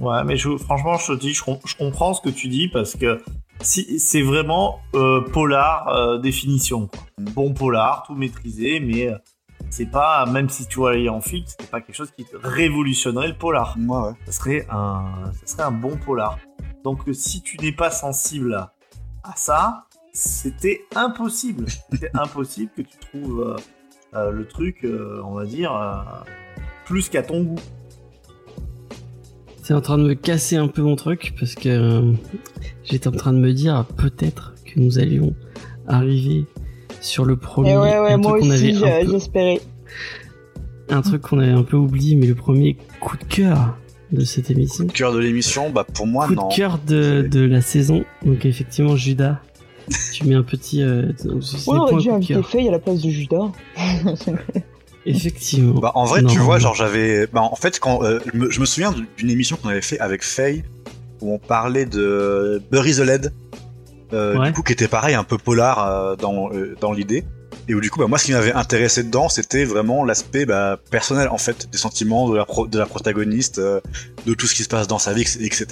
Ouais, 0.00 0.24
mais 0.24 0.36
franchement, 0.38 0.96
je 0.96 1.12
te 1.12 1.20
dis, 1.20 1.34
je, 1.34 1.44
com- 1.44 1.58
je 1.64 1.76
comprends 1.76 2.14
ce 2.14 2.22
que 2.22 2.30
tu 2.30 2.48
dis 2.48 2.68
parce 2.68 2.94
que 2.94 3.22
c'est 3.60 4.22
vraiment 4.22 4.80
euh, 4.94 5.20
polar 5.20 5.88
euh, 5.88 6.18
définition. 6.18 6.88
Bon 7.18 7.52
polar, 7.52 8.04
tout 8.06 8.14
maîtrisé, 8.14 8.80
mais 8.80 9.10
c'est 9.70 9.90
pas, 9.90 10.26
même 10.26 10.48
si 10.48 10.66
tu 10.66 10.76
vois 10.76 10.94
les 10.94 11.08
en 11.08 11.20
film, 11.20 11.44
c'est 11.46 11.70
pas 11.70 11.80
quelque 11.80 11.96
chose 11.96 12.10
qui 12.10 12.26
révolutionnerait 12.42 13.28
le 13.28 13.36
polar. 13.36 13.76
Moi, 13.78 14.08
ouais. 14.08 14.14
Ça 14.26 14.32
serait 14.32 14.66
un, 14.70 15.32
ça 15.44 15.56
serait 15.56 15.62
un 15.62 15.72
bon 15.72 15.96
polar. 15.96 16.38
Donc 16.84 17.08
euh, 17.08 17.12
si 17.12 17.42
tu 17.42 17.58
n'es 17.58 17.72
pas 17.72 17.90
sensible 17.90 18.54
à, 18.54 18.72
à 19.22 19.34
ça, 19.36 19.84
c'était 20.12 20.84
impossible. 20.94 21.66
C'était 21.90 22.10
impossible 22.14 22.70
que 22.76 22.82
tu 22.82 22.96
trouves 22.98 23.40
euh, 23.40 23.56
euh, 24.14 24.30
le 24.30 24.46
truc, 24.46 24.84
euh, 24.84 25.22
on 25.24 25.32
va 25.32 25.46
dire, 25.46 25.74
euh, 25.74 25.94
plus 26.84 27.08
qu'à 27.08 27.22
ton 27.22 27.42
goût. 27.42 27.60
C'est 29.62 29.74
en 29.74 29.80
train 29.80 29.96
de 29.96 30.02
me 30.02 30.14
casser 30.14 30.56
un 30.56 30.68
peu 30.68 30.82
mon 30.82 30.96
truc 30.96 31.34
parce 31.38 31.54
que 31.54 31.68
euh, 31.68 32.12
j'étais 32.84 33.08
en 33.08 33.12
train 33.12 33.32
de 33.32 33.38
me 33.38 33.52
dire 33.52 33.86
peut-être 33.96 34.54
que 34.66 34.80
nous 34.80 34.98
allions 34.98 35.34
arriver 35.86 36.46
sur 37.02 37.24
le 37.26 37.36
premier. 37.36 37.72
Et 37.72 37.76
ouais, 37.76 37.98
ouais, 38.00 38.12
un 38.12 38.16
moi 38.16 38.30
truc 38.32 38.42
qu'on 38.44 38.50
aussi, 38.50 38.70
avait 38.70 38.76
un 38.94 39.00
j'ai- 39.00 39.04
peu- 39.06 39.12
j'espérais. 39.12 39.60
un 40.88 41.02
truc 41.02 41.20
qu'on 41.22 41.38
avait 41.38 41.52
un 41.52 41.62
peu 41.62 41.76
oublié, 41.76 42.16
mais 42.16 42.26
le 42.26 42.34
premier 42.34 42.76
coup 43.00 43.16
de 43.18 43.24
cœur 43.24 43.76
de 44.12 44.24
cette 44.24 44.50
émission. 44.50 44.86
Cœur 44.86 45.12
de 45.12 45.18
l'émission, 45.18 45.70
bah 45.70 45.84
pour 45.94 46.06
moi, 46.06 46.26
coup 46.26 46.34
non. 46.34 46.48
de 46.48 46.54
cœur 46.54 46.78
de, 46.86 47.22
de 47.30 47.40
la 47.40 47.60
saison. 47.60 48.04
Donc 48.24 48.44
effectivement, 48.46 48.94
Judas, 48.96 49.40
tu 50.12 50.24
mets 50.26 50.34
un 50.34 50.42
petit. 50.42 50.82
Euh, 50.82 51.12
Ouais, 51.24 51.40
on 51.66 51.76
aurait 51.78 51.92
dû 51.96 52.08
coup 52.08 52.10
de 52.10 52.10
inviter. 52.16 52.42
Faye 52.42 52.68
à 52.68 52.72
la 52.72 52.78
place 52.78 53.00
de 53.02 53.10
Judas. 53.10 53.50
Effectivement. 55.04 55.80
Bah 55.80 55.90
en 55.96 56.04
vrai, 56.04 56.22
Non. 56.22 56.28
tu 56.28 56.38
vois, 56.38 56.58
genre 56.58 56.74
j'avais, 56.76 57.26
bah 57.26 57.40
en 57.42 57.56
fait, 57.56 57.80
quand 57.80 58.04
euh, 58.04 58.20
je 58.32 58.38
me- 58.38 58.50
je 58.50 58.60
me 58.60 58.64
souviens 58.66 58.94
d'une 59.16 59.30
émission 59.30 59.56
qu'on 59.60 59.68
avait 59.68 59.82
fait 59.82 59.98
avec 59.98 60.22
Faye 60.22 60.62
où 61.20 61.32
on 61.34 61.38
parlait 61.38 61.86
de 61.86 62.62
Bury 62.70 62.92
the 62.94 62.98
Lead, 63.00 63.32
Ouais. 64.12 64.46
du 64.48 64.52
coup 64.52 64.62
qui 64.62 64.72
était 64.72 64.88
pareil, 64.88 65.14
un 65.14 65.24
peu 65.24 65.38
polar 65.38 65.86
euh, 65.86 66.16
dans 66.16 66.50
euh, 66.52 66.76
dans 66.80 66.92
l'idée. 66.92 67.24
Et 67.68 67.74
où 67.74 67.80
du 67.80 67.90
coup, 67.90 68.00
bah 68.00 68.06
moi, 68.08 68.18
ce 68.18 68.24
qui 68.24 68.32
m'avait 68.32 68.52
intéressé 68.52 69.04
dedans, 69.04 69.28
c'était 69.28 69.64
vraiment 69.64 70.04
l'aspect 70.04 70.46
bah, 70.46 70.78
personnel 70.90 71.28
en 71.28 71.38
fait, 71.38 71.68
des 71.70 71.78
sentiments 71.78 72.28
de 72.28 72.36
la 72.36 72.44
pro- 72.44 72.66
de 72.66 72.78
la 72.78 72.86
protagoniste, 72.86 73.58
euh, 73.58 73.80
de 74.26 74.34
tout 74.34 74.46
ce 74.46 74.54
qui 74.54 74.64
se 74.64 74.68
passe 74.68 74.88
dans 74.88 74.98
sa 74.98 75.12
vie, 75.12 75.22
etc. 75.22 75.66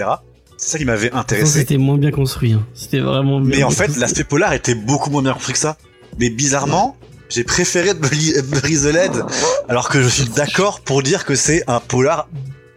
C'est 0.56 0.70
ça 0.72 0.78
qui 0.78 0.84
m'avait 0.84 1.10
intéressé. 1.12 1.60
C'était 1.60 1.78
moins 1.78 1.96
bien 1.98 2.10
construit. 2.12 2.52
hein. 2.52 2.64
C'était 2.74 3.00
vraiment. 3.00 3.40
Mais 3.40 3.56
bien 3.56 3.66
en 3.66 3.70
fait, 3.70 3.96
l'aspect 3.96 4.24
polar 4.24 4.52
était 4.52 4.74
beaucoup 4.74 5.10
moins 5.10 5.22
bien 5.22 5.32
construit 5.32 5.54
que 5.54 5.58
ça. 5.58 5.78
Mais 6.18 6.28
bizarrement, 6.30 6.96
j'ai 7.30 7.44
préféré 7.44 7.94
Bury 7.94 8.32
the 8.78 8.92
Lead, 8.92 9.24
alors 9.68 9.88
que 9.88 10.02
je 10.02 10.08
suis 10.08 10.28
d'accord 10.28 10.80
pour 10.82 11.02
dire 11.02 11.24
que 11.24 11.34
c'est 11.34 11.64
un 11.66 11.80
polar 11.80 12.28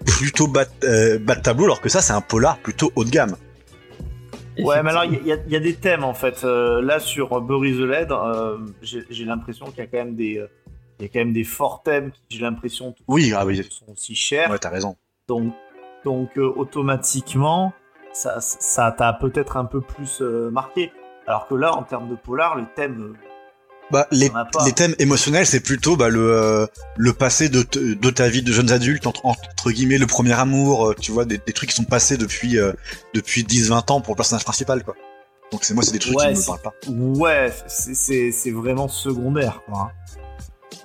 plutôt 0.06 0.48
bas, 0.48 0.66
euh, 0.86 1.20
bas 1.20 1.36
de 1.36 1.42
tableau, 1.42 1.66
alors 1.66 1.82
que 1.82 1.90
ça, 1.90 2.02
c'est 2.02 2.14
un 2.14 2.22
polar 2.22 2.58
plutôt 2.60 2.92
haut 2.96 3.04
de 3.04 3.10
gamme. 3.10 3.36
Ouais, 4.60 4.84
mais 4.84 4.90
alors 4.92 5.06
il 5.06 5.26
y, 5.26 5.32
a- 5.32 5.38
il 5.46 5.52
y 5.52 5.56
a 5.56 5.60
des 5.60 5.76
thèmes 5.76 6.04
en 6.04 6.14
fait. 6.14 6.44
Euh, 6.44 6.82
là 6.82 7.00
sur 7.00 7.42
Bury 7.42 7.74
the 7.74 7.80
Lead, 7.82 8.12
euh, 8.12 8.58
j'ai 8.82 9.04
j'ai 9.10 9.26
l'impression 9.26 9.66
qu'il 9.68 9.80
y 9.80 9.82
a 9.82 9.88
quand 9.88 9.98
même 9.98 10.16
des, 10.16 10.38
euh, 10.38 10.48
il 11.00 11.04
y 11.04 11.06
a 11.06 11.10
quand 11.12 11.20
même 11.20 11.34
des 11.34 11.44
forts 11.44 11.82
thèmes 11.84 12.12
qui, 12.12 12.38
j'ai 12.38 12.42
l'impression, 12.42 12.94
Oui, 13.08 13.34
ah 13.36 13.46
oui, 13.46 13.64
sont 13.70 13.92
aussi 13.92 14.16
chers. 14.16 14.50
ouais, 14.52 14.60
t'as 14.60 14.70
raison. 14.70 14.96
Donc, 15.28 15.54
donc 16.06 16.38
euh, 16.38 16.52
automatiquement, 16.56 17.74
ça, 18.14 18.40
ça 18.42 18.92
t'a 18.92 19.14
peut-être 19.14 19.58
un 19.58 19.66
peu 19.66 19.82
plus 19.82 20.22
euh, 20.22 20.50
marqué. 20.52 20.92
Alors 21.26 21.48
que 21.48 21.56
là, 21.56 21.74
en 21.76 21.84
termes 21.84 22.10
de 22.10 22.16
polar, 22.16 22.58
les 22.58 22.66
thèmes, 22.76 23.16
euh, 23.16 23.23
Bah, 23.92 24.08
les, 24.12 24.32
les 24.66 24.72
thèmes 24.72 24.96
émotionnels, 24.98 25.46
c'est 25.46 25.60
plutôt 25.60 25.96
bah, 25.96 26.10
le, 26.10 26.20
euh, 26.36 26.66
le 26.98 27.14
passé 27.14 27.50
de, 27.50 27.64
de 27.94 28.10
ta 28.10 28.28
vie 28.28 28.42
de 28.42 28.52
jeunes 28.52 28.72
adultes, 28.72 29.06
entre, 29.06 29.24
entre 29.26 29.70
guillemets, 29.72 29.98
le 30.00 30.08
premier 30.08 30.34
amour, 30.34 30.90
euh, 30.90 30.96
tu 31.00 31.12
vois, 31.12 31.26
des, 31.26 31.38
des 31.38 31.54
trucs 31.54 31.70
qui 31.70 31.76
sont 31.76 31.84
passés 31.84 32.18
depuis, 32.18 32.58
euh, 32.58 32.74
depuis 33.14 33.44
10-20 33.44 33.92
ans 33.92 34.02
pour 34.02 34.14
le 34.14 34.18
personnage 34.18 34.44
principal, 34.46 34.84
quoi. 34.84 34.96
Donc 35.52 35.64
c'est 35.64 35.76
moi, 35.76 35.84
c'est 35.84 35.92
des 35.92 36.00
trucs 36.00 36.18
Ouais, 36.18 36.34
qui 36.34 36.40
me 36.40 36.46
parlent 36.48 36.62
pas. 36.62 36.74
ouais, 36.90 37.54
c'est- 37.68 38.52
vraiment 38.52 38.88
secondaire. 38.88 39.62
Quoi. 39.68 39.92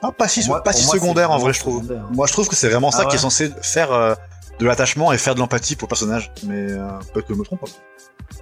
Ah, 0.03 0.13
pas 0.13 0.29
si, 0.29 0.47
moi- 0.47 0.63
pas 0.63 0.73
si 0.75 0.85
moi, 0.85 0.95
secondaire 0.97 1.31
en 1.31 1.39
vrai, 1.39 1.53
je 1.55 1.61
trouve. 1.61 1.83
secondaire. 1.83 2.05
Moi, 2.13 2.27
je 2.27 2.33
trouve 2.33 2.49
que 2.49 2.57
c'est 2.57 2.69
vraiment 2.69 2.91
ça 2.91 2.99
Ah 3.03 3.05
qui 3.07 3.11
est 3.13 3.13
ouais 3.15 3.19
censé 3.23 3.51
faire 3.63 3.91
euh, 3.93 4.15
de 4.59 4.67
l'attachement 4.67 5.13
et 5.13 5.19
faire 5.19 5.35
de 5.35 5.41
l'empathie 5.41 5.75
pour 5.77 5.87
le 5.87 5.91
personnage. 5.91 6.31
Mais 6.45 6.71
euh, 6.73 6.87
peut-être 7.15 7.27
que 7.29 7.35
je 7.35 7.39
me 7.39 7.45
trompe. 7.45 7.61
hein. 7.65 8.37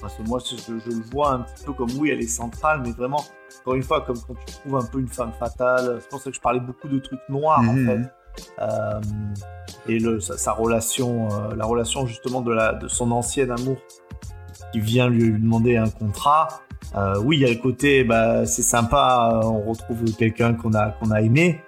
Parce 0.00 0.14
que 0.14 0.22
moi, 0.22 0.38
je, 0.44 0.56
je 0.56 0.90
le 0.96 1.02
vois 1.12 1.32
un 1.32 1.40
petit 1.40 1.64
peu 1.64 1.72
comme 1.72 1.90
oui, 1.98 2.10
elle 2.10 2.20
est 2.20 2.26
centrale, 2.26 2.80
mais 2.84 2.92
vraiment, 2.92 3.22
encore 3.60 3.74
une 3.74 3.82
fois, 3.82 4.00
comme 4.00 4.16
quand 4.26 4.34
tu 4.46 4.54
trouves 4.54 4.76
un 4.76 4.84
peu 4.86 4.98
une 5.00 5.08
femme 5.08 5.32
fatale. 5.38 5.98
C'est 6.00 6.08
pour 6.08 6.20
ça 6.20 6.30
que 6.30 6.36
je 6.36 6.40
parlais 6.40 6.60
beaucoup 6.60 6.88
de 6.88 6.98
trucs 6.98 7.20
noirs 7.28 7.60
en 7.60 7.74
Mhm. 7.74 7.86
fait. 7.86 8.10
Euh, 8.60 9.00
et 9.88 9.98
le, 9.98 10.20
sa, 10.20 10.38
sa 10.38 10.52
relation, 10.52 11.28
euh, 11.32 11.54
la 11.56 11.64
relation 11.66 12.06
justement 12.06 12.40
de, 12.40 12.52
la, 12.52 12.72
de 12.74 12.86
son 12.88 13.10
ancien 13.10 13.50
amour 13.50 13.76
qui 14.72 14.80
vient 14.80 15.08
lui, 15.08 15.24
lui 15.30 15.40
demander 15.40 15.76
un 15.76 15.88
contrat. 15.90 16.48
Euh, 16.96 17.20
oui, 17.24 17.36
il 17.38 17.40
y 17.42 17.44
a 17.44 17.48
le 17.52 17.60
côté, 17.60 18.04
bah, 18.04 18.46
c'est 18.46 18.62
sympa, 18.62 19.40
on 19.44 19.60
retrouve 19.70 20.04
quelqu'un 20.16 20.54
qu'on 20.54 20.74
a, 20.74 20.90
qu'on 20.92 21.10
a 21.10 21.20
aimé, 21.20 21.60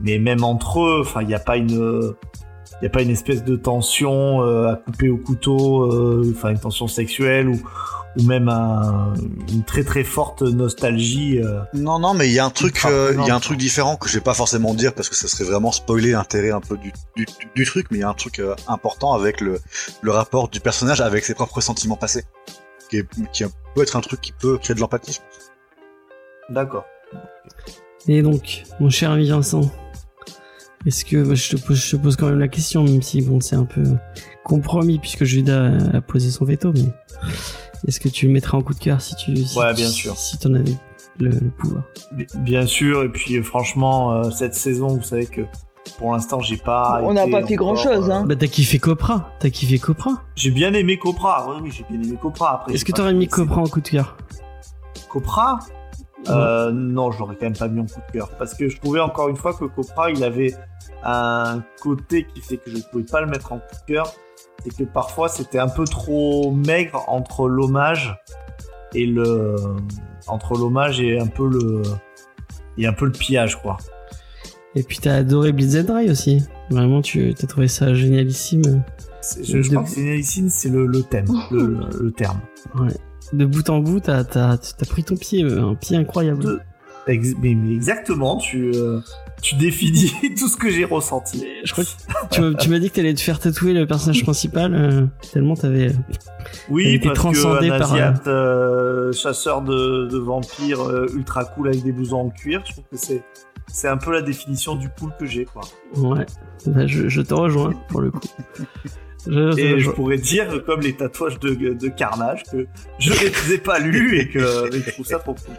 mais 0.00 0.18
même 0.18 0.44
entre 0.44 0.80
eux, 0.80 1.00
enfin, 1.02 1.22
il 1.22 1.28
n'y 1.28 1.34
a 1.34 1.38
pas 1.40 1.56
une, 1.56 2.14
il 2.82 2.86
y 2.86 2.88
a 2.88 2.90
pas 2.90 3.02
une 3.02 3.10
espèce 3.10 3.44
de 3.44 3.54
tension 3.54 4.42
euh, 4.42 4.72
à 4.72 4.74
couper 4.76 5.08
au 5.08 5.16
couteau, 5.16 5.84
euh, 5.92 6.34
enfin 6.36 6.50
une 6.50 6.58
tension 6.58 6.88
sexuelle 6.88 7.48
ou, 7.48 7.62
ou 8.18 8.24
même 8.24 8.48
un- 8.48 9.14
une 9.52 9.62
très 9.62 9.84
très 9.84 10.02
forte 10.02 10.42
nostalgie. 10.42 11.38
euh. 11.40 11.60
Non, 11.74 12.00
non, 12.00 12.12
mais 12.12 12.26
il 12.28 12.32
y 12.34 12.40
a 12.40 12.44
un 12.44 12.50
truc, 12.50 12.80
euh, 12.84 13.14
il 13.20 13.24
y 13.24 13.30
a 13.30 13.34
un 13.36 13.40
truc 13.40 13.56
différent 13.56 13.94
que 13.96 14.08
je 14.08 14.14
vais 14.14 14.20
pas 14.20 14.34
forcément 14.34 14.74
dire 14.74 14.94
parce 14.94 15.08
que 15.08 15.14
ça 15.14 15.28
serait 15.28 15.44
vraiment 15.44 15.70
spoiler 15.70 16.10
l'intérêt 16.10 16.50
un 16.50 16.60
peu 16.60 16.76
du, 16.76 16.92
du, 17.14 17.24
du 17.54 17.64
truc, 17.64 17.86
mais 17.92 17.98
il 17.98 18.00
y 18.00 18.04
a 18.04 18.08
un 18.08 18.14
truc 18.14 18.40
euh, 18.40 18.56
important 18.66 19.12
avec 19.12 19.40
le, 19.40 19.60
le 20.00 20.10
rapport 20.10 20.48
du 20.48 20.58
personnage 20.58 21.00
avec 21.00 21.24
ses 21.24 21.34
propres 21.34 21.60
sentiments 21.60 21.96
passés, 21.96 22.24
qui, 22.90 22.96
est, 22.98 23.06
qui 23.32 23.44
peut 23.76 23.82
être 23.82 23.94
un 23.96 24.00
truc 24.00 24.20
qui 24.20 24.32
peut 24.32 24.58
créer 24.58 24.74
de 24.74 24.80
l'empathie. 24.80 25.20
D'accord. 26.50 26.84
Et 28.08 28.22
donc, 28.22 28.64
mon 28.80 28.90
cher 28.90 29.12
ami 29.12 29.28
Vincent, 29.30 29.70
est-ce 30.86 31.04
que 31.04 31.22
bah, 31.22 31.34
je, 31.34 31.50
te 31.56 31.56
pose, 31.60 31.76
je 31.76 31.96
te 31.96 32.02
pose 32.02 32.16
quand 32.16 32.26
même 32.28 32.38
la 32.40 32.48
question, 32.48 32.82
même 32.84 33.02
si 33.02 33.22
bon, 33.22 33.40
c'est 33.40 33.56
un 33.56 33.64
peu 33.64 33.82
compromis 34.44 34.98
puisque 34.98 35.24
Judas 35.24 35.72
a 35.94 36.00
posé 36.00 36.30
son 36.30 36.44
veto, 36.44 36.72
mais 36.74 36.84
est-ce 37.86 38.00
que 38.00 38.08
tu 38.08 38.26
le 38.26 38.32
mettrais 38.32 38.56
en 38.56 38.62
coup 38.62 38.74
de 38.74 38.78
cœur 38.78 39.00
si 39.00 39.14
tu 39.16 39.36
si, 39.36 39.58
Ouais, 39.58 39.72
bien 39.74 39.86
si- 39.88 39.92
sûr. 39.92 40.16
si 40.16 40.38
t'en 40.38 40.54
avais 40.54 40.74
le, 41.18 41.30
le 41.30 41.50
pouvoir? 41.50 41.84
Bi- 42.12 42.26
Bien 42.38 42.66
sûr, 42.66 43.02
et 43.04 43.08
puis 43.08 43.42
franchement, 43.42 44.12
euh, 44.12 44.30
cette 44.30 44.54
saison, 44.54 44.88
vous 44.88 45.02
savez 45.02 45.26
que 45.26 45.42
pour 45.98 46.12
l'instant, 46.12 46.40
j'ai 46.40 46.56
pas. 46.56 47.00
On 47.02 47.12
n'a 47.12 47.26
pas 47.26 47.44
fait 47.44 47.54
encore, 47.54 47.74
grand-chose, 47.74 48.08
euh, 48.08 48.12
hein. 48.12 48.24
Bah 48.24 48.36
t'as 48.36 48.46
kiffé 48.46 48.78
Copra, 48.78 49.30
t'as 49.40 49.50
kiffé 49.50 49.78
Copra. 49.80 50.22
J'ai 50.36 50.50
bien 50.52 50.72
aimé 50.74 50.96
Copra. 50.96 51.46
Oui, 51.48 51.56
oui, 51.64 51.70
j'ai 51.76 51.84
bien 51.90 52.00
aimé 52.08 52.16
Copra. 52.22 52.54
Après, 52.54 52.72
Est-ce 52.74 52.84
que 52.84 52.92
t'aurais 52.92 53.12
mis. 53.14 53.26
Copra 53.26 53.60
en 53.60 53.66
coup 53.66 53.80
de 53.80 53.88
cœur? 53.88 54.16
Copra? 55.08 55.58
Euh, 56.28 56.70
Non, 56.70 57.10
je 57.10 57.18
l'aurais 57.18 57.34
quand 57.34 57.46
même 57.46 57.56
pas 57.56 57.66
mis 57.68 57.80
en 57.80 57.86
coup 57.86 58.00
de 58.06 58.12
cœur. 58.12 58.30
Parce 58.38 58.54
que 58.54 58.68
je 58.68 58.78
trouvais 58.78 59.00
encore 59.00 59.28
une 59.28 59.36
fois 59.36 59.54
que 59.54 59.64
Copra, 59.64 60.10
il 60.12 60.22
avait 60.22 60.54
un 61.04 61.62
côté 61.80 62.26
qui 62.32 62.40
fait 62.40 62.56
que 62.58 62.70
je 62.70 62.76
ne 62.76 62.82
pouvais 62.82 63.04
pas 63.04 63.20
le 63.20 63.26
mettre 63.26 63.52
en 63.52 63.58
coup 63.58 63.74
de 63.88 63.92
cœur. 63.94 64.12
C'est 64.64 64.76
que 64.76 64.84
parfois, 64.84 65.28
c'était 65.28 65.58
un 65.58 65.68
peu 65.68 65.84
trop 65.84 66.52
maigre 66.52 67.04
entre 67.08 67.48
l'hommage 67.48 68.16
et 68.94 69.06
le. 69.06 69.56
Entre 70.28 70.54
l'hommage 70.54 71.00
et 71.00 71.18
un 71.18 71.26
peu 71.26 71.48
le. 71.48 71.82
Et 72.78 72.86
un 72.86 72.92
peu 72.92 73.06
le 73.06 73.12
pillage, 73.12 73.60
quoi. 73.60 73.76
Et 74.74 74.82
puis 74.82 74.98
t'as 74.98 75.16
adoré 75.16 75.52
Blitz 75.52 75.74
and 75.76 75.82
Dry 75.92 76.10
aussi. 76.10 76.42
Vraiment, 76.70 77.02
tu 77.02 77.34
t'as 77.34 77.46
trouvé 77.46 77.68
ça 77.68 77.92
génialissime. 77.92 78.82
C'est- 79.20 79.44
Je, 79.44 79.60
je 79.62 79.70
crois 79.70 79.82
que 79.84 79.90
c'est 79.90 80.00
Nélicine, 80.02 80.48
c'est 80.48 80.68
le, 80.70 80.86
le 80.86 81.02
thème, 81.02 81.26
le, 81.50 81.66
le- 81.66 82.04
le 82.04 82.10
terme. 82.12 82.40
Ouais. 82.78 82.88
De 83.32 83.44
bout 83.44 83.68
en 83.68 83.80
bout, 83.80 84.00
t'as 84.00 84.24
t'as 84.24 84.56
t'as 84.56 84.86
pris 84.86 85.04
ton 85.04 85.16
pied, 85.16 85.44
euh, 85.44 85.70
un 85.70 85.74
pied 85.74 85.96
incroyable. 85.96 86.42
De- 86.42 86.60
Ex- 87.08 87.34
mais, 87.42 87.54
mais 87.54 87.74
exactement, 87.74 88.36
tu, 88.36 88.70
euh, 88.74 89.00
tu 89.42 89.56
définis 89.56 90.12
tout 90.38 90.48
ce 90.48 90.56
que 90.56 90.70
j'ai 90.70 90.84
ressenti. 90.84 91.44
Je 91.64 91.72
crois 91.72 91.84
que 91.84 92.54
tu 92.62 92.70
m'as- 92.70 92.78
dit 92.78 92.88
que 92.90 92.94
t'allais 92.96 93.12
te 93.14 93.20
faire 93.20 93.38
tatouer 93.38 93.74
le 93.74 93.86
personnage 93.86 94.22
principal, 94.22 94.74
euh, 94.74 95.06
tellement 95.32 95.54
t'avais. 95.56 95.92
Oui, 96.70 96.98
parce 97.00 97.18
transcendée 97.18 97.68
que 97.68 97.74
un 97.74 97.78
par, 97.78 97.92
Asiate, 97.92 98.26
euh, 98.28 99.12
chasseur 99.12 99.62
de, 99.62 100.06
de 100.06 100.18
vampires 100.18 100.80
euh, 100.82 101.06
ultra 101.14 101.44
cool 101.44 101.68
avec 101.68 101.82
des 101.82 101.92
blousons 101.92 102.20
en 102.26 102.30
cuir, 102.30 102.62
je 102.66 102.72
trouve 102.72 102.84
que 102.90 102.96
c'est 102.96 103.22
c'est 103.72 103.88
un 103.88 103.96
peu 103.96 104.12
la 104.12 104.22
définition 104.22 104.74
du 104.74 104.88
pool 104.88 105.10
que 105.18 105.24
j'ai, 105.24 105.44
quoi. 105.44 105.62
Ouais, 105.96 106.26
bah, 106.66 106.86
je, 106.86 107.08
je 107.08 107.20
te 107.22 107.32
rejoins 107.32 107.72
pour 107.88 108.00
le 108.00 108.10
coup. 108.10 108.20
Je 109.26 109.56
Et 109.58 109.78
je 109.80 109.90
pourrais 109.90 110.18
dire, 110.18 110.62
comme 110.66 110.80
les 110.80 110.94
tatouages 110.94 111.38
de, 111.38 111.54
de 111.54 111.88
Carnage, 111.88 112.42
que 112.50 112.66
je 112.98 113.10
ne 113.12 113.18
les 113.18 113.54
ai 113.54 113.58
pas 113.58 113.78
lus 113.78 114.18
et 114.18 114.28
que, 114.28 114.66
et 114.76 114.80
que 114.80 114.86
je 114.86 114.90
trouve 114.90 115.06
ça 115.06 115.20
trop 115.20 115.34
cool. 115.34 115.54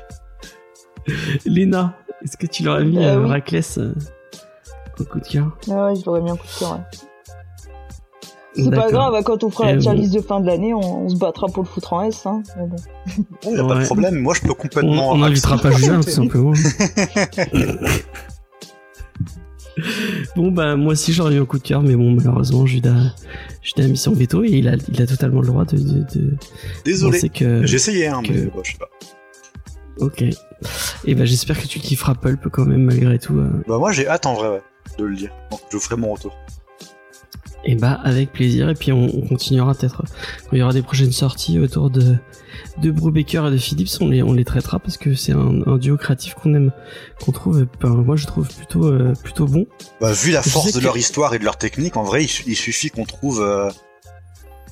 Léna, 1.46 1.98
est-ce 2.24 2.38
que 2.38 2.48
tu 2.48 2.64
leur 2.64 2.76
as 2.76 2.84
mis 2.84 2.98
Euh, 2.98 3.16
euh, 3.18 3.24
oui. 3.24 3.30
Raclès 3.30 3.78
euh, 3.78 3.94
au 5.00 5.04
coup 5.04 5.20
de 5.20 5.26
cœur? 5.28 5.58
Ah 5.70 5.88
ouais, 5.88 5.96
je 5.96 6.06
l'aurais 6.06 6.22
mis 6.22 6.32
un 6.32 6.36
coup 6.38 6.48
de 6.48 6.60
cœur. 6.60 6.72
ouais. 6.74 6.80
C'est 8.56 8.70
pas 8.70 8.92
grave, 8.92 9.24
quand 9.24 9.44
on 9.44 9.50
fera 9.50 9.72
Et 9.72 9.76
la 9.76 9.82
tier 9.82 9.94
list 9.96 10.14
de 10.14 10.22
fin 10.22 10.40
de 10.40 10.46
l'année, 10.46 10.76
on, 10.76 11.06
on 11.06 11.10
se 11.10 11.16
battra 11.16 11.48
pour 11.48 11.64
le 11.64 11.68
foutre 11.68 11.94
en 11.94 12.04
S. 12.04 12.24
Hein. 12.28 12.44
mais 12.56 12.68
bon. 12.68 12.76
Il 13.46 13.54
y 13.54 13.60
a 13.60 13.64
pas 13.66 13.80
de 13.80 13.86
problème. 13.86 14.20
Moi, 14.20 14.36
je 14.36 14.42
peux 14.42 14.54
complètement. 14.54 15.12
on 15.14 15.18
n'invitera 15.18 15.58
pas 15.58 15.72
Julien, 15.72 16.02
tout 16.02 16.10
simplement. 16.10 16.54
bon, 20.36 20.52
bah, 20.52 20.76
moi 20.76 20.94
aussi 20.94 21.14
j'aurais 21.14 21.34
eu 21.36 21.42
un 21.42 21.46
coup 21.46 21.58
de 21.58 21.64
cœur, 21.64 21.82
mais 21.82 21.96
bon, 21.96 22.12
malheureusement, 22.12 22.66
Judas, 22.68 23.16
Judas 23.64 23.86
a 23.86 23.88
mis 23.88 23.98
son 23.98 24.12
veto 24.14 24.44
et 24.44 24.50
il 24.52 24.68
a, 24.68 24.76
il 24.88 25.02
a 25.02 25.08
totalement 25.08 25.42
le 25.42 25.48
droit 25.48 25.66
de, 25.66 25.78
de, 25.78 26.04
de 26.14 26.38
Désolé. 26.86 27.20
que. 27.30 27.64
Essayé, 27.64 28.08
hein, 28.08 28.22
que- 28.24 28.34
mais 28.34 28.46
bon, 28.46 28.62
je 28.64 28.74
sais 28.74 28.78
pas. 28.78 28.90
Ok. 30.00 30.24
Et 31.06 31.16
bah, 31.16 31.26
j'espère 31.26 31.62
que 31.62 31.68
tu 31.68 31.80
kifferas 31.80 32.16
Pulp 32.16 32.48
quand 32.50 32.66
même, 32.66 32.84
malgré 32.86 33.20
tout. 33.20 33.38
euh. 33.38 33.50
Bah, 33.68 33.78
moi, 33.78 33.92
j'ai 33.92 34.08
hâte 34.08 34.26
en 34.26 34.34
vrai, 34.34 34.50
ouais, 34.50 34.62
de 34.98 35.04
le 35.04 35.12
lire. 35.14 35.32
Donc, 35.52 35.62
je 35.72 35.78
ferai 35.78 35.96
mon 35.98 36.14
retour. 36.14 36.36
Et 37.66 37.76
bah, 37.76 38.00
avec 38.04 38.32
plaisir. 38.34 38.70
Et 38.70 38.74
puis, 38.74 38.92
on, 38.92 39.04
on 39.06 39.28
continuera 39.28 39.74
peut-être. 39.74 40.04
Quand 40.44 40.54
il 40.54 40.60
y 40.60 40.62
aura 40.62 40.74
des 40.74 40.82
prochaines 40.82 41.12
sorties 41.14 41.60
autour 41.60 41.90
de, 41.90 42.16
de 42.82 42.92
Brubaker 42.92 43.48
et 43.48 43.52
de 43.52 43.58
Phillips, 43.58 43.90
on 44.02 44.10
les, 44.10 44.22
on 44.22 44.34
les 44.34 44.44
traitera 44.44 44.80
parce 44.80 44.98
que 44.98 45.16
c'est 45.16 45.32
un, 45.32 45.62
un 45.66 45.78
duo 45.78 45.96
créatif 45.96 46.34
qu'on 46.34 46.54
aime, 46.56 46.72
qu'on 47.24 47.32
trouve, 47.32 47.66
ben, 47.80 47.90
moi 47.90 48.18
je 48.18 48.26
trouve 48.26 48.50
plutôt, 48.54 48.86
euh, 48.88 49.14
plutôt 49.24 49.46
bon. 49.46 49.66
Bah, 50.02 50.12
vu 50.12 50.32
la 50.32 50.42
Je 50.42 50.50
force 50.50 50.74
de 50.74 50.80
que- 50.80 50.84
leur 50.84 50.98
histoire 50.98 51.34
et 51.36 51.40
de 51.40 51.46
leur 51.46 51.58
technique, 51.58 51.96
en 51.96 52.04
vrai, 52.04 52.24
il, 52.24 52.28
su- 52.28 52.44
il 52.48 52.56
suffit 52.58 52.90
qu'on 52.90 53.06
trouve 53.06 53.42
euh, 53.42 53.70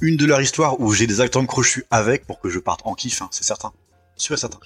une 0.02 0.18
de 0.18 0.26
leur 0.26 0.42
histoire 0.42 0.82
où 0.82 0.92
j'ai 0.92 1.08
des 1.08 1.22
acteurs 1.22 1.46
crochus 1.48 1.86
avec 1.92 2.26
pour 2.28 2.42
que 2.42 2.50
je 2.50 2.60
parte 2.60 2.82
en 2.84 2.94
kiff, 2.94 3.22
hein, 3.22 3.30
c'est 3.32 3.46
certain. 3.46 3.72
Sûr 4.18 4.34
et 4.36 4.38
certain. 4.38 4.60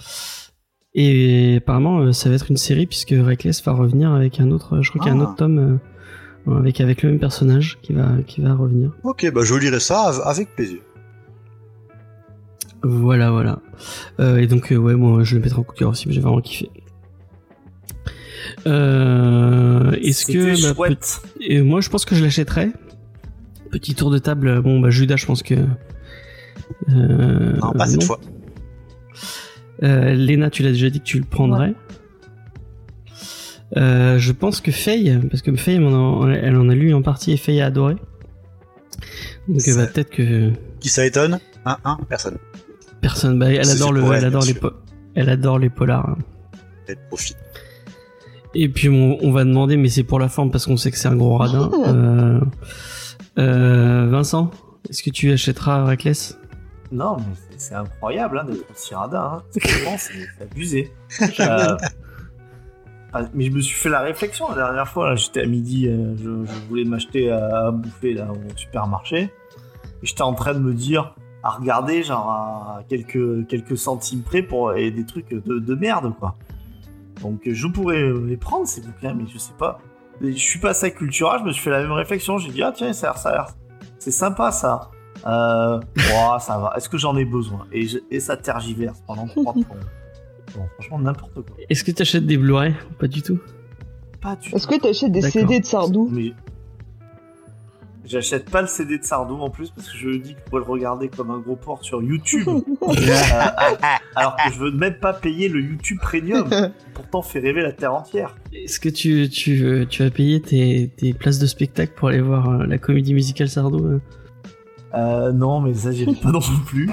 Et 0.98 1.58
apparemment, 1.58 2.00
euh, 2.00 2.12
ça 2.14 2.30
va 2.30 2.36
être 2.36 2.50
une 2.50 2.58
série 2.58 2.86
puisque 2.88 3.10
Reckless 3.18 3.62
va 3.64 3.74
revenir 3.74 4.12
avec 4.14 4.40
un 4.40 4.50
autre, 4.52 4.82
je 4.82 4.90
crois 4.92 5.04
qu'il 5.04 5.14
y 5.14 5.16
a 5.16 5.18
un 5.18 5.22
Ah. 5.22 5.28
autre 5.30 5.36
tome 5.36 5.80
euh, 6.48 6.58
avec 6.58 6.80
avec 6.80 7.04
le 7.04 7.10
même 7.12 7.20
personnage 7.20 7.78
qui 7.82 7.92
va 7.94 8.12
qui 8.26 8.40
va 8.42 8.54
revenir. 8.54 8.92
Ok, 9.04 9.30
bah, 9.34 9.42
je 9.44 9.56
lirai 9.56 9.80
ça 9.82 10.08
av- 10.10 10.22
avec 10.26 10.56
plaisir. 10.56 10.80
Voilà, 12.84 13.32
voilà. 13.32 13.60
Euh, 14.22 14.38
et 14.38 14.48
donc 14.48 14.72
euh, 14.72 14.78
ouais, 14.78 14.96
moi 14.96 15.24
je 15.24 15.36
le 15.36 15.42
mettrai 15.42 15.60
en 15.60 15.64
coup 15.64 15.74
de 15.74 15.80
cœur 15.80 15.90
aussi, 15.90 16.08
j'ai 16.12 16.22
vraiment 16.22 16.40
kiffé. 16.40 16.70
Euh, 18.68 19.92
Est-ce 20.02 20.26
que 20.26 20.74
bah, 20.78 20.88
et 21.42 21.62
moi 21.62 21.82
je 21.82 21.90
pense 21.90 22.06
que 22.06 22.16
je 22.16 22.24
l'achèterai. 22.24 22.72
Petit 23.72 23.96
tour 23.96 24.12
de 24.12 24.18
table. 24.20 24.62
Bon 24.62 24.80
bah 24.80 24.90
Judas, 24.92 25.18
je 25.18 25.26
pense 25.26 25.44
que. 25.44 25.56
Euh, 26.90 27.54
Non, 27.62 27.72
pas 27.74 27.86
cette 27.88 28.02
non. 28.02 28.06
fois. 28.08 28.20
Euh, 29.84 30.14
Léna, 30.14 30.49
tu 30.49 30.64
l'as 30.64 30.72
déjà 30.72 30.89
dit 30.89 30.99
que 30.99 31.06
tu 31.06 31.19
le 31.19 31.26
prendrais. 31.26 31.73
Euh, 33.77 34.18
je 34.19 34.31
pense 34.31 34.61
que 34.61 34.72
Faye, 34.72 35.19
parce 35.30 35.41
que 35.41 35.53
Faye, 35.56 35.76
elle 35.76 35.85
en 35.85 36.23
a, 36.27 36.31
elle 36.34 36.56
en 36.56 36.69
a 36.69 36.76
lu 36.76 36.93
en 36.93 37.02
partie 37.02 37.31
et 37.31 37.38
Faye 37.38 37.61
a 37.61 37.65
adoré. 37.68 37.95
Donc 39.47 39.61
Ça- 39.61 39.76
bah, 39.76 39.88
peut-être 39.91 40.10
que 40.11 40.52
Qui 40.80 40.89
ça 40.89 41.06
étonne 41.06 41.39
Un, 41.65 41.77
un, 41.84 41.97
personne. 42.07 42.38
personne, 43.02 43.38
bah, 43.39 43.52
elle 43.52 43.69
adore 43.69 43.91
le, 43.91 44.02
elle, 44.03 44.14
elle 44.19 44.26
adore 44.26 44.45
les, 44.45 44.53
po- 44.53 44.72
elle 45.15 45.30
adore 45.30 45.60
les 45.60 45.69
polars. 45.69 46.10
hein. 46.10 46.18
Elle 46.88 46.97
profite. 47.10 47.38
Et 48.53 48.69
puis 48.69 48.88
on, 48.88 49.18
on 49.22 49.31
va 49.31 49.43
demander, 49.43 49.76
mais 49.76 49.89
c'est 49.89 50.03
pour 50.03 50.19
la 50.19 50.30
forme 50.30 50.52
parce 50.52 50.65
qu'on 50.68 50.77
sait 50.77 50.91
que 50.91 50.97
c'est 50.97 51.07
un 51.10 51.15
gros 51.15 51.35
radin. 51.38 51.69
Euh, 51.88 52.39
euh, 53.39 54.07
Vincent, 54.10 54.52
est-ce 54.89 55.03
que 55.03 55.10
tu 55.10 55.31
achèteras 55.31 55.84
Reckless? 55.84 56.38
Non, 56.91 57.18
mais 57.18 57.36
c'est- 57.57 57.74
incroyable 57.76 58.40
hein, 58.40 58.45
d'être 58.45 58.70
aussi 58.72 58.94
radin. 58.94 59.41
Hein. 59.41 59.44
C'est 59.98 60.44
abusé. 60.44 60.94
Euh, 61.40 61.78
ah, 63.14 63.22
mais 63.34 63.45
je 63.45 63.52
me 63.52 63.62
suis 63.62 63.76
fait 63.80 63.88
la 63.90 64.02
réflexion 64.02 64.49
la 64.49 64.56
dernière 64.56 64.88
fois. 64.90 65.16
J'étais 65.16 65.41
à 65.41 65.45
midi, 65.45 65.88
euh, 65.88 66.16
je, 66.18 66.24
je 66.45 66.68
voulais 66.68 66.84
m'acheter 66.84 67.32
à, 67.32 67.68
à 67.68 67.72
bouffer 67.72 68.14
là, 68.14 68.28
au 68.30 68.57
supermarché. 68.57 69.22
Et 69.22 70.06
j'étais 70.06 70.22
en 70.22 70.34
train 70.34 70.53
de 70.53 70.60
me 70.60 70.74
dire, 70.74 71.16
à 71.41 71.52
regarder, 71.52 72.03
genre 72.03 72.30
à 72.30 72.84
quelques, 72.90 73.48
quelques 73.48 73.78
centimes 73.78 74.22
près 74.22 74.41
pour 74.41 74.74
et 74.74 74.91
des 74.91 75.06
trucs 75.06 75.30
de, 75.30 75.60
de 75.60 75.76
merde, 75.76 76.14
quoi. 76.20 76.36
Donc 77.22 77.41
je 77.45 77.68
pourrais 77.68 78.12
les 78.26 78.36
prendre 78.36 78.68
ces 78.68 78.82
bouquins, 78.82 79.14
mais 79.14 79.24
je 79.32 79.38
sais 79.38 79.53
pas. 79.57 79.80
Je 80.22 80.32
suis 80.32 80.60
passé 80.60 80.88
à 80.88 80.90
Cultura, 80.90 81.38
je 81.38 81.44
me 81.45 81.52
suis 81.53 81.62
fait 81.64 81.70
la 81.70 81.80
même 81.82 81.94
réflexion. 81.94 82.38
J'ai 82.38 82.52
dit, 82.52 82.62
ah 82.64 82.74
tiens, 82.76 82.91
ça 82.91 83.07
a 83.07 83.12
l'air, 83.14 83.18
ça 83.22 83.30
a 83.30 83.32
l'air. 83.34 83.45
C'est 83.98 84.12
sympa 84.12 84.52
ça. 84.52 84.91
Euh, 85.27 85.80
ouah, 85.97 86.39
ça 86.39 86.57
va. 86.60 86.73
Est-ce 86.77 86.88
que 86.89 86.97
j'en 86.97 87.15
ai 87.18 87.26
besoin? 87.26 87.65
Et, 87.72 87.88
je- 87.88 87.97
et 88.11 88.19
ça 88.19 88.38
tergiverse 88.38 89.02
pendant 89.07 89.27
trois 89.27 89.53
plombs. 89.53 89.65
Bon, 90.56 90.61
franchement, 90.76 90.99
n'importe 90.99 91.34
quoi. 91.34 91.57
Est-ce 91.69 91.84
que 91.84 91.91
tu 91.91 92.02
achètes 92.02 92.26
des 92.26 92.38
Blu-ray 92.38 92.73
Pas 92.99 93.07
du 93.07 93.22
tout? 93.22 93.39
Pas 94.22 94.35
du 94.35 94.53
Est-ce 94.56 94.68
que 94.68 94.80
t'achètes 94.80 95.11
des. 95.11 95.22
CD 95.22 95.60
de 95.60 95.65
Sardou? 95.65 96.07
Mais 96.11 96.34
j'achète 98.06 98.49
pas 98.52 98.61
le 98.61 98.68
CD 98.68 98.99
de 98.99 99.03
Sardou 99.03 99.35
en 99.35 99.49
plus 99.49 99.72
parce 99.72 99.89
que 99.91 99.97
je 99.97 100.07
me 100.07 100.18
dis 100.19 100.34
que 100.35 100.39
je 100.39 100.43
pourrais 100.49 100.61
le 100.61 100.68
regarder 100.69 101.10
comme 101.10 101.31
un 101.31 101.39
gros 101.39 101.56
port 101.56 101.84
sur 101.84 102.02
YouTube. 102.03 102.47
Euh, 102.88 103.76
alors 104.15 104.35
que 104.38 104.53
je 104.53 104.60
veux 104.60 104.72
même 104.72 104.95
pas 104.99 105.11
payer 105.11 105.49
le 105.49 105.60
YouTube 105.60 105.97
Premium. 106.02 106.47
Pourtant, 106.93 107.22
fait 107.23 107.39
rêver 107.39 107.61
la 107.64 107.72
terre 107.73 107.93
entière. 107.93 108.35
Est-ce 108.53 108.80
que 108.80 108.89
tu, 108.89 109.27
tu, 109.30 109.64
euh, 109.64 109.85
tu 109.85 110.03
as 110.03 110.10
payé 110.11 110.39
tes, 110.39 110.89
tes 110.95 111.14
places 111.14 111.39
de 111.39 111.45
spectacle 111.47 111.93
pour 111.95 112.10
aller 112.10 112.22
voir 112.22 112.49
euh, 112.49 112.65
la 112.65 112.77
comédie 112.77 113.14
musicale 113.14 113.49
Sardou 113.49 113.99
euh 114.96 115.32
non, 115.32 115.62
mais 115.62 115.74
ça, 115.74 115.92
j'irai 115.92 116.14
pas 116.14 116.32
non 116.32 116.40
plus. 116.66 116.90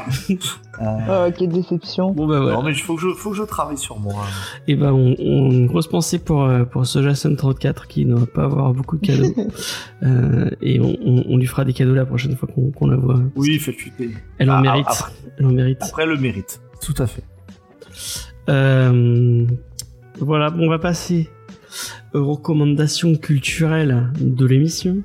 Euh, 0.81 0.85
Ah, 1.09 1.31
quelle 1.31 1.51
déception. 1.51 2.11
Bon 2.12 2.27
bah 2.27 2.41
voilà. 2.41 2.57
Non, 2.57 2.62
mais 2.62 2.73
il 2.73 2.81
faut 2.81 2.97
que 2.97 3.01
je, 3.03 3.09
faut 3.15 3.31
que 3.31 3.37
je 3.37 3.43
travaille 3.43 3.79
sur 3.79 3.99
moi. 3.99 4.24
Et 4.66 4.74
bah 4.74 4.93
on, 4.93 5.15
on 5.19 5.51
une 5.51 5.66
grosse 5.66 5.87
pensée 5.87 6.19
pour 6.19 6.43
euh, 6.45 6.65
pour 6.65 6.85
ce 6.87 7.03
Jason 7.03 7.35
34 7.37 7.87
qui 7.87 8.05
ne 8.07 8.15
va 8.16 8.27
pas 8.27 8.45
avoir 8.45 8.73
beaucoup 8.73 8.97
de 8.99 9.07
cadeaux. 9.07 9.35
Euh, 10.05 10.51
et 10.61 10.81
on, 10.81 10.97
on, 11.07 11.24
on 11.29 11.37
lui 11.37 11.47
fera 11.47 11.65
des 11.65 11.73
cadeaux 11.73 11.95
la 11.95 12.05
prochaine 12.05 12.37
fois 12.37 12.49
qu'on 12.49 12.87
la 12.89 12.97
voit. 12.97 13.20
Oui, 13.37 13.57
faites 13.61 13.79
chuter. 13.79 14.11
Elle 14.39 14.51
en 14.51 14.55
Ah, 14.55 14.61
mérite. 14.62 14.87
Après, 14.89 15.12
Elle 15.39 15.47
en 15.47 15.51
mérite. 15.53 15.79
après 15.81 16.07
le 16.07 16.16
mérite. 16.16 16.61
Tout 16.85 16.95
à 16.99 17.07
fait. 17.07 17.23
Euh, 18.49 19.47
voilà, 20.19 20.51
bon, 20.51 20.65
on 20.66 20.69
va 20.70 20.79
passer 20.81 21.29
aux 22.15 22.24
recommandations 22.24 23.15
culturelles 23.15 24.09
de 24.20 24.45
l'émission. 24.45 24.99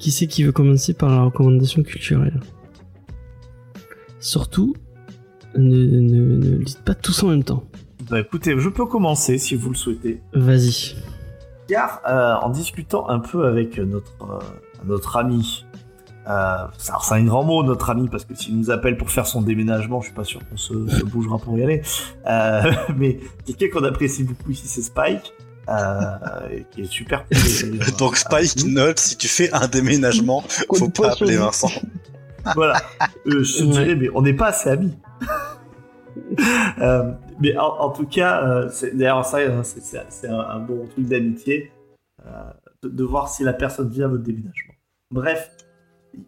Qui 0.00 0.10
c'est 0.10 0.26
qui 0.26 0.42
veut 0.42 0.52
commencer 0.52 0.94
par 0.94 1.10
la 1.10 1.22
recommandation 1.22 1.82
culturelle 1.84 2.40
Surtout, 4.18 4.74
ne, 5.56 5.60
ne, 5.60 6.00
ne 6.00 6.56
le 6.56 6.64
dites 6.64 6.82
pas 6.82 6.94
tous 6.94 7.22
en 7.22 7.28
même 7.28 7.44
temps. 7.44 7.64
Bah 8.10 8.20
écoutez, 8.20 8.54
je 8.58 8.68
peux 8.68 8.86
commencer 8.86 9.38
si 9.38 9.54
vous 9.54 9.70
le 9.70 9.76
souhaitez. 9.76 10.20
Vas-y. 10.32 10.96
Car 11.68 12.00
euh, 12.08 12.34
en 12.44 12.50
discutant 12.50 13.08
un 13.08 13.20
peu 13.20 13.46
avec 13.46 13.78
notre, 13.78 14.12
euh, 14.22 14.38
notre 14.84 15.16
ami, 15.16 15.64
euh, 16.28 16.56
ça- 16.76 16.98
c'est 17.02 17.14
un 17.14 17.24
grand 17.24 17.44
mot 17.44 17.62
notre 17.62 17.90
ami 17.90 18.08
parce 18.08 18.24
que 18.24 18.34
s'il 18.34 18.58
nous 18.58 18.70
appelle 18.70 18.96
pour 18.96 19.10
faire 19.10 19.26
son 19.26 19.42
déménagement, 19.42 20.00
je 20.00 20.06
suis 20.06 20.14
pas 20.14 20.24
sûr 20.24 20.40
qu'on 20.48 20.56
se, 20.56 20.88
se 20.88 21.04
bougera 21.04 21.38
pour 21.38 21.56
y 21.58 21.62
aller. 21.62 21.82
Euh, 22.26 22.72
mais 22.96 23.20
quelqu'un 23.46 23.68
qu'on 23.78 23.84
apprécie 23.84 24.24
beaucoup 24.24 24.50
ici, 24.50 24.66
c'est 24.66 24.82
Spike, 24.82 25.32
euh, 25.70 26.60
qui 26.70 26.82
est 26.82 26.90
super 26.90 27.24
cool. 27.26 27.78
Donc 27.98 28.16
Spike 28.16 28.64
note, 28.66 28.98
si 28.98 29.16
tu 29.16 29.28
fais 29.28 29.52
un 29.52 29.66
déménagement, 29.68 30.42
faut 30.74 30.88
pas 30.90 31.12
appeler. 31.12 31.36
Vincent. 31.36 31.70
voilà. 32.54 32.80
Euh, 33.26 33.42
je 33.42 33.58
te 33.58 33.62
dirais, 33.64 33.94
mais 33.96 34.08
on 34.14 34.22
n'est 34.22 34.34
pas 34.34 34.48
assez 34.48 34.70
amis. 34.70 34.96
Euh, 36.80 37.12
mais 37.40 37.56
en, 37.56 37.66
en 37.78 37.90
tout 37.90 38.06
cas, 38.06 38.42
euh, 38.46 38.68
c'est- 38.70 38.96
d'ailleurs, 38.96 39.24
ça, 39.24 39.38
hein, 39.38 39.62
c'est- 39.62 39.80
c'est 39.80 40.00
c'est 40.08 40.28
un, 40.28 40.38
un 40.40 40.58
bon 40.58 40.86
truc 40.86 41.06
d'amitié 41.06 41.70
euh, 42.26 42.30
de, 42.82 42.88
de 42.88 43.04
voir 43.04 43.28
si 43.28 43.44
la 43.44 43.52
personne 43.52 43.88
vient 43.88 44.06
à 44.06 44.08
votre 44.08 44.22
déménagement. 44.22 44.74
Bref, 45.10 45.50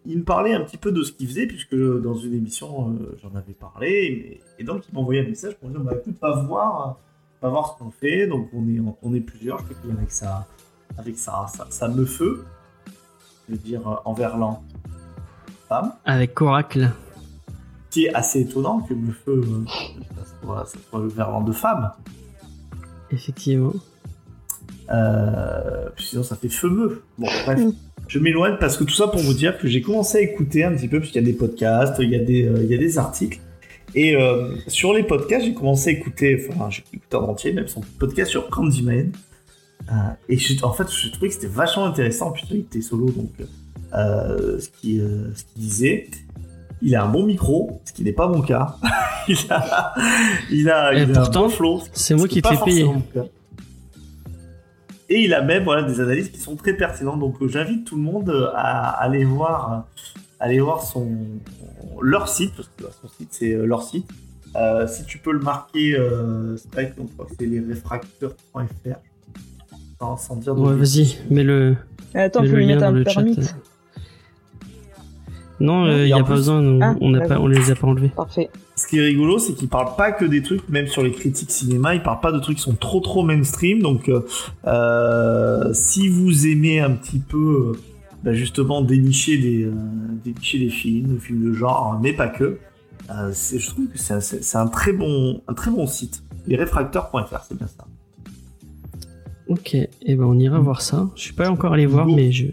il 0.06 0.19
me 0.19 0.24
parlait 0.24 0.55
un 0.55 0.60
petit 0.60 0.77
peu 0.77 0.93
de 0.93 1.02
ce 1.02 1.12
qu'il 1.12 1.27
faisait, 1.28 1.47
puisque 1.47 1.74
dans 1.74 2.14
une 2.14 2.35
émission, 2.35 2.90
euh, 2.90 3.16
j'en 3.23 3.35
avais 3.36 3.52
parlé, 3.55 4.31
mais- 4.31 4.40
et 4.59 4.64
donc 4.64 4.82
il 4.89 4.94
m'a 4.94 5.01
envoyé 5.01 5.20
un 5.20 5.28
message 5.28 5.55
pour 5.56 5.69
me 5.69 5.74
dire 5.74 5.82
bah, 5.82 5.93
écoute, 5.98 6.16
va 6.20 6.43
voir, 6.43 6.98
va 7.43 7.48
voir 7.48 7.74
ce 7.78 7.82
qu'on 7.85 7.90
fait. 7.90 8.27
Donc 8.27 8.48
on 8.55 8.66
est, 8.69 8.81
on 9.02 9.14
est 9.14 9.20
plusieurs, 9.20 9.59
je 9.60 9.73
sais 9.74 9.93
avec 9.97 10.10
sa, 10.10 10.47
avec 10.98 11.19
sa, 11.19 11.47
sa, 11.55 11.66
sa 11.70 11.89
meufeu, 11.89 12.44
je 13.48 13.52
veux 13.55 13.59
dire 13.59 13.86
euh, 13.89 13.97
en 14.05 14.12
verlan 14.12 14.62
femme 15.69 15.93
Avec 16.05 16.35
Coracle. 16.35 16.90
qui 17.90 18.06
est 18.06 18.14
assez 18.14 18.40
étonnant 18.40 18.81
que 18.81 18.94
me 18.94 19.12
feu 19.12 19.40
euh, 19.44 19.64
ça 20.16 20.24
soit- 20.43 20.66
ça 20.66 20.78
soit 20.90 21.01
le 21.01 21.09
verlan 21.09 21.43
de 21.43 21.52
femme. 21.52 21.90
effectivement. 23.10 23.73
Euh, 24.90 25.89
sinon, 25.98 26.23
ça 26.23 26.36
fait 26.36 26.48
feu 26.48 27.02
Bon, 27.19 27.27
bref. 27.47 27.60
Je 28.09 28.19
m'éloigne 28.19 28.56
parce 28.60 28.77
que 28.77 28.85
tout 28.85 28.93
ça 28.93 29.06
pour 29.09 29.20
vous 29.20 29.32
dire 29.32 29.56
que 29.59 29.66
j'ai 29.69 29.81
commencé 29.81 30.19
à 30.19 30.20
écouter 30.20 30.64
un 30.64 30.73
petit 30.74 30.89
peu, 30.89 30.98
puisqu'il 30.98 31.19
y 31.23 31.24
a 31.24 31.24
des 31.24 31.32
podcasts, 31.32 31.94
il 32.01 32.10
y 32.10 32.16
a 32.16 32.19
des, 32.19 32.44
euh, 32.47 32.62
il 32.62 32.69
y 32.70 32.74
a 32.74 32.78
des 32.78 32.98
articles. 32.98 33.40
Et 33.94 34.16
euh, 34.16 34.55
sur 34.69 34.93
les 34.94 35.02
podcasts, 35.02 35.44
j'ai 35.44 35.55
commencé 35.55 35.90
à 35.90 35.93
écouter, 35.93 36.47
enfin, 36.51 36.70
j'ai 36.70 36.82
écouté 36.94 37.16
en 37.16 37.24
entier, 37.28 37.52
même 37.52 37.69
son 37.69 37.82
podcast 37.98 38.31
sur 38.31 38.48
Candyman. 38.48 39.12
Euh, 39.90 39.94
et 40.28 40.39
je- 40.39 40.64
en 40.64 40.73
fait, 40.73 40.85
je 40.90 41.09
trouvais 41.10 41.28
que 41.28 41.35
c'était 41.35 41.47
vachement 41.47 41.85
intéressant. 41.85 42.31
Puis 42.32 42.44
il 42.51 42.56
était 42.60 42.81
solo, 42.81 43.10
donc 43.10 43.31
euh, 43.94 44.59
ce 44.59 44.69
qu'il 44.81 45.01
euh, 45.01 45.32
ce 45.35 45.44
qu'il 45.44 45.62
disait. 45.62 46.09
Il 46.85 46.97
a 46.97 47.05
un 47.05 47.09
bon 47.09 47.24
micro, 47.24 47.81
ce 47.85 47.93
qui 47.93 48.02
n'est 48.02 48.12
pas 48.12 48.27
mon 48.28 48.40
cas. 48.43 48.77
il 49.28 49.36
a, 49.51 49.94
il 50.51 50.69
a, 50.70 50.94
Et 50.94 51.02
il 51.02 51.10
a 51.12 51.20
pourtant, 51.20 51.40
un 51.44 51.48
bon 51.48 51.48
flow, 51.51 51.82
C'est 51.93 52.14
moi 52.16 52.27
qui 52.27 52.40
mon 52.85 53.01
cas. 53.02 53.24
Et 55.09 55.20
il 55.24 55.35
a 55.35 55.43
même 55.43 55.62
voilà, 55.64 55.82
des 55.82 56.01
analyses 56.01 56.31
qui 56.31 56.40
sont 56.40 56.56
très 56.56 56.74
pertinentes. 56.74 57.20
Donc 57.20 57.36
j'invite 57.47 57.85
tout 57.85 57.97
le 57.97 58.02
monde 58.02 58.51
à 58.55 58.89
aller 58.89 59.24
voir, 59.24 59.86
euh, 60.43 60.44
aller 60.44 60.60
voir 60.60 60.82
son, 60.82 61.09
leur 62.01 62.28
site, 62.28 62.52
parce 62.56 62.69
que 62.77 62.85
son 63.01 63.09
site 63.09 63.28
c'est 63.31 63.55
euh, 63.55 63.64
leur 63.66 63.82
site. 63.82 64.09
Euh, 64.56 64.86
si 64.86 65.05
tu 65.05 65.19
peux 65.19 65.32
le 65.32 65.39
marquer, 65.40 65.94
euh, 65.97 66.56
que 66.56 67.35
c'est 67.39 67.47
lesrefracteurs.fr. 67.47 68.97
Sans, 69.98 70.16
sans 70.16 70.36
dire 70.36 70.59
Ouais, 70.59 70.74
vas-y, 70.74 71.16
mets 71.31 71.44
le, 71.44 71.77
Attends, 72.14 72.43
mets 72.43 72.48
faut 72.48 72.55
le 72.55 72.59
lui 72.60 72.66
mettre 72.66 72.81
dans 72.81 72.86
un 72.89 72.90
le 72.93 73.05
chat. 73.09 73.23
Non, 75.60 75.86
il 75.97 76.05
n'y 76.06 76.12
en 76.12 76.16
a 76.16 76.20
pas 76.20 76.27
plus- 76.27 76.35
besoin, 76.35 76.59
on, 76.60 76.81
Ah, 76.82 76.97
on 77.01 77.10
n'a 77.10 77.20
pas, 77.20 77.28
d'accord. 77.28 77.44
on 77.44 77.47
les 77.47 77.70
a 77.70 77.74
pas 77.77 77.86
enlevés. 77.86 78.09
Parfait. 78.09 78.51
Ce 78.74 78.86
qui 78.89 78.98
est 78.98 79.02
rigolo, 79.02 79.39
c'est 79.39 79.52
qu'il 79.52 79.69
parle 79.69 79.94
pas 79.97 80.10
que 80.10 80.24
des 80.24 80.43
trucs, 80.43 80.69
même 80.69 80.89
sur 80.89 81.02
les 81.05 81.12
critiques 81.12 81.52
cinéma, 81.52 81.94
il 81.94 82.02
parle 82.02 82.20
pas 82.20 82.32
de 82.32 82.40
trucs 82.40 82.56
qui 82.56 82.62
sont 82.64 82.74
trop 82.74 82.98
trop 83.01 83.23
mainstream. 83.23 83.81
Donc, 83.81 84.09
euh, 84.09 84.27
euh, 84.66 85.73
si 85.73 86.09
vous 86.09 86.47
aimez 86.48 86.81
un 86.81 86.90
petit 86.90 87.20
peu, 87.20 87.74
euh, 87.77 87.78
bah, 88.23 88.32
justement, 88.32 88.82
dénicher 88.82 89.39
des, 89.39 89.65
euh, 89.65 89.73
dénicher 90.24 90.59
des 90.59 90.70
films, 90.70 91.15
des 91.15 91.19
films 91.20 91.44
de 91.51 91.53
genre, 91.53 91.99
mais 92.03 92.12
pas 92.12 92.28
que, 92.28 92.59
euh, 93.11 93.31
c'est- 93.32 93.59
je 93.59 93.69
trouve 93.70 93.86
que 93.89 93.99
c'est 93.99 94.57
un, 94.57 94.66
très 94.69 94.93
bon, 94.93 95.40
un 95.49 95.55
très 95.55 95.70
bon 95.70 95.86
site. 95.86 96.23
Lesrefracteurs.fr, 96.47 97.44
c'est 97.49 97.57
bien 97.59 97.66
ça. 97.66 97.85
Ok, 99.49 99.74
et 99.74 100.15
ben 100.15 100.24
on 100.24 100.39
ira 100.39 100.59
voir 100.61 100.81
ça. 100.81 101.11
Je 101.16 101.20
suis 101.23 101.32
pas 101.35 101.51
encore 101.51 101.73
allé 101.74 101.86
voir, 101.86 102.07
Bon. 102.07 102.15
mais 102.16 102.31
je. 102.32 102.47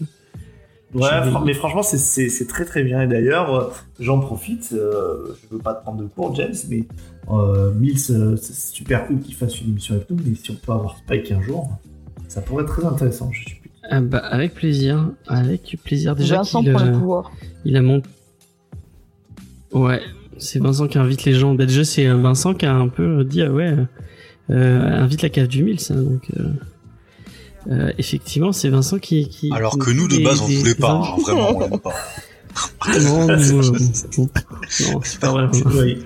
Ouais, 0.96 1.08
mais 1.46 1.54
franchement, 1.54 1.84
c'est- 1.84 2.48
très 2.48 2.66
très 2.66 2.84
bien. 2.84 3.04
Et 3.04 3.08
d'ailleurs, 3.08 3.54
euh, 3.56 3.70
j'en 4.00 4.20
profite, 4.20 4.72
euh, 4.74 5.36
je 5.44 5.56
veux 5.56 5.62
pas 5.62 5.76
te 5.76 5.84
prendre 5.84 6.02
de 6.02 6.08
cours, 6.08 6.34
James, 6.36 6.56
mais 6.68 6.84
euh, 7.32 7.72
Mills, 7.76 8.00
c'est 8.00 8.54
super 8.56 9.06
cool 9.06 9.20
qu'il 9.20 9.36
fasse 9.36 9.62
une 9.62 9.70
émission 9.70 9.94
avec 9.96 10.10
nous, 10.10 10.18
mais 10.26 10.34
si 10.36 10.50
on 10.50 10.56
peut 10.56 10.72
avoir 10.72 10.98
Spike 10.98 11.32
un 11.32 11.41
jour, 11.44 11.70
ça 12.28 12.41
pourrait 12.41 12.64
être 12.64 12.76
très 12.76 12.86
intéressant, 12.86 13.32
je 13.32 13.44
suis. 13.44 13.59
Ah 13.90 14.02
bah, 14.02 14.20
avec 14.20 14.53
plaisir, 14.53 15.10
avec 15.28 15.78
plaisir. 15.84 16.16
Déjà 16.16 16.38
Vincent 16.38 16.61
qu'il 16.61 16.72
prend 16.74 16.84
le 16.84 16.91
euh, 16.91 16.99
pouvoir. 16.99 17.32
il 17.66 17.76
a 17.76 17.82
mon. 17.82 18.02
Ouais, 19.72 20.02
c'est 20.38 20.60
Vincent 20.60 20.88
qui 20.88 20.98
invite 20.98 21.26
les 21.26 21.34
gens. 21.34 21.56
Bah, 21.56 21.66
déjà, 21.66 21.84
c'est 21.84 22.07
euh, 22.07 22.16
Vincent 22.16 22.53
qui 22.53 22.66
a 22.66 22.74
un 22.74 22.88
peu 22.88 23.24
dit 23.24 23.41
ah 23.41 23.52
ouais, 23.52 23.74
euh, 24.49 25.03
invite 25.03 25.22
la 25.22 25.30
cave 25.30 25.48
du 25.48 25.64
mille, 25.64 25.80
ça. 25.80 25.95
Donc, 25.95 26.24
euh, 26.40 26.49
euh, 27.70 27.91
effectivement, 27.98 28.52
c'est 28.52 28.70
Vincent 28.70 28.99
qui. 28.99 29.28
qui 29.28 29.52
Alors 29.53 29.74
qui 29.74 29.80
que 29.80 29.91
nous, 29.91 30.07
de 30.07 30.24
base, 30.24 30.41
on 30.41 30.48
voulait 30.48 30.76
pas, 30.76 30.91
hein, 30.91 31.16
vraiment, 31.22 31.56
on 31.56 31.60
l'aime 31.60 31.80
pas. 31.80 31.94
Non, 33.03 33.28
nous, 33.28 33.70
euh, 33.70 33.80
non, 34.18 34.24
non, 34.91 35.02
c'est 35.03 35.20
pas 35.20 35.32
vrai. 35.32 35.48
Ouais, 35.66 35.99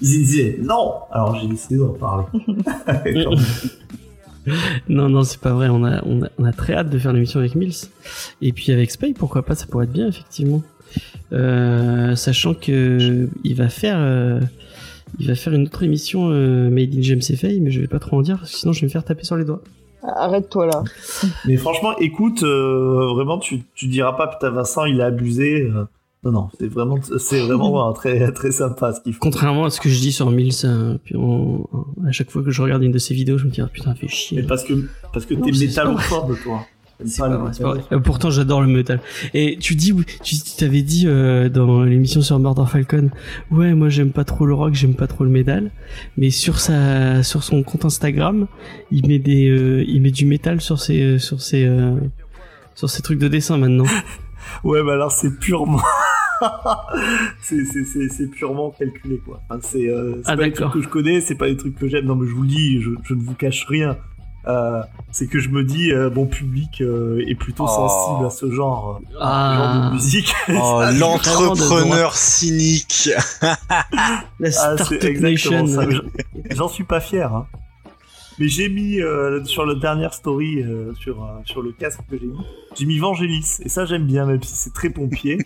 Ils 0.00 0.08
disaient 0.08 0.58
non, 0.62 0.94
alors 1.12 1.38
j'ai 1.38 1.46
décidé 1.46 1.76
d'en 1.76 1.92
parler. 1.92 2.24
Non, 4.88 5.08
non, 5.08 5.22
c'est 5.22 5.40
pas 5.40 5.52
vrai. 5.52 5.68
On 5.68 5.84
a, 5.84 6.02
on 6.04 6.22
a, 6.22 6.28
on 6.38 6.44
a 6.44 6.52
très 6.52 6.74
hâte 6.74 6.90
de 6.90 6.98
faire 6.98 7.12
l'émission 7.12 7.40
avec 7.40 7.54
Mills. 7.54 7.88
Et 8.42 8.52
puis 8.52 8.72
avec 8.72 8.90
Spy, 8.90 9.12
pourquoi 9.12 9.42
pas, 9.42 9.54
ça 9.54 9.66
pourrait 9.66 9.84
être 9.84 9.92
bien, 9.92 10.08
effectivement. 10.08 10.62
Euh, 11.32 12.16
sachant 12.16 12.54
que 12.54 13.28
il 13.44 13.54
va 13.54 13.68
faire, 13.68 13.98
euh, 13.98 14.40
il 15.18 15.28
va 15.28 15.34
faire 15.34 15.52
une 15.52 15.66
autre 15.66 15.82
émission 15.82 16.30
euh, 16.30 16.68
Made 16.70 16.94
in 16.94 17.02
James 17.02 17.22
FA, 17.22 17.48
mais 17.60 17.70
je 17.70 17.80
vais 17.80 17.86
pas 17.86 18.00
trop 18.00 18.18
en 18.18 18.22
dire, 18.22 18.38
parce 18.38 18.50
que 18.50 18.58
sinon 18.58 18.72
je 18.72 18.80
vais 18.80 18.86
me 18.86 18.90
faire 18.90 19.04
taper 19.04 19.24
sur 19.24 19.36
les 19.36 19.44
doigts. 19.44 19.62
Arrête-toi 20.02 20.66
là. 20.66 20.82
mais 21.46 21.56
franchement, 21.56 21.96
écoute, 21.98 22.42
euh, 22.42 23.12
vraiment, 23.14 23.38
tu, 23.38 23.62
tu 23.74 23.86
diras 23.86 24.14
pas, 24.14 24.26
putain, 24.26 24.50
Vincent, 24.50 24.86
il 24.86 25.00
a 25.00 25.06
abusé. 25.06 25.70
Euh, 26.24 26.30
non, 26.30 26.32
non, 26.32 26.48
c'est 26.58 26.66
vraiment, 26.68 26.96
c'est 27.18 27.40
vraiment 27.40 27.88
euh, 27.88 27.92
très, 27.92 28.30
très 28.32 28.50
sympa 28.52 28.92
ce 28.92 29.00
qu'il 29.00 29.12
fait. 29.14 29.18
Contrairement 29.20 29.64
à 29.64 29.70
ce 29.70 29.80
que 29.80 29.88
je 29.88 29.98
dis 30.00 30.12
sur 30.12 30.30
Mills, 30.30 30.52
euh, 30.64 30.98
puis 31.04 31.16
on- 31.16 31.66
à 32.06 32.12
chaque 32.12 32.30
fois 32.30 32.42
que 32.42 32.50
je 32.50 32.60
regarde 32.62 32.82
une 32.82 32.92
de 32.92 32.98
ses 32.98 33.14
vidéos, 33.14 33.38
je 33.38 33.46
me 33.46 33.50
dis, 33.50 33.60
ah, 33.60 33.68
putain, 33.72 33.94
fait 33.94 34.06
Mais 34.06 34.08
chier. 34.08 34.42
parce 34.42 34.64
que, 34.64 34.74
parce 35.12 35.24
que 35.26 35.34
t'es 35.34 35.50
métallophobe, 35.52 36.36
toi. 36.42 36.60
Pas 37.16 37.28
pas 37.30 37.36
vrai, 37.38 37.48
métal. 37.48 37.66
vrai. 37.66 37.80
Euh, 37.92 37.98
Pourtant, 38.00 38.28
j'adore 38.28 38.60
le 38.60 38.66
metal. 38.66 39.00
Et 39.32 39.56
tu 39.58 39.74
dis, 39.74 39.94
tu 40.22 40.36
tu 40.36 40.56
t'avais 40.58 40.82
dit 40.82 41.04
euh, 41.06 41.48
dans 41.48 41.82
l'émission 41.82 42.20
sur 42.20 42.38
Murder 42.38 42.64
Falcon, 42.70 43.08
ouais, 43.50 43.72
moi 43.72 43.88
j'aime 43.88 44.12
pas 44.12 44.24
trop 44.24 44.44
le 44.44 44.52
rock, 44.52 44.74
j'aime 44.74 44.92
pas 44.94 45.06
trop 45.06 45.24
le 45.24 45.30
métal, 45.30 45.70
mais 46.18 46.28
sur 46.28 46.60
sa, 46.60 47.22
sur 47.22 47.42
son 47.42 47.62
compte 47.62 47.86
Instagram, 47.86 48.46
il 48.90 49.08
met 49.08 49.18
des, 49.18 49.48
euh, 49.48 49.82
il 49.88 50.02
met 50.02 50.10
du 50.10 50.26
métal 50.26 50.60
sur 50.60 50.78
ses, 50.78 51.18
sur 51.18 51.40
ses, 51.40 51.64
euh, 51.64 51.94
sur 52.74 52.90
ses 52.90 53.00
trucs 53.00 53.18
de 53.18 53.28
dessin 53.28 53.56
maintenant. 53.56 53.86
Ouais, 54.64 54.82
bah 54.82 54.94
alors 54.94 55.12
c'est 55.12 55.38
purement. 55.38 55.80
c'est, 57.42 58.30
purement 58.30 58.70
calculé, 58.70 59.18
quoi. 59.24 59.40
Enfin, 59.48 59.60
c'est 59.62 59.88
euh, 59.88 60.22
Ah, 60.26 60.36
pas 60.36 60.44
les 60.44 60.52
trucs 60.52 60.72
que 60.72 60.82
je 60.82 60.88
connais, 60.88 61.20
c'est 61.20 61.34
pas 61.34 61.46
les 61.46 61.56
trucs 61.56 61.76
que 61.78 61.88
j'aime. 61.88 62.06
Non, 62.06 62.14
mais 62.16 62.28
je 62.28 62.34
vous 62.34 62.42
le 62.42 62.48
dis, 62.48 62.80
je, 62.80 62.90
je 63.04 63.14
ne 63.14 63.22
vous 63.22 63.34
cache 63.34 63.64
rien. 63.66 63.96
Euh, 64.46 64.80
c'est 65.10 65.26
que 65.26 65.38
je 65.38 65.50
me 65.50 65.62
dis, 65.64 65.92
euh, 65.92 66.08
mon 66.10 66.24
public 66.26 66.80
euh, 66.80 67.22
est 67.28 67.34
plutôt 67.34 67.64
Oh. 67.64 67.68
sensible 67.68 68.26
à 68.26 68.30
ce 68.30 68.50
genre, 68.50 69.00
euh, 69.02 69.12
genre 69.12 69.20
Ah, 69.22 69.88
de 69.90 69.94
musique. 69.94 70.34
Oh, 70.48 70.80
l'entrepreneur 70.98 72.14
cynique. 72.16 73.10
la 73.42 74.50
Ah, 74.58 74.76
exactement 75.02 75.20
Nation. 75.20 75.66
J'en- 75.66 76.00
J'en 76.56 76.68
suis 76.68 76.84
pas 76.84 77.00
fier. 77.00 77.34
Hein. 77.34 77.46
Mais 78.38 78.48
j'ai 78.48 78.70
mis 78.70 78.98
euh, 79.02 79.44
sur 79.44 79.66
la 79.66 79.74
dernière 79.74 80.14
story 80.14 80.62
euh, 80.62 80.94
sur, 80.94 81.22
euh, 81.22 81.26
sur 81.44 81.60
le 81.60 81.72
casque 81.72 82.00
que 82.10 82.16
j'ai 82.18 82.24
mis, 82.26 82.38
j'ai 82.74 82.86
mis 82.86 82.98
Vangelis. 82.98 83.58
Et 83.62 83.68
ça, 83.68 83.84
j'aime 83.84 84.06
bien, 84.06 84.24
même 84.24 84.42
si 84.42 84.54
c'est 84.54 84.72
très 84.72 84.88
pompier. 84.88 85.36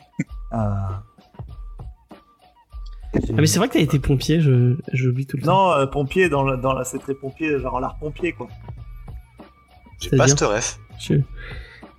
Euh, 0.54 0.94
Ah, 3.16 3.36
mais 3.38 3.46
c'est 3.46 3.58
vrai 3.58 3.68
que 3.68 3.74
t'as 3.74 3.80
été 3.80 3.98
pompier, 4.00 4.40
je, 4.40 4.76
l'oublie 5.06 5.24
tout 5.26 5.36
le 5.36 5.44
temps. 5.44 5.68
Non, 5.68 5.72
euh, 5.80 5.86
pompier, 5.86 6.28
dans 6.28 6.42
la, 6.42 6.56
dans 6.56 6.72
pompier, 7.14 7.58
genre 7.60 7.78
l'art 7.80 7.96
pompier, 7.96 8.32
quoi. 8.32 8.48
J'ai 10.00 10.10
pas 10.16 10.26
ref. 10.44 10.80
Je- 10.98 11.14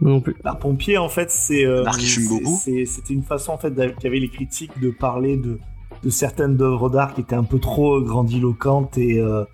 Moi 0.01 0.11
non 0.11 0.19
plus. 0.19 0.35
L'art 0.43 0.59
pompier, 0.59 0.97
en 0.97 1.07
fait, 1.07 1.31
c'est. 1.31 1.65
Euh, 1.65 1.83
L'art 1.83 1.97
qui 1.97 2.05
fume 2.05 2.23
c'est- 2.23 2.29
beaucoup. 2.43 2.59
c'est- 2.61 2.85
C'était 2.85 3.13
une 3.13 3.23
façon, 3.23 3.53
en 3.53 3.57
fait, 3.57 3.73
qu'avaient 3.97 4.19
les 4.19 4.27
critiques 4.29 4.77
de 4.81 4.89
parler 4.89 5.37
de, 5.37 5.57
de 6.03 6.09
certaines 6.09 6.61
œuvres 6.61 6.89
d'art 6.89 7.13
qui 7.13 7.21
étaient 7.21 7.35
un 7.35 7.43
peu 7.45 7.59
trop 7.59 8.01
grandiloquentes 8.01 8.97
et. 8.97 9.19
euh, 9.19 9.45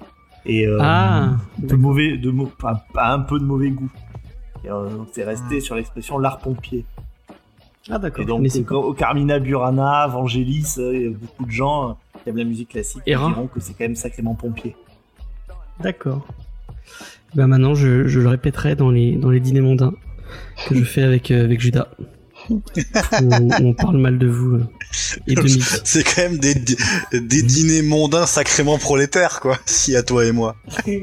et 0.47 0.65
euh, 0.65 0.79
Ah, 0.81 1.33
de 1.59 1.75
mauvais. 1.75 2.17
De, 2.17 2.31
pas, 2.57 2.83
pas 2.91 3.13
un 3.13 3.19
peu 3.19 3.37
de 3.39 3.45
mauvais 3.45 3.69
goût. 3.69 3.91
Et, 4.63 4.71
euh, 4.71 4.89
donc, 4.89 5.09
c'est 5.13 5.23
resté 5.23 5.59
sur 5.59 5.75
l'expression 5.75 6.17
l'art 6.17 6.39
pompier. 6.39 6.85
Ah 7.89 7.97
d'accord. 7.97 8.23
Et 8.23 8.25
donc, 8.25 8.41
Mais 8.41 8.49
c'est 8.49 8.69
au, 8.71 8.93
Carmina 8.93 9.39
Burana, 9.39 10.07
Vangelis, 10.07 10.75
euh, 10.77 10.95
il 10.95 11.01
y 11.01 11.07
a 11.07 11.09
beaucoup 11.09 11.45
de 11.45 11.51
gens 11.51 11.89
euh, 11.89 11.93
qui 12.23 12.29
aiment 12.29 12.37
la 12.37 12.43
musique 12.43 12.69
classique 12.69 13.03
qui 13.03 13.11
Héra. 13.11 13.27
diront 13.29 13.47
que 13.47 13.59
c'est 13.59 13.73
quand 13.73 13.85
même 13.85 13.95
sacrément 13.95 14.35
pompier. 14.35 14.75
D'accord. 15.79 16.25
Bah 17.33 17.47
maintenant, 17.47 17.73
je, 17.73 18.07
je 18.07 18.19
le 18.19 18.27
répéterai 18.27 18.75
dans 18.75 18.91
les, 18.91 19.15
dans 19.15 19.29
les 19.29 19.39
dîners 19.39 19.61
mondains 19.61 19.93
que 20.67 20.75
je 20.75 20.83
fais 20.83 21.01
avec, 21.01 21.31
euh, 21.31 21.43
avec 21.43 21.59
Judas. 21.59 21.87
où, 22.49 22.61
on, 23.61 23.73
parle 23.73 23.97
mal 23.97 24.17
de 24.17 24.27
vous 24.27 24.55
euh, 24.55 24.67
et. 25.27 25.35
C'est 25.83 26.03
quand 26.03 26.23
même 26.23 26.37
des, 26.37 26.55
des, 26.55 27.41
dîners 27.43 27.83
mondains 27.83 28.25
sacrément 28.25 28.77
prolétaires, 28.77 29.39
quoi. 29.39 29.57
Si 29.65 29.95
à 29.95 30.03
toi 30.03 30.25
et 30.25 30.31
moi. 30.31 30.55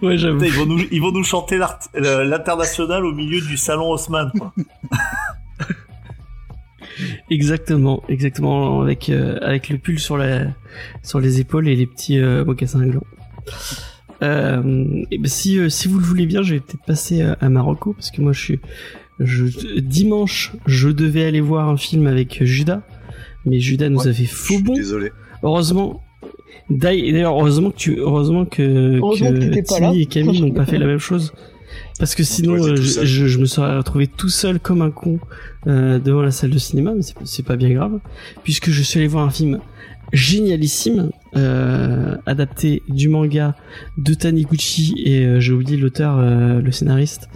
Ouais, 0.00 0.16
j'avoue. 0.16 0.42
Ils, 0.42 0.52
vont 0.52 0.64
nous, 0.64 0.80
ils 0.90 0.98
vont 0.98 1.12
nous 1.12 1.24
chanter 1.24 1.58
l'international 1.58 3.04
au 3.04 3.12
milieu 3.12 3.38
du 3.42 3.58
salon 3.58 3.90
Haussmann. 3.90 4.30
Quoi. 4.38 4.54
Exactement, 7.30 8.02
exactement. 8.08 8.80
Avec, 8.80 9.08
euh, 9.08 9.38
avec 9.40 9.68
le 9.68 9.78
pull 9.78 9.98
sur, 10.00 10.16
la, 10.16 10.46
sur 11.02 11.20
les 11.20 11.40
épaules 11.40 11.68
et 11.68 11.76
les 11.76 11.86
petits 11.86 12.18
euh, 12.18 12.44
mocassins 12.44 12.84
glands. 12.86 13.04
Euh, 14.22 15.04
et 15.12 15.18
ben 15.18 15.28
si, 15.28 15.58
euh, 15.58 15.68
si 15.68 15.86
vous 15.86 15.98
le 15.98 16.04
voulez 16.04 16.26
bien, 16.26 16.42
je 16.42 16.54
vais 16.54 16.60
peut-être 16.60 16.84
passer 16.84 17.22
euh, 17.22 17.34
à 17.40 17.48
Marocco 17.48 17.92
parce 17.92 18.10
que 18.10 18.20
moi 18.20 18.32
je 18.32 18.40
suis. 18.40 18.60
Je, 19.20 19.44
dimanche, 19.80 20.52
je 20.66 20.88
devais 20.88 21.24
aller 21.24 21.40
voir 21.40 21.68
un 21.68 21.76
film 21.76 22.06
avec 22.06 22.42
Judas, 22.44 22.82
mais 23.44 23.58
Judas 23.60 23.88
nous 23.88 24.00
Ouais, 24.00 24.08
avait 24.08 24.24
faux 24.26 24.58
bon. 24.62 24.74
désolé. 24.74 25.12
Heureusement. 25.42 26.02
D'ailleurs, 26.70 27.34
heureusement 27.38 27.70
que 27.70 27.76
tu, 27.76 27.96
heureusement 27.98 28.44
que, 28.44 28.98
Heureusement 28.98 29.32
que 29.32 29.38
t'étais 29.38 29.62
pas 29.62 29.76
Timmy 29.76 29.96
là. 29.96 30.02
et 30.02 30.06
Camille 30.06 30.42
n'ont 30.42 30.50
pas 30.50 30.66
fait 30.66 30.78
la 30.78 30.86
même 30.86 30.98
chose 30.98 31.32
Parce 31.98 32.14
que 32.14 32.22
sinon, 32.22 32.54
euh, 32.64 32.76
je, 32.76 33.04
je- 33.04 33.26
je 33.26 33.38
me 33.38 33.44
serais 33.46 33.76
retrouvé 33.76 34.06
tout 34.06 34.28
seul 34.28 34.60
comme 34.60 34.82
un 34.82 34.90
con 34.90 35.18
euh, 35.66 35.98
devant 35.98 36.22
la 36.22 36.30
salle 36.30 36.50
de 36.50 36.58
cinéma, 36.58 36.92
mais 36.94 37.02
c'est- 37.24 37.42
pas 37.42 37.56
bien 37.56 37.70
grave, 37.70 37.98
puisque 38.44 38.70
je 38.70 38.82
suis 38.82 38.98
allé 39.00 39.08
voir 39.08 39.24
un 39.24 39.30
film 39.30 39.58
génialissime, 40.12 41.10
euh, 41.36 42.16
adapté 42.26 42.82
du 42.88 43.08
manga 43.08 43.54
de 43.98 44.14
Taniguchi, 44.14 44.94
et 45.04 45.24
euh, 45.24 45.40
j'ai 45.40 45.52
oublié 45.52 45.76
l'auteur, 45.76 46.18
euh, 46.18 46.60
le 46.60 46.72
scénariste, 46.72 47.28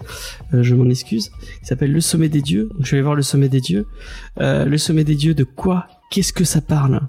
euh, 0.55 0.63
je 0.63 0.75
m'en 0.75 0.89
excuse, 0.89 1.31
qui 1.61 1.67
s'appelle 1.67 1.93
Le 1.93 2.01
Sommet 2.01 2.29
des 2.29 2.41
Dieux. 2.41 2.69
Donc 2.75 2.85
je 2.87 2.91
vais 2.93 2.97
aller 2.99 3.03
voir 3.03 3.15
Le 3.15 3.23
Sommet 3.23 3.49
des 3.49 3.61
Dieux. 3.61 3.87
Euh, 4.41 4.65
le 4.65 4.79
Sommet 4.79 5.05
des 5.05 5.15
Dieux, 5.17 5.35
de 5.35 5.45
quoi? 5.45 5.87
Qu'est-ce 6.11 6.33
que 6.33 6.45
ça 6.45 6.61
parle? 6.61 7.01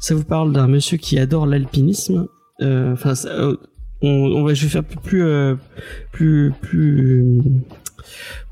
Ça 0.00 0.14
vous 0.14 0.24
parle 0.24 0.52
d'un 0.52 0.66
monsieur 0.68 0.96
qui 0.96 1.18
adore 1.18 1.46
l'alpinisme. 1.46 2.26
Enfin, 2.60 3.14
euh, 3.26 3.56
on, 4.04 4.44
va, 4.44 4.54
je 4.54 4.64
vais 4.64 4.70
faire 4.70 4.84
plus, 4.84 5.22
euh, 5.22 5.54
plus, 6.12 6.52
plus, 6.60 7.40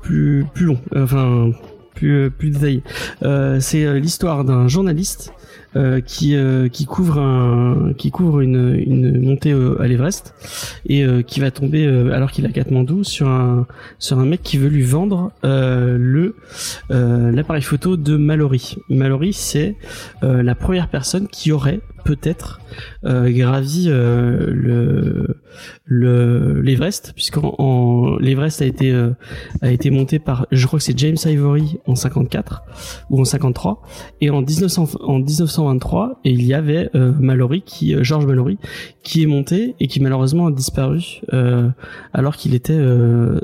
plus, 0.01 0.45
plus 0.53 0.65
long. 0.65 0.79
Enfin, 0.95 1.51
plus, 1.95 2.31
plus 2.31 2.49
détaillé. 2.49 2.83
Euh, 3.23 3.59
c'est 3.59 3.85
euh, 3.85 3.99
l'histoire 3.99 4.43
d'un 4.43 4.67
journaliste 4.67 5.33
euh, 5.75 6.01
qui 6.01 6.35
euh, 6.35 6.69
qui 6.69 6.85
couvre 6.85 7.19
un 7.19 7.93
qui 7.97 8.11
couvre 8.11 8.41
une 8.41 8.75
une 8.75 9.19
montée 9.21 9.53
à 9.53 9.87
l'Everest 9.87 10.35
et 10.85 11.03
euh, 11.03 11.21
qui 11.21 11.39
va 11.39 11.51
tomber 11.51 11.85
euh, 11.85 12.13
alors 12.13 12.31
qu'il 12.31 12.45
est 12.45 12.49
à 12.49 12.51
Katmandou 12.51 13.03
sur 13.03 13.27
un 13.27 13.65
sur 13.99 14.19
un 14.19 14.25
mec 14.25 14.43
qui 14.43 14.57
veut 14.57 14.69
lui 14.69 14.83
vendre 14.83 15.31
euh, 15.43 15.97
le 15.99 16.35
l'appareil 16.89 17.63
photo 17.63 17.97
de 17.97 18.17
Mallory. 18.17 18.75
Mallory 18.89 19.33
c'est 19.33 19.75
la 20.21 20.55
première 20.55 20.89
personne 20.89 21.27
qui 21.27 21.51
aurait 21.51 21.81
peut-être 22.03 22.59
euh, 23.05 23.29
gravi 23.31 23.85
euh, 23.87 24.51
le 24.53 25.37
le 25.85 26.61
l'Everest 26.61 27.13
puisqu'en 27.15 27.55
en, 27.57 28.17
l'Everest 28.17 28.61
a 28.61 28.65
été 28.65 28.91
euh, 28.91 29.11
a 29.61 29.71
été 29.71 29.89
monté 29.89 30.19
par 30.19 30.47
je 30.51 30.65
crois 30.67 30.79
que 30.79 30.85
c'est 30.85 30.97
James 30.97 31.17
Ivory 31.25 31.79
en 31.85 31.95
54 31.95 32.63
ou 33.09 33.21
en 33.21 33.25
53 33.25 33.81
et 34.21 34.29
en 34.29 34.41
1900 34.41 34.89
en 35.01 35.19
1923 35.63 36.19
et 36.23 36.31
il 36.31 36.43
y 36.45 36.53
avait 36.53 36.89
euh, 36.95 37.11
Mallory 37.19 37.61
qui 37.61 37.95
euh, 37.95 38.03
George 38.03 38.25
Mallory 38.25 38.57
qui 39.03 39.23
est 39.23 39.25
monté 39.25 39.75
et 39.79 39.87
qui 39.87 39.99
malheureusement 39.99 40.47
a 40.47 40.51
disparu 40.51 41.21
euh, 41.33 41.69
alors 42.13 42.35
qu'il 42.35 42.53
était 42.53 42.73
euh, 42.77 43.39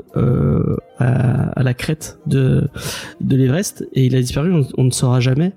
à, 0.98 1.62
la 1.62 1.74
crête 1.74 2.18
de 2.26 2.68
l'Everest 3.28 3.86
et 3.94 4.06
il 4.06 4.16
a 4.16 4.20
disparu 4.20 4.52
on, 4.76 4.84
ne 4.84 4.90
saura 4.90 5.20
jamais 5.20 5.52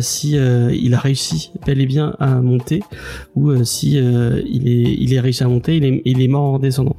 si 0.00 0.36
il 0.36 0.94
a 0.94 0.98
réussi 0.98 1.52
bel 1.66 1.80
et 1.80 1.86
bien 1.86 2.16
à 2.18 2.40
monter 2.40 2.82
ou 3.34 3.64
si 3.64 3.96
il 3.96 4.68
est 4.68 4.94
il 4.98 5.14
est 5.14 5.20
réussi 5.20 5.42
à 5.44 5.48
monter 5.48 5.76
il 5.76 5.84
est 5.84 6.02
il 6.04 6.22
est 6.22 6.28
mort 6.28 6.54
en 6.54 6.58
descendant 6.58 6.96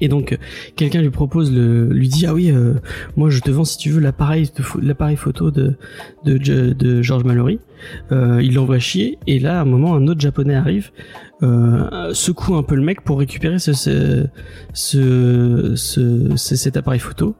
et 0.00 0.08
donc 0.08 0.32
euh, 0.32 0.36
quelqu'un 0.76 1.00
lui 1.02 1.10
propose 1.10 1.52
le 1.52 1.88
lui 1.88 2.08
dit 2.08 2.26
ah 2.26 2.34
oui 2.34 2.50
euh, 2.50 2.74
moi 3.16 3.30
je 3.30 3.40
te 3.40 3.50
vends 3.50 3.64
si 3.64 3.76
tu 3.78 3.90
veux 3.90 4.00
l'appareil 4.00 4.50
l'appareil 4.80 5.16
photo 5.16 5.50
de 5.50 5.76
de, 6.24 7.02
George 7.02 7.24
Mallory. 7.24 7.58
Euh, 8.12 8.40
il 8.40 8.54
l'envoie 8.54 8.78
chier. 8.78 9.18
Et 9.26 9.40
là 9.40 9.58
à 9.58 9.62
un 9.62 9.64
moment 9.64 9.94
un 9.96 10.06
autre 10.06 10.20
japonais 10.20 10.54
arrive 10.54 10.90
euh, 11.42 12.14
secoue 12.14 12.54
un 12.54 12.62
peu 12.62 12.76
le 12.76 12.82
mec 12.82 13.00
pour 13.02 13.18
récupérer 13.18 13.58
ce- 13.58 13.74
ce- 16.36 16.36
cet 16.56 16.76
appareil 16.76 17.00
photo. 17.00 17.34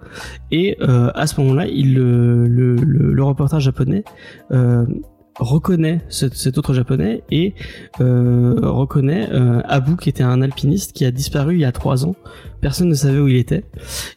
Et 0.51 0.77
euh, 0.81 1.11
à 1.15 1.27
ce 1.29 1.41
moment-là 1.41 1.67
il 1.69 1.95
le, 1.95 2.47
le, 2.49 2.75
le, 2.75 3.13
le 3.13 3.23
reporter 3.25 3.61
japonais 3.61 4.03
euh, 4.51 4.85
reconnaît 5.39 6.01
ce- 6.09 6.27
cet 6.33 6.59
autre 6.59 6.75
japonais 6.75 7.23
et 7.31 7.55
euh, 8.01 8.55
reconnaît 8.63 9.29
euh, 9.33 9.61
Abu 9.65 9.97
qui 9.97 10.09
était 10.09 10.23
un 10.23 10.43
alpiniste 10.43 10.93
qui 10.93 11.05
a 11.05 11.11
disparu 11.11 11.55
il 11.55 11.61
y 11.61 11.65
a 11.65 11.73
trois 11.73 12.05
ans. 12.07 12.15
Personne 12.61 12.89
ne 12.89 12.95
savait 12.95 13.19
où 13.19 13.27
il 13.27 13.37
était. 13.37 13.65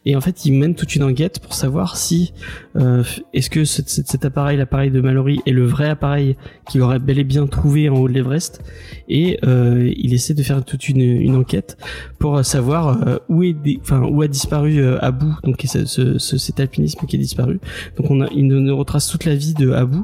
Et 0.04 0.14
en 0.14 0.20
fait 0.20 0.44
il 0.44 0.52
mène 0.52 0.74
toute 0.76 0.94
une 0.94 1.02
enquête 1.02 1.40
pour 1.40 1.54
savoir 1.54 1.96
si 1.96 2.32
euh, 2.76 3.02
est-ce 3.32 3.50
que 3.50 3.64
cet, 3.64 3.88
cet- 3.88 4.06
cet 4.08 4.24
appareil 4.24 4.56
l'appareil 4.56 4.90
de 4.90 5.00
Mallory 5.00 5.40
est 5.46 5.50
le 5.52 5.64
vrai 5.66 5.88
appareil 5.88 6.36
qu'il 6.68 6.80
aurait 6.82 6.98
bel 7.00 7.18
et 7.18 7.24
bien 7.24 7.46
trouvé 7.46 7.88
en 7.88 7.96
haut 7.96 8.08
de 8.08 8.12
l'Everest. 8.12 8.60
Et 9.08 9.38
euh, 9.44 9.90
il 9.96 10.14
essaie 10.14 10.34
de 10.34 10.42
faire 10.42 10.64
toute 10.64 10.88
une, 10.88 11.00
une 11.00 11.34
enquête 11.34 11.76
pour 12.18 12.44
savoir 12.44 13.08
euh, 13.08 13.16
où 13.28 13.42
est 13.42 13.56
enfin 13.80 14.02
où 14.02 14.22
a 14.22 14.28
disparu 14.28 14.78
euh, 14.80 14.98
Abu 15.02 15.26
donc 15.44 15.62
ce, 15.66 15.84
ce- 15.86 16.18
ce- 16.18 16.38
cet 16.38 16.60
alpinisme 16.60 17.04
qui 17.06 17.16
est 17.16 17.20
disparu. 17.20 17.58
Donc 17.96 18.10
on 18.10 18.20
a 18.20 18.28
il 18.32 18.46
nous 18.46 18.76
retrace 18.76 19.08
toute 19.08 19.24
la 19.24 19.34
vie 19.34 19.54
de 19.54 19.72
Abu. 19.72 19.96
euh, 19.98 20.02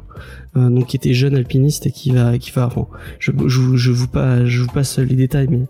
donc 0.55 0.87
qui 0.89 0.97
était 0.97 1.15
jeune 1.15 1.35
alpiniste 1.35 1.87
et 1.87 1.91
qui 1.93 2.11
va 2.11 2.37
qui 2.39 2.51
va 2.51 2.67
bon, 2.69 2.87
je, 3.19 3.33
je, 3.47 3.59
vous- 3.61 3.77
je 3.77 3.91
vous 3.91 4.07
je 4.45 4.61
vous 4.63 4.67
passe 4.73 4.99
les 4.99 5.15
détails 5.17 5.49
mais 5.51 5.63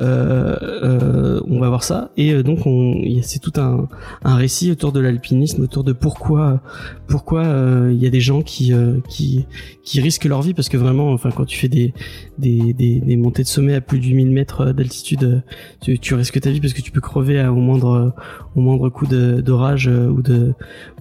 euh, 0.00 0.56
euh, 0.60 1.40
on 1.46 1.58
va 1.60 1.68
voir 1.68 1.84
ça. 1.84 2.10
Et 2.16 2.32
euh, 2.32 2.42
donc 2.42 2.60
c'est 3.22 3.38
tout 3.40 3.52
un, 3.56 3.88
un 4.24 4.34
récit 4.36 4.70
autour 4.70 4.92
de 4.92 5.00
l'alpinisme 5.00 5.62
autour 5.62 5.84
de 5.84 5.92
pourquoi 5.92 6.60
pourquoi 7.06 7.44
euh, 7.44 7.90
il 7.92 8.02
y 8.02 8.06
a 8.06 8.10
des 8.10 8.20
gens 8.20 8.42
qui 8.42 8.72
euh, 8.72 8.98
qui 9.08 9.46
qui 9.84 10.00
risquent 10.00 10.24
leur 10.24 10.42
vie. 10.42 10.54
Parce 10.54 10.68
que 10.68 10.76
vraiment 10.76 11.12
enfin 11.12 11.30
quand 11.30 11.44
tu 11.44 11.56
fais 11.58 11.68
des 11.68 11.94
des, 12.38 12.72
des, 12.72 13.00
des 13.00 13.16
montées 13.16 13.42
de 13.42 13.48
sommet 13.48 13.74
à 13.74 13.80
plus 13.80 13.98
de 14.00 14.04
8000 14.06 14.30
mètres 14.30 14.72
d'altitude 14.72 15.22
euh, 15.24 15.40
tu, 15.80 15.98
tu 15.98 16.14
risques 16.14 16.40
ta 16.40 16.50
vie 16.50 16.60
parce 16.60 16.72
que 16.72 16.82
tu 16.82 16.90
peux 16.92 17.00
crever 17.00 17.38
à- 17.40 17.52
au 17.52 17.56
moindre 17.56 18.14
au 18.56 18.60
moindre 18.60 18.88
coup 18.90 19.06
d'orage 19.06 19.88
euh, 19.88 20.08
ou 20.08 20.20
de 20.22 20.52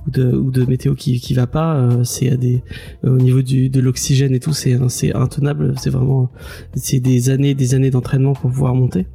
ou 0.08 0.11
de 0.11 0.32
ou 0.32 0.51
de 0.51 0.66
météo 0.66 0.95
qui 0.95 1.19
qui 1.19 1.34
va 1.34 1.48
pas 1.48 1.75
euh, 1.75 2.03
c'est 2.03 2.30
à 2.30 2.38
des 2.38 2.64
euh, 3.03 3.16
au 3.16 3.17
niveau 3.17 3.42
du 3.42 3.69
de 3.69 3.80
l'oxygène 3.80 4.34
et 4.34 4.40
tout 4.40 4.53
c'est 4.53 4.77
c'est 4.90 5.16
intenable 5.16 5.74
c'est 5.77 5.90
vraiment 5.90 6.30
c'est 6.75 7.00
des 7.00 7.30
années 7.30 7.56
des 7.56 7.74
années 7.74 7.92
d'entraînement 7.92 8.34
pour 8.34 8.51
pouvoir 8.51 8.75
monter. 8.75 9.08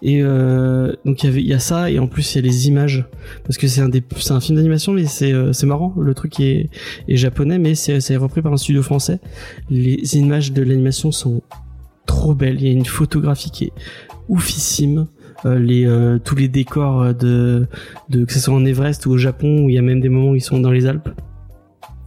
Et 0.00 0.22
euh, 0.22 0.92
donc 1.04 1.22
il 1.22 1.26
y 1.26 1.28
avait 1.28 1.42
il 1.42 1.48
y 1.48 1.54
a 1.54 1.58
ça 1.58 1.90
et 1.90 1.98
en 1.98 2.06
plus 2.06 2.34
il 2.34 2.36
y 2.36 2.38
a 2.38 2.42
les 2.42 2.68
images. 2.68 3.06
Parce 3.44 3.58
que 3.58 3.68
c'est 3.68 3.80
un 3.80 3.88
des 3.88 4.02
c'est 4.16 4.32
un 4.32 4.40
film 4.40 4.56
d'animation 4.56 4.92
mais 4.92 5.06
c'est 5.06 5.32
euh, 5.32 5.52
c'est 5.52 5.66
marrant 5.66 5.94
le 5.98 6.14
truc 6.14 6.40
est 6.40 6.68
est 7.08 7.16
japonais 7.16 7.58
mais 7.58 7.74
c'est 7.74 8.00
c'est 8.00 8.16
repris 8.16 8.42
par 8.42 8.52
un 8.52 8.56
studio 8.56 8.82
français. 8.82 9.20
Les 9.70 10.16
images 10.16 10.52
de 10.52 10.62
l'animation 10.62 11.12
sont 11.12 11.42
trop 12.06 12.34
belles. 12.34 12.56
Il 12.60 12.66
y 12.66 12.70
a 12.70 12.72
une 12.72 12.84
photographie 12.84 13.50
qui 13.50 13.64
est 13.64 13.72
oufissime 14.28 15.06
les 15.44 15.86
euh, 15.86 16.18
tous 16.18 16.34
les 16.34 16.48
décors 16.48 17.02
euh, 17.02 17.12
de 17.12 17.66
de 18.08 18.24
que 18.24 18.32
ce 18.32 18.40
soit 18.40 18.54
en 18.54 18.64
Everest 18.64 19.06
ou 19.06 19.12
au 19.12 19.18
Japon 19.18 19.64
où 19.64 19.68
il 19.68 19.74
y 19.74 19.78
a 19.78 19.82
même 19.82 20.00
des 20.00 20.08
moments 20.08 20.30
où 20.30 20.34
ils 20.36 20.42
sont 20.42 20.58
dans 20.58 20.70
les 20.70 20.86
Alpes. 20.86 21.08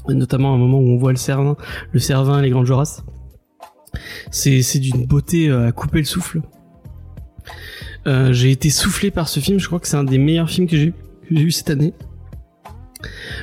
Notamment 0.08 0.54
un 0.54 0.58
moment 0.58 0.80
où 0.80 0.88
on 0.88 0.98
voit 0.98 1.12
le 1.12 1.18
cervin 1.18 1.58
le 1.92 2.00
cervin 2.00 2.40
et 2.40 2.44
les 2.44 2.50
grandes 2.50 2.68
jorasses. 2.68 3.04
C'est 4.32 4.62
c'est 4.62 4.80
d'une 4.80 5.06
beauté 5.06 5.50
euh, 5.50 5.68
à 5.68 5.72
couper 5.72 6.00
le 6.00 6.06
souffle. 6.06 6.42
Euh, 8.08 8.34
j'ai 8.34 8.52
été 8.52 8.70
soufflé 8.70 9.10
par 9.10 9.28
ce 9.28 9.40
film. 9.40 9.60
Je 9.60 9.66
crois 9.68 9.80
que 9.80 9.88
c'est 9.88 9.98
un 9.98 10.04
des 10.04 10.20
meilleurs 10.20 10.50
films 10.50 10.68
que 10.68 10.78
j'ai 10.78 10.94
eu 11.32 11.52
cette 11.52 11.70
année. 11.70 11.94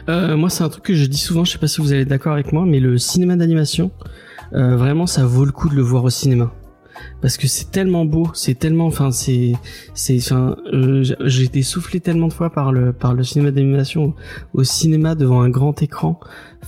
Euh, 0.09 0.37
moi 0.37 0.51
c'est 0.51 0.65
un 0.65 0.69
truc 0.69 0.85
que 0.85 0.95
je 0.95 1.07
dis 1.07 1.19
souvent. 1.19 1.45
Je 1.45 1.53
sais 1.53 1.59
pas 1.59 1.69
si 1.69 1.81
vous 1.81 1.93
allez 1.93 2.05
d'accord 2.05 2.33
avec 2.33 2.53
moi 2.53 2.65
mais 2.67 2.81
le 2.81 2.99
cinéma 2.99 3.37
d'animation 3.37 3.91
euh, 4.55 4.77
vraiment 4.77 5.07
ça 5.07 5.25
vaut 5.25 5.45
le 5.45 5.53
coup 5.53 5.69
de 5.69 5.75
le 5.75 5.83
voir 5.83 6.05
au 6.05 6.11
cinéma 6.11 6.53
parce 7.21 7.37
que 7.37 7.47
c'est 7.47 7.71
tellement 7.71 8.05
beau, 8.05 8.29
c'est 8.35 8.59
tellement, 8.59 8.87
enfin 8.87 9.11
c'est, 9.11 9.53
c'est, 9.95 10.19
euh, 10.33 11.03
j'ai- 11.25 11.43
été 11.45 11.63
soufflé 11.63 12.01
tellement 12.01 12.29
de 12.29 12.33
fois 12.33 12.51
par 12.51 12.73
le 12.73 12.93
par 12.93 13.15
le 13.15 13.23
cinéma 13.25 13.51
d'animation 13.51 14.15
au 14.55 14.65
cinéma 14.65 15.15
devant 15.15 15.43
un 15.43 15.51
grand 15.51 15.83
écran. 15.83 16.19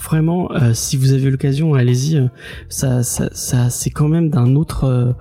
Vraiment, 0.02 0.50
euh, 0.52 0.72
si 0.74 0.96
vous 0.96 1.12
avez 1.12 1.30
l'occasion, 1.30 1.74
allez-y. 1.74 2.16
euh, 2.16 2.26
ça, 2.68 3.02
ça, 3.02 3.28
ça, 3.32 3.70
c'est 3.70 3.90
quand 3.90 4.08
même 4.08 4.30
d'un 4.30 4.56
autre. 4.56 5.14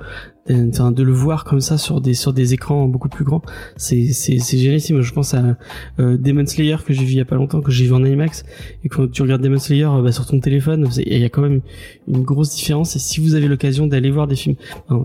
Euh, 0.49 0.91
de 0.91 1.03
le 1.03 1.11
voir 1.13 1.45
comme 1.45 1.61
ça 1.61 1.77
sur 1.77 2.01
des 2.01 2.13
sur 2.13 2.33
des 2.33 2.53
écrans 2.53 2.87
beaucoup 2.87 3.07
plus 3.07 3.23
grands 3.23 3.41
c'est 3.77 4.07
c'est 4.07 4.39
c'est 4.39 4.57
génialissime. 4.57 5.01
Je 5.01 5.13
pense 5.13 5.33
à 5.33 5.57
euh, 5.99 6.17
Demon 6.17 6.45
Slayer 6.45 6.77
que 6.85 6.93
j'ai 6.93 7.05
vu 7.05 7.11
il 7.11 7.17
y 7.17 7.21
a 7.21 7.25
pas 7.25 7.35
longtemps 7.35 7.61
que 7.61 7.71
j'ai 7.71 7.85
vu 7.85 7.93
en 7.93 8.03
IMAX. 8.03 8.43
Et 8.83 8.89
quand 8.89 9.09
tu 9.09 9.21
regardes 9.21 9.41
Demon 9.41 9.59
Slayer 9.59 9.85
euh, 9.85 10.01
bah, 10.01 10.11
sur 10.11 10.25
ton 10.25 10.39
téléphone 10.39 10.89
il 10.97 11.17
y 11.17 11.23
a 11.23 11.29
quand 11.29 11.41
même 11.41 11.61
une 12.07 12.23
grosse 12.23 12.53
différence. 12.53 12.95
Et 12.95 12.99
si 12.99 13.21
vous 13.21 13.35
avez 13.35 13.47
l'occasion 13.47 13.87
d'aller 13.87 14.11
voir 14.11 14.27
des 14.27 14.35
films 14.35 14.55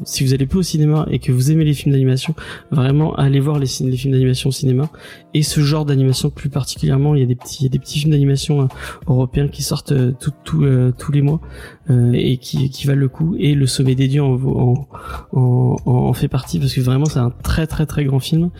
si 0.05 0.25
vous 0.25 0.35
allez 0.35 0.47
peu 0.47 0.59
au 0.59 0.63
cinéma 0.63 1.07
et 1.11 1.19
que 1.21 1.31
vous 1.31 1.53
aimez 1.53 1.65
les 1.65 1.75
films 1.75 1.93
d'animation 1.93 2.35
vraiment 2.71 3.15
allez 3.15 3.41
voir 3.41 3.59
les, 3.59 3.67
films 3.67 4.13
d'animation 4.13 4.49
au 4.49 4.53
cinéma. 4.53 4.91
Et 5.35 5.43
ce 5.43 5.61
genre 5.61 5.85
d'animation 5.85 6.31
plus 6.31 6.49
particulièrement 6.49 7.15
il 7.15 7.21
y 7.21 7.25
a 7.25 7.27
des 7.27 7.37
petits 7.37 7.59
il 7.61 7.65
y 7.65 7.67
a 7.67 7.71
des 7.71 7.79
petits 7.79 8.01
films 8.01 8.13
d'animation 8.13 8.63
euh, 8.63 8.67
européens 9.07 9.49
qui 9.49 9.63
sortent 9.63 9.95
tout, 10.19 10.33
tout, 10.45 10.65
euh, 10.65 10.93
tous 10.97 11.13
les 11.13 11.23
mois 11.23 11.41
euh, 11.91 12.13
et 12.15 12.37
qui, 12.39 12.71
qui 12.71 12.87
valent 12.87 13.01
le 13.01 13.09
coup. 13.09 13.35
Et 13.39 13.55
le 13.55 13.67
sommet 13.67 13.95
des 13.95 14.09
dieux 14.09 14.23
en, 14.23 14.35
en, 14.35 14.87
en, 15.33 15.77
en 15.87 16.13
fait 16.13 16.29
partie 16.29 16.59
parce 16.59 16.73
que 16.75 16.81
vraiment 16.81 17.07
c'est 17.07 17.19
un 17.19 17.31
très 17.31 17.67
très 17.67 17.87
très 17.87 18.05
grand 18.05 18.21
film. 18.21 18.51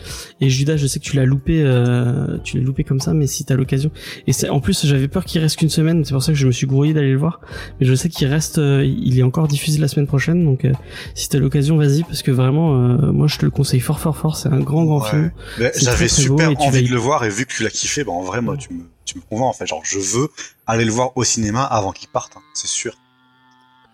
Et 0.41 0.49
Judas 0.49 0.77
je 0.77 0.87
sais 0.87 0.99
que 0.99 1.05
tu 1.05 1.15
l'as 1.15 1.25
loupé 1.25 1.61
euh, 1.63 2.37
tu 2.43 2.57
l'as 2.57 2.63
loupé 2.63 2.83
comme 2.83 2.99
ça 2.99 3.13
mais 3.13 3.27
si 3.27 3.45
t'as 3.45 3.55
l'occasion. 3.55 3.91
Et 4.27 4.33
c'est 4.33 4.49
en 4.49 4.59
plus 4.59 4.85
j'avais 4.85 5.07
peur 5.07 5.25
qu'il 5.25 5.41
reste 5.41 5.57
qu'une 5.57 5.69
semaine 5.69 6.05
c'est 6.05 6.13
pour 6.13 6.23
ça 6.23 6.31
que 6.31 6.37
je 6.37 6.47
me 6.47 6.51
suis 6.51 6.67
grouillé 6.67 6.93
d'aller 6.93 7.11
le 7.11 7.17
voir. 7.17 7.41
Mais 7.79 7.85
je 7.85 7.93
sais 7.95 8.09
qu'il 8.09 8.27
reste 8.27 8.57
euh, 8.57 8.83
il 8.85 9.17
est 9.19 9.23
encore 9.23 9.47
diffusé 9.47 9.79
la 9.79 9.87
semaine 9.87 10.07
prochaine 10.07 10.43
donc 10.45 10.65
euh, 10.65 10.71
si 11.15 11.29
t'as 11.29 11.39
l'occasion 11.39 11.77
vas-y 11.77 12.03
parce 12.03 12.21
que 12.23 12.31
vraiment 12.31 12.75
euh, 12.75 13.11
moi 13.11 13.27
je 13.27 13.37
te 13.37 13.45
le 13.45 13.51
conseille 13.51 13.79
fort 13.79 13.99
fort 13.99 14.17
fort. 14.17 14.37
C'est 14.37 14.49
un 14.49 14.59
grand 14.59 14.85
grand 14.85 14.99
Ouais. 14.99 15.09
film. 15.09 15.31
J'avais 15.77 16.05
beau 16.05 16.09
super 16.09 16.51
vas 16.51 16.61
envie 16.65 16.83
de 16.83 16.91
le 16.91 16.97
voir 16.97 17.23
et 17.23 17.29
vu 17.29 17.45
que 17.45 17.53
tu 17.53 17.63
l'as 17.63 17.69
kiffé, 17.69 18.03
bah 18.03 18.11
en 18.11 18.21
vrai 18.21 18.41
moi 18.41 18.57
tu 18.57 18.73
me 18.73 18.81
tu 19.05 19.17
me 19.17 19.21
convaincs 19.29 19.47
en 19.49 19.53
fait. 19.53 19.65
Genre 19.65 19.81
je 19.85 19.97
veux 19.97 20.27
aller 20.67 20.83
le 20.83 20.91
voir 20.91 21.11
au 21.15 21.23
cinéma 21.23 21.63
avant 21.63 21.91
qu'il 21.93 22.09
parte, 22.09 22.33
hein, 22.35 22.41
c'est 22.53 22.67
sûr. 22.67 22.93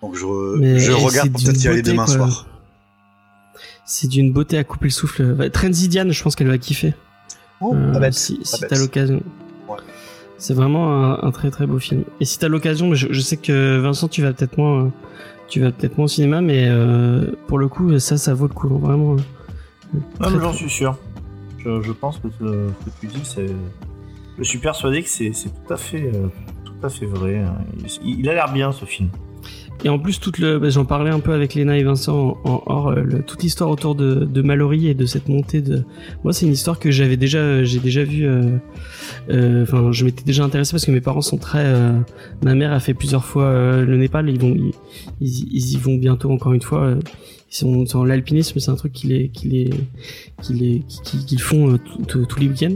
Donc 0.05 0.15
je 0.15 0.57
Mais 0.57 0.79
je 0.79 0.91
regarde 0.91 1.31
pour 1.31 1.41
peut-être 1.43 1.63
y 1.63 1.67
aller 1.67 1.81
demain 1.81 2.05
quoi. 2.05 2.13
soir. 2.13 2.47
c'est 3.85 4.07
d'une 4.07 4.31
beauté 4.31 4.57
à 4.57 4.63
couper 4.63 4.85
le 4.85 4.91
souffle 4.91 5.35
Ouais, 5.39 5.49
Transidiane 5.49 6.11
je 6.11 6.23
pense 6.23 6.35
qu'elle 6.35 6.47
va 6.47 6.57
kiffer 6.57 6.93
Oh, 7.61 7.73
Euh, 7.75 7.93
pas 7.93 7.99
bête, 7.99 8.13
si 8.13 8.39
t'as 8.69 8.77
l'occasion. 8.77 9.21
Ouais. 9.69 9.77
C'est 10.37 10.53
vraiment 10.53 10.91
un, 10.93 11.23
un 11.23 11.31
très 11.31 11.49
très 11.51 11.65
beau 11.65 11.79
film. 11.79 12.03
Et 12.19 12.25
si 12.25 12.37
t'as 12.37 12.49
l'occasion, 12.49 12.93
je, 12.93 13.07
je 13.11 13.21
sais 13.21 13.37
que 13.37 13.79
Vincent, 13.79 14.09
tu 14.09 14.21
vas 14.21 14.33
peut-être 14.33 14.57
moins, 14.57 14.91
tu 15.47 15.61
vas 15.61 15.71
peut-être 15.71 15.97
moins 15.97 16.05
au 16.05 16.09
cinéma, 16.09 16.41
mais 16.41 16.65
euh, 16.67 17.31
pour 17.47 17.57
le 17.57 17.69
coup, 17.69 17.97
ça, 17.97 18.17
ça 18.17 18.33
vaut 18.33 18.47
le 18.49 18.53
coup, 18.53 18.67
vraiment. 18.77 19.13
euh, 19.13 19.17
Non, 19.93 20.01
très, 20.27 20.31
j'en 20.31 20.49
très- 20.49 20.57
suis 20.57 20.69
sûr. 20.69 20.97
Je, 21.59 21.81
je 21.81 21.91
pense 21.93 22.17
que 22.19 22.27
ce, 22.37 22.43
ce 22.45 22.85
que 22.85 22.95
tu 22.99 23.07
dis, 23.07 23.21
c'est. 23.23 23.47
Je 24.37 24.43
suis 24.43 24.59
persuadé 24.59 25.01
que 25.01 25.09
c'est 25.09 25.31
c'est 25.33 25.49
tout 25.49 25.73
à 25.73 25.77
fait, 25.77 26.11
euh, 26.13 26.27
tout 26.65 26.85
à 26.85 26.89
fait 26.89 27.05
vrai. 27.05 27.41
Il, 28.03 28.19
il 28.19 28.29
a 28.29 28.33
l'air 28.33 28.51
bien 28.51 28.73
ce 28.73 28.83
film. 28.83 29.07
Et 29.83 29.89
en 29.89 29.99
plus, 29.99 30.19
toute 30.19 30.39
le, 30.39 30.57
bah, 30.57 30.69
j'en 30.69 30.85
parlais 30.85 31.11
un 31.11 31.19
peu 31.19 31.31
avec 31.33 31.53
Léna 31.53 31.77
et 31.77 31.83
Vincent 31.83 32.39
en, 32.43 32.49
en 32.51 32.63
hors, 32.65 32.87
euh, 32.89 33.01
le- 33.01 33.21
toute 33.21 33.43
l'histoire 33.43 33.69
autour 33.69 33.93
de, 33.93 34.25
de 34.25 34.41
Mallory 34.41 34.87
et 34.87 34.93
de 34.95 35.05
cette 35.05 35.27
montée 35.29 35.61
de. 35.61 35.83
Moi, 36.23 36.33
c'est 36.33 36.45
une 36.47 36.53
histoire 36.53 36.79
que 36.79 36.89
j'avais 36.91 37.17
déjà, 37.17 37.63
j'ai 37.63 37.79
déjà 37.79 38.03
vu. 38.03 38.25
euh, 38.25 38.57
euh, 39.29 39.63
Enfin, 39.63 39.91
je 39.91 40.05
m'étais 40.05 40.23
déjà 40.23 40.43
intéressé 40.43 40.71
parce 40.71 40.85
que 40.85 40.91
mes 40.91 41.01
parents 41.01 41.21
sont 41.21 41.37
très. 41.37 41.65
euh, 41.65 41.91
ma 42.43 42.55
mère 42.55 42.71
a 42.73 42.79
fait 42.79 42.93
plusieurs 42.95 43.25
fois 43.25 43.43
euh, 43.45 43.85
le 43.85 43.97
Népal. 43.97 44.29
Ils 44.29 44.39
vont, 44.39 44.55
ils, 44.55 44.73
ils 45.21 45.73
y 45.73 45.77
vont 45.77 45.95
bientôt 45.95 46.31
encore 46.31 46.53
une 46.53 46.61
fois. 46.63 46.95
Sont 47.55 48.03
l'alpinisme, 48.03 48.59
c'est 48.59 48.71
un 48.71 48.75
truc 48.75 48.91
qui 48.91 49.07
les, 49.07 49.29
qui 49.29 49.47
les, 49.47 49.69
qui 51.03 51.25
qu'ils 51.25 51.41
font 51.41 51.77
tous 52.07 52.39
les 52.39 52.47
week-ends. 52.47 52.75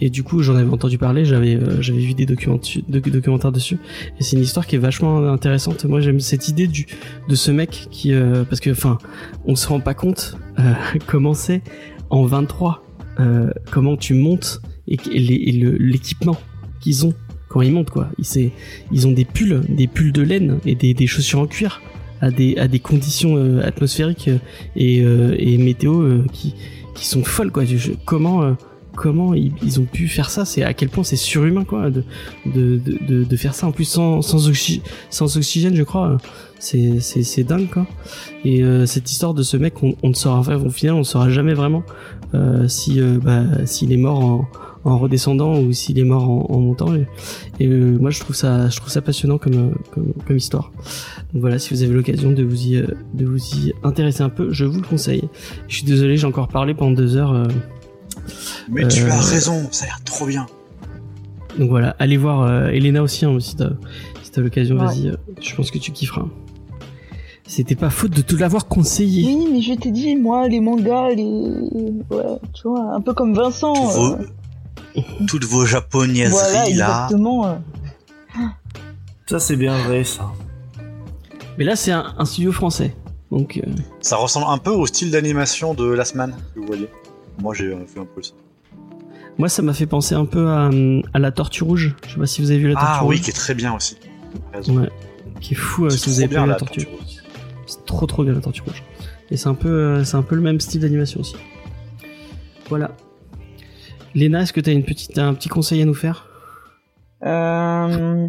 Et 0.00 0.10
du 0.10 0.22
coup, 0.22 0.42
j'en 0.42 0.54
avais 0.54 0.70
entendu 0.70 0.98
parler. 0.98 1.24
J'avais, 1.24 1.56
euh, 1.56 1.80
j'avais 1.80 2.00
vu 2.00 2.14
des 2.14 2.26
documentaires 2.26 3.52
dessus. 3.52 3.78
Et 4.18 4.22
c'est 4.22 4.36
une 4.36 4.42
histoire 4.42 4.66
qui 4.66 4.76
est 4.76 4.78
vachement 4.78 5.26
intéressante. 5.28 5.84
Moi, 5.84 6.00
j'aime 6.00 6.20
cette 6.20 6.48
idée 6.48 6.66
du 6.66 6.86
de 7.28 7.34
ce 7.34 7.50
mec 7.50 7.88
qui, 7.90 8.12
euh, 8.12 8.44
parce 8.44 8.60
que, 8.60 8.70
enfin, 8.70 8.98
on 9.44 9.56
se 9.56 9.66
rend 9.68 9.80
pas 9.80 9.94
compte 9.94 10.36
euh, 10.58 10.72
comment 11.06 11.34
c'est 11.34 11.62
en 12.10 12.24
23, 12.24 12.84
euh, 13.20 13.50
comment 13.70 13.96
tu 13.96 14.14
montes 14.14 14.60
et, 14.86 14.98
et 15.10 15.52
l'équipement 15.78 16.36
qu'ils 16.80 17.06
ont 17.06 17.14
quand 17.48 17.60
ils 17.60 17.72
montent, 17.72 17.90
quoi. 17.90 18.08
Ils, 18.18 18.50
ils 18.92 19.06
ont 19.06 19.12
des 19.12 19.26
pulls, 19.26 19.60
des 19.68 19.86
pulls 19.86 20.12
de 20.12 20.22
laine 20.22 20.58
et 20.64 20.74
des, 20.74 20.94
des 20.94 21.06
chaussures 21.06 21.40
en 21.40 21.46
cuir 21.46 21.82
à 22.22 22.30
des 22.30 22.56
à 22.56 22.66
des 22.68 22.78
conditions 22.80 23.36
euh, 23.36 23.60
atmosphériques 23.62 24.28
euh, 24.28 24.38
et, 24.76 25.02
euh, 25.02 25.34
et 25.38 25.58
météo 25.58 26.22
qui 26.32 26.54
qui 26.94 27.06
sont 27.06 27.22
folles, 27.24 27.50
quoi. 27.52 27.64
Je- 27.66 27.76
je- 27.76 27.92
comment 28.06 28.56
comment 28.94 29.32
ils, 29.34 29.52
ils 29.62 29.80
ont 29.80 29.84
pu 29.86 30.06
faire 30.08 30.28
ça? 30.30 30.44
C'est 30.44 30.62
à 30.62 30.74
quel 30.74 30.88
point 30.90 31.02
c'est 31.04 31.16
surhumain 31.16 31.64
quoi 31.64 31.90
de, 31.90 32.04
de, 32.46 32.76
de, 32.78 32.98
de, 33.08 33.24
de 33.24 33.36
faire 33.36 33.54
ça. 33.54 33.66
En 33.66 33.72
plus 33.72 33.86
sans, 33.86 34.20
sans, 34.22 34.48
oxy- 34.50 34.82
sans 35.10 35.36
oxygène 35.38 35.74
je 35.74 35.82
crois 35.82 36.18
c'est 36.58 37.00
c'est 37.00 37.22
c'est 37.22 37.42
dingue 37.42 37.68
quoi. 37.70 37.86
Et 38.44 38.62
euh, 38.62 38.84
cette 38.86 39.10
histoire 39.10 39.32
de 39.34 39.42
ce 39.42 39.56
mec 39.56 39.82
on, 39.82 39.94
on 40.02 40.10
ne 40.10 40.14
saura 40.14 40.38
enfin, 40.40 40.56
au 40.56 40.70
final 40.70 40.94
on 40.96 40.98
ne 41.00 41.04
saura 41.04 41.30
jamais 41.30 41.54
vraiment 41.54 41.82
euh, 42.34 42.68
si 42.68 43.00
euh, 43.00 43.18
bah, 43.18 43.44
s'il 43.64 43.92
est 43.92 43.96
mort 43.96 44.20
en, 44.22 44.48
en 44.84 44.98
redescendant 44.98 45.58
ou 45.60 45.72
s'il 45.72 45.98
est 45.98 46.04
mort 46.04 46.28
en, 46.28 46.46
en 46.50 46.60
montant 46.60 46.94
et, 46.94 47.06
et, 47.60 47.66
euh, 47.68 47.96
moi 48.00 48.10
je 48.10 48.20
trouve 48.20 48.34
ça 48.34 48.68
je 48.68 48.76
trouve 48.76 48.90
ça 48.90 49.00
passionnant 49.00 49.38
comme 49.38 49.54
euh, 49.54 49.70
comme, 49.92 50.12
comme 50.26 50.36
histoire 50.36 50.72
donc 51.32 51.40
voilà 51.40 51.58
si 51.58 51.72
vous 51.74 51.82
avez 51.82 51.92
l'occasion 51.92 52.32
de 52.32 52.42
vous 52.42 52.66
y 52.66 52.76
euh, 52.76 52.86
de 53.14 53.24
vous 53.24 53.38
y 53.56 53.72
intéresser 53.84 54.22
un 54.22 54.28
peu 54.28 54.52
je 54.52 54.64
vous 54.64 54.80
le 54.80 54.86
conseille 54.86 55.28
je 55.68 55.76
suis 55.76 55.84
désolé 55.86 56.16
j'ai 56.16 56.26
encore 56.26 56.48
parlé 56.48 56.74
pendant 56.74 56.92
deux 56.92 57.16
heures 57.16 57.32
euh, 57.32 57.46
Mais 58.68 58.86
tu 58.88 59.02
as 59.04 59.20
raison, 59.20 59.68
ça 59.70 59.84
a 59.84 59.88
l'air 59.88 60.00
trop 60.04 60.26
bien. 60.26 60.46
Donc 61.58 61.68
voilà, 61.68 61.94
allez 61.98 62.16
voir 62.16 62.42
euh, 62.42 62.68
Elena 62.68 63.02
aussi, 63.02 63.24
hein, 63.24 63.38
si 63.40 63.56
t'as 63.56 63.70
si 64.22 64.30
t'as 64.30 64.40
l'occasion, 64.40 64.76
Ouais. 64.76 64.86
vas-y, 64.86 65.12
je 65.40 65.54
pense 65.54 65.70
que 65.70 65.78
tu 65.78 65.90
kifferas. 65.92 66.26
C'était 67.46 67.74
pas 67.74 67.90
faute 67.90 68.12
de 68.12 68.22
te 68.22 68.34
l'avoir 68.36 68.68
conseillé. 68.68 69.26
Oui, 69.26 69.48
mais 69.52 69.60
je 69.60 69.74
t'ai 69.74 69.90
dit, 69.90 70.16
moi, 70.16 70.48
les 70.48 70.60
mangas, 70.60 71.10
les. 71.10 71.24
Ouais, 71.24 72.38
tu 72.54 72.62
vois, 72.68 72.94
un 72.94 73.00
peu 73.02 73.12
comme 73.12 73.34
Vincent. 73.34 73.74
Euh, 73.74 74.16
toutes 75.28 75.44
vos 75.44 75.64
japonaiseries 75.64 76.30
voilà, 76.30 76.52
là. 76.64 76.68
exactement. 76.68 77.46
euh. 77.46 77.54
Ça, 79.26 79.38
c'est 79.38 79.56
bien 79.56 79.78
vrai, 79.86 80.04
ça. 80.04 80.30
Mais 81.58 81.64
là, 81.64 81.76
c'est 81.76 81.92
un, 81.92 82.14
un 82.18 82.24
studio 82.24 82.52
français. 82.52 82.94
Donc, 83.30 83.56
euh, 83.58 83.70
Ça 84.00 84.16
ressemble 84.16 84.46
un 84.48 84.58
peu 84.58 84.70
au 84.70 84.86
style 84.86 85.10
d'animation 85.10 85.74
de 85.74 85.86
Last 85.86 86.14
Man, 86.14 86.34
que 86.54 86.60
vous 86.60 86.66
voyez. 86.66 86.88
Moi 87.40 87.54
j'ai 87.54 87.66
euh, 87.68 87.86
fait 87.86 87.98
un 88.00 88.04
peu 88.04 88.22
ça. 88.22 88.32
moi, 89.38 89.48
ça 89.48 89.62
m'a 89.62 89.72
fait 89.72 89.86
penser 89.86 90.14
un 90.14 90.26
peu 90.26 90.48
à, 90.50 90.68
à 91.14 91.18
la 91.18 91.32
Tortue 91.32 91.64
Rouge. 91.64 91.94
Je 92.06 92.12
sais 92.12 92.18
pas 92.18 92.26
si 92.26 92.42
vous 92.42 92.50
avez 92.50 92.60
vu 92.60 92.68
la 92.68 92.74
Tortue 92.74 92.88
Ah 92.90 93.04
oui, 93.06 93.16
Rouge. 93.16 93.24
qui 93.24 93.30
est 93.30 93.34
très 93.34 93.54
bien 93.54 93.74
aussi. 93.74 93.96
Ouais, 94.68 94.88
qui 95.40 95.54
est 95.54 95.56
fou 95.56 95.88
C'est 95.88 95.96
si 95.96 96.10
vous 96.10 96.14
trop 96.16 96.24
avez 96.24 96.28
pas 96.28 96.34
bien 96.34 96.42
vu 96.42 96.46
la 96.48 96.52
la 96.52 96.58
Tortue. 96.58 96.84
tortue 96.84 96.98
rose. 97.00 97.22
C'est 97.66 97.84
trop 97.86 98.06
trop 98.06 98.22
bien 98.24 98.34
la 98.34 98.40
Tortue 98.40 98.60
Rouge. 98.66 98.82
Et 99.30 99.38
c'est 99.38 99.48
un 99.48 99.54
peu, 99.54 100.04
c'est 100.04 100.16
un 100.16 100.22
peu 100.22 100.34
le 100.34 100.42
même 100.42 100.60
style 100.60 100.82
d'animation 100.82 101.20
aussi. 101.20 101.36
Voilà. 102.68 102.90
Léna, 104.14 104.42
est-ce 104.42 104.52
que 104.52 104.60
t'as 104.60 104.72
une 104.72 104.84
petite, 104.84 105.18
un 105.18 105.34
petit 105.34 105.48
conseil 105.48 105.82
à 105.82 105.84
nous 105.84 105.94
faire? 105.94 106.26
Euh, 107.24 108.28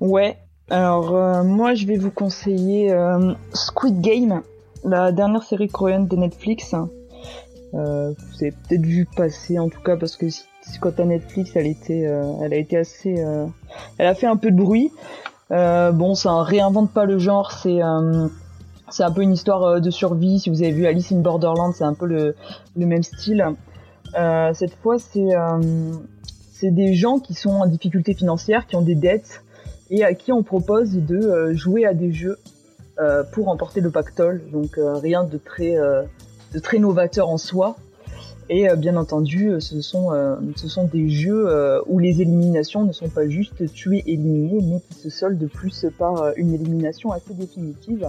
ouais. 0.00 0.38
Alors 0.68 1.14
euh, 1.14 1.44
moi 1.44 1.74
je 1.74 1.86
vais 1.86 1.96
vous 1.96 2.10
conseiller 2.10 2.92
euh, 2.92 3.34
Squid 3.52 4.00
Game, 4.00 4.42
la 4.84 5.12
dernière 5.12 5.44
série 5.44 5.68
coréenne 5.68 6.08
de 6.08 6.16
Netflix. 6.16 6.74
Euh, 7.74 8.12
vous 8.12 8.36
avez 8.42 8.50
peut-être 8.50 8.84
vu 8.84 9.06
passer 9.16 9.58
en 9.58 9.68
tout 9.68 9.80
cas 9.80 9.96
parce 9.96 10.16
que 10.16 10.26
quand 10.80 10.98
à 10.98 11.04
Netflix 11.04 11.52
elle 11.54 11.68
était, 11.68 12.00
elle 12.42 12.52
a 12.52 12.56
été 12.56 12.78
assez, 12.78 13.14
elle 13.98 14.06
a 14.06 14.14
fait 14.14 14.26
un 14.26 14.36
peu 14.36 14.50
de 14.50 14.56
bruit. 14.56 14.90
Bon 15.50 16.16
ça 16.16 16.42
réinvente 16.42 16.90
pas 16.90 17.04
le 17.04 17.18
genre, 17.18 17.52
c'est 17.52 17.80
c'est 18.90 19.04
un 19.04 19.12
peu 19.12 19.22
une 19.22 19.32
histoire 19.32 19.80
de 19.80 19.90
survie. 19.90 20.40
Si 20.40 20.50
vous 20.50 20.62
avez 20.62 20.72
vu 20.72 20.86
Alice 20.86 21.12
in 21.12 21.20
Borderland, 21.20 21.74
c'est 21.74 21.84
un 21.84 21.94
peu 21.94 22.06
le 22.06 22.34
même 22.74 23.04
style. 23.04 23.54
Euh, 24.14 24.52
cette 24.54 24.74
fois 24.74 24.98
c'est 24.98 25.36
euh, 25.36 25.92
c'est 26.52 26.70
des 26.70 26.94
gens 26.94 27.18
qui 27.18 27.34
sont 27.34 27.50
en 27.50 27.66
difficulté 27.66 28.14
financière, 28.14 28.66
qui 28.66 28.76
ont 28.76 28.82
des 28.82 28.94
dettes 28.94 29.42
et 29.90 30.04
à 30.04 30.14
qui 30.14 30.32
on 30.32 30.42
propose 30.42 30.92
de 30.92 31.16
euh, 31.16 31.54
jouer 31.54 31.84
à 31.84 31.94
des 31.94 32.12
jeux 32.12 32.38
pour 33.32 33.44
remporter 33.44 33.82
le 33.82 33.90
pactole. 33.90 34.40
Donc 34.50 34.78
rien 34.78 35.24
de 35.24 35.36
très 35.36 35.76
de 35.76 36.58
très 36.58 36.78
novateur 36.78 37.28
en 37.28 37.36
soi. 37.36 37.76
Et 38.48 38.74
bien 38.74 38.96
entendu, 38.96 39.52
ce 39.60 39.82
sont 39.82 40.12
ce 40.56 40.66
sont 40.66 40.84
des 40.84 41.10
jeux 41.10 41.46
où 41.86 41.98
les 41.98 42.22
éliminations 42.22 42.84
ne 42.84 42.92
sont 42.92 43.10
pas 43.10 43.28
juste 43.28 43.70
tuer 43.74 44.02
éliminer, 44.06 44.62
mais 44.62 44.80
qui 44.80 44.94
se 44.94 45.10
soldent 45.10 45.46
plus 45.46 45.84
par 45.98 46.32
une 46.36 46.54
élimination 46.54 47.12
assez 47.12 47.34
définitive. 47.34 48.08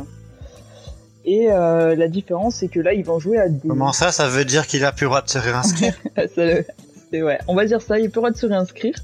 Et 1.28 1.52
euh, 1.52 1.94
la 1.98 2.08
différence, 2.08 2.56
c'est 2.56 2.70
que 2.70 2.80
là, 2.80 2.94
ils 2.94 3.04
vont 3.04 3.20
jouer 3.20 3.38
à 3.38 3.50
des 3.50 3.68
Comment 3.68 3.92
ça, 3.92 4.14
ça 4.14 4.30
veut 4.30 4.46
dire 4.46 4.66
qu'il 4.66 4.86
a 4.86 4.94
plus 4.94 5.04
le 5.04 5.10
droit 5.10 5.22
de 5.22 5.30
se 5.30 5.38
réinscrire 5.38 5.94
Ça, 6.16 6.24
c'est 7.12 7.22
ouais. 7.22 7.38
On 7.50 7.54
va 7.54 7.66
dire 7.66 7.82
ça, 7.82 8.00
il 8.00 8.06
a 8.06 8.10
plus 8.10 8.16
le 8.16 8.22
droit 8.22 8.32
de 8.32 8.38
se 8.38 8.46
réinscrire. 8.46 8.96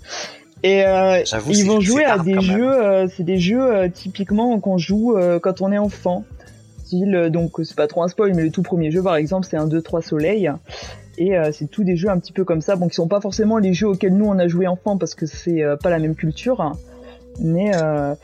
Et 0.63 0.85
euh, 0.85 1.21
ils 1.49 1.65
vont 1.65 1.81
jouer 1.81 2.05
à 2.05 2.17
des 2.17 2.39
jeux, 2.39 2.71
euh, 2.71 3.07
c'est 3.13 3.23
des 3.23 3.37
jeux 3.37 3.61
euh, 3.61 3.89
typiquement 3.89 4.57
qu'on 4.61 4.77
joue 4.77 5.17
quand 5.41 5.61
on 5.61 5.71
est 5.73 5.77
enfant. 5.77 6.23
Style, 6.85 7.29
donc 7.29 7.51
c'est 7.63 7.75
pas 7.75 7.87
trop 7.87 8.03
un 8.03 8.07
spoil, 8.07 8.33
mais 8.33 8.43
le 8.43 8.51
tout 8.51 8.63
premier 8.63 8.89
jeu 8.89 9.03
par 9.03 9.15
exemple, 9.15 9.45
c'est 9.49 9.57
un 9.57 9.67
2-3 9.67 10.01
soleil. 10.01 10.49
Et 11.17 11.33
c'est 11.51 11.69
tous 11.69 11.83
des 11.83 11.97
jeux 11.97 12.09
un 12.09 12.17
petit 12.19 12.31
peu 12.31 12.45
comme 12.45 12.61
ça, 12.61 12.77
bon 12.77 12.87
qui 12.87 12.95
sont 12.95 13.07
pas 13.07 13.19
forcément 13.21 13.57
les 13.57 13.73
jeux 13.73 13.89
auxquels 13.89 14.15
nous 14.15 14.25
on 14.25 14.39
a 14.39 14.47
joué 14.47 14.65
enfant 14.67 14.97
parce 14.97 15.13
que 15.13 15.25
c'est 15.25 15.61
pas 15.81 15.89
la 15.89 15.99
même 15.99 16.15
culture. 16.15 16.73
Mais 17.39 17.71
euh, 17.75 18.15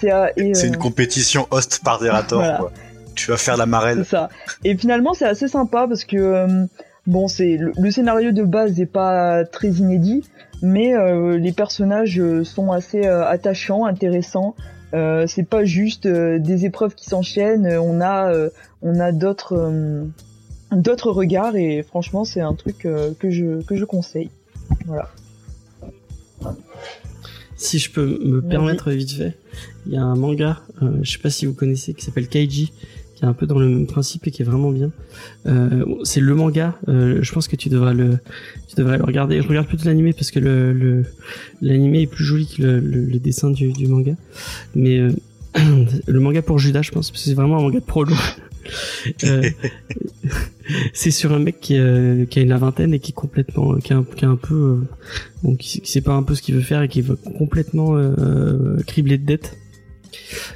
c'est 0.00 0.10
C'est 0.54 0.66
une 0.66 0.76
compétition 0.76 1.46
host 1.50 1.80
par 1.84 1.98
Derator, 1.98 2.38
Voilà. 2.38 2.58
quoi. 2.58 2.72
Tu 3.18 3.32
vas 3.32 3.36
faire 3.36 3.56
la 3.56 3.66
c'est 3.96 4.04
ça. 4.04 4.28
Et 4.64 4.76
finalement, 4.76 5.12
c'est 5.12 5.26
assez 5.26 5.48
sympa 5.48 5.86
parce 5.88 6.04
que 6.04 6.16
euh, 6.16 6.66
bon, 7.06 7.26
c'est 7.26 7.56
le, 7.56 7.72
le 7.76 7.90
scénario 7.90 8.30
de 8.30 8.44
base 8.44 8.78
n'est 8.78 8.86
pas 8.86 9.44
très 9.44 9.70
inédit, 9.70 10.22
mais 10.62 10.94
euh, 10.94 11.36
les 11.36 11.50
personnages 11.52 12.20
euh, 12.20 12.44
sont 12.44 12.70
assez 12.70 13.04
euh, 13.06 13.26
attachants, 13.26 13.84
intéressants. 13.84 14.54
Euh, 14.94 15.26
c'est 15.26 15.48
pas 15.48 15.64
juste 15.64 16.06
euh, 16.06 16.38
des 16.38 16.64
épreuves 16.64 16.94
qui 16.94 17.06
s'enchaînent. 17.06 17.66
On 17.66 18.00
a 18.00 18.32
euh, 18.32 18.50
on 18.82 19.00
a 19.00 19.10
d'autres 19.10 19.54
euh, 19.54 20.04
d'autres 20.70 21.10
regards 21.10 21.56
et 21.56 21.82
franchement, 21.82 22.24
c'est 22.24 22.40
un 22.40 22.54
truc 22.54 22.86
euh, 22.86 23.10
que 23.18 23.30
je 23.30 23.62
que 23.62 23.74
je 23.74 23.84
conseille. 23.84 24.30
Voilà. 24.86 25.08
Si 27.56 27.80
je 27.80 27.90
peux 27.90 28.20
me 28.24 28.40
permettre 28.40 28.92
vite 28.92 29.10
fait, 29.10 29.36
il 29.86 29.92
y 29.92 29.96
a 29.96 30.02
un 30.02 30.14
manga, 30.14 30.60
euh, 30.80 31.00
je 31.02 31.10
sais 31.10 31.18
pas 31.18 31.30
si 31.30 31.44
vous 31.44 31.54
connaissez, 31.54 31.92
qui 31.92 32.04
s'appelle 32.04 32.28
Kaiji, 32.28 32.72
qui 33.18 33.24
est 33.24 33.28
un 33.28 33.32
peu 33.32 33.46
dans 33.46 33.58
le 33.58 33.68
même 33.68 33.86
principe 33.88 34.28
et 34.28 34.30
qui 34.30 34.42
est 34.42 34.44
vraiment 34.44 34.70
bien. 34.70 34.92
Euh, 35.46 35.84
bon, 35.84 35.98
c'est 36.04 36.20
le 36.20 36.34
manga, 36.36 36.78
euh, 36.88 37.18
je 37.20 37.32
pense 37.32 37.48
que 37.48 37.56
tu 37.56 37.68
devrais 37.68 37.94
le, 37.94 38.18
tu 38.68 38.76
devrais 38.76 38.96
le 38.96 39.02
regarder. 39.02 39.42
Je 39.42 39.48
regarde 39.48 39.66
plutôt 39.66 39.86
l'animé 39.86 40.12
parce 40.12 40.30
que 40.30 40.38
le, 40.38 41.04
l'animé 41.60 42.02
est 42.02 42.06
plus 42.06 42.24
joli 42.24 42.46
que 42.46 42.62
le, 42.62 42.78
le, 42.78 43.00
le 43.00 43.18
dessin 43.18 43.50
du, 43.50 43.72
du 43.72 43.88
manga. 43.88 44.14
Mais 44.76 44.98
euh, 44.98 45.10
le 46.06 46.20
manga 46.20 46.42
pour 46.42 46.60
Judas, 46.60 46.82
je 46.82 46.92
pense, 46.92 47.10
parce 47.10 47.24
que 47.24 47.28
c'est 47.28 47.34
vraiment 47.34 47.58
un 47.58 47.62
manga 47.62 47.80
de 47.80 47.84
prolo. 47.84 48.14
Euh, 49.24 49.48
c'est 50.92 51.10
sur 51.10 51.32
un 51.32 51.38
mec 51.38 51.58
qui, 51.58 51.78
euh, 51.78 52.26
qui 52.26 52.38
a 52.38 52.42
une 52.42 52.54
vingtaine 52.54 52.92
et 52.92 52.98
qui 52.98 53.12
est 53.12 53.14
complètement, 53.14 53.76
qui 53.76 53.94
est 53.94 53.96
un, 53.96 54.36
peu, 54.36 54.54
euh, 54.54 54.76
donc 55.42 55.56
qui, 55.56 55.80
sait 55.84 56.02
pas 56.02 56.12
un 56.12 56.22
peu 56.22 56.34
ce 56.34 56.42
qu'il 56.42 56.54
veut 56.54 56.60
faire 56.60 56.82
et 56.82 56.88
qui 56.88 57.00
est 57.00 57.32
complètement 57.38 57.96
criblé 58.86 59.16
de 59.16 59.24
dettes. 59.24 59.56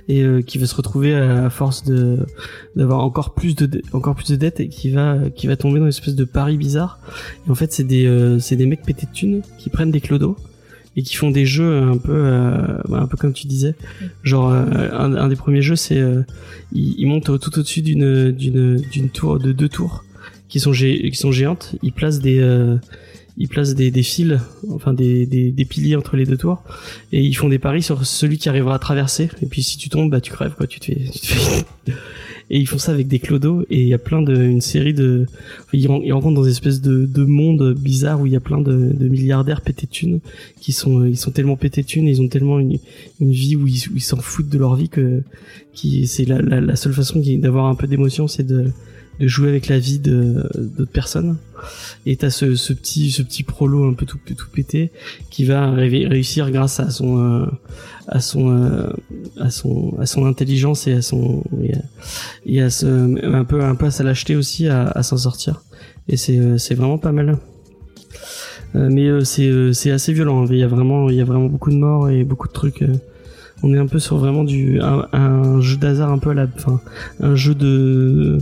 Et 0.08 0.22
euh, 0.22 0.42
qui 0.42 0.58
va 0.58 0.66
se 0.66 0.74
retrouver 0.74 1.14
à, 1.14 1.50
force 1.50 1.84
d'avoir 2.76 3.00
encore 3.00 3.34
plus 3.34 3.54
de 3.54 4.36
dettes 4.36 4.60
et 4.60 4.68
qui 4.68 4.90
va 4.90 5.30
tomber 5.56 5.78
dans 5.78 5.86
une 5.86 5.88
espèce 5.88 6.14
de 6.14 6.24
pari 6.24 6.56
bizarre. 6.56 6.98
Et 7.46 7.50
en 7.50 7.54
fait, 7.54 7.72
c'est 7.72 7.84
des 7.84 8.06
euh, 8.06 8.38
c'est 8.38 8.56
mecs 8.56 8.82
pétés 8.82 9.06
de 9.06 9.12
thunes 9.12 9.42
qui 9.58 9.70
prennent 9.70 9.90
des 9.90 10.00
clodos 10.00 10.36
et 10.96 11.02
qui 11.02 11.16
font 11.16 11.30
des 11.30 11.46
jeux 11.46 11.78
un 11.78 11.96
peu 11.96 12.12
euh, 12.12 13.06
comme 13.18 13.32
tu 13.32 13.46
disais. 13.46 13.74
Genre 14.22 14.50
un, 14.50 15.28
des 15.28 15.36
premiers 15.36 15.62
jeux, 15.62 15.76
c'est 15.76 16.02
ils, 16.72 16.94
ils 16.98 17.06
montent 17.06 17.38
tout 17.40 17.58
au-dessus 17.58 17.82
d'une 17.82 19.10
tour 19.12 19.38
de 19.38 19.52
deux 19.52 19.68
tours 19.68 20.04
qui 20.48 20.60
sont 20.60 20.72
qui 20.72 21.14
sont 21.14 21.32
géantes. 21.32 21.76
Ils 21.82 21.92
placent 21.92 22.20
des 22.20 22.40
ils 23.38 23.48
placent 23.48 23.74
des, 23.74 23.90
des 23.90 24.02
fils, 24.02 24.38
enfin 24.70 24.92
des, 24.92 25.26
des, 25.26 25.50
des 25.52 25.64
piliers 25.64 25.96
entre 25.96 26.16
les 26.16 26.26
deux 26.26 26.36
tours, 26.36 26.62
et 27.12 27.22
ils 27.22 27.34
font 27.34 27.48
des 27.48 27.58
paris 27.58 27.82
sur 27.82 28.04
celui 28.06 28.38
qui 28.38 28.48
arrivera 28.48 28.74
à 28.74 28.78
traverser. 28.78 29.28
Et 29.42 29.46
puis 29.46 29.62
si 29.62 29.78
tu 29.78 29.88
tombes, 29.88 30.10
bah 30.10 30.20
tu 30.20 30.32
crèves 30.32 30.54
quoi, 30.56 30.66
tu 30.66 30.80
te 30.80 30.86
fais. 30.86 30.96
tu 31.12 31.20
te 31.20 31.26
fais- 31.26 31.64
Et 32.50 32.58
ils 32.58 32.66
font 32.68 32.76
ça 32.76 32.92
avec 32.92 33.08
des 33.08 33.18
clodos, 33.18 33.62
et 33.70 33.80
il 33.80 33.88
y 33.88 33.94
a 33.94 33.98
plein 33.98 34.20
de, 34.20 34.34
une 34.34 34.60
série 34.60 34.92
de, 34.92 35.26
ils, 35.72 35.88
ils 36.04 36.12
rencontrent 36.12 36.34
dans 36.34 36.42
des 36.44 36.50
espèces 36.50 36.82
de, 36.82 37.06
de 37.06 37.24
mondes 37.24 37.72
bizarres 37.72 38.20
où 38.20 38.26
il 38.26 38.32
y 38.32 38.36
a 38.36 38.40
plein 38.40 38.60
de, 38.60 38.92
de 38.92 39.08
milliardaires 39.08 39.62
pétés 39.62 39.86
thunes, 39.86 40.20
qui 40.60 40.72
sont, 40.72 41.02
ils 41.06 41.16
sont 41.16 41.30
tellement 41.30 41.56
pétés 41.56 41.82
thunes, 41.82 42.06
ils 42.06 42.20
ont 42.20 42.28
tellement 42.28 42.58
une, 42.58 42.78
une 43.20 43.30
vie 43.30 43.56
où 43.56 43.66
ils 43.66 43.88
où 43.90 43.96
ils 43.96 44.02
s'en 44.02 44.18
foutent 44.18 44.50
de 44.50 44.58
leur 44.58 44.74
vie 44.76 44.90
que, 44.90 45.22
qui, 45.72 46.06
c'est 46.06 46.26
la, 46.26 46.42
la, 46.42 46.60
la 46.60 46.76
seule 46.76 46.92
façon 46.92 47.22
d'avoir 47.38 47.66
un 47.66 47.74
peu 47.74 47.86
d'émotion, 47.86 48.28
c'est 48.28 48.46
de, 48.46 48.70
de 49.22 49.28
jouer 49.28 49.48
avec 49.48 49.68
la 49.68 49.78
vie 49.78 50.00
d'autres 50.00 50.90
personnes. 50.92 51.36
Et 52.06 52.16
t'as 52.16 52.30
ce, 52.30 52.56
ce 52.56 52.72
petit 52.72 53.12
ce 53.12 53.22
petit 53.22 53.44
prolo 53.44 53.88
un 53.88 53.94
peu 53.94 54.04
tout 54.04 54.18
tout 54.36 54.50
pété 54.52 54.90
qui 55.30 55.44
va 55.44 55.70
ré- 55.70 56.08
réussir 56.08 56.50
grâce 56.50 56.80
à 56.80 56.90
son 56.90 57.10
euh, 57.18 57.46
à 58.08 58.20
son 58.20 58.50
euh, 58.50 58.90
à 59.38 59.50
son 59.50 59.94
à 60.00 60.06
son 60.06 60.26
intelligence 60.26 60.88
et 60.88 60.94
à 60.94 61.02
son 61.02 61.44
et 62.44 62.60
à, 62.60 62.68
un 63.40 63.44
peu 63.44 63.62
un 63.62 63.76
peu 63.76 63.86
à 63.86 63.90
sa 63.92 64.02
lâcheté 64.02 64.34
aussi 64.34 64.66
à, 64.66 64.88
à 64.88 65.02
s'en 65.04 65.16
sortir. 65.16 65.62
Et 66.08 66.16
c'est 66.16 66.38
euh, 66.38 66.58
c'est 66.58 66.74
vraiment 66.74 66.98
pas 66.98 67.12
mal. 67.12 67.38
Mais 68.74 69.06
c'est 69.24 69.50
c'est 69.74 69.90
assez 69.90 70.12
violent 70.14 70.46
il 70.50 70.56
y 70.56 70.62
a 70.62 70.66
vraiment 70.66 71.10
il 71.10 71.16
y 71.16 71.20
a 71.20 71.24
vraiment 71.26 71.46
beaucoup 71.46 71.70
de 71.70 71.76
morts 71.76 72.08
et 72.08 72.24
beaucoup 72.24 72.48
de 72.48 72.54
trucs. 72.54 72.82
On 73.62 73.72
est 73.74 73.78
un 73.78 73.86
peu 73.86 73.98
sur 73.98 74.16
vraiment 74.18 74.44
du 74.44 74.80
un, 74.80 75.06
un 75.12 75.60
jeu 75.60 75.76
d'hasard 75.76 76.10
un 76.10 76.18
peu 76.18 76.30
à 76.30 76.34
la 76.34 76.46
enfin 76.56 76.80
un 77.20 77.34
jeu 77.34 77.54
de 77.54 78.38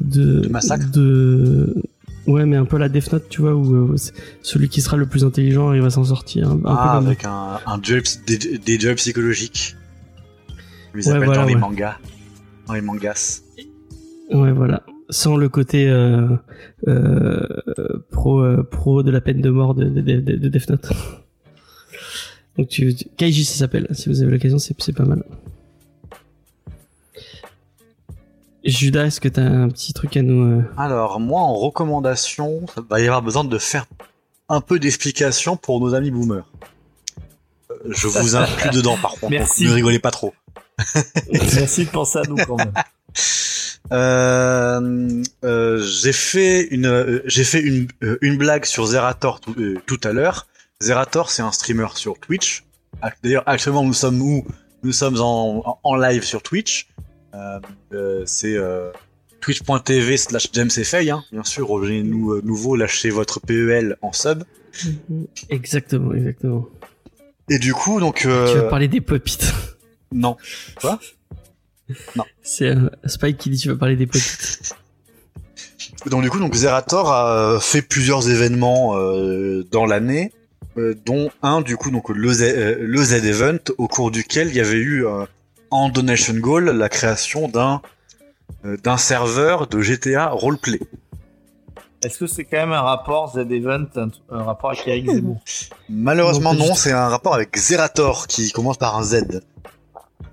de, 0.00 0.40
De 0.40 0.48
massacre 0.48 0.90
de 0.90 1.74
ouais 2.26 2.44
mais 2.46 2.56
un 2.56 2.64
peu 2.64 2.76
à 2.76 2.78
la 2.80 2.88
Death 2.88 3.12
Note 3.12 3.28
tu 3.28 3.40
vois 3.42 3.54
où 3.54 3.74
euh, 3.92 3.96
celui 4.42 4.68
qui 4.68 4.80
sera 4.80 4.96
le 4.96 5.06
plus 5.06 5.24
intelligent 5.24 5.72
il 5.72 5.80
va 5.82 5.90
s'en 5.90 6.04
sortir 6.04 6.50
un, 6.50 6.60
Ah, 6.64 6.98
peu 7.00 7.06
avec 7.06 7.24
un, 7.24 7.58
un 7.66 7.78
des, 7.78 8.58
des 8.58 8.78
duels 8.78 8.96
psychologiques. 8.96 9.76
Ils 10.94 11.06
Ouais, 11.08 11.10
appellent 11.14 11.26
voilà, 11.26 11.42
dans 11.42 11.46
les 11.48 11.54
ouais. 11.54 11.60
mangas. 11.60 11.96
Dans 12.66 12.74
les 12.74 12.80
mangas. 12.80 13.42
ouais 14.32 14.52
voilà 14.52 14.82
sans 15.08 15.36
le 15.36 15.48
côté 15.48 15.88
euh, 15.88 16.26
euh, 16.88 17.46
pro 18.10 18.40
euh, 18.42 18.64
pro 18.68 19.04
de 19.04 19.12
la 19.12 19.20
peine 19.20 19.40
de 19.40 19.50
mort 19.50 19.74
de, 19.76 19.84
de, 19.84 20.00
de, 20.00 20.20
de- 20.20 20.36
de 20.36 20.48
Death 20.48 20.68
Note 20.68 20.88
donc 22.58 22.68
tu, 22.68 22.94
tu- 22.94 23.06
Kaiji 23.16 23.44
ça 23.44 23.54
s'appelle 23.58 23.86
si 23.92 24.08
vous 24.08 24.22
avez 24.22 24.30
l'occasion 24.32 24.58
c'est 24.58 24.74
pas 24.94 25.04
mal 25.04 25.22
Judas 28.64 29.04
est-ce 29.06 29.20
que 29.20 29.28
t'as 29.28 29.42
un 29.42 29.68
petit 29.68 29.92
truc 29.92 30.16
à 30.16 30.22
nous 30.22 30.44
euh, 30.58 30.62
Alors, 30.76 31.20
moi, 31.20 31.40
en 31.40 31.54
recommandation, 31.54 32.66
ça 32.74 32.82
va 32.88 33.00
y 33.00 33.04
avoir 33.04 33.22
besoin 33.22 33.44
de 33.44 33.58
faire 33.58 33.86
un 34.48 34.60
peu 34.60 34.80
d'explication 34.80 35.56
pour 35.56 35.78
nos 35.80 35.94
amis 35.94 36.10
boomers. 36.10 36.50
Euh, 37.70 37.74
Je 37.90 38.08
vous 38.08 38.34
inclus 38.34 38.70
dedans, 38.72 38.96
par 39.00 39.12
contre. 39.12 39.30
Merci. 39.30 39.66
Ne 39.66 39.72
rigolez 39.72 40.00
pas 40.00 40.10
trop. 40.10 40.34
Merci 41.32 41.84
de 41.84 41.90
penser 41.90 42.18
à 42.18 42.22
nous 42.28 42.34
quand 42.36 42.56
même. 42.56 42.72
Euh, 43.92 45.22
euh, 45.44 45.80
j'ai 45.80 46.12
fait 46.12 46.62
une, 46.62 46.86
euh, 46.86 47.22
j'ai 47.26 47.44
fait 47.44 47.60
une, 47.60 47.86
une 48.20 48.36
blague 48.36 48.64
sur 48.64 48.84
Zerator 48.86 49.38
tout, 49.40 49.54
tout 49.86 50.00
à 50.02 50.12
l'heure. 50.12 50.48
Zerator, 50.86 51.30
c'est 51.30 51.42
un 51.42 51.52
streamer 51.52 51.88
sur 51.94 52.18
Twitch. 52.18 52.64
D'ailleurs, 53.22 53.44
actuellement, 53.46 53.82
nous 53.84 53.94
sommes 53.94 54.20
où? 54.20 54.46
Nous 54.82 54.92
sommes 54.92 55.20
en, 55.20 55.78
en- 55.82 55.96
live 55.96 56.22
sur 56.22 56.42
Twitch. 56.42 56.88
Euh, 57.34 57.58
euh, 57.92 58.22
c'est 58.26 58.54
euh, 58.54 58.90
twitch.tv 59.40 60.16
slash 60.16 60.48
jamesfay, 60.52 61.10
hein. 61.10 61.24
Bien 61.32 61.44
sûr, 61.44 61.66
rejoignez-nous 61.68 62.32
euh, 62.32 62.40
nouveau, 62.44 62.76
lâchez 62.76 63.10
votre 63.10 63.40
PEL 63.40 63.96
en 64.02 64.12
sub. 64.12 64.44
exactement 65.48 66.12
exactement 66.14 66.66
Et 67.50 67.58
du 67.58 67.72
coup, 67.72 67.98
donc... 68.00 68.18
tu 68.20 68.28
vas 68.28 68.62
parler 68.68 68.88
des 68.88 69.00
pop-it 69.00 69.52
Non. 70.12 70.36
c'est 72.42 72.68
euh, 72.76 72.88
Spike 73.06 73.38
qui 73.38 73.50
dit 73.50 73.58
tu 73.58 73.68
vas 73.68 73.76
parler 73.76 73.96
des 73.96 74.06
pop-it 74.06 74.74
Donc 76.06 76.22
du 76.22 76.30
coup, 76.30 76.38
donc 76.38 76.54
Zerator 76.54 77.12
a 77.12 77.58
fait 77.60 77.82
plusieurs 77.82 78.28
événements 78.30 78.96
euh, 78.96 79.64
dans 79.72 79.84
l'année, 79.84 80.32
dont 81.04 81.30
un 81.42 81.60
du 81.60 81.76
coup 81.76 81.90
donc 81.90 82.08
le 82.08 82.32
Z, 82.32 82.42
euh, 82.42 82.76
le 82.80 83.02
Z 83.02 83.24
Event 83.24 83.58
au 83.78 83.88
cours 83.88 84.10
duquel 84.10 84.48
il 84.48 84.56
y 84.56 84.60
avait 84.60 84.78
eu 84.78 85.06
euh, 85.06 85.24
en 85.70 85.88
donation 85.88 86.34
goal 86.34 86.64
la 86.70 86.88
création 86.88 87.48
d'un 87.48 87.80
euh, 88.64 88.76
d'un 88.76 88.96
serveur 88.96 89.66
de 89.66 89.80
GTA 89.80 90.28
roleplay. 90.28 90.80
Est-ce 92.02 92.18
que 92.18 92.26
c'est 92.26 92.44
quand 92.44 92.58
même 92.58 92.72
un 92.72 92.82
rapport 92.82 93.32
Z-Event, 93.34 93.86
un, 93.96 94.10
un 94.30 94.42
rapport 94.44 94.70
avec 94.70 94.86
Eric 94.86 95.10
Zemmour? 95.10 95.40
Malheureusement 95.88 96.54
Non, 96.54 96.74
c'est 96.74 96.92
un 96.92 97.08
rapport 97.08 97.34
avec 97.34 97.56
Zerator 97.56 98.26
qui 98.26 98.52
commence 98.52 98.76
par 98.76 98.96
un 98.96 99.02
Z. 99.02 99.42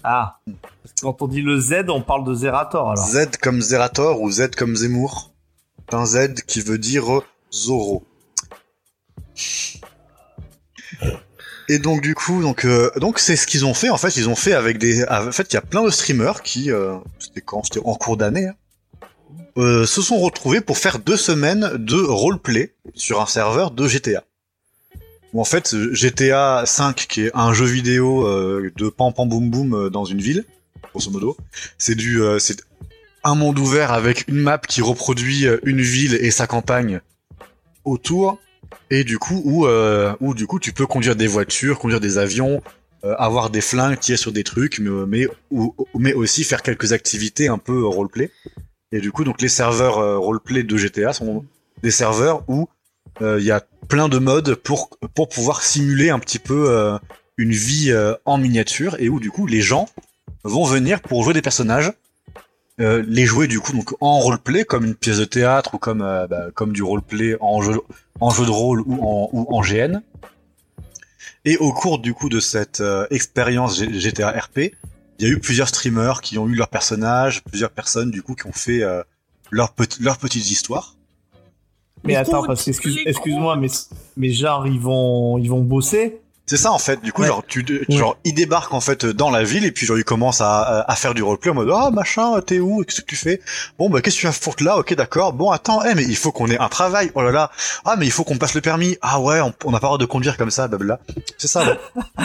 Ah, 0.03 0.39
parce 0.45 0.93
que 0.93 1.01
quand 1.01 1.22
on 1.22 1.27
dit 1.27 1.41
le 1.41 1.59
Z, 1.59 1.85
on 1.88 2.01
parle 2.01 2.25
de 2.25 2.33
Zerator 2.33 2.91
alors. 2.91 3.07
Z 3.07 3.38
comme 3.41 3.61
Zerator 3.61 4.22
ou 4.22 4.30
Z 4.30 4.51
comme 4.55 4.75
Zemmour. 4.75 5.31
Un 5.91 6.05
Z 6.05 6.43
qui 6.47 6.61
veut 6.61 6.77
dire 6.77 7.11
euh, 7.11 7.23
Zoro. 7.51 8.03
Et 11.69 11.80
donc 11.80 12.01
du 12.01 12.14
coup, 12.14 12.42
donc 12.42 12.66
euh, 12.66 12.92
donc 12.98 13.19
c'est 13.19 13.35
ce 13.35 13.48
qu'ils 13.48 13.66
ont 13.66 13.74
fait. 13.74 13.90
En 13.90 13.98
fait, 13.98 14.17
ils 14.17 14.27
ont 14.30 14.35
fait 14.35 14.53
avec 14.53 14.77
des. 14.77 15.06
En 15.06 15.32
fait, 15.32 15.51
il 15.51 15.56
y 15.56 15.58
a 15.58 15.61
plein 15.61 15.83
de 15.83 15.90
streamers 15.90 16.42
qui, 16.42 16.72
euh, 16.72 16.98
c'était 17.19 17.42
quand, 17.42 17.64
c'était 17.64 17.80
en 17.85 17.95
cours 17.95 18.17
d'année, 18.17 18.48
hein, 18.48 18.56
euh, 19.58 19.85
se 19.85 20.01
sont 20.01 20.19
retrouvés 20.19 20.61
pour 20.61 20.77
faire 20.77 21.00
deux 21.00 21.17
semaines 21.17 21.72
de 21.77 21.95
roleplay 21.95 22.74
sur 22.95 23.22
un 23.22 23.25
serveur 23.25 23.72
de 23.72 23.88
GTA. 23.88 24.24
Où 25.33 25.42
en 25.42 25.45
fait, 25.45 25.75
GTA 25.92 26.64
5, 26.66 27.08
qui 27.08 27.24
est 27.24 27.32
un 27.33 27.53
jeu 27.53 27.66
vidéo 27.66 28.27
euh, 28.27 28.72
de 28.75 28.90
pam 28.90 29.11
pam 29.14 29.27
boum 29.27 29.50
boum 29.50 29.74
euh, 29.74 29.90
dans 29.90 30.06
une 30.06 30.22
ville, 30.22 30.45
grosso 30.92 31.09
modo, 31.09 31.35
c'est 31.77 31.95
du, 31.95 32.22
euh, 32.22 32.38
c'est 32.38 32.61
un 33.24 33.35
monde 33.35 33.58
ouvert 33.58 33.92
avec 33.92 34.27
une 34.27 34.38
map 34.38 34.59
qui 34.59 34.82
reproduit 34.82 35.45
une 35.64 35.82
ville 35.82 36.14
et 36.16 36.30
sa 36.30 36.45
campagne 36.45 37.00
autour 37.83 38.38
et 38.90 39.03
du 39.03 39.18
coup 39.19 39.42
où 39.43 39.66
euh, 39.66 40.16
où 40.19 40.34
du 40.34 40.48
coup 40.48 40.60
tu 40.60 40.74
peux 40.74 40.85
conduire 40.85 41.16
des 41.16 41.27
voitures, 41.27 41.80
conduire 41.80 42.00
des 42.00 42.18
avions, 42.18 42.61
euh, 43.06 43.16
avoir 43.18 43.50
des 43.50 43.61
flingues, 43.61 44.00
tirer 44.00 44.18
sur 44.18 44.32
des 44.32 44.43
trucs, 44.43 44.80
mais 44.80 44.90
mais 45.08 45.27
mais 45.95 46.14
aussi 46.14 46.43
faire 46.43 46.61
quelques 46.61 46.93
activités 46.93 47.48
un 47.48 47.58
peu 47.58 47.84
euh, 47.84 47.88
roleplay. 47.88 48.32
Et 48.92 49.02
du 49.02 49.11
coup 49.11 49.24
donc 49.24 49.42
les 49.42 49.50
serveurs 49.50 49.98
euh, 49.98 50.18
roleplay 50.18 50.64
de 50.64 50.77
GTA 50.77 51.14
sont 51.14 51.45
des 51.82 51.92
serveurs 51.92 52.43
où 52.48 52.69
euh, 53.22 53.40
il 53.40 53.45
y 53.45 53.52
a 53.52 53.61
plein 53.90 54.10
de 54.10 54.19
modes 54.19 54.56
pour 54.56 54.90
pour 55.16 55.27
pouvoir 55.30 55.64
simuler 55.64 56.10
un 56.10 56.19
petit 56.19 56.40
peu 56.40 56.98
une 57.38 57.52
vie 57.52 57.93
en 58.26 58.38
miniature 58.38 58.95
et 59.00 59.10
où 59.10 59.19
du 59.19 59.32
coup 59.32 59.48
les 59.48 59.61
gens 59.61 59.90
vont 60.43 60.64
venir 60.64 61.02
pour 61.02 61.24
jouer 61.24 61.34
des 61.34 61.42
personnages 61.42 61.92
euh, 62.80 63.03
les 63.08 63.26
jouer 63.26 63.48
du 63.48 63.60
coup 63.60 63.72
donc 63.72 63.93
en 64.02 64.19
roleplay 64.19 64.66
comme 64.66 64.85
une 64.85 64.95
pièce 64.95 65.19
de 65.19 65.26
théâtre 65.26 65.76
ou 65.76 65.77
comme 65.77 66.02
euh, 66.02 66.26
bah, 66.27 66.48
comme 66.53 66.74
du 66.74 66.82
roleplay 66.82 67.38
en 67.40 67.61
jeu 67.61 67.80
en 68.19 68.32
jeu 68.32 68.45
de 68.45 68.52
rôle 68.52 68.82
ou 68.82 69.03
en 69.03 69.30
ou 69.32 69.45
en 69.56 69.61
GN. 69.61 70.02
Et 71.45 71.58
au 71.58 71.72
cours 71.74 72.00
du 72.00 72.14
coup 72.14 72.30
de 72.30 72.40
cette 72.40 72.82
euh, 72.82 73.06
expérience 73.11 73.80
GTA 73.80 74.32
RP, 74.32 74.74
il 75.19 75.26
y 75.26 75.26
a 75.26 75.30
eu 75.30 75.40
plusieurs 75.40 75.68
streamers 75.68 76.22
qui 76.22 76.38
ont 76.38 76.48
eu 76.48 76.56
leurs 76.56 76.69
personnages, 76.69 77.43
plusieurs 77.43 77.69
personnes 77.69 78.11
du 78.11 78.24
coup 78.24 78.34
qui 78.34 78.48
ont 78.48 78.53
fait 78.53 78.82
euh, 78.82 79.03
leur 79.52 79.74
petit 79.74 80.02
leurs 80.02 80.18
petites 80.18 80.50
histoires. 80.50 80.95
Mais 82.06 82.16
attends, 82.16 82.43
parce 82.43 82.66
que 82.66 82.72
excuse, 82.72 82.98
excuse-moi, 83.06 83.56
mais 83.56 83.68
mais 84.18 84.30
genre 84.30 84.66
ils 84.68 84.80
vont 84.80 85.38
ils 85.38 85.50
vont 85.50 85.61
bosser? 85.61 86.23
C'est 86.45 86.57
ça 86.57 86.73
en 86.73 86.77
fait. 86.77 87.01
Du 87.01 87.13
coup, 87.13 87.22
Ouais. 87.22 87.30
genre, 87.30 87.41
tu, 87.47 87.63
tu- 87.63 87.85
genre, 87.89 88.17
il 88.25 88.33
débarque 88.33 88.73
en 88.73 88.81
fait 88.81 89.05
dans 89.05 89.30
la 89.30 89.43
ville 89.45 89.63
et 89.63 89.72
puis 89.72 89.85
genre 89.85 89.97
il 89.97 90.03
commence 90.03 90.41
à, 90.41 90.81
à 90.85 90.95
faire 90.95 91.13
du 91.13 91.23
roleplay 91.23 91.51
en 91.51 91.53
mode 91.53 91.72
ah 91.73 91.89
machin, 91.89 92.41
t'es 92.45 92.59
où, 92.59 92.83
qu'est-ce 92.83 92.99
que 92.99 93.05
tu 93.05 93.15
fais? 93.15 93.39
Bon 93.80 93.89
bah 93.89 94.01
qu'est-ce 94.01 94.17
que 94.17 94.22
tu 94.22 94.25
viens 94.27 94.33
foutre 94.33 94.61
là? 94.61 94.77
Ok 94.77 94.93
d'accord. 94.93 95.31
Bon 95.31 95.51
attends, 95.51 95.81
eh 95.85 95.95
mais 95.95 96.03
il 96.03 96.17
faut 96.17 96.33
qu'on 96.33 96.47
ait 96.47 96.57
un 96.59 96.67
travail. 96.67 97.11
Oh 97.15 97.22
là 97.22 97.31
là. 97.31 97.49
Ah 97.85 97.95
mais 97.97 98.05
il 98.05 98.11
faut 98.11 98.25
qu'on 98.25 98.38
passe 98.38 98.55
le 98.55 98.61
permis. 98.61 98.97
Ah 99.01 99.22
ouais, 99.22 99.39
on 99.39 99.72
n'a 99.72 99.80
pas 99.80 99.88
le 99.88 99.89
droit 99.89 99.97
de 99.97 100.05
conduire 100.05 100.35
comme 100.35 100.51
ça, 100.51 100.67
blabla. 100.67 100.99
C'est 101.38 101.47
ça. 101.47 101.63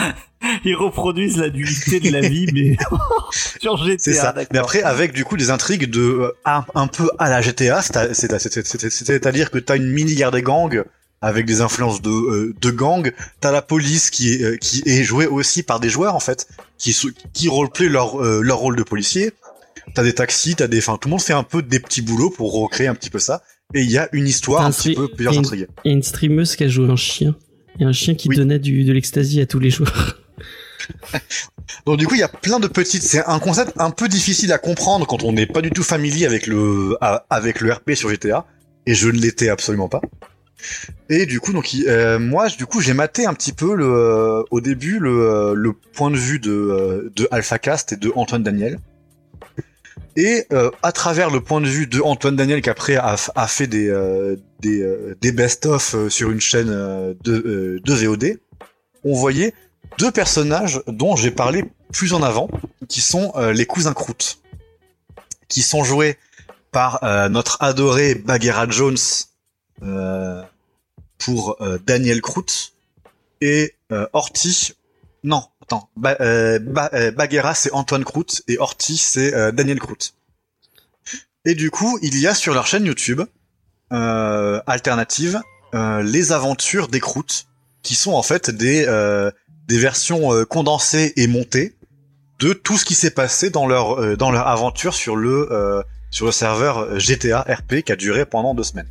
Ils 0.65 0.75
reproduisent 0.75 1.37
la 1.37 1.49
dualité 1.49 1.99
de 2.01 2.11
la 2.11 2.21
vie, 2.21 2.47
mais 2.53 2.77
sur 3.61 3.77
GTA. 3.77 3.95
C'est 3.99 4.13
ça. 4.13 4.31
d'accord. 4.33 4.47
Mais 4.51 4.59
après 4.59 4.81
avec 4.83 5.13
du 5.13 5.23
coup 5.25 5.37
des 5.37 5.49
intrigues 5.49 5.89
de 5.89 6.01
euh, 6.01 6.31
un, 6.45 6.65
un 6.75 6.87
peu 6.87 7.09
à 7.19 7.29
la 7.29 7.41
GTA, 7.41 7.81
c'est- 7.81 8.13
c'est- 8.13 8.37
c'est- 8.39 8.49
c'est- 8.65 8.79
c'est- 8.89 8.89
c'est-à-dire 9.05 9.49
que 9.51 9.59
t'as 9.59 9.75
une 9.77 9.89
mini 9.91 10.15
guerre 10.15 10.31
des 10.31 10.41
gangs 10.41 10.83
avec 11.21 11.45
des 11.45 11.61
influences 11.61 12.01
de, 12.01 12.09
euh, 12.09 12.55
de 12.61 12.71
gang. 12.71 13.11
T'as 13.41 13.51
la 13.51 13.61
police 13.61 14.09
qui 14.09 14.33
est, 14.33 14.43
euh, 14.43 14.57
qui 14.57 14.83
est 14.85 15.03
jouée 15.03 15.27
aussi 15.27 15.63
par 15.63 15.79
des 15.79 15.89
joueurs 15.89 16.15
en 16.15 16.19
fait, 16.19 16.47
qui, 16.77 16.95
qui 17.33 17.47
roleplay 17.49 17.89
leur, 17.89 18.21
euh, 18.23 18.41
leur 18.41 18.57
rôle 18.59 18.75
de 18.75 18.83
policier. 18.83 19.31
T'as 19.95 20.03
des 20.03 20.13
taxis, 20.13 20.55
t'as 20.55 20.67
des, 20.67 20.79
enfin 20.79 20.97
tout 21.01 21.07
le 21.07 21.11
monde 21.11 21.21
fait 21.21 21.33
un 21.33 21.43
peu 21.43 21.61
des 21.61 21.79
petits 21.79 22.01
boulots 22.01 22.29
pour 22.29 22.53
recréer 22.53 22.87
un 22.87 22.95
petit 22.95 23.09
peu 23.09 23.19
ça. 23.19 23.41
Et 23.73 23.81
il 23.81 23.91
y 23.91 23.97
a 23.97 24.07
une 24.13 24.27
histoire 24.27 24.63
un 24.65 24.71
petit 24.71 24.93
peu 24.95 25.07
plusieurs 25.07 25.37
intrigues. 25.37 25.67
Il 25.85 25.89
y 25.89 25.91
a 25.91 25.95
une 25.95 26.03
streameuse 26.03 26.55
qui 26.55 26.63
a 26.63 26.67
joué 26.67 26.89
un 26.89 26.95
chien. 26.95 27.35
Et 27.79 27.83
un 27.85 27.91
chien 27.91 28.15
qui 28.15 28.27
Oui. 28.29 28.35
donnait 28.35 28.59
du, 28.59 28.83
de 28.83 28.91
l'ecstasy 28.91 29.41
à 29.41 29.45
tous 29.45 29.59
les 29.59 29.69
joueurs. 29.69 30.19
Donc 31.85 31.97
du 31.97 32.07
coup, 32.07 32.15
il 32.15 32.19
y 32.19 32.23
a 32.23 32.27
plein 32.27 32.59
de 32.59 32.67
petites. 32.67 33.03
C'est 33.03 33.23
un 33.25 33.39
concept 33.39 33.73
un 33.77 33.91
peu 33.91 34.07
difficile 34.07 34.51
à 34.53 34.57
comprendre 34.57 35.05
quand 35.05 35.23
on 35.23 35.33
n'est 35.33 35.45
pas 35.45 35.61
du 35.61 35.69
tout 35.69 35.83
familier 35.83 36.25
avec 36.25 36.47
le 36.47 36.97
avec 37.29 37.61
le 37.61 37.71
RP 37.71 37.91
sur 37.93 38.09
GTA. 38.09 38.45
Et 38.85 38.95
je 38.95 39.07
ne 39.09 39.19
l'étais 39.19 39.49
absolument 39.49 39.87
pas. 39.87 40.01
Et 41.09 41.25
du 41.25 41.39
coup, 41.39 41.53
donc 41.53 41.69
euh, 41.87 42.19
moi, 42.19 42.49
du 42.49 42.65
coup, 42.65 42.81
j'ai 42.81 42.93
maté 42.93 43.25
un 43.25 43.33
petit 43.33 43.53
peu 43.53 43.75
le 43.75 43.85
euh, 43.85 44.43
au 44.51 44.61
début 44.61 44.99
le, 44.99 45.21
euh, 45.21 45.53
le 45.55 45.73
point 45.73 46.11
de 46.11 46.17
vue 46.17 46.39
de 46.39 47.11
de 47.15 47.27
AlphaCast 47.31 47.93
et 47.93 47.97
de 47.97 48.11
Antoine 48.15 48.43
Daniel. 48.43 48.79
Et 50.15 50.47
à 50.83 50.91
travers 50.91 51.29
le 51.29 51.39
point 51.39 51.61
de 51.61 51.67
vue 51.67 51.87
de 51.87 52.01
Antoine 52.01 52.35
Daniel 52.35 52.61
qui 52.61 52.69
après 52.69 52.97
a, 52.97 53.15
fait 53.47 53.67
des 53.67 53.87
des, 54.59 55.15
des 55.21 55.31
best-of 55.31 55.95
sur 56.09 56.31
une 56.31 56.41
chaîne 56.41 56.67
de 56.67 57.79
de 57.81 57.93
VOD, 57.93 58.39
on 59.05 59.13
voyait 59.13 59.53
deux 59.97 60.11
personnages 60.11 60.81
dont 60.87 61.15
j'ai 61.15 61.31
parlé 61.31 61.63
plus 61.93 62.13
en 62.13 62.21
avant, 62.21 62.49
qui 62.89 62.99
sont 62.99 63.31
les 63.53 63.65
cousins 63.65 63.93
Croûte, 63.93 64.39
qui 65.47 65.61
sont 65.61 65.85
joués 65.85 66.17
par 66.71 66.99
notre 67.29 67.61
adoré 67.61 68.15
Bagheera 68.15 68.67
Jones 68.67 68.97
pour 71.17 71.57
euh, 71.61 71.77
Daniel 71.85 72.21
Croûte 72.21 72.73
et 73.41 73.75
euh, 73.91 74.07
Horty. 74.13 74.73
Non, 75.23 75.43
attends, 75.61 75.89
ba 75.97 76.15
euh, 76.21 76.59
Ba- 76.59 76.89
euh, 76.93 77.11
Bagheera 77.11 77.53
c'est 77.53 77.71
Antoine 77.73 78.05
Croûte 78.05 78.41
et 78.47 78.57
Horty 78.57 78.97
c'est 78.97 79.33
euh, 79.33 79.51
Daniel 79.51 79.79
Croûte. 79.79 80.13
Et 81.45 81.55
du 81.55 81.71
coup, 81.71 81.97
il 82.01 82.17
y 82.19 82.27
a 82.27 82.33
sur 82.33 82.53
leur 82.53 82.67
chaîne 82.67 82.85
YouTube 82.85 83.21
euh, 83.91 84.61
alternative 84.67 85.41
euh, 85.73 86.01
les 86.03 86.31
aventures 86.31 86.87
des 86.87 86.99
Croûtes, 86.99 87.47
qui 87.83 87.95
sont 87.95 88.13
en 88.13 88.23
fait 88.23 88.49
des 88.49 88.85
euh, 88.87 89.31
des 89.67 89.77
versions 89.77 90.33
euh, 90.33 90.45
condensées 90.45 91.13
et 91.15 91.27
montées 91.27 91.75
de 92.39 92.53
tout 92.53 92.77
ce 92.77 92.85
qui 92.85 92.95
s'est 92.95 93.11
passé 93.11 93.49
dans 93.49 93.67
leur 93.67 94.01
euh, 94.01 94.15
dans 94.15 94.31
leur 94.31 94.47
aventure 94.47 94.93
sur 94.93 95.15
le 95.15 95.47
euh, 95.51 95.83
sur 96.11 96.25
le 96.25 96.31
serveur 96.31 96.99
GTA 96.99 97.41
RP 97.41 97.81
qui 97.85 97.91
a 97.91 97.95
duré 97.95 98.25
pendant 98.25 98.53
deux 98.53 98.63
semaines. 98.63 98.89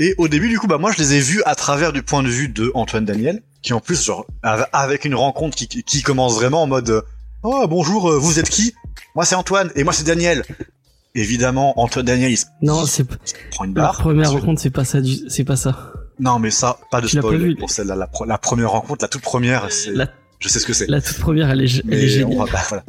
Et 0.00 0.14
au 0.18 0.28
début 0.28 0.48
du 0.48 0.58
coup 0.58 0.66
bah 0.68 0.78
moi 0.78 0.92
je 0.92 0.98
les 0.98 1.14
ai 1.14 1.20
vus 1.20 1.42
à 1.44 1.54
travers 1.54 1.92
du 1.92 2.02
point 2.02 2.22
de 2.22 2.28
vue 2.28 2.48
de 2.48 2.70
Antoine 2.74 3.04
Daniel 3.04 3.42
qui 3.62 3.72
en 3.72 3.80
plus 3.80 4.04
genre 4.04 4.26
av- 4.44 4.68
avec 4.72 5.04
une 5.04 5.14
rencontre 5.16 5.56
qui, 5.56 5.66
qui- 5.66 6.02
commence 6.02 6.34
vraiment 6.36 6.62
en 6.62 6.66
mode 6.68 6.90
euh, 6.90 7.02
oh 7.42 7.66
bonjour 7.68 8.10
euh, 8.10 8.18
vous 8.18 8.38
êtes 8.38 8.48
qui? 8.48 8.74
Moi 9.16 9.24
c'est 9.24 9.34
Antoine 9.34 9.72
et 9.74 9.82
moi 9.82 9.92
c'est 9.92 10.04
Daniel 10.04 10.44
évidemment 11.14 11.78
Antoine 11.80 12.04
Daniel 12.06 12.30
il 12.30 12.36
se, 12.36 12.44
Non, 12.62 12.86
c'est 12.86 13.04
prend 13.50 13.64
une 13.64 13.74
la 13.74 13.82
barre 13.82 13.98
première 13.98 14.28
Ensuite- 14.28 14.40
rencontre, 14.40 14.60
c'est 14.60 14.70
pas 14.70 14.84
ça. 14.84 15.00
du- 15.00 15.28
C'est 15.28 15.44
pas 15.44 15.56
ça. 15.56 15.92
non 16.20 16.38
mais 16.38 16.50
ça 16.50 16.78
pas 16.92 17.00
de 17.00 17.08
spoil 17.08 17.56
pour 17.56 17.70
celle-là 17.70 17.96
la, 17.96 18.08
la 18.26 18.38
première 18.38 18.70
rencontre 18.70 19.04
la 19.04 19.08
toute 19.08 19.22
première 19.22 19.70
c'est 19.72 19.92
La, 19.92 20.08
je 20.38 20.48
sais 20.48 20.60
ce 20.60 20.66
que 20.66 20.72
c'est 20.72 20.86
la 20.88 21.00
toute 21.00 21.18
première, 21.18 21.50
elle 21.50 21.62
est, 21.62 21.82
elle 21.90 21.94
est 21.94 22.18
mais 22.18 22.24
on 22.24 22.30
géniale. 22.30 22.38
va 22.46 22.52
pas, 22.52 22.62
voilà. 22.68 22.84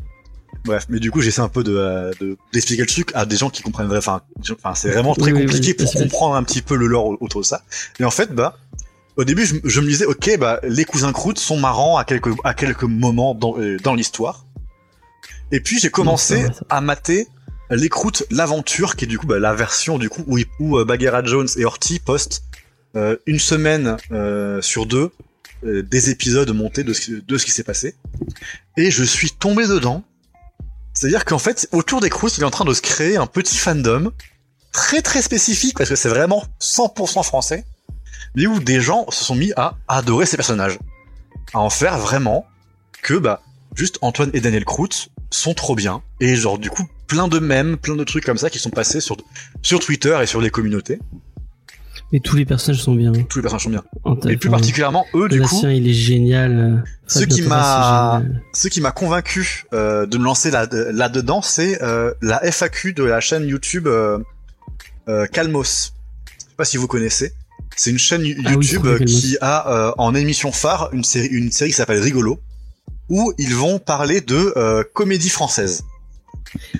Bref, 0.65 0.85
mais 0.89 0.99
du 0.99 1.09
coup, 1.09 1.21
j'essaie 1.21 1.41
un 1.41 1.47
peu 1.49 1.63
de, 1.63 1.75
euh, 1.75 2.11
de 2.19 2.37
d'expliquer 2.53 2.81
le 2.81 2.87
truc 2.87 3.11
à 3.15 3.25
des 3.25 3.37
gens 3.37 3.49
qui 3.49 3.61
comprennent. 3.63 3.91
Enfin, 3.95 4.21
enfin, 4.51 4.75
c'est 4.75 4.89
vraiment 4.91 5.15
très 5.15 5.31
Oui, 5.31 5.39
oui, 5.39 5.45
compliqué 5.45 5.73
pour 5.73 5.91
comprendre 5.93 6.35
un 6.35 6.43
petit 6.43 6.61
peu 6.61 6.75
le 6.75 6.85
lore 6.87 7.05
au- 7.07 7.17
autour 7.21 7.41
de 7.41 7.45
ça. 7.45 7.63
Et 7.99 8.03
en 8.03 8.11
fait, 8.11 8.33
bah, 8.35 8.57
au 9.15 9.23
début, 9.23 9.45
je, 9.45 9.55
je 9.63 9.81
me 9.81 9.87
disais, 9.87 10.05
ok, 10.05 10.37
bah, 10.37 10.59
les 10.63 10.85
cousins 10.85 11.11
Croûte 11.13 11.39
sont 11.39 11.57
marrants 11.57 11.97
à 11.97 12.03
quelques 12.03 12.29
à 12.43 12.53
quelques 12.53 12.83
moments 12.83 13.33
dans 13.35 13.57
euh, 13.57 13.77
dans 13.83 13.95
l'histoire. 13.95 14.45
Et 15.51 15.61
puis 15.61 15.79
j'ai 15.79 15.89
commencé 15.89 16.43
Non, 16.43 16.49
à 16.69 16.81
mater 16.81 17.27
les 17.71 17.89
Croûtes 17.89 18.23
l'aventure, 18.29 18.95
qui 18.95 19.05
est 19.05 19.07
du 19.07 19.17
coup 19.17 19.27
bah, 19.27 19.39
la 19.39 19.53
version 19.53 19.97
du 19.97 20.09
coup 20.09 20.23
où, 20.27 20.37
où 20.59 20.77
euh, 20.77 20.85
Bagheera 20.85 21.23
Jones 21.23 21.47
et 21.57 21.65
Horty 21.65 21.99
postent 21.99 22.43
euh, 22.95 23.15
une 23.25 23.39
semaine 23.39 23.97
euh, 24.11 24.61
sur 24.61 24.85
deux 24.85 25.11
euh, 25.63 25.83
des 25.83 26.09
épisodes 26.09 26.49
montés 26.51 26.83
de 26.83 26.93
ce, 26.93 27.11
de 27.13 27.37
ce 27.37 27.45
qui 27.45 27.51
s'est 27.51 27.63
passé. 27.63 27.95
Et 28.77 28.91
je 28.91 29.03
suis 29.03 29.31
tombé 29.31 29.67
dedans. 29.67 30.03
C'est-à-dire 30.93 31.25
qu'en 31.25 31.39
fait, 31.39 31.67
autour 31.71 32.01
des 32.01 32.09
Crous, 32.09 32.37
il 32.37 32.41
est 32.41 32.45
en 32.45 32.51
train 32.51 32.65
de 32.65 32.73
se 32.73 32.81
créer 32.81 33.17
un 33.17 33.27
petit 33.27 33.57
fandom 33.57 34.11
très 34.71 35.01
très 35.01 35.21
spécifique 35.21 35.77
parce 35.77 35.89
que 35.89 35.95
c'est 35.95 36.09
vraiment 36.09 36.43
100% 36.61 37.23
français, 37.23 37.65
mais 38.35 38.47
où 38.47 38.59
des 38.59 38.81
gens 38.81 39.05
se 39.09 39.23
sont 39.23 39.35
mis 39.35 39.51
à 39.55 39.75
adorer 39.87 40.25
ces 40.25 40.37
personnages, 40.37 40.79
à 41.53 41.59
en 41.59 41.69
faire 41.69 41.97
vraiment 41.97 42.45
que 43.01 43.13
bah 43.13 43.41
juste 43.75 43.97
Antoine 44.01 44.31
et 44.33 44.41
Daniel 44.41 44.65
Croûte 44.65 45.09
sont 45.31 45.53
trop 45.53 45.75
bien 45.75 46.01
et 46.19 46.35
genre 46.35 46.57
du 46.57 46.69
coup 46.69 46.87
plein 47.07 47.27
de 47.27 47.39
mèmes, 47.39 47.77
plein 47.77 47.95
de 47.95 48.03
trucs 48.03 48.25
comme 48.25 48.37
ça 48.37 48.49
qui 48.49 48.59
sont 48.59 48.69
passés 48.69 49.01
sur 49.01 49.17
sur 49.61 49.79
Twitter 49.79 50.17
et 50.21 50.25
sur 50.25 50.41
les 50.41 50.49
communautés. 50.49 50.99
Mais 52.11 52.19
tous 52.19 52.35
les 52.35 52.45
personnages 52.45 52.81
sont 52.81 52.95
bien. 52.95 53.11
Tous 53.13 53.37
les 53.37 53.43
personnages 53.43 53.63
sont 53.63 53.69
bien. 53.69 53.83
En- 54.03 54.15
Et 54.27 54.35
plus 54.37 54.49
particulièrement 54.49 55.05
eux 55.13 55.29
du 55.29 55.41
coup. 55.41 55.61
Il 55.67 55.87
est 55.87 55.93
génial. 55.93 56.59
euh, 56.59 56.75
Ce 57.07 57.23
qui 57.23 57.41
m'a- 57.43 58.21
ce 58.53 58.67
qui 58.67 58.81
m'a 58.81 58.91
convaincu 58.91 59.65
euh, 59.73 60.05
de 60.07 60.17
me 60.17 60.23
lancer 60.23 60.49
là 60.51 60.67
là 60.71 61.07
dedans, 61.09 61.41
c'est 61.41 61.81
euh, 61.83 62.13
la 62.21 62.43
FAQ 62.51 62.93
de 62.93 63.03
la 63.03 63.19
chaîne 63.19 63.47
YouTube 63.47 63.87
euh, 63.87 64.17
euh, 65.07 65.25
Calmos. 65.27 65.93
Je 66.39 66.43
sais 66.45 66.55
pas 66.57 66.65
si 66.65 66.77
vous 66.77 66.87
connaissez. 66.87 67.33
C'est 67.75 67.91
une 67.91 67.99
chaîne 67.99 68.21
Ah 68.21 68.49
oui, 68.57 68.65
YouTube 68.65 68.85
euh, 68.87 68.97
qui 68.99 69.37
a 69.41 69.69
euh, 69.89 69.91
en 69.97 70.13
émission 70.15 70.51
phare 70.51 70.89
une 70.93 71.03
série 71.03 71.27
une 71.27 71.51
série 71.51 71.69
qui 71.69 71.75
s'appelle 71.75 72.01
Rigolo, 72.01 72.39
où 73.09 73.31
ils 73.37 73.55
vont 73.55 73.77
parler 73.79 74.21
de 74.21 74.53
euh, 74.57 74.83
comédie 74.93 75.29
française. 75.29 75.83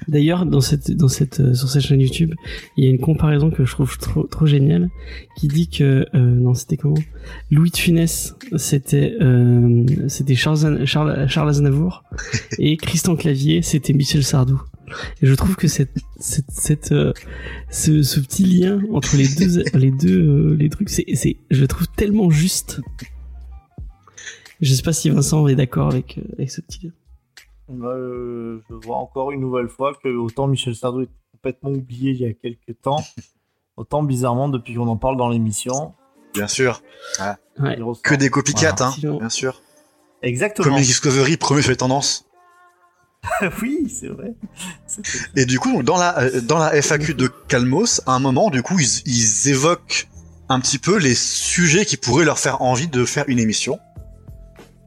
D'ailleurs, 0.07 0.45
dans 0.45 0.61
cette, 0.61 0.91
dans 0.91 1.07
cette, 1.07 1.39
euh, 1.39 1.53
sur 1.53 1.69
cette 1.69 1.83
chaîne 1.83 2.01
YouTube, 2.01 2.33
il 2.77 2.83
y 2.83 2.88
a 2.88 2.89
une 2.89 2.99
comparaison 2.99 3.51
que 3.51 3.65
je 3.65 3.71
trouve 3.71 3.97
trop, 3.97 4.23
trop 4.23 4.45
géniale, 4.45 4.89
qui 5.38 5.47
dit 5.47 5.69
que, 5.69 6.05
euh, 6.13 6.19
non, 6.19 6.53
c'était 6.53 6.77
comment? 6.77 6.97
Louis 7.51 7.69
de 7.69 7.77
Funès, 7.77 8.35
c'était, 8.57 9.15
euh, 9.21 9.85
c'était 10.07 10.35
Charles, 10.35 10.85
Charles, 10.85 11.27
Charles 11.27 11.49
Aznavour, 11.49 12.03
et 12.59 12.77
Christian 12.77 13.15
Clavier, 13.15 13.61
c'était 13.61 13.93
Michel 13.93 14.23
Sardou. 14.23 14.61
Et 15.21 15.27
je 15.27 15.33
trouve 15.33 15.55
que 15.55 15.67
cette, 15.67 15.95
cette, 16.19 16.51
cette, 16.51 16.91
euh, 16.91 17.13
ce, 17.69 18.01
ce 18.03 18.19
petit 18.19 18.43
lien 18.43 18.81
entre 18.91 19.15
les 19.17 19.27
deux, 19.27 19.63
les 19.77 19.91
deux, 19.91 20.21
euh, 20.21 20.55
les 20.55 20.69
trucs, 20.69 20.89
c'est, 20.89 21.05
c'est, 21.13 21.38
je 21.49 21.61
le 21.61 21.67
trouve 21.67 21.88
tellement 21.95 22.29
juste. 22.29 22.81
Je 24.61 24.73
sais 24.73 24.81
pas 24.81 24.93
si 24.93 25.09
Vincent 25.09 25.47
est 25.47 25.55
d'accord 25.55 25.91
avec, 25.91 26.17
euh, 26.17 26.33
avec 26.38 26.51
ce 26.51 26.61
petit 26.61 26.88
lien. 26.88 26.91
Euh, 27.72 28.59
je 28.69 28.73
vois 28.73 28.98
encore 28.98 29.31
une 29.31 29.41
nouvelle 29.41 29.69
fois 29.69 29.93
que 30.01 30.09
autant 30.09 30.48
Michel 30.48 30.75
Sardou 30.75 31.01
est 31.01 31.09
complètement 31.31 31.69
oublié 31.72 32.11
il 32.11 32.22
y 32.22 32.25
a 32.25 32.33
quelques 32.33 32.80
temps, 32.81 33.03
autant 33.77 34.03
bizarrement 34.03 34.49
depuis 34.49 34.75
qu'on 34.75 34.88
en 34.88 34.98
parle 34.98 35.17
dans 35.17 35.30
l'émission. 35.30 35.93
Bien 36.33 36.48
sûr. 36.48 36.81
Ouais. 37.59 37.77
Que 38.03 38.15
des 38.15 38.30
copycats, 38.30 38.75
Voilà. 38.77 38.93
hein, 38.93 39.17
bien 39.19 39.30
sûr. 39.30 39.61
Exactement. 40.22 40.67
Comic 40.67 40.85
Discovery, 40.85 41.38
premier 41.38 41.61
sur 41.61 41.72
les 41.72 41.77
tendances. 41.77 42.25
oui, 43.61 43.89
c'est 43.89 44.07
vrai. 44.07 44.33
Et 45.35 45.45
du 45.45 45.59
coup, 45.59 45.83
dans 45.83 45.98
la 45.98 46.19
euh, 46.19 46.41
dans 46.41 46.57
la 46.57 46.73
FAQ 46.81 47.14
de 47.15 47.27
Calmos, 47.48 48.01
à 48.06 48.14
un 48.14 48.19
moment, 48.19 48.49
du 48.49 48.61
coup, 48.64 48.80
ils, 48.80 49.01
ils 49.06 49.49
évoquent 49.49 50.07
un 50.48 50.59
petit 50.59 50.80
peu 50.80 50.98
les 50.98 51.15
sujets 51.15 51.85
qui 51.85 51.98
pourraient 51.98 52.25
leur 52.25 52.39
faire 52.39 52.61
envie 52.61 52.88
de 52.88 53.03
faire 53.06 53.25
une 53.27 53.39
émission. 53.39 53.77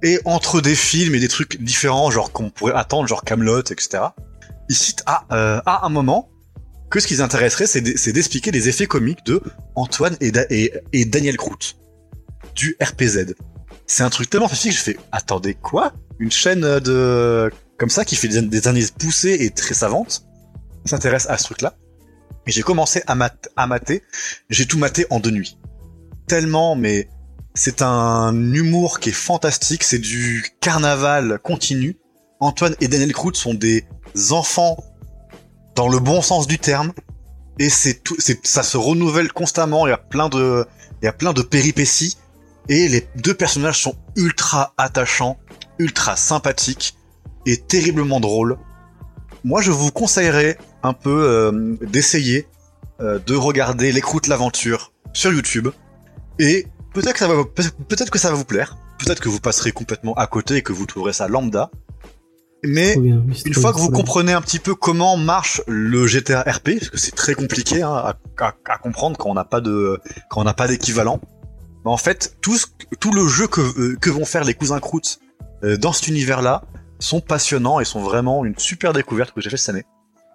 Et 0.03 0.19
entre 0.25 0.61
des 0.61 0.75
films 0.75 1.15
et 1.15 1.21
des 1.21 1.29
trucs 1.29 1.63
différents, 1.63 2.11
genre 2.11 2.33
qu'on 2.33 2.51
pourrait 2.51 2.75
attendre, 2.75 3.07
genre 3.09 3.23
Camelot, 3.25 3.61
etc. 3.61 4.03
Ils 4.69 4.75
citent 4.77 5.03
à, 5.07 5.25
euh, 5.33 5.61
à 5.67 5.87
un 5.87 5.89
moment 5.91 6.29
que 6.91 6.99
ce 7.01 7.07
qui 7.07 7.15
les 7.15 7.21
intéresserait, 7.21 7.67
c'est 7.67 7.81
d'e- 7.81 7.97
c'est 7.97 8.13
d'expliquer 8.13 8.51
les 8.51 8.69
effets 8.69 8.87
comiques 8.87 9.25
de 9.25 9.41
Antoine 9.77 10.17
et, 10.21 10.31
Da- 10.33 10.47
et, 10.51 10.73
et 10.93 11.05
Daniel 11.05 11.37
Croûte 11.37 11.77
du 12.55 12.77
RPZ. 12.83 13.35
C'est 13.87 14.03
un 14.03 14.11
truc 14.11 14.29
tellement 14.29 14.49
spécifique, 14.49 14.77
je 14.79 14.83
fais 14.83 14.99
attendez 15.13 15.55
quoi? 15.55 15.93
Une 16.19 16.31
chaîne 16.33 16.61
de 16.81 17.51
comme 17.79 17.89
ça 17.91 18.05
qui 18.05 18.17
fait 18.17 18.29
des, 18.29 18.43
des 18.43 18.69
analyses 18.69 18.91
poussées 18.91 19.37
et 19.41 19.51
très 19.51 19.75
savantes 19.75 20.25
s'intéresse 20.85 21.27
à 21.29 21.39
ce 21.39 21.45
truc-là. 21.45 21.75
Et 22.47 22.51
j'ai 22.51 22.63
commencé 22.63 23.03
à, 23.07 23.17
à 23.57 23.67
mater. 23.67 24.03
J'ai 24.51 24.67
tout 24.67 24.79
maté 24.79 25.07
en 25.11 25.21
deux 25.21 25.31
nuits. 25.31 25.59
Tellement, 26.27 26.75
mais 26.77 27.09
c'est 27.55 27.83
un 27.83 28.35
humour 28.53 29.01
qui 29.01 29.11
est 29.11 29.13
fantastique. 29.13 29.83
C'est 29.83 29.99
du 29.99 30.45
carnaval 30.61 31.39
continu. 31.43 31.97
Antoine 32.41 32.75
et 32.81 32.89
Daniel 32.89 33.13
Croûte 33.13 33.37
sont 33.37 33.55
des 33.55 33.85
enfants 34.31 34.83
dans 35.75 35.89
le 35.89 35.99
bon 35.99 36.23
sens 36.23 36.47
du 36.47 36.59
terme. 36.59 36.93
Et 37.59 37.69
c'est 37.69 38.03
tout, 38.03 38.17
ça 38.43 38.63
se 38.63 38.77
renouvelle 38.77 39.33
constamment. 39.33 39.87
Il 39.87 39.91
y 39.91 39.93
a 39.95 39.99
plein 39.99 40.29
de, 40.29 40.67
il 41.03 41.05
y 41.05 41.09
a 41.09 41.13
plein 41.13 41.33
de 41.33 41.43
péripéties. 41.43 42.17
Et 42.69 42.89
les 42.89 43.09
deux 43.17 43.35
personnages 43.35 43.83
sont 43.83 43.97
ultra 44.17 44.73
attachants, 44.79 45.39
ultra 45.79 46.17
sympathiques 46.17 46.97
et 47.45 47.57
terriblement 47.57 48.21
drôles. 48.21 48.57
Moi, 49.45 49.61
je 49.61 49.73
vous 49.73 49.91
conseillerais 49.91 50.57
un 50.85 50.93
peu 50.93 51.11
euh, 51.11 51.77
d'essayer 51.83 52.47
euh, 53.01 53.19
de 53.27 53.35
regarder 53.35 53.91
l'écoute 53.91 54.29
l'aventure 54.29 54.93
sur 55.13 55.33
YouTube. 55.33 55.69
Et 56.39 56.67
peut-être 56.95 57.13
que 57.15 57.19
ça 57.19 57.29
va, 57.29 57.45
peut-être 57.89 58.11
que 58.11 58.19
ça 58.19 58.29
va 58.31 58.35
vous 58.37 58.45
plaire. 58.45 58.77
Peut-être 58.99 59.21
que 59.21 59.29
vous 59.29 59.41
passerez 59.41 59.73
complètement 59.73 60.15
à 60.15 60.27
côté 60.27 60.57
et 60.57 60.63
que 60.63 60.73
vous 60.73 60.87
trouverez 60.87 61.13
ça 61.13 61.27
lambda. 61.29 61.71
Mais 62.65 62.97
bien, 62.97 63.25
une 63.45 63.55
fois 63.55 63.73
que 63.73 63.79
vous 63.79 63.91
comprenez 63.91 64.33
un 64.33 64.41
petit 64.41 64.61
peu 64.61 64.77
comment 64.77 65.17
marche 65.17 65.61
le 65.67 66.07
GTA 66.07 66.43
RP, 66.43 66.79
parce 66.79 66.91
que 66.91 66.97
c'est 66.97 67.11
très 67.15 67.35
compliqué 67.35 67.83
hein, 67.83 67.91
à, 67.93 68.15
à- 68.39 68.55
à 68.69 68.79
comprendre 68.79 69.17
quand 69.17 69.29
on 69.29 69.35
n'a 69.35 69.45
pas 69.45 69.61
de 69.61 69.99
quand 70.31 70.41
on 70.41 70.45
n'a 70.45 70.55
pas 70.55 70.69
d'équivalent. 70.69 71.21
bah, 71.85 71.91
en 71.91 71.97
fait, 71.97 72.37
tout 72.41 72.57
ce- 72.57 72.67
tout 73.01 73.11
le 73.11 73.27
jeu 73.27 73.49
que 73.49 73.61
euh, 73.61 73.97
que 74.01 74.11
vont 74.11 74.25
faire 74.25 74.45
les 74.45 74.55
cousins 74.55 74.79
Croûte 74.79 75.19
euh, 75.65 75.77
dans 75.77 75.93
cet 75.93 76.07
univers-là 76.07 76.63
sont 77.01 77.21
passionnants 77.21 77.81
et 77.81 77.85
sont 77.85 78.01
vraiment 78.01 78.45
une 78.45 78.57
super 78.57 78.93
découverte 78.93 79.35
que 79.35 79.41
j'ai 79.41 79.51
fait 79.51 79.57
cette 79.57 79.71
année. 79.71 79.85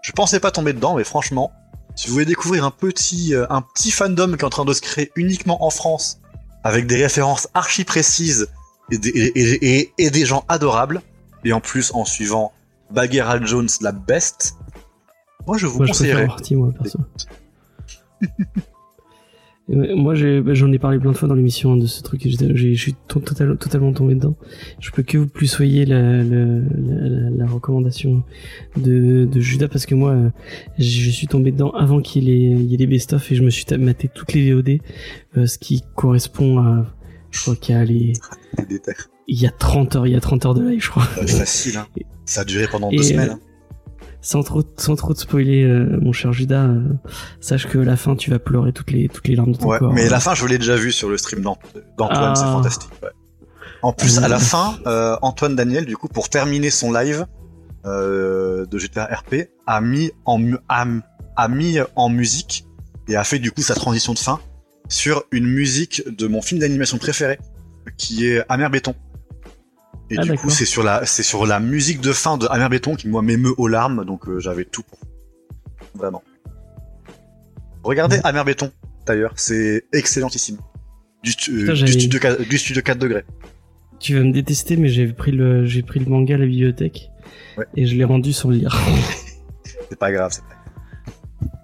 Je 0.01 0.11
pensais 0.11 0.41
pas 0.41 0.51
tomber 0.51 0.73
dedans, 0.73 0.95
mais 0.95 1.05
franchement, 1.05 1.53
si 1.95 2.07
vous 2.07 2.13
voulez 2.13 2.25
découvrir 2.25 2.65
un 2.65 2.71
petit 2.71 3.33
euh, 3.35 3.45
un 3.49 3.61
petit 3.61 3.89
fandom 3.91 4.33
qui 4.33 4.41
est 4.41 4.43
en 4.43 4.49
train 4.49 4.65
de 4.65 4.73
se 4.73 4.81
créer 4.81 5.13
uniquement 5.15 5.63
en 5.63 5.69
France, 5.69 6.19
avec 6.67 6.85
des 6.87 7.01
références 7.01 7.47
archi 7.53 7.83
précises 7.85 8.47
et 8.91 8.97
des, 8.97 9.09
et- 9.09 9.39
et- 9.39 9.79
et- 9.79 9.93
et 9.97 10.09
des 10.09 10.25
gens 10.25 10.43
adorables, 10.49 11.01
et 11.45 11.53
en 11.53 11.61
plus 11.61 11.91
en 11.93 12.03
suivant 12.05 12.51
Bagheera 12.91 13.43
Jones 13.43 13.69
la 13.81 13.91
best, 13.93 14.55
moi 15.45 15.57
je 15.57 15.65
vous 15.67 15.77
Moi, 15.77 15.85
je 15.87 15.91
préfère 15.93 16.15
conseillerais. 16.15 16.29
Horty, 16.33 16.55
moi, 16.55 16.69
perso. 16.81 16.99
Moi, 19.69 20.13
bah, 20.41 20.53
j'en 20.53 20.71
ai 20.71 20.79
parlé 20.79 20.97
plein 20.97 21.11
de 21.11 21.17
fois 21.17 21.27
dans 21.27 21.35
l'émission 21.35 21.75
de 21.75 21.85
ce 21.87 22.01
truc. 22.01 22.21
Je 22.25 22.73
suis 22.73 22.95
to- 23.09 23.19
total- 23.19 23.57
totalement 23.57 23.91
tombé 23.91 24.15
dedans. 24.15 24.35
Je 24.79 24.91
peux 24.91 25.03
que 25.03 25.17
vous 25.17 25.27
plus 25.27 25.47
soyez 25.47 25.85
la, 25.85 26.23
la, 26.23 26.45
la, 26.45 27.29
la 27.31 27.45
recommandation 27.45 28.23
de, 28.77 29.25
de 29.29 29.39
Judas 29.41 29.67
parce 29.67 29.85
que 29.85 29.93
moi, 29.93 30.11
euh, 30.11 30.29
je 30.79 31.09
suis 31.09 31.27
tombé 31.27 31.51
dedans 31.51 31.71
avant 31.71 31.99
qu'il 32.01 32.29
ait, 32.29 32.39
il 32.39 32.63
y 32.63 32.75
ait 32.75 32.77
les 32.77 32.87
best-of 32.87 33.29
et 33.31 33.35
je 33.35 33.43
me 33.43 33.49
suis 33.49 33.65
maté 33.77 34.07
toutes 34.07 34.31
les 34.33 34.53
VOD, 34.53 34.79
euh, 35.35 35.45
ce 35.45 35.57
qui 35.57 35.83
correspond 35.95 36.59
à, 36.59 36.85
je 37.31 37.41
crois 37.41 37.55
qu'il 37.57 37.75
y 37.75 37.77
a 37.77 37.83
les, 37.83 38.13
il 39.27 39.41
y 39.41 39.45
a 39.45 39.51
30 39.51 39.97
heures, 39.97 40.07
il 40.07 40.13
y 40.13 40.15
a 40.15 40.21
30 40.21 40.45
heures 40.45 40.53
de 40.53 40.65
live, 40.65 40.81
je 40.81 40.89
crois. 40.89 41.03
Facile, 41.03 41.75
hein. 41.77 41.87
Ça 42.25 42.41
a 42.41 42.45
duré 42.45 42.67
pendant 42.71 42.89
Et, 42.91 42.95
deux 42.97 43.03
euh, 43.03 43.05
semaines. 43.05 43.29
hein. 43.31 43.39
Sans 44.27 44.43
trop, 44.43 44.61
sans 44.75 44.97
trop 44.97 45.13
te 45.13 45.21
spoiler, 45.21 45.63
euh, 45.63 45.97
mon 46.01 46.11
cher 46.11 46.33
Judas, 46.33 46.65
euh, 46.65 46.81
sache 47.39 47.65
que 47.65 47.77
la 47.77 47.95
fin, 47.95 48.17
tu 48.17 48.29
vas 48.29 48.39
pleurer 48.39 48.73
toutes 48.73 48.91
les, 48.91 49.07
toutes 49.07 49.25
les 49.29 49.37
larmes 49.37 49.53
de 49.53 49.57
ton 49.57 49.69
Ouais, 49.69 49.79
corps. 49.79 49.93
mais 49.93 50.09
la 50.09 50.19
fin, 50.19 50.33
je 50.35 50.45
l'ai 50.45 50.57
déjà 50.57 50.75
vu 50.75 50.91
sur 50.91 51.07
le 51.07 51.17
stream 51.17 51.39
d'Ant- 51.43 51.57
d'Antoine, 51.97 52.33
Ah. 52.33 52.35
c'est 52.35 52.43
fantastique. 52.43 52.89
ouais. 53.01 53.09
En 53.83 53.93
plus, 53.93 54.19
Ah. 54.19 54.25
à 54.25 54.27
la 54.27 54.37
fin, 54.39 54.77
euh, 54.85 55.15
Antoine 55.21 55.55
Daniel, 55.55 55.85
du 55.85 55.95
coup, 55.95 56.09
pour 56.09 56.27
terminer 56.27 56.71
son 56.71 56.91
live 56.91 57.25
de 57.85 58.67
GTA 58.77 59.05
RP, 59.05 59.47
a 59.65 59.79
mis 59.79 60.11
en 60.25 60.41
a 60.67 61.47
mis 61.47 61.77
en 61.95 62.09
musique 62.09 62.65
et 63.07 63.15
a 63.15 63.23
fait 63.23 63.39
du 63.39 63.51
coup 63.53 63.61
sa 63.61 63.75
transition 63.75 64.13
de 64.13 64.19
fin 64.19 64.39
sur 64.89 65.23
une 65.31 65.45
musique 65.47 66.03
de 66.05 66.27
mon 66.27 66.41
film 66.41 66.59
d'animation 66.59 66.97
préféré, 66.97 67.39
qui 67.95 68.27
est 68.27 68.43
Amer 68.49 68.69
Béton. 68.69 68.93
Et 70.09 70.15
Ah, 70.17 70.21
du 70.23 70.33
coup, 70.35 70.49
c'est 70.49 70.65
sur 70.65 70.83
la 70.83 71.05
c'est 71.05 71.23
sur 71.23 71.45
la 71.45 71.59
musique 71.59 71.99
de 72.01 72.13
fin 72.13 72.37
de 72.37 72.47
Amer 72.47 72.69
Béton 72.69 72.95
qui 72.95 73.07
moi 73.09 73.21
m'émeut 73.21 73.53
aux 73.57 73.67
larmes, 73.67 74.05
donc 74.05 74.27
euh, 74.29 74.39
j'avais 74.39 74.63
tout. 74.65 74.83
Vraiment. 75.95 76.23
Regardez 77.83 78.19
Amer 78.23 78.45
Béton, 78.45 78.71
d'ailleurs, 79.05 79.33
c'est 79.35 79.85
excellentissime. 79.93 80.57
Du, 81.23 81.31
stu- 81.31 81.51
Putain, 81.65 81.71
euh, 81.71 81.83
du, 81.85 81.91
studio, 81.91 82.19
du 82.49 82.57
studio 82.57 82.81
4 82.81 82.97
degrés. 82.99 83.25
Tu 83.99 84.15
vas 84.15 84.23
me 84.23 84.31
détester, 84.31 84.77
mais 84.77 84.87
j'ai 84.89 85.07
pris 85.07 85.31
le, 85.31 85.65
j'ai 85.65 85.81
pris 85.81 85.99
le 85.99 86.05
manga 86.05 86.35
à 86.35 86.37
la 86.37 86.45
bibliothèque. 86.45 87.09
Ouais. 87.57 87.65
Et 87.75 87.85
je 87.87 87.95
l'ai 87.95 88.03
rendu 88.03 88.31
sans 88.33 88.49
le 88.49 88.57
lire. 88.57 88.79
C'est 89.89 89.97
pas 89.99 90.11
grave, 90.11 90.31
c'est 90.33 90.41
pas 90.41 90.47
grave. 90.49 90.56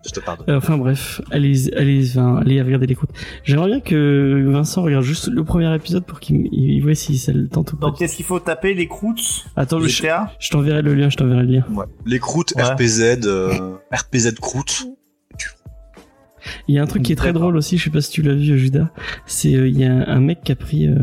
Je 0.05 0.11
te 0.11 0.19
pardonne. 0.19 0.45
Euh, 0.49 0.57
enfin 0.57 0.77
bref, 0.77 1.21
allez, 1.31 1.73
allez, 1.75 2.09
enfin, 2.09 2.37
allez 2.37 2.61
regarder 2.61 2.87
l'écoute. 2.87 3.09
J'aimerais 3.45 3.67
bien 3.69 3.79
que 3.79 4.43
Vincent 4.49 4.81
regarde 4.81 5.03
juste 5.05 5.29
le 5.29 5.43
premier 5.45 5.73
épisode 5.75 6.05
pour 6.05 6.19
qu'il 6.19 6.47
il- 6.51 6.71
il 6.71 6.79
voit 6.81 6.93
si 6.95 7.17
ça 7.17 7.31
le 7.31 7.47
tente 7.47 7.71
ou 7.73 7.77
pas. 7.77 7.87
Donc, 7.87 7.97
qu'est-ce 7.99 8.15
qu'il 8.17 8.25
faut 8.25 8.39
taper 8.39 8.73
Les 8.73 8.87
croûtes? 8.87 9.45
Attends, 9.55 9.79
je, 9.79 9.87
GTA 9.87 10.33
je 10.39 10.49
t'enverrai 10.49 10.81
le 10.81 10.93
lien, 10.93 11.09
je 11.09 11.15
t'enverrai 11.17 11.43
le 11.43 11.51
lien. 11.53 11.65
Ouais. 11.73 11.85
Les 12.05 12.19
croûtes 12.19 12.53
Ouais. 12.57 12.63
RPZ, 12.63 13.25
euh, 13.25 13.75
RPZ 13.93 14.33
croûte. 14.41 14.83
Il 16.67 16.75
y 16.75 16.77
a 16.77 16.83
un 16.83 16.87
truc 16.87 17.03
qui 17.03 17.13
est 17.13 17.15
très 17.15 17.31
drôle 17.31 17.55
aussi, 17.55 17.77
je 17.77 17.85
sais 17.85 17.89
pas 17.89 18.01
si 18.01 18.11
tu 18.11 18.21
l'as 18.21 18.33
vu, 18.33 18.57
Judas. 18.59 18.89
C'est 19.25 19.55
euh, 19.55 19.69
il 19.69 19.79
y 19.79 19.85
a 19.85 19.93
un 20.09 20.19
mec 20.19 20.41
qui 20.43 20.51
a 20.51 20.55
pris 20.57 20.87
euh, 20.87 20.95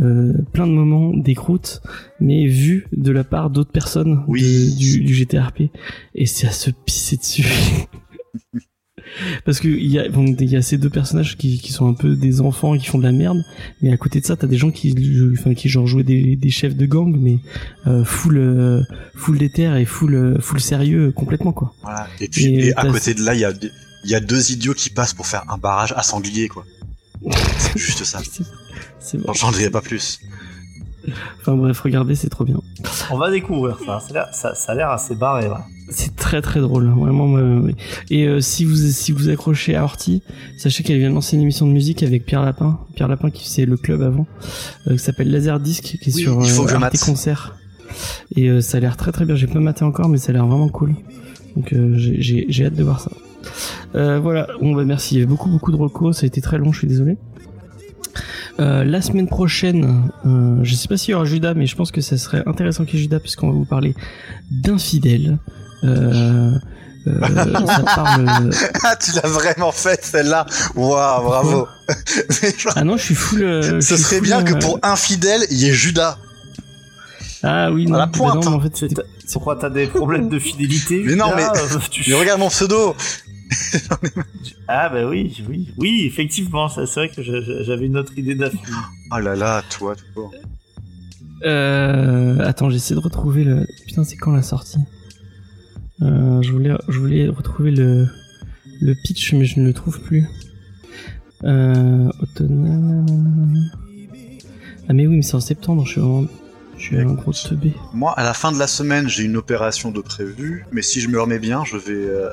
euh, 0.00 0.32
plein 0.54 0.66
de 0.66 0.72
moments 0.72 1.14
des 1.14 1.34
croûtes, 1.34 1.82
mais 2.20 2.46
vu 2.46 2.86
de 2.92 3.12
la 3.12 3.22
part 3.22 3.50
d'autres 3.50 3.70
personnes 3.70 4.24
Oui. 4.28 4.40
de- 4.40 4.78
du, 4.78 5.00
du 5.04 5.14
GTRP, 5.14 5.64
et 6.14 6.24
c'est 6.24 6.46
à 6.46 6.52
se 6.52 6.70
pisser 6.70 7.18
dessus. 7.18 7.44
Parce 9.44 9.58
que 9.58 9.68
il 9.68 9.90
y 9.90 9.98
a 9.98 10.08
bon, 10.08 10.36
y 10.38 10.56
a 10.56 10.62
ces 10.62 10.78
deux 10.78 10.90
personnages 10.90 11.36
qui, 11.36 11.58
qui 11.58 11.72
sont 11.72 11.88
un 11.88 11.94
peu 11.94 12.14
des 12.14 12.40
enfants 12.40 12.74
et 12.74 12.78
qui 12.78 12.86
font 12.86 12.98
de 12.98 13.02
la 13.02 13.12
merde, 13.12 13.42
mais 13.80 13.90
à 13.90 13.96
côté 13.96 14.20
de 14.20 14.26
ça, 14.26 14.36
t'as 14.36 14.46
des 14.46 14.58
gens 14.58 14.70
qui 14.70 14.94
enfin 15.32 15.54
qui 15.54 15.68
genre 15.68 15.86
jouaient 15.86 16.04
des, 16.04 16.36
des 16.36 16.50
chefs 16.50 16.76
de 16.76 16.86
gang, 16.86 17.16
mais 17.18 17.38
euh, 17.86 18.04
full 18.04 18.36
euh, 18.38 18.82
full 19.14 19.38
déter 19.38 19.64
et 19.80 19.86
full 19.86 20.14
euh, 20.14 20.40
full 20.40 20.60
sérieux 20.60 21.10
complètement 21.10 21.52
quoi. 21.52 21.74
Voilà. 21.82 22.06
Et 22.20 22.28
puis, 22.28 22.44
Et 22.44 22.66
et 22.68 22.76
à 22.76 22.86
côté 22.86 23.14
de 23.14 23.22
là, 23.22 23.34
il 23.34 23.40
y 23.40 23.44
a, 23.44 23.52
il 24.04 24.10
y 24.10 24.14
a 24.14 24.20
deux 24.20 24.52
idiots 24.52 24.74
qui 24.74 24.90
passent 24.90 25.14
pour 25.14 25.26
faire 25.26 25.44
un 25.50 25.58
barrage 25.58 25.92
à 25.96 26.02
sanglier, 26.02 26.48
quoi. 26.48 26.64
C'est 27.58 27.78
juste 27.78 28.04
ça. 28.04 28.20
J'en 29.34 29.52
dirai 29.52 29.70
pas 29.70 29.80
plus. 29.80 30.20
Enfin 31.40 31.54
bref, 31.56 31.80
regardez, 31.80 32.14
c'est 32.14 32.28
trop 32.28 32.44
bien. 32.44 32.60
On 33.10 33.18
va 33.18 33.30
découvrir 33.30 33.78
ça. 33.84 34.00
Ça 34.00 34.06
a 34.10 34.12
l'air- 34.12 34.28
Ça, 34.32 34.54
ça 34.54 34.72
a 34.72 34.74
l'air 34.74 34.90
assez 34.90 35.14
barré, 35.14 35.48
là. 35.48 35.64
C'est 35.90 36.16
très 36.16 36.40
très 36.40 36.60
drôle, 36.60 36.86
hein, 36.88 36.94
vraiment. 36.98 37.30
ouais. 37.32 37.74
Et 38.10 38.26
euh, 38.26 38.40
si 38.40 38.64
vous 38.64 38.76
si 38.76 39.12
vous 39.12 39.28
accrochez 39.28 39.74
à 39.76 39.84
Horty, 39.84 40.22
sachez 40.56 40.82
qu'elle 40.84 40.98
vient 40.98 41.10
de 41.10 41.14
lancer 41.14 41.36
une 41.36 41.42
émission 41.42 41.66
de 41.66 41.72
musique 41.72 42.02
avec 42.02 42.24
Pierre 42.24 42.42
Lapin. 42.42 42.78
Pierre 42.94 43.08
Lapin 43.08 43.30
qui 43.30 43.44
faisait 43.44 43.66
le 43.66 43.76
club 43.76 44.00
avant, 44.02 44.26
euh, 44.86 44.92
qui 44.92 44.98
s'appelle 45.00 45.30
Laserdisc, 45.30 45.82
qui 45.82 45.96
est 46.10 46.14
Oui, 46.14 46.22
sur 46.22 46.40
il 46.42 46.48
faut 46.50 46.62
que 46.64 46.70
je 46.70 46.74
Arte 46.74 46.82
mate. 46.94 47.00
Concert. 47.00 47.56
Et 48.36 48.48
euh, 48.48 48.60
ça 48.62 48.78
a 48.78 48.80
l'air 48.80 48.96
très 48.96 49.12
très 49.12 49.26
bien. 49.26 49.34
J'ai 49.34 49.48
pas 49.48 49.58
maté 49.60 49.84
encore, 49.84 50.08
mais 50.08 50.16
ça 50.18 50.30
a 50.30 50.32
l'air 50.32 50.46
vraiment 50.46 50.68
cool. 50.68 50.94
Donc 51.56 51.72
euh, 51.74 51.92
j'ai- 51.96 52.22
j'ai 52.22 52.46
j'ai 52.48 52.66
hâte 52.66 52.74
de 52.74 52.84
voir 52.84 53.00
ça. 53.00 53.10
Euh, 53.94 54.18
voilà, 54.20 54.46
bon 54.62 54.72
bah 54.74 54.84
merci. 54.86 55.16
Il 55.16 55.18
y 55.18 55.20
avait 55.20 55.28
beaucoup 55.28 55.50
beaucoup 55.50 55.72
de 55.72 55.76
recos, 55.76 56.16
ça 56.16 56.24
a 56.24 56.26
été 56.26 56.40
très 56.40 56.56
long, 56.56 56.72
je 56.72 56.78
suis 56.78 56.86
désolé. 56.88 57.18
Euh, 58.60 58.84
la 58.84 59.00
semaine 59.00 59.28
prochaine, 59.28 60.10
euh, 60.26 60.58
je 60.62 60.74
sais 60.74 60.86
pas 60.88 60.96
s'il 60.96 61.12
y 61.12 61.14
aura 61.14 61.24
Judas, 61.24 61.54
mais 61.54 61.66
je 61.66 61.74
pense 61.74 61.90
que 61.90 62.00
ça 62.00 62.18
serait 62.18 62.42
intéressant 62.46 62.84
qu'il 62.84 62.96
y 62.96 62.98
ait 62.98 63.02
Judas 63.04 63.18
puisqu'on 63.18 63.48
va 63.48 63.54
vous 63.54 63.64
parler 63.64 63.94
d'infidèles. 64.50 65.38
Euh, 65.84 66.52
euh, 67.06 67.20
ça 67.66 67.82
parle. 67.94 68.50
Ah, 68.84 68.94
tu 68.96 69.10
l'as 69.12 69.28
vraiment 69.28 69.72
faite, 69.72 70.04
celle-là. 70.04 70.46
Waouh, 70.76 71.24
bravo. 71.24 71.66
Genre, 72.58 72.72
Ah 72.76 72.84
non, 72.84 72.96
je 72.96 73.02
suis 73.02 73.14
full. 73.14 73.42
euh, 73.42 73.80
Ce 73.80 73.96
serait 73.96 74.16
full, 74.18 74.26
bien 74.26 74.42
que 74.44 74.54
pour 74.54 74.78
infidèle, 74.82 75.40
il 75.50 75.56
y 75.58 75.68
ait 75.68 75.72
Judas. 75.72 76.18
Ah 77.42 77.72
oui, 77.72 77.86
non. 77.86 77.96
la 77.98 78.06
bah 78.06 78.12
pointe, 78.14 78.34
non, 78.36 78.40
mais 78.42 78.46
hein. 78.48 78.52
en 78.52 78.60
fait, 78.60 78.76
c'était- 78.76 79.02
Pourquoi 79.32 79.56
t'as 79.56 79.70
des 79.70 79.86
problèmes 79.86 80.28
de 80.28 80.38
fidélité 80.38 81.02
Mais 81.04 81.16
non, 81.16 81.32
mais- 81.34 81.42
Euh, 81.42 81.78
tu- 81.90 82.08
Mais 82.08 82.14
regarde 82.16 82.38
mon 82.38 82.48
pseudo. 82.50 82.94
Ah 84.68 84.88
bah 84.88 85.06
oui, 85.06 85.42
oui, 85.48 85.68
oui, 85.76 86.04
effectivement, 86.06 86.68
ça, 86.68 86.86
c'est 86.86 87.00
vrai 87.00 87.08
que 87.08 87.22
j'avais 87.22 87.86
une 87.86 87.96
autre 87.96 88.16
idée 88.16 88.34
d'affilée. 88.34 88.62
Oh 89.10 89.18
là 89.18 89.36
là, 89.36 89.62
toi, 89.70 89.94
toi. 90.14 90.30
Euh, 91.44 92.38
attends, 92.40 92.70
j'essaie 92.70 92.94
de 92.94 93.00
retrouver 93.00 93.44
le. 93.44 93.66
Putain, 93.86 94.04
c'est 94.04 94.16
quand 94.16 94.32
la 94.32 94.42
sortie 94.42 94.78
euh, 96.00 96.42
je 96.42 96.50
voulais, 96.50 96.74
je 96.88 96.98
voulais 96.98 97.28
retrouver 97.28 97.70
le 97.70 98.08
le 98.80 98.94
pitch, 98.94 99.34
mais 99.34 99.44
je 99.44 99.60
ne 99.60 99.66
le 99.66 99.72
trouve 99.72 100.00
plus. 100.00 100.26
Euh, 101.44 102.08
automne. 102.20 103.70
Ah 104.88 104.92
mais 104.92 105.06
oui, 105.06 105.16
mais 105.16 105.22
c'est 105.22 105.34
en 105.34 105.40
septembre. 105.40 105.84
Je 105.84 105.92
suis 105.92 106.00
vraiment, 106.00 106.26
je 106.76 106.82
suis 106.82 106.98
un 106.98 107.12
gros 107.12 107.32
teubé. 107.32 107.72
Moi, 107.92 108.12
à 108.12 108.24
la 108.24 108.34
fin 108.34 108.52
de 108.52 108.58
la 108.58 108.66
semaine, 108.66 109.08
j'ai 109.08 109.24
une 109.24 109.36
opération 109.36 109.90
de 109.90 110.00
prévu, 110.00 110.64
mais 110.72 110.82
si 110.82 111.00
je 111.00 111.08
me 111.08 111.20
remets 111.20 111.38
bien, 111.38 111.64
je 111.64 111.76
vais 111.76 111.92
euh, 111.92 112.30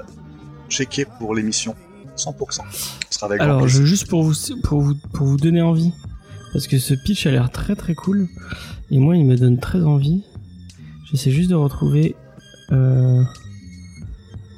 checker 0.69 1.05
pour 1.17 1.35
l'émission. 1.35 1.75
100%. 2.19 2.61
Ce 2.71 3.19
sera 3.19 3.27
avec 3.27 3.41
Alors, 3.41 3.67
je, 3.67 3.83
juste 3.83 4.07
pour 4.07 4.23
vous, 4.23 4.33
pour 4.63 4.81
vous, 4.81 4.95
pour 5.13 5.25
vous 5.25 5.37
donner 5.37 5.61
envie, 5.61 5.93
parce 6.53 6.67
que 6.67 6.77
ce 6.77 6.93
pitch 6.93 7.25
a 7.25 7.31
l'air 7.31 7.49
très 7.49 7.75
très 7.75 7.95
cool, 7.95 8.27
et 8.91 8.99
moi 8.99 9.15
il 9.15 9.25
me 9.25 9.35
donne 9.37 9.59
très 9.59 9.81
envie. 9.81 10.23
J'essaie 11.09 11.31
juste 11.31 11.49
de 11.49 11.55
retrouver. 11.55 12.15
Euh... 12.71 13.23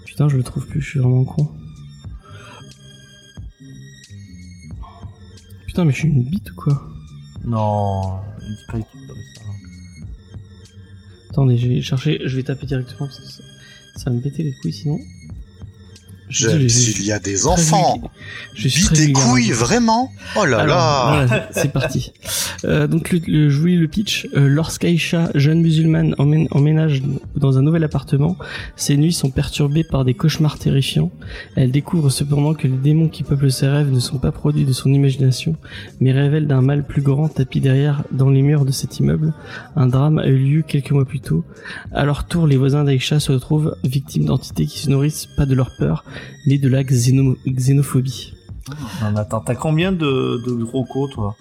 Putain, 0.06 0.28
je 0.28 0.38
le 0.38 0.44
trouve 0.44 0.68
plus, 0.68 0.82
je 0.82 0.90
suis 0.90 1.00
vraiment 1.00 1.24
con. 1.24 1.48
Putain, 5.68 5.86
mais 5.86 5.94
je 5.94 6.00
suis 6.00 6.10
une 6.10 6.24
bite 6.24 6.52
ou 6.52 6.56
quoi? 6.56 6.84
Non, 7.46 8.20
dis 8.40 8.66
pas 8.68 8.78
du 8.78 8.84
tout 8.84 9.08
comme 9.08 9.18
ça. 9.36 9.42
Attendez, 11.30 11.58
je 11.58 11.68
vais 11.70 11.82
chercher, 11.82 12.20
je 12.26 12.36
vais 12.36 12.44
taper 12.44 12.66
directement 12.66 13.08
parce 13.08 13.20
que 13.20 13.26
ça, 13.26 13.44
ça 13.96 14.10
va 14.10 14.18
me 14.18 14.22
péter 14.22 14.44
les 14.44 14.54
couilles 14.54 14.74
sinon. 14.74 15.00
J'aime 16.32 16.70
s'il 16.70 17.04
y 17.06 17.12
a 17.12 17.20
des 17.20 17.46
enfants. 17.48 18.02
Je 18.56 18.68
suis 18.68 18.86
et 18.94 19.06
vulgaire. 19.06 19.24
couilles, 19.24 19.52
vraiment 19.52 20.12
Oh 20.38 20.46
là 20.46 20.60
Alors, 20.60 20.78
là 20.78 21.26
voilà, 21.28 21.50
c'est 21.52 21.72
parti. 21.72 22.14
Euh, 22.66 22.88
donc 22.88 23.12
le, 23.12 23.20
le, 23.28 23.50
je 23.50 23.60
vous 23.60 23.66
lis 23.68 23.78
le 23.78 23.88
pitch. 23.88 24.28
Euh, 24.36 24.48
Lorsqu'Aïcha, 24.48 25.30
jeune 25.36 25.62
musulmane, 25.62 26.16
emmène- 26.18 26.48
emménage 26.52 27.02
dans 27.36 27.58
un 27.58 27.62
nouvel 27.62 27.84
appartement, 27.84 28.38
ses 28.76 28.98
nuits 28.98 29.14
sont 29.14 29.30
perturbées 29.30 29.84
par 29.84 30.06
des 30.06 30.14
cauchemars 30.14 30.58
terrifiants. 30.60 31.12
Elle 31.56 31.72
découvre 31.72 32.10
cependant 32.10 32.54
que 32.54 32.68
les 32.68 32.78
démons 32.78 33.10
qui 33.10 33.24
peuplent 33.24 33.52
ses 33.52 33.68
rêves 33.68 33.92
ne 33.92 34.00
sont 34.00 34.18
pas 34.18 34.32
produits 34.32 34.66
de 34.66 34.74
son 34.74 34.94
imagination, 34.94 35.56
mais 36.00 36.12
révèlent 36.12 36.48
d'un 36.48 36.62
mal 36.62 36.86
plus 36.86 37.02
grand 37.02 37.28
tapis 37.28 37.60
derrière 37.62 38.04
dans 38.12 38.30
les 38.30 38.42
murs 38.42 38.66
de 38.66 38.72
cet 38.72 39.00
immeuble. 39.00 39.34
Un 39.76 39.88
drame 39.88 40.20
a 40.20 40.28
eu 40.28 40.38
lieu 40.38 40.62
quelques 40.62 40.92
mois 40.92 41.06
plus 41.06 41.20
tôt. 41.20 41.44
À 41.94 42.06
leur 42.06 42.26
tour, 42.26 42.48
les 42.48 42.58
voisins 42.58 42.84
d'Aïcha 42.84 43.20
se 43.20 43.32
retrouvent 43.32 43.76
victimes 43.84 44.26
d'entités 44.26 44.66
qui 44.66 44.80
se 44.80 44.90
nourrissent 44.90 45.28
pas 45.38 45.46
de 45.46 45.56
leur 45.56 45.72
peur, 45.78 46.04
mais 46.46 46.58
de 46.58 46.68
la 46.68 46.84
xéno- 46.84 47.38
xénophobie. 47.48 48.34
Non, 49.02 49.12
mais 49.14 49.20
attends, 49.20 49.42
t'as 49.42 49.56
combien 49.56 49.92
de, 49.92 50.42
de 50.46 50.64
gros 50.64 50.86
co, 50.86 51.08
toi? 51.08 51.36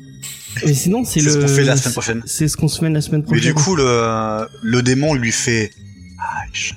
Mais 0.65 0.75
sinon, 0.75 1.05
c'est 1.05 1.21
C'est 1.21 1.27
le. 1.27 1.33
ce 1.33 1.39
qu'on 1.39 1.49
fait 1.49 1.65
la 1.65 1.77
semaine 1.77 1.93
prochaine. 1.93 2.23
C'est 2.27 2.49
ce 2.49 2.57
qu'on 2.57 2.69
se 2.69 2.83
met 2.83 2.91
la 2.91 3.01
semaine 3.01 3.21
Mais 3.23 3.27
prochaine. 3.27 3.45
du 3.45 3.55
coup, 3.55 3.77
le, 3.77 4.47
le 4.63 4.83
démon 4.83 5.15
lui 5.15 5.31
fait 5.31 5.71
Aïcha, 6.19 6.75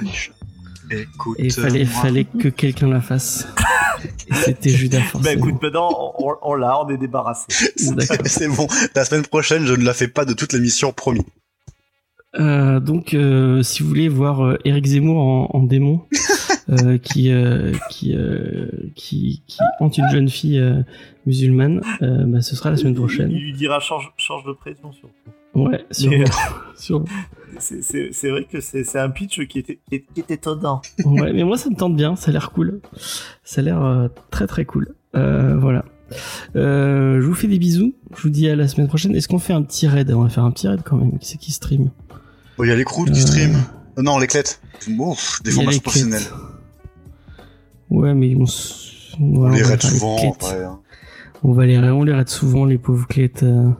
Aïcha, 0.00 0.32
écoute. 0.90 1.36
Et 1.38 1.46
il 1.46 1.52
fallait, 1.52 1.84
fallait 1.84 2.24
que 2.24 2.48
quelqu'un 2.48 2.88
la 2.88 3.00
fasse. 3.00 3.46
C'était 4.44 4.70
Judas 4.70 4.98
Bah 5.00 5.04
forcément. 5.04 5.46
écoute, 5.46 5.62
maintenant, 5.62 6.14
on, 6.18 6.34
on 6.40 6.54
l'a, 6.54 6.80
on 6.80 6.88
est 6.88 6.96
débarrassé. 6.96 7.44
C'est 8.26 8.48
bon. 8.48 8.66
La 8.94 9.04
semaine 9.04 9.22
prochaine, 9.26 9.66
je 9.66 9.74
ne 9.74 9.84
la 9.84 9.92
fais 9.92 10.08
pas 10.08 10.24
de 10.24 10.32
toute 10.32 10.52
l'émission, 10.52 10.92
promis. 10.92 11.24
Euh, 12.38 12.78
donc, 12.80 13.12
euh, 13.14 13.62
si 13.62 13.82
vous 13.82 13.88
voulez 13.88 14.08
voir 14.08 14.44
euh, 14.44 14.58
Eric 14.64 14.86
Zemmour 14.86 15.18
en, 15.18 15.50
en 15.58 15.62
démon, 15.62 16.02
euh, 16.70 16.98
qui, 16.98 17.30
euh, 17.32 17.72
qui, 17.90 18.14
euh, 18.14 18.68
qui, 18.94 19.42
qui 19.46 19.58
hante 19.80 19.96
une 19.98 20.08
jeune 20.10 20.28
fille 20.28 20.58
euh, 20.58 20.82
musulmane, 21.26 21.80
euh, 22.02 22.24
bah, 22.26 22.40
ce 22.42 22.54
sera 22.56 22.70
la 22.70 22.76
semaine 22.76 22.92
Il 22.94 22.98
prochaine. 22.98 23.30
lui 23.30 23.52
dira 23.52 23.80
change, 23.80 24.12
change 24.16 24.44
de 24.44 24.52
pression 24.52 24.92
surtout. 24.92 25.14
Ouais, 25.54 25.84
sur, 25.90 26.12
C'est- 27.58 27.82
C'est 27.82 28.12
c'est 28.12 28.30
vrai 28.30 28.44
que 28.44 28.60
c'est 28.60 28.84
c'est 28.84 28.98
un 29.00 29.10
pitch 29.10 29.46
qui 29.48 29.58
était, 29.60 29.80
qui 29.88 29.94
est- 29.96 30.04
qui 30.14 30.22
étonnant. 30.32 30.80
ouais, 31.04 31.32
mais 31.32 31.42
moi 31.42 31.56
ça 31.56 31.70
me 31.70 31.74
tente 31.74 31.96
bien, 31.96 32.14
ça 32.16 32.30
a 32.30 32.32
l'air 32.32 32.50
cool. 32.52 32.80
Ça 33.42 33.60
a 33.62 33.64
l'air 33.64 33.82
euh, 33.82 34.08
très 34.30 34.46
très 34.46 34.64
cool. 34.66 34.94
Euh, 35.16 35.56
voilà. 35.58 35.84
Euh, 36.56 37.20
je 37.20 37.26
vous 37.26 37.34
fais 37.34 37.48
des 37.48 37.58
bisous. 37.58 37.94
Je 38.16 38.22
vous 38.22 38.30
dis 38.30 38.48
à 38.48 38.54
la 38.56 38.68
semaine 38.68 38.86
prochaine. 38.88 39.14
Est-ce 39.16 39.26
qu'on 39.28 39.38
fait 39.38 39.52
un 39.54 39.62
petit 39.62 39.86
raid? 39.88 40.10
On 40.12 40.22
va 40.22 40.28
faire 40.28 40.44
un 40.44 40.50
petit 40.50 40.68
raid 40.68 40.80
quand 40.84 40.96
même. 40.96 41.18
Qui 41.18 41.26
c'est 41.28 41.38
qui 41.38 41.50
stream? 41.52 41.90
Oh, 42.58 42.64
il 42.64 42.68
y 42.68 42.72
a 42.72 42.76
les 42.76 42.84
croûtes 42.84 43.10
qui 43.10 43.20
Euh, 43.20 43.26
stream. 43.26 43.56
Euh, 43.98 44.02
non, 44.02 44.18
les 44.18 44.26
clettes. 44.26 44.60
Ouf, 44.98 45.42
des 45.42 45.50
Il 45.56 45.62
y 45.62 45.66
Ouais, 47.90 48.14
mais 48.14 48.34
on, 48.36 48.44
s- 48.44 49.14
On 49.20 49.48
les 49.50 49.62
va 49.62 49.68
raid 49.70 49.80
faire 49.82 49.90
les 49.92 49.98
souvent. 49.98 50.16
hein. 50.44 50.80
On 51.44 51.52
va 51.52 51.66
les, 51.66 51.78
on 51.78 52.02
les 52.04 52.12
raid 52.12 52.28
souvent 52.28 52.64
les 52.64 52.78
pauvres 52.78 53.06
clettes. 53.06 53.42
euh. 53.42 53.70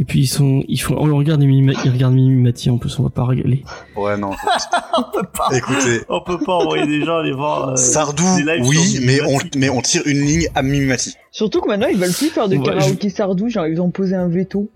Et 0.00 0.04
puis 0.04 0.20
ils 0.20 0.26
sont, 0.28 0.62
ils 0.68 0.80
font, 0.80 0.94
on 0.96 1.16
regarde 1.16 1.40
Mimima, 1.40 1.72
ils 1.84 1.90
regardent 1.90 2.14
Mimimati 2.14 2.70
en 2.70 2.78
plus. 2.78 2.96
On 3.00 3.02
va 3.02 3.10
pas 3.10 3.24
regarder. 3.24 3.64
Ouais, 3.96 4.16
non. 4.16 4.30
On 4.96 5.02
peut 5.12 5.26
pas, 5.36 5.48
Écoutez, 5.56 6.02
on 6.08 6.20
peut 6.20 6.38
pas 6.38 6.54
envoyer 6.54 6.86
des 6.86 7.04
gens 7.04 7.18
aller 7.18 7.32
voir. 7.32 7.70
euh, 7.70 7.76
Sardou, 7.76 8.22
des 8.36 8.42
lives 8.44 8.64
oui, 8.66 8.98
mais 9.02 9.20
on, 9.22 9.38
mais 9.56 9.68
on 9.68 9.80
tire 9.80 10.02
une 10.06 10.20
ligne 10.20 10.46
à 10.54 10.62
Mimimati. 10.62 11.14
Surtout 11.32 11.60
que 11.60 11.68
maintenant, 11.68 11.86
ils 11.88 11.96
veulent 11.98 12.12
plus 12.12 12.28
faire 12.28 12.48
de 12.48 12.56
Ouais, 12.56 12.62
karaoké 12.64 13.10
sardou, 13.10 13.48
genre 13.48 13.66
ils 13.66 13.80
ont 13.80 13.90
posé 13.90 14.14
un 14.14 14.28
veto. 14.28 14.70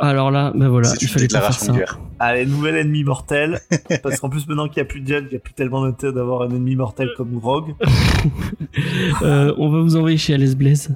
Alors 0.00 0.30
là, 0.30 0.52
ben 0.54 0.68
voilà, 0.68 0.92
il 1.00 1.08
fallait 1.08 1.28
pas 1.28 1.40
faire 1.40 1.54
ça. 1.54 1.74
Allez, 2.18 2.44
nouvel 2.44 2.76
ennemi 2.76 3.02
mortel. 3.04 3.60
parce 4.02 4.20
qu'en 4.20 4.28
plus, 4.28 4.46
maintenant 4.46 4.68
qu'il 4.68 4.82
n'y 4.82 4.88
a 4.88 4.90
plus 4.90 5.00
de 5.00 5.06
Jen, 5.06 5.24
il 5.24 5.30
n'y 5.30 5.36
a 5.36 5.40
plus 5.40 5.54
tellement 5.54 5.82
d'intérêt 5.82 6.12
d'avoir 6.12 6.42
un 6.42 6.50
ennemi 6.50 6.76
mortel 6.76 7.08
comme 7.16 7.36
Rogue. 7.38 7.74
Euh, 9.22 9.52
on 9.58 9.70
va 9.70 9.80
vous 9.80 9.96
envoyer 9.96 10.16
chez 10.16 10.34
Alice 10.34 10.56
Blaze. 10.56 10.94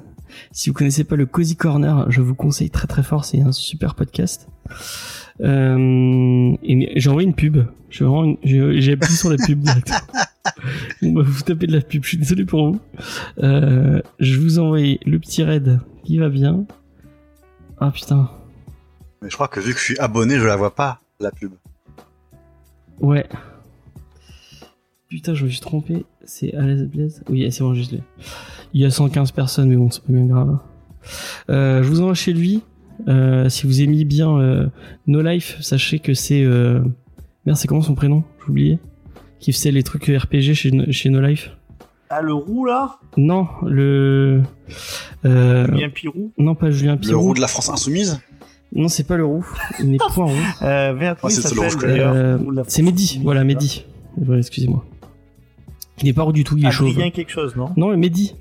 Si 0.51 0.69
vous 0.69 0.73
connaissez 0.73 1.03
pas 1.03 1.15
le 1.15 1.25
Cozy 1.25 1.55
Corner, 1.55 2.09
je 2.09 2.21
vous 2.21 2.33
conseille 2.33 2.69
très 2.69 2.87
très 2.87 3.03
fort, 3.03 3.25
c'est 3.25 3.41
un 3.41 3.51
super 3.51 3.95
podcast. 3.95 4.47
Euh, 5.41 6.55
j'ai 6.63 7.09
envoyé 7.09 7.27
une 7.27 7.35
pub. 7.35 7.65
J'ai 7.89 8.05
appuyé 8.05 9.15
sur 9.15 9.29
la 9.29 9.37
pub 9.37 9.59
directement. 9.59 9.99
Bon, 11.01 11.11
bah, 11.11 11.21
vous 11.25 11.41
tapez 11.41 11.67
de 11.67 11.73
la 11.73 11.81
pub, 11.81 12.03
je 12.03 12.09
suis 12.09 12.17
désolé 12.17 12.45
pour 12.45 12.71
vous. 12.71 12.79
Euh, 13.43 14.01
je 14.19 14.39
vous 14.39 14.59
envoie 14.59 14.79
le 14.79 15.17
petit 15.17 15.43
raid 15.43 15.79
qui 16.03 16.17
va 16.17 16.29
bien. 16.29 16.65
Ah 17.79 17.91
putain. 17.91 18.29
Mais 19.25 19.31
je 19.31 19.35
crois 19.37 19.47
que 19.47 19.59
vu 19.59 19.73
que 19.73 19.79
je 19.79 19.83
suis 19.85 19.97
abonné, 19.97 20.37
je 20.37 20.45
la 20.45 20.55
vois 20.55 20.75
pas, 20.75 21.01
la 21.19 21.31
pub. 21.31 21.51
Ouais. 22.99 23.25
Putain, 25.09 25.33
je 25.33 25.45
me 25.45 25.49
suis 25.49 25.59
trompé. 25.61 26.05
C'est 26.25 26.53
Alice 26.53 26.83
Blaze 26.83 27.23
Oui, 27.27 27.51
c'est 27.51 27.63
bon, 27.63 27.73
juste 27.73 27.91
l'ai. 27.91 28.03
Il 28.75 28.81
y 28.81 28.85
a 28.85 28.91
115 28.91 29.31
personnes, 29.31 29.69
mais 29.69 29.77
bon, 29.77 29.89
c'est 29.89 30.03
pas 30.03 30.13
bien 30.13 30.25
grave. 30.25 30.59
Euh, 31.49 31.81
je 31.81 31.89
vous 31.89 32.01
envoie 32.01 32.13
chez 32.13 32.33
lui. 32.33 32.61
Euh, 33.07 33.49
si 33.49 33.65
vous 33.65 33.81
aimez 33.81 34.05
bien 34.05 34.37
euh, 34.37 34.67
No 35.07 35.23
Life, 35.23 35.57
sachez 35.59 35.97
que 35.97 36.13
c'est... 36.13 36.43
Euh... 36.43 36.81
Merde, 37.47 37.57
c'est 37.57 37.67
comment 37.67 37.81
son 37.81 37.95
prénom? 37.95 38.23
J'ai 38.45 38.51
oublié. 38.51 38.79
Qui 39.39 39.53
faisait 39.53 39.71
les 39.71 39.81
trucs 39.81 40.05
RPG 40.05 40.53
chez, 40.53 40.69
No- 40.69 40.91
chez 40.91 41.09
No 41.09 41.19
Life. 41.19 41.49
Ah, 42.11 42.21
le 42.21 42.33
roux 42.35 42.65
là? 42.65 42.99
Non, 43.17 43.47
le... 43.65 44.43
Euh... 45.25 45.65
Julien 45.65 45.89
Pirou? 45.89 46.31
Non, 46.37 46.53
pas 46.53 46.69
Julien 46.69 46.93
Le 46.93 46.99
Pirou. 46.99 47.21
roux 47.21 47.33
de 47.33 47.41
la 47.41 47.47
France 47.47 47.69
insoumise? 47.69 48.19
Non, 48.75 48.89
c'est 48.89 49.05
pas 49.05 49.17
le 49.17 49.25
roux. 49.25 49.45
Il 49.79 49.91
n'est 49.91 49.97
point 49.97 50.25
roux. 50.25 50.31
euh, 50.61 50.93
Merde, 50.93 51.17
il 51.23 51.31
c'est 51.31 51.55
Euh, 51.83 52.37
France 52.67 52.81
Mehdi. 52.83 53.19
Voilà, 53.23 53.39
là. 53.39 53.45
Mehdi. 53.45 53.85
Ouais, 54.17 54.37
excusez-moi. 54.37 54.85
Il 56.01 56.05
n'est 56.05 56.13
pas 56.13 56.23
roux 56.23 56.33
du 56.33 56.43
tout, 56.43 56.57
il 56.57 56.65
est. 56.65 56.67
Adrien 56.67 57.09
quelque 57.09 57.31
chose, 57.31 57.55
non? 57.55 57.71
Non, 57.77 57.95
Mehdi. 57.95 58.35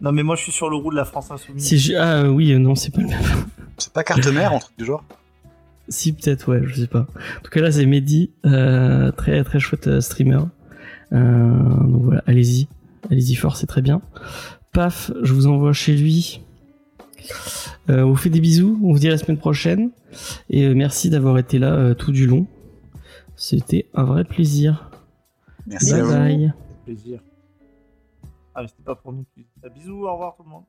Non, 0.00 0.12
mais 0.12 0.22
moi 0.22 0.36
je 0.36 0.42
suis 0.42 0.52
sur 0.52 0.70
le 0.70 0.76
roux 0.76 0.90
de 0.90 0.96
la 0.96 1.04
France 1.04 1.30
Insoumise. 1.30 1.94
Ah 1.96 2.20
euh, 2.20 2.28
oui, 2.28 2.52
euh, 2.52 2.58
non, 2.58 2.74
c'est 2.74 2.94
pas 2.94 3.00
le 3.00 3.08
même. 3.08 3.18
C'est 3.80 3.92
pas 3.92 4.02
carte 4.02 4.26
mère, 4.26 4.52
un 4.52 4.58
truc 4.58 4.76
du 4.76 4.84
genre? 4.84 5.04
Si 5.88 6.12
peut-être, 6.12 6.48
ouais, 6.48 6.62
je 6.66 6.80
sais 6.80 6.88
pas. 6.88 7.06
En 7.38 7.42
tout 7.44 7.50
cas 7.52 7.60
là, 7.60 7.70
c'est 7.70 7.86
Mehdi, 7.86 8.32
euh, 8.44 9.12
très 9.12 9.44
très 9.44 9.60
chouette 9.60 9.86
euh, 9.86 10.00
streamer. 10.00 10.40
Euh, 11.12 11.52
donc 11.84 12.02
voilà, 12.02 12.24
allez-y, 12.26 12.66
allez-y 13.08 13.36
fort, 13.36 13.56
c'est 13.56 13.68
très 13.68 13.80
bien. 13.80 14.02
Paf, 14.72 15.12
je 15.22 15.32
vous 15.32 15.46
envoie 15.46 15.72
chez 15.72 15.94
lui. 15.94 16.42
Euh, 17.90 18.02
on 18.02 18.10
vous 18.10 18.16
fait 18.16 18.30
des 18.30 18.40
bisous, 18.40 18.78
on 18.82 18.92
vous 18.92 18.98
dit 18.98 19.08
à 19.08 19.12
la 19.12 19.18
semaine 19.18 19.38
prochaine 19.38 19.90
et 20.50 20.64
euh, 20.64 20.74
merci 20.74 21.10
d'avoir 21.10 21.38
été 21.38 21.58
là 21.58 21.72
euh, 21.72 21.94
tout 21.94 22.12
du 22.12 22.26
long. 22.26 22.46
C'était 23.36 23.86
un 23.94 24.04
vrai 24.04 24.24
plaisir. 24.24 24.90
Merci 25.66 25.92
bye 25.92 26.00
à 26.00 26.04
vous. 26.04 26.12
bye. 26.12 26.52
plaisir. 26.84 27.20
Ah, 28.54 28.62
mais 28.62 28.68
c'était 28.68 28.82
pas 28.82 28.94
pour 28.94 29.12
nous. 29.12 29.24
Bisous, 29.74 30.04
au 30.04 30.12
revoir 30.12 30.36
tout 30.36 30.42
le 30.42 30.50
monde. 30.50 30.64